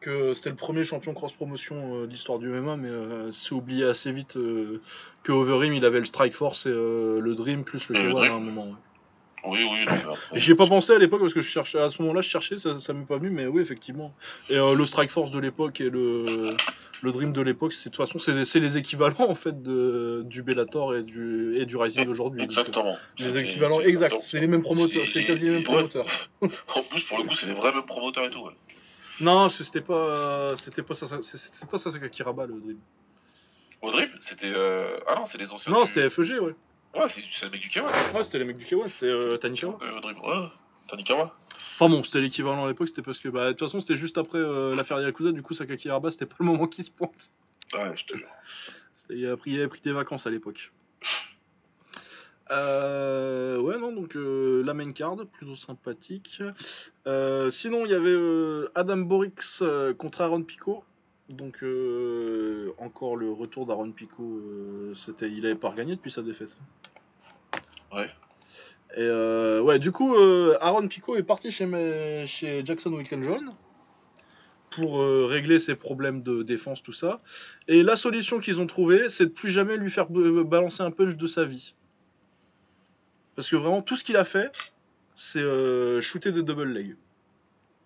que 0.00 0.34
c'était 0.34 0.50
le 0.50 0.56
premier 0.56 0.84
champion 0.84 1.14
cross-promotion 1.14 1.76
euh, 1.76 2.06
de 2.06 2.10
l'histoire 2.10 2.38
du 2.38 2.48
MMA, 2.48 2.76
mais 2.76 2.88
euh, 2.88 3.32
c'est 3.32 3.52
oublié 3.52 3.84
assez 3.84 4.12
vite 4.12 4.34
que 4.34 5.32
Overeem, 5.32 5.72
il 5.72 5.84
avait 5.84 6.00
le 6.00 6.04
Strike 6.04 6.34
Force 6.34 6.66
et 6.66 6.70
le 6.70 7.34
Dream 7.34 7.64
plus 7.64 7.88
le 7.88 7.96
K1 7.96 8.30
à 8.30 8.34
un 8.34 8.40
moment. 8.40 8.66
ouais. 8.66 8.76
Oui, 9.46 9.60
oui, 9.70 9.84
J'y 10.32 10.52
ai 10.52 10.54
pas 10.54 10.66
pensé 10.66 10.94
à 10.94 10.98
l'époque 10.98 11.20
parce 11.20 11.34
que 11.34 11.42
je 11.42 11.48
cherchais, 11.48 11.78
à 11.78 11.90
ce 11.90 12.00
moment-là, 12.00 12.22
je 12.22 12.30
cherchais, 12.30 12.56
ça, 12.56 12.78
ça 12.78 12.94
m'est 12.94 13.04
pas 13.04 13.18
venu, 13.18 13.28
mais 13.28 13.46
oui, 13.46 13.60
effectivement. 13.60 14.14
Et 14.48 14.56
le 14.56 14.86
Strike 14.86 15.10
Force 15.10 15.30
de 15.30 15.38
l'époque 15.38 15.82
et 15.82 15.90
le, 15.90 16.56
le 17.02 17.12
Dream 17.12 17.32
de 17.32 17.40
l'époque, 17.42 17.72
c'est 17.72 17.90
de 17.90 17.94
toute 17.94 18.06
façon, 18.06 18.18
c'est 18.18 18.60
les 18.60 18.76
équivalents 18.76 19.28
en 19.28 19.34
fait 19.34 19.62
de, 19.62 20.22
du 20.26 20.42
Bellator 20.42 20.94
et 20.96 21.02
du, 21.02 21.56
et 21.56 21.66
du 21.66 21.76
Rising 21.76 22.04
d'aujourd'hui. 22.06 22.40
donc, 22.40 22.50
euh, 22.56 22.60
Exactement. 22.60 22.96
Les 23.18 23.36
équivalents 23.38 23.80
exacts, 23.80 23.88
exactement 24.14 24.20
c'est 24.22 24.40
les 24.40 24.46
mêmes 24.46 24.62
promoteurs, 24.62 25.06
C'est- 25.06 25.24
quasi 25.24 25.44
les 25.44 25.50
mêmes 25.50 25.58
ouais. 25.58 25.64
promoteurs. 25.64 26.06
En 26.74 26.82
plus, 26.82 27.02
pour 27.04 27.18
le 27.18 27.24
coup, 27.24 27.34
c'est 27.34 27.46
les 27.46 27.54
vrais 27.54 27.72
mêmes 27.72 27.84
promoteurs 27.86 28.24
et 28.26 28.30
tout, 28.30 28.40
ouais. 28.40 28.52
Non, 29.20 29.48
c'était 29.48 29.80
pas, 29.80 30.54
c'était 30.56 30.82
pas 30.82 30.94
ça, 30.94 31.06
c'était 31.22 31.66
pas 31.66 32.08
Kiraba 32.08 32.46
le 32.46 32.54
Dream. 32.60 32.78
Au 33.82 33.90
Dream, 33.92 34.08
c'était. 34.20 34.52
euh, 34.54 34.98
Ah 35.06 35.14
non, 35.14 35.26
c'est 35.26 35.38
les 35.38 35.52
anciens. 35.52 35.72
Non, 35.72 35.82
du- 35.82 35.88
c'était 35.88 36.08
FEG, 36.10 36.40
ouais. 36.40 36.54
Ouais, 36.94 37.08
c'est 37.08 37.22
c'est 37.32 37.44
le 37.46 37.50
mec 37.52 37.60
du 37.60 37.68
K1. 37.68 37.82
Ouais, 38.14 38.22
c'était 38.24 38.38
les 38.38 38.44
mecs 38.44 38.56
du 38.56 38.64
K1, 38.64 38.88
c'était 38.88 39.06
euh, 39.06 39.36
Tanikawa. 39.36 39.78
Euh, 39.82 40.00
Dream, 40.00 40.18
ouais. 40.20 40.48
Tanikawa. 40.88 41.34
Enfin 41.74 41.88
bon, 41.88 42.04
c'était 42.04 42.20
l'équivalent 42.20 42.64
à 42.64 42.68
l'époque, 42.68 42.88
c'était 42.88 43.02
parce 43.02 43.18
que, 43.18 43.28
bah, 43.28 43.46
de 43.46 43.52
toute 43.52 43.66
façon, 43.66 43.80
c'était 43.80 43.96
juste 43.96 44.16
après 44.18 44.38
euh, 44.38 44.76
l'affaire 44.76 45.00
Yakuza, 45.00 45.32
du 45.32 45.42
coup, 45.42 45.54
Sakaki 45.54 45.84
Kiraba, 45.84 46.10
c'était 46.10 46.26
pas 46.26 46.36
le 46.38 46.46
moment 46.46 46.66
qui 46.66 46.84
se 46.84 46.90
pointe. 46.90 47.32
Ouais, 47.72 47.96
je 47.96 48.04
te 48.04 48.16
jure. 48.16 48.28
Il 49.10 49.26
avait, 49.26 49.36
pris, 49.36 49.50
il 49.50 49.58
avait 49.58 49.68
pris 49.68 49.80
des 49.80 49.92
vacances 49.92 50.26
à 50.26 50.30
l'époque. 50.30 50.72
Euh, 52.50 53.58
ouais, 53.58 53.78
non, 53.78 53.92
donc 53.92 54.16
euh, 54.16 54.62
la 54.64 54.74
main 54.74 54.92
card, 54.92 55.16
plutôt 55.32 55.56
sympathique. 55.56 56.42
Euh, 57.06 57.50
sinon, 57.50 57.84
il 57.86 57.90
y 57.90 57.94
avait 57.94 58.68
Adam 58.74 58.98
Borix 58.98 59.62
contre 59.98 60.20
Aaron 60.20 60.42
Pico. 60.42 60.84
Donc, 61.30 61.64
encore 62.78 63.16
le 63.16 63.32
retour 63.32 63.66
d'Aaron 63.66 63.92
Pico. 63.92 64.42
c'était, 64.94 65.30
il 65.30 65.44
avait 65.46 65.54
pas 65.54 65.70
regagné 65.70 65.96
depuis 65.96 66.10
sa 66.10 66.22
défaite. 66.22 66.56
Ouais. 67.92 68.10
Et 68.96 69.00
euh, 69.00 69.60
ouais, 69.60 69.78
du 69.78 69.90
coup, 69.90 70.14
euh, 70.14 70.56
Aaron 70.60 70.86
Pico 70.86 71.16
est 71.16 71.24
parti 71.24 71.50
chez, 71.50 72.62
Jackson 72.64 72.92
Winklejohn 72.92 73.52
pour 74.70 75.00
euh, 75.00 75.26
régler 75.26 75.58
ses 75.58 75.74
problèmes 75.74 76.22
de 76.22 76.42
défense, 76.42 76.82
tout 76.82 76.92
ça. 76.92 77.20
Et 77.68 77.82
la 77.82 77.96
solution 77.96 78.38
qu'ils 78.38 78.60
ont 78.60 78.66
trouvée, 78.66 79.08
c'est 79.08 79.26
de 79.26 79.30
plus 79.30 79.50
jamais 79.50 79.76
lui 79.76 79.90
faire 79.90 80.10
b- 80.10 80.42
balancer 80.44 80.82
un 80.82 80.90
punch 80.90 81.16
de 81.16 81.26
sa 81.26 81.44
vie. 81.44 81.74
Parce 83.34 83.50
que 83.50 83.56
vraiment, 83.56 83.82
tout 83.82 83.96
ce 83.96 84.04
qu'il 84.04 84.16
a 84.16 84.24
fait, 84.24 84.52
c'est 85.16 85.40
euh, 85.40 86.00
shooter 86.00 86.32
des 86.32 86.42
double 86.42 86.72
legs. 86.72 86.96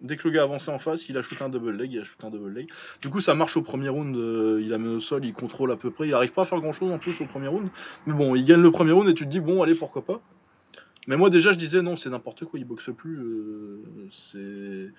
Dès 0.00 0.16
que 0.16 0.28
le 0.28 0.34
gars 0.34 0.44
avançait 0.44 0.70
en 0.70 0.78
face, 0.78 1.08
il 1.08 1.16
a 1.16 1.22
shooté 1.22 1.42
un 1.42 1.48
double 1.48 1.72
leg, 1.72 1.92
il 1.92 2.00
a 2.00 2.04
shooté 2.04 2.26
un 2.26 2.30
double 2.30 2.52
leg. 2.52 2.68
Du 3.02 3.08
coup, 3.08 3.20
ça 3.20 3.34
marche 3.34 3.56
au 3.56 3.62
premier 3.62 3.88
round, 3.88 4.14
euh, 4.16 4.60
il 4.62 4.76
met 4.76 4.88
au 4.88 5.00
sol, 5.00 5.24
il 5.24 5.32
contrôle 5.32 5.72
à 5.72 5.76
peu 5.76 5.90
près. 5.90 6.06
Il 6.06 6.14
arrive 6.14 6.32
pas 6.32 6.42
à 6.42 6.44
faire 6.44 6.60
grand 6.60 6.72
chose 6.72 6.92
en 6.92 6.98
plus 6.98 7.20
au 7.20 7.26
premier 7.26 7.48
round. 7.48 7.68
Mais 8.06 8.14
bon, 8.14 8.34
il 8.36 8.44
gagne 8.44 8.62
le 8.62 8.70
premier 8.70 8.92
round 8.92 9.08
et 9.08 9.14
tu 9.14 9.24
te 9.24 9.30
dis, 9.30 9.40
bon, 9.40 9.62
allez, 9.62 9.74
pourquoi 9.74 10.04
pas. 10.04 10.20
Mais 11.08 11.16
moi, 11.16 11.30
déjà, 11.30 11.50
je 11.52 11.56
disais, 11.58 11.80
non, 11.82 11.96
c'est 11.96 12.10
n'importe 12.10 12.44
quoi, 12.44 12.58
il 12.60 12.64
boxe 12.66 12.90
plus. 12.96 13.18
euh, 13.18 13.82
c'est. 14.12 14.92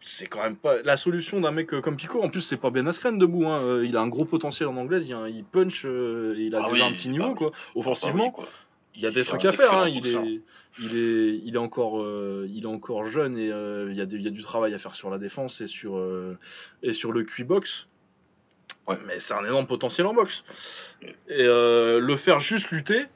C'est 0.00 0.26
quand 0.26 0.42
même 0.42 0.56
pas. 0.56 0.82
La 0.82 0.98
solution 0.98 1.40
d'un 1.40 1.50
mec 1.52 1.72
euh, 1.72 1.80
comme 1.80 1.96
Pico, 1.96 2.22
en 2.22 2.28
plus, 2.28 2.42
c'est 2.42 2.58
pas 2.58 2.68
Ben 2.68 2.86
Askren 2.86 3.16
debout. 3.16 3.46
hein, 3.46 3.62
euh, 3.62 3.86
Il 3.86 3.96
a 3.96 4.00
un 4.02 4.08
gros 4.08 4.26
potentiel 4.26 4.68
en 4.68 4.76
anglaise, 4.76 5.06
il, 5.06 5.14
a 5.14 5.18
un- 5.18 5.28
il 5.30 5.44
punch, 5.44 5.86
euh, 5.86 6.34
il 6.36 6.54
a 6.54 6.58
Ah 6.62 6.70
déjà 6.70 6.84
oui, 6.84 6.90
un 6.90 6.94
petit 6.94 7.08
niveau, 7.08 7.34
quoi. 7.34 7.52
Offensivement, 7.74 8.26
Ah 8.28 8.32
quoi. 8.34 8.48
il 8.96 9.00
y 9.00 9.06
a 9.06 9.10
des 9.10 9.24
trucs 9.24 9.44
à 9.46 9.52
faire. 9.52 9.72
hein, 9.72 9.88
Il, 9.88 10.06
est, 10.06 10.42
il, 10.80 10.96
est, 10.98 11.38
il, 11.44 11.54
est 11.54 11.58
encore, 11.58 12.02
euh, 12.02 12.46
il 12.50 12.64
est 12.64 12.66
encore 12.66 13.04
jeune 13.06 13.38
et 13.38 13.50
euh, 13.50 13.88
il, 13.92 13.96
y 13.96 14.02
a 14.02 14.06
des- 14.06 14.16
il 14.16 14.22
y 14.22 14.28
a 14.28 14.30
du 14.30 14.42
travail 14.42 14.74
à 14.74 14.78
faire 14.78 14.94
sur 14.94 15.08
la 15.08 15.16
défense 15.18 15.60
et 15.62 15.68
sur, 15.68 15.98
et 16.82 16.92
sur 16.92 17.10
le 17.12 17.22
QI-box. 17.22 17.86
Ouais. 18.86 18.98
Mais 19.06 19.20
c'est 19.20 19.32
un 19.32 19.44
énorme 19.44 19.66
potentiel 19.66 20.06
en 20.06 20.12
boxe. 20.12 20.44
Et 21.28 21.44
le 21.46 22.16
faire 22.18 22.40
juste 22.40 22.70
lutter. 22.72 23.06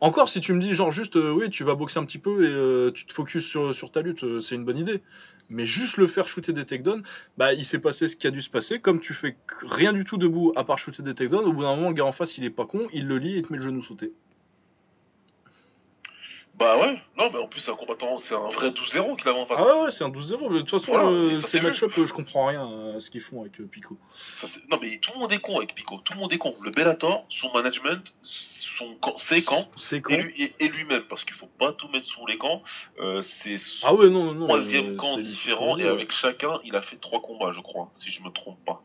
Encore, 0.00 0.28
si 0.28 0.40
tu 0.40 0.52
me 0.52 0.60
dis, 0.60 0.74
genre, 0.74 0.92
juste, 0.92 1.16
euh, 1.16 1.30
oui, 1.32 1.50
tu 1.50 1.64
vas 1.64 1.74
boxer 1.74 1.98
un 1.98 2.04
petit 2.04 2.18
peu 2.18 2.44
et 2.44 2.48
euh, 2.48 2.90
tu 2.92 3.06
te 3.06 3.12
focus 3.12 3.46
sur, 3.46 3.90
ta 3.90 4.02
lutte, 4.02 4.24
euh, 4.24 4.40
c'est 4.40 4.54
une 4.54 4.64
bonne 4.64 4.78
idée. 4.78 5.02
Mais 5.50 5.66
juste 5.66 5.98
le 5.98 6.06
faire 6.06 6.26
shooter 6.26 6.52
des 6.52 6.64
takedowns, 6.64 7.02
bah, 7.36 7.52
il 7.52 7.64
s'est 7.64 7.78
passé 7.78 8.08
ce 8.08 8.16
qui 8.16 8.26
a 8.26 8.30
dû 8.30 8.42
se 8.42 8.50
passer. 8.50 8.80
Comme 8.80 9.00
tu 9.00 9.14
fais 9.14 9.36
rien 9.62 9.92
du 9.92 10.04
tout 10.04 10.16
debout 10.16 10.52
à 10.56 10.64
part 10.64 10.78
shooter 10.78 11.02
des 11.02 11.14
takedowns, 11.14 11.44
au 11.44 11.52
bout 11.52 11.62
d'un 11.62 11.76
moment, 11.76 11.88
le 11.90 11.94
gars 11.94 12.06
en 12.06 12.12
face, 12.12 12.36
il 12.38 12.44
est 12.44 12.50
pas 12.50 12.66
con, 12.66 12.88
il 12.92 13.06
le 13.06 13.18
lit 13.18 13.36
et 13.36 13.42
te 13.42 13.52
met 13.52 13.58
le 13.58 13.64
genou 13.64 13.82
sauté. 13.82 14.12
Bah 16.56 16.78
ouais, 16.78 16.94
non, 17.18 17.30
mais 17.32 17.40
en 17.40 17.48
plus, 17.48 17.60
c'est 17.60 17.72
un 17.72 17.74
combattant, 17.74 18.16
c'est 18.18 18.34
un 18.34 18.48
vrai 18.48 18.70
12-0 18.70 19.16
qu'il 19.16 19.28
avait 19.28 19.38
en 19.40 19.44
face. 19.44 19.58
Ah 19.60 19.76
ouais, 19.76 19.82
ouais, 19.86 19.90
c'est 19.90 20.04
un 20.04 20.08
12-0. 20.08 20.48
mais 20.50 20.54
De 20.54 20.58
toute 20.60 20.70
façon, 20.70 20.92
Voilà, 20.92 21.08
euh, 21.08 21.40
ces 21.40 21.48
c'est 21.48 21.60
match-up, 21.60 21.92
euh, 21.98 22.06
je 22.06 22.12
comprends 22.12 22.46
rien 22.46 22.94
à 22.94 23.00
ce 23.00 23.10
qu'ils 23.10 23.22
font 23.22 23.40
avec 23.40 23.60
euh, 23.60 23.66
Pico. 23.66 23.98
Ça, 24.36 24.46
non, 24.70 24.78
mais 24.80 24.98
tout 24.98 25.10
le 25.14 25.18
monde 25.18 25.32
est 25.32 25.40
con 25.40 25.56
avec 25.58 25.74
Pico, 25.74 25.98
tout 26.04 26.12
le 26.12 26.20
monde 26.20 26.32
est 26.32 26.38
con. 26.38 26.54
Le 26.62 26.70
Bellator, 26.70 27.26
son 27.28 27.52
management, 27.52 28.04
son 28.22 28.94
camp, 29.00 29.18
ses 29.18 29.42
camps, 29.42 29.68
et 30.10 30.16
lui- 30.16 30.42
et- 30.42 30.54
et 30.60 30.68
lui-même, 30.68 31.02
parce 31.08 31.24
qu'il 31.24 31.34
faut 31.34 31.48
pas 31.58 31.72
tout 31.72 31.88
mettre 31.88 32.06
sous 32.06 32.24
les 32.26 32.38
camps. 32.38 32.62
euh, 33.00 33.20
c'est 33.22 33.58
son 33.58 33.88
Ah 33.88 33.94
ouais, 33.94 34.08
non, 34.08 34.32
non. 34.32 34.44
troisième 34.46 34.96
camp 34.96 35.18
différent, 35.18 35.76
et 35.76 35.86
avec 35.88 36.12
chacun, 36.12 36.60
il 36.64 36.76
a 36.76 36.82
fait 36.82 36.96
trois 37.00 37.20
combats, 37.20 37.50
je 37.52 37.60
crois, 37.60 37.90
si 37.96 38.10
je 38.12 38.22
me 38.22 38.30
trompe 38.30 38.64
pas. 38.64 38.80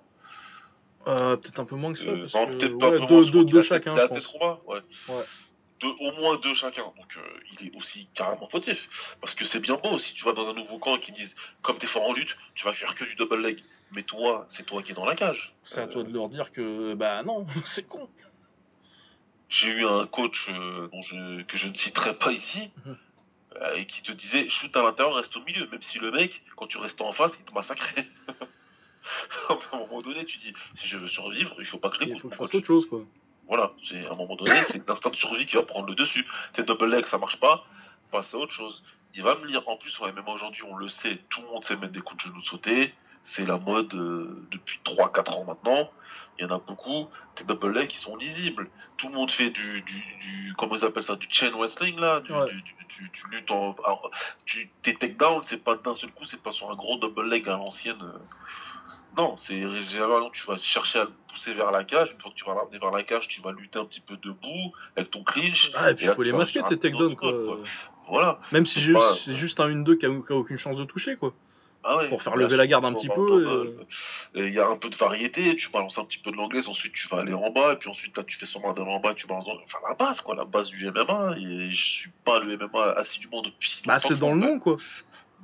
Euh, 1.08 1.36
peut-être 1.38 1.60
un 1.60 1.66
peu 1.66 1.76
moins 1.76 1.94
que 1.94 2.00
ça. 2.00 2.12
Parce 2.14 2.34
non, 2.34 2.46
que- 2.48 2.52
peut-être 2.58 2.78
pas 2.80 2.90
ouais, 2.90 3.08
deux, 3.32 3.44
moins, 3.46 3.62
chacun, 3.62 3.96
je 3.96 4.06
pense. 4.08 4.28
combats, 4.28 4.60
ouais. 4.68 4.80
Ouais. 5.10 5.24
Deux, 5.80 5.94
au 6.00 6.12
moins 6.14 6.38
deux 6.38 6.54
chacun, 6.54 6.84
donc 6.98 7.16
euh, 7.18 7.22
il 7.54 7.68
est 7.68 7.76
aussi 7.78 8.08
carrément 8.14 8.50
fautif. 8.50 8.90
Parce 9.22 9.34
que 9.34 9.46
c'est 9.46 9.60
bien 9.62 9.76
beau 9.76 9.98
si 9.98 10.14
tu 10.14 10.26
vas 10.26 10.34
dans 10.34 10.50
un 10.50 10.54
nouveau 10.54 10.78
camp 10.78 10.98
et 10.98 11.00
qu'ils 11.00 11.14
disent 11.14 11.36
comme 11.62 11.78
t'es 11.78 11.88
fort 11.88 12.04
en 12.10 12.14
lutte, 12.14 12.36
tu 12.56 12.66
vas 12.66 12.74
faire 12.74 12.96
que 12.96 13.06
du 13.06 13.16
double 13.16 13.42
leg. 13.42 13.64
Mais 13.92 14.04
toi, 14.04 14.48
c'est 14.52 14.66
toi 14.66 14.84
qui 14.84 14.92
es 14.92 14.94
dans 14.94 15.06
la 15.06 15.16
cage. 15.16 15.54
C'est 15.64 15.80
à 15.80 15.84
Euh, 15.84 15.88
toi 15.88 16.04
de 16.04 16.12
leur 16.12 16.28
dire 16.30 16.52
que, 16.52 16.94
bah 16.96 17.24
non, 17.24 17.46
c'est 17.66 17.88
con. 17.88 18.10
J'ai 19.48 19.70
eu 19.70 19.86
un 19.86 20.06
coach 20.06 20.48
euh, 20.50 20.88
dont 20.92 21.02
je, 21.02 21.42
que 21.44 21.58
je 21.58 21.68
ne 21.68 21.74
citerai 21.74 22.14
pas 22.16 22.32
ici, 22.32 22.70
Mhm. 22.86 22.98
euh, 23.62 23.76
et 23.76 23.86
qui 23.88 24.02
te 24.04 24.12
disait 24.12 24.48
shoot 24.50 24.76
à 24.78 24.84
l'intérieur, 24.84 25.16
reste 25.16 25.36
au 25.38 25.42
milieu, 25.44 25.68
même 25.72 25.82
si 25.82 25.98
le 25.98 26.12
mec, 26.12 26.44
quand 26.56 26.68
tu 26.68 26.78
restes 26.78 27.02
en 27.02 27.12
face, 27.14 27.32
il 27.40 27.46
te 27.46 27.54
massacrait. 27.54 28.08
à 29.50 29.54
un 29.74 29.78
moment 29.80 30.02
donné, 30.02 30.26
tu 30.26 30.38
dis 30.38 30.54
si 30.76 30.88
je 30.88 30.98
veux 30.98 31.08
survivre, 31.08 31.56
il 31.60 31.66
faut 31.66 31.80
pas 31.80 31.90
que 31.90 31.96
je 31.96 32.02
Il 32.02 32.08
l'écoute. 32.10 32.22
faut 32.22 32.28
que 32.30 32.36
je 32.36 32.40
fasse 32.40 32.54
autre 32.56 32.68
chose, 32.68 32.86
quoi. 32.86 33.02
Voilà, 33.50 33.72
c'est 33.84 34.06
à 34.06 34.12
un 34.12 34.16
moment 34.16 34.36
donné, 34.36 34.52
c'est 34.70 34.88
l'instinct 34.88 35.10
de 35.10 35.16
survie 35.16 35.46
qui 35.48 35.56
va 35.56 35.64
prendre 35.64 35.88
le 35.88 35.96
dessus. 35.96 36.26
Tes 36.54 36.64
double 36.64 36.86
leg, 36.86 37.06
ça 37.08 37.18
marche 37.18 37.40
pas, 37.40 37.66
passe 38.12 38.34
à 38.36 38.38
autre 38.38 38.54
chose. 38.54 38.84
Il 39.16 39.24
va 39.24 39.36
me 39.36 39.46
lire, 39.48 39.68
en 39.68 39.76
plus, 39.76 40.00
ouais, 40.00 40.12
même 40.14 40.28
aujourd'hui, 40.28 40.62
on 40.70 40.76
le 40.76 40.88
sait, 40.88 41.18
tout 41.30 41.42
le 41.42 41.48
monde 41.48 41.64
sait 41.66 41.76
mettre 41.76 41.92
des 41.92 42.00
coups 42.00 42.24
de 42.24 42.30
genoux 42.30 42.44
sautés. 42.44 42.94
C'est 43.24 43.46
la 43.46 43.58
mode 43.58 43.94
euh, 43.96 44.48
depuis 44.52 44.80
3-4 44.86 45.34
ans 45.34 45.44
maintenant. 45.46 45.92
Il 46.38 46.44
y 46.44 46.46
en 46.48 46.56
a 46.56 46.60
beaucoup. 46.60 47.10
Tes 47.36 47.44
double 47.44 47.72
legs, 47.74 47.92
ils 47.92 47.98
sont 47.98 48.16
lisibles. 48.16 48.70
Tout 48.98 49.10
le 49.10 49.16
monde 49.16 49.30
fait 49.32 49.50
du, 49.50 49.82
du, 49.82 49.94
du- 50.22 50.54
comment 50.58 50.76
ils 50.76 50.86
appellent 50.86 51.04
ça, 51.04 51.16
du 51.16 51.28
chain 51.30 51.52
wrestling 51.52 52.00
là? 52.00 52.22
Du, 52.22 52.32
Ouais. 52.32 52.46
du- 52.48 52.62
du- 52.62 53.12
luttes 53.32 53.52
en, 53.52 53.76
alors, 53.84 54.10
tu, 54.46 54.70
tes 54.84 54.94
takedowns, 54.96 55.44
c'est 55.44 55.64
pas 55.64 55.76
d'un 55.76 55.96
seul 55.96 56.12
coup, 56.12 56.26
c'est 56.26 56.42
pas 56.42 56.52
sur 56.52 56.72
un 56.72 56.76
gros 56.76 56.98
double 56.98 57.28
leg 57.28 57.48
à 57.50 57.54
l'ancienne. 57.58 58.02
euh. 58.02 58.18
Non, 59.18 59.36
c'est 59.38 59.60
généralement 59.88 60.30
tu 60.30 60.46
vas 60.46 60.58
chercher 60.58 61.00
à 61.00 61.04
le 61.06 61.12
pousser 61.30 61.54
vers 61.54 61.72
la 61.72 61.84
cage. 61.84 62.12
Une 62.14 62.22
fois 62.22 62.32
que 62.32 62.36
tu 62.36 62.46
vas 62.46 62.56
l'amener 62.56 62.80
vers 62.80 62.92
la 62.92 63.04
cage, 63.04 63.28
tu 63.28 63.42
vas 63.42 63.52
lutter 63.52 63.80
un 63.80 63.86
petit 63.86 64.02
peu 64.02 64.18
debout 64.18 64.74
avec 64.96 65.12
ton 65.12 65.24
clinch. 65.24 65.72
Ah, 65.76 65.92
et 65.92 65.96
puis 65.96 66.06
il 66.06 66.12
faut 66.12 66.24
les 66.24 66.32
masquer, 66.32 66.62
tes 66.64 66.78
takedowns, 66.78 67.16
quoi. 67.16 67.32
quoi. 67.32 67.58
Voilà. 68.08 68.40
Même 68.52 68.66
si 68.66 68.82
C'est 68.82 68.94
pas- 68.94 69.16
juste 69.28 69.60
un 69.60 69.68
1-2 69.70 69.96
qui 69.96 70.06
a, 70.06 70.10
aucune 70.10 70.58
chance 70.58 70.78
de 70.78 70.84
toucher, 70.86 71.16
quoi. 71.16 71.34
Ah 71.82 71.98
ouais, 71.98 72.10
Pour 72.10 72.22
faire 72.22 72.36
lever 72.36 72.58
la 72.58 72.68
garde 72.68 72.84
un 72.84 72.94
petit 72.94 73.08
peu, 73.08 73.78
et- 74.36 74.40
et 74.42 74.48
Il 74.48 74.54
y 74.54 74.60
a 74.60 74.68
un 74.68 74.76
peu 74.76 74.90
de 74.90 74.98
variété, 74.98 75.56
tu 75.56 75.70
balances 75.72 75.98
un 75.98 76.04
petit 76.04 76.18
peu 76.20 76.30
de 76.30 76.36
l'anglaise, 76.36 76.68
ensuite 76.68 76.92
tu 76.92 77.08
vas 77.08 77.20
aller 77.20 77.34
en 77.34 77.52
bas, 77.52 77.74
et 77.74 77.76
puis 77.78 77.90
ensuite 77.90 78.18
là 78.18 78.24
tu 78.26 78.38
fais 78.38 78.46
semblant 78.46 78.74
d'aller 78.74 78.92
en 78.92 79.00
bas, 79.00 79.12
et 79.12 79.16
tu 79.16 79.28
balances 79.28 79.46
dans... 79.46 79.56
Enfin 79.64 79.78
la 79.88 79.96
base 79.96 80.20
quoi, 80.20 80.36
la 80.36 80.44
base 80.44 80.70
du 80.70 80.86
MMA, 80.92 81.36
et 81.38 81.72
je 81.72 81.90
suis 81.90 82.10
pas 82.26 82.40
le 82.40 82.58
MMA 82.58 82.92
assidûment 82.98 83.42
depuis 83.42 83.82
Bah, 83.86 83.98
c'est 84.00 84.20
dans 84.20 84.34
le 84.34 84.40
nom, 84.42 84.60
quoi. 84.60 84.76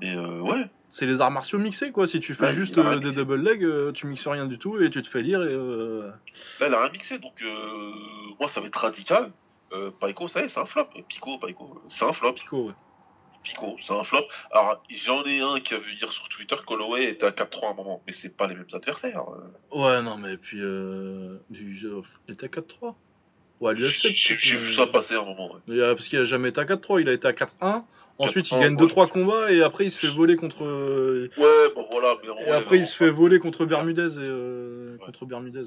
Mais 0.02 0.14
euh, 0.14 0.42
ouais, 0.42 0.66
C'est 0.98 1.06
les 1.06 1.20
arts 1.20 1.30
martiaux 1.32 1.60
mixés, 1.60 1.92
quoi. 1.92 2.08
Si 2.08 2.22
tu 2.22 2.34
fais 2.34 2.46
Ouais, 2.46 2.54
juste 2.54 2.78
euh, 2.78 3.00
des 3.00 3.12
double 3.12 3.36
legs, 3.42 3.66
euh, 3.66 3.92
tu 3.92 4.08
mixes 4.08 4.28
rien 4.30 4.46
du 4.46 4.58
tout 4.58 4.82
et 4.82 4.90
tu 4.90 5.02
te 5.02 5.10
fais 5.10 5.22
lire 5.22 5.44
et. 5.44 5.48
euh, 5.54 6.08
là 6.62 6.68
elle 6.68 6.74
a 6.74 6.84
rien 6.84 6.92
mixé, 6.92 7.20
donc 7.20 7.34
euh, 7.42 7.92
moi 8.40 8.48
ça 8.48 8.62
va 8.62 8.68
être 8.68 8.78
radical. 8.78 9.32
Paiko, 10.00 10.30
ça 10.30 10.42
y 10.42 10.46
est, 10.46 10.48
c'est 10.48 10.60
un 10.62 10.66
flop. 10.66 10.88
Pico, 11.10 11.38
Paiko, 11.38 11.82
c'est 11.90 12.06
un 12.06 12.14
flop. 12.14 12.32
Pico, 12.34 12.68
ouais. 12.68 12.74
Pico, 13.44 13.76
c'est 13.86 13.92
un 13.94 14.06
flop. 14.06 14.24
Alors 14.54 14.82
j'en 14.90 15.26
ai 15.26 15.42
un 15.42 15.60
qui 15.60 15.74
a 15.74 15.80
vu 15.80 15.96
dire 15.96 16.14
sur 16.14 16.30
Twitter 16.30 16.56
qu'Holloway 16.66 17.10
était 17.10 17.26
à 17.26 17.32
4-3 17.32 17.68
à 17.68 17.72
un 17.72 17.74
moment, 17.74 18.02
mais 18.08 18.14
c'est 18.14 18.30
pas 18.38 18.48
les 18.48 18.56
mêmes 18.56 18.66
adversaires. 18.72 19.26
euh. 19.74 19.78
Ouais, 19.78 20.02
non, 20.02 20.16
mais 20.16 20.38
puis. 20.38 20.60
Il 20.60 21.40
était 22.30 22.46
à 22.46 22.50
4-3 22.50 22.96
Ouais. 23.62 23.74
J'ai 23.78 24.58
vu 24.58 24.72
ça 24.72 24.88
passer 24.88 25.16
à 25.16 25.22
un 25.22 25.26
moment. 25.26 25.52
ouais. 25.68 25.78
Parce 25.94 26.08
qu'il 26.08 26.20
a 26.20 26.24
jamais 26.24 26.50
été 26.50 26.62
à 26.62 26.66
4-3, 26.66 27.02
il 27.02 27.10
a 27.10 27.14
été 27.14 27.28
à 27.28 27.34
4-1. 27.34 27.84
Ensuite, 28.18 28.50
il 28.52 28.56
4-1, 28.58 28.62
gagne 28.62 28.74
moi, 28.76 28.86
2-3 28.88 29.08
combats 29.10 29.52
et 29.52 29.62
après, 29.62 29.86
il 29.86 29.92
se 29.92 30.00
fait 30.00 30.08
voler 30.14 30.36
contre. 30.38 30.64
euh, 30.66 31.30
Ouais, 31.38 31.74
bon 31.76 31.86
voilà, 31.92 32.16
mais 32.24 32.46
Et 32.46 32.52
après, 32.52 32.78
il 32.78 32.88
se 32.88 32.96
fait 32.96 33.10
voler 33.10 33.40
contre 33.40 33.66
Bermudez 33.66 34.16
et 34.16 34.20
euh, 34.20 34.94
Ouais. 34.98 35.06
contre 35.06 35.26
Bermudez. 35.26 35.66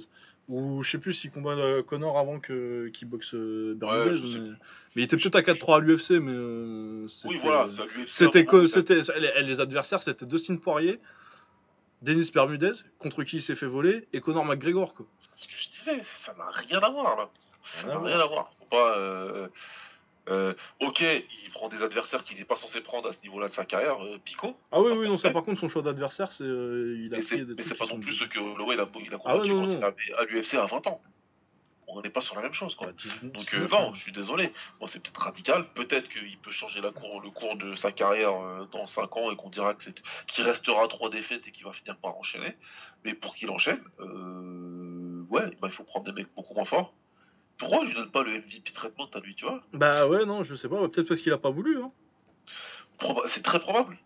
Ou 0.49 0.83
je 0.83 0.91
sais 0.91 0.99
plus 0.99 1.13
s'il 1.13 1.31
combat 1.31 1.51
euh, 1.51 1.83
Connor 1.83 2.17
avant 2.19 2.41
que 2.41 2.89
qu'il 2.89 3.07
boxe 3.09 3.35
Bermudez, 3.35 4.27
mais... 4.27 4.41
mais 4.41 4.53
il 4.97 5.03
était 5.03 5.19
peut-être 5.19 5.37
à 5.37 5.43
4-3 5.43 5.77
à 5.77 5.81
l'UFC, 5.81 6.13
mais 6.13 6.33
euh, 6.35 7.07
Oui, 7.27 7.39
voilà, 7.43 7.69
ça 7.71 7.85
lui 7.85 8.05
est 8.05 8.09
C'était 8.09 8.31
fait 8.33 8.39
un 8.41 8.51
que 8.51 8.57
moment, 8.57 8.69
c'était 8.69 9.03
les, 9.43 9.61
adversaires, 9.61 10.01
c'était 10.01 10.25
Dustin 10.25 10.57
Poirier, 10.57 10.99
Denis 12.01 12.31
Bermudez 12.33 12.73
contre 12.99 13.25
qui 13.25 13.37
il 13.37 13.43
s'est 13.43 13.57
fait 13.57 13.67
voler 13.67 14.07
et 14.15 14.21
Connor 14.23 14.47
McGregor 14.47 14.95
quoi. 14.95 15.05
C'est 15.37 15.43
ce 15.45 15.49
que 15.49 15.55
je 15.59 15.69
disais, 15.69 16.03
ça 16.25 16.35
n'a 16.39 16.49
rien 16.49 16.79
à 16.79 16.89
voir 16.89 17.17
là. 17.19 17.29
Ça 17.65 17.91
à 17.91 17.95
n'a 17.95 18.01
rien 18.01 18.21
à 18.21 18.27
voir. 18.27 18.51
Faut 18.59 18.65
pas. 18.71 18.97
euh, 18.97 19.49
euh, 20.29 20.55
ok, 20.81 21.01
il 21.01 21.51
prend 21.53 21.69
des 21.69 21.83
adversaires 21.83 22.23
qu'il 22.25 22.37
n'est 22.37 22.45
pas 22.45 22.57
censé 22.57 22.81
prendre 22.81 23.09
à 23.09 23.13
ce 23.13 23.21
niveau-là 23.23 23.49
de 23.49 23.55
sa 23.55 23.65
carrière, 23.65 24.03
euh, 24.05 24.19
Pico. 24.25 24.57
Ah 24.73 24.81
oui 24.81 24.93
oui 24.97 25.09
non 25.09 25.19
ça 25.19 25.31
par 25.31 25.45
contre 25.45 25.59
son 25.61 25.69
choix 25.69 25.83
d'adversaire 25.83 26.31
c'est 26.33 26.45
euh, 26.45 26.97
il 26.99 27.13
a 27.15 27.19
Mais 27.19 27.23
c'est 27.23 27.45
mais 27.45 27.55
pas 27.77 27.87
non 27.87 28.01
plus 28.01 28.13
ce 28.15 28.25
que 28.25 28.39
Holloway 28.39 28.75
il 28.77 28.81
a, 28.81 28.89
il 29.01 29.15
a 29.15 29.19
Ah 29.25 29.33
combattu 29.33 29.51
non, 29.51 29.61
quand 29.63 29.67
non. 29.67 29.79
il 29.79 29.85
avait 29.85 30.13
à 30.19 30.25
l'UFC 30.25 30.55
à 30.55 30.67
20 30.67 30.87
ans. 30.87 31.01
On 31.91 32.03
n'est 32.03 32.11
pas 32.11 32.21
sur 32.21 32.37
la 32.37 32.43
même 32.43 32.53
chose 32.53 32.75
quoi. 32.75 32.89
Bah, 32.89 32.93
dix- 32.99 33.31
Donc 33.33 33.55
euh, 33.55 33.67
non, 33.71 33.89
hein. 33.89 33.91
je 33.95 34.03
suis 34.03 34.13
désolé. 34.13 34.53
Moi 34.79 34.91
c'est 34.93 35.03
peut-être 35.03 35.23
radical. 35.23 35.65
Peut-être 35.73 36.11
qu'il 36.11 36.37
peut 36.39 36.51
changer 36.51 36.83
la 36.83 36.91
cour, 36.93 37.23
le 37.23 37.31
cours 37.31 37.57
de 37.57 37.75
sa 37.77 37.93
carrière 37.93 38.35
euh, 38.35 38.67
dans 38.73 38.87
5 38.87 39.17
ans 39.17 39.31
et 39.31 39.37
qu'on 39.37 39.49
dira 39.49 39.73
que 39.73 39.85
c'est- 39.85 40.03
qu'il 40.27 40.45
restera 40.45 40.83
à 40.85 40.89
3 40.89 41.09
défaites 41.09 41.47
et 41.47 41.51
qu'il 41.51 41.65
va 41.65 41.73
finir 41.73 41.97
par 41.97 42.15
enchaîner. 42.19 42.55
Mais 43.05 43.15
pour 43.15 43.35
qu'il 43.35 43.49
enchaîne, 43.49 43.81
euh, 44.01 45.25
ouais, 45.31 45.47
bah, 45.63 45.69
il 45.69 45.71
faut 45.71 45.85
prendre 45.85 46.05
des 46.05 46.13
mecs 46.13 46.29
beaucoup 46.37 46.53
moins 46.55 46.67
forts. 46.67 46.93
Pourquoi 47.59 47.81
il 47.83 47.89
lui 47.89 47.95
donne 47.95 48.11
pas 48.11 48.23
le 48.23 48.33
MVP 48.33 48.73
traitement 48.73 49.09
à 49.13 49.21
lui, 49.21 49.35
tu 49.35 49.45
vois 49.45 49.61
Bah 49.73 50.07
ouais 50.07 50.25
non 50.25 50.43
je 50.43 50.55
sais 50.55 50.69
pas 50.69 50.77
peut-être 50.89 51.09
parce 51.09 51.21
qu'il 51.23 51.33
a 51.33 51.39
pas 51.39 51.51
voulu 51.51 51.79
hein. 51.83 51.91
Proba- 52.99 53.25
C'est 53.29 53.43
très 53.43 53.61
probable. 53.61 53.97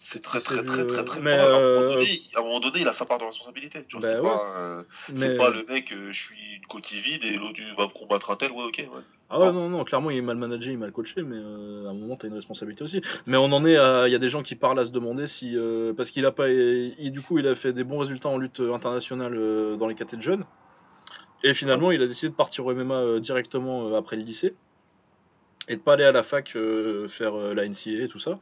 C'est 0.00 0.22
très 0.22 0.40
très 0.40 0.64
très 0.64 0.86
très 0.86 1.04
très 1.04 1.20
mais, 1.20 1.36
probable. 1.36 1.54
À 1.54 1.58
un, 1.58 1.60
moment 1.60 1.80
euh, 1.80 1.94
donné, 1.94 2.22
à 2.34 2.38
un 2.38 2.42
moment 2.42 2.60
donné, 2.60 2.80
il 2.80 2.88
a 2.88 2.92
sa 2.92 3.04
part 3.04 3.18
de 3.18 3.24
responsabilité. 3.24 3.84
Tu 3.86 3.98
vois, 3.98 4.00
Bah 4.02 4.08
c'est 4.14 4.20
ouais. 4.20 4.30
pas, 4.30 4.58
euh, 4.58 4.82
Mais 5.10 5.16
c'est 5.18 5.36
pas 5.36 5.50
le 5.50 5.64
mec, 5.64 5.92
euh, 5.92 6.12
je 6.12 6.22
suis 6.22 6.54
une 6.56 6.66
coquille 6.66 7.00
vide 7.00 7.24
et 7.24 7.32
l'autre 7.32 7.58
va 7.76 7.84
me 7.86 7.92
combattre 7.92 8.30
un 8.30 8.36
tel, 8.36 8.52
ouais, 8.52 8.64
ok. 8.64 8.78
Ouais. 8.78 9.00
Ah 9.30 9.40
ouais, 9.40 9.52
non, 9.52 9.68
non, 9.68 9.84
clairement, 9.84 10.08
il 10.10 10.16
est 10.18 10.22
mal 10.22 10.36
managé, 10.38 10.70
il 10.70 10.74
est 10.74 10.78
mal 10.78 10.92
coaché, 10.92 11.22
mais 11.22 11.36
à 11.36 11.90
un 11.90 11.94
moment, 11.94 12.16
t'as 12.16 12.28
une 12.28 12.34
responsabilité 12.34 12.82
aussi. 12.84 13.02
Mais 13.26 13.36
on 13.36 13.52
en 13.52 13.64
est 13.66 13.76
à. 13.76 14.08
Il 14.08 14.12
y 14.12 14.14
a 14.14 14.18
des 14.18 14.30
gens 14.30 14.42
qui 14.42 14.54
parlent 14.54 14.78
à 14.78 14.84
se 14.86 14.90
demander 14.90 15.26
si. 15.26 15.54
euh, 15.56 15.92
parce 15.92 16.10
qu'il 16.10 16.24
a 16.24 16.32
pas. 16.32 16.48
il- 16.48 17.10
du 17.10 17.20
coup, 17.20 17.38
il 17.38 17.46
a 17.46 17.54
fait 17.54 17.72
des 17.74 17.84
bons 17.84 17.98
résultats 17.98 18.30
en 18.30 18.38
lutte 18.38 18.60
internationale 18.60 19.34
dans 19.78 19.86
les 19.88 19.94
catés 19.94 20.16
de 20.16 20.22
jeunes. 20.22 20.44
Et 21.44 21.54
finalement, 21.54 21.90
il 21.90 22.02
a 22.02 22.06
décidé 22.06 22.30
de 22.30 22.34
partir 22.34 22.66
au 22.66 22.74
MMA 22.74 22.94
euh, 22.94 23.20
directement 23.20 23.88
euh, 23.88 23.96
après 23.96 24.16
le 24.16 24.22
lycée. 24.22 24.54
Et 25.68 25.76
de 25.76 25.80
pas 25.82 25.92
aller 25.94 26.04
à 26.04 26.12
la 26.12 26.22
fac 26.22 26.56
euh, 26.56 27.06
faire 27.08 27.34
euh, 27.38 27.52
la 27.54 27.68
NCA 27.68 27.90
et 28.04 28.08
tout 28.08 28.18
ça. 28.18 28.38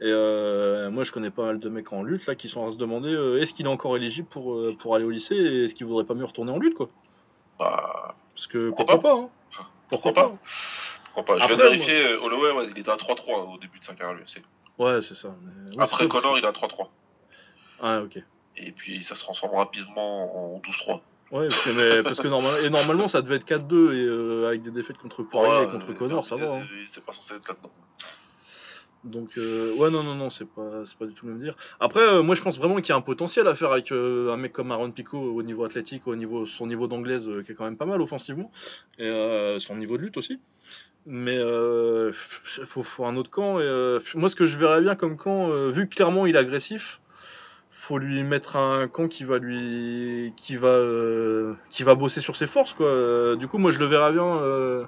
Et 0.00 0.04
euh, 0.06 0.90
moi, 0.90 1.02
je 1.04 1.10
connais 1.12 1.30
pas 1.30 1.44
mal 1.44 1.58
de 1.58 1.68
mecs 1.68 1.92
en 1.92 2.02
lutte 2.04 2.26
là 2.26 2.34
qui 2.36 2.48
sont 2.48 2.66
à 2.66 2.70
se 2.72 2.76
demander 2.76 3.12
est-ce 3.40 3.52
qu'il 3.52 3.66
est 3.66 3.68
encore 3.68 3.96
éligible 3.96 4.28
pour, 4.28 4.56
pour 4.78 4.94
aller 4.94 5.04
au 5.04 5.10
lycée 5.10 5.34
et 5.34 5.64
est-ce 5.64 5.74
qu'il 5.74 5.86
voudrait 5.86 6.04
pas 6.04 6.14
mieux 6.14 6.24
retourner 6.24 6.52
en 6.52 6.58
lutte 6.58 6.74
quoi? 6.74 6.88
Bah, 7.58 8.14
Parce 8.34 8.46
que 8.46 8.68
Pourquoi 8.70 8.86
pourquoi, 8.86 9.10
pas, 9.10 9.18
hein? 9.18 9.30
pourquoi 9.88 10.12
pas? 10.14 10.32
Pourquoi 11.12 11.24
pas? 11.24 11.38
Je 11.40 11.44
Après, 11.44 11.56
de 11.56 11.62
vérifier, 11.62 12.14
Holloway, 12.14 12.52
ouais, 12.52 12.68
il 12.70 12.78
était 12.78 12.90
à 12.90 12.96
3-3 12.96 13.52
au 13.54 13.58
début 13.58 13.80
de 13.80 13.84
sa 13.84 13.94
carrière, 13.94 14.16
lui. 14.16 14.22
c'est- 14.28 14.42
Ouais, 14.78 15.00
c'est 15.02 15.16
ça. 15.16 15.34
mais- 15.42 15.76
ouais, 15.76 15.82
Après 15.82 16.06
Connor, 16.06 16.38
il 16.38 16.44
est 16.44 16.46
à 16.46 16.52
3-3. 16.52 16.92
Ah, 17.82 18.02
ok. 18.02 18.22
Et 18.56 18.70
puis 18.70 19.02
ça 19.02 19.16
se 19.16 19.20
transforme 19.22 19.56
rapidement 19.56 20.54
en 20.54 20.58
12-3. 20.60 21.02
Ouais, 21.30 21.48
parce 21.48 21.62
que, 21.62 21.70
mais- 21.70 22.02
parce 22.02 22.20
que 22.20 22.28
normal- 22.28 22.64
et 22.64 22.70
normalement 22.70 23.06
ça 23.08 23.20
devait 23.20 23.36
être 23.36 23.44
4-2 23.44 23.92
et 23.92 24.04
euh, 24.06 24.48
avec 24.48 24.62
des 24.62 24.70
défaites 24.70 24.96
contre 24.98 25.22
Poirier 25.22 25.50
Ouais, 25.50 25.64
et 25.64 25.70
contre 25.70 25.92
Connor, 25.92 26.26
ça 26.26 26.36
va. 26.36 26.54
Hein. 26.54 26.66
C'est 26.88 27.04
pas 27.04 27.12
censé 27.12 27.34
être 27.34 27.46
là-dedans. 27.48 27.70
Donc 29.04 29.38
euh, 29.38 29.76
ouais 29.76 29.90
non 29.90 30.02
non 30.02 30.16
non 30.16 30.28
c'est 30.28 30.44
pas 30.44 30.84
c'est 30.84 30.98
pas 30.98 31.06
du 31.06 31.14
tout 31.14 31.26
le 31.26 31.32
même 31.32 31.40
dire. 31.40 31.54
Après 31.78 32.00
euh, 32.00 32.22
moi 32.22 32.34
je 32.34 32.42
pense 32.42 32.58
vraiment 32.58 32.76
qu'il 32.76 32.88
y 32.88 32.92
a 32.92 32.96
un 32.96 33.00
potentiel 33.00 33.46
à 33.46 33.54
faire 33.54 33.70
avec 33.70 33.92
euh, 33.92 34.32
un 34.32 34.36
mec 34.36 34.52
comme 34.52 34.72
Aaron 34.72 34.90
Pico 34.90 35.16
au 35.18 35.42
niveau 35.44 35.64
athlétique, 35.64 36.08
au 36.08 36.16
niveau 36.16 36.46
son 36.46 36.66
niveau 36.66 36.88
d'anglaise 36.88 37.30
qui 37.46 37.52
est 37.52 37.54
quand 37.54 37.64
même 37.64 37.76
pas 37.76 37.86
mal 37.86 38.00
offensivement 38.00 38.50
et 38.98 39.56
son 39.60 39.76
niveau 39.76 39.96
de 39.98 40.02
lutte 40.02 40.16
aussi. 40.16 40.40
Mais 41.06 41.38
faut, 42.12 42.82
faut 42.82 43.04
un 43.04 43.16
autre 43.16 43.30
camp. 43.30 43.60
Et, 43.60 43.98
moi 44.16 44.28
ce 44.28 44.34
que 44.34 44.46
je 44.46 44.58
verrais 44.58 44.80
bien 44.80 44.96
comme 44.96 45.16
camp, 45.16 45.48
vu 45.70 45.88
que 45.88 45.94
clairement 45.94 46.26
il 46.26 46.34
est 46.34 46.38
agressif, 46.38 47.00
faut 47.88 47.96
lui 47.96 48.22
mettre 48.22 48.56
un 48.56 48.86
camp 48.86 49.08
qui 49.08 49.24
va 49.24 49.38
lui 49.38 50.34
qui 50.36 50.56
va 50.56 50.68
euh, 50.68 51.54
qui 51.70 51.84
va 51.84 51.94
bosser 51.94 52.20
sur 52.20 52.36
ses 52.36 52.46
forces 52.46 52.74
quoi. 52.74 53.34
Du 53.36 53.48
coup 53.48 53.56
moi 53.56 53.70
je 53.70 53.78
le 53.78 53.86
verrais 53.86 54.12
bien 54.12 54.26
euh, 54.26 54.84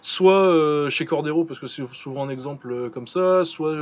soit 0.00 0.46
euh, 0.46 0.88
chez 0.88 1.04
Cordero 1.04 1.44
parce 1.44 1.60
que 1.60 1.66
c'est 1.66 1.86
souvent 1.92 2.24
un 2.24 2.30
exemple 2.30 2.88
comme 2.88 3.06
ça, 3.06 3.44
soit 3.44 3.74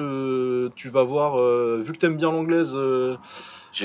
tu 0.75 0.89
vas 0.89 1.05
voir 1.05 1.37
vu 1.79 1.93
que 1.93 1.99
t'aimes 1.99 2.17
bien 2.17 2.33
l'anglaise 2.33 2.77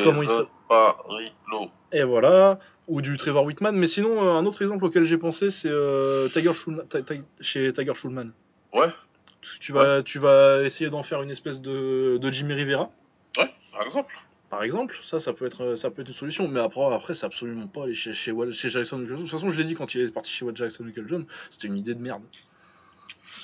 Comment 0.03 0.23
il 0.23 0.29
Parillo. 0.67 1.69
et 1.91 2.03
voilà 2.03 2.57
ou 2.87 3.01
du 3.01 3.17
Trevor 3.17 3.43
Whitman 3.43 3.75
mais 3.75 3.87
sinon 3.87 4.35
un 4.35 4.45
autre 4.47 4.63
exemple 4.63 4.85
auquel 4.85 5.03
j'ai 5.03 5.17
pensé 5.17 5.51
c'est 5.51 5.69
Tiger 6.33 6.53
Schulman, 6.55 6.85
chez 7.39 7.71
Tiger 7.71 7.93
Schulman. 7.93 8.31
Ouais. 8.73 8.87
Tu 9.59 9.73
vas, 9.73 10.01
tu 10.01 10.17
vas 10.17 10.63
essayer 10.63 10.89
d'en 10.89 11.03
faire 11.03 11.21
une 11.21 11.31
espèce 11.31 11.61
de, 11.61 12.17
de 12.19 12.31
Jimmy 12.31 12.53
Rivera, 12.53 12.91
Ouais, 13.37 13.51
par 13.71 13.81
exemple. 13.87 14.15
Par 14.51 14.61
exemple. 14.61 14.99
Ça, 15.03 15.19
ça 15.19 15.33
peut 15.33 15.45
être, 15.47 15.75
ça 15.75 15.89
peut 15.89 16.03
être 16.03 16.09
une 16.09 16.13
solution. 16.13 16.47
Mais 16.47 16.59
après, 16.59 16.81
après 16.93 17.15
c'est 17.15 17.25
absolument 17.25 17.65
pas 17.67 17.85
aller 17.85 17.95
chez, 17.95 18.13
chez, 18.13 18.31
chez 18.51 18.69
Jackson 18.69 18.99
Nicholson. 18.99 19.15
De 19.23 19.27
toute 19.27 19.31
façon, 19.31 19.49
je 19.49 19.57
l'ai 19.57 19.63
dit 19.63 19.73
quand 19.73 19.95
il 19.95 20.01
est 20.01 20.11
parti 20.11 20.29
chez 20.31 20.45
Jackson 20.53 20.83
Nicholson, 20.83 21.25
c'était 21.49 21.67
une 21.67 21.77
idée 21.77 21.95
de 21.95 22.01
merde. 22.01 22.21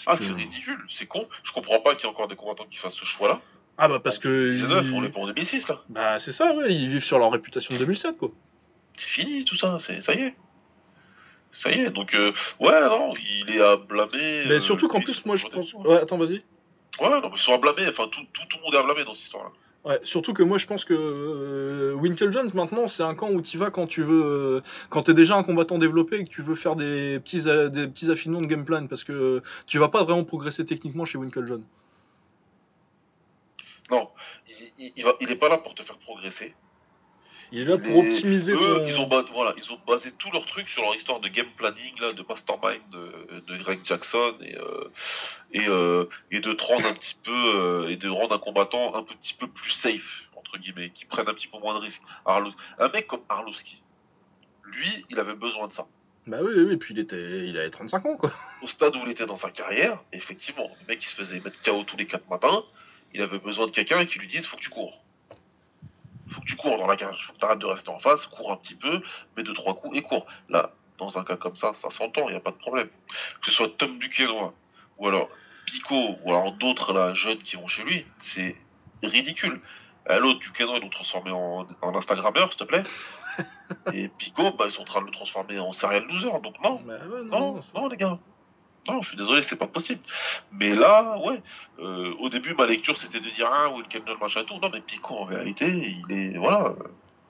Ah, 0.06 0.16
que- 0.18 0.24
c'est 0.24 0.34
ridicule, 0.34 0.78
c'est 0.90 1.08
con. 1.08 1.28
Je 1.44 1.52
comprends 1.52 1.80
pas 1.80 1.96
qu'il 1.96 2.04
y 2.04 2.08
ait 2.08 2.12
encore 2.14 2.28
des 2.28 2.36
combattants 2.36 2.68
qui 2.70 2.78
fassent 2.78 2.94
ce 2.96 3.06
choix-là. 3.06 3.42
Ah 3.80 3.88
bah 3.88 4.00
parce 4.00 4.18
que... 4.20 4.52
19, 4.54 4.86
ils- 4.86 4.94
on 4.94 5.04
est 5.04 5.18
en 5.18 5.28
2006 5.28 5.68
là. 5.68 5.82
Bah 5.90 6.20
c'est 6.20 6.32
ça, 6.32 6.56
ouais, 6.56 6.74
ils 6.74 6.90
vivent 6.90 7.04
sur 7.04 7.20
leur 7.20 7.32
réputation 7.32 7.74
de 7.74 7.80
2007, 7.80 8.18
quoi. 8.18 8.30
C'est 8.96 9.08
fini 9.08 9.46
tout 9.46 9.56
ça, 9.56 9.78
c'est 9.80 10.02
ça 10.02 10.14
y 10.16 10.22
est. 10.22 10.36
Ça 11.52 11.72
y 11.72 11.80
est, 11.82 11.90
donc 11.90 12.14
euh, 12.14 12.32
ouais, 12.60 12.80
non, 12.82 13.14
il 13.46 13.50
est 13.56 13.62
à 13.62 13.78
blâmer. 13.78 14.46
Mais 14.48 14.54
euh, 14.56 14.60
surtout 14.60 14.88
qu'en 14.88 14.98
lui, 15.00 15.06
plus, 15.06 15.26
moi 15.26 15.36
je 15.38 15.48
pense... 15.48 15.74
Ouais, 15.74 15.96
attends, 15.98 16.18
vas-y. 16.18 16.44
Ouais, 17.00 17.10
non, 17.10 17.22
mais 17.22 17.30
ils 17.36 17.38
sont 17.40 17.54
à 17.54 17.58
blâmer, 17.58 17.88
enfin 17.88 18.08
tout, 18.12 18.22
tout, 18.34 18.42
tout 18.50 18.58
le 18.58 18.64
monde 18.64 18.74
est 18.74 18.78
à 18.78 18.84
blâmer 18.84 19.04
dans 19.06 19.14
cette 19.16 19.26
histoire-là. 19.26 19.52
Surtout 20.04 20.34
que 20.34 20.44
moi 20.44 20.58
je 20.58 20.66
pense 20.66 20.86
que 20.86 20.94
euh, 20.94 21.94
Winkle 21.94 22.32
Jones 22.32 22.50
maintenant 22.54 22.88
c'est 22.88 23.04
un 23.04 23.16
camp 23.16 23.30
où 23.30 23.42
tu 23.42 23.58
vas 23.58 23.70
quand 23.70 23.88
tu 23.88 24.04
veux 24.04 24.24
euh, 24.24 24.62
quand 24.90 25.04
t'es 25.04 25.14
déjà 25.14 25.36
un 25.36 25.44
combattant 25.44 25.78
développé 25.78 26.18
et 26.18 26.24
que 26.26 26.30
tu 26.30 26.42
veux 26.42 26.56
faire 26.56 26.76
des 26.76 27.20
petits 27.20 27.44
petits 27.44 28.12
affinements 28.12 28.42
de 28.42 28.48
game 28.48 28.66
plan 28.66 28.88
parce 28.88 29.04
que 29.04 29.14
euh, 29.14 29.44
tu 29.66 29.78
vas 29.80 29.88
pas 29.88 30.04
vraiment 30.04 30.24
progresser 30.24 30.66
techniquement 30.66 31.06
chez 31.06 31.18
Winkle 31.18 31.48
Jones. 31.48 31.64
Non, 33.90 34.10
il, 34.50 34.72
il, 34.78 34.94
il 34.98 35.04
va, 35.06 35.14
il 35.22 35.32
est 35.32 35.36
pas 35.36 35.48
là 35.48 35.58
pour 35.58 35.74
te 35.74 35.84
faire 35.84 35.98
progresser. 36.00 36.54
Il 37.52 37.60
est 37.62 37.66
là 37.66 37.78
pour 37.78 37.98
optimiser 37.98 38.54
Eux, 38.54 38.58
ton 38.58 38.88
ils 38.88 39.00
ont, 39.00 39.08
ba- 39.08 39.24
voilà, 39.32 39.54
ils 39.58 39.72
ont 39.72 39.80
basé 39.88 40.12
tout 40.12 40.30
leur 40.32 40.46
truc 40.46 40.68
sur 40.68 40.82
leur 40.84 40.96
histoire 40.96 41.20
de 41.20 41.28
game 41.30 41.48
planning, 41.56 41.94
là, 42.02 42.12
de 42.12 42.24
mastermind 42.28 42.82
de, 42.92 43.40
de 43.48 43.58
Greg 43.64 43.80
Jackson 43.86 44.36
et, 44.42 44.58
euh, 44.58 44.90
et, 45.54 45.68
euh, 45.68 46.06
et 46.32 46.40
de 46.42 46.52
te 46.54 46.64
rendre 46.64 46.86
un 46.88 46.94
petit 46.94 47.16
peu 47.24 47.32
euh, 47.34 47.88
et 47.90 47.96
de 47.96 48.10
rendre 48.10 48.36
un 48.36 48.40
combattant 48.40 48.96
un 48.96 49.04
petit 49.04 49.34
peu 49.34 49.48
plus 49.48 49.72
safe 49.72 50.24
entre 50.36 50.58
guillemets, 50.60 50.92
qui 50.92 51.06
prenne 51.06 51.28
un 51.28 51.34
petit 51.34 51.48
peu 51.48 51.58
moins 51.60 51.74
de 51.74 51.80
risques. 51.80 52.02
Arlos- 52.26 52.54
un 52.80 52.90
mec 52.90 53.08
comme 53.08 53.22
Arlovski, 53.30 53.82
lui, 54.66 55.06
il 55.10 55.20
avait 55.20 55.34
besoin 55.36 55.68
de 55.68 55.74
ça. 55.74 55.88
Bah 56.28 56.40
oui, 56.42 56.52
oui, 56.56 56.64
oui, 56.64 56.78
puis 56.78 56.94
il 56.94 57.00
était 57.00 57.48
il 57.48 57.58
avait 57.58 57.70
35 57.70 58.06
ans 58.06 58.18
quoi. 58.18 58.32
Au 58.62 58.68
stade 58.68 58.96
où 58.98 59.00
il 59.06 59.12
était 59.12 59.26
dans 59.26 59.38
sa 59.38 59.50
carrière, 59.50 60.02
effectivement, 60.12 60.70
le 60.82 60.88
mec 60.88 61.00
qui 61.00 61.08
se 61.08 61.16
faisait 61.16 61.40
mettre 61.40 61.62
KO 61.64 61.84
tous 61.86 61.96
les 61.98 62.06
quatre 62.06 62.28
matins, 62.30 62.64
il 63.14 63.22
avait 63.22 63.40
besoin 63.40 63.68
de 63.68 63.72
quelqu'un 63.72 64.06
qui 64.06 64.20
lui 64.20 64.28
dise 64.28 64.46
faut 64.46 64.58
que 64.58 64.62
tu 64.62 64.70
cours. 64.70 65.02
Faut 66.30 66.42
que 66.42 66.46
tu 66.46 66.56
cours 66.56 66.78
dans 66.78 66.88
la 66.88 66.96
cage, 66.98 67.26
faut 67.28 67.34
que 67.34 67.40
tu 67.40 67.46
arrêtes 67.46 67.60
de 67.60 67.66
rester 67.66 67.90
en 67.90 68.00
face, 68.00 68.26
cours 68.28 68.52
un 68.52 68.58
petit 68.58 68.76
peu, 68.76 69.02
mets 69.36 69.44
deux 69.44 69.54
trois 69.54 69.74
coups 69.76 69.98
et 69.98 70.02
cours. 70.02 70.26
Là, 70.50 70.72
dans 70.98 71.18
un 71.18 71.24
cas 71.24 71.36
comme 71.38 71.56
ça, 71.56 71.74
ça 71.76 71.90
s'entend, 71.90 72.28
il 72.28 72.32
n'y 72.32 72.38
a 72.38 72.42
pas 72.42 72.52
de 72.52 72.58
problème. 72.58 72.90
Que 73.42 73.46
ce 73.46 73.52
soit 73.52 73.70
Tom 73.78 73.98
Duquesnoy 74.00 74.52
ou 74.98 75.08
alors 75.08 75.30
Pico 75.66 76.16
ou 76.24 76.30
alors 76.30 76.52
d'autres 76.54 76.94
là 76.94 77.14
jeunes 77.14 77.38
qui 77.40 77.56
vont 77.56 77.68
chez 77.68 77.84
lui, 77.84 78.06
c'est 78.22 78.56
ridicule. 79.04 79.62
Euh, 80.10 80.20
L'autre 80.20 80.40
Duquesnoy 80.40 80.78
ils 80.78 80.82
l'ont 80.82 80.90
transformé 80.90 81.32
en, 81.32 81.68
en 81.82 81.96
Instagrammeur, 81.96 82.50
s'il 82.50 82.58
te 82.60 82.64
plaît. 82.64 82.84
Et 83.94 84.08
Pico, 84.08 84.52
bah, 84.54 84.66
ils 84.68 84.72
sont 84.72 84.82
en 84.82 84.86
train 84.86 85.02
de 85.02 85.06
le 85.06 85.12
transformer 85.12 85.60
en 85.60 85.72
serial 85.74 86.04
loser. 86.06 86.32
Donc 86.42 86.56
non, 86.64 86.82
Bah 86.86 86.94
ouais, 87.08 87.24
non, 87.24 87.60
non, 87.76 87.88
les 87.88 87.98
gars. 87.98 88.18
Non, 88.88 89.02
je 89.02 89.10
suis 89.10 89.18
désolé, 89.18 89.44
c'est 89.44 89.58
pas 89.58 89.68
possible. 89.68 90.02
Mais 90.52 90.70
là, 90.70 91.18
ouais. 91.20 91.42
euh, 91.80 92.14
au 92.20 92.30
début, 92.30 92.54
ma 92.54 92.66
lecture, 92.66 92.98
c'était 92.98 93.20
de 93.20 93.30
dire 93.30 93.50
ah, 93.52 93.70
Wilken 93.70 94.04
John, 94.06 94.18
machin 94.20 94.44
tout. 94.46 94.58
Non, 94.60 94.70
mais 94.72 94.82
Pico, 94.82 95.16
en 95.16 95.26
vérité, 95.26 95.68
il 95.68 96.06
est. 96.16 96.38
Voilà. 96.38 96.74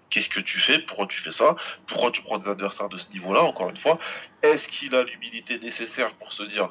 Qu'est-ce 0.09 0.29
que 0.29 0.39
tu 0.39 0.59
fais? 0.59 0.79
Pourquoi 0.79 1.07
tu 1.07 1.19
fais 1.19 1.31
ça? 1.31 1.55
Pourquoi 1.85 2.11
tu 2.11 2.21
prends 2.21 2.38
des 2.38 2.49
adversaires 2.49 2.89
de 2.89 2.97
ce 2.97 3.11
niveau-là 3.11 3.43
Encore 3.43 3.69
une 3.69 3.77
fois, 3.77 3.99
est-ce 4.41 4.67
qu'il 4.69 4.95
a 4.95 5.03
l'humilité 5.03 5.59
nécessaire 5.59 6.11
pour 6.13 6.31
se 6.31 6.43
dire 6.43 6.69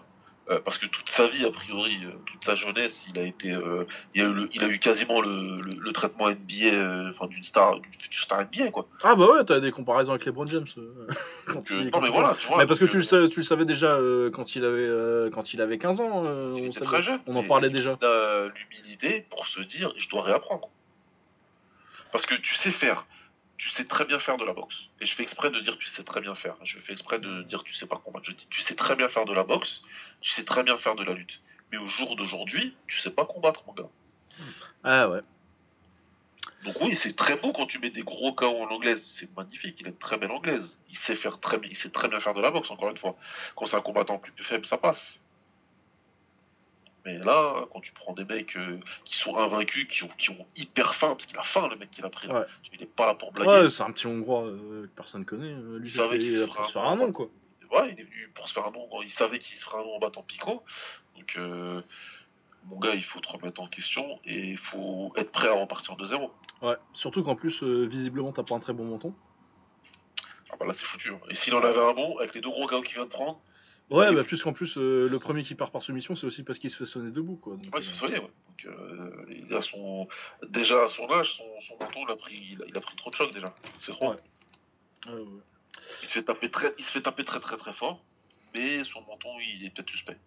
euh, 0.48 0.60
parce 0.64 0.78
que 0.78 0.86
toute 0.86 1.10
sa 1.10 1.26
vie, 1.26 1.44
a 1.44 1.50
priori, 1.50 1.98
euh, 2.04 2.10
toute 2.26 2.44
sa 2.44 2.54
jeunesse, 2.54 3.04
il 3.08 3.18
a 3.18 3.22
été, 3.22 3.50
euh, 3.52 3.84
il, 4.14 4.22
a 4.22 4.24
eu 4.26 4.32
le- 4.32 4.48
il 4.52 4.62
a 4.62 4.68
eu 4.68 4.78
quasiment 4.78 5.20
le, 5.20 5.60
le- 5.60 5.80
le 5.80 5.92
traitement 5.92 6.28
NBA, 6.30 7.10
enfin 7.10 7.26
d'une 7.26 7.42
star, 7.42 7.80
d'une 7.80 8.12
star 8.12 8.42
NBA 8.42 8.70
quoi. 8.70 8.86
Ah 9.02 9.16
bah 9.16 9.26
ouais, 9.26 9.44
t'as 9.44 9.58
des 9.58 9.72
comparaisons 9.72 10.12
avec 10.12 10.24
LeBron 10.24 10.46
James. 10.46 10.66
quand 11.46 11.54
Donc, 11.54 11.70
il- 11.70 11.90
quand 11.90 11.98
non 11.98 12.02
mais 12.02 12.08
il- 12.08 12.12
voilà, 12.12 12.34
tu 12.38 12.46
vois. 12.46 12.58
Mais 12.58 12.66
parce 12.66 12.78
que 12.78 12.84
tu 12.84 12.96
le, 12.98 13.02
savais, 13.02 13.28
tu 13.28 13.40
le 13.40 13.44
savais 13.44 13.64
déjà 13.64 13.98
quand 14.32 14.54
il 14.54 14.64
avait 14.64 15.30
quand 15.32 15.52
il 15.52 15.60
avait 15.60 15.78
15 15.78 16.00
ans. 16.00 16.10
on, 16.24 16.70
savait- 16.72 16.86
très 16.86 17.02
jeune. 17.02 17.20
on 17.26 17.34
en 17.36 17.42
parlait 17.42 17.70
déjà. 17.70 17.98
l'humilité 18.54 19.26
pour 19.30 19.46
se 19.48 19.60
dire 19.60 19.92
je 19.96 20.08
dois 20.08 20.22
réapprendre. 20.22 20.68
Parce 22.12 22.24
que 22.24 22.34
tu 22.36 22.54
sais 22.54 22.70
faire, 22.70 23.04
tu 23.58 23.70
sais 23.70 23.84
très 23.84 24.04
bien 24.04 24.18
faire 24.18 24.36
de 24.36 24.44
la 24.44 24.52
boxe. 24.52 24.88
Et 25.00 25.06
je 25.06 25.14
fais 25.14 25.22
exprès 25.22 25.50
de 25.50 25.60
dire 25.60 25.78
tu 25.78 25.88
sais 25.88 26.04
très 26.04 26.20
bien 26.20 26.34
faire. 26.34 26.56
Je 26.62 26.78
fais 26.78 26.92
exprès 26.92 27.18
de 27.18 27.42
dire 27.42 27.62
tu 27.64 27.74
sais 27.74 27.86
pas 27.86 27.96
combattre. 27.96 28.26
Je 28.26 28.32
dis 28.32 28.46
tu 28.50 28.60
sais 28.60 28.74
très 28.74 28.96
bien 28.96 29.08
faire 29.08 29.24
de 29.24 29.32
la 29.32 29.44
boxe, 29.44 29.82
tu 30.20 30.30
sais 30.32 30.44
très 30.44 30.62
bien 30.62 30.78
faire 30.78 30.94
de 30.94 31.04
la 31.04 31.14
lutte. 31.14 31.40
Mais 31.72 31.78
au 31.78 31.86
jour 31.86 32.16
d'aujourd'hui, 32.16 32.74
tu 32.86 33.00
sais 33.00 33.10
pas 33.10 33.24
combattre, 33.24 33.64
mon 33.66 33.72
gars. 33.72 33.88
Ah 34.84 35.08
ouais. 35.08 35.20
Donc 36.64 36.80
oui, 36.80 36.96
c'est 36.96 37.14
très 37.14 37.36
beau 37.36 37.52
quand 37.52 37.66
tu 37.66 37.78
mets 37.78 37.90
des 37.90 38.02
gros 38.02 38.32
KO 38.32 38.46
en 38.46 38.68
anglaise. 38.70 39.04
C'est 39.14 39.34
magnifique. 39.36 39.76
Il 39.80 39.86
a 39.86 39.90
une 39.90 39.96
très 39.96 40.16
belle 40.16 40.30
anglaise. 40.30 40.76
Il 40.90 40.98
sait 40.98 41.16
faire 41.16 41.40
très 41.40 41.58
bien, 41.58 41.70
il 41.70 41.76
sait 41.76 41.90
très 41.90 42.08
bien 42.08 42.20
faire 42.20 42.34
de 42.34 42.40
la 42.40 42.50
boxe. 42.50 42.70
Encore 42.70 42.90
une 42.90 42.98
fois, 42.98 43.16
quand 43.54 43.66
c'est 43.66 43.76
un 43.76 43.80
combattant 43.80 44.18
plus 44.18 44.44
faible, 44.44 44.66
ça 44.66 44.78
passe. 44.78 45.20
Mais 47.06 47.18
là, 47.18 47.64
quand 47.72 47.80
tu 47.80 47.92
prends 47.92 48.12
des 48.12 48.24
mecs 48.24 48.56
euh, 48.56 48.78
qui 49.04 49.16
sont 49.16 49.36
invaincus, 49.36 49.86
qui 49.86 50.02
ont, 50.04 50.08
qui 50.18 50.30
ont 50.30 50.44
hyper 50.56 50.94
faim, 50.96 51.14
parce 51.14 51.24
qu'il 51.26 51.38
a 51.38 51.42
faim 51.44 51.68
le 51.68 51.76
mec 51.76 51.90
qu'il 51.92 52.04
a 52.04 52.10
pris. 52.10 52.28
Ouais. 52.28 52.44
Il 52.74 52.82
est 52.82 52.86
pas 52.86 53.06
là 53.06 53.14
pour 53.14 53.30
blaguer. 53.32 53.50
Ouais, 53.64 53.70
c'est 53.70 53.84
un 53.84 53.92
petit 53.92 54.06
hongrois 54.08 54.42
euh, 54.44 54.82
que 54.82 54.86
personne 54.88 55.24
connaît. 55.24 55.52
euh, 55.54 55.78
lui, 55.78 55.88
Il 55.88 55.92
savait 55.92 56.16
il 56.16 56.20
qu'il 56.22 56.32
se 56.66 56.72
faire 56.72 56.82
un 56.84 56.96
nom 56.96 57.12
quoi. 57.12 57.28
Ouais, 57.70 57.92
il 57.92 58.00
est 58.00 58.04
venu 58.04 58.30
pour 58.34 58.48
se 58.48 58.52
faire 58.54 58.66
un 58.66 58.72
nom. 58.72 58.88
Il 59.02 59.10
savait 59.10 59.38
qu'il 59.38 59.56
se 59.56 59.64
ferait 59.64 59.78
un 59.78 59.84
nom 59.84 59.94
en 59.96 59.98
battant 60.00 60.22
Pico. 60.22 60.62
Donc, 61.16 61.34
euh, 61.36 61.80
mon 62.64 62.78
gars, 62.80 62.94
il 62.94 63.04
faut 63.04 63.20
te 63.20 63.28
remettre 63.28 63.60
en 63.62 63.68
question 63.68 64.18
et 64.24 64.50
il 64.50 64.58
faut 64.58 65.12
être 65.16 65.30
prêt 65.30 65.48
à 65.48 65.52
repartir 65.54 65.94
de 65.96 66.04
zéro. 66.04 66.32
Ouais. 66.60 66.76
Surtout 66.92 67.22
qu'en 67.22 67.36
plus, 67.36 67.62
visiblement, 67.62 68.32
t'as 68.32 68.42
pas 68.42 68.56
un 68.56 68.60
très 68.60 68.72
bon 68.72 68.84
menton. 68.84 69.14
Ah 70.50 70.56
bah 70.58 70.66
là, 70.66 70.74
c'est 70.74 70.84
foutu. 70.84 71.10
hein. 71.12 71.20
Et 71.30 71.34
s'il 71.36 71.54
en 71.54 71.62
avait 71.62 71.78
un 71.80 71.92
bon, 71.92 72.18
avec 72.18 72.34
les 72.34 72.40
deux 72.40 72.50
gros 72.50 72.66
KO 72.66 72.80
qu'il 72.82 72.94
vient 72.94 73.04
de 73.04 73.10
prendre, 73.10 73.40
Ouais, 73.88 74.12
bah 74.12 74.24
plus 74.24 74.42
qu'en 74.42 74.52
plus, 74.52 74.76
euh, 74.78 75.08
le 75.08 75.18
premier 75.20 75.44
qui 75.44 75.54
part 75.54 75.70
par 75.70 75.82
soumission, 75.82 76.16
c'est 76.16 76.26
aussi 76.26 76.42
parce 76.42 76.58
qu'il 76.58 76.70
se 76.70 76.76
fait 76.76 76.86
sonner 76.86 77.12
debout 77.12 77.36
quoi. 77.36 77.54
Donc, 77.54 77.72
Ouais, 77.72 77.80
il 77.80 77.84
se 77.84 77.90
euh, 77.90 77.92
fait 77.92 77.98
soigner, 77.98 78.18
ouais. 78.18 78.22
Donc, 78.22 78.66
euh, 78.66 79.24
il 79.28 79.54
a 79.54 79.62
son... 79.62 80.08
Déjà 80.48 80.82
à 80.84 80.88
son 80.88 81.08
âge, 81.12 81.36
son, 81.36 81.60
son 81.60 81.74
menton, 81.78 82.00
il 82.06 82.10
a, 82.10 82.16
pris, 82.16 82.34
il, 82.52 82.62
a, 82.62 82.66
il 82.66 82.76
a 82.76 82.80
pris 82.80 82.96
trop 82.96 83.10
de 83.10 83.14
choc 83.14 83.32
déjà. 83.32 83.54
C'est 83.80 83.92
trop. 83.92 84.10
Ouais. 84.10 84.16
ouais, 85.06 85.12
ouais. 85.12 85.24
Il, 86.02 86.08
se 86.08 86.12
fait 86.14 86.22
taper 86.24 86.50
très, 86.50 86.74
il 86.78 86.84
se 86.84 86.90
fait 86.90 87.02
taper 87.02 87.24
très 87.24 87.38
très 87.38 87.56
très 87.56 87.72
fort, 87.72 88.02
mais 88.56 88.82
son 88.82 89.02
menton, 89.02 89.28
il 89.40 89.64
est 89.64 89.70
peut-être 89.70 89.90
suspect. 89.90 90.18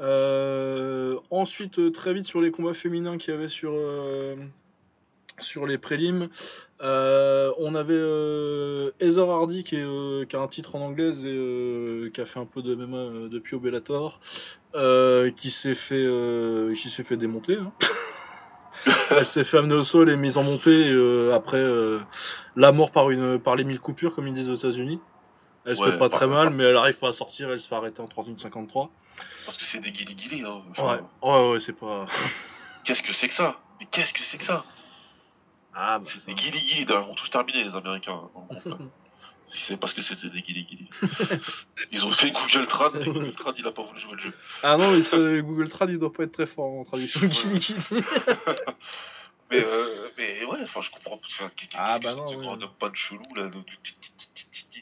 Euh, 0.00 1.18
ensuite, 1.30 1.78
euh, 1.78 1.90
très 1.90 2.12
vite 2.12 2.24
sur 2.24 2.40
les 2.40 2.50
combats 2.50 2.74
féminins 2.74 3.18
qu'il 3.18 3.32
y 3.32 3.36
avait 3.36 3.48
sur, 3.48 3.72
euh, 3.72 4.36
sur 5.42 5.66
les 5.66 5.78
prélims, 5.78 6.28
euh, 6.82 7.52
on 7.58 7.74
avait 7.74 7.94
euh, 7.94 8.90
Heather 9.00 9.28
Hardy 9.28 9.64
qui, 9.64 9.76
est, 9.76 9.84
euh, 9.84 10.24
qui 10.24 10.36
a 10.36 10.40
un 10.40 10.48
titre 10.48 10.74
en 10.76 10.80
anglaise 10.80 11.24
et 11.24 11.28
euh, 11.28 12.10
qui 12.10 12.20
a 12.20 12.26
fait 12.26 12.40
un 12.40 12.46
peu 12.46 12.62
de 12.62 12.74
MMA 12.74 13.28
depuis 13.28 13.56
au 13.56 13.60
Bellator, 13.60 14.20
qui 15.36 15.50
s'est 15.50 15.74
fait, 15.74 16.06
qui 16.74 16.90
s'est 16.90 17.04
fait 17.04 17.16
démonter. 17.16 17.56
hein. 17.56 17.72
Elle 19.10 19.26
s'est 19.26 19.44
fait 19.44 19.58
amener 19.58 19.74
au 19.74 19.84
sol 19.84 20.10
et 20.10 20.16
mise 20.16 20.38
en 20.38 20.42
montée 20.42 20.90
après 21.34 21.62
la 22.56 22.72
mort 22.72 22.90
par, 22.90 23.10
une, 23.10 23.38
par 23.38 23.54
les 23.56 23.64
mille 23.64 23.80
coupures, 23.80 24.14
comme 24.14 24.26
ils 24.26 24.34
disent 24.34 24.48
aux 24.50 24.54
États-Unis. 24.56 24.98
Elle 25.64 25.76
se 25.76 25.82
Ouais, 25.82 25.92
fait 25.92 25.98
pas 25.98 26.08
très 26.08 26.26
mal, 26.26 26.50
mais 26.50 26.64
elle 26.64 26.76
arrive 26.76 26.98
pas 26.98 27.10
à 27.10 27.12
sortir, 27.12 27.50
elle 27.52 27.60
se 27.60 27.68
fait 27.68 27.74
arrêter 27.76 28.00
en 28.00 28.08
3 28.08 28.24
minutes 28.24 28.40
53. 28.40 28.90
Parce 29.46 29.56
que 29.56 29.64
c'est 29.64 29.78
des 29.78 29.92
guili-guili. 29.92 30.42
Hein. 30.44 30.62
Ouais, 30.78 30.98
ouais, 31.22 31.50
ouais, 31.52 31.60
c'est 31.60 31.72
pas. 31.72 32.06
Qu'est-ce 32.84 33.02
que 33.02 33.12
c'est 33.12 33.28
que 33.28 33.34
ça? 33.34 33.60
Mais 33.78 33.86
qu'est-ce 33.92 34.12
que 34.12 34.22
c'est 34.24 34.38
que 34.38 34.44
ça? 34.44 34.64
Ah, 35.74 35.98
bah, 35.98 36.04
C'est 36.08 36.26
des 36.26 36.34
guili-guili. 36.34 36.84
D'ailleurs, 36.84 37.06
Ils 37.08 37.12
ont 37.12 37.14
tous 37.14 37.30
terminé, 37.30 37.64
les 37.64 37.74
Américains. 37.74 38.30
Si 39.48 39.60
c'est 39.66 39.76
parce 39.76 39.92
que 39.92 40.00
c'était 40.02 40.30
des 40.30 40.40
guili-guili. 40.42 40.88
Ils 41.92 42.06
ont 42.06 42.12
fait 42.12 42.30
Google 42.30 42.66
Trad, 42.66 42.96
et 42.96 43.04
Google 43.04 43.34
Trad, 43.34 43.54
il 43.58 43.66
a 43.66 43.72
pas 43.72 43.82
voulu 43.82 44.00
jouer 44.00 44.14
le 44.14 44.20
jeu. 44.22 44.34
Ah 44.62 44.76
non, 44.78 44.92
mais 44.92 45.42
Google 45.42 45.68
Trad, 45.68 45.90
il 45.90 45.98
doit 45.98 46.12
pas 46.12 46.22
être 46.24 46.32
très 46.32 46.46
fort 46.46 46.72
en 46.72 46.84
traduction 46.84 47.20
Gili. 47.30 47.76
Mais, 49.50 49.62
euh, 49.62 50.08
mais 50.16 50.44
ouais, 50.46 50.60
enfin, 50.62 50.80
je 50.80 50.90
comprends. 50.90 51.20
Ah, 51.74 51.98
bah 51.98 52.14
non, 52.14 52.24
c'est 52.24 52.36
ouais. 52.36 52.46
un 52.48 52.62
homme 52.62 52.72
pas 52.80 52.88
de 52.88 52.96
chelou, 52.96 53.20
là. 53.36 53.48
de- 53.48 53.62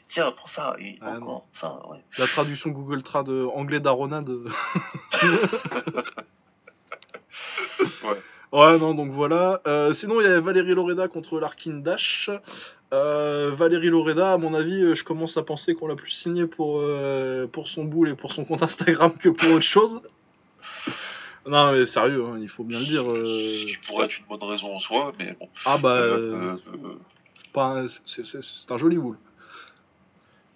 Tiens, 0.07 0.31
prends 0.31 0.47
ça. 0.47 0.75
Et 0.79 0.97
Ah, 1.01 1.17
encore, 1.17 1.49
ça, 1.51 1.85
ouais. 1.89 1.97
La 2.17 2.25
traduction 2.25 2.69
Google 2.69 3.03
Trad 3.03 3.27
euh, 3.27 3.49
anglais 3.53 3.81
d'Arona 3.81 4.21
de. 4.21 4.45
Ouais. 8.03 8.21
Ouais, 8.51 8.77
non, 8.79 8.93
donc 8.93 9.11
voilà. 9.11 9.61
Euh, 9.65 9.93
sinon, 9.93 10.19
il 10.19 10.25
y 10.25 10.27
avait 10.27 10.41
Valérie 10.41 10.73
Loreda 10.73 11.07
contre 11.07 11.39
Larkin 11.39 11.75
Dash. 11.75 12.29
Euh, 12.93 13.49
Valérie 13.53 13.87
Loreda, 13.89 14.33
à 14.33 14.37
mon 14.37 14.53
avis, 14.53 14.81
euh, 14.83 14.93
je 14.95 15.05
commence 15.05 15.37
à 15.37 15.43
penser 15.43 15.73
qu'on 15.73 15.87
l'a 15.87 15.95
plus 15.95 16.11
signé 16.11 16.45
pour, 16.47 16.79
euh, 16.81 17.47
pour 17.47 17.69
son 17.69 17.85
boule 17.85 18.09
et 18.09 18.15
pour 18.15 18.33
son 18.33 18.43
compte 18.43 18.61
Instagram 18.63 19.13
que 19.17 19.29
pour 19.29 19.49
autre 19.51 19.61
chose. 19.61 20.01
Non, 21.47 21.71
mais 21.71 21.85
sérieux, 21.85 22.25
hein, 22.25 22.37
il 22.41 22.49
faut 22.49 22.65
bien 22.65 22.77
le 22.79 22.85
dire. 22.85 23.03
Ce 23.03 23.65
qui 23.67 23.77
pourrait 23.87 24.05
être 24.07 24.19
une 24.19 24.25
bonne 24.25 24.43
raison 24.43 24.75
en 24.75 24.79
soi, 24.79 25.13
mais 25.17 25.35
bon. 25.39 25.47
Ah 25.65 25.77
bah, 25.77 26.03
c'est- 28.05 28.71
un 28.71 28.77
joli 28.77 28.97
boule. 28.97 29.17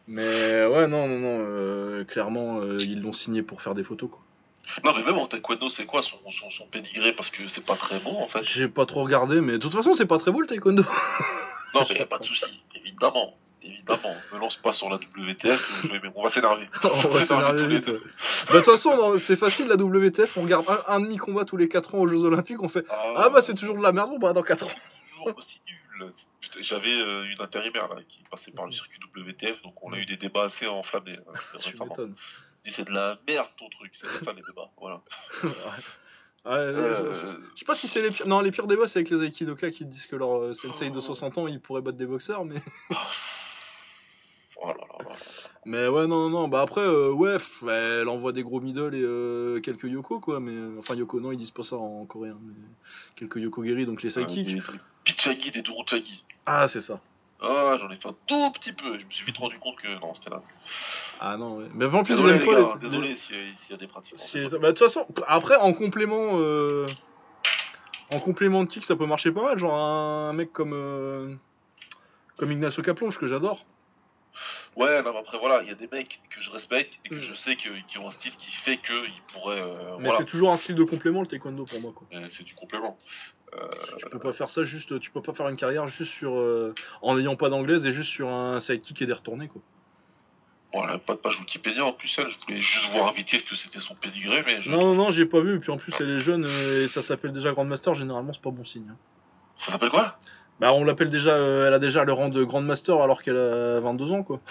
Mais 0.08 0.66
ouais, 0.68 0.88
non, 0.88 1.08
non, 1.08 1.20
non, 1.20 2.06
clairement, 2.06 2.62
ils 2.78 3.02
l'ont 3.02 3.14
signé 3.14 3.42
pour 3.42 3.62
faire 3.62 3.74
des 3.74 3.84
photos, 3.84 4.10
quoi. 4.12 4.22
Non, 4.84 4.94
mais 4.96 5.04
même 5.04 5.18
en 5.18 5.28
taekwondo, 5.28 5.70
c'est 5.70 5.86
quoi 5.86 6.02
son, 6.02 6.18
son, 6.32 6.50
son 6.50 6.68
pédigré? 6.68 7.14
Parce 7.14 7.30
que 7.30 7.48
c'est 7.50 7.66
pas 7.66 7.76
très 7.76 8.00
bon 8.00 8.22
en 8.22 8.28
fait. 8.28 8.42
J'ai 8.42 8.68
pas 8.68 8.86
trop 8.86 9.04
regardé, 9.04 9.42
mais 9.42 9.54
de 9.54 9.58
toute 9.58 9.74
façon, 9.74 9.94
c'est 9.94 10.06
pas 10.06 10.18
très 10.18 10.32
beau 10.32 10.42
le 10.42 10.48
taekwondo. 10.48 10.84
Non, 11.74 11.84
mais 11.90 11.96
y 11.98 12.02
a 12.02 12.06
pas 12.06 12.20
de 12.20 12.24
souci, 12.24 12.64
évidemment. 12.74 13.36
Évidemment, 13.62 14.16
me 14.32 14.38
lance 14.40 14.56
pas 14.58 14.72
sur 14.72 14.90
la 14.90 14.96
WTF, 14.96 15.84
on 16.16 16.24
va 16.24 16.30
s'énerver. 16.30 16.70
On 16.84 16.88
va 17.10 17.24
s'énerver 17.24 17.26
s'énerver 17.26 17.64
tous 17.64 17.68
les 17.70 17.76
vite. 17.80 17.90
Bah, 18.48 18.54
De 18.54 18.58
toute 18.62 18.66
façon, 18.66 19.20
c'est 19.20 19.36
facile 19.36 19.68
la 19.68 19.76
WTF, 19.76 20.38
on 20.38 20.44
regarde 20.44 20.66
un, 20.70 20.94
un 20.94 21.00
demi-combat 21.02 21.44
tous 21.44 21.58
les 21.58 21.68
4 21.68 21.96
ans 21.96 21.98
aux 22.00 22.08
Jeux 22.08 22.24
Olympiques, 22.24 22.62
on 22.64 22.70
fait 22.70 22.86
Ah 22.90 23.28
bah 23.30 23.42
c'est 23.42 23.56
toujours 23.56 23.76
de 23.78 23.82
la 23.84 23.92
merde, 23.92 24.12
bon 24.12 24.20
bah 24.20 24.32
dans 24.34 24.44
4 24.44 24.66
ans. 24.68 24.70
toujours 25.10 25.36
aussi 25.38 25.60
nul. 25.68 26.14
J'avais 26.62 26.94
euh, 26.94 27.26
une 27.26 27.42
intérimaire 27.42 27.88
là, 27.90 28.02
qui 28.08 28.24
passait 28.32 28.52
par 28.52 28.68
le 28.68 28.72
circuit 28.72 29.00
WTF, 29.18 29.62
donc 29.64 29.74
on 29.84 29.92
a 29.94 29.98
eu 29.98 30.06
des 30.06 30.18
débats 30.18 30.44
assez 30.46 30.68
enflammés 30.68 31.18
euh, 31.18 31.32
Tu 31.60 31.70
récemment. 31.72 31.88
m'étonnes. 31.88 32.16
Dis 32.66 32.72
c'est 32.72 32.84
de 32.86 32.92
la 32.92 33.18
merde 33.28 33.48
ton 33.58 33.70
truc, 33.70 33.94
c'est 33.94 34.08
ça 34.26 34.34
les 34.34 34.42
débats. 34.42 34.70
Voilà. 34.78 35.02
Ouais. 35.44 36.52
Ouais, 36.52 36.68
je- 36.74 36.74
je- 36.76 37.26
Euh, 37.26 37.38
Je 37.56 37.60
sais 37.60 37.66
pas 37.66 37.74
si 37.74 37.88
c'est 37.88 38.02
les 38.04 38.12
pires. 38.12 38.28
Non, 38.28 38.40
les 38.42 38.52
pires 38.52 38.68
débats, 38.68 38.88
c'est 38.88 39.00
avec 39.00 39.10
les 39.10 39.24
Aikidoka 39.24 39.72
qui 39.72 39.84
disent 39.86 40.06
que 40.06 40.16
leur 40.16 40.38
euh, 40.38 40.54
sensei 40.54 40.92
de 40.92 41.00
60 41.00 41.40
ans, 41.40 41.48
il 41.48 41.60
pourrait 41.60 41.82
battre 41.82 41.98
des 41.98 42.06
boxeurs, 42.06 42.46
mais. 42.46 42.62
oh 44.58 44.68
là 44.68 44.74
là 44.74 45.10
là. 45.10 45.16
Mais 45.66 45.88
ouais, 45.88 46.06
non, 46.08 46.30
non, 46.30 46.30
non. 46.30 46.48
Bah 46.48 46.62
après, 46.62 46.82
euh, 46.82 47.12
ouais, 47.12 47.34
pff, 47.40 47.64
elle 47.68 48.08
envoie 48.10 48.32
des 48.32 48.44
gros 48.44 48.62
middle 48.62 48.94
et 48.94 49.02
euh, 49.02 49.60
quelques 49.60 49.86
Yoko, 49.86 50.20
quoi. 50.20 50.40
Mais 50.40 50.78
enfin, 50.78 50.94
Yoko, 50.96 51.20
non, 51.20 51.32
ils 51.32 51.38
disent 51.38 51.50
pas 51.52 51.64
ça 51.64 51.78
en 51.78 52.06
coréen. 52.06 52.38
Mais 52.44 52.54
quelques 53.16 53.38
Yoko 53.38 53.64
guéris, 53.64 53.86
donc 53.88 54.04
les 54.04 54.12
sidekicks. 54.12 54.62
Pichagi, 55.04 55.50
des 55.52 55.62
Duruchagi. 55.64 56.24
Ah, 56.46 56.68
c'est 56.68 56.82
ça. 56.82 57.02
Ah, 57.42 57.78
j'en 57.80 57.90
ai 57.92 57.96
fait 57.98 58.08
un 58.08 58.16
tout 58.28 58.52
petit 58.52 58.72
peu. 58.74 58.98
Je 58.98 59.06
me 59.06 59.12
suis 59.12 59.26
vite 59.26 59.38
rendu 59.38 59.60
compte 59.60 59.76
que 59.78 59.88
non, 60.00 60.14
c'était 60.16 60.30
là. 60.30 60.42
Ah 61.20 61.38
non, 61.38 61.58
ouais. 61.58 61.68
Mais 61.74 61.86
en 61.86 62.04
plus, 62.04 62.14
Désolé 62.16 62.40
les 62.40 62.46
gars, 62.48 62.64
pas 62.66 62.74
les- 62.76 62.80
désolé 62.90 63.16
s'il 63.18 63.36
y, 63.36 63.40
a- 63.52 63.56
s'il 63.56 63.72
y 63.72 63.74
a 63.74 63.78
des 63.78 63.88
pratiques. 63.88 64.18
Bah, 64.34 64.50
de 64.60 64.68
toute 64.70 64.80
façon, 64.80 65.06
après, 65.28 65.56
en 65.58 65.74
complément, 65.74 66.40
euh, 66.40 66.88
en 68.12 68.20
complément 68.20 68.64
de 68.64 68.70
kick, 68.70 68.84
ça 68.86 68.96
peut 68.96 69.06
marcher 69.06 69.32
pas 69.32 69.42
mal. 69.44 69.58
Genre 69.58 69.76
un 69.76 70.34
mec 70.34 70.52
comme, 70.54 70.74
euh, 70.74 71.36
comme 72.38 72.52
Ignacio 72.52 72.82
Caplonge, 72.84 73.18
que 73.20 73.28
j'adore. 73.28 73.66
Ouais, 74.76 75.02
non, 75.04 75.14
mais 75.14 75.20
après 75.20 75.38
voilà, 75.40 75.62
il 75.62 75.70
y 75.70 75.72
a 75.72 75.76
des 75.76 75.88
mecs 75.88 76.22
que 76.30 76.42
je 76.42 76.52
respecte 76.52 77.00
et 77.06 77.10
que 77.10 77.16
Mm. 77.16 77.22
je 77.22 77.34
sais 77.36 77.56
que, 77.56 77.70
qui 77.88 77.98
ont 77.98 78.10
un 78.10 78.12
style 78.12 78.36
qui 78.36 78.52
fait 78.52 78.78
qu'ils 78.80 79.24
pourraient. 79.32 79.62
euh, 79.62 79.96
Mais 79.98 80.06
voilà, 80.06 80.18
c'est 80.18 80.26
toujours 80.26 80.52
un 80.52 80.58
style 80.58 80.76
de 80.76 80.84
complément, 80.84 81.22
le 81.22 81.28
taekwondo, 81.28 81.66
pour 81.66 81.80
moi, 81.80 81.94
quoi. 81.94 82.08
C'est 82.32 82.44
du 82.44 82.54
complément. 82.56 83.00
Euh, 83.54 83.68
Tu 83.98 84.06
peux 84.10 84.20
pas 84.20 84.34
faire 84.34 84.50
ça 84.50 84.64
juste, 84.64 85.00
tu 85.00 85.12
peux 85.12 85.22
pas 85.22 85.34
faire 85.34 85.48
une 85.48 85.56
carrière 85.56 85.88
juste 85.88 86.12
sur, 86.12 86.36
euh, 86.36 86.74
en 87.02 87.16
n'ayant 87.16 87.36
pas 87.36 87.50
d'anglaise 87.50 87.86
et 87.86 87.92
juste 87.94 88.10
sur 88.10 88.30
un 88.30 88.60
sidekick 88.60 89.02
et 89.02 89.06
des 89.06 89.14
retournés, 89.14 89.48
quoi. 89.48 89.62
a 90.74 90.98
pas 90.98 91.14
de 91.14 91.20
page 91.20 91.40
Wikipédia 91.40 91.86
en 91.86 91.94
plus, 91.94 92.14
elle. 92.18 92.30
Je 92.30 92.38
voulais 92.46 92.62
juste 92.62 92.92
voir 92.92 93.14
vite 93.14 93.30
fait 93.30 93.42
que 93.42 93.56
c'était 93.56 93.80
son 93.80 93.96
pédigré, 93.96 94.44
mais 94.46 94.62
je... 94.62 94.70
Non, 94.70 94.82
non, 94.88 94.96
non, 94.96 95.12
j'ai 95.12 95.26
pas 95.26 95.40
vu. 95.40 95.56
Et 95.56 95.60
puis 95.60 95.72
en 95.72 95.78
plus, 95.78 95.94
elle 96.02 96.10
est 96.10 96.20
jeune 96.20 96.44
euh, 96.46 96.84
et 96.84 96.88
ça 96.90 97.02
s'appelle 97.02 97.32
déjà 97.32 97.52
Grandmaster. 97.54 97.94
Généralement, 97.96 98.34
c'est 98.34 98.42
pas 98.42 98.52
bon 98.52 98.66
signe. 98.66 98.88
hein. 98.92 98.98
ça 99.58 99.72
s'appelle 99.72 99.90
quoi? 99.90 100.18
Bah, 100.60 100.74
on 100.74 100.84
l'appelle 100.84 101.10
déjà, 101.10 101.32
euh, 101.32 101.68
elle 101.68 101.74
a 101.74 101.80
déjà 101.80 102.04
le 102.04 102.12
rang 102.14 102.28
de 102.30 102.44
Grandmaster 102.44 103.02
alors 103.02 103.22
qu'elle 103.22 103.38
a 103.38 103.80
22 103.80 104.12
ans, 104.12 104.24
quoi. 104.24 104.42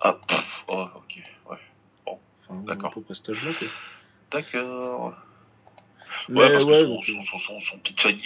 Ah, 0.00 0.18
pff, 0.26 0.64
oh, 0.68 0.84
ok, 0.96 1.22
ouais. 1.50 1.56
Enfin, 2.06 2.60
D'accord. 2.66 2.94
D'accord. 4.30 5.14
Mais 6.28 6.40
ouais, 6.40 6.52
parce 6.52 6.64
ouais, 6.64 6.72
que 6.72 6.80
son, 6.84 6.94
donc, 6.94 7.04
son, 7.04 7.38
son, 7.38 7.60
son, 7.60 7.76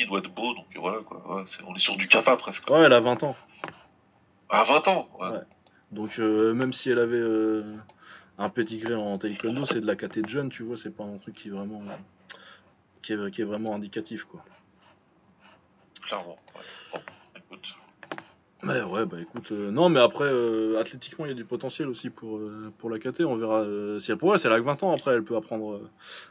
doit 0.09 0.19
être 0.19 0.35
beau, 0.35 0.55
donc 0.55 0.67
voilà, 0.77 0.99
quoi. 1.03 1.37
Ouais, 1.37 1.45
on 1.67 1.75
est 1.75 1.79
sur 1.79 1.97
du 1.97 2.09
kata 2.09 2.37
presque. 2.37 2.69
ouais, 2.71 2.81
elle 2.81 2.93
a 2.93 3.01
20 3.01 3.23
ans. 3.23 3.37
À 4.49 4.65
20 4.65 4.89
ans 4.89 5.09
ouais. 5.21 5.39
Donc 5.93 6.19
euh, 6.19 6.53
même 6.55 6.73
si 6.73 6.91
elle 6.91 6.99
avait 6.99 7.17
euh, 7.17 7.77
un 8.39 8.49
pédigré 8.49 8.95
en 8.95 9.19
taekwondo, 9.19 9.65
c'est 9.67 9.81
de 9.81 9.87
la 9.87 9.97
caté 9.97 10.23
de 10.23 10.29
jeune, 10.29 10.49
tu 10.49 10.63
vois, 10.63 10.77
c'est 10.77 10.95
pas 10.95 11.05
un 11.05 11.19
truc 11.19 11.35
qui 11.35 11.49
est 11.49 11.51
vraiment 11.51 11.83
qui 13.03 13.13
est, 13.13 13.31
qui 13.31 13.41
est 13.41 13.45
vraiment 13.45 13.75
indicatif 13.75 14.25
quoi. 14.25 14.45
clairement. 16.07 16.37
Ouais. 16.55 16.63
Mais 18.65 18.81
ouais, 18.83 19.07
bah 19.07 19.17
écoute, 19.21 19.51
euh, 19.51 19.73
non 19.73 19.89
mais 19.89 19.99
après 19.99 20.27
euh, 20.27 20.79
athlétiquement 20.81 21.25
il 21.25 21.31
y 21.31 21.33
a 21.33 21.35
du 21.35 21.45
potentiel 21.45 21.89
aussi 21.89 22.11
pour 22.11 22.37
euh, 22.37 22.73
pour 22.79 22.91
la 22.91 23.01
KT, 23.01 23.23
on 23.23 23.35
verra 23.35 23.63
euh, 23.63 23.99
si 23.99 24.13
elle 24.13 24.19
pourrait, 24.19 24.39
si 24.39 24.47
elle 24.47 24.53
a 24.53 24.59
que 24.59 24.65
20 24.65 24.85
ans 24.85 24.93
après 24.93 25.15
elle 25.15 25.25
peut 25.25 25.35
apprendre 25.35 25.81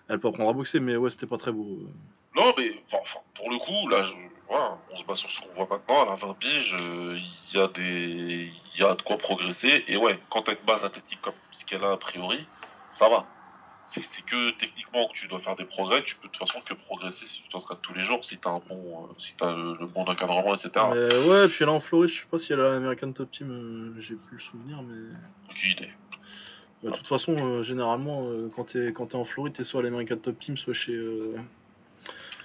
elle 0.08 0.18
peut 0.18 0.30
apprendre 0.30 0.50
à 0.50 0.54
boxer 0.54 0.80
mais 0.80 0.96
ouais, 0.96 1.10
c'était 1.10 1.26
pas 1.28 1.38
très 1.38 1.52
beau. 1.52 1.80
Non, 2.34 2.54
mais 2.58 2.72
pour 3.36 3.50
le 3.50 3.58
coup, 3.58 3.90
là, 3.90 4.04
je, 4.04 4.14
on 4.50 4.96
se 4.96 5.04
base 5.04 5.18
sur 5.18 5.30
ce 5.30 5.42
qu'on 5.42 5.54
voit 5.54 5.68
maintenant. 5.70 6.06
Elle 6.06 6.14
a 6.14 6.16
20 6.16 6.34
piges, 6.40 6.78
il 6.80 7.58
y 7.58 7.60
a 7.60 7.68
des, 7.68 8.50
y 8.78 8.84
a 8.84 8.96
de 8.96 9.02
quoi 9.02 9.18
progresser. 9.18 9.84
Et 9.90 9.98
ouais, 9.98 10.18
quand 10.30 10.44
t'as 10.44 10.54
une 10.54 10.66
base 10.66 10.86
athlétique 10.86 11.20
comme 11.22 11.34
ce 11.52 11.66
qu'elle 11.66 11.84
a 11.84 11.92
a 11.92 11.98
priori, 11.98 12.48
ça 12.92 13.10
va. 13.10 13.26
C'est 13.94 14.02
c'est 14.04 14.22
que 14.26 14.52
techniquement 14.52 15.06
que 15.10 15.14
tu 15.14 15.28
dois 15.28 15.42
faire 15.42 15.58
des 15.58 15.66
progrès. 15.66 16.02
Tu 16.04 16.16
peux 16.16 16.28
de 16.28 16.32
toute 16.32 16.48
façon 16.48 16.62
que 16.62 16.74
progresser 16.74 17.26
si 17.26 17.42
tu 17.42 17.50
t'entraînes 17.50 17.78
tous 17.82 17.94
les 17.94 18.04
jours, 18.04 18.24
si 18.24 18.38
t'as 18.38 18.52
un 18.52 18.62
bon, 18.70 19.04
euh, 19.10 19.14
si 19.20 19.34
t'as 19.38 19.52
le, 19.54 19.76
le 19.78 19.86
bon 19.86 20.04
encadrement, 20.04 20.56
etc. 20.56 20.72
Mais 20.94 21.28
ouais, 21.28 21.48
puis 21.50 21.66
là 21.66 21.74
en 21.74 21.82
Floride, 21.82 22.10
je 22.10 22.22
sais 22.22 22.26
pas 22.32 22.38
si 22.38 22.54
elle 22.54 22.62
a 22.62 22.70
l'American 22.70 23.12
Top 23.12 23.30
Team, 23.32 23.52
euh, 23.52 24.00
j'ai 24.00 24.16
plus 24.16 24.38
le 24.38 24.42
souvenir 24.42 24.82
mais 24.82 24.96
Aucune 25.50 25.72
idée. 25.72 25.90
Bah, 26.82 26.92
de 26.92 26.96
toute 26.96 27.08
façon, 27.08 27.36
euh, 27.38 27.64
généralement, 27.64 28.28
quand 28.56 28.64
t'es 28.64 28.94
quand 28.94 29.08
t'es 29.08 29.16
en 29.18 29.26
Floride, 29.26 29.54
t'es 29.54 29.66
soit 29.66 29.82
à 29.82 29.84
l'American 29.84 30.18
Top 30.18 30.40
Team, 30.40 30.56
soit 30.56 30.74
chez, 30.74 30.98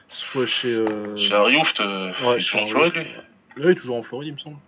soit 0.09 0.47
chez. 0.47 0.85
Chez 1.16 1.36
ouais, 1.36 1.52
il 1.52 1.60
est 1.60 2.40
chez 2.40 2.47
toujours 2.48 2.62
en 2.62 2.66
Floride, 2.66 2.94
lui. 2.94 3.02
Ouais, 3.02 3.06
il 3.59 3.66
est 3.70 3.74
toujours 3.77 3.97
en 3.97 4.02
Floride, 4.02 4.28
il 4.28 4.32
me 4.35 4.39
semble. 4.39 4.59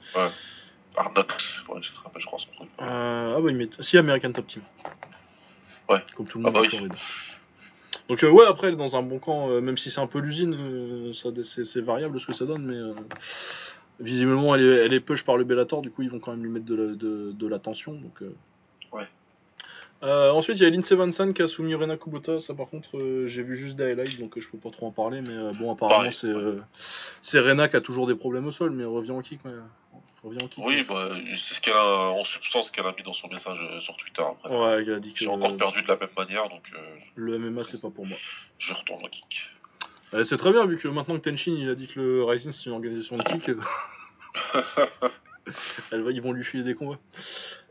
Arnox, 0.97 1.65
ouais, 1.69 1.81
je 1.81 1.91
rappelle, 2.03 2.21
je 2.23 2.27
crois, 2.27 2.39
son 2.39 2.51
truc. 2.53 2.69
Ah 2.79 3.37
bah 3.41 3.51
il 3.51 3.57
met. 3.57 3.69
Si 3.81 3.99
American 3.99 4.33
Top 4.33 4.47
Team. 4.47 4.63
Ouais. 5.89 6.03
Comme 6.17 6.27
tout 6.27 6.39
le 6.39 6.45
Ah 6.45 6.51
monde 6.51 6.55
bah 6.55 6.61
en 6.61 6.63
oui. 6.63 6.69
Floride. 6.69 6.93
Donc 8.09 8.23
euh, 8.25 8.31
ouais, 8.31 8.45
après 8.47 8.73
dans 8.75 8.97
un 8.97 9.03
bon 9.03 9.19
camp, 9.19 9.51
euh, 9.51 9.61
même 9.61 9.77
si 9.77 9.91
c'est 9.91 10.01
un 10.01 10.07
peu 10.07 10.19
l'usine, 10.21 10.55
euh, 10.59 11.13
ça 11.15 11.31
c'est 11.43 11.81
variable 11.81 12.19
ce 12.21 12.27
que 12.27 12.33
ça 12.33 12.45
donne, 12.47 12.65
mais 12.65 13.03
visiblement 14.01 14.55
elle 14.55 14.63
est, 14.63 14.87
elle 14.87 14.93
est 14.95 15.01
push 15.01 15.25
par 15.25 15.37
le 15.37 15.45
Bellator, 15.45 15.83
du 15.83 15.91
coup 15.91 16.03
ils 16.03 16.11
vont 16.11 16.19
quand 16.19 16.31
même 16.33 16.43
lui 16.43 16.51
mettre 16.51 16.67
de 16.67 16.75
la- 16.75 16.95
de, 16.95 17.33
de 17.33 17.47
l'attention. 17.47 17.93
Donc. 17.93 18.23
Euh. 20.03 20.31
Ensuite, 20.31 20.59
il 20.59 20.63
y 20.63 20.67
a 20.67 20.71
Lindsey 20.71 20.95
Van 20.95 21.11
Zandt 21.11 21.35
qui 21.35 21.43
a 21.43 21.49
soumis 21.49 21.75
Rena 21.75 21.97
Kubota. 21.97 22.41
Ça, 22.41 22.55
par 22.55 22.69
contre, 22.69 22.97
euh, 22.97 23.27
j'ai 23.27 23.43
vu 23.43 23.57
juste 23.57 23.77
des 23.77 23.85
highlights, 23.85 24.19
donc 24.21 24.37
euh, 24.37 24.41
je 24.41 24.49
peux 24.49 24.59
pas 24.59 24.71
trop 24.71 24.87
en 24.87 24.93
parler. 24.93 25.21
Mais 25.21 25.35
euh, 25.35 25.53
bon, 25.59 25.73
apparemment, 25.73 26.11
c'est 26.11 26.33
c'est 27.21 27.41
Rena 27.41 27.69
qui 27.69 27.77
a 27.77 27.81
toujours 27.81 28.07
des 28.07 28.15
problèmes 28.15 28.47
au 28.47 28.53
sol, 28.53 28.71
mais 28.71 28.85
revient 28.85 29.11
en 29.11 29.21
kick. 29.21 29.41
Mais... 29.45 29.53
Revient 30.23 30.43
en 30.43 30.49
kick. 30.49 30.65
Oui, 30.65 30.85
bah, 30.89 31.11
c'est 31.37 31.55
ce 31.55 31.61
qu'elle 31.61 31.75
a, 31.75 32.11
en 32.11 32.25
substance, 32.25 32.71
qu'elle 32.71 32.87
a 32.87 32.95
mis 32.97 33.03
dans 33.03 33.13
son 33.13 33.29
message 33.29 33.61
sur 33.81 33.97
Twitter 33.97 34.23
après. 34.23 34.57
Ouais, 34.57 34.85
il 34.85 34.93
a 34.93 35.01
dit 35.01 35.13
que 35.13 35.19
J'ai 35.19 35.29
encore 35.29 35.57
perdu 35.57 35.83
de 35.83 35.89
la 35.89 35.97
même 35.97 36.09
manière, 36.17 36.49
donc 36.49 36.63
le 37.17 37.39
MMA, 37.39 37.65
c'est 37.65 37.81
pas 37.81 37.91
pour 37.91 38.07
moi. 38.07 38.17
je 38.59 38.75
retourne 38.75 39.05
au 39.05 39.09
kick. 39.09 39.51
C'est 40.25 40.39
très 40.39 40.53
bien, 40.53 40.65
vu 40.65 40.79
que 40.79 40.89
maintenant 40.89 41.19
que 41.19 41.29
Tenshin 41.29 41.55
il 41.59 41.69
a 41.69 41.75
dit 41.75 41.87
que 41.87 42.01
le 42.01 42.25
Rising 42.25 42.53
c'est 42.53 42.67
une 42.67 42.73
organisation 42.73 43.19
de 43.19 43.25
kick, 43.25 43.49
elle 45.93 46.03
va, 46.03 46.11
ils 46.11 46.23
vont 46.23 46.33
lui 46.33 46.45
filer 46.45 46.63
des 46.63 46.75
combats. 46.75 46.99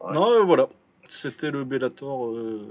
Ouais. 0.02 0.14
Non, 0.14 0.46
voilà. 0.46 0.70
C'était 1.10 1.52
le 1.52 1.64
Bellator 1.64 2.28
euh, 2.28 2.62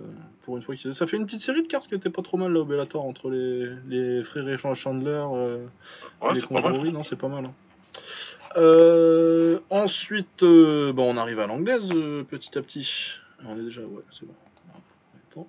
pour 0.43 0.57
une 0.57 0.63
fois. 0.63 0.75
Ça 0.93 1.07
fait 1.07 1.17
une 1.17 1.27
petite 1.27 1.41
série 1.41 1.63
de 1.63 1.69
cartes 1.69 1.89
qui 1.89 1.95
était 1.95 2.11
pas 2.11 2.23
trop 2.23 2.37
mal 2.37 2.53
là 2.53 2.61
au 2.61 2.65
Bellator 2.65 3.05
entre 3.05 3.31
les, 3.31 3.69
les 3.89 4.23
frères 4.23 4.49
et 4.49 4.57
Chandler. 4.75 5.25
euh, 5.33 5.67
Ouais, 6.21 6.35
les 6.35 6.41
non, 6.93 7.03
c'est 7.03 7.17
pas 7.17 7.29
mal. 7.29 7.47
hein. 7.47 7.55
Euh, 8.57 9.61
ensuite, 9.71 10.43
euh, 10.43 10.93
bon, 10.93 11.15
on 11.15 11.17
arrive 11.17 11.41
à 11.41 11.47
l'anglaise 11.47 11.91
euh, 11.93 12.23
petit 12.25 12.57
à 12.59 12.63
petit. 12.63 12.89
On 13.47 13.57
est 13.59 13.63
déjà, 13.63 13.83
ouais, 13.83 14.03
c'est 14.11 14.27
bon. 14.27 15.47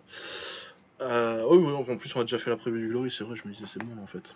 Euh, 1.00 1.44
oui, 1.50 1.58
oui, 1.58 1.72
en 1.94 1.98
plus, 1.98 2.14
on 2.16 2.22
a 2.22 2.24
déjà 2.24 2.40
fait 2.40 2.50
la 2.50 2.58
prévue 2.58 2.80
du 2.82 2.90
Glory, 2.90 3.12
c'est 3.12 3.24
vrai, 3.24 3.36
je 3.36 3.48
me 3.48 3.54
disais, 3.54 3.66
c'est 3.72 3.82
bon 3.82 4.02
en 4.04 4.08
fait. 4.08 4.36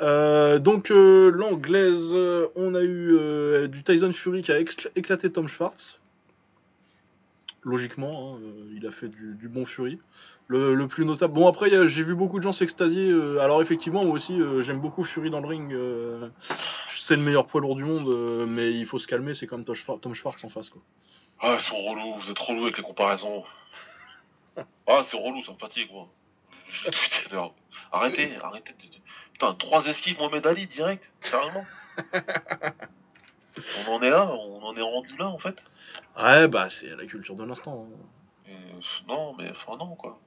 Euh, 0.00 0.58
donc, 0.58 0.90
euh, 0.90 1.30
l'anglaise, 1.30 2.10
euh, 2.12 2.48
on 2.56 2.74
a 2.74 2.82
eu 2.82 3.16
euh, 3.16 3.66
du 3.68 3.82
Tyson 3.84 4.12
Fury 4.12 4.42
qui 4.42 4.52
a 4.52 4.58
éclaté 4.58 5.30
Tom 5.30 5.46
Schwartz. 5.48 5.98
Logiquement, 7.68 8.34
hein, 8.36 8.40
euh, 8.42 8.72
il 8.74 8.86
a 8.86 8.90
fait 8.90 9.08
du, 9.08 9.34
du 9.34 9.48
bon 9.48 9.66
Fury. 9.66 9.98
Le, 10.46 10.74
le 10.74 10.88
plus 10.88 11.04
notable. 11.04 11.34
Bon, 11.34 11.46
après, 11.46 11.68
j'ai 11.88 12.02
vu 12.02 12.14
beaucoup 12.14 12.38
de 12.38 12.42
gens 12.42 12.52
s'extasier. 12.52 13.10
euh, 13.10 13.40
alors, 13.40 13.60
effectivement, 13.60 14.04
moi 14.04 14.14
aussi, 14.14 14.40
euh, 14.40 14.62
j'aime 14.62 14.80
beaucoup 14.80 15.04
Fury 15.04 15.28
dans 15.28 15.40
le 15.40 15.46
ring. 15.48 15.76
c'est 16.88 17.16
le 17.16 17.22
meilleur 17.22 17.46
poids 17.46 17.60
lourd 17.60 17.76
du 17.76 17.84
monde, 17.84 18.46
mais 18.48 18.72
il 18.72 18.86
faut 18.86 18.98
se 18.98 19.06
calmer, 19.06 19.34
c'est 19.34 19.46
comme 19.46 19.64
Tom 19.64 19.74
Schwar- 19.74 20.00
Tom 20.00 20.14
Schwartz 20.14 20.42
en 20.44 20.48
face. 20.48 20.70
Quoi. 20.70 20.80
Ah, 21.40 21.56
ils 21.58 21.62
sont 21.62 21.76
relous, 21.76 22.14
vous 22.22 22.30
êtes 22.30 22.38
relous 22.38 22.62
avec 22.62 22.78
les 22.78 22.82
comparaisons. 22.82 23.44
Ah, 24.88 25.02
c'est 25.04 25.16
relou, 25.18 25.42
ça 25.42 25.52
me 25.52 25.58
fatigue, 25.58 25.88
moi. 25.92 26.08
Arrêtez, 27.92 28.34
arrêtez. 28.42 28.74
Putain, 29.34 29.54
trois 29.54 29.86
esquives 29.86 30.18
Mohamed 30.18 30.46
Ali 30.46 30.66
direct, 30.66 31.04
sérieusement. 31.20 31.64
on 33.88 33.92
en 33.92 34.02
est 34.02 34.10
là, 34.10 34.26
on 34.32 34.62
en 34.62 34.76
est 34.76 34.82
rendu 34.82 35.16
là 35.18 35.28
en 35.28 35.38
fait. 35.38 35.56
Ouais, 36.20 36.48
bah, 36.48 36.68
c'est 36.70 36.94
la 36.96 37.04
culture 37.06 37.34
de 37.36 37.44
l'instant. 37.44 37.88
hein. 37.90 38.50
Non, 39.08 39.34
mais 39.36 39.50
enfin 39.50 39.76
non 39.76 39.94
quoi. 39.96 40.18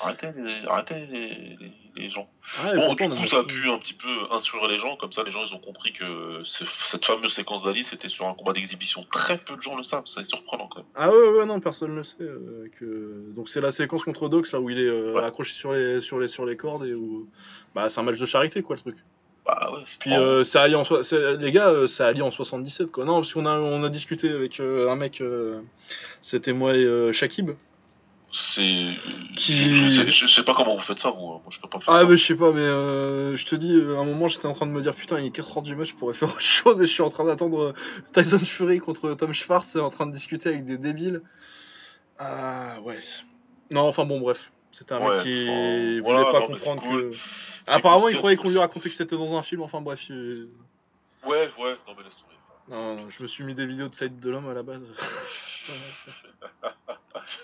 Arrêtez 0.00 0.28
les, 0.36 0.62
arrêtez 0.66 1.06
les, 1.06 1.28
les, 1.60 1.72
les 1.94 2.10
gens. 2.10 2.28
Et 2.72 2.76
Bon, 2.76 2.94
du 2.94 3.08
coup, 3.08 3.24
ça 3.26 3.38
a 3.40 3.44
pu 3.44 3.68
un 3.68 3.78
petit 3.78 3.92
peu 3.92 4.08
instruire 4.32 4.66
les 4.66 4.78
gens, 4.78 4.96
comme 4.96 5.12
ça 5.12 5.22
les 5.24 5.30
gens 5.30 5.44
ils 5.44 5.54
ont 5.54 5.58
compris 5.58 5.92
que 5.92 6.40
ce- 6.44 6.64
cette 6.88 7.04
fameuse 7.04 7.34
séquence 7.34 7.62
d'Ali 7.62 7.84
c'était 7.84 8.08
sur 8.08 8.26
un 8.26 8.34
combat 8.34 8.52
d'exhibition. 8.54 9.04
Très 9.12 9.36
peu 9.36 9.56
de 9.56 9.60
gens 9.60 9.76
le 9.76 9.82
savent, 9.82 10.06
c'est 10.06 10.24
surprenant 10.24 10.68
quand 10.68 10.78
même. 10.78 10.86
Ah 10.94 11.10
ouais, 11.10 11.28
ouais, 11.38 11.44
non, 11.46 11.60
personne 11.60 11.90
ne 11.90 11.96
le 11.96 12.02
sait. 12.04 12.16
euh, 12.22 12.70
que... 12.78 13.32
Donc 13.34 13.48
c'est 13.50 13.60
la 13.60 13.72
séquence 13.72 14.04
contre 14.04 14.28
Dox, 14.28 14.52
là 14.52 14.60
où 14.60 14.70
il 14.70 14.78
est 14.78 14.82
euh, 14.86 15.12
Ouais. 15.14 15.24
accroché 15.24 15.52
sur 15.52 15.72
les, 15.74 16.00
sur, 16.00 16.18
les, 16.18 16.28
sur 16.28 16.46
les 16.46 16.56
cordes 16.56 16.86
et 16.86 16.94
où... 16.94 17.28
Bah 17.74 17.90
c'est 17.90 18.00
un 18.00 18.04
match 18.04 18.18
de 18.18 18.26
charité, 18.26 18.62
quoi, 18.62 18.76
le 18.76 18.80
truc. 18.82 18.96
Bah 19.46 19.70
ouais, 19.72 19.80
Puis 20.00 20.12
euh, 20.14 20.42
c'est 20.42 20.58
allié 20.58 20.74
en... 20.74 20.84
so- 20.84 21.00
Les 21.38 21.52
gars, 21.52 21.68
euh, 21.68 21.86
c'est 21.86 22.02
allié 22.02 22.22
en 22.22 22.30
77, 22.30 22.90
quoi. 22.90 23.04
Non, 23.04 23.16
parce 23.16 23.32
qu'on 23.34 23.44
a, 23.46 23.58
on 23.58 23.84
a 23.84 23.88
discuté 23.90 24.30
avec 24.30 24.58
euh, 24.60 24.88
un 24.90 24.96
mec, 24.96 25.20
euh, 25.20 25.60
c'était 26.22 26.52
moi 26.54 26.74
et 26.74 27.12
Shakib. 27.12 27.50
c'est. 28.32 28.62
qui- 29.36 29.90
Je, 29.90 30.02
sais- 30.04 30.10
je 30.10 30.26
sais 30.26 30.42
pas 30.44 30.54
comment 30.54 30.74
vous 30.76 30.82
faites 30.82 30.98
ça, 30.98 31.10
vous. 31.10 31.26
hein. 31.26 31.40
Moi 31.44 31.50
je 31.50 31.60
peux 31.60 31.68
pas 31.68 31.78
faire 31.78 31.92
Ah 31.94 32.00
ça. 32.00 32.06
mais 32.06 32.16
je 32.16 32.24
sais 32.24 32.34
pas, 32.34 32.52
mais 32.52 33.36
je 33.36 33.44
te 33.44 33.54
dis, 33.54 33.74
à 33.74 34.00
un 34.00 34.04
moment 34.04 34.28
j'étais 34.28 34.46
en 34.46 34.54
train 34.54 34.64
de 34.66 34.70
me 34.72 34.80
dire 34.80 34.94
putain 34.94 35.20
il 35.20 35.26
est 35.26 35.36
4h 35.36 35.62
du 35.62 35.76
match, 35.76 35.90
je 35.90 35.94
pourrais 35.96 36.14
faire 36.14 36.28
autre 36.30 36.40
chose 36.40 36.80
et 36.80 36.86
je 36.86 36.92
suis 36.92 37.02
en 37.02 37.10
train 37.10 37.26
d'attendre 37.26 37.74
Tyson 38.14 38.38
Fury 38.38 38.78
contre 38.78 39.12
Tom 39.14 39.34
Schwartz 39.34 39.76
en 39.76 39.90
train 39.90 40.06
de 40.06 40.12
discuter 40.12 40.48
avec 40.48 40.64
des 40.64 40.78
débiles. 40.78 41.20
Ah 42.18 42.76
ouais. 42.82 42.98
Non 43.70 43.82
enfin 43.82 44.04
bon 44.04 44.20
bref, 44.20 44.50
c'était 44.72 44.94
un 44.94 45.00
Ouais, 45.06 45.14
mec 45.16 45.22
qui 45.22 45.42
enfin, 45.48 45.52
voulait 45.52 46.00
voilà, 46.00 46.24
pas 46.32 46.46
comprendre 46.46 46.82
cool. 46.82 47.10
que... 47.10 47.16
Apparemment 47.66 48.08
il 48.08 48.16
croyait 48.16 48.36
qu'on 48.36 48.50
lui 48.50 48.58
racontait 48.58 48.88
que 48.90 48.94
c'était 48.94 49.16
dans 49.16 49.34
un 49.36 49.42
film, 49.42 49.62
enfin 49.62 49.80
bref. 49.80 50.00
Ouais, 50.08 50.16
ouais, 51.24 51.76
non 51.86 51.94
mais 51.96 52.02
laisse 52.04 52.12
tomber. 52.16 52.34
Non, 52.68 52.96
non, 52.96 53.10
je 53.10 53.22
me 53.22 53.28
suis 53.28 53.44
mis 53.44 53.54
des 53.54 53.66
vidéos 53.66 53.88
de 53.88 53.94
Side 53.94 54.18
de 54.20 54.30
l'homme 54.30 54.48
à 54.48 54.54
la 54.54 54.62
base. 54.62 54.82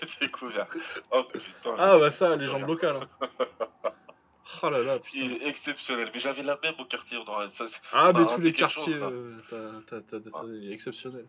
J'ai 0.01 0.27
découvert. 0.27 0.67
Oh 1.11 1.23
putain. 1.23 1.75
ah 1.77 1.97
bah 1.97 2.11
ça, 2.11 2.35
légende 2.35 2.67
locale. 2.67 2.97
hein. 2.97 3.07
Oh 4.63 4.69
là 4.69 4.83
là, 4.83 4.95
Il 5.13 5.29
putain. 5.31 5.45
est 5.45 5.47
exceptionnel, 5.49 6.11
mais 6.13 6.19
j'avais 6.19 6.43
la 6.43 6.59
même 6.61 6.73
au 6.79 6.85
quartier. 6.85 7.17
Ça, 7.51 7.65
Ah, 7.93 8.11
mais 8.13 8.25
tous 8.25 8.41
les 8.41 8.53
quartiers, 8.53 8.97
là. 8.97 9.07
euh, 9.07 9.39
t'as- 9.89 10.71
exceptionnel. 10.71 11.25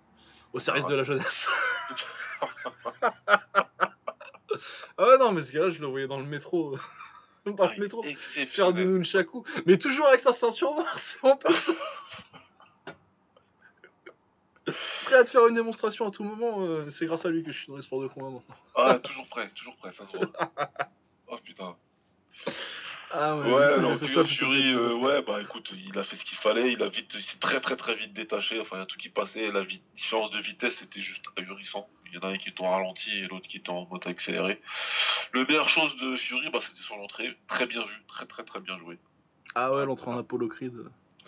Au 0.52 0.58
service 0.58 0.84
Ah. 0.86 0.90
de 0.90 0.94
la 0.96 1.04
jeunesse. 1.04 1.48
ah 3.02 3.40
ouais, 4.98 5.18
non, 5.18 5.32
mais 5.32 5.42
ce 5.42 5.52
gars-là, 5.52 5.70
je 5.70 5.80
le 5.80 5.86
voyais 5.86 6.06
dans 6.06 6.18
le 6.18 6.24
métro. 6.26 6.76
Dans 7.46 7.64
Ah, 7.64 7.72
le 7.76 7.82
métro. 7.82 8.04
Faire 8.46 8.72
du 8.72 8.84
nunchaku. 8.84 9.44
Mais 9.66 9.76
toujours 9.78 10.06
avec 10.06 10.20
sa 10.20 10.32
ceinture 10.32 10.74
noire, 10.74 10.98
c'est 11.02 11.22
en 11.24 11.36
plus. 11.36 11.70
Prêt 15.04 15.16
à 15.16 15.24
te 15.24 15.30
faire 15.30 15.46
une 15.48 15.56
démonstration 15.56 16.06
à 16.06 16.10
tout 16.10 16.22
moment, 16.22 16.62
euh, 16.62 16.88
c'est 16.90 17.06
grâce 17.06 17.26
à 17.26 17.30
lui 17.30 17.42
que 17.42 17.50
je 17.50 17.58
suis 17.58 17.66
dans 17.68 17.76
les 17.76 17.82
sports 17.82 18.00
de 18.00 18.06
combat 18.06 18.30
maintenant. 18.30 18.56
Ah, 18.76 18.98
toujours 19.00 19.26
prêt, 19.28 19.50
toujours 19.54 19.76
prêt, 19.76 19.92
ça 19.92 20.06
se 20.06 20.16
voit. 20.16 20.30
Oh 21.34 21.38
putain. 21.42 21.74
Ah 23.14 23.36
Ouais, 23.36 23.44
j'ai 23.50 24.18
alors 24.18 24.26
Fury, 24.26 24.72
euh, 24.72 24.94
ouais, 24.94 25.20
bah 25.22 25.38
écoute, 25.42 25.72
il 25.76 25.98
a 25.98 26.02
fait 26.02 26.16
ce 26.16 26.24
qu'il 26.24 26.38
fallait, 26.38 26.72
il 26.72 26.82
a 26.82 26.88
vite, 26.88 27.12
il 27.14 27.22
s'est 27.22 27.38
très 27.38 27.60
très 27.60 27.76
très 27.76 27.94
vite 27.94 28.14
détaché, 28.14 28.58
enfin 28.58 28.76
il 28.76 28.78
y 28.80 28.82
a 28.82 28.86
tout 28.86 28.96
qui 28.96 29.10
passait, 29.10 29.50
la 29.50 29.64
différence 29.64 30.30
de 30.30 30.38
vitesse 30.38 30.80
était 30.80 31.00
juste 31.00 31.24
ahurissant. 31.36 31.86
Il 32.06 32.14
y 32.14 32.18
en 32.18 32.28
a 32.28 32.32
un 32.32 32.38
qui 32.38 32.48
était 32.48 32.62
en 32.62 32.70
ralenti 32.70 33.10
et 33.18 33.26
l'autre 33.26 33.48
qui 33.48 33.58
était 33.58 33.70
en 33.70 33.86
mode 33.90 34.06
accéléré. 34.06 34.60
Le 35.32 35.44
meilleure 35.44 35.68
chose 35.68 35.94
de 35.98 36.16
Fury, 36.16 36.48
bah 36.50 36.60
c'était 36.62 36.82
son 36.82 36.94
entrée, 36.94 37.36
très 37.46 37.66
bien 37.66 37.82
vu, 37.82 38.02
très 38.08 38.24
très 38.24 38.44
très 38.44 38.60
bien 38.60 38.78
joué. 38.78 38.98
Ah 39.54 39.74
ouais, 39.74 39.84
l'entrée 39.84 40.10
en 40.10 40.18
Apollo 40.18 40.48
Creed. 40.48 40.72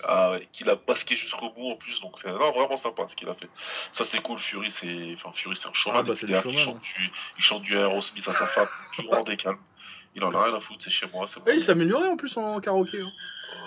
Ah 0.03 0.33
ouais, 0.33 0.49
qu'il 0.53 0.69
a 0.71 0.77
basqué 0.77 1.17
jusqu'au 1.17 1.51
bout 1.51 1.71
en 1.71 1.77
plus, 1.77 2.01
donc 2.01 2.19
c'est 2.21 2.29
non, 2.29 2.51
vraiment 2.51 2.77
sympa 2.77 3.07
ce 3.09 3.15
qu'il 3.15 3.29
a 3.29 3.35
fait. 3.35 3.49
Ça 3.93 4.05
c'est 4.05 4.21
cool, 4.23 4.39
Fury 4.41 4.71
c'est, 4.71 5.13
enfin 5.15 5.33
Fury 5.35 5.57
c'est 5.57 5.69
un 5.69 5.73
showman, 5.75 6.01
Ah 6.01 6.03
bah, 6.03 6.15
il 6.21 6.35
chante 6.35 6.81
du, 6.81 7.11
il 7.39 7.43
chante 7.43 7.63
du 7.63 7.77
Aerosmith 7.77 8.27
à 8.27 8.33
sa 8.33 8.47
femme, 8.47 8.69
tout 8.97 9.07
en 9.09 9.21
décalme. 9.21 9.59
Il 10.15 10.23
en 10.25 10.33
a 10.33 10.45
rien 10.45 10.55
à 10.55 10.61
foutre, 10.61 10.83
c'est 10.85 10.91
chez 10.91 11.07
moi, 11.13 11.27
Et 11.27 11.51
il 11.51 11.55
bon. 11.55 11.61
s'améliorait 11.61 12.09
en 12.09 12.17
plus 12.17 12.37
en 12.37 12.61
karaoké. 12.61 13.01
hein. 13.01 13.13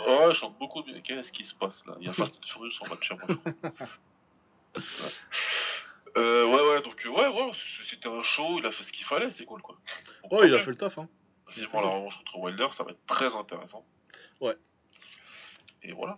Ouais, 0.07 0.27
je 0.33 0.37
chante 0.39 0.57
beaucoup, 0.59 0.83
mais 0.87 1.01
qu'est-ce 1.01 1.31
qui 1.31 1.43
se 1.43 1.53
passe 1.55 1.83
là? 1.85 1.95
Il 1.99 2.07
y 2.07 2.09
a 2.09 2.13
Fast 2.13 2.35
and 2.41 2.47
Furious 2.47 2.71
en 2.81 2.87
bas 2.89 2.95
de 2.95 3.03
chez 3.03 3.15
moi. 3.15 3.25
je 3.27 3.33
crois. 3.33 3.87
ouais. 4.75 4.81
Euh, 6.17 6.45
ouais, 6.45 6.69
ouais, 6.69 6.81
donc 6.81 7.05
euh, 7.05 7.09
ouais, 7.09 7.27
ouais, 7.27 7.51
c'était 7.83 8.07
un 8.09 8.23
show, 8.23 8.57
il 8.59 8.65
a 8.65 8.71
fait 8.71 8.83
ce 8.83 8.91
qu'il 8.91 9.05
fallait, 9.05 9.29
c'est 9.29 9.45
cool 9.45 9.61
quoi. 9.61 9.75
Donc, 10.23 10.31
Oh, 10.33 10.43
il 10.43 10.53
a 10.53 10.59
fait 10.61 10.71
le 10.71 10.77
taf. 10.77 10.97
Hein. 10.97 11.07
mieux. 11.47 11.53
Vivement 11.61 11.81
la 11.81 11.89
revanche 11.89 12.17
contre 12.17 12.37
Wilder, 12.39 12.67
ça 12.71 12.83
va 12.83 12.91
être 12.91 13.05
très 13.05 13.27
intéressant. 13.35 13.85
Ouais. 14.41 14.55
Et 15.83 15.91
voilà. 15.91 16.17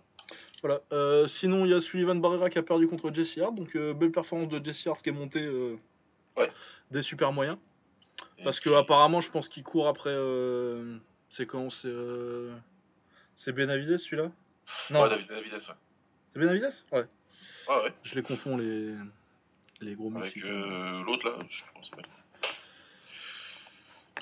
Voilà. 0.62 0.80
Euh, 0.92 1.26
sinon, 1.28 1.64
il 1.64 1.70
y 1.70 1.74
a 1.74 1.80
Sullivan 1.80 2.14
Barrera 2.20 2.48
qui 2.50 2.58
a 2.58 2.62
perdu 2.62 2.86
contre 2.88 3.12
Jesse 3.12 3.38
Hart. 3.38 3.54
Donc, 3.54 3.74
euh, 3.76 3.92
belle 3.94 4.10
performance 4.12 4.48
de 4.48 4.62
Jesse 4.64 4.86
Hart 4.86 5.02
qui 5.02 5.08
est 5.10 5.12
monté 5.12 5.42
euh, 5.42 5.76
Ouais. 6.36 6.48
des 6.90 7.02
super 7.02 7.32
moyens. 7.32 7.58
Parce 8.44 8.60
que, 8.60 8.70
apparemment, 8.70 9.20
je 9.20 9.30
pense 9.30 9.48
qu'il 9.48 9.62
court 9.62 9.88
après. 9.88 10.10
euh, 10.12 10.96
C'est 11.28 11.46
quand 11.46 11.70
C'est 11.70 11.88
euh, 11.88 12.52
c'est 13.36 13.52
Benavides 13.52 13.96
celui-là? 13.98 14.30
Non, 14.90 15.02
Ouais, 15.02 15.08
David 15.10 15.28
Davides, 15.28 15.52
ouais. 15.54 15.58
c'est 15.60 16.38
Benavides? 16.40 16.70
Ouais. 16.92 17.04
Ouais, 17.68 17.82
ouais. 17.84 17.92
Je 18.02 18.14
les 18.14 18.22
confonds, 18.22 18.56
les, 18.56 18.94
les 19.80 19.94
gros 19.94 20.12
Avec 20.16 20.36
euh, 20.38 21.02
l'autre 21.04 21.28
là, 21.28 21.36
je 21.48 21.58
sais 21.58 21.64
pas. 21.96 22.02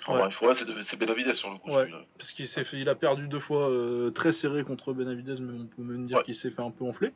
Enfin, 0.06 0.28
Ouais. 0.28 0.48
ouais, 0.48 0.54
c'est 0.54 0.64
de- 0.64 0.80
c'est 0.82 0.96
Benavides 0.98 1.32
sur 1.34 1.50
le 1.50 1.58
coup. 1.58 1.70
Ouais. 1.70 1.90
Parce 2.18 2.32
qu'il 2.32 2.48
s'est 2.48 2.64
fait, 2.64 2.78
il 2.78 2.88
a 2.88 2.94
perdu 2.94 3.28
deux 3.28 3.40
fois 3.40 3.68
euh, 3.68 4.10
très 4.10 4.32
serré 4.32 4.62
contre 4.64 4.92
Benavides, 4.92 5.40
mais 5.40 5.52
on 5.58 5.66
peut 5.66 5.82
même 5.82 6.06
dire 6.06 6.18
Ouais. 6.18 6.22
qu'il 6.22 6.34
s'est 6.34 6.50
fait 6.50 6.62
un 6.62 6.70
peu 6.70 6.84
enfler. 6.84 7.12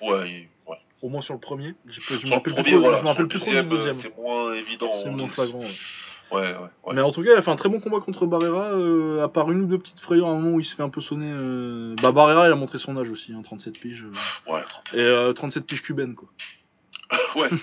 Ouais, 0.00 0.48
ouais. 0.66 0.78
Au 1.02 1.08
moins 1.08 1.20
sur 1.20 1.34
le 1.34 1.40
premier. 1.40 1.74
Je, 1.86 2.00
me 2.00 2.30
rappelle 2.30 2.54
plus 2.54 2.76
voilà, 2.76 2.98
je 2.98 3.02
me 3.02 3.08
rappelle 3.08 3.28
plus 3.28 3.40
trop 3.40 3.50
du 3.50 3.62
deuxième, 3.62 3.96
euh, 3.96 4.00
C'est 4.00 4.16
moins 4.16 4.52
évident. 4.54 4.90
C'est 4.92 5.10
moins 5.10 5.28
flagrant. 5.28 5.60
ouais. 5.60 5.74
Ouais, 6.30 6.40
ouais, 6.40 6.56
ouais. 6.84 6.94
Mais 6.94 7.00
en 7.00 7.10
tout 7.10 7.22
cas, 7.22 7.32
il 7.32 7.38
a 7.38 7.42
fait 7.42 7.50
un 7.50 7.56
très 7.56 7.68
bon 7.70 7.80
combat 7.80 8.00
contre 8.00 8.26
Barrera, 8.26 8.72
euh, 8.72 9.24
à 9.24 9.28
part 9.28 9.50
une 9.50 9.62
ou 9.62 9.66
deux 9.66 9.78
petites 9.78 10.00
frayeurs 10.00 10.26
à 10.28 10.30
un 10.30 10.34
moment 10.38 10.56
où 10.56 10.60
il 10.60 10.64
se 10.64 10.74
fait 10.74 10.82
un 10.82 10.90
peu 10.90 11.00
sonner. 11.00 11.30
euh, 11.32 11.94
Bah, 12.02 12.12
Barrera, 12.12 12.46
il 12.48 12.52
a 12.52 12.56
montré 12.56 12.78
son 12.78 12.96
âge 12.98 13.10
aussi, 13.10 13.32
hein, 13.32 13.40
37 13.42 13.78
piges. 13.78 14.04
euh, 14.04 14.52
Ouais, 14.52 14.62
37. 14.68 14.94
Et 15.00 15.02
euh, 15.02 15.32
37 15.32 15.64
piges 15.66 15.82
cubaines, 15.82 16.14
quoi. 16.14 16.28
ouais, 17.36 17.48
ouais, 17.50 17.58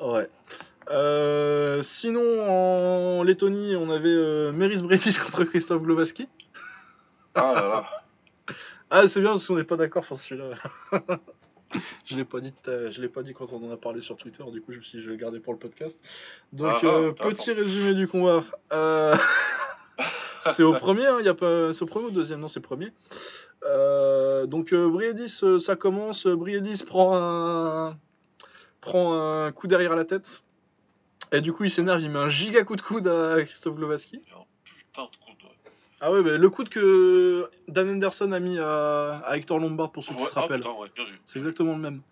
ouais. 0.00 0.12
ouais. 0.12 0.28
Euh, 0.90 1.82
sinon, 1.82 2.22
en 2.48 3.22
Lettonie, 3.22 3.76
on 3.76 3.90
avait 3.90 4.52
Meris 4.52 4.82
Bretis 4.82 5.18
contre 5.24 5.44
Christophe 5.44 5.82
Glovaski. 5.82 6.28
Ah 7.34 7.52
là 7.54 7.68
là. 7.68 7.84
Ah, 8.90 9.08
c'est 9.08 9.20
bien 9.20 9.30
parce 9.30 9.46
qu'on 9.46 9.56
n'est 9.56 9.64
pas 9.64 9.76
d'accord 9.76 10.04
sur 10.04 10.18
celui-là. 10.20 10.54
je 12.04 12.16
l'ai 12.16 12.24
pas 12.24 12.40
dit, 12.40 12.52
je 12.66 13.00
l'ai 13.00 13.08
pas 13.08 13.22
dit 13.22 13.34
quand 13.34 13.52
on 13.52 13.68
en 13.68 13.72
a 13.72 13.76
parlé 13.76 14.00
sur 14.00 14.16
Twitter. 14.16 14.42
Du 14.52 14.60
coup, 14.62 14.72
je 14.72 14.78
me 14.78 14.82
suis 14.82 14.98
dit, 14.98 15.04
je 15.04 15.08
vais 15.08 15.16
le 15.16 15.20
garder 15.20 15.40
pour 15.40 15.52
le 15.52 15.58
podcast. 15.58 16.00
Donc, 16.52 16.68
Ah, 16.68 16.80
ah, 16.82 16.86
euh, 16.86 17.12
petit 17.12 17.52
résumé 17.52 17.94
du 17.94 18.08
combat. 18.08 18.44
Euh, 18.72 19.16
c'est 20.40 20.62
au 20.62 20.72
premier, 20.78 21.06
hein, 21.06 21.20
y 21.20 21.28
a 21.28 21.34
pas, 21.34 21.72
c'est 21.72 21.82
au 21.82 21.86
premier 21.86 22.06
ou 22.06 22.08
au 22.08 22.12
deuxième? 22.12 22.40
Non, 22.40 22.48
c'est 22.48 22.60
premier. 22.60 22.92
Euh, 23.64 24.46
donc, 24.46 24.74
Briedis, 24.74 25.42
ça 25.58 25.76
commence. 25.76 26.26
Briedis 26.26 26.84
prend 26.84 27.16
un, 27.16 27.98
prend 28.80 29.14
un 29.14 29.52
coup 29.52 29.66
derrière 29.66 29.96
la 29.96 30.04
tête. 30.04 30.42
Et 31.32 31.40
du 31.40 31.52
coup, 31.52 31.64
il 31.64 31.70
s'énerve, 31.70 32.00
il 32.00 32.10
met 32.10 32.20
un 32.20 32.28
giga 32.28 32.62
coup 32.62 32.76
de 32.76 32.82
coude 32.82 33.08
à 33.08 33.42
Christophe 33.44 33.74
Glovaski. 33.74 34.22
Putain 34.64 35.02
de 35.02 35.16
coup 35.16 35.32
de. 35.35 35.35
Ah 36.00 36.12
ouais, 36.12 36.22
bah, 36.22 36.36
le 36.36 36.50
coup 36.50 36.62
de 36.62 36.68
que 36.68 37.48
Dan 37.68 37.88
Anderson 37.88 38.30
a 38.32 38.38
mis 38.38 38.58
à, 38.58 39.16
à 39.24 39.36
Hector 39.38 39.58
Lombard 39.58 39.92
pour 39.92 40.04
ceux 40.04 40.14
qui 40.14 40.20
Ouais, 40.22 40.28
se 40.28 40.32
ah, 40.36 40.42
rappellent. 40.42 40.62
ouais. 40.66 40.90
C'est 41.24 41.38
exactement 41.38 41.72
le 41.72 41.78
même. 41.80 42.02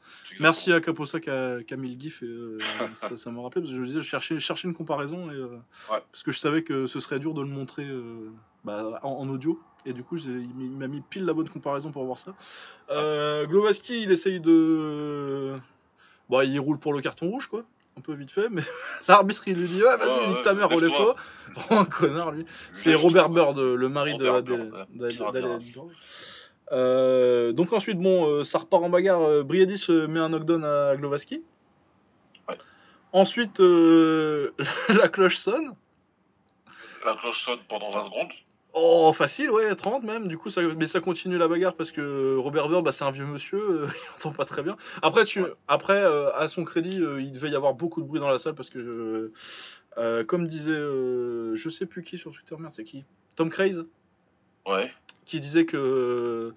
Merci 0.40 0.72
à 0.72 0.80
Caposa 0.80 1.20
qui 1.20 1.28
a, 1.28 1.62
qui 1.62 1.74
a 1.74 1.76
mis 1.76 1.94
le 1.94 2.00
gif 2.00 2.22
et 2.22 2.26
euh, 2.26 2.58
ça, 3.16 3.30
m'a 3.30 3.42
rappelé 3.42 3.60
parce 3.60 3.70
que 3.72 3.76
je 3.76 3.80
me 3.82 3.86
disais, 3.86 4.00
je 4.00 4.38
cherchais, 4.40 4.66
une 4.68 4.74
comparaison 4.74 5.30
et, 5.30 5.34
euh, 5.34 5.48
Ouais. 5.90 6.02
parce 6.10 6.22
que 6.22 6.32
je 6.32 6.38
savais 6.38 6.62
que 6.62 6.86
ce 6.86 6.98
serait 6.98 7.18
dur 7.18 7.34
de 7.34 7.42
le 7.42 7.48
montrer 7.48 7.84
euh, 7.86 8.30
bah, 8.64 9.00
en, 9.02 9.10
en 9.10 9.28
audio 9.28 9.60
et 9.84 9.92
du 9.92 10.02
coup 10.02 10.16
il 10.16 10.70
m'a- 10.70 10.88
mis 10.88 11.02
pile 11.02 11.26
la 11.26 11.34
bonne 11.34 11.50
comparaison 11.50 11.92
pour 11.92 12.04
voir 12.06 12.18
ça. 12.18 12.34
Glovaski 13.46 14.00
il 14.02 14.10
essaye 14.12 14.40
de, 14.40 15.54
bon 16.30 16.40
il 16.40 16.58
roule 16.58 16.78
pour 16.78 16.94
le 16.94 17.02
carton 17.02 17.28
rouge 17.28 17.48
quoi, 17.48 17.64
un 17.96 18.00
peu 18.00 18.14
vite 18.14 18.30
fait 18.30 18.48
mais 18.50 18.62
l'arbitre 19.08 19.42
il 19.46 19.56
lui 19.56 19.68
dit 19.68 19.82
ouais 19.82 19.96
vas-y 19.96 20.08
Ouais, 20.08 20.26
nique 20.28 20.36
ouais, 20.38 20.42
ta 20.42 20.54
mère 20.54 20.68
lève-toi. 20.68 20.76
relève-toi, 20.76 21.16
vraiment 21.54 21.80
un 21.82 21.84
connard 21.84 22.32
lui. 22.32 22.46
C'est. 22.72 22.94
Robert 22.94 23.28
Bird, 23.28 23.58
le 23.58 23.88
mari 23.88 24.16
de 24.16 24.26
Robert. 24.28 25.58
Euh, 26.72 27.52
donc 27.52 27.72
ensuite, 27.72 27.98
bon, 27.98 28.26
euh, 28.26 28.44
ça 28.44 28.58
repart 28.58 28.82
en 28.82 28.88
bagarre. 28.88 29.20
euh, 29.22 29.42
Briedis 29.42 29.84
euh, 29.90 30.06
met 30.08 30.18
un 30.18 30.30
knockdown 30.30 30.64
à 30.64 30.96
Glovaski. 30.96 31.42
Ouais. 32.48 32.56
Ensuite, 33.12 33.58
la 34.88 35.08
cloche 35.08 35.36
sonne. 35.36 35.74
La 37.04 37.14
cloche 37.14 37.44
sonne 37.44 37.58
pendant 37.68 37.90
20 37.90 38.04
secondes. 38.04 38.28
Oh, 38.76 39.12
facile, 39.12 39.50
ouais, 39.52 39.74
30 39.76 40.02
même. 40.02 40.26
Du 40.26 40.36
coup, 40.36 40.50
ça, 40.50 40.60
mais 40.76 40.88
ça 40.88 41.00
continue 41.00 41.38
la 41.38 41.46
bagarre 41.46 41.76
parce 41.76 41.92
que 41.92 42.36
Robert 42.36 42.68
Bird, 42.68 42.84
bah, 42.84 42.90
c'est 42.90 43.04
un 43.04 43.12
vieux 43.12 43.24
monsieur, 43.24 43.58
euh, 43.58 43.86
il 43.94 44.14
entend 44.16 44.32
pas 44.32 44.44
très 44.44 44.64
bien. 44.64 44.76
Après, 45.00 45.24
tu, 45.24 45.44
après 45.68 46.02
euh, 46.02 46.34
à 46.34 46.48
son 46.48 46.64
crédit, 46.64 47.00
euh, 47.00 47.20
il 47.20 47.30
devait 47.30 47.50
y 47.50 47.54
avoir 47.54 47.74
beaucoup 47.74 48.02
de 48.02 48.06
bruit 48.06 48.18
dans 48.18 48.28
la 48.28 48.40
salle 48.40 48.56
parce 48.56 48.70
que, 48.70 49.32
comme 50.26 50.48
disait, 50.48 50.72
euh, 50.72 51.54
je 51.54 51.70
sais 51.70 51.86
plus 51.86 52.02
qui 52.02 52.18
sur 52.18 52.32
Twitter, 52.32 52.56
merde, 52.58 52.72
c'est 52.72 52.84
qui? 52.84 53.04
Tom 53.36 53.48
Craze 53.48 53.86
Ouais. 54.66 54.90
qui 55.24 55.38
disait 55.40 55.66
que 55.66 56.52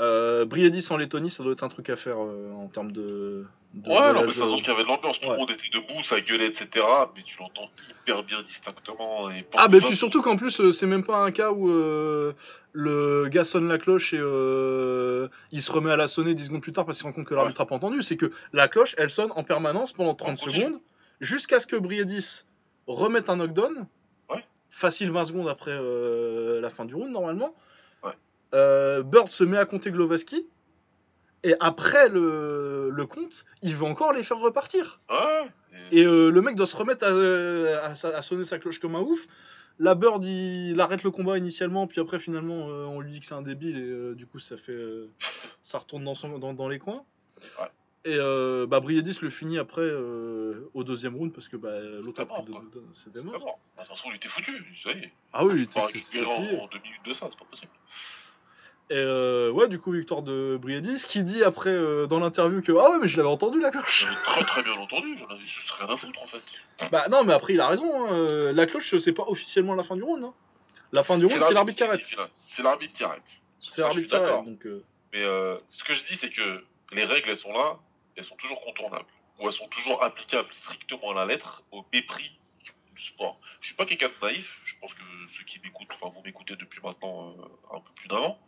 Euh, 0.00 0.46
Briedis 0.46 0.86
en 0.90 0.96
Lettonie, 0.96 1.30
ça 1.30 1.42
doit 1.42 1.52
être 1.52 1.62
un 1.62 1.68
truc 1.68 1.90
à 1.90 1.96
faire 1.96 2.16
euh, 2.22 2.50
en 2.52 2.68
termes 2.68 2.90
de. 2.90 3.44
de 3.74 3.88
Ouais, 3.88 4.12
non, 4.14 4.24
mais 4.26 4.32
ça 4.32 4.48
sent 4.48 4.56
qu'il 4.56 4.68
y 4.68 4.70
avait 4.70 4.82
de 4.84 4.88
l'ambiance. 4.88 5.20
Tout 5.20 5.28
Ouais. 5.28 5.34
le 5.34 5.40
monde 5.40 5.50
était 5.50 5.68
debout, 5.72 6.02
ça 6.02 6.20
gueulait, 6.22 6.46
etc. 6.46 6.68
Mais 7.14 7.22
tu 7.22 7.38
l'entends 7.38 7.68
hyper 7.90 8.22
bien 8.22 8.42
distinctement. 8.42 9.30
Et 9.30 9.44
Ah, 9.56 9.68
bah 9.68 9.78
fois, 9.78 9.88
puis 9.90 9.98
surtout 9.98 10.22
qu'en 10.22 10.36
plus, 10.38 10.58
euh, 10.60 10.72
c'est 10.72 10.86
même 10.86 11.04
pas 11.04 11.18
un 11.18 11.30
cas 11.32 11.50
où 11.50 11.70
euh, 11.70 12.32
le 12.72 13.28
gars 13.28 13.44
sonne 13.44 13.68
la 13.68 13.76
cloche 13.76 14.14
et 14.14 14.16
il 14.16 15.62
se 15.62 15.70
remet 15.70 15.90
à 15.92 15.96
la 15.96 16.08
sonner 16.08 16.32
10 16.34 16.46
secondes 16.46 16.62
plus 16.62 16.72
tard 16.72 16.86
parce 16.86 16.96
qu'il 16.98 17.02
se 17.02 17.06
rend 17.08 17.12
compte 17.12 17.26
que 17.26 17.34
l'arbitre 17.34 17.60
a 17.60 17.66
pas 17.66 17.74
entendu. 17.74 18.02
C'est 18.02 18.16
que 18.16 18.30
la 18.54 18.68
cloche, 18.68 18.94
elle 18.96 19.10
sonne 19.10 19.32
en 19.36 19.44
permanence 19.44 19.92
pendant 19.92 20.14
30 20.14 20.38
continu. 20.40 20.62
secondes 20.64 20.80
jusqu'à 21.20 21.60
ce 21.60 21.66
que 21.66 21.76
Briedis 21.76 22.44
remette 22.86 23.28
un 23.28 23.36
knockdown. 23.36 23.86
Ouais. 24.30 24.44
Facile 24.70 25.10
20 25.10 25.26
secondes 25.26 25.48
après 25.48 25.78
la 26.60 26.70
fin 26.70 26.86
du 26.86 26.94
round, 26.94 27.12
normalement. 27.12 27.54
Euh, 28.54 29.02
Bird 29.02 29.28
se 29.30 29.44
met 29.44 29.58
à 29.58 29.64
compter 29.66 29.90
Glovaski. 29.90 30.46
Et 31.42 31.54
après 31.60 32.08
le, 32.10 32.90
le 32.92 33.06
compte, 33.06 33.46
il 33.62 33.74
veut 33.74 33.86
encore 33.86 34.12
les 34.12 34.22
faire 34.22 34.38
repartir. 34.38 35.00
Ouais. 35.08 35.46
Et- 35.90 36.00
Et 36.00 36.04
euh, 36.04 36.30
le 36.30 36.42
mec 36.42 36.54
doit 36.54 36.66
se 36.66 36.76
remettre 36.76 37.04
à, 37.06 37.84
à 37.86 37.94
sa- 37.94 38.16
à 38.16 38.20
sonner 38.22 38.44
sa 38.44 38.58
cloche 38.58 38.78
comme 38.78 38.94
un 38.94 39.00
ouf. 39.00 39.26
La 39.78 39.94
Bird, 39.94 40.22
il, 40.22 40.70
il 40.72 40.80
arrête 40.80 41.02
le 41.02 41.10
combat 41.10 41.38
initialement, 41.38 41.86
puis 41.86 42.00
après, 42.00 42.18
finalement, 42.18 42.68
euh, 42.68 42.84
on 42.84 43.00
lui 43.00 43.10
dit 43.12 43.20
que 43.20 43.24
c'est 43.26 43.34
un 43.34 43.40
débile, 43.40 43.78
et 43.78 44.14
du 44.14 44.26
coup, 44.26 44.38
ça 44.38 44.58
fait. 44.58 44.76
ça 45.62 45.78
retourne 45.78 46.04
dans, 46.04 46.14
son, 46.14 46.38
dans, 46.38 46.52
dans 46.52 46.68
les 46.68 46.78
coins. 46.78 47.02
Ouais. 47.58 47.66
Et 48.04 48.18
bah, 48.66 48.80
Briedis 48.80 49.18
le 49.22 49.30
finit 49.30 49.58
après 49.58 49.90
au 50.74 50.84
deuxième 50.84 51.16
round, 51.16 51.32
parce 51.32 51.48
que 51.48 51.56
bah, 51.56 51.80
l'autre 51.80 52.20
a 52.20 52.24
C'était 52.94 53.20
pris 53.20 53.24
mort, 53.24 53.58
toute 53.78 53.86
façon, 53.88 54.08
il 54.10 54.16
était 54.16 54.28
foutu. 54.28 54.52
Ça 54.82 54.90
y 54.92 54.98
est. 55.04 55.12
Ah 55.32 55.44
oui, 55.46 55.54
il 55.56 55.62
était 55.62 55.80
plié. 56.10 56.24
en 56.60 56.66
deux 56.66 56.78
minutes 56.80 57.04
de 57.06 57.12
ça, 57.14 57.28
c'est 57.30 57.38
pas 57.38 57.44
possible. 57.46 57.72
Et 58.90 58.96
euh, 58.96 59.50
ouais, 59.52 59.68
du 59.68 59.78
coup, 59.78 59.92
victoire 59.92 60.22
de 60.22 60.58
Briedis, 60.60 61.04
qui 61.08 61.22
dit 61.22 61.44
après 61.44 61.70
euh, 61.70 62.06
dans 62.06 62.18
l'interview 62.18 62.60
que 62.60 62.72
Ah 62.72 62.90
ouais, 62.90 62.98
mais 63.00 63.06
je 63.08 63.16
l'avais 63.16 63.28
entendu 63.28 63.60
la 63.60 63.70
cloche. 63.70 64.04
J'avais 64.04 64.16
très 64.24 64.44
très 64.44 64.62
bien 64.64 64.72
entendu, 64.72 65.16
j'en 65.16 65.26
avais 65.28 65.46
juste 65.46 65.70
rien 65.70 65.88
à 65.88 65.96
foutre 65.96 66.20
en 66.22 66.26
fait. 66.26 66.42
Bah 66.90 67.06
non, 67.08 67.22
mais 67.22 67.32
après, 67.32 67.52
il 67.54 67.60
a 67.60 67.68
raison. 67.68 68.04
hein, 68.08 68.12
euh, 68.12 68.52
La 68.52 68.66
cloche, 68.66 68.96
c'est 68.98 69.12
pas 69.12 69.22
officiellement 69.28 69.74
la 69.76 69.84
fin 69.84 69.94
du 69.94 70.02
round. 70.02 70.24
hein. 70.24 70.34
La 70.90 71.04
fin 71.04 71.18
du 71.18 71.26
round, 71.26 71.40
c'est 71.40 71.54
l'arbitre 71.54 71.78
qui 71.78 71.84
arrête. 71.84 72.02
C'est 72.34 72.62
l'arbitre 72.64 72.92
qui 72.94 73.04
arrête. 73.04 73.22
C'est 73.68 73.80
l'arbitre 73.80 74.08
qui 74.08 74.14
arrête. 74.16 74.44
Donc, 74.44 74.66
euh, 74.66 74.82
Mais 75.12 75.22
euh, 75.22 75.56
ce 75.70 75.84
que 75.84 75.94
je 75.94 76.04
dis, 76.06 76.16
c'est 76.16 76.30
que 76.30 76.64
les 76.92 77.04
règles, 77.04 77.30
elles 77.30 77.36
sont 77.36 77.52
là, 77.52 77.76
elles 78.16 78.24
sont 78.24 78.34
toujours 78.36 78.60
contournables. 78.64 79.06
Ou 79.38 79.46
elles 79.46 79.52
sont 79.52 79.68
toujours 79.68 80.02
applicables 80.02 80.48
strictement 80.52 81.12
à 81.12 81.14
la 81.14 81.26
lettre, 81.26 81.62
au 81.70 81.84
mépris 81.92 82.32
sport. 83.00 83.40
Je 83.60 83.66
suis 83.68 83.76
pas 83.76 83.86
quelqu'un 83.86 84.08
de 84.08 84.26
naïf, 84.26 84.60
je 84.64 84.74
pense 84.80 84.92
que 84.94 85.02
ceux 85.28 85.44
qui 85.44 85.58
m'écoutent, 85.60 85.88
enfin 85.92 86.12
vous 86.14 86.22
m'écoutez 86.22 86.56
depuis 86.56 86.80
maintenant 86.82 87.30
euh, 87.38 87.76
un 87.76 87.80
peu 87.80 87.90
plus 87.96 88.08
d'avant. 88.08 88.38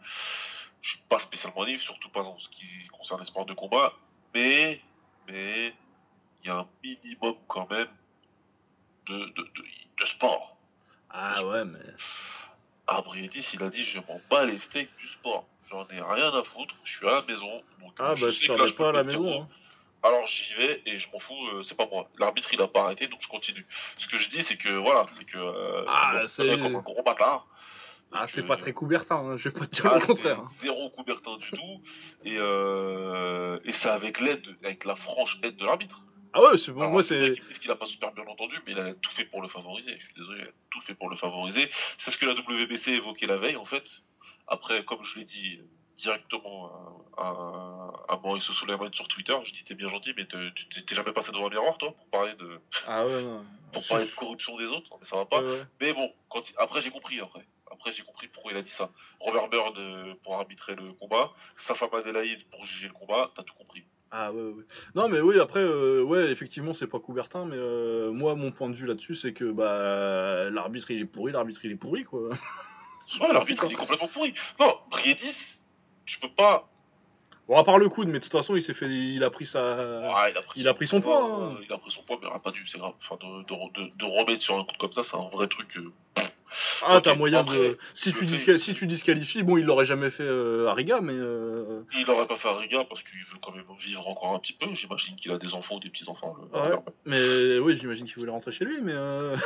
Je 0.80 0.90
suis 0.90 1.00
pas 1.08 1.18
spécialement 1.18 1.64
naïf, 1.64 1.80
surtout 1.82 2.10
pas 2.10 2.22
en 2.22 2.38
ce 2.38 2.48
qui 2.48 2.66
concerne 2.88 3.20
les 3.20 3.26
sports 3.26 3.46
de 3.46 3.54
combat, 3.54 3.92
mais 4.34 4.80
mais 5.28 5.72
il 6.42 6.48
y 6.48 6.50
a 6.50 6.56
un 6.58 6.68
minimum 6.82 7.36
quand 7.48 7.70
même 7.70 7.88
de, 9.06 9.14
de, 9.16 9.42
de, 9.42 9.64
de 10.00 10.04
sport. 10.04 10.56
Ah 11.10 11.44
ouais, 11.46 11.64
mais. 11.64 11.78
Briedis, 13.04 13.46
il 13.54 13.62
a 13.62 13.70
dit 13.70 13.84
je 13.84 14.00
m'en 14.00 14.20
bats 14.28 14.44
les 14.44 14.58
steaks 14.58 14.94
du 14.98 15.08
sport. 15.08 15.46
J'en 15.70 15.88
ai 15.88 16.00
rien 16.02 16.34
à 16.34 16.42
foutre, 16.44 16.74
je 16.84 16.96
suis 16.98 17.08
à 17.08 17.12
la 17.12 17.22
maison. 17.22 17.62
Donc, 17.80 17.94
Ah 17.98 18.10
euh, 18.10 18.16
je 18.16 18.26
bah, 18.26 18.32
sais 18.32 18.38
je 18.44 18.46
que 18.48 18.52
là, 18.52 18.66
je 18.66 18.72
peux 18.72 18.82
pas 18.84 18.90
à 18.90 18.92
la 18.92 19.04
maison. 19.04 19.42
hein. 19.42 19.48
Alors 20.02 20.26
j'y 20.26 20.54
vais 20.54 20.82
et 20.86 20.98
je 20.98 21.08
m'en 21.12 21.20
fous, 21.20 21.46
euh, 21.54 21.62
c'est 21.62 21.76
pas 21.76 21.86
moi. 21.90 22.08
L'arbitre 22.18 22.52
il 22.52 22.60
a 22.60 22.66
pas 22.68 22.82
arrêté 22.84 23.06
donc 23.06 23.20
je 23.22 23.28
continue. 23.28 23.64
Ce 23.98 24.08
que 24.08 24.18
je 24.18 24.28
dis 24.30 24.42
c'est 24.42 24.56
que 24.56 24.68
voilà, 24.70 25.06
c'est 25.10 25.24
que 25.24 25.38
euh, 25.38 25.84
Ah, 25.88 26.22
c'est- 26.26 26.46
comme 26.58 26.76
un 26.76 26.80
gros 26.80 27.02
bâtard. 27.02 27.46
Ah, 28.14 28.26
c'est 28.26 28.42
que- 28.42 28.46
pas 28.48 28.56
très 28.58 28.72
coubertin, 28.74 29.16
hein, 29.16 29.36
je 29.38 29.48
vais 29.48 29.58
pas 29.58 29.66
te 29.66 29.74
dire 29.76 29.86
Ah, 29.86 29.98
le 29.98 30.04
contraire. 30.06 30.40
hein. 30.40 30.44
Zéro 30.60 30.90
coubertin 30.90 31.36
du 31.38 31.50
tout. 31.50 31.82
Et, 32.24 32.36
euh, 32.38 33.58
et 33.64 33.72
c'est 33.72 33.88
avec 33.88 34.20
l'aide, 34.20 34.44
avec 34.62 34.84
la 34.84 34.96
franche 34.96 35.38
aide 35.42 35.56
de 35.56 35.64
l'arbitre. 35.64 36.04
Ah 36.34 36.42
ouais, 36.42 36.58
c'est 36.58 36.72
bon, 36.72 36.88
moi 36.90 37.02
c'est. 37.04 37.30
disent 37.36 37.58
qu'il 37.58 37.70
a 37.70 37.76
pas 37.76 37.86
super 37.86 38.12
bien 38.12 38.24
entendu, 38.26 38.58
mais 38.66 38.72
il 38.72 38.78
a 38.80 38.94
tout 38.94 39.10
fait 39.12 39.24
pour 39.26 39.40
le 39.40 39.48
favoriser. 39.48 39.94
Je 39.98 40.04
suis 40.04 40.14
désolé, 40.14 40.40
il 40.42 40.48
a 40.48 40.52
tout 40.70 40.80
fait 40.82 40.94
pour 40.94 41.08
le 41.10 41.16
favoriser. 41.16 41.70
C'est 41.98 42.10
ce 42.10 42.18
que 42.18 42.26
la 42.26 42.34
WBC 42.34 42.92
évoquait 42.92 43.26
la 43.26 43.36
veille, 43.36 43.56
en 43.56 43.66
fait. 43.66 43.84
Après, 44.48 44.84
comme 44.84 45.04
je 45.04 45.18
l'ai 45.18 45.24
dit 45.24 45.60
directement 46.02 46.70
à, 47.16 47.22
à, 47.22 48.14
à 48.14 48.20
Maurice 48.22 48.44
Soleiman 48.44 48.90
sur 48.92 49.08
Twitter, 49.08 49.34
je 49.44 49.52
dis 49.52 49.64
t'es 49.64 49.74
bien 49.74 49.88
gentil, 49.88 50.12
mais 50.16 50.26
tu 50.26 50.84
t'es 50.84 50.94
jamais 50.94 51.12
passé 51.12 51.32
devant 51.32 51.46
un 51.46 51.50
miroir, 51.50 51.78
toi, 51.78 51.92
pour 51.92 52.06
parler 52.08 52.34
de, 52.34 52.58
Ah 52.86 53.06
ouais, 53.06 53.22
non. 53.22 53.44
pour 53.72 53.86
parler 53.86 54.06
de 54.06 54.10
corruption 54.10 54.56
des 54.58 54.66
autres, 54.66 54.90
mais 55.00 55.06
ça 55.06 55.16
va 55.16 55.24
pas. 55.24 55.40
Ouais, 55.40 55.48
ouais. 55.50 55.62
Mais 55.80 55.92
bon, 55.92 56.12
quand 56.28 56.42
après 56.58 56.80
j'ai 56.80 56.90
compris 56.90 57.20
après. 57.20 57.46
Après 57.70 57.92
j'ai 57.92 58.02
compris 58.02 58.28
pourquoi 58.28 58.52
il 58.52 58.58
a 58.58 58.62
dit 58.62 58.70
ça. 58.70 58.90
Robert 59.20 59.48
Bird 59.48 59.78
euh, 59.78 60.14
pour 60.24 60.34
arbitrer 60.34 60.74
le 60.74 60.92
combat, 60.94 61.30
Safa 61.58 61.86
Adelaide 61.96 62.40
pour 62.50 62.64
juger 62.64 62.88
le 62.88 62.92
combat, 62.94 63.30
t'as 63.34 63.42
tout 63.44 63.54
compris. 63.54 63.84
Ah 64.14 64.30
ouais, 64.30 64.42
ouais. 64.42 64.64
Non, 64.94 65.08
mais 65.08 65.20
oui, 65.20 65.40
après, 65.40 65.60
euh, 65.60 66.02
ouais, 66.02 66.30
effectivement, 66.30 66.74
c'est 66.74 66.86
pas 66.86 66.98
coubertin, 66.98 67.46
mais 67.46 67.56
euh, 67.56 68.10
moi, 68.12 68.34
mon 68.34 68.50
point 68.52 68.68
de 68.68 68.74
vue 68.74 68.86
là-dessus, 68.86 69.14
c'est 69.14 69.32
que 69.32 69.50
bah, 69.50 70.50
l'arbitre 70.50 70.90
il 70.90 71.00
est 71.00 71.06
pourri, 71.06 71.32
l'arbitre 71.32 71.64
il 71.64 71.70
est 71.72 71.76
pourri, 71.76 72.04
quoi. 72.04 72.28
Ouais, 72.28 73.32
l'arbitre 73.32 73.64
il 73.64 73.72
est 73.72 73.76
complètement 73.76 74.08
pourri. 74.08 74.34
Non, 74.60 74.76
Briedis, 74.90 75.51
tu 76.06 76.18
peux 76.20 76.28
pas. 76.30 76.68
Bon, 77.48 77.56
à 77.56 77.64
part 77.64 77.78
le 77.78 77.88
coude, 77.88 78.06
mais 78.08 78.18
de 78.18 78.22
toute 78.24 78.32
façon, 78.32 78.54
il 78.54 78.62
s'est 78.62 78.72
fait. 78.74 78.88
Il 78.88 79.22
a 79.24 79.30
pris 79.30 79.46
sa. 79.46 79.60
Ouais, 80.14 80.30
il 80.30 80.38
a 80.38 80.42
pris, 80.42 80.60
il 80.60 80.68
a 80.68 80.74
pris 80.74 80.86
son 80.86 81.00
poids, 81.00 81.24
hein. 81.24 81.56
euh, 81.58 81.64
Il 81.66 81.72
a 81.72 81.78
pris 81.78 81.90
son 81.90 82.02
poids, 82.02 82.16
mais 82.20 82.28
il 82.28 82.30
aurait 82.30 82.38
pas 82.40 82.52
dû, 82.52 82.64
c'est 82.66 82.78
grave. 82.78 82.92
Enfin, 83.00 83.16
de, 83.20 83.42
de, 83.42 83.80
de, 83.88 83.90
de 83.96 84.04
remettre 84.04 84.42
sur 84.42 84.54
un 84.56 84.64
coup 84.64 84.76
comme 84.78 84.92
ça, 84.92 85.02
c'est 85.02 85.16
un 85.16 85.28
vrai 85.28 85.48
truc. 85.48 85.66
euh, 85.76 85.92
Ah, 86.86 87.00
t'as 87.02 87.14
moyen 87.16 87.40
après, 87.40 87.56
de. 87.58 87.78
Si 87.94 88.12
tu, 88.12 88.26
disqual- 88.26 88.58
si 88.60 88.74
tu 88.74 88.86
disqualifies, 88.86 89.42
bon, 89.42 89.56
il 89.56 89.64
l'aurait 89.64 89.84
jamais 89.84 90.10
fait 90.10 90.22
euh, 90.22 90.68
à 90.68 90.74
Riga, 90.74 91.00
mais. 91.00 91.14
euh, 91.14 91.82
Il 91.98 92.08
aurait 92.10 92.26
pas 92.28 92.36
fait 92.36 92.48
un 92.48 92.56
Riga 92.58 92.84
parce 92.84 93.02
qu'il 93.02 93.18
veut 93.18 93.38
quand 93.42 93.52
même 93.52 93.64
vivre 93.80 94.06
encore 94.06 94.34
un 94.34 94.38
petit 94.38 94.52
peu. 94.52 94.72
J'imagine 94.74 95.16
qu'il 95.16 95.32
a 95.32 95.38
des 95.38 95.52
enfants 95.52 95.76
ou 95.76 95.80
des 95.80 95.90
petits-enfants. 95.90 96.36
le- 96.54 96.58
Ouais. 96.60 96.76
Mais 97.06 97.58
oui, 97.58 97.76
j'imagine 97.76 98.06
qu'il 98.06 98.16
voulait 98.20 98.30
rentrer 98.30 98.52
chez 98.52 98.64
lui, 98.64 98.80
mais. 98.82 98.92
euh, 98.94 99.36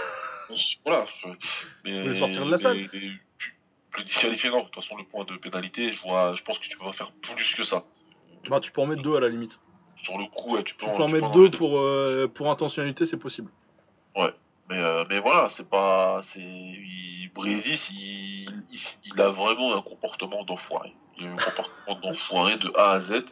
Voilà. 0.85 1.07
Mais, 1.85 2.03
voulait 2.03 2.15
sortir 2.19 2.45
de 2.45 2.51
la 2.51 2.59
salle. 2.59 2.77
mais- 2.93 3.11
le 3.97 4.05
disqualifier, 4.05 4.51
non. 4.51 4.59
De 4.61 4.65
toute 4.65 4.75
façon, 4.77 4.97
le 4.97 5.05
point 5.05 5.25
de 5.25 5.37
pénalité, 5.37 5.93
je, 5.93 6.03
vois, 6.03 6.35
je 6.35 6.43
pense 6.43 6.59
que 6.59 6.67
tu 6.69 6.77
peux 6.79 6.85
pas 6.85 6.93
faire 6.93 7.13
plus 7.13 7.55
que 7.55 7.65
ça. 7.65 7.83
Bah, 8.49 8.61
tu 8.61 8.71
peux 8.73 8.81
en 8.81 8.87
mettre 8.87 9.03
deux 9.03 9.17
à 9.17 9.21
la 9.21 9.29
limite. 9.29 9.59
Sur 10.03 10.19
le 10.19 10.27
coup, 10.27 10.55
ouais, 10.55 10.63
tu 10.63 10.75
peux, 10.75 10.85
Tu 10.87 10.91
en- 10.91 10.97
peux 10.97 11.03
en 11.03 11.07
tu 11.09 11.13
mettre 11.15 11.27
en 11.27 11.31
deux 11.31 11.51
pour, 11.51 11.79
euh, 11.79 12.29
pour 12.29 12.51
intentionnalité, 12.51 13.07
c'est 13.07 13.17
possible. 13.17 13.51
Mais, 14.69 14.81
euh, 14.81 15.05
mais 15.09 15.21
voilà, 15.21 15.49
c'est 15.49 15.71
pas. 15.71 16.23
c'est 16.25 16.41
il- 16.41 17.31
Briedis, 17.33 17.87
il, 17.93 18.51
il, 18.73 18.81
il 19.05 19.21
a 19.21 19.29
vraiment 19.29 19.77
un 19.77 19.83
comportement 19.83 20.43
d'enfoiré. 20.43 20.93
Il 21.17 21.27
a 21.29 21.31
un 21.31 21.37
comportement 21.37 22.01
d'enfoiré 22.01 22.57
de 22.59 22.73
A 22.77 22.93
à 22.95 23.01
Z. 23.01 23.23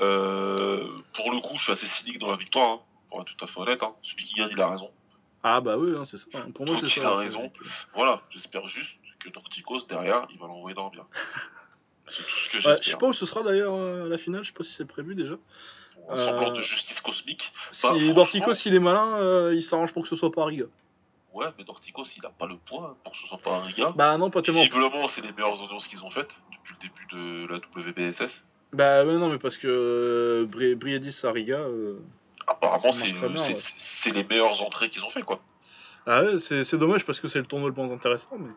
Euh, 0.00 0.86
pour 1.14 1.32
le 1.32 1.40
coup, 1.40 1.56
je 1.56 1.64
suis 1.64 1.72
assez 1.72 1.86
cynique 1.88 2.18
dans 2.20 2.30
la 2.30 2.36
victoire, 2.36 2.74
hein, 2.74 2.80
pour 3.10 3.22
être 3.22 3.34
tout 3.34 3.44
à 3.44 3.48
fait 3.48 3.58
honnête. 3.58 3.82
Hein. 3.82 3.92
Celui 4.02 4.24
qui 4.24 4.34
gagne, 4.34 4.50
il 4.52 4.60
a 4.60 4.68
raison. 4.68 4.90
Ah, 5.42 5.60
bah 5.60 5.76
oui, 5.78 5.94
hein, 5.98 6.04
c'est 6.04 6.16
ça. 6.18 6.26
Pour 6.54 6.66
moi, 6.66 6.76
c'est 6.78 6.86
il 6.86 6.90
ça. 6.90 7.08
a 7.08 7.16
c'est- 7.16 7.22
raison. 7.24 7.50
Voilà, 7.94 8.22
j'espère 8.30 8.68
juste 8.68 8.90
que 9.18 9.28
Dorticos, 9.30 9.86
derrière, 9.88 10.26
il 10.30 10.38
va 10.38 10.46
l'envoyer 10.46 10.74
dormir. 10.74 11.04
C'est 12.10 12.22
tout 12.22 12.30
ce 12.30 12.48
que 12.50 12.68
Ouais, 12.68 12.78
je 12.82 12.88
sais 12.90 12.96
pas 12.96 13.08
où 13.08 13.12
ce 13.12 13.26
sera 13.26 13.42
d'ailleurs 13.42 13.74
euh, 13.74 14.08
la 14.08 14.16
finale, 14.16 14.42
je 14.42 14.48
sais 14.48 14.54
pas 14.54 14.64
si 14.64 14.72
c'est 14.72 14.86
prévu 14.86 15.14
déjà. 15.14 15.34
un 16.08 16.16
semblant 16.16 16.52
euh, 16.52 16.56
de 16.56 16.60
justice 16.62 17.00
cosmique. 17.02 17.52
Si 17.70 17.86
franchement- 17.86 18.12
Dorticos 18.14 18.54
il 18.64 18.74
est 18.74 18.78
malin, 18.78 19.16
euh, 19.16 19.54
il 19.54 19.62
s'arrange 19.62 19.92
pour 19.92 20.04
que 20.04 20.08
ce 20.08 20.16
soit 20.16 20.32
pas 20.32 20.42
à 20.42 20.46
Riga. 20.46 20.64
Ouais, 21.34 21.48
mais 21.58 21.64
Dorticos, 21.64 22.06
il 22.16 22.24
a 22.24 22.30
pas 22.30 22.46
le 22.46 22.56
poids 22.56 22.96
pour 23.04 23.12
que 23.12 23.18
ce 23.18 23.26
soit 23.26 23.36
pas 23.36 23.56
un 23.58 23.60
Riga. 23.60 23.92
Bah 23.94 24.16
non, 24.16 24.30
pas 24.30 24.40
tellement. 24.40 24.60
Visiblement, 24.62 25.06
c'est 25.08 25.20
les 25.20 25.32
meilleures 25.32 25.62
audiences 25.62 25.86
qu'ils 25.86 26.02
ont 26.02 26.10
faites 26.10 26.30
depuis 26.50 26.74
le 26.80 26.88
début 26.88 27.06
de 27.12 27.52
la 27.52 27.58
WBSS. 28.08 28.42
Bah 28.72 29.04
ouais, 29.04 29.14
non, 29.18 29.28
mais 29.28 29.38
parce 29.38 29.58
que 29.58 29.66
euh, 29.68 30.46
Bri- 30.46 30.76
Briedis 30.76 31.20
à 31.24 31.30
Riga. 31.30 31.56
euh, 31.58 31.98
Apparemment, 32.46 32.90
c'est 32.92 33.12
ouais. 33.12 34.12
les 34.14 34.24
meilleures 34.24 34.62
entrées 34.62 34.88
qu'ils 34.88 35.04
ont 35.04 35.10
fait, 35.10 35.22
quoi. 35.22 35.40
Ah 36.06 36.22
ouais, 36.22 36.38
c'est 36.38 36.64
c'est 36.64 36.78
dommage 36.78 37.04
parce 37.04 37.20
que 37.20 37.28
c'est 37.28 37.38
le 37.40 37.44
tournoi 37.46 37.68
le 37.68 37.74
plus 37.74 37.92
intéressant. 37.92 38.30
Mais... 38.38 38.48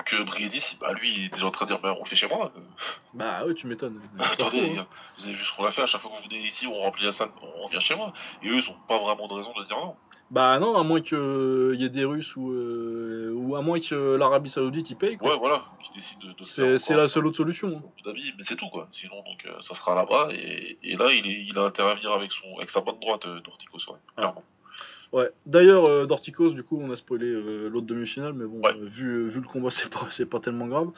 Donc, 0.00 0.14
euh, 0.20 0.24
Briedis, 0.24 0.76
bah, 0.80 0.92
lui, 0.94 1.12
il 1.14 1.24
est 1.26 1.28
déjà 1.28 1.46
en 1.46 1.50
train 1.50 1.66
de 1.66 1.70
dire, 1.72 1.80
bah, 1.80 1.94
on 1.98 2.02
le 2.04 2.08
fait 2.08 2.16
chez 2.16 2.26
moi. 2.28 2.50
Euh, 2.56 2.60
Bah 3.12 3.44
ouais, 3.46 3.54
tu 3.54 3.66
m'étonnes. 3.66 4.00
Attendez, 4.18 4.76
hein. 4.78 4.86
vous 5.18 5.24
avez 5.24 5.34
vu 5.34 5.44
ce 5.44 5.54
qu'on 5.54 5.64
a 5.64 5.70
fait 5.70 5.82
à 5.82 5.86
chaque 5.86 6.00
fois 6.00 6.10
que 6.10 6.16
vous 6.22 6.28
venez 6.28 6.46
ici, 6.48 6.66
on 6.66 6.72
remplit 6.74 7.04
la 7.04 7.12
salle, 7.12 7.28
on 7.42 7.66
revient 7.66 7.80
chez 7.80 7.94
moi. 7.94 8.12
Et 8.42 8.48
eux, 8.48 8.54
ils 8.56 8.70
ont 8.70 8.76
pas 8.88 8.98
vraiment 8.98 9.28
de 9.28 9.34
raison 9.34 9.52
de 9.58 9.64
dire 9.66 9.76
non. 9.76 9.94
Bah 10.30 10.58
non, 10.60 10.76
à 10.76 10.84
moins 10.84 11.00
qu'il 11.00 11.74
y 11.74 11.84
ait 11.84 11.88
des 11.88 12.04
Russes 12.04 12.36
ou, 12.36 12.52
euh, 12.52 13.32
ou 13.34 13.56
à 13.56 13.62
moins 13.62 13.80
que 13.80 14.14
l'Arabie 14.16 14.48
Saoudite 14.48 14.88
y 14.90 14.94
paye. 14.94 15.16
quoi. 15.18 15.32
Ouais, 15.32 15.38
voilà, 15.38 15.64
qui 15.82 15.92
décident 15.98 16.28
de, 16.28 16.32
de 16.38 16.44
C'est 16.44 16.62
faire 16.62 16.80
c'est 16.80 16.94
la 16.94 17.08
seule 17.08 17.26
autre 17.26 17.36
solution. 17.36 17.82
hein. 17.84 18.12
Mais 18.38 18.44
c'est 18.44 18.54
tout, 18.56 18.68
quoi. 18.68 18.88
Sinon, 18.92 19.16
donc, 19.16 19.44
euh, 19.44 19.60
ça 19.62 19.74
sera 19.74 19.94
là-bas. 19.96 20.28
Et, 20.30 20.78
et 20.84 20.96
là, 20.96 21.12
il, 21.12 21.26
est, 21.26 21.44
il 21.48 21.58
a 21.58 21.62
intérêt 21.62 21.90
à 21.90 21.94
venir 21.96 22.12
avec, 22.12 22.30
son, 22.32 22.46
avec 22.58 22.70
sa 22.70 22.80
bonne 22.80 23.00
droite, 23.00 23.26
euh, 23.26 23.40
ouais, 23.40 23.96
clairement. 24.16 24.44
Ouais. 25.12 25.28
D'ailleurs, 25.44 25.86
euh, 25.86 26.06
Dorticos, 26.06 26.50
du 26.52 26.62
coup, 26.62 26.78
on 26.80 26.90
a 26.92 26.96
spoilé 26.96 27.26
euh, 27.26 27.68
l'autre 27.68 27.86
demi-finale, 27.86 28.32
mais 28.32 28.44
bon, 28.46 28.60
Ouais. 28.60 28.72
euh, 28.76 28.86
vu, 28.86 29.28
vu 29.28 29.40
le 29.40 29.46
combat, 29.48 29.70
c'est 29.72 29.90
pas, 29.90 30.06
c'est 30.10 30.26
pas 30.26 30.38
tellement 30.38 30.66
grave. 30.68 30.88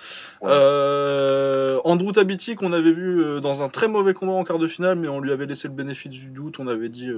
Ouais. 0.43 1.81
Andrew 1.85 2.13
Tabiti, 2.13 2.55
qu'on 2.55 2.73
avait 2.75 2.93
vu 2.93 3.41
dans 3.41 3.63
un 3.63 3.69
très 3.71 3.89
mauvais 3.89 4.13
combat 4.15 4.33
en 4.35 4.45
quart 4.45 4.59
de 4.59 4.69
finale, 4.69 4.97
mais 4.97 5.09
on 5.09 5.21
lui 5.21 5.33
avait 5.33 5.47
laissé 5.47 5.67
le 5.69 5.75
bénéfice 5.75 6.11
du 6.11 6.27
doute. 6.29 6.61
On 6.61 6.67
avait 6.69 6.91
dit, 6.91 7.11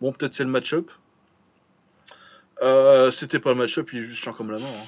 bon, 0.00 0.12
peut-être 0.12 0.34
c'est 0.34 0.44
le 0.44 0.50
match-up. 0.50 0.90
C'était 3.12 3.38
pas 3.40 3.50
le 3.50 3.56
match-up, 3.56 3.90
il 3.92 4.00
est 4.00 4.02
juste 4.02 4.22
chiant 4.22 4.32
comme 4.32 4.50
la 4.50 4.58
mort. 4.58 4.68
hein. 4.68 4.86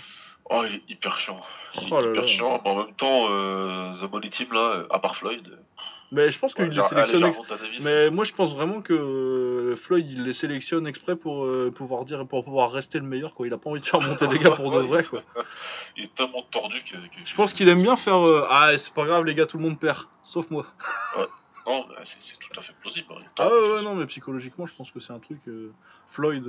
Oh, 0.51 0.63
il 0.69 0.77
est 0.77 0.83
hyper 0.91 1.19
chiant. 1.19 1.41
Il 1.75 1.85
est 1.85 1.87
Oh 1.91 2.01
là 2.03 2.11
hyper 2.11 2.23
là. 2.23 2.29
chiant. 2.29 2.61
En 2.65 2.77
même 2.77 2.95
temps, 2.95 3.27
The 3.27 4.13
Money 4.13 4.29
Team, 4.31 4.49
là, 4.53 4.85
à 4.91 4.99
part 4.99 5.17
Floyd. 5.17 5.49
Mais 6.15 6.31
je 6.31 6.39
pense 6.39 6.55
qu'il 6.55 6.65
ouais, 6.65 6.71
les 6.71 6.77
genre, 6.77 6.89
sélectionne. 6.89 7.25
ex- 7.25 7.39
Mais 7.83 8.11
moi, 8.11 8.25
je 8.25 8.33
pense 8.33 8.55
vraiment 8.55 8.81
que 8.83 8.93
euh, 8.95 9.77
Floyd, 9.77 10.09
il 10.09 10.23
les 10.25 10.33
sélectionne 10.33 10.87
exprès 10.87 11.17
pour 11.17 11.45
euh, 11.45 11.73
pouvoir 11.75 12.05
dire, 12.05 12.27
pour 12.27 12.45
pouvoir 12.45 12.71
rester 12.71 12.99
le 12.99 13.05
meilleur. 13.05 13.35
Quoi. 13.35 13.47
Il 13.49 13.53
a 13.53 13.59
pas 13.59 13.69
envie 13.71 13.81
de 13.81 13.87
faire 13.87 14.01
monter 14.01 14.27
des 14.29 14.39
gars 14.39 14.53
pour 14.53 14.71
de 14.71 14.79
vrai. 14.79 15.03
Quoi. 15.05 15.23
Il 15.97 16.05
est 16.05 16.15
tellement 16.15 16.43
tordu 16.51 16.83
que. 16.85 16.93
que- 16.97 17.25
Je 17.25 17.35
pense 17.35 17.53
qu'il 17.53 17.69
aime 17.69 17.83
bien 17.83 17.97
faire. 17.97 18.25
euh, 18.27 18.47
ah, 18.49 18.77
c'est 18.79 18.95
pas 18.95 19.07
grave, 19.07 19.25
les 19.25 19.35
gars, 19.35 19.47
tout 19.47 19.57
le 19.59 19.65
monde 19.65 19.79
perd, 19.79 20.07
sauf 20.23 20.49
moi. 20.51 20.67
Non, 21.67 21.87
c'est 22.05 22.39
tout 22.39 22.59
à 22.59 22.63
fait 22.63 22.75
plausible. 22.81 23.07
hein. 23.13 23.25
Ah 23.39 23.49
ouais, 23.49 23.83
non, 23.83 23.95
mais 23.95 24.07
psychologiquement, 24.07 24.67
je 24.67 24.75
pense 24.75 24.91
que 24.91 25.01
c'est 25.01 25.13
un 25.15 25.19
truc. 25.19 25.41
euh, 25.49 25.73
Floyd, 26.07 26.45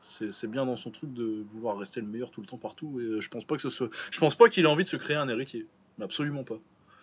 c'est 0.00 0.46
bien 0.50 0.66
dans 0.66 0.76
son 0.76 0.90
truc 0.90 1.12
de 1.14 1.44
vouloir 1.52 1.76
rester 1.78 2.00
le 2.00 2.06
meilleur 2.06 2.30
tout 2.30 2.40
le 2.42 2.46
temps 2.46 2.58
partout. 2.58 3.00
Et 3.00 3.20
je 3.20 3.28
pense 3.28 3.44
pas 3.44 3.56
que 3.56 3.62
ce 3.62 3.70
soit. 3.70 3.88
Je 4.10 4.18
pense 4.20 4.34
pas 4.36 4.48
qu'il 4.48 4.64
ait 4.64 4.68
envie 4.68 4.84
de 4.84 4.88
se 4.88 4.96
créer 4.96 5.16
un 5.16 5.28
héritier. 5.28 5.66
Absolument 6.00 6.44
pas. 6.44 6.56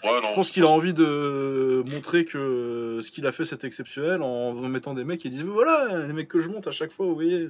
Ouais, 0.03 0.19
Je 0.23 0.33
pense 0.35 0.51
qu'il 0.51 0.63
a 0.63 0.67
envie 0.69 0.93
de 0.93 1.83
montrer 1.87 2.23
que 2.25 2.37
euh, 2.37 3.01
ce 3.01 3.09
qu'il 3.11 3.25
a 3.25 3.31
fait 3.31 3.45
c'est 3.45 3.63
exceptionnel 3.63 4.21
en 4.21 4.53
mettant 4.53 4.93
des 4.93 5.03
mecs 5.03 5.19
qui 5.21 5.29
disent 5.29 5.41
voilà 5.43 6.05
les 6.05 6.13
mecs 6.13 6.27
que 6.27 6.39
je 6.39 6.49
monte 6.49 6.67
à 6.67 6.71
chaque 6.71 6.91
fois 6.91 7.05
vous 7.07 7.15
voyez 7.15 7.49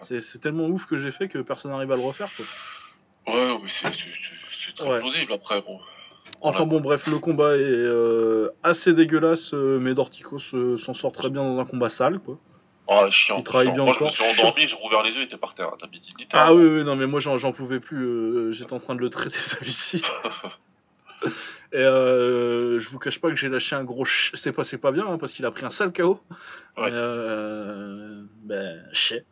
c'est 0.00 0.40
tellement 0.40 0.66
ouf 0.66 0.86
que 0.86 0.96
j'ai 0.96 1.10
fait 1.10 1.28
que 1.28 1.38
personne 1.38 1.70
n'arrive 1.72 1.92
à 1.92 1.96
le 1.96 2.02
refaire 2.02 2.30
quoi. 2.36 2.46
Ouais, 3.34 3.58
mais 3.62 3.68
c'est 3.70 4.74
très 4.74 4.88
Ouais. 4.90 4.98
plausible 5.00 5.32
après. 5.34 5.60
Bon. 5.62 5.78
Enfin 6.40 6.64
bon 6.66 6.80
bref 6.80 7.06
le 7.06 7.18
combat 7.18 7.56
est 7.56 7.60
euh, 7.62 8.48
assez 8.62 8.92
dégueulasse 8.94 9.52
euh, 9.52 9.78
mais 9.78 9.92
Dorticos 9.94 10.54
euh, 10.54 10.76
s'en 10.78 10.94
sort 10.94 11.12
très 11.12 11.28
bien 11.30 11.42
dans 11.42 11.58
un 11.58 11.64
combat 11.66 11.90
sale 11.90 12.18
quoi. 12.18 12.38
Ah, 12.88 13.08
chiant. 13.10 13.36
Il 13.38 13.44
travaille 13.44 13.66
chiant. 13.68 13.74
bien 13.74 13.84
Moi, 13.84 13.94
encore. 13.94 14.10
je 14.10 14.22
me 14.22 14.28
suis 14.28 14.40
endormi, 14.40 14.68
j'ai 14.68 14.74
rouvert 14.76 15.02
les 15.02 15.10
yeux, 15.12 15.20
il 15.20 15.24
était 15.24 15.36
par 15.38 15.54
terre. 15.54 15.70
Mis 15.90 16.00
Ah 16.32 16.54
oui, 16.54 16.64
oui 16.64 16.84
non 16.84 16.96
mais 16.96 17.06
moi 17.06 17.20
j'en 17.20 17.36
j'en 17.38 17.52
pouvais 17.52 17.78
plus 17.80 18.04
euh, 18.04 18.52
j'étais 18.52 18.72
en 18.72 18.78
train 18.80 18.94
de 18.94 19.00
le 19.00 19.10
traiter 19.10 19.36
ça 19.38 19.58
ici. 19.66 20.02
Et 21.72 21.78
euh, 21.78 22.78
je 22.78 22.88
vous 22.88 22.98
cache 22.98 23.20
pas 23.20 23.30
que 23.30 23.36
j'ai 23.36 23.48
lâché 23.48 23.74
un 23.76 23.84
gros 23.84 24.04
ch... 24.04 24.32
c'est 24.34 24.52
pas 24.52 24.64
c'est 24.64 24.78
pas 24.78 24.92
bien 24.92 25.06
hein, 25.06 25.18
parce 25.18 25.32
qu'il 25.32 25.44
a 25.44 25.50
pris 25.50 25.64
un 25.64 25.70
sale 25.70 25.92
KO. 25.92 26.20
Ouais. 26.76 26.84
Mais, 26.84 26.90
euh, 26.92 28.22
ben 28.42 28.84
chais. 28.92 29.24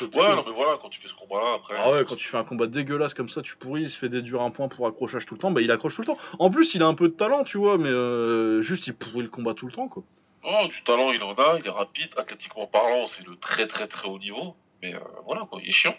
Ouais, 0.00 0.34
non, 0.34 0.44
mais 0.46 0.52
voilà, 0.52 0.78
quand 0.80 0.90
tu 0.90 1.00
fais 1.00 1.08
ce 1.08 1.14
combat-là, 1.14 1.54
après. 1.54 1.74
Ah 1.78 1.90
ouais, 1.90 2.04
quand 2.04 2.16
tu 2.16 2.26
fais 2.26 2.36
un 2.36 2.44
combat 2.44 2.66
dégueulasse 2.66 3.14
comme 3.14 3.28
ça, 3.28 3.40
tu 3.40 3.56
pourris, 3.56 3.82
il 3.82 3.90
se 3.90 3.96
fait 3.96 4.08
déduire 4.08 4.42
un 4.42 4.50
point 4.50 4.68
pour 4.68 4.86
accrochage 4.86 5.24
tout 5.24 5.34
le 5.34 5.40
temps, 5.40 5.50
bah 5.50 5.62
il 5.62 5.70
accroche 5.70 5.94
tout 5.94 6.02
le 6.02 6.06
temps. 6.06 6.18
En 6.38 6.50
plus, 6.50 6.74
il 6.74 6.82
a 6.82 6.86
un 6.86 6.94
peu 6.94 7.08
de 7.08 7.14
talent, 7.14 7.44
tu 7.44 7.56
vois, 7.56 7.78
mais 7.78 7.88
euh, 7.88 8.60
juste 8.62 8.86
il 8.86 8.94
pourrit 8.94 9.22
le 9.22 9.28
combat 9.28 9.54
tout 9.54 9.66
le 9.66 9.72
temps, 9.72 9.88
quoi. 9.88 10.02
Oh, 10.44 10.66
du 10.68 10.82
talent, 10.84 11.12
il 11.12 11.22
en 11.22 11.34
a, 11.34 11.58
il 11.58 11.66
est 11.66 11.70
rapide, 11.70 12.10
athlétiquement 12.16 12.66
parlant, 12.66 13.06
c'est 13.08 13.26
le 13.26 13.36
très 13.36 13.66
très 13.66 13.88
très 13.88 14.06
haut 14.08 14.18
niveau. 14.18 14.54
Mais 14.82 14.94
euh, 14.94 14.98
voilà, 15.24 15.46
quoi, 15.50 15.60
il 15.62 15.68
est 15.68 15.72
chiant. 15.72 15.94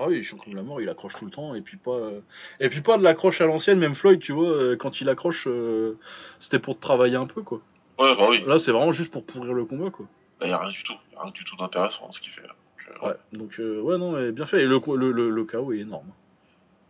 Ah 0.00 0.06
oui, 0.06 0.22
chiant 0.22 0.38
comme 0.38 0.54
la 0.54 0.62
mort, 0.62 0.80
il 0.80 0.88
accroche 0.88 1.14
tout 1.16 1.24
le 1.24 1.30
temps, 1.30 1.54
et 1.56 1.60
puis 1.60 1.76
pas, 1.76 1.90
euh, 1.96 2.20
et 2.60 2.68
puis 2.68 2.80
pas 2.82 2.96
de 2.98 3.02
l'accroche 3.02 3.40
à 3.40 3.46
l'ancienne, 3.46 3.78
même 3.80 3.94
Floyd, 3.96 4.20
tu 4.20 4.32
vois, 4.32 4.48
euh, 4.48 4.76
quand 4.76 5.00
il 5.00 5.08
accroche, 5.08 5.46
euh, 5.48 5.98
c'était 6.38 6.60
pour 6.60 6.76
te 6.76 6.80
travailler 6.80 7.16
un 7.16 7.26
peu, 7.26 7.42
quoi. 7.42 7.60
Ouais, 7.98 8.14
bah 8.16 8.26
oui, 8.30 8.44
Là, 8.46 8.58
c'est 8.60 8.70
vraiment 8.70 8.92
juste 8.92 9.10
pour 9.10 9.24
pourrir 9.24 9.52
le 9.54 9.64
combat, 9.64 9.90
quoi. 9.90 10.06
il 10.42 10.46
n'y 10.46 10.52
a 10.52 10.58
rien 10.58 10.70
du 10.70 10.82
tout. 10.84 10.92
Y 11.12 11.16
a 11.16 11.22
rien 11.22 11.32
du 11.32 11.44
tout 11.44 11.56
d'intéressant 11.56 12.06
dans 12.06 12.12
ce 12.12 12.20
qu'il 12.20 12.32
fait 12.32 12.42
là. 12.42 12.54
Donc, 13.00 13.02
Ouais, 13.02 13.14
donc 13.32 13.54
ouais, 13.58 13.98
non, 13.98 14.12
mais 14.12 14.30
bien 14.32 14.46
fait, 14.46 14.62
et 14.62 14.66
le, 14.66 14.78
le, 14.96 15.10
le, 15.12 15.30
le 15.30 15.44
KO 15.44 15.72
est 15.72 15.78
énorme. 15.80 16.10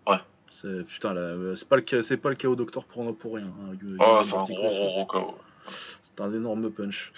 Ouais. 0.07 0.19
C'est 0.51 0.85
putain, 0.87 1.13
là, 1.15 1.55
c'est 1.57 1.69
pas 1.69 1.77
le 1.77 2.03
c'est 2.03 2.17
pas 2.19 2.29
le 2.31 2.37
KO 2.37 2.55
Doctor 2.57 2.85
pour 2.85 3.17
pour 3.17 3.35
rien. 3.35 3.47
hein, 3.47 3.77
Ah, 4.01 4.21
c'est 4.25 4.35
un 4.37 4.45
gros 4.45 4.55
gros 4.69 5.05
gros 5.05 5.07
KO. 5.07 5.39
C'est 5.67 6.23
un 6.23 6.33
énorme 6.33 6.71
punch. 6.71 7.13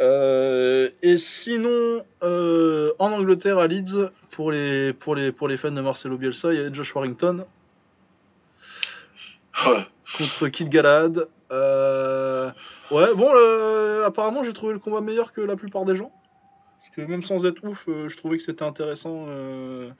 Euh, 0.00 0.88
et 1.02 1.18
sinon, 1.18 2.04
euh, 2.22 2.92
en 2.98 3.12
Angleterre, 3.12 3.58
à 3.58 3.66
Leeds, 3.66 4.10
pour 4.30 4.50
les, 4.50 4.92
pour, 4.92 5.14
les, 5.14 5.30
pour 5.30 5.46
les 5.46 5.56
fans 5.56 5.70
de 5.70 5.80
Marcelo 5.80 6.16
Bielsa, 6.16 6.52
il 6.52 6.60
y 6.60 6.64
a 6.64 6.72
Josh 6.72 6.94
Warrington 6.94 7.44
Ouais. 9.66 9.86
contre 10.16 10.48
Kid 10.48 10.70
Galahad. 10.70 11.28
Euh, 11.52 12.50
ouais, 12.90 13.14
bon, 13.14 13.30
apparemment, 14.06 14.42
j'ai 14.42 14.54
trouvé 14.54 14.72
le 14.72 14.78
combat 14.78 15.02
meilleur 15.02 15.32
que 15.32 15.42
la 15.42 15.56
plupart 15.56 15.84
des 15.84 15.96
gens. 15.96 16.12
Que 17.06 17.10
même 17.10 17.22
sans 17.22 17.44
être 17.46 17.62
ouf, 17.64 17.86
euh, 17.88 18.08
je 18.08 18.16
trouvais 18.16 18.36
que 18.36 18.42
c'était 18.42 18.64
intéressant 18.64 19.26
euh, 19.28 19.90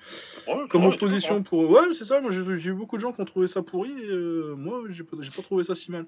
Ouais, 0.46 0.68
comme 0.68 0.84
opposition 0.86 1.42
pour. 1.42 1.70
Ouais, 1.70 1.94
c'est 1.94 2.04
ça, 2.04 2.20
moi 2.20 2.30
j'ai 2.30 2.70
eu 2.70 2.72
beaucoup 2.72 2.96
de 2.96 3.02
gens 3.02 3.12
qui 3.12 3.20
ont 3.20 3.24
trouvé 3.24 3.46
ça 3.46 3.62
pourri 3.62 3.90
et 3.90 4.10
euh, 4.10 4.54
moi 4.56 4.82
j'ai 4.88 5.04
pas, 5.04 5.16
pas 5.16 5.42
trouvé 5.42 5.64
ça 5.64 5.74
si 5.74 5.90
mal. 5.90 6.06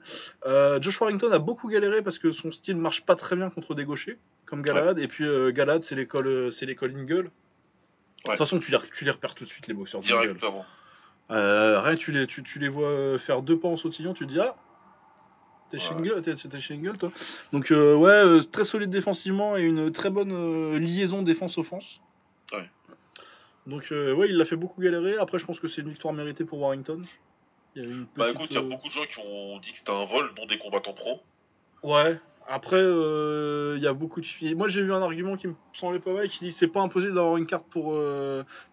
Josh 0.80 1.00
Warrington 1.00 1.30
a 1.32 1.38
beaucoup 1.38 1.68
galéré 1.68 2.02
parce 2.02 2.18
que 2.18 2.30
son 2.30 2.50
style 2.50 2.76
marche 2.76 3.02
pas 3.02 3.16
très 3.16 3.36
bien 3.36 3.50
contre 3.50 3.74
des 3.74 3.84
gauchers, 3.84 4.18
comme 4.46 4.62
Galahad, 4.62 4.98
et 4.98 5.08
puis 5.08 5.24
Galahad 5.52 5.82
c'est 5.82 5.94
l'école 5.94 6.52
c'est 6.52 6.66
l'école 6.66 6.94
Ingle. 6.96 7.30
De 8.24 8.30
toute 8.30 8.38
façon, 8.38 8.60
tu 8.60 8.70
les, 8.70 8.78
tu 8.94 9.04
les 9.04 9.10
repères 9.10 9.34
tout 9.34 9.42
de 9.42 9.48
suite, 9.48 9.66
les 9.66 9.74
boxeurs. 9.74 10.00
Directement. 10.00 10.64
Euh, 11.30 11.80
rien, 11.80 11.96
tu 11.96 12.12
les, 12.12 12.26
tu, 12.26 12.42
tu 12.42 12.58
les 12.58 12.68
vois 12.68 13.18
faire 13.18 13.42
deux 13.42 13.58
pas 13.58 13.68
en 13.68 13.76
sautillant, 13.76 14.12
tu 14.12 14.26
te 14.26 14.32
dis 14.32 14.40
ah, 14.40 14.54
t'es 15.72 15.78
chez 15.78 16.60
chez 16.60 16.74
Ingle, 16.74 16.98
toi. 16.98 17.10
Donc 17.52 17.70
euh, 17.70 17.94
ouais, 17.94 18.10
euh, 18.10 18.42
très 18.42 18.64
solide 18.64 18.90
défensivement 18.90 19.56
et 19.56 19.62
une 19.62 19.90
très 19.90 20.10
bonne 20.10 20.32
euh, 20.32 20.78
liaison 20.78 21.22
défense-offense. 21.22 22.00
Ouais. 22.52 22.68
Donc 23.66 23.88
ouais, 23.90 24.28
il 24.28 24.36
l'a 24.36 24.44
fait 24.44 24.56
beaucoup 24.56 24.80
galérer. 24.80 25.16
Après, 25.16 25.38
je 25.38 25.46
pense 25.46 25.60
que 25.60 25.68
c'est 25.68 25.82
une 25.82 25.90
victoire 25.90 26.12
méritée 26.12 26.44
pour 26.44 26.60
Warrington. 26.60 27.02
Il 27.74 27.82
y 27.82 27.86
a 27.86 27.88
une 27.88 28.06
Bah 28.16 28.26
petite, 28.26 28.36
écoute, 28.36 28.48
il 28.50 28.54
y 28.54 28.58
a 28.58 28.62
beaucoup 28.62 28.88
de 28.88 28.92
gens 28.92 29.06
qui 29.06 29.18
ont 29.20 29.58
dit 29.60 29.72
que 29.72 29.78
c'était 29.78 29.92
un 29.92 30.04
vol, 30.04 30.30
dont 30.36 30.46
des 30.46 30.58
combattants 30.58 30.92
pro. 30.92 31.22
Ouais. 31.82 32.18
Après, 32.48 32.82
il 32.82 33.82
y 33.82 33.86
a 33.86 33.92
beaucoup 33.92 34.20
de 34.20 34.26
filles. 34.26 34.54
Moi, 34.56 34.68
j'ai 34.68 34.82
vu 34.82 34.92
un 34.92 35.00
argument 35.00 35.36
qui 35.36 35.46
me 35.46 35.54
semblait 35.72 36.00
pas 36.00 36.12
mal, 36.12 36.28
qui 36.28 36.40
dit 36.40 36.50
que 36.50 36.56
c'est 36.56 36.66
pas 36.66 36.80
impossible 36.82 37.14
d'avoir 37.14 37.36
une 37.36 37.46
carte 37.46 37.66
pour 37.70 37.96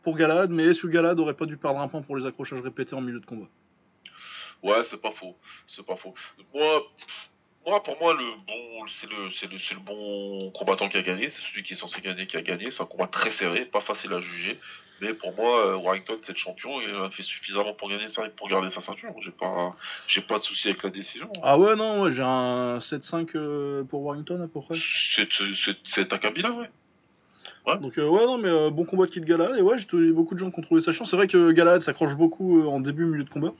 pour 0.01 0.15
Galahad, 0.17 0.49
mais 0.49 0.63
est-ce 0.63 0.81
que 0.81 0.87
Galahad 0.87 1.19
aurait 1.19 1.35
pas 1.35 1.45
dû 1.45 1.55
perdre 1.55 1.79
un 1.79 1.87
point 1.87 2.01
pour 2.01 2.17
les 2.17 2.25
accrochages 2.25 2.61
répétés 2.61 2.95
en 2.95 3.01
milieu 3.01 3.19
de 3.19 3.25
combat? 3.25 3.47
Ouais, 4.63 4.83
c'est 4.89 5.01
pas 5.01 5.11
faux. 5.11 5.35
C'est 5.67 5.85
pas 5.85 5.95
faux. 5.95 6.13
Moi, 6.53 6.81
moi, 7.65 7.83
pour 7.83 7.99
moi, 7.99 8.13
le 8.13 8.25
bon, 8.47 8.87
c'est 8.87 9.09
le, 9.09 9.31
c'est 9.31 9.51
le, 9.51 9.57
c'est 9.59 9.75
le 9.75 9.79
bon 9.81 10.51
combattant 10.51 10.89
qui 10.89 10.97
a 10.97 11.01
gagné. 11.01 11.31
C'est 11.31 11.41
celui 11.41 11.63
qui 11.63 11.73
est 11.73 11.77
censé 11.77 12.01
gagner 12.01 12.27
qui 12.27 12.37
a 12.37 12.41
gagné. 12.41 12.71
C'est 12.71 12.81
un 12.81 12.85
combat 12.85 13.07
très 13.07 13.31
serré, 13.31 13.65
pas 13.65 13.81
facile 13.81 14.13
à 14.13 14.21
juger. 14.21 14.59
Mais 15.01 15.13
pour 15.13 15.33
moi, 15.33 15.65
euh, 15.65 15.75
Warrington, 15.77 16.17
c'est 16.23 16.33
le 16.33 16.37
champion. 16.37 16.81
Et 16.81 16.85
il 16.85 16.95
a 16.95 17.09
fait 17.09 17.23
suffisamment 17.23 17.73
pour 17.73 17.89
gagner 17.89 18.09
ça 18.09 18.25
et 18.25 18.29
pour 18.29 18.49
garder 18.49 18.69
sa 18.69 18.81
ceinture. 18.81 19.13
J'ai 19.21 19.31
pas, 19.31 19.75
j'ai 20.07 20.21
pas 20.21 20.39
de 20.39 20.43
souci 20.43 20.69
avec 20.69 20.83
la 20.83 20.89
décision. 20.89 21.31
Ah 21.41 21.57
ouais, 21.57 21.75
non, 21.75 22.01
ouais, 22.01 22.11
j'ai 22.11 22.21
un 22.21 22.79
7-5 22.79 23.29
euh, 23.35 23.83
pour 23.83 24.03
Warrington 24.03 24.41
à 24.41 24.47
peu 24.47 24.61
près. 24.61 24.75
C'est, 24.75 26.13
un 26.13 26.17
Kabila, 26.17 26.51
ouais. 26.51 26.69
Donc 27.77 27.97
euh, 27.97 28.07
ouais, 28.07 28.25
non, 28.25 28.37
mais 28.37 28.49
euh, 28.49 28.69
bon 28.69 28.85
combat 28.85 29.05
de 29.05 29.11
Kid 29.11 29.25
Galahad. 29.25 29.57
Et 29.57 29.61
ouais, 29.61 29.75
j'ai 29.77 30.11
beaucoup 30.11 30.33
de 30.33 30.39
gens 30.39 30.51
qui 30.51 30.59
ont 30.59 30.63
trouvé 30.63 30.81
ça 30.81 30.91
chiant. 30.91 31.05
C'est 31.05 31.15
vrai 31.15 31.27
que 31.27 31.51
Galahad 31.51 31.81
s'accroche 31.81 32.15
beaucoup 32.15 32.61
euh, 32.61 32.67
en 32.67 32.79
début, 32.79 33.05
milieu 33.05 33.23
de 33.23 33.29
combat. 33.29 33.53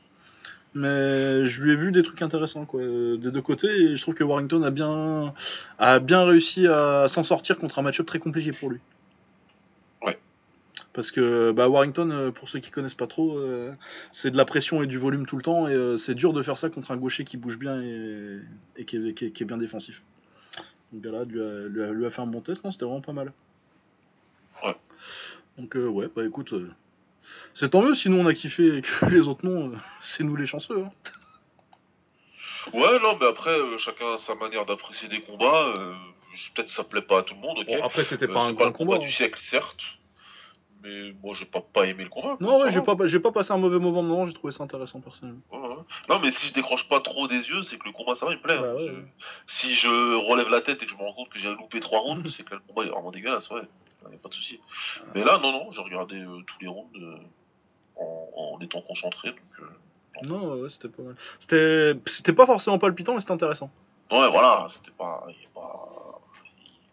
Mais 0.76 1.46
je 1.46 1.64
lui 1.64 1.72
ai 1.72 1.76
vu 1.76 1.92
des 1.92 2.04
trucs 2.04 2.22
intéressants 2.22 2.66
quoi, 2.66 2.82
des 2.82 3.18
deux 3.32 3.42
côtés. 3.42 3.68
Et 3.68 3.96
je 3.96 4.02
trouve 4.02 4.14
que 4.14 4.24
Warrington 4.24 4.62
a 4.64 4.70
bien, 4.72 5.34
a 5.80 6.00
bien 6.00 6.24
réussi 6.26 6.68
à 6.68 7.08
s'en 7.08 7.24
sortir 7.24 7.58
contre 7.58 7.80
un 7.80 7.82
match-up 7.82 8.06
très 8.06 8.20
compliqué 8.20 8.52
pour 8.54 8.70
lui. 8.70 8.80
Ouais. 10.06 10.20
Parce 10.94 11.10
que 11.10 11.52
bah, 11.52 11.68
Warrington, 11.70 12.12
euh, 12.12 12.32
pour 12.32 12.50
ceux 12.50 12.60
qui 12.60 12.70
connaissent 12.70 12.94
pas 12.94 13.08
trop, 13.08 13.40
euh, 13.40 13.72
c'est 14.12 14.30
de 14.30 14.38
la 14.38 14.46
pression 14.46 14.84
et 14.84 14.88
du 14.88 15.00
volume 15.00 15.26
tout 15.26 15.38
le 15.38 15.42
temps. 15.42 15.68
Et 15.68 15.74
euh, 15.74 15.98
c'est 15.98 16.14
dur 16.14 16.34
de 16.34 16.42
faire 16.44 16.58
ça 16.58 16.70
contre 16.70 16.92
un 16.92 16.98
gaucher 16.98 17.24
qui 17.26 17.38
bouge 17.38 17.58
bien 17.58 17.82
et, 17.82 18.40
et 18.78 18.86
qui, 18.86 18.98
est, 18.98 19.14
qui 19.14 19.26
est- 19.26 19.32
qui 19.32 19.44
est 19.44 19.46
bien 19.48 19.58
défensif. 19.58 20.04
Donc 20.94 21.02
Galahad 21.04 21.32
lui 21.32 21.42
a, 21.42 21.68
lui, 21.68 21.82
a, 21.84 21.92
lui 21.92 22.06
a 22.06 22.12
fait 22.12 22.22
un 22.22 22.28
bon 22.28 22.42
test, 22.42 22.64
non 22.64 22.72
C'était 22.72 22.86
vraiment 22.86 23.02
pas 23.02 23.14
mal. 23.14 23.34
Ouais. 24.64 24.76
Donc 25.58 25.76
euh, 25.76 25.88
ouais, 25.88 26.10
bah 26.16 26.24
écoute, 26.26 26.54
c'est 27.54 27.70
tant 27.70 27.82
mieux, 27.82 27.96
sinon 27.96 28.22
on 28.22 28.28
a 28.28 28.34
kiffé 28.34 28.78
et 28.78 28.82
que 28.82 29.06
les 29.06 29.28
autres 29.28 29.46
non, 29.46 29.72
euh, 29.72 29.76
c'est 30.02 30.24
nous 30.24 30.36
les 30.36 30.46
chanceux. 30.46 30.84
Hein. 30.84 30.92
Ouais, 32.74 33.00
non, 33.02 33.18
mais 33.20 33.28
après, 33.28 33.52
euh, 33.58 33.78
chacun 33.78 34.14
a 34.14 34.18
sa 34.18 34.36
manière 34.36 34.66
d'apprécier 34.66 35.08
des 35.08 35.22
combats. 35.22 35.74
Euh, 35.78 35.94
peut-être 36.56 36.70
ça 36.70 36.84
plaît 36.84 37.02
pas 37.02 37.20
à 37.20 37.24
tout 37.24 37.34
le 37.34 37.40
monde, 37.42 37.58
ok. 37.60 37.66
Bon, 37.68 37.84
après 37.84 38.04
c'était 38.04 38.30
Euh, 38.30 38.34
pas 38.34 38.44
un 38.44 38.54
grand 38.54 38.66
le 38.66 38.72
combat. 38.72 38.98
du 39.00 39.08
hein. 39.08 39.12
siècle, 39.12 39.40
certes. 39.42 39.82
Mais 40.82 41.14
moi, 41.22 41.36
j'ai 41.38 41.44
pas, 41.46 41.60
pas 41.62 41.88
aimé 41.88 42.04
le 42.04 42.10
combat. 42.10 42.38
Non, 42.40 42.60
ouais, 42.62 42.70
j'ai 42.70 42.80
va. 42.80 42.96
pas, 42.96 43.32
passé 43.32 43.52
un 43.52 43.58
mauvais 43.58 43.80
moment, 43.80 44.02
non, 44.02 44.26
j'ai 44.26 44.32
trouvé 44.34 44.54
ça 44.54 44.64
intéressant 44.64 45.02
personnellement. 45.02 45.42
Ouais, 45.52 45.60
ouais. 45.68 45.84
Non, 46.08 46.20
mais 46.20 46.32
si 46.32 46.48
je 46.48 46.54
décroche 46.54 46.88
pas 46.88 47.02
trop 47.02 47.28
des 47.28 47.36
yeux, 47.50 47.64
c'est 47.64 47.78
que 47.78 47.86
le 47.86 47.92
combat, 47.92 48.16
ça 48.16 48.26
va, 48.26 48.32
il 48.32 48.38
me 48.38 48.42
plaît. 48.42 48.58
Bah 48.58 48.72
hein. 48.72 48.76
ouais. 48.76 48.94
Si 49.48 49.76
je 49.76 49.90
relève 50.16 50.50
la 50.50 50.62
tête 50.62 50.82
et 50.82 50.86
que 50.86 50.92
je 50.92 50.96
me 50.96 51.02
rends 51.02 51.12
compte 51.14 51.30
que 51.30 51.40
j'ai 51.40 51.50
loupé 51.50 51.82
trois 51.82 52.00
rounds, 52.00 52.30
c'est 52.38 52.44
que 52.44 52.52
là, 52.52 52.62
le 52.66 52.74
combat 52.74 52.88
est 52.88 52.92
vraiment 52.92 53.12
dégueulasse, 53.12 53.50
ouais. 53.50 53.64
A 54.06 54.10
pas 54.18 54.30
de 54.30 54.34
souci. 54.34 54.60
Mais 55.14 55.24
là, 55.24 55.40
non, 55.40 55.52
non, 55.52 55.72
j'ai 55.72 55.82
regardé 55.82 56.16
euh, 56.16 56.42
tous 56.48 56.58
les 56.62 56.68
rounds 56.68 56.90
euh, 56.96 57.18
en, 57.98 58.56
en 58.56 58.60
étant 58.62 58.82
concentré. 58.82 59.30
Donc, 59.30 59.40
euh, 59.62 60.28
Non, 60.28 60.54
ouais, 60.54 60.62
ouais, 60.62 60.70
c'était 60.70 60.88
pas 60.90 61.04
mal. 61.04 61.16
C'était, 61.40 61.94
c'était 62.06 62.34
pas 62.34 62.46
forcément 62.46 62.80
palpitant, 62.80 63.14
mais 63.14 63.20
c'était 63.20 63.34
intéressant. 63.34 63.70
Ouais, 64.12 64.30
voilà, 64.30 64.68
c'était 64.70 64.92
pas, 64.98 65.26
y 65.28 65.46
a 65.46 65.50
pas. 65.54 66.20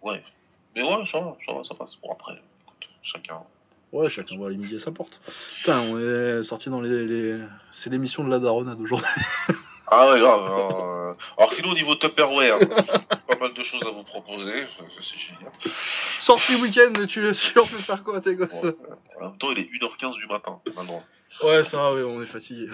Ouais. 0.03 0.23
Mais 0.75 0.83
ouais, 0.83 1.07
ça 1.07 1.21
va, 1.21 1.37
ça 1.47 1.53
va, 1.55 1.65
ça 1.65 1.75
passe. 1.75 1.97
Bon, 2.03 2.13
après, 2.13 2.35
écoute, 2.35 2.89
chacun. 3.03 3.41
Ouais, 3.93 4.11
chacun 4.11 4.37
va 4.39 4.47
aller 4.49 4.57
midi 4.57 4.75
à 4.75 4.79
sa 4.81 4.91
porte. 4.91 5.21
Putain, 5.59 5.81
on 5.83 5.99
est 5.99 6.43
sorti 6.43 6.69
dans 6.69 6.81
les, 6.81 7.07
les... 7.07 7.41
c'est 7.71 7.89
l'émission 7.89 8.25
de 8.25 8.31
la 8.31 8.39
daronade 8.41 8.81
aujourd'hui. 8.81 9.07
Ah 9.89 10.11
ouais, 10.11 10.21
grave. 10.21 10.41
hein, 10.43 11.17
Alors 11.39 11.53
sinon 11.53 11.71
au 11.71 11.75
niveau 11.75 11.95
Tupperware, 11.95 12.59
pas 13.29 13.37
mal 13.41 13.55
de 13.55 13.63
choses 13.63 13.83
à 13.87 13.91
vous 13.91 14.03
proposer, 14.03 14.67
c'est 15.01 15.19
génial. 15.19 15.53
Sortie 16.21 16.57
week-end, 16.57 16.93
tu, 17.07 17.33
tu 17.33 17.55
leur 17.55 17.69
fais 17.69 17.83
faire 17.83 18.03
quoi 18.03 18.17
à 18.17 18.21
tes 18.21 18.35
gosses 18.35 18.63
Ouais. 18.65 18.75
En 19.21 19.29
même 19.29 19.39
temps 19.39 19.51
il 19.53 19.59
est 19.61 19.71
1h15 19.71 20.17
du 20.17 20.27
matin 20.27 20.61
maintenant. 20.75 21.03
Ouais, 21.43 21.63
ça 21.65 21.77
va, 21.77 21.95
ouais, 21.95 22.03
on 22.03 22.21
est 22.23 22.27
fatigué. 22.27 22.69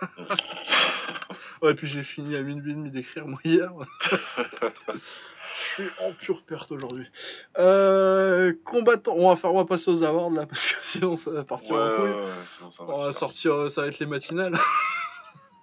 ouais, 1.62 1.74
puis 1.74 1.86
j'ai 1.86 2.02
fini 2.02 2.34
à 2.36 2.42
minuit 2.42 2.72
et 2.72 2.74
demi 2.74 2.90
d'écrire, 2.90 3.26
moi, 3.26 3.38
hier. 3.44 3.70
Je 5.58 5.82
suis 5.82 5.90
en 6.02 6.12
pure 6.12 6.42
perte 6.42 6.72
aujourd'hui. 6.72 7.06
Euh, 7.58 8.52
combattant, 8.64 9.14
on 9.16 9.28
va, 9.28 9.36
faire, 9.36 9.52
on 9.52 9.58
va 9.58 9.64
passer 9.64 9.90
aux 9.90 10.02
awards 10.02 10.30
là, 10.30 10.46
parce 10.46 10.72
que 10.72 10.78
sinon 10.80 11.16
ça 11.16 11.30
va 11.30 11.44
partir 11.44 11.72
Ouais, 11.74 11.82
en 11.82 11.96
couille. 11.96 12.10
ouais, 12.10 12.22
sinon 12.56 12.70
ça 12.70 12.84
va 12.84 12.94
On 12.94 13.04
va 13.04 13.12
sortir, 13.12 13.70
ça 13.70 13.82
va 13.82 13.88
être 13.88 13.98
les 13.98 14.06
matinales. 14.06 14.58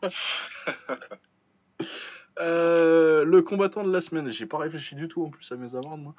Euh, 2.40 3.24
le 3.26 3.44
combattant 3.44 3.84
de 3.84 3.92
la 3.94 4.02
semaine, 4.02 4.32
j'ai 4.32 4.48
pas 4.48 4.58
réfléchi 4.58 4.96
du 4.96 5.08
tout 5.08 5.24
en 5.24 5.30
plus 5.30 5.52
à 5.52 5.56
mes 5.56 5.76
awards 5.76 6.00
moi. 6.00 6.16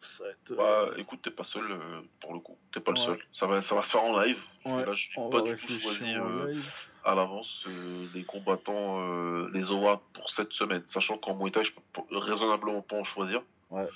Ça 0.00 0.24
va 0.24 0.30
être. 0.30 0.52
euh, 0.52 0.56
Bah, 0.56 0.94
écoute, 0.96 1.20
t'es 1.22 1.30
pas 1.30 1.44
seul 1.44 1.70
euh, 1.70 2.00
pour 2.20 2.32
le 2.32 2.40
coup. 2.40 2.56
T'es 2.72 2.80
pas 2.80 2.92
le 2.92 2.96
seul. 2.96 3.18
Ça 3.34 3.46
va, 3.46 3.60
ça 3.60 3.74
va 3.74 3.82
se 3.82 3.90
faire 3.90 4.02
en 4.02 4.18
live. 4.22 4.38
ouais, 4.64 4.86
Là, 4.86 4.94
je 4.94 5.08
pas 5.30 5.42
du 5.42 5.56
tout 5.56 5.78
choisi 5.78 6.14
euh, 6.16 6.58
à 7.04 7.14
l'avance 7.14 7.66
les 8.14 8.24
combattants, 8.24 9.46
les 9.48 9.70
awards 9.70 10.00
pour 10.14 10.30
cette 10.30 10.54
semaine. 10.54 10.82
Sachant 10.86 11.18
qu'en 11.18 11.34
Muay 11.34 11.50
Thai, 11.50 11.62
je 11.64 11.72
peux 11.74 12.02
raisonnablement 12.16 12.80
pas 12.80 12.96
en 12.96 13.04
choisir. 13.04 13.42
Ouais. 13.68 13.86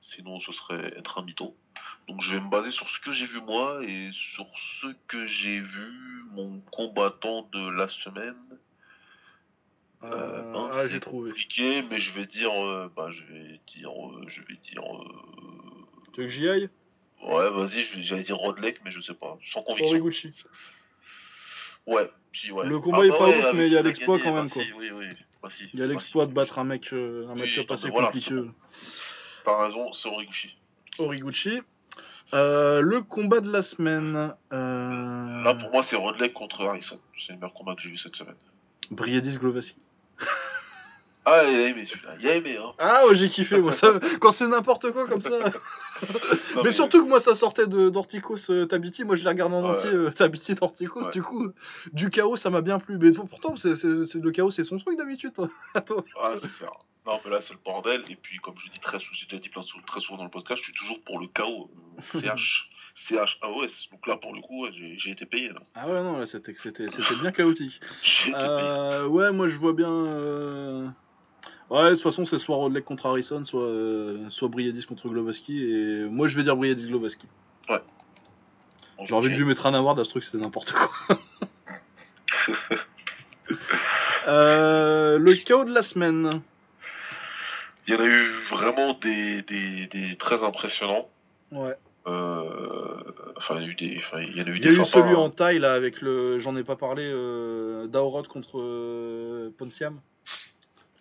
Sinon, 0.00 0.40
ce 0.40 0.50
serait 0.50 0.92
être 0.98 1.18
un 1.20 1.22
mytho. 1.22 1.54
Donc, 2.08 2.22
je 2.22 2.34
vais 2.34 2.40
me 2.40 2.48
baser 2.48 2.70
sur 2.70 2.88
ce 2.88 2.98
que 3.00 3.12
j'ai 3.12 3.26
vu 3.26 3.40
moi 3.42 3.80
et 3.84 4.10
sur 4.12 4.46
ce 4.80 4.86
que 5.06 5.26
j'ai 5.26 5.60
vu 5.60 6.24
mon 6.32 6.60
combattant 6.72 7.42
de 7.52 7.68
la 7.70 7.86
semaine. 7.88 8.34
Euh, 10.04 10.08
Euh, 10.12 10.52
mince, 10.52 10.74
ah, 10.74 10.88
j'ai 10.88 11.00
trouvé. 11.00 11.30
compliqué, 11.30 11.82
mais 11.82 11.98
je 12.00 12.12
vais 12.12 12.24
dire, 12.26 12.52
euh, 12.52 12.90
bah, 12.96 13.10
je 13.10 13.22
vais 13.24 13.60
dire, 13.74 13.90
euh, 13.90 14.24
je 14.28 14.40
vais 14.42 14.56
dire, 14.72 14.82
Tu 16.14 16.20
veux 16.22 16.26
que 16.26 16.32
j'y 16.32 16.48
aille? 16.48 16.70
Ouais, 17.22 17.50
vas-y, 17.50 17.82
j'allais 18.02 18.22
dire 18.22 18.36
Rodlek, 18.36 18.80
mais 18.84 18.92
je 18.92 19.00
sais 19.00 19.14
pas, 19.14 19.36
sans 19.50 19.62
conviction. 19.62 19.88
Horiguchi. 19.88 20.32
Ouais, 21.86 22.08
si, 22.32 22.52
ouais. 22.52 22.64
Le 22.66 22.78
combat 22.78 23.04
est 23.06 23.08
pas 23.08 23.28
ouf, 23.28 23.44
avec 23.44 23.54
mais 23.54 23.66
il 23.66 23.72
y 23.72 23.76
a 23.76 23.82
l'exploit 23.82 24.18
quand 24.20 24.32
même, 24.34 24.44
bah, 24.46 24.52
quoi. 24.52 24.62
si, 24.62 24.72
oui, 24.72 24.90
oui, 24.92 25.08
bah, 25.42 25.48
si, 25.50 25.64
Il 25.74 25.80
y 25.80 25.82
a 25.82 25.86
bah, 25.86 25.92
l'exploit 25.92 26.26
de 26.26 26.32
battre 26.32 26.58
un 26.58 26.64
mec, 26.64 26.92
un 26.92 27.32
Oui, 27.32 27.40
match-up 27.40 27.70
assez 27.70 27.90
voilà, 27.90 28.06
compliqué. 28.06 28.34
bon. 28.34 28.54
T'as 29.44 29.64
raison, 29.66 29.92
c'est 29.92 30.08
Origuchi. 30.08 30.56
Horiguchi. 30.98 31.60
Euh, 32.34 32.80
le 32.80 33.00
combat 33.02 33.40
de 33.40 33.50
la 33.50 33.62
semaine. 33.62 34.34
Euh... 34.52 35.42
Là, 35.42 35.54
pour 35.54 35.70
moi, 35.70 35.82
c'est 35.82 35.96
Rodlek 35.96 36.34
contre 36.34 36.64
Harrison. 36.64 36.98
C'est 37.18 37.32
le 37.32 37.38
meilleur 37.38 37.54
combat 37.54 37.74
que 37.74 37.82
j'ai 37.82 37.90
vu 37.90 37.98
cette 37.98 38.16
semaine. 38.16 38.34
Briadis 38.90 39.38
Glovaski. 39.38 39.76
Ah, 41.30 41.44
il 41.44 41.56
a 41.56 41.68
aimé 41.68 41.84
celui-là. 41.84 42.14
Il 42.20 42.28
a 42.28 42.34
aimé, 42.36 42.56
hein. 42.56 42.72
Ah 42.78 43.06
ouais, 43.06 43.14
j'ai 43.14 43.28
kiffé 43.28 43.60
moi. 43.60 43.72
Ça, 43.72 43.92
quand 44.20 44.30
c'est 44.30 44.46
n'importe 44.46 44.90
quoi 44.92 45.06
comme 45.06 45.20
ça. 45.20 45.38
Non, 46.54 46.62
mais, 46.64 46.72
surtout 46.72 47.04
que 47.04 47.08
moi 47.08 47.20
ça 47.20 47.34
sortait 47.34 47.66
de 47.66 47.90
d'Orticos 47.90 48.50
euh, 48.50 48.64
Tabiti. 48.66 49.04
Moi 49.04 49.16
je 49.16 49.24
l'ai 49.24 49.28
regardé 49.28 49.56
en 49.56 49.62
Ouais. 49.62 49.70
entier 49.70 49.90
Tabiti 50.14 50.54
d'Orticos. 50.54 51.02
Ouais. 51.02 51.10
Du 51.10 51.22
coup, 51.22 51.48
du 51.92 52.08
chaos 52.08 52.36
ça 52.36 52.48
m'a 52.48 52.62
bien 52.62 52.78
plu. 52.78 52.96
Mais 52.98 53.10
pourtant, 53.10 53.56
c'est, 53.56 53.74
le 53.84 54.30
chaos 54.30 54.50
c'est 54.50 54.64
son 54.64 54.78
truc 54.78 54.96
d'habitude. 54.96 55.32
toi. 55.34 55.48
Ah, 55.74 56.34
c'est 56.40 56.48
faire. 56.48 56.72
Non, 57.08 57.18
mais 57.24 57.30
là, 57.30 57.40
c'est 57.40 57.54
le 57.54 57.58
bordel. 57.64 58.04
Et 58.10 58.16
puis, 58.16 58.38
comme 58.38 58.54
je 58.58 58.70
dis 58.70 58.78
très 58.80 58.98
souvent, 58.98 59.12
j'ai 59.14 59.26
déjà 59.26 59.40
dit 59.40 59.48
plein 59.48 59.62
très 59.86 60.00
souvent 60.00 60.18
dans 60.18 60.24
le 60.24 60.30
podcast, 60.30 60.60
je 60.60 60.64
suis 60.66 60.74
toujours 60.74 61.02
pour 61.04 61.18
le 61.18 61.26
chaos. 61.28 61.70
Euh, 62.14 62.20
CH. 62.20 62.68
CHAOS. 62.94 63.88
Donc 63.92 64.06
là, 64.06 64.16
pour 64.16 64.34
le 64.34 64.42
coup, 64.42 64.64
ouais, 64.64 64.70
j'ai 64.72 65.10
été 65.10 65.24
payé. 65.24 65.48
Là. 65.48 65.60
Ah 65.74 65.88
ouais, 65.88 66.02
non, 66.02 66.18
là, 66.18 66.26
c'était, 66.26 66.52
bien 67.20 67.32
chaotique. 67.32 67.80
Euh, 68.34 69.06
ouais, 69.06 69.32
moi 69.32 69.46
je 69.48 69.56
vois 69.56 69.72
bien. 69.72 69.90
euh, 69.90 70.86
Ouais, 71.70 71.90
de 71.90 71.94
toute 71.94 72.02
façon, 72.02 72.24
c'est 72.24 72.38
soit 72.38 72.56
Rodlek 72.56 72.84
contre 72.84 73.06
Harrison, 73.06 73.44
soit, 73.44 73.62
euh, 73.62 74.28
soit 74.30 74.48
Briadis 74.48 74.84
contre 74.84 75.08
Glovaski. 75.08 75.62
Et 75.62 76.04
moi 76.10 76.26
je 76.26 76.36
vais 76.36 76.42
dire 76.42 76.56
Briadis 76.56 76.86
Glovaski. 76.86 77.26
J'ai 79.04 79.14
envie 79.14 79.30
de 79.30 79.34
lui 79.36 79.44
mettre 79.44 79.66
un 79.66 79.74
award 79.74 80.00
à 80.00 80.04
ce 80.04 80.10
truc, 80.10 80.24
c'était 80.24 80.38
n'importe 80.38 80.72
quoi. 80.72 80.90
Euh, 84.26 85.18
le 85.18 85.34
chaos 85.36 85.64
de 85.64 85.72
la 85.72 85.80
semaine. 85.80 86.42
Il 87.88 87.94
y 87.94 87.96
en 87.96 88.00
a 88.00 88.06
eu 88.06 88.30
vraiment 88.50 88.92
des, 88.94 89.40
des, 89.42 89.86
des 89.86 90.16
très 90.16 90.44
impressionnants. 90.44 91.08
Ouais. 91.50 91.74
Euh, 92.06 93.02
Enfin, 93.36 93.60
il 93.60 93.62
y 93.62 93.64
en 93.64 93.68
a 93.68 93.70
eu 93.70 93.74
des, 93.76 93.96
enfin, 93.98 94.20
il 94.20 94.36
y 94.36 94.42
en 94.42 94.46
a 94.46 94.48
eu 94.48 94.52
Il 94.52 94.56
y 94.58 94.60
des 94.60 94.68
a 94.68 94.70
eu 94.72 94.74
sympas, 94.84 94.84
celui 94.86 95.12
hein. 95.14 95.18
en 95.20 95.30
taille 95.30 95.58
là 95.60 95.72
avec 95.74 96.00
le. 96.02 96.38
J'en 96.40 96.56
ai 96.56 96.64
pas 96.64 96.74
parlé. 96.76 97.02
Euh, 97.04 97.86
Daorod 97.86 98.26
contre 98.26 98.58
euh, 98.60 99.50
Ponsiam. 99.56 100.00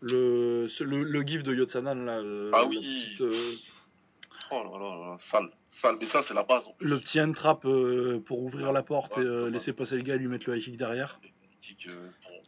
Le, 0.02 0.68
le, 0.82 1.04
le 1.04 1.22
gif 1.24 1.42
de 1.44 1.54
Yotsanan 1.56 2.06
là. 2.06 2.20
euh, 2.20 2.52
Ah 2.54 2.66
oui. 2.66 2.78
petite, 2.78 3.22
euh, 3.22 3.54
Oh 4.52 4.64
là 4.64 4.80
là 4.80 4.96
là, 5.12 5.18
sale, 5.32 5.50
sale. 5.72 5.98
Mais 6.00 6.06
ça, 6.06 6.22
c'est 6.24 6.36
la 6.36 6.44
base. 6.44 6.68
en 6.68 6.74
plus. 6.74 6.88
le 6.88 7.00
petit 7.00 7.20
hand 7.20 7.34
trap 7.36 7.62
pour 8.26 8.40
ouvrir 8.44 8.72
la 8.72 8.84
porte 8.84 9.18
Ouais, 9.18 9.24
et 9.26 9.50
laisser 9.52 9.74
passer 9.74 9.96
le 9.96 10.04
gars 10.04 10.16
et 10.16 10.20
lui 10.20 10.28
mettre 10.28 10.48
le 10.50 10.58
high 10.58 10.64
kick 10.64 10.78
derrière. 10.78 11.20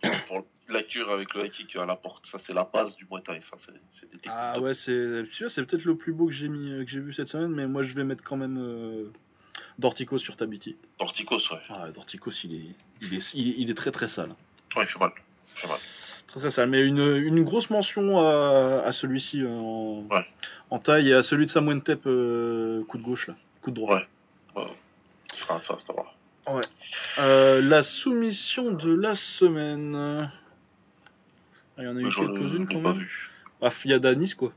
Pour, 0.04 0.12
pour 0.28 0.46
la 0.74 0.84
cure 0.84 1.10
avec 1.12 1.34
le 1.34 1.46
high 1.46 1.52
kick 1.52 1.76
à 1.76 1.86
la 1.86 1.96
porte. 1.96 2.26
Ça, 2.28 2.38
c'est 2.40 2.54
la 2.54 2.64
base 2.72 2.96
du 2.96 3.06
Muay 3.10 3.22
Thai. 3.22 3.40
Ça, 3.50 3.58
c'est 3.92 4.10
des. 4.12 4.20
Ah 4.28 4.60
ouais, 4.60 4.74
c'est 4.74 4.94
peut-être 5.66 5.86
le 5.86 5.96
plus 5.96 6.14
beau 6.14 6.28
que 6.28 6.34
j'ai 6.34 6.48
mis 6.48 6.72
euh, 6.72 6.84
que 6.84 6.90
j'ai 6.92 7.00
vu 7.00 7.14
cette 7.14 7.28
semaine, 7.28 7.52
mais 7.52 7.68
moi 7.68 7.84
je 7.84 7.94
vais 7.96 8.04
mettre 8.04 8.24
quand 8.24 8.38
même 8.38 8.58
euh, 8.60 9.12
Dorticos 9.78 10.20
sur 10.20 10.36
Tabiti. 10.36 10.78
Dorticos, 11.00 11.52
ouais. 11.52 11.60
Ah, 11.70 11.90
Dorticos, 11.92 12.32
il 12.44 12.56
est, 12.56 12.76
il 13.02 13.14
est, 13.14 13.34
il 13.34 13.50
est, 13.50 13.56
il 13.58 13.70
est 13.70 13.76
très 13.76 13.92
très 13.92 14.08
sale. 14.08 14.30
Ouais, 14.76 14.84
il 14.84 14.88
fait 14.88 15.00
mal. 15.00 15.12
Il 15.56 15.60
fait 15.62 15.68
mal. 15.68 15.78
Très 16.28 16.40
très 16.40 16.52
sale. 16.52 16.70
Mais 16.70 16.86
une, 16.86 17.00
une 17.18 17.44
grosse 17.44 17.70
mention 17.70 18.20
à, 18.20 18.82
à 18.86 18.92
celui-ci 18.92 19.42
euh, 19.42 19.50
en, 19.50 20.06
Ouais. 20.10 20.26
en 20.70 20.80
taille 20.80 21.10
et 21.10 21.14
à 21.14 21.24
celui 21.24 21.46
de 21.46 21.80
Tep, 21.80 22.02
euh, 22.06 22.84
coup 22.84 22.98
de 22.98 23.04
gauche 23.04 23.28
là, 23.28 23.36
coup 23.62 23.72
de 23.72 23.76
droit. 23.76 23.98
Ouais. 24.56 24.64
Ah, 25.48 25.60
ça, 25.64 25.78
ça 25.80 25.94
va. 25.94 26.06
Euh, 27.20 27.62
la 27.62 27.84
soumission 27.84 28.72
de 28.72 28.94
la 28.94 29.16
semaine. 29.16 30.32
Ah, 31.80 31.84
Il 31.84 31.86
y 31.86 31.88
en 31.88 31.96
a 31.96 32.00
eu 32.02 32.04
Mais 32.04 32.12
quelques-unes 32.12 32.68
quand 32.68 32.82
pas 32.82 32.90
même. 32.90 33.00
vu. 33.00 33.30
Ah, 33.62 33.70
il 33.86 33.92
y 33.92 33.94
a 33.94 34.00
Danis 34.00 34.34
quoi. 34.36 34.52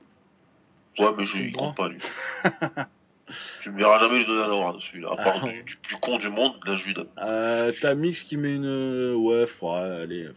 Ouais, 0.99 1.07
mais 1.17 1.25
je 1.25 1.39
il 1.39 1.53
compte 1.53 1.77
pas, 1.77 1.89
lui. 1.89 1.99
tu 3.63 3.71
me 3.71 3.79
verras 3.79 3.99
jamais 4.01 4.19
lui 4.19 4.27
donner 4.27 4.43
un 4.43 4.51
award 4.51 4.77
dessus. 4.77 5.05
À 5.07 5.17
part 5.17 5.41
Ah. 5.43 5.49
du, 5.49 5.63
du 5.63 5.77
plus 5.77 5.97
con 5.97 6.19
du 6.19 6.29
monde, 6.29 6.53
là, 6.67 6.75
je 6.75 6.87
lui 6.87 6.95
donne. 6.95 7.07
Euh, 7.19 7.73
T'as 7.81 7.95
Mix 7.95 8.25
qui 8.25 8.37
met 8.37 8.55
une. 8.55 8.67
euh, 8.67 9.15
Ouais, 9.15 9.47
ouais, 9.63 9.71
allez. 10.03 10.29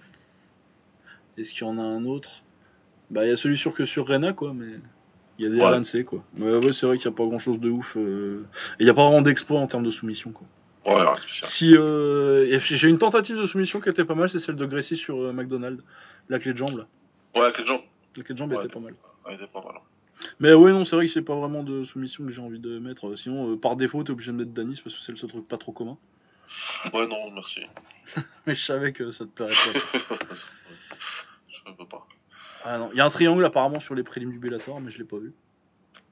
Est-ce 1.37 1.51
qu'il 1.51 1.61
y 1.61 1.69
en 1.69 1.77
a 1.77 1.81
un 1.81 2.05
autre? 2.05 2.43
Bah, 3.09 3.25
il 3.25 3.29
y 3.29 3.33
a 3.33 3.37
celui 3.37 3.57
sur 3.57 3.73
que 3.73 3.85
sur 3.85 4.07
Rena, 4.07 4.31
quoi, 4.33 4.53
mais. 4.53 4.75
Il 5.37 5.43
y 5.43 5.47
a 5.47 5.51
des 5.51 5.57
Ouais. 5.59 5.77
RNC, 5.77 6.05
quoi. 6.05 6.23
Mais 6.35 6.49
ouais, 6.49 6.71
c'est 6.71 6.85
vrai 6.85 6.97
qu'il 6.97 7.09
n'y 7.09 7.13
a 7.13 7.17
pas 7.17 7.25
grand 7.25 7.39
chose 7.39 7.59
de 7.59 7.69
ouf. 7.69 7.97
euh, 7.97 8.45
Et 8.79 8.83
il 8.83 8.85
n'y 8.85 8.89
a 8.89 8.93
pas 8.93 9.03
vraiment 9.03 9.21
d'exploit 9.21 9.59
en 9.59 9.67
termes 9.67 9.83
de 9.83 9.91
soumission, 9.91 10.31
quoi. 10.31 10.47
Ouais, 10.85 10.93
de. 11.03 11.19
Si. 11.45 11.75
euh, 11.75 12.59
J'ai 12.59 12.87
une 12.89 12.97
tentative 12.97 13.37
de 13.37 13.45
soumission 13.45 13.79
qui 13.81 13.89
était 13.89 14.05
pas 14.05 14.15
mal, 14.15 14.29
c'est 14.29 14.39
celle 14.39 14.55
de 14.55 14.65
Gracie 14.65 14.97
sur 14.97 15.17
euh, 15.17 15.33
McDonald's. 15.33 15.83
La 16.29 16.39
clé 16.39 16.53
de 16.53 16.57
jambe, 16.57 16.77
là. 16.77 16.85
Ouais. 17.35 17.47
La 17.47 17.51
clé 17.51 17.63
de 17.63 18.37
jambe 18.37 18.51
Ouais. 18.51 18.57
était 18.63 18.69
pas 18.73 18.79
mal. 18.79 18.93
Ouais, 19.25 19.31
il 19.31 19.35
était 19.35 19.47
pas 19.47 19.61
mal. 19.61 19.73
hein. 19.77 19.81
Mais 20.39 20.53
ouais, 20.53 20.71
non, 20.71 20.85
c'est 20.85 20.95
vrai 20.95 21.05
que 21.05 21.11
c'est 21.11 21.21
pas 21.21 21.35
vraiment 21.35 21.63
de 21.63 21.83
soumission 21.83 22.23
que 22.25 22.31
j'ai 22.31 22.41
envie 22.41 22.59
de 22.59 22.79
mettre. 22.79 23.07
Euh, 23.09 23.15
Sinon, 23.15 23.51
euh, 23.53 23.57
par 23.57 23.75
défaut, 23.75 24.03
t'es 24.03 24.11
obligé 24.11 24.31
de 24.31 24.37
mettre 24.37 24.51
Danis 24.51 24.79
parce 24.83 24.95
que 24.95 25.01
c'est 25.01 25.11
le 25.11 25.17
seul 25.17 25.29
truc 25.29 25.47
pas 25.47 25.57
trop 25.57 25.71
commun. 25.71 25.97
Ouais, 26.93 27.07
non, 27.07 27.31
merci. 27.31 27.61
Mais 28.45 28.55
je 28.55 28.63
savais 28.63 28.91
que 28.93 29.11
ça 29.11 29.25
te 29.25 29.29
plairait 29.31 29.51
pas. 29.53 29.97
je 31.67 31.71
peux 31.77 31.85
pas. 31.87 32.07
Ah 32.63 32.77
non, 32.77 32.89
il 32.93 32.97
y 32.97 33.01
a 33.01 33.05
un 33.05 33.09
triangle 33.09 33.43
apparemment 33.45 33.79
sur 33.79 33.95
les 33.95 34.03
prélims 34.03 34.31
du 34.31 34.39
Bellator, 34.39 34.79
mais 34.81 34.89
je 34.89 34.97
l'ai 34.97 35.03
pas 35.03 35.17
vu. 35.17 35.33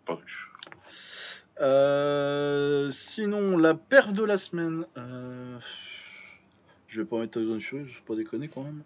Pas 0.06 0.16
vu. 0.16 0.50
Euh, 1.62 2.90
sinon, 2.92 3.58
la 3.58 3.74
perf 3.76 4.12
de 4.14 4.24
la 4.24 4.38
semaine. 4.38 4.86
euh, 4.98 5.58
Je 6.88 7.02
vais 7.02 7.08
pas 7.08 7.18
mettre 7.20 7.40
Tyson 7.40 7.60
Fury, 7.60 7.84
je 7.88 7.94
vais 7.96 8.06
pas 8.08 8.16
déconner 8.16 8.48
quand 8.48 8.64
même. 8.64 8.82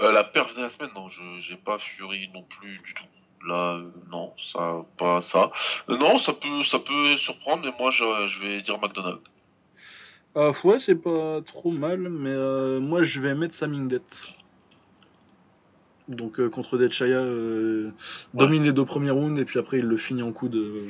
Euh, 0.00 0.12
la 0.12 0.24
perf 0.24 0.54
de 0.54 0.62
la 0.62 0.70
semaine, 0.70 0.90
non, 0.94 1.08
je 1.08 1.20
j'ai 1.40 1.56
pas 1.56 1.78
Fury 1.78 2.28
non 2.32 2.42
plus 2.44 2.78
du 2.78 2.94
tout. 2.94 3.04
Là, 3.46 3.80
non, 4.10 4.32
ça, 4.38 4.84
pas 4.98 5.20
ça. 5.22 5.50
Non, 5.88 6.18
ça 6.18 6.32
peut, 6.32 6.62
ça 6.64 6.78
peut 6.78 7.16
surprendre, 7.16 7.64
mais 7.64 7.72
moi, 7.78 7.90
je, 7.90 8.04
je 8.28 8.40
vais 8.40 8.62
dire 8.62 8.78
McDonald's. 8.78 9.22
Euh, 10.36 10.52
ouais, 10.64 10.78
c'est 10.78 10.94
pas 10.96 11.40
trop 11.42 11.70
mal, 11.72 11.98
mais 12.08 12.78
moi 12.78 13.02
je 13.02 13.20
vais 13.20 13.34
mettre 13.34 13.52
Samingdet. 13.54 14.00
Donc 16.06 16.48
contre 16.50 16.78
Deadshaya, 16.78 17.18
euh, 17.18 17.90
domine 18.34 18.62
les 18.64 18.72
deux 18.72 18.84
premiers 18.84 19.10
rounds 19.10 19.40
et 19.40 19.44
puis 19.44 19.58
après 19.58 19.78
il 19.78 19.86
le 19.86 19.96
finit 19.96 20.22
en 20.22 20.32
coude 20.32 20.54
euh, 20.56 20.88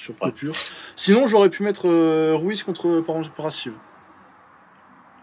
sur 0.00 0.14
Ouais. 0.22 0.30
coupure. 0.30 0.54
Sinon 0.96 1.26
j'aurais 1.26 1.50
pu 1.50 1.62
mettre 1.62 1.86
euh, 1.88 2.34
Ruiz 2.36 2.62
contre 2.62 3.00
Par- 3.00 3.20
Parasiv. 3.32 3.74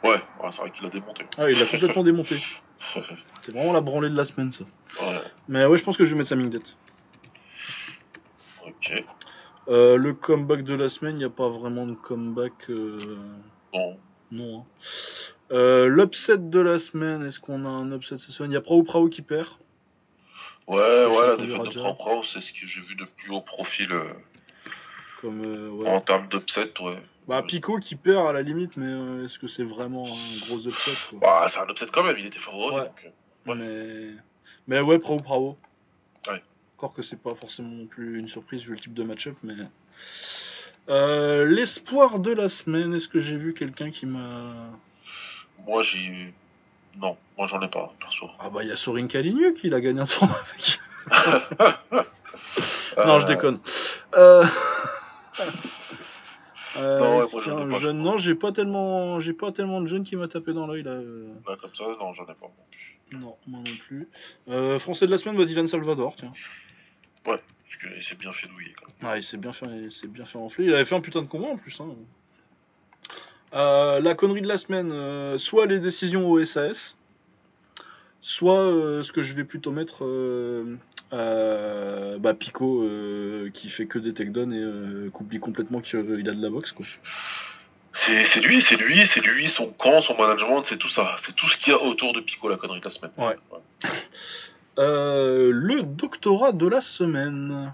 Ouais, 0.03 0.11
ouais, 0.11 0.49
c'est 0.51 0.57
vrai 0.57 0.71
qu'il 0.71 0.85
a 0.85 0.89
démonté. 0.89 1.25
Ah, 1.37 1.49
il 1.49 1.57
l'a 1.59 1.65
complètement 1.65 2.03
démonté. 2.03 2.41
C'est 3.41 3.51
vraiment 3.51 3.73
la 3.73 3.81
branlée 3.81 4.09
de 4.09 4.15
la 4.15 4.25
semaine 4.25 4.51
ça. 4.51 4.63
Ouais, 5.01 5.19
Mais 5.47 5.65
ouais, 5.65 5.77
je 5.77 5.83
pense 5.83 5.97
que 5.97 6.05
je 6.05 6.11
vais 6.11 6.17
mettre 6.17 6.29
Samingdet. 6.29 6.59
ok. 8.65 9.03
Euh, 9.69 9.97
le 9.97 10.13
comeback 10.13 10.63
de 10.63 10.75
la 10.75 10.87
semaine, 10.89 11.15
il 11.15 11.19
n'y 11.19 11.23
a 11.25 11.29
pas 11.29 11.49
vraiment 11.49 11.85
de 11.85 11.93
comeback. 11.93 12.53
euh, 12.69 13.17
Bon, 13.73 13.97
Non. 14.31 14.59
hein. 14.59 14.65
Euh, 15.51 15.87
L'upset 15.87 16.37
de 16.37 16.59
la 16.59 16.77
semaine, 16.79 17.25
est-ce 17.25 17.39
qu'on 17.39 17.65
a 17.65 17.69
un 17.69 17.91
upset 17.91 18.17
cette 18.17 18.31
semaine? 18.31 18.51
Il 18.51 18.55
y 18.55 18.57
a 18.57 18.61
Prao 18.61 18.83
Prao 18.83 19.09
qui 19.09 19.21
perd. 19.21 19.47
Ouais, 20.67 20.75
ouais, 20.77 21.27
la 21.27 21.35
défaite 21.37 21.73
de. 21.73 21.79
Prao 21.79 21.93
Prao, 21.95 22.23
c'est 22.23 22.41
ce 22.41 22.51
que 22.53 22.65
j'ai 22.65 22.81
vu 22.81 22.95
de 22.95 23.05
plus 23.05 23.31
haut 23.31 23.41
profil 23.41 23.89
Comme, 25.21 25.43
euh, 25.43 25.69
ouais. 25.69 25.89
en 25.89 26.01
termes 26.01 26.27
d'upset, 26.27 26.71
ouais. 26.81 27.01
Bah, 27.27 27.41
Pico 27.41 27.77
qui 27.77 27.95
perd 27.95 28.27
à 28.27 28.33
la 28.33 28.41
limite, 28.41 28.77
mais 28.77 28.85
euh, 28.87 29.25
est-ce 29.25 29.37
que 29.37 29.47
c'est 29.47 29.63
vraiment 29.63 30.05
un 30.07 30.45
gros 30.45 30.59
upset 30.67 30.91
quoi? 31.09 31.19
Bah, 31.19 31.45
c'est 31.49 31.59
un 31.59 31.67
upset 31.67 31.87
quand 31.91 32.03
même, 32.03 32.15
il 32.17 32.27
était 32.27 32.39
favori. 32.39 32.75
Ouais. 32.75 32.81
donc, 32.83 33.05
euh, 33.05 33.51
ouais. 33.51 34.13
Mais... 34.67 34.77
mais 34.79 34.81
ouais, 34.81 34.99
Prao 34.99 35.19
Prao. 35.19 35.57
Ouais. 36.27 36.41
Encore 36.77 36.93
que 36.93 37.01
c'est 37.01 37.21
pas 37.21 37.35
forcément 37.35 37.69
non 37.69 37.85
plus 37.87 38.19
une 38.19 38.27
surprise 38.27 38.63
vu 38.63 38.73
le 38.73 38.79
type 38.79 38.93
de 38.93 39.03
match-up, 39.03 39.35
mais. 39.43 39.55
Euh, 40.89 41.45
L'espoir 41.45 42.19
de 42.19 42.31
la 42.31 42.47
semaine, 42.47 42.93
est-ce 42.93 43.07
que 43.07 43.19
j'ai 43.19 43.35
vu 43.35 43.53
quelqu'un 43.53 43.89
qui 43.89 44.05
m'a. 44.05 44.69
Moi, 45.65 45.81
j'ai. 45.81 46.33
Non, 46.95 47.17
moi 47.37 47.47
j'en 47.47 47.61
ai 47.61 47.67
pas, 47.67 47.93
perso. 47.99 48.27
Ah 48.39 48.49
bah 48.49 48.63
il 48.63 48.69
y 48.69 48.71
a 48.71 48.77
Sorin 48.77 49.05
Kalinuk, 49.05 49.63
il 49.63 49.73
a 49.75 49.81
gagné 49.81 49.99
un 49.99 50.05
tournoi 50.05 50.35
avec. 50.39 50.79
Non, 53.05 53.19
je 53.19 53.27
déconne. 53.27 53.59
Euh... 54.15 54.43
euh, 56.77 56.99
Non, 56.99 57.19
ouais, 57.19 57.25
moi, 57.33 57.63
un 57.63 57.79
jeune 57.79 58.17
j'ai 58.17 58.35
pas 58.35 58.51
tellement, 58.51 59.19
j'ai 59.19 59.33
pas 59.33 59.51
tellement 59.51 59.81
de 59.81 59.87
jeunes 59.87 60.03
qui 60.03 60.15
m'a 60.15 60.27
tapé 60.27 60.53
dans 60.53 60.67
l'œil 60.67 60.83
là. 60.83 60.95
Là, 60.95 61.55
comme 61.59 61.75
ça, 61.75 61.85
non, 61.99 62.13
j'en 62.13 62.23
ai 62.23 62.27
pas. 62.27 62.47
non 62.47 62.65
plus. 62.71 63.17
Non, 63.17 63.37
moi 63.47 63.59
non 63.65 63.77
plus. 63.87 64.07
Euh, 64.49 64.79
Français 64.79 65.05
de 65.05 65.11
la 65.11 65.17
semaine, 65.17 65.37
bah, 65.37 65.45
Dylan 65.45 65.67
Salvador, 65.67 66.15
tiens. 66.15 66.33
Parce 67.23 67.41
qu'il 67.79 68.03
s'est 68.03 68.15
bien 68.15 68.31
fait 68.31 68.47
douiller, 68.47 68.73
quand 68.79 68.87
même. 68.87 69.11
Ah, 69.11 69.17
il 69.17 69.23
s'est 69.23 69.37
bien 69.37 69.53
fait, 69.53 69.65
il 69.83 69.91
s'est 69.91 70.07
bien 70.07 70.25
fait 70.25 70.37
enfler. 70.37 70.65
Il 70.65 70.73
avait 70.73 70.85
fait 70.85 70.95
un 70.95 71.01
putain 71.01 71.21
de 71.21 71.27
combat 71.27 71.47
en 71.47 71.57
plus. 71.57 71.79
Hein. 71.79 71.89
Euh, 73.53 73.99
la 73.99 74.15
connerie 74.15 74.41
de 74.41 74.47
la 74.47 74.57
semaine, 74.57 75.37
soit 75.37 75.65
les 75.65 75.79
décisions 75.79 76.29
au 76.29 76.43
SAS, 76.43 76.97
soit 78.21 79.03
ce 79.03 79.11
que 79.11 79.23
je 79.23 79.33
vais 79.33 79.43
plutôt 79.43 79.71
mettre, 79.71 80.03
euh, 81.13 82.17
bah, 82.17 82.33
Pico 82.33 82.83
euh, 82.83 83.49
qui 83.53 83.69
fait 83.69 83.85
que 83.85 83.99
des 83.99 84.13
takedowns 84.13 84.53
et 84.53 84.59
euh, 84.59 85.09
qu'oublie 85.09 85.39
complètement 85.39 85.79
qu'il 85.79 85.99
a 85.99 86.33
de 86.33 86.41
la 86.41 86.49
boxe 86.49 86.71
quoi. 86.71 86.85
C'est 87.93 88.25
c'est 88.25 88.41
lui, 88.41 88.61
c'est 88.61 88.75
lui, 88.75 89.07
c'est 89.07 89.21
lui, 89.21 89.49
son 89.49 89.71
camp, 89.71 90.01
son 90.01 90.15
management, 90.15 90.63
c'est 90.65 90.77
tout 90.77 90.89
ça. 90.89 91.15
C'est 91.19 91.35
tout 91.35 91.47
ce 91.49 91.57
qu'il 91.57 91.73
y 91.73 91.75
a 91.75 91.81
autour 91.81 92.13
de 92.13 92.19
Pico, 92.19 92.47
la 92.47 92.57
connerie 92.57 92.79
de 92.79 92.85
la 92.85 92.91
semaine. 92.91 93.11
Ouais. 93.17 93.35
Euh, 94.77 95.49
le 95.51 95.81
doctorat 95.81 96.51
de 96.51 96.67
la 96.67 96.81
semaine. 96.81 97.73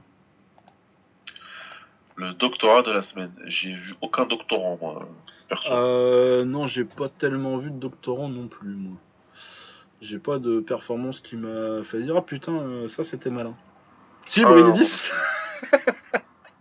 Le 2.16 2.34
doctorat 2.34 2.84
de 2.84 2.92
la 2.92 3.02
semaine. 3.02 3.32
J'ai 3.48 3.74
vu 3.74 3.96
aucun 4.00 4.26
doctorant, 4.26 4.78
moi, 4.82 5.10
perso. 5.50 5.70
Euh, 5.72 6.46
non, 6.46 6.68
j'ai 6.68 6.86
pas 6.86 7.10
tellement 7.10 7.58
vu 7.58 7.72
de 7.72 7.78
doctorant 7.78 8.30
non 8.30 8.48
plus, 8.48 8.76
moi. 8.76 8.98
J'ai 10.04 10.20
pas 10.20 10.38
de 10.38 10.60
performance 10.60 11.22
qui 11.22 11.38
m'a 11.38 11.82
fait 11.84 12.02
dire 12.02 12.18
Ah 12.18 12.22
putain, 12.22 12.52
euh, 12.52 12.90
ça 12.90 13.06
c'était 13.06 13.30
malin. 13.30 13.56
Si, 14.26 14.44
Ah, 14.44 14.50
Brilidis 14.52 15.10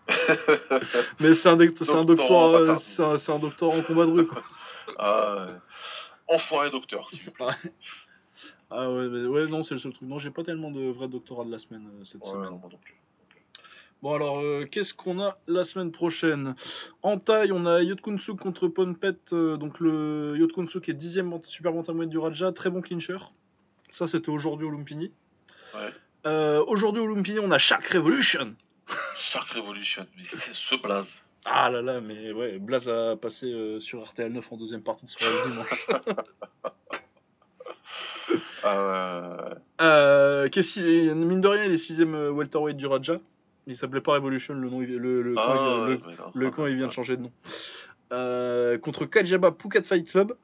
Mais 1.20 1.34
c'est 1.34 1.48
un, 1.48 1.56
doc- 1.56 1.70
c'est 1.76 1.90
un 1.90 2.04
Doctorant 2.04 2.52
doctorat, 2.52 2.72
euh, 2.74 2.76
c'est 2.78 3.02
un, 3.02 3.18
c'est 3.18 3.32
un 3.32 3.38
doctorat 3.40 3.76
en 3.76 3.82
combat 3.82 4.06
de 4.06 4.12
rue, 4.12 4.26
quoi. 4.26 4.42
Ah, 4.98 5.46
ouais. 5.48 6.34
Enfoiré 6.36 6.70
docteur. 6.70 7.10
Ah 8.70 8.90
ouais, 8.90 9.08
mais- 9.08 9.26
ouais, 9.26 9.46
non, 9.48 9.62
c'est 9.62 9.74
le 9.74 9.78
seul 9.80 9.92
truc. 9.92 10.08
Non, 10.08 10.18
j'ai 10.18 10.30
pas 10.30 10.42
tellement 10.44 10.70
de 10.70 10.80
vrais 10.90 11.06
doctorats 11.08 11.44
de 11.44 11.50
la 11.50 11.58
semaine 11.58 11.86
euh, 12.00 12.04
cette 12.04 12.22
Ouais, 12.24 12.30
semaine. 12.30 12.50
non, 12.50 12.58
moi 12.58 12.68
non 12.72 12.78
plus. 12.78 12.94
Bon 14.02 14.14
alors, 14.14 14.40
euh, 14.40 14.66
qu'est-ce 14.68 14.94
qu'on 14.94 15.20
a 15.20 15.39
la 15.47 15.62
semaine 15.62 15.92
prochaine? 15.92 16.56
En 17.02 17.18
taille, 17.18 17.52
on 17.52 17.66
a 17.66 17.82
Yotkunsuk 17.82 18.36
contre 18.40 18.66
Ponpet, 18.66 19.14
euh, 19.32 19.56
donc 19.56 19.78
le 19.78 20.34
Yotkunsuk 20.39 20.89
est 20.89 20.92
10ème 20.94 21.31
bant- 21.31 21.40
super 21.42 21.72
bantamweight 21.72 22.10
du 22.10 22.18
Raja, 22.18 22.50
très 22.50 22.68
bon 22.68 22.81
clincher. 22.81 23.18
Ça 23.90 24.08
c'était 24.08 24.31
aujourd'hui 24.31 24.66
au 24.66 24.70
Lumpini. 24.70 25.12
Ouais. 25.74 25.90
Euh, 26.26 26.64
aujourd'hui 26.66 27.00
au 27.00 27.06
Lumpini, 27.06 27.39
on 27.39 27.52
a 27.52 27.58
Shark 27.58 27.86
Revolution. 27.89 28.55
Shark 29.18 29.50
Revolution, 29.50 30.05
mais 30.16 30.24
c'est 30.24 30.52
ce 30.55 30.74
blaze. 30.82 31.08
Ah 31.44 31.70
là 31.70 31.81
là, 31.82 32.00
mais 32.00 32.32
ouais, 32.32 32.58
Blaze 32.58 32.89
a 32.89 33.16
passé 33.16 33.76
sur 33.81 34.02
RTL 34.05 34.32
9 34.32 34.52
en 34.52 34.56
deuxième 34.56 34.82
partie 34.82 35.05
de 35.06 35.10
soirée 35.10 35.32
le 35.44 35.50
dimanche. 35.50 35.86
Ah, 38.64 39.36
ouais. 40.40 40.50
Qu'est-ce 40.50 40.74
qu'il- 40.74 41.14
mine 41.16 41.40
de 41.40 41.48
rien, 41.48 41.64
il 41.64 41.72
est 41.72 41.76
6ème 41.78 42.14
euh, 42.14 42.31
welterweight 42.31 42.76
du 42.76 42.86
Raja. 42.86 43.18
Il 43.66 43.76
s'appelait 43.76 44.00
pas 44.00 44.15
Revolution, 44.15 44.55
le 44.55 44.68
nom, 44.68 44.81
le, 44.81 45.23
le, 45.23 45.34
Ah, 45.39 45.55
camp, 45.57 45.84
ouais, 45.86 46.00
le-. 46.34 46.41
Le 46.41 46.50
camp, 46.50 46.66
il 46.66 46.76
vient 46.76 46.86
de 46.89 46.92
changer 46.92 47.16
de 47.16 47.23
nom. 47.23 47.32
Euh, 48.12 48.76
contre 48.78 49.07
Kajaba 49.07 49.52
Phuket 49.58 49.84
Fight 49.84 50.08
Club, 50.10 50.34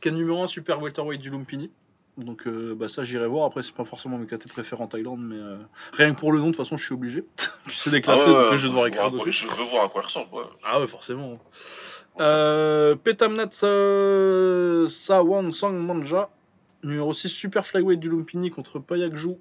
qui 0.00 0.08
est 0.08 0.12
numéro 0.12 0.42
1 0.42 0.46
super 0.46 0.80
welterweight 0.80 1.20
du 1.20 1.30
Lumpini. 1.30 1.70
Donc 2.16 2.46
euh, 2.46 2.74
bah 2.74 2.88
ça 2.88 3.02
j'irai 3.04 3.26
voir. 3.26 3.46
Après 3.46 3.62
c'est 3.62 3.74
pas 3.74 3.84
forcément 3.84 4.18
mes 4.18 4.26
KT 4.26 4.48
préférés 4.48 4.82
en 4.82 4.86
Thaïlande, 4.88 5.20
mais 5.22 5.36
euh, 5.36 5.56
rien 5.92 6.12
que 6.14 6.18
pour 6.18 6.32
le 6.32 6.38
nom 6.38 6.46
de 6.46 6.50
toute 6.50 6.58
façon 6.64 6.76
je 6.76 6.84
suis 6.84 6.92
obligé. 6.94 7.24
Puis 7.66 7.76
c'est 7.78 7.88
Ah, 7.88 7.92
déclassé 7.92 8.24
ouais, 8.24 8.28
donc 8.32 8.50
ouais, 8.50 8.56
je 8.56 8.62
vais 8.62 8.68
devoir 8.68 8.86
écrire 8.88 9.10
dessus. 9.10 9.32
Je 9.32 9.46
veux 9.46 9.64
voir 9.70 9.84
à 9.84 9.88
quoi 9.88 10.02
il 10.02 10.06
ressemble. 10.06 10.28
ouais. 10.34 10.42
Ah 10.64 10.80
ouais 10.80 10.86
forcément. 10.86 11.38
Euh, 12.18 12.94
Petamnat 12.96 13.48
Sa... 13.52 14.88
Sawan 14.88 15.52
Sang 15.52 15.72
Manja, 15.72 16.28
numéro 16.82 17.14
6 17.14 17.28
super 17.28 17.64
flyweight 17.66 18.00
du 18.00 18.10
Lumpini 18.10 18.50
contre 18.50 18.78
Payakju 18.80 19.36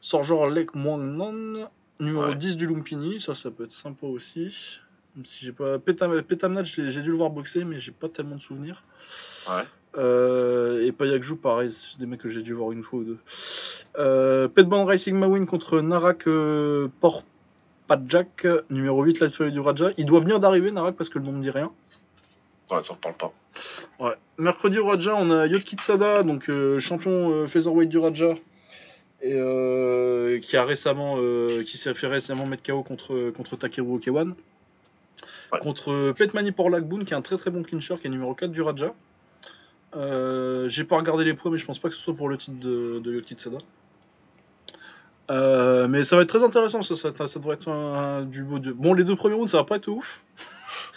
Sorjor 0.00 0.48
Lek 0.48 0.74
Muangnan, 0.74 1.68
numéro 2.00 2.26
Ouais. 2.26 2.34
10 2.34 2.56
du 2.56 2.66
Lumpini. 2.66 3.20
Ça 3.20 3.34
ça 3.34 3.50
peut 3.50 3.64
être 3.64 3.72
sympa 3.72 4.06
aussi. 4.06 4.78
Même 5.14 5.24
si 5.24 5.44
j'ai 5.44 5.52
pas 5.52 5.78
j'ai 5.86 6.90
j'ai 6.90 7.02
dû 7.02 7.10
le 7.10 7.16
voir 7.16 7.30
boxer 7.30 7.64
mais 7.64 7.78
j'ai 7.78 7.92
pas 7.92 8.08
tellement 8.08 8.36
de 8.36 8.42
souvenirs. 8.42 8.84
Ouais. 9.48 9.62
Euh, 9.96 10.84
et 10.84 10.92
Payakju, 10.92 11.36
pareil, 11.36 11.72
c'est 11.72 11.98
des 11.98 12.04
mecs 12.06 12.20
que 12.20 12.28
j'ai 12.28 12.42
dû 12.42 12.52
voir 12.52 12.72
une 12.72 12.82
fois 12.82 12.98
ou 12.98 13.04
deux. 13.04 13.18
Euh, 13.98 14.46
Petban 14.46 14.84
Racing 14.84 15.16
Mawin 15.16 15.46
contre 15.46 15.80
Narak 15.80 16.26
euh, 16.26 16.88
Porpadjak, 17.00 18.46
numéro 18.68 19.02
8 19.02 19.20
Lightfire 19.20 19.50
du 19.50 19.60
Raja. 19.60 19.90
Il 19.96 20.04
doit 20.04 20.20
venir 20.20 20.38
d'arriver, 20.38 20.70
Narak, 20.70 20.96
parce 20.96 21.08
que 21.08 21.18
le 21.18 21.24
nom 21.24 21.32
me 21.32 21.40
dit 21.42 21.50
rien. 21.50 21.72
Ouais, 22.70 22.82
ça 22.82 22.94
parle 23.00 23.14
pas. 23.14 23.32
Ouais. 23.98 24.14
Mercredi 24.38 24.78
au 24.78 24.86
Raja, 24.86 25.14
on 25.16 25.30
a 25.30 25.46
Yotkitsada, 25.46 26.24
donc 26.24 26.50
euh, 26.50 26.78
champion 26.78 27.30
euh, 27.32 27.46
featherweight 27.46 27.88
du 27.88 27.96
Raja. 27.98 28.34
Et 29.22 29.32
euh, 29.34 30.38
qui 30.40 30.56
a 30.56 30.64
récemment, 30.64 31.16
euh, 31.18 31.62
qui 31.62 31.78
s'est 31.78 31.94
fait 31.94 32.06
récemment 32.06 32.46
mettre 32.46 32.62
KO 32.62 32.82
contre, 32.82 33.30
contre 33.30 33.56
Takeru 33.56 33.94
Okewan. 33.94 34.34
Ouais. 35.52 35.58
Contre 35.60 36.12
Petmani 36.12 36.52
Porlakboon, 36.52 37.04
qui 37.04 37.14
est 37.14 37.16
un 37.16 37.22
très 37.22 37.36
très 37.36 37.50
bon 37.50 37.62
clincher, 37.62 37.96
qui 37.98 38.06
est 38.08 38.10
numéro 38.10 38.34
4 38.34 38.50
du 38.50 38.62
Raja. 38.62 38.92
Euh, 39.96 40.68
J'ai 40.68 40.84
pas 40.84 40.96
regardé 40.96 41.24
les 41.24 41.34
points, 41.34 41.50
mais 41.50 41.58
je 41.58 41.64
pense 41.64 41.78
pas 41.78 41.88
que 41.88 41.94
ce 41.94 42.00
soit 42.00 42.14
pour 42.14 42.28
le 42.28 42.36
titre 42.36 42.58
de, 42.58 42.98
de 42.98 43.14
Yotkitsada. 43.14 43.58
Euh, 45.30 45.88
mais 45.88 46.04
ça 46.04 46.16
va 46.16 46.22
être 46.22 46.28
très 46.28 46.44
intéressant, 46.44 46.82
ça, 46.82 46.94
ça, 46.94 47.26
ça 47.26 47.38
devrait 47.40 47.54
être 47.54 47.68
un, 47.68 48.22
du 48.22 48.44
beau. 48.44 48.58
Bon, 48.58 48.92
les 48.94 49.04
deux 49.04 49.16
premiers 49.16 49.34
rounds, 49.34 49.50
ça 49.50 49.58
va 49.58 49.64
pas 49.64 49.76
être 49.76 49.88
ouf. 49.88 50.20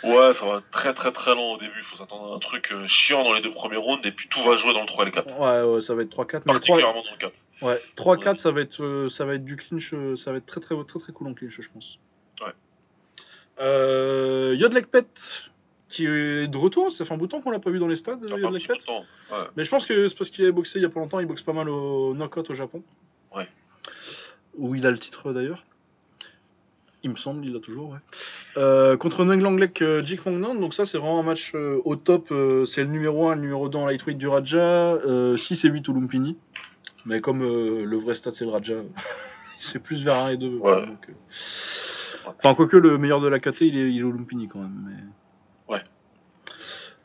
Ouais, 0.04 0.34
ça 0.34 0.46
va 0.46 0.58
être 0.58 0.70
très 0.72 0.94
très 0.94 1.12
très 1.12 1.36
long 1.36 1.54
au 1.54 1.58
début. 1.58 1.84
Faut 1.84 1.98
s'attendre 1.98 2.32
à 2.32 2.36
un 2.36 2.40
truc 2.40 2.74
chiant 2.88 3.24
dans 3.24 3.34
les 3.34 3.42
deux 3.42 3.52
premiers 3.52 3.78
rounds 3.78 4.06
et 4.06 4.12
puis 4.12 4.28
tout 4.30 4.42
va 4.42 4.56
jouer 4.56 4.74
dans 4.74 4.82
le 4.82 4.88
3 4.88 5.04
et 5.04 5.06
le 5.08 5.12
4. 5.12 5.40
Ouais, 5.40 5.74
ouais, 5.74 5.82
ça 5.82 5.94
va 5.96 6.04
être 6.04 6.10
3-4. 6.10 6.16
Mais 6.16 6.40
3, 6.40 6.54
Particulièrement 6.54 7.04
dans 7.04 7.12
le 7.12 7.18
4. 7.18 7.34
Ouais, 7.62 7.82
3-4, 7.98 8.38
ça 8.38 8.52
va 8.52 8.62
être 8.62 8.84
euh, 8.84 9.10
ça 9.10 9.26
va 9.26 9.36
être 9.36 9.44
du 9.44 9.56
clinch, 9.56 9.94
euh, 9.94 10.16
ça 10.16 10.32
va 10.32 10.38
être 10.38 10.46
très 10.46 10.62
très 10.62 10.76
très 10.86 11.00
très 11.00 11.12
cool 11.12 11.28
en 11.28 11.34
clinch, 11.34 11.60
je 11.60 11.70
pense. 11.70 12.00
Ouais. 12.42 12.54
Euh, 13.60 14.56
Yodlekpet 14.58 15.08
qui 15.90 16.06
est 16.06 16.48
de 16.48 16.58
retour, 16.58 16.92
ça 16.92 17.04
fait 17.04 17.14
un 17.14 17.18
bout 17.18 17.26
de 17.26 17.32
temps 17.32 17.42
qu'on 17.42 17.50
l'a 17.50 17.60
pas 17.60 17.72
vu 17.72 17.80
dans 17.80 17.88
les 17.88 17.96
stades, 17.96 18.22
Yodlekpet. 18.22 18.74
Ouais. 18.74 19.38
Mais 19.58 19.64
je 19.64 19.70
pense 19.70 19.86
que 19.86 20.08
c'est 20.08 20.18
parce 20.18 20.30
qu'il 20.30 20.46
a 20.46 20.52
boxé 20.52 20.80
il 20.80 20.84
y 20.84 20.86
a 20.86 20.90
pas 20.90 21.00
longtemps, 21.00 21.20
il 21.20 21.26
boxe 21.26 21.42
pas 21.42 21.54
mal 21.54 21.68
au 21.68 22.14
knockout 22.14 22.50
au 22.50 22.54
Japon. 22.54 22.84
Ouais. 23.36 23.48
Où 24.58 24.76
il 24.76 24.86
a 24.86 24.92
le 24.92 25.00
titre 25.00 25.34
d'ailleurs. 25.34 25.66
Il 27.02 27.12
me 27.12 27.16
semble, 27.16 27.46
il 27.46 27.54
l'a 27.54 27.60
toujours, 27.60 27.92
ouais. 27.92 28.00
Euh, 28.58 28.98
contre 28.98 29.24
Neng 29.24 29.42
Langlek 29.42 29.82
euh, 29.82 30.04
Jik 30.04 30.26
Mongnan, 30.26 30.56
donc 30.56 30.74
ça 30.74 30.86
c'est 30.86 30.98
vraiment 30.98 31.20
un 31.20 31.24
match 31.24 31.54
euh, 31.56 31.80
au 31.86 31.96
top. 31.96 32.34
c'est 32.66 32.84
le 32.84 32.90
numéro 32.90 33.30
1, 33.30 33.36
le 33.36 33.42
numéro 33.42 33.70
2 33.70 33.78
en 33.78 33.86
lightweight 33.86 34.18
du 34.18 34.28
Raja, 34.28 34.58
euh, 34.58 35.38
6 35.38 35.64
et 35.64 35.70
8 35.70 35.88
au 35.88 35.94
Lumpini. 35.94 36.36
Mais 37.06 37.22
comme 37.22 37.42
euh, 37.44 37.86
le 37.86 37.98
vrai 37.98 38.16
stade 38.16 38.34
c'est 38.34 38.46
le 38.46 38.52
Raja, 38.52 38.76
c'est 39.60 39.80
plus 39.80 40.04
vers 40.04 40.16
1 40.16 40.30
et 40.30 40.38
2. 40.38 40.48
Ouais. 40.58 40.86
donc, 40.86 41.10
euh, 41.10 41.14
Enfin, 42.38 42.54
quoique 42.54 42.78
le 42.78 42.98
meilleur 42.98 43.22
de 43.22 43.28
la 43.28 43.40
KT 43.40 43.62
il 43.62 43.78
est, 43.78 43.92
il 43.92 44.00
est 44.00 44.04
au 44.04 44.12
Lumpini 44.12 44.48
quand 44.48 44.60
même. 44.60 44.86
Mais... 44.86 45.74
Ouais. 45.74 45.82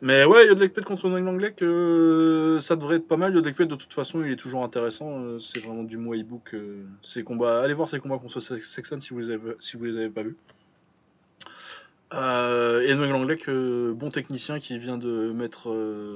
Mais 0.03 0.25
ouais, 0.25 0.47
Yodlekpet 0.47 0.83
contre 0.83 1.09
Neng 1.09 1.25
Langlek, 1.25 1.63
euh, 1.63 2.61
ça 2.61 2.77
devrait 2.77 2.97
être 2.97 3.09
pas 3.09 3.17
mal. 3.17 3.35
Yodlekpet 3.35 3.67
de 3.67 3.75
toute 3.75 3.93
façon 3.93 4.23
il 4.23 4.33
est 4.33 4.37
toujours 4.37 4.65
intéressant. 4.65 5.19
euh, 5.21 5.39
c'est 5.39 5.61
vraiment 5.61 5.85
du 5.85 5.97
Muay 5.99 6.23
Book. 6.23 6.55
euh, 6.55 6.85
combats. 7.25 7.63
Allez 7.63 7.75
voir 7.75 7.89
ses 7.89 8.01
combats 8.01 8.19
contre 8.19 8.41
Sexton 8.41 9.01
si 9.01 9.11
vous 9.15 9.21
les 9.21 9.31
avez, 9.31 9.55
si 9.61 9.77
vous 9.77 9.85
les 9.85 9.97
avez 9.97 10.11
pas 10.11 10.23
vus. 10.23 10.37
Et 12.13 12.95
bon 13.95 14.11
technicien 14.11 14.61
qui 14.61 14.79
vient 14.79 14.99
de 14.99 15.33
mettre. 15.33 15.69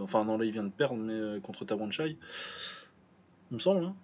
enfin, 0.03 0.25
non, 0.25 0.39
là 0.39 0.45
il 0.45 0.53
vient 0.53 0.65
de 0.65 0.71
perdre, 0.71 0.97
mais 0.97 1.41
contre 1.41 1.65
Tawanchai. 1.65 2.17
Il 3.51 3.55
me 3.55 3.59
semble, 3.61 3.85
hein 3.85 3.95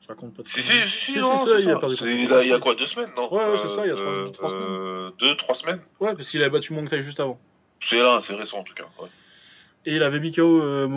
Je 0.00 0.08
raconte 0.08 0.34
pas 0.34 0.42
de 0.42 0.48
Si, 0.48 0.62
si, 0.62 0.72
si, 0.88 1.12
Si, 1.12 1.18
non, 1.18 1.44
ça, 1.46 1.52
c'est 1.56 1.62
il 1.62 1.70
a 1.70 1.74
ça. 1.74 1.78
perdu 1.80 1.94
il, 2.02 2.48
y 2.48 2.52
a 2.52 2.58
quoi, 2.58 2.74
deux 2.74 2.86
semaines, 2.86 3.10
non? 3.16 3.32
Ouais, 3.32 3.44
ouais, 3.44 3.58
c'est 3.58 3.68
ça, 3.68 3.84
il 3.84 3.88
y 3.88 3.92
a 3.92 3.94
trois- 3.96 4.08
euh, 4.10 4.28
trois 4.28 4.52
euh, 4.52 5.10
Deux, 5.18 5.36
trois 5.36 5.54
semaines 5.54 5.80
Ouais, 6.00 6.14
parce 6.14 6.30
qu'il 6.30 6.40
avait 6.42 6.50
battu 6.50 6.72
Mong 6.72 6.88
Tai 6.88 7.00
juste 7.00 7.20
avant. 7.20 7.38
C'est 7.80 7.98
là, 7.98 8.20
c'est 8.22 8.34
récent 8.34 8.58
en 8.58 8.64
tout 8.64 8.74
cas. 8.74 8.86
ouais. 9.00 9.08
Et 9.84 9.94
il 9.94 10.02
avait 10.02 10.18
mis 10.18 10.32
KO 10.32 10.60
euh, 10.62 10.88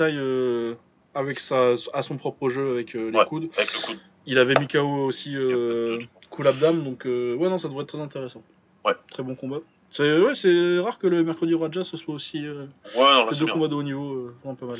euh, 0.00 0.74
avec 1.14 1.40
sa, 1.40 1.72
à 1.94 2.02
son 2.02 2.18
propre 2.18 2.50
jeu 2.50 2.72
avec 2.72 2.94
euh, 2.94 3.10
les 3.10 3.18
Ouais. 3.18 3.24
coudes. 3.24 3.48
Avec 3.56 3.72
le 3.74 3.86
coude. 3.86 3.98
Il 4.26 4.38
avait 4.38 4.54
mis 4.54 4.68
KO 4.68 5.06
aussi 5.06 5.34
euh, 5.36 6.00
Kulabdam, 6.30 6.82
donc 6.84 7.04
ouais, 7.06 7.48
non, 7.48 7.56
ça 7.58 7.68
devrait 7.68 7.84
être 7.84 7.88
très 7.90 8.00
intéressant. 8.00 8.42
Ouais. 8.84 8.94
Très 9.10 9.22
bon 9.22 9.34
combat. 9.34 9.60
C'est 9.88 10.18
ouais, 10.18 10.80
rare 10.80 10.98
que 10.98 11.06
le 11.06 11.22
mercredi 11.22 11.54
Raja 11.54 11.84
ce 11.84 11.96
soit 11.96 12.14
aussi. 12.14 12.40
Ouais, 12.40 12.54
non, 12.96 13.24
là, 13.24 13.24
que 13.24 13.34
deux 13.36 13.44
bien. 13.46 13.54
combats 13.54 13.68
de 13.68 13.74
haut 13.74 13.82
niveau, 13.82 14.32
vraiment 14.42 14.56
pas 14.56 14.66
mal. 14.66 14.78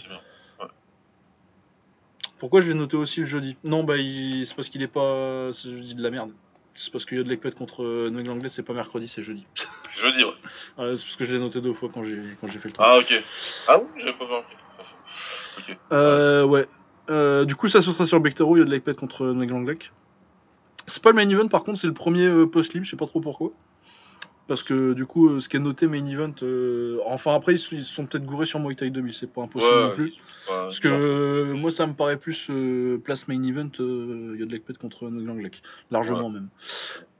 Pourquoi 2.38 2.60
je 2.60 2.68
l'ai 2.68 2.74
noté 2.74 2.96
aussi 2.96 3.20
le 3.20 3.26
jeudi? 3.26 3.56
Non, 3.64 3.82
bah 3.84 3.96
il- 3.96 4.46
c'est 4.46 4.54
parce 4.54 4.68
qu'il 4.68 4.82
est 4.82 4.88
pas. 4.88 5.50
C'est 5.52 5.70
je 5.74 5.80
dis 5.80 5.94
de 5.94 6.02
la 6.02 6.10
merde. 6.10 6.32
C'est 6.74 6.92
parce 6.92 7.06
qu'il 7.06 7.16
y 7.16 7.20
a 7.20 7.24
de 7.24 7.28
l'Ekpet 7.30 7.52
contre 7.52 7.82
euh, 7.82 8.10
New 8.10 8.20
England 8.20 8.34
Anglais, 8.34 8.50
c'est 8.50 8.62
pas 8.62 8.74
mercredi, 8.74 9.08
c'est 9.08 9.22
jeudi. 9.22 9.46
Jeudi, 9.98 10.24
ouais. 10.24 10.30
Ouais, 10.78 10.96
c'est 10.98 11.04
parce 11.04 11.16
que 11.16 11.24
je 11.24 11.32
l'ai 11.32 11.38
noté 11.38 11.60
deux 11.62 11.72
fois 11.72 11.88
quand 11.92 12.04
j'ai 12.04 12.20
quand 12.40 12.48
j'ai 12.48 12.58
fait 12.58 12.68
le 12.68 12.74
truc. 12.74 12.86
Ah, 12.86 12.98
ok. 12.98 13.22
Ah 13.68 13.78
oui, 13.78 13.86
j'avais 13.98 14.12
pas 14.12 14.26
compris. 14.26 14.56
Ok. 15.58 15.78
Euh, 15.92 16.44
ouais. 16.44 16.66
Euh, 17.08 17.44
du 17.46 17.54
coup, 17.54 17.68
ça 17.68 17.80
se 17.80 17.90
sera 17.92 18.04
sur 18.06 18.20
Bectero, 18.20 18.56
il 18.56 18.58
y 18.58 18.62
a 18.62 18.64
de 18.66 18.70
l'Ekpet 18.70 18.94
contre 18.94 19.26
New 19.26 19.42
England 19.44 19.58
Anglais. 19.58 19.78
C'est 20.86 21.02
pas 21.02 21.10
le 21.10 21.16
main 21.16 21.28
event, 21.28 21.48
par 21.48 21.64
contre, 21.64 21.78
c'est 21.80 21.86
le 21.86 21.94
premier 21.94 22.26
euh, 22.26 22.46
post-lim, 22.46 22.84
je 22.84 22.90
sais 22.90 22.96
pas 22.96 23.06
trop 23.06 23.20
pourquoi. 23.20 23.52
Parce 24.48 24.62
que 24.62 24.92
du 24.92 25.06
coup, 25.06 25.28
euh, 25.28 25.40
ce 25.40 25.48
qui 25.48 25.56
est 25.56 25.60
noté 25.60 25.88
main 25.88 26.06
event, 26.06 26.32
euh, 26.42 26.98
enfin 27.06 27.34
après, 27.34 27.54
ils 27.54 27.58
se 27.58 27.78
sont 27.80 28.06
peut-être 28.06 28.24
gourés 28.24 28.46
sur 28.46 28.60
Muay 28.60 28.76
Thai 28.76 28.90
2000, 28.90 29.12
c'est 29.12 29.26
pas 29.26 29.42
impossible 29.42 29.72
Ouais, 29.72 29.82
non 29.88 29.94
plus. 29.94 30.14
Parce 30.46 30.78
que 30.78 30.88
euh, 30.88 31.54
moi, 31.54 31.72
ça 31.72 31.86
me 31.86 31.94
paraît 31.94 32.16
plus 32.16 32.46
euh, 32.50 32.98
place 32.98 33.26
main 33.26 33.42
event, 33.42 33.70
il 33.78 34.36
y 34.38 34.42
a 34.42 34.46
de 34.46 34.52
l'Ekpet 34.52 34.74
contre 34.74 35.06
Anglais. 35.06 35.50
Largement 35.90 36.30
même. 36.30 36.48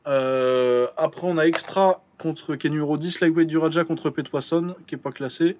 Après, 0.04 1.22
on 1.26 1.36
a 1.38 1.46
Extra 1.46 2.02
contre, 2.18 2.54
qui 2.54 2.68
est 2.68 2.70
numéro 2.70 2.96
10, 2.96 3.20
Lightweight 3.20 3.48
du 3.48 3.58
Raja 3.58 3.84
contre 3.84 4.10
Petwasson, 4.10 4.76
qui 4.86 4.94
est 4.94 4.98
pas 4.98 5.12
classé. 5.12 5.56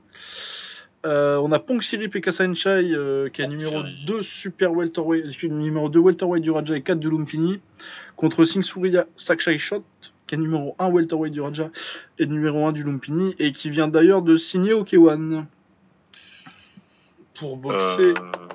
On 1.04 1.52
a 1.52 1.58
Pong 1.58 1.80
Kasainchai, 1.80 2.92
euh, 2.92 3.28
qui 3.28 3.42
est 3.42 3.46
numéro 3.46 3.82
Sirip. 3.82 4.06
2 4.06 4.22
super 4.22 4.72
welterweight, 4.72 5.42
numéro 5.44 5.88
2 5.88 5.98
welterweight 6.00 6.42
du 6.42 6.50
Raja 6.50 6.76
et 6.76 6.82
4 6.82 6.98
du 6.98 7.10
Lumpini, 7.10 7.60
contre 8.16 8.44
Singh 8.44 8.62
Surya 8.62 9.06
Sakshai 9.16 9.58
Shot, 9.58 9.84
qui 10.26 10.34
est 10.34 10.38
numéro 10.38 10.74
1 10.78 10.88
welterweight 10.88 11.32
du 11.32 11.40
Raja 11.40 11.70
et 12.18 12.26
numéro 12.26 12.66
1 12.66 12.72
du 12.72 12.82
Lumpini, 12.82 13.34
et 13.38 13.52
qui 13.52 13.70
vient 13.70 13.88
d'ailleurs 13.88 14.22
de 14.22 14.36
signer 14.36 14.72
au 14.72 14.82
K1 14.84 15.44
pour 17.34 17.56
boxer 17.56 18.14
Euh, 18.16 18.48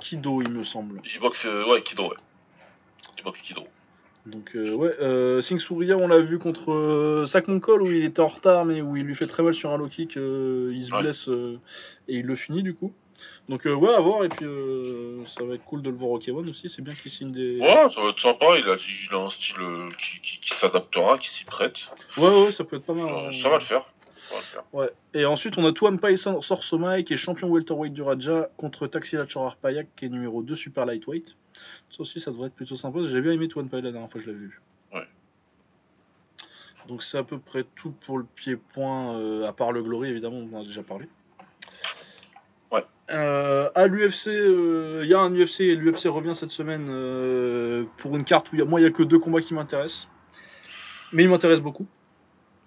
Kido, 0.00 0.42
il 0.42 0.50
me 0.50 0.64
semble. 0.64 1.00
il 1.04 1.20
boxe, 1.20 1.46
euh, 1.46 1.64
ouais, 1.70 1.82
Kido, 1.82 2.04
ouais. 2.04 2.16
Il 3.18 3.24
boxe 3.24 3.40
Kido. 3.42 3.62
Donc 4.26 4.52
euh, 4.56 4.72
ouais, 4.74 4.92
euh, 5.02 5.42
Singh 5.42 5.58
Surya, 5.60 5.98
on 5.98 6.08
l'a 6.08 6.18
vu 6.18 6.38
contre 6.38 6.72
euh, 6.72 7.26
Sakmonkol 7.26 7.82
où 7.82 7.86
il 7.86 8.04
était 8.04 8.20
en 8.20 8.28
retard 8.28 8.64
mais 8.64 8.80
où 8.80 8.96
il 8.96 9.04
lui 9.04 9.14
fait 9.14 9.26
très 9.26 9.42
mal 9.42 9.52
sur 9.52 9.70
un 9.70 9.76
low 9.76 9.86
kick, 9.88 10.16
euh, 10.16 10.72
il 10.74 10.82
se 10.82 10.92
Ouais. 10.94 11.02
blesse 11.02 11.28
euh, 11.28 11.58
et 12.08 12.16
il 12.20 12.26
le 12.26 12.34
finit 12.34 12.62
du 12.62 12.72
coup. 12.74 12.92
Donc 13.48 13.66
euh, 13.66 13.74
ouais, 13.74 13.92
à 13.92 14.00
voir 14.00 14.24
et 14.24 14.28
puis 14.28 14.46
euh, 14.46 15.24
ça 15.26 15.44
va 15.44 15.54
être 15.54 15.64
cool 15.64 15.82
de 15.82 15.90
le 15.90 15.96
voir 15.96 16.12
au 16.12 16.18
K1 16.18 16.48
aussi, 16.48 16.68
c'est 16.68 16.82
bien 16.82 16.94
qu'il 16.94 17.10
signe 17.10 17.30
des... 17.30 17.58
Ouais, 17.58 17.88
ça 17.90 18.00
va 18.00 18.08
être 18.08 18.20
sympa. 18.20 18.46
Il 18.58 18.68
a, 18.68 18.76
il 18.76 19.14
a 19.14 19.18
un 19.18 19.30
style 19.30 19.56
euh, 19.60 19.90
qui, 19.98 20.20
qui, 20.20 20.40
qui 20.40 20.58
s'adaptera, 20.58 21.18
qui 21.18 21.28
s'y 21.28 21.44
prête. 21.44 21.76
ouais, 22.16 22.44
ouais, 22.44 22.52
ça 22.52 22.64
peut 22.64 22.76
être 22.76 22.84
pas 22.84 22.94
mal. 22.94 23.06
Ça, 23.06 23.12
hein. 23.12 23.32
ça 23.32 23.48
va 23.50 23.58
le 23.58 23.64
faire. 23.64 23.84
Ça 24.16 24.34
va 24.34 24.40
le 24.40 24.46
faire. 24.46 24.64
Ouais. 24.72 24.90
Et 25.12 25.26
ensuite 25.26 25.58
on 25.58 25.66
a 25.66 25.72
Tuampai 25.72 26.16
Sorsomai 26.16 27.04
qui 27.04 27.12
est 27.12 27.18
champion 27.18 27.48
welterweight 27.48 27.92
du 27.92 28.02
Raja 28.02 28.48
contre 28.56 28.86
Taxila 28.86 29.26
Chorar-Payak 29.26 29.88
qui 29.94 30.06
est 30.06 30.08
numéro 30.08 30.42
2 30.42 30.56
super 30.56 30.86
lightweight. 30.86 31.36
Ça 31.90 32.00
aussi 32.00 32.20
ça 32.20 32.30
devrait 32.30 32.46
être 32.46 32.54
plutôt 32.54 32.76
sympa, 32.76 33.00
j'ai 33.02 33.20
bien 33.20 33.32
aimé 33.32 33.48
Tuampai 33.48 33.82
la 33.82 33.92
dernière 33.92 34.10
fois 34.10 34.20
que 34.20 34.26
je 34.26 34.32
l'avais 34.32 34.46
vu. 34.46 34.60
Ouais. 34.94 35.06
Donc 36.88 37.02
c'est 37.02 37.18
à 37.18 37.24
peu 37.24 37.38
près 37.38 37.64
tout 37.76 37.92
pour 38.06 38.16
le 38.16 38.24
pied-point, 38.24 39.44
à 39.46 39.52
part 39.52 39.72
le 39.72 39.82
Glory 39.82 40.08
évidemment, 40.08 40.38
on 40.38 40.56
en 40.56 40.62
a 40.62 40.64
déjà 40.64 40.82
parlé. 40.82 41.06
Ouais. 42.74 42.84
Euh, 43.10 43.70
à 43.74 43.86
l'UFC, 43.86 44.28
euh, 44.28 45.00
il 45.04 45.08
y 45.10 45.14
a 45.14 45.20
un 45.20 45.30
UFC 45.34 45.60
et 45.60 45.76
l'UFC 45.76 46.06
revient 46.08 46.34
cette 46.34 46.50
semaine 46.50 46.86
euh, 46.88 47.84
pour 47.98 48.16
une 48.16 48.24
carte 48.24 48.50
où 48.50 48.56
il 48.56 48.58
y 48.58 48.62
a- 48.62 48.64
moi 48.64 48.80
il 48.80 48.82
n'y 48.84 48.88
a 48.88 48.92
que 48.92 49.02
deux 49.02 49.18
combats 49.18 49.40
qui 49.42 49.54
m'intéressent. 49.54 50.08
Mais 51.12 51.22
ils 51.24 51.28
m'intéressent 51.28 51.62
beaucoup. 51.62 51.86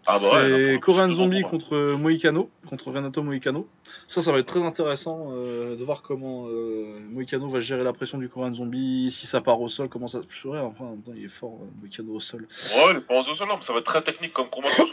Ah 0.10 0.20
bah 0.22 0.28
ouais, 0.36 0.42
c'est 0.50 0.72
là, 0.74 0.78
Korean 0.80 1.12
Zombie 1.12 1.42
contre 1.42 1.96
Moicano, 1.96 2.50
contre 2.70 2.92
Renato 2.92 3.22
Moicano. 3.24 3.68
Ça, 4.08 4.22
ça 4.22 4.32
va 4.32 4.38
être 4.40 4.46
très 4.46 4.64
intéressant 4.64 5.32
euh, 5.32 5.76
de 5.76 5.84
voir 5.84 6.02
comment 6.02 6.46
euh, 6.48 6.98
Moicano 7.10 7.50
va 7.50 7.60
gérer 7.60 7.84
la 7.84 7.92
pression 7.92 8.18
du 8.18 8.30
Korean 8.30 8.54
Zombie, 8.54 9.12
si 9.12 9.28
ça 9.28 9.42
part 9.42 9.60
au 9.60 9.68
sol, 9.68 9.90
comment 9.90 10.08
ça. 10.08 10.20
Je 10.30 10.48
vrai, 10.48 10.60
enfin, 10.62 10.86
en 10.86 10.90
même 10.92 11.02
temps, 11.02 11.12
il 11.14 11.26
est 11.26 11.30
fort, 11.30 11.60
euh, 11.62 11.66
Moicano 11.82 12.14
au 12.14 12.20
sol. 12.22 12.48
Ouais, 12.78 12.94
il 12.94 13.02
pas 13.02 13.20
au 13.20 13.24
sol, 13.24 13.48
non, 13.50 13.56
mais 13.58 13.62
ça 13.64 13.74
va 13.74 13.80
être 13.80 13.86
très 13.86 14.02
technique 14.02 14.32
comme 14.32 14.48
combat 14.50 14.70
soit 14.76 14.86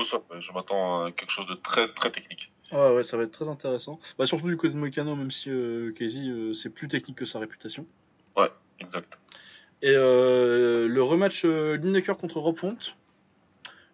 au 0.00 0.04
sol. 0.06 0.20
Je 0.40 0.52
m'attends 0.52 1.04
à 1.04 1.12
quelque 1.12 1.30
chose 1.32 1.46
de 1.48 1.54
très 1.56 1.88
très 1.92 2.10
technique. 2.10 2.50
Ouais, 2.72 2.96
ouais, 2.96 3.02
ça 3.02 3.16
va 3.16 3.24
être 3.24 3.32
très 3.32 3.48
intéressant. 3.48 4.00
Bah, 4.18 4.26
surtout 4.26 4.48
du 4.48 4.56
côté 4.56 4.72
de 4.72 4.78
Moicano, 4.78 5.14
même 5.14 5.30
si 5.30 5.50
euh, 5.50 5.92
Casey, 5.92 6.26
euh, 6.26 6.54
c'est 6.54 6.70
plus 6.70 6.88
technique 6.88 7.18
que 7.18 7.26
sa 7.26 7.38
réputation. 7.38 7.86
Exact. 8.82 9.18
Et 9.82 9.94
euh, 9.94 10.88
le 10.88 11.02
rematch 11.02 11.44
euh, 11.44 11.76
Lineker 11.76 12.16
contre 12.16 12.38
Rob 12.38 12.56
Font, 12.56 12.76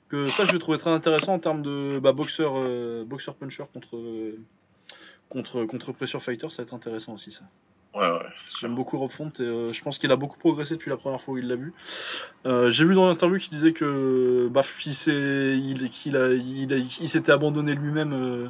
que 0.08 0.30
ça 0.30 0.44
je 0.44 0.52
vais 0.52 0.58
trouver 0.58 0.78
très 0.78 0.90
intéressant 0.90 1.34
en 1.34 1.38
termes 1.38 1.62
de 1.62 1.98
bah, 1.98 2.12
boxeur, 2.12 2.54
euh, 2.56 3.04
boxeur 3.04 3.34
puncher 3.34 3.64
contre, 3.72 3.98
contre, 5.28 5.64
contre 5.64 5.92
pressure 5.92 6.22
fighter, 6.22 6.48
ça 6.50 6.62
va 6.62 6.66
être 6.66 6.74
intéressant 6.74 7.14
aussi 7.14 7.32
ça. 7.32 7.44
Ouais, 7.94 8.10
ouais. 8.10 8.26
J'aime 8.60 8.74
beaucoup 8.74 8.98
Rob 8.98 9.10
Font 9.10 9.32
et 9.38 9.42
euh, 9.42 9.72
je 9.72 9.82
pense 9.82 9.98
qu'il 9.98 10.12
a 10.12 10.16
beaucoup 10.16 10.38
progressé 10.38 10.74
depuis 10.74 10.90
la 10.90 10.96
première 10.96 11.20
fois 11.20 11.34
où 11.34 11.38
il 11.38 11.48
l'a 11.48 11.56
vu. 11.56 11.72
Euh, 12.46 12.70
J'ai 12.70 12.84
vu 12.84 12.94
dans 12.94 13.06
l'interview 13.06 13.38
qu'il 13.38 13.50
disait 13.50 13.72
que 13.72 14.48
bah, 14.50 14.62
il, 14.82 17.08
s'était 17.08 17.32
abandonné 17.32 17.74
lui-même 17.74 18.12
euh, 18.12 18.48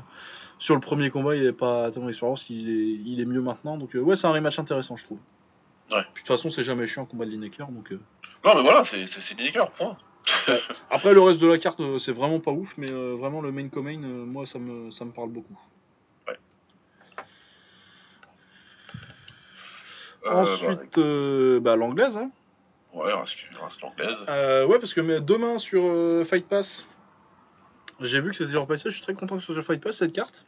sur 0.59 0.75
le 0.75 0.81
premier 0.81 1.11
combat, 1.11 1.37
il 1.37 1.43
n'avait 1.43 1.53
pas 1.53 1.91
tellement 1.91 2.09
d'expérience, 2.09 2.51
il 2.51 3.21
est, 3.21 3.25
mieux 3.25 3.41
maintenant. 3.41 3.77
Donc 3.77 3.91
ouais, 3.95 4.17
c'est 4.17 4.27
un 4.27 4.33
rematch 4.33 4.59
intéressant 4.59 4.97
je 4.97 5.05
trouve. 5.05 5.19
Ouais. 5.93 6.03
Puis, 6.13 6.23
De 6.23 6.27
toute 6.27 6.37
façon, 6.37 6.51
c'est 6.51 6.65
jamais 6.65 6.87
chiant 6.87 7.05
un 7.05 7.07
combat 7.07 7.25
de 7.25 7.31
Lineker. 7.31 7.69
Donc. 7.69 7.93
Non, 8.45 8.55
mais 8.55 8.63
voilà, 8.63 8.85
c'est 8.85 9.07
Lineker, 9.39 9.71
point. 9.71 9.97
Après, 10.91 11.15
le 11.15 11.21
reste 11.21 11.41
de 11.41 11.47
la 11.47 11.59
carte, 11.59 11.81
c'est 11.99 12.13
vraiment 12.13 12.41
pas 12.41 12.51
ouf, 12.51 12.75
mais 12.77 12.91
vraiment 12.91 13.41
le 13.41 13.53
main 13.53 13.69
euh, 13.77 14.25
moi, 14.25 14.47
ça 14.47 14.59
me, 14.59 14.91
ça 14.91 15.05
me 15.05 15.13
parle 15.13 15.31
beaucoup. 15.31 15.59
Ensuite, 20.31 20.99
euh, 20.99 21.61
bah, 21.61 21.77
l'anglaise. 21.77 22.17
Hein. 22.17 22.31
bah, 22.95 23.01
ouais, 23.01 23.13
il 23.13 23.59
reste, 23.61 23.81
l'anglaise. 23.83 24.17
Euh, 24.29 24.67
ouais, 24.67 24.79
parce 24.79 24.95
que 24.95 25.19
demain 25.19 25.59
sur 25.59 25.83
euh, 25.85 26.25
Fight 26.25 26.47
Pass, 26.47 26.87
j'ai 28.01 28.21
vu 28.21 28.31
que 28.31 28.37
c'était 28.37 28.53
sur 28.53 28.67
Fight 28.67 28.83
Pass, 28.83 28.85
je 28.85 28.91
suis 28.91 29.03
très 29.03 29.15
content 29.15 29.37
que 29.37 29.41
ce 29.41 29.47
soit 29.47 29.55
sur 29.57 29.65
Fight 29.65 29.83
Pass 29.83 29.97
cette 29.97 30.13
carte. 30.13 30.47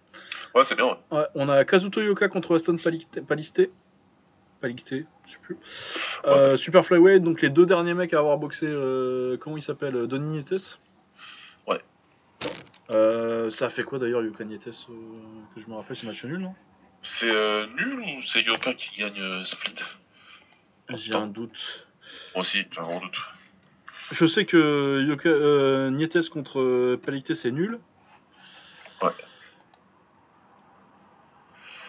Ouais, 0.55 0.65
c'est 0.65 0.75
bien, 0.75 0.86
ouais. 0.86 1.18
Ouais, 1.18 1.26
on 1.34 1.49
a 1.49 1.65
Kazuto 1.65 2.00
Yoka 2.00 2.28
contre 2.28 2.57
Aston 2.57 2.76
Palisté. 2.76 3.70
Palicté, 4.60 5.07
je 5.25 5.33
sais 5.33 5.39
plus. 5.41 5.57
Euh, 6.26 6.57
Super 6.57 6.84
Flyweight, 6.84 7.23
donc 7.23 7.41
les 7.41 7.49
deux 7.49 7.65
derniers 7.65 7.94
mecs 7.94 8.12
à 8.12 8.18
avoir 8.18 8.36
boxé, 8.36 8.67
euh, 8.68 9.39
comment 9.39 9.57
il 9.57 9.62
s'appelle 9.62 10.07
Donny 10.07 10.36
Nietes. 10.36 10.78
Ouais. 11.67 11.81
Euh, 12.91 13.49
ça 13.49 13.67
a 13.67 13.68
fait 13.70 13.84
quoi 13.84 13.99
d'ailleurs 13.99 14.23
Yoka 14.23 14.44
Nietes 14.44 14.86
Que 15.55 15.60
je 15.60 15.67
me 15.67 15.75
rappelle, 15.75 15.97
c'est 15.97 16.07
match 16.07 16.25
nul, 16.25 16.39
non? 16.39 16.55
C'est 17.03 17.31
euh, 17.31 17.67
nul 17.77 18.01
ou 18.01 18.23
c'est 18.23 18.43
Yoka 18.43 18.75
qui 18.75 18.99
gagne 18.99 19.20
euh, 19.20 19.45
Split? 19.45 19.75
J'ai 20.91 21.15
un 21.15 21.27
doute. 21.27 21.87
Moi 22.35 22.43
aussi, 22.43 22.59
j'ai 22.70 22.79
un 22.79 22.83
grand 22.83 23.01
doute. 23.01 23.19
Je 24.11 24.27
sais 24.27 24.45
que 24.45 25.05
Yoka, 25.07 25.29
euh, 25.29 25.91
Nietes 25.91 26.29
contre 26.29 26.61
euh, 26.61 27.01
Palicté, 27.03 27.35
c'est 27.35 27.53
nul. 27.53 27.79
Ouais. 29.03 29.11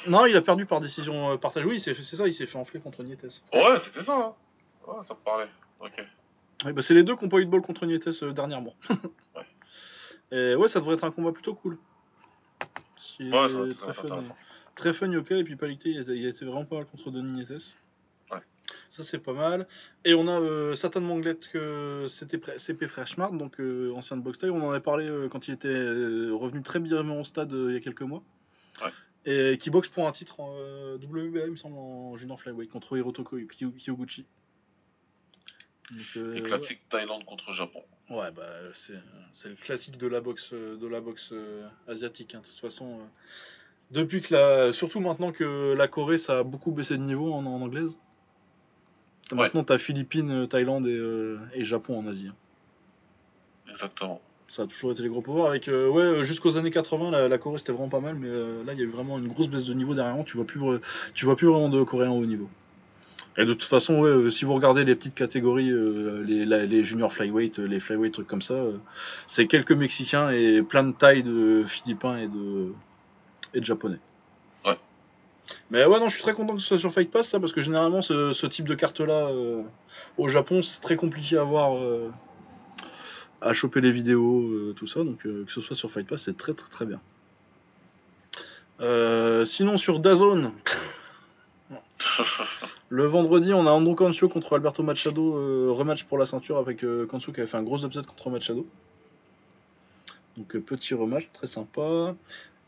Non, 0.07 0.25
il 0.25 0.35
a 0.35 0.41
perdu 0.41 0.65
par 0.65 0.81
décision 0.81 1.31
euh, 1.31 1.37
partagée. 1.37 1.67
Oui, 1.67 1.79
c'est 1.79 1.93
ça, 1.93 2.27
il 2.27 2.33
s'est 2.33 2.45
fait 2.45 2.57
enfler 2.57 2.79
contre 2.79 3.03
Nietes. 3.03 3.41
Ouais, 3.53 3.79
c'était 3.79 4.03
ça, 4.03 4.15
hein. 4.15 4.33
Ouais, 4.87 5.03
ça 5.03 5.13
me 5.13 5.19
parlait. 5.19 5.49
Ok. 5.79 6.03
Ouais, 6.65 6.73
bah, 6.73 6.81
c'est 6.81 6.93
les 6.93 7.03
deux 7.03 7.15
qui 7.15 7.23
n'ont 7.23 7.29
pas 7.29 7.39
eu 7.39 7.45
de 7.45 7.49
bol 7.49 7.61
contre 7.61 7.85
Nietes 7.85 8.23
euh, 8.23 8.31
dernièrement. 8.31 8.75
Ouais. 9.35 9.45
Et 10.33 10.55
ouais, 10.55 10.69
ça 10.69 10.79
devrait 10.79 10.95
être 10.95 11.03
un 11.03 11.11
combat 11.11 11.31
plutôt 11.31 11.53
cool. 11.55 11.77
C'est 12.95 13.23
Ouais, 13.23 13.49
ça 13.49 13.59
va 13.59 13.67
être 13.67 13.77
très, 13.77 13.93
très 13.93 13.93
fun, 13.93 14.05
intéressant. 14.05 14.35
Très 14.81 14.93
fun 14.93 15.11
Yoka 15.11 15.35
et 15.37 15.43
puis 15.43 15.55
Palicté, 15.55 15.91
il, 15.91 15.99
était- 16.01 16.17
il 16.17 16.25
était 16.25 16.43
vraiment 16.43 16.65
pas 16.65 16.77
mal 16.77 16.85
contre 16.87 17.11
Denis. 17.11 17.45
Ouais. 18.31 18.39
Ça 18.89 19.03
c'est 19.03 19.19
pas 19.19 19.33
mal. 19.33 19.67
Et 20.05 20.13
on 20.15 20.27
a 20.27 20.39
euh, 20.41 20.73
Satan 20.75 21.01
que 21.21 22.05
c'était 22.09 22.39
CP 22.57 22.87
Freshmart, 22.87 23.31
donc 23.33 23.59
euh, 23.59 23.93
ancien 23.93 24.17
de 24.17 24.21
Boxtail. 24.23 24.49
On 24.49 24.61
en 24.65 24.71
avait 24.71 24.79
parlé 24.81 25.05
euh, 25.07 25.29
quand 25.29 25.47
il 25.47 25.53
était 25.53 25.67
euh, 25.67 26.33
revenu 26.33 26.63
très 26.63 26.79
brièvement 26.79 27.19
au 27.19 27.23
stade 27.23 27.51
il 27.53 27.73
y 27.73 27.77
a 27.77 27.79
quelques 27.79 28.01
mois. 28.01 28.23
Ouais. 28.83 28.91
Et 29.25 29.57
qui 29.59 29.69
boxe 29.69 29.87
pour 29.87 30.07
un 30.07 30.11
titre 30.11 30.39
en 30.39 30.49
WBA, 30.95 31.45
il 31.45 31.51
me 31.51 31.55
semble, 31.55 31.77
en 31.77 32.17
junior 32.17 32.39
flyweight 32.39 32.71
contre 32.71 32.97
Hirotoko 32.97 33.37
Kyo- 33.37 33.71
Kyoguchi. 33.77 34.25
Donc, 35.91 36.01
Et 36.15 36.19
ouais. 36.19 36.41
classique 36.41 36.81
Thaïlande 36.89 37.23
contre 37.25 37.51
Japon. 37.51 37.83
Ouais, 38.09 38.31
bah 38.31 38.49
c'est 38.73 39.49
le 39.49 39.55
classique 39.55 39.97
de 39.97 40.07
la 40.07 40.21
boxe 40.21 40.53
de 40.53 40.87
la 40.87 41.01
boxe 41.01 41.33
asiatique. 41.87 42.33
hein. 42.35 42.41
De 42.41 42.47
toute 42.47 42.59
façon, 42.59 42.99
depuis 43.91 44.21
que 44.21 44.33
la, 44.33 44.73
surtout 44.73 44.99
maintenant 44.99 45.31
que 45.31 45.73
la 45.73 45.87
Corée 45.87 46.17
ça 46.17 46.39
a 46.39 46.43
beaucoup 46.43 46.71
baissé 46.71 46.97
de 46.97 47.03
niveau 47.03 47.33
en, 47.33 47.45
en 47.45 47.61
anglaise. 47.61 47.97
Ouais. 49.31 49.37
Maintenant 49.37 49.63
t'as 49.63 49.77
Philippines, 49.77 50.47
Thaïlande 50.47 50.87
et, 50.87 50.95
euh, 50.97 51.37
et 51.53 51.63
Japon 51.63 51.99
en 51.99 52.07
Asie. 52.07 52.29
Exactement. 53.69 54.21
Ça 54.47 54.63
a 54.63 54.67
toujours 54.67 54.91
été 54.91 55.01
les 55.01 55.07
gros 55.09 55.21
powers. 55.21 55.47
Avec, 55.47 55.67
euh, 55.69 55.87
ouais, 55.87 56.01
euh, 56.03 56.23
jusqu'aux 56.23 56.57
années 56.57 56.71
80, 56.71 57.11
la, 57.11 57.27
la 57.29 57.37
Corée 57.37 57.57
c'était 57.57 57.71
vraiment 57.71 57.87
pas 57.89 58.01
mal, 58.01 58.15
mais 58.15 58.27
euh, 58.27 58.63
là 58.65 58.73
il 58.73 58.79
y 58.79 58.81
a 58.81 58.85
eu 58.85 58.89
vraiment 58.89 59.17
une 59.17 59.27
grosse 59.29 59.47
baisse 59.47 59.65
de 59.65 59.73
niveau 59.73 59.93
derrière. 59.95 60.23
Tu 60.25 60.35
vois 60.35 60.45
plus, 60.45 60.59
tu 61.13 61.25
vois 61.25 61.35
plus 61.37 61.47
vraiment 61.47 61.69
de 61.69 61.81
Coréens 61.83 62.11
au 62.11 62.21
haut 62.21 62.25
niveau. 62.25 62.49
Et 63.37 63.45
de 63.45 63.53
toute 63.53 63.63
façon, 63.69 63.99
ouais, 63.99 64.29
si 64.29 64.43
vous 64.43 64.53
regardez 64.53 64.83
les 64.83 64.93
petites 64.93 65.15
catégories, 65.15 65.69
euh, 65.71 66.21
les, 66.27 66.43
la- 66.43 66.65
les 66.65 66.83
juniors 66.83 67.13
flyweight, 67.13 67.59
les 67.59 67.79
flyweight, 67.79 68.11
trucs 68.13 68.27
comme 68.27 68.41
ça, 68.41 68.55
euh, 68.55 68.73
c'est 69.25 69.47
quelques 69.47 69.71
Mexicains 69.71 70.31
et 70.31 70.61
plein 70.61 70.83
de 70.83 70.91
tailles 70.91 71.23
de 71.23 71.63
Philippins 71.65 72.17
et 72.17 72.27
de, 72.27 72.73
et 73.53 73.59
de 73.59 73.65
Japonais. 73.65 73.99
Ouais. 74.65 74.77
Mais 75.69 75.85
ouais, 75.85 75.99
non, 75.99 76.09
je 76.09 76.15
suis 76.15 76.23
très 76.23 76.33
content 76.33 76.55
que 76.55 76.61
ce 76.61 76.67
soit 76.67 76.79
sur 76.79 76.93
Fight 76.93 77.09
Pass, 77.11 77.29
ça, 77.29 77.39
parce 77.39 77.53
que 77.53 77.61
généralement, 77.61 78.01
ce, 78.01 78.33
ce 78.33 78.47
type 78.47 78.67
de 78.67 78.75
carte-là, 78.75 79.27
euh, 79.27 79.63
au 80.17 80.27
Japon, 80.29 80.61
c'est 80.61 80.81
très 80.81 80.95
compliqué 80.95 81.37
à 81.37 81.43
voir, 81.43 81.77
euh, 81.77 82.09
à 83.41 83.53
choper 83.53 83.81
les 83.81 83.91
vidéos, 83.91 84.41
euh, 84.41 84.73
tout 84.75 84.87
ça. 84.87 85.03
Donc, 85.03 85.25
euh, 85.25 85.45
que 85.45 85.51
ce 85.51 85.61
soit 85.61 85.75
sur 85.75 85.91
Fight 85.91 86.07
Pass, 86.07 86.23
c'est 86.23 86.37
très, 86.37 86.53
très, 86.53 86.69
très 86.69 86.85
bien. 86.85 86.99
Sinon, 89.45 89.77
sur 89.77 89.99
DAZN, 89.99 90.51
le 92.89 93.05
vendredi, 93.05 93.53
on 93.53 93.67
a 93.67 93.71
Andrew 93.71 93.93
Cancio 93.93 94.27
contre 94.27 94.55
Alberto 94.55 94.81
Machado, 94.81 95.73
rematch 95.75 96.05
pour 96.05 96.17
la 96.17 96.25
ceinture 96.25 96.57
avec 96.57 96.83
Cancio 97.07 97.31
qui 97.31 97.41
avait 97.41 97.49
fait 97.49 97.57
un 97.57 97.63
gros 97.63 97.85
upset 97.85 98.01
contre 98.01 98.31
Machado. 98.31 98.65
Donc, 100.35 100.57
petit 100.57 100.95
rematch, 100.95 101.29
très 101.31 101.45
sympa. 101.45 102.15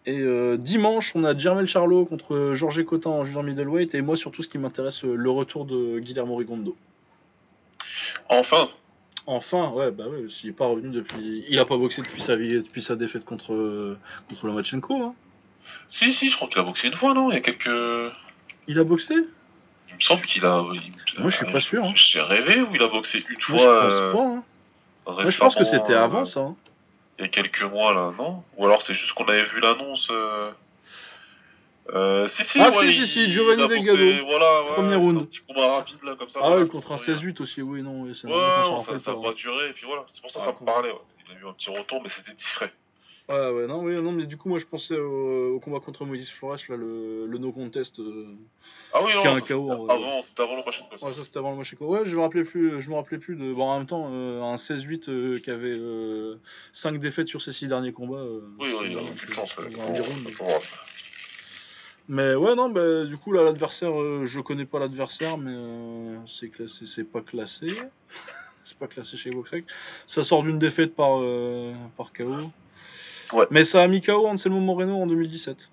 Et 0.05 0.19
euh, 0.19 0.57
dimanche, 0.57 1.13
on 1.15 1.23
a 1.23 1.37
Jermel 1.37 1.65
Charlo 1.67 2.05
contre 2.05 2.53
Georges 2.55 2.83
Cotin 2.85 3.09
en 3.11 3.23
junior 3.23 3.43
middleweight. 3.43 3.95
Et 3.95 4.01
moi, 4.01 4.17
surtout, 4.17 4.43
ce 4.43 4.49
qui 4.49 4.57
m'intéresse, 4.57 5.05
euh, 5.05 5.15
le 5.15 5.29
retour 5.29 5.65
de 5.65 5.99
Guillermo 5.99 6.35
Rigondo. 6.35 6.75
Enfin, 8.29 8.69
Enfin, 9.25 9.69
ouais, 9.69 9.89
bah 9.91 10.03
ouais, 10.09 10.29
s'il 10.29 10.49
est 10.49 10.53
pas 10.53 10.65
revenu 10.65 10.89
depuis. 10.89 11.45
Il 11.47 11.57
a 11.57 11.63
pas 11.63 11.77
boxé 11.77 12.01
depuis 12.01 12.21
sa, 12.21 12.35
vie, 12.35 12.55
depuis 12.61 12.81
sa 12.81 12.97
défaite 12.97 13.23
contre, 13.23 13.53
euh, 13.53 13.97
contre 14.27 14.47
Lomachenko. 14.47 15.01
Hein. 15.01 15.15
si, 15.89 16.11
si, 16.11 16.29
je 16.29 16.35
crois 16.35 16.49
qu'il 16.49 16.59
a 16.59 16.63
boxé 16.63 16.89
une 16.89 16.93
fois, 16.93 17.13
non? 17.13 17.31
Il 17.31 17.35
y 17.35 17.37
a 17.37 17.39
quelques. 17.39 17.69
Il 18.67 18.77
a 18.79 18.83
boxé? 18.83 19.13
Il 19.89 19.95
me 19.95 20.01
semble 20.01 20.23
qu'il 20.23 20.45
a. 20.45 20.65
il- 20.73 21.21
Moi, 21.21 21.29
je 21.29 21.37
suis 21.37 21.45
pas 21.45 21.61
sûr, 21.61 21.85
hein. 21.85 21.93
J'ai 21.95 22.19
rêvé 22.19 22.61
où 22.63 22.75
il 22.75 22.81
a 22.81 22.89
boxé 22.89 23.19
une 23.29 23.37
Moi, 23.55 23.59
fois. 23.59 23.59
je 23.59 23.85
pense 23.87 24.01
euh, 24.01 24.11
pas. 24.11 24.19
Hein. 24.25 24.43
Moi, 25.21 25.29
je 25.29 25.37
pense 25.37 25.55
que 25.55 25.63
c'était 25.63 25.93
avant 25.93 26.25
ça. 26.25 26.53
Hein. 27.13 27.19
Il 27.19 27.21
y 27.21 27.25
a 27.25 27.27
quelques 27.29 27.63
mois, 27.63 27.93
là, 27.93 28.11
non? 28.17 28.43
Ou 28.57 28.65
alors 28.65 28.81
c'est 28.81 28.93
juste 28.93 29.13
qu'on 29.13 29.25
avait 29.25 29.45
vu 29.45 29.59
l'annonce. 29.59 30.07
Euh... 30.11 30.51
Euh, 31.89 32.27
si, 32.27 32.45
si, 32.45 32.61
Ah, 32.61 32.65
ouais, 32.65 32.71
si, 32.71 32.85
il- 32.85 32.93
si, 32.93 33.07
si, 33.07 33.31
Giovanni 33.31 33.67
Delgado. 33.67 34.25
Voilà, 34.25 34.63
ouais, 34.63 34.67
Premier 34.73 34.95
round. 34.95 35.17
Un 35.17 35.25
petit 35.25 35.41
combat 35.45 35.67
rapide, 35.75 35.97
là, 36.03 36.15
comme 36.17 36.29
ça. 36.29 36.39
Ah 36.41 36.55
ouais, 36.55 36.65
contre 36.67 36.93
un 36.93 36.97
c'était 36.97 37.17
16-8 37.19 37.41
aussi, 37.41 37.61
oui, 37.61 37.81
non. 37.81 38.03
Ouais, 38.03 38.11
non, 38.23 38.81
ça, 38.83 38.93
a 38.95 38.99
pas, 38.99 39.13
ouais. 39.15 39.33
duré, 39.33 39.69
et 39.69 39.73
puis 39.73 39.85
voilà, 39.85 40.05
c'est 40.09 40.21
pour 40.21 40.31
ça 40.31 40.39
que 40.39 40.45
Ah, 40.45 40.53
ça 40.53 40.57
me 40.61 40.65
parlait. 40.65 40.91
Ouais. 40.91 40.97
Il 41.29 41.35
a 41.35 41.39
eu 41.41 41.45
un 41.49 41.53
petit 41.53 41.69
retour, 41.69 42.01
mais 42.01 42.07
c'était 42.09 42.33
discret. 42.33 42.71
Ouais, 43.29 43.49
ouais, 43.51 43.67
non, 43.67 43.81
oui, 43.83 43.93
non, 44.01 44.11
mais 44.11 44.25
du 44.25 44.35
coup, 44.37 44.49
moi, 44.49 44.59
je 44.59 44.65
pensais 44.65 44.97
au, 44.97 45.55
au 45.55 45.59
combat 45.61 45.79
contre 45.79 46.05
Moïse 46.05 46.29
Flores, 46.29 46.57
là, 46.67 46.75
le, 46.75 47.25
le 47.25 47.37
no 47.37 47.51
contest. 47.53 47.99
euh, 47.99 48.35
Ah 48.93 49.01
oui, 49.03 49.13
non, 49.15 49.21
Qui 49.21 49.27
a 49.27 49.31
un 49.31 49.39
KO, 49.41 49.85
vrai. 49.85 49.93
avant, 49.95 50.21
c'était 50.21 50.43
avant 50.43 50.61
quoi. 50.61 50.73
Ouais, 51.01 51.13
ça 51.13 51.23
c'était 51.23 51.37
avant. 51.39 51.55
Ouais, 51.57 51.63
je 52.05 52.15
me 52.15 52.21
rappelais 52.21 52.43
plus, 52.43 52.81
je 52.81 52.89
me 52.89 52.95
rappelais 52.95 53.17
plus 53.17 53.35
de. 53.37 53.53
Bon, 53.53 53.63
en 53.63 53.77
même 53.77 53.87
temps, 53.87 54.09
euh, 54.11 54.41
un 54.41 54.57
16-8 54.57 55.07
euh, 55.09 55.39
qui 55.39 55.51
avait 55.51 55.77
5 56.73 56.99
défaites 56.99 57.27
sur 57.29 57.41
ses 57.41 57.53
6 57.53 57.67
derniers 57.67 57.93
combats. 57.93 58.17
euh, 58.17 58.41
Oui, 58.59 58.69
il 58.85 58.97
a 58.97 59.01
aucune 59.01 59.33
chance. 59.33 59.55
Mais 62.09 62.35
ouais, 62.35 62.55
non, 62.55 62.69
bah, 62.69 63.05
du 63.05 63.15
coup, 63.17 63.31
là, 63.31 63.43
l'adversaire, 63.43 63.97
euh, 63.99 64.25
je 64.25 64.41
connais 64.41 64.65
pas 64.65 64.79
l'adversaire, 64.79 65.37
mais 65.37 65.53
euh, 65.53 66.17
c'est 66.27 66.49
classé, 66.49 66.85
c'est 66.85 67.05
pas 67.09 67.21
classé. 67.21 67.67
c'est 68.65 68.77
pas 68.77 68.87
classé 68.87 69.15
chez 69.15 69.31
Boxrec. 69.31 69.65
Ça 70.05 70.23
sort 70.23 70.43
d'une 70.43 70.59
défaite 70.59 70.95
par, 70.95 71.21
euh, 71.21 71.73
par 71.95 72.11
KO. 72.11 72.35
Ouais. 73.33 73.45
Mais 73.51 73.65
ça 73.65 73.81
a 73.83 73.87
mis 73.87 74.01
KO 74.01 74.27
Anselmo 74.27 74.59
Moreno 74.59 74.95
en 75.01 75.07
2017. 75.07 75.69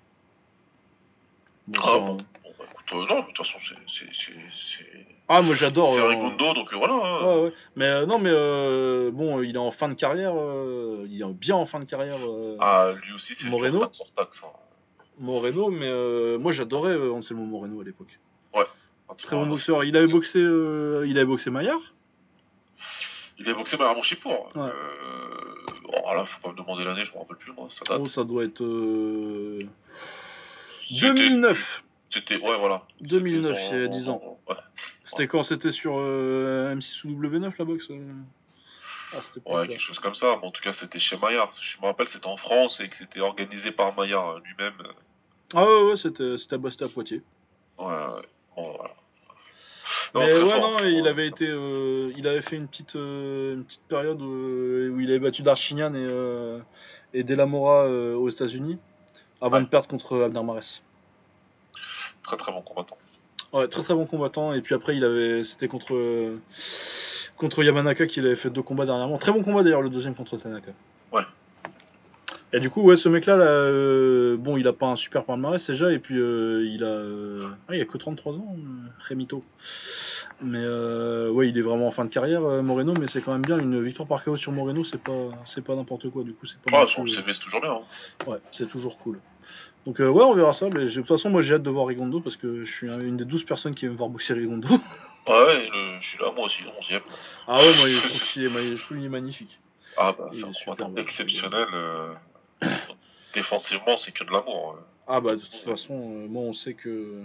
Bon, 1.67 1.79
Ah 1.83 1.87
ça, 1.87 1.93
bon. 1.97 2.05
Bon, 2.05 2.17
bah, 2.59 2.65
écoute, 2.71 2.85
euh, 2.93 2.95
non, 3.07 3.15
mais 3.15 3.21
de 3.21 3.25
toute 3.27 3.37
façon, 3.37 3.57
c'est- 3.87 5.05
ah, 5.29 5.41
moi 5.41 5.55
j'adore. 5.55 5.93
c'est 5.93 6.01
euh, 6.01 6.07
Rigondo, 6.07 6.53
donc 6.53 6.73
euh, 6.73 6.77
voilà. 6.77 6.93
hein. 6.93 7.25
Ouais, 7.25 7.43
ouais. 7.45 7.53
Mais 7.75 8.05
non, 8.05 8.19
mais 8.19 8.31
bon, 9.11 9.41
il 9.41 9.55
est 9.55 9.59
en 9.59 9.71
fin 9.71 9.87
de 9.89 9.93
carrière. 9.93 10.33
il 11.07 11.21
est 11.21 11.33
bien 11.33 11.55
en 11.55 11.65
fin 11.65 11.79
de 11.79 11.85
carrière, 11.85 12.17
Ah, 12.59 12.91
lui 13.05 13.13
aussi, 13.13 13.35
c'est 13.35 13.47
Moreno. 13.47 13.85
Moreno. 15.19 15.69
Mais 15.69 16.37
moi, 16.37 16.51
j'adorais 16.51 16.97
Anselmo 17.09 17.45
Moreno 17.45 17.81
à 17.81 17.83
l'époque. 17.83 18.19
Très 19.17 19.35
bon 19.35 19.45
boxeur. 19.45 19.83
Il 19.83 19.97
avait 19.97 20.07
boxé, 20.07 20.39
euh, 20.39 21.05
il 21.05 21.17
avait 21.17 21.25
boxé 21.25 21.49
Maillard? 21.49 21.81
Il 23.37 23.49
a 23.49 23.53
boxé 23.53 23.75
Maillard 23.77 23.95
Monchipour. 23.95 24.47
Ouais. 24.55 24.61
Euh... 24.61 25.50
Oh 25.93 26.13
là, 26.13 26.25
faut 26.25 26.41
pas 26.41 26.51
me 26.51 26.57
demander 26.57 26.83
l'année, 26.83 27.05
je 27.05 27.13
me 27.13 27.17
rappelle 27.19 27.37
plus, 27.37 27.51
moi. 27.53 27.67
Ça 27.71 27.83
date. 27.87 28.01
Oh, 28.03 28.07
ça 28.07 28.23
doit 28.23 28.43
être 28.45 28.63
euh, 28.63 29.63
C'était- 30.89 31.01
2009. 31.13 31.83
C'était, 32.09 32.35
ouais, 32.37 32.57
voilà. 32.57 32.83
2009, 33.01 33.55
C'était 33.57 33.69
il 33.75 33.79
y 33.79 33.83
a 33.83 33.87
dans- 33.87 33.91
10 33.91 34.09
ans. 34.09 34.39
Ouais, 34.49 34.55
C'était 35.03 35.27
quand? 35.27 35.43
C'était 35.43 35.71
sur 35.71 35.93
euh, 35.97 36.73
M6 36.75 37.05
ou 37.05 37.11
W9 37.21 37.53
la 37.57 37.65
boxe. 37.65 37.87
Ah, 39.13 39.17
ouais, 39.45 39.67
quelque 39.67 39.79
chose 39.79 39.99
comme 39.99 40.15
ça. 40.15 40.37
Mais 40.41 40.47
en 40.47 40.51
tout 40.51 40.61
cas, 40.61 40.73
c'était 40.73 40.99
chez 40.99 41.17
Maillard. 41.17 41.51
Je 41.61 41.77
me 41.81 41.85
rappelle, 41.85 42.07
c'était 42.07 42.27
en 42.27 42.37
France 42.37 42.79
et 42.79 42.89
que 42.89 42.95
c'était 42.97 43.19
organisé 43.21 43.71
par 43.71 43.95
Maillard 43.97 44.39
lui-même. 44.39 44.73
Ah 45.53 45.65
ouais, 45.65 45.83
ouais, 45.89 45.97
c'était 45.97 46.37
c'était 46.37 46.55
à, 46.55 46.69
c'était 46.71 46.85
à 46.85 46.89
Poitiers. 46.89 47.21
Ouais, 47.77 47.85
ouais. 47.87 48.21
Bon, 48.55 48.71
voilà. 48.77 48.93
Mais 50.15 50.33
ouais, 50.33 50.39
fort, 50.49 50.71
non, 50.71 50.77
il 50.85 51.07
avait 51.07 51.27
été, 51.27 51.47
euh, 51.47 52.11
il 52.17 52.27
avait 52.27 52.41
fait 52.41 52.55
une 52.55 52.67
petite, 52.67 52.95
euh, 52.95 53.55
une 53.55 53.63
petite 53.63 53.83
période 53.87 54.21
euh, 54.21 54.89
où 54.89 54.99
il 54.99 55.09
avait 55.09 55.19
battu 55.19 55.41
Darchinian 55.41 55.93
et, 55.93 55.97
euh, 55.97 56.59
et 57.13 57.23
Delamora 57.23 57.87
aux 57.89 58.29
États-Unis 58.29 58.77
avant 59.41 59.57
Ouais. 59.57 59.63
de 59.63 59.67
perdre 59.67 59.87
contre 59.87 60.21
Abner 60.21 60.43
Mares. 60.43 60.81
Très 62.23 62.37
très 62.37 62.51
bon 62.51 62.61
combattant. 62.61 62.97
Ouais, 63.53 63.67
très 63.67 63.81
très 63.83 63.93
bon 63.95 64.05
combattant. 64.05 64.53
Et 64.53 64.61
puis 64.61 64.75
après, 64.75 64.95
il 64.95 65.03
avait, 65.03 65.43
c'était 65.43 65.67
contre, 65.67 65.93
contre 67.37 67.63
Yamanaka 67.63 68.05
qu'il 68.07 68.25
avait 68.25 68.35
fait 68.35 68.49
deux 68.49 68.61
combats 68.61 68.85
dernièrement. 68.85 69.17
Très 69.17 69.31
bon 69.31 69.43
combat 69.43 69.63
d'ailleurs, 69.63 69.81
le 69.81 69.89
deuxième 69.89 70.15
contre 70.15 70.37
Tanaka. 70.37 70.71
Ouais. 71.11 71.23
Et 72.53 72.59
du 72.59 72.69
coup, 72.69 72.81
ouais, 72.81 72.97
ce 72.97 73.07
mec-là, 73.07 73.37
là, 73.37 73.45
euh, 73.45 74.35
bon, 74.37 74.57
il 74.57 74.67
a 74.67 74.73
pas 74.73 74.87
un 74.87 74.97
super 74.97 75.23
palmarès 75.23 75.65
déjà, 75.69 75.91
et 75.91 75.99
puis 75.99 76.17
euh, 76.19 76.65
il 76.67 76.83
a, 76.83 76.87
euh, 76.87 77.47
ah, 77.69 77.75
il 77.75 77.81
a 77.81 77.85
que 77.85 77.97
33 77.97 78.33
ans, 78.33 78.55
euh, 78.57 78.89
Remito. 79.07 79.41
Mais 80.41 80.59
euh, 80.61 81.29
ouais, 81.29 81.47
il 81.47 81.57
est 81.57 81.61
vraiment 81.61 81.87
en 81.87 81.91
fin 81.91 82.03
de 82.03 82.09
carrière, 82.09 82.41
Moreno, 82.41 82.93
mais 82.99 83.07
c'est 83.07 83.21
quand 83.21 83.31
même 83.31 83.41
bien 83.41 83.57
une 83.57 83.81
victoire 83.81 84.07
par 84.07 84.21
KO 84.23 84.35
sur 84.35 84.51
Moreno, 84.51 84.83
c'est 84.83 85.01
pas, 85.01 85.29
c'est 85.45 85.63
pas 85.63 85.75
n'importe 85.75 86.09
quoi. 86.09 86.23
Du 86.23 86.33
coup, 86.33 86.45
c'est 86.45 86.59
pas. 86.61 86.71
Ah, 86.73 86.85
c'est 86.87 87.39
toujours 87.39 87.61
bien. 87.61 87.71
hein. 87.71 88.27
Ouais, 88.27 88.37
c'est 88.51 88.67
toujours 88.67 88.97
cool. 88.99 89.19
Donc 89.85 89.99
euh, 89.99 90.09
ouais, 90.09 90.23
on 90.23 90.33
verra 90.33 90.53
ça. 90.53 90.67
Mais 90.69 90.85
de 90.85 90.89
toute 90.91 91.07
façon, 91.07 91.29
moi 91.29 91.41
j'ai 91.41 91.53
hâte 91.55 91.63
de 91.63 91.69
voir 91.69 91.87
Rigondo 91.87 92.19
parce 92.19 92.35
que 92.35 92.63
je 92.63 92.71
suis 92.71 92.89
un- 92.89 92.99
une 92.99 93.17
des 93.17 93.25
12 93.25 93.43
personnes 93.45 93.73
qui 93.73 93.85
aiment 93.85 93.95
voir 93.95 94.09
boxer 94.09 94.33
Rigondo. 94.33 94.67
Ouais, 95.27 95.69
le... 95.71 95.99
je 95.99 96.09
suis 96.09 96.17
là, 96.17 96.31
moi 96.35 96.47
aussi, 96.47 96.61
11 96.79 96.99
ah 97.47 97.59
ouais, 97.59 97.77
moi 97.77 97.87
je 97.87 98.07
trouve 98.07 98.23
qu'il 98.23 98.41
est, 98.43 99.05
est 99.05 99.09
magnifique. 99.09 99.59
Ah, 99.95 100.15
bah, 100.17 100.31
c'est 100.33 100.39
exceptionnel. 100.97 101.67
Défensivement, 103.33 103.97
c'est 103.97 104.11
que 104.11 104.23
de 104.23 104.31
l'amour. 104.31 104.75
euh. 104.77 104.81
Ah 105.07 105.19
bah 105.21 105.31
de 105.35 105.41
toute 105.41 105.55
façon, 105.55 105.93
euh, 105.95 106.27
moi 106.27 106.43
on 106.43 106.53
sait 106.53 106.73
que 106.73 107.21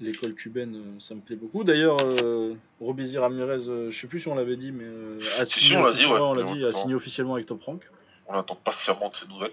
l'école 0.00 0.34
cubaine, 0.34 0.74
euh, 0.74 1.00
ça 1.00 1.14
me 1.14 1.20
plaît 1.20 1.36
beaucoup. 1.36 1.64
D'ailleurs, 1.64 1.98
euh, 2.00 2.54
Ramirez, 2.80 3.68
euh, 3.68 3.90
je 3.90 3.98
sais 4.00 4.06
plus 4.06 4.20
si 4.20 4.28
on 4.28 4.34
l'avait 4.34 4.56
dit, 4.56 4.72
mais 4.72 4.84
a 5.38 5.44
Si, 5.44 5.60
signé 5.60 5.68
si, 5.70 5.76
on 5.76 5.82
l'a 5.82 5.90
dit, 5.92 6.04
officiellement- 6.06 6.14
ouais. 6.14 6.20
on 6.20 6.34
l'a 6.34 6.54
dit, 6.54 6.64
Ouais, 6.64 6.70
a 6.70 6.72
signé 6.72 6.94
officiellement 6.94 7.34
avec 7.34 7.46
Top 7.46 7.62
Rank. 7.62 7.82
On 8.26 8.34
attend 8.34 8.56
patiemment 8.56 9.10
de 9.10 9.16
ces 9.16 9.26
nouvelles. 9.28 9.52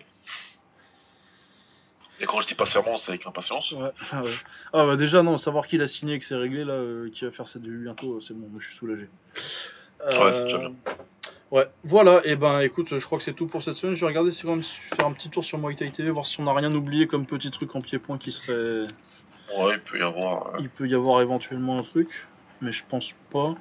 Et 2.19 2.25
quand 2.25 2.39
je 2.41 2.47
dis 2.47 2.55
patiemment, 2.55 2.97
c'est 2.97 3.11
avec 3.11 3.27
impatience. 3.27 3.71
Ouais, 3.73 3.91
ah 4.11 4.23
ouais. 4.23 4.31
Ah 4.73 4.85
bah 4.85 4.95
déjà 4.95 5.21
non, 5.23 5.37
savoir 5.37 5.67
qu'il 5.67 5.81
a 5.81 5.87
signé 5.87 6.15
et 6.15 6.19
que 6.19 6.25
c'est 6.25 6.35
réglé 6.35 6.63
là, 6.63 7.07
qu'il 7.11 7.27
va 7.27 7.31
faire 7.31 7.47
ses 7.47 7.59
débuts 7.59 7.83
bientôt, 7.83 8.19
c'est 8.19 8.33
bon, 8.33 8.47
moi 8.47 8.59
je 8.59 8.67
suis 8.67 8.75
soulagé. 8.75 9.07
Ouais, 10.05 10.33
c'est 10.33 10.43
déjà 10.45 10.57
bien. 10.59 10.75
Ouais, 11.51 11.65
voilà, 11.85 12.21
et 12.25 12.35
ben 12.35 12.59
écoute, 12.59 12.97
je 12.97 13.05
crois 13.05 13.17
que 13.17 13.23
c'est 13.23 13.33
tout 13.33 13.47
pour 13.47 13.63
cette 13.63 13.75
semaine. 13.75 13.95
Je 13.95 14.01
vais 14.01 14.07
regarder 14.07 14.31
si 14.31 14.45
on 14.45 14.57
va 14.57 14.61
faire 14.61 15.07
un 15.07 15.13
petit 15.13 15.29
tour 15.29 15.45
sur 15.45 15.57
Muay 15.57 15.75
Thai 15.75 15.89
TV, 15.91 16.09
voir 16.09 16.27
si 16.27 16.39
on 16.41 16.43
n'a 16.43 16.53
rien 16.53 16.73
oublié 16.75 17.07
comme 17.07 17.25
petit 17.25 17.51
truc 17.51 17.73
en 17.75 17.79
pied-point 17.81 18.17
qui 18.17 18.31
serait. 18.31 18.87
Ouais, 19.57 19.75
il 19.75 19.79
peut 19.79 19.97
y 19.97 20.01
avoir. 20.03 20.55
euh, 20.55 20.57
Il 20.59 20.69
peut 20.69 20.87
y 20.89 20.93
avoir 20.95 21.21
éventuellement 21.21 21.79
un 21.79 21.83
truc, 21.83 22.27
mais 22.59 22.73
je 22.73 22.83
pense 22.89 23.13
pas. 23.31 23.55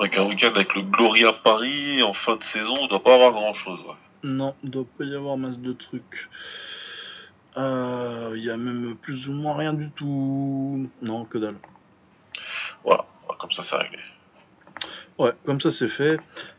Avec 0.00 0.18
un 0.18 0.26
week-end 0.26 0.50
avec 0.54 0.74
le 0.74 0.82
Gloria 0.82 1.32
Paris 1.32 2.02
en 2.02 2.12
fin 2.12 2.34
de 2.34 2.42
saison, 2.42 2.74
on 2.80 2.86
doit 2.88 3.02
pas 3.04 3.14
avoir 3.14 3.30
grand 3.32 3.54
chose. 3.54 3.78
Ouais. 3.86 3.94
Non, 4.24 4.56
il 4.64 4.70
doit 4.70 4.86
pas 4.98 5.04
y 5.04 5.14
avoir 5.14 5.36
masse 5.36 5.60
de 5.60 5.72
trucs. 5.72 6.28
Euh, 7.56 8.32
Il 8.36 8.42
y 8.42 8.50
a 8.50 8.56
même 8.56 8.96
plus 8.96 9.28
ou 9.28 9.32
moins 9.32 9.56
rien 9.56 9.74
du 9.74 9.90
tout. 9.90 10.88
Non, 11.02 11.24
que 11.24 11.38
dalle. 11.38 11.56
Voilà, 12.84 13.04
comme 13.38 13.52
ça 13.52 13.62
c'est 13.62 13.76
réglé. 13.76 13.98
Ouais, 15.18 15.32
comme 15.44 15.60
ça 15.60 15.70
c'est 15.70 15.88
fait. 15.88 16.18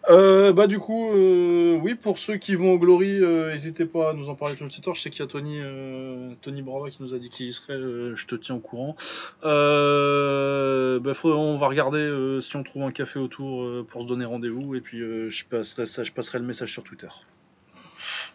Euh, 0.09 0.53
bah 0.53 0.67
du 0.67 0.77
coup, 0.80 1.11
euh, 1.11 1.77
oui, 1.82 1.95
pour 1.95 2.19
ceux 2.19 2.38
qui 2.38 2.56
vont 2.56 2.73
au 2.73 2.80
Glory, 2.80 3.19
euh, 3.22 3.51
n'hésitez 3.51 3.85
pas 3.85 4.11
à 4.11 4.14
nous 4.14 4.30
en 4.30 4.35
parler 4.35 4.56
sur 4.56 4.64
le 4.65 4.72
Twitter. 4.72 4.91
Je 4.93 5.01
sais 5.01 5.09
qu'il 5.09 5.22
y 5.22 5.23
a 5.23 5.27
Tony, 5.27 5.57
euh, 5.59 6.30
Tony 6.41 6.61
Brava 6.61 6.90
qui 6.90 7.01
nous 7.01 7.14
a 7.14 7.17
dit 7.19 7.30
qu'il 7.30 7.48
y 7.48 7.53
serait. 7.53 7.77
je 7.80 8.25
te 8.27 8.35
tiens 8.35 8.56
au 8.56 8.59
courant. 8.59 8.95
Bah, 9.41 11.14
faut- 11.14 11.33
on 11.33 11.57
va 11.57 11.67
regarder 11.67 12.38
si 12.41 12.56
on 12.56 12.64
trouve 12.64 12.83
un 12.83 12.91
café 12.91 13.19
autour 13.19 13.85
pour 13.88 14.03
se 14.03 14.07
donner 14.07 14.25
rendez-vous 14.25 14.75
et 14.75 14.82
puis 14.82 14.99
je 14.99 15.45
passerai 15.45 15.85
ça, 15.85 16.03
je 16.03 16.11
passerai 16.11 16.40
le 16.40 16.45
message 16.45 16.72
sur 16.72 16.83
Twitter. 16.83 17.09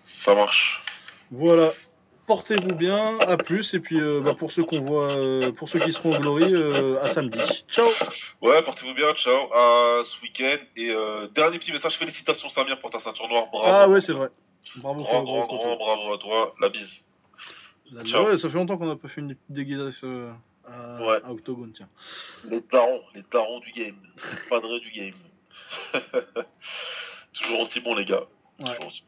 Ça 0.05 0.35
marche. 0.35 0.83
Voilà. 1.31 1.73
Portez-vous 2.29 2.75
bien, 2.75 3.19
à 3.21 3.39
plus 3.39 3.73
et 3.73 3.81
puis 3.81 3.99
euh, 3.99 4.21
bah, 4.21 4.35
pour 4.35 4.53
ceux 4.53 4.63
qu'on 4.63 4.81
voit, 4.81 5.13
euh, 5.13 5.51
pour 5.51 5.67
ceux 5.71 5.79
qui 5.81 5.95
seront 5.95 6.15
au 6.15 6.21
Glory, 6.21 6.55
euh, 6.55 7.03
à 7.03 7.09
samedi. 7.09 7.41
Ciao. 7.69 7.89
Ouais, 8.43 8.63
portez-vous 8.63 8.93
bien, 8.93 9.15
ciao, 9.15 9.51
à 9.55 10.03
ce 10.05 10.21
week-end. 10.23 10.59
Et 10.77 10.95
dernier 11.35 11.59
petit 11.59 11.73
message, 11.73 11.97
félicitations 11.97 12.51
Samir 12.51 12.79
pour 12.81 12.91
ta 12.91 12.99
ceinture 13.01 13.27
noire, 13.29 13.47
bravo. 13.51 13.67
Ah 13.67 13.89
ouais, 13.89 14.03
c'est 14.03 14.13
vrai. 14.13 14.29
Bravo. 14.77 15.01
Grand, 15.01 15.23
bravo, 15.23 15.47
grand, 15.47 15.47
bravo. 15.47 15.77
grand, 15.77 15.77
bravo 15.97 16.13
à 16.13 16.19
toi, 16.19 16.55
la 16.61 16.69
bise. 16.69 17.01
Ciao. 18.05 18.27
ouais, 18.27 18.37
ça 18.37 18.51
fait 18.51 18.59
longtemps 18.59 18.77
qu'on 18.77 18.85
n'a 18.87 18.97
pas 18.97 19.09
fait 19.09 19.23
une 19.23 19.35
euh, 20.05 20.31
à, 20.67 21.03
Ouais. 21.03 21.21
à 21.25 21.33
Octogone, 21.33 21.73
tiens. 21.73 21.89
Les 22.51 22.61
tarons, 22.61 23.01
les 23.15 23.23
tarons 23.23 23.61
du 23.61 23.73
game, 23.73 23.97
les 24.17 24.49
padrés 24.51 24.81
du 24.81 24.91
game. 24.91 25.15
Toujours 27.33 27.61
aussi 27.61 27.81
bon 27.81 27.95
les 27.95 28.05
gars. 28.05 28.25
Ouais. 28.59 28.67
Toujours 28.73 28.87
aussi- 28.89 29.05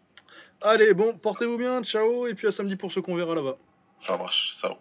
Allez, 0.62 0.92
bon, 0.92 1.16
portez-vous 1.16 1.56
bien, 1.56 1.82
ciao, 1.82 2.26
et 2.26 2.34
puis 2.34 2.47
à 2.47 2.52
samedi 2.52 2.76
pour 2.76 2.92
ceux 2.92 3.00
qu'on 3.00 3.14
verra 3.14 3.34
là-bas. 3.34 3.56
Ça 3.98 4.16
marche, 4.16 4.56
va. 4.68 4.78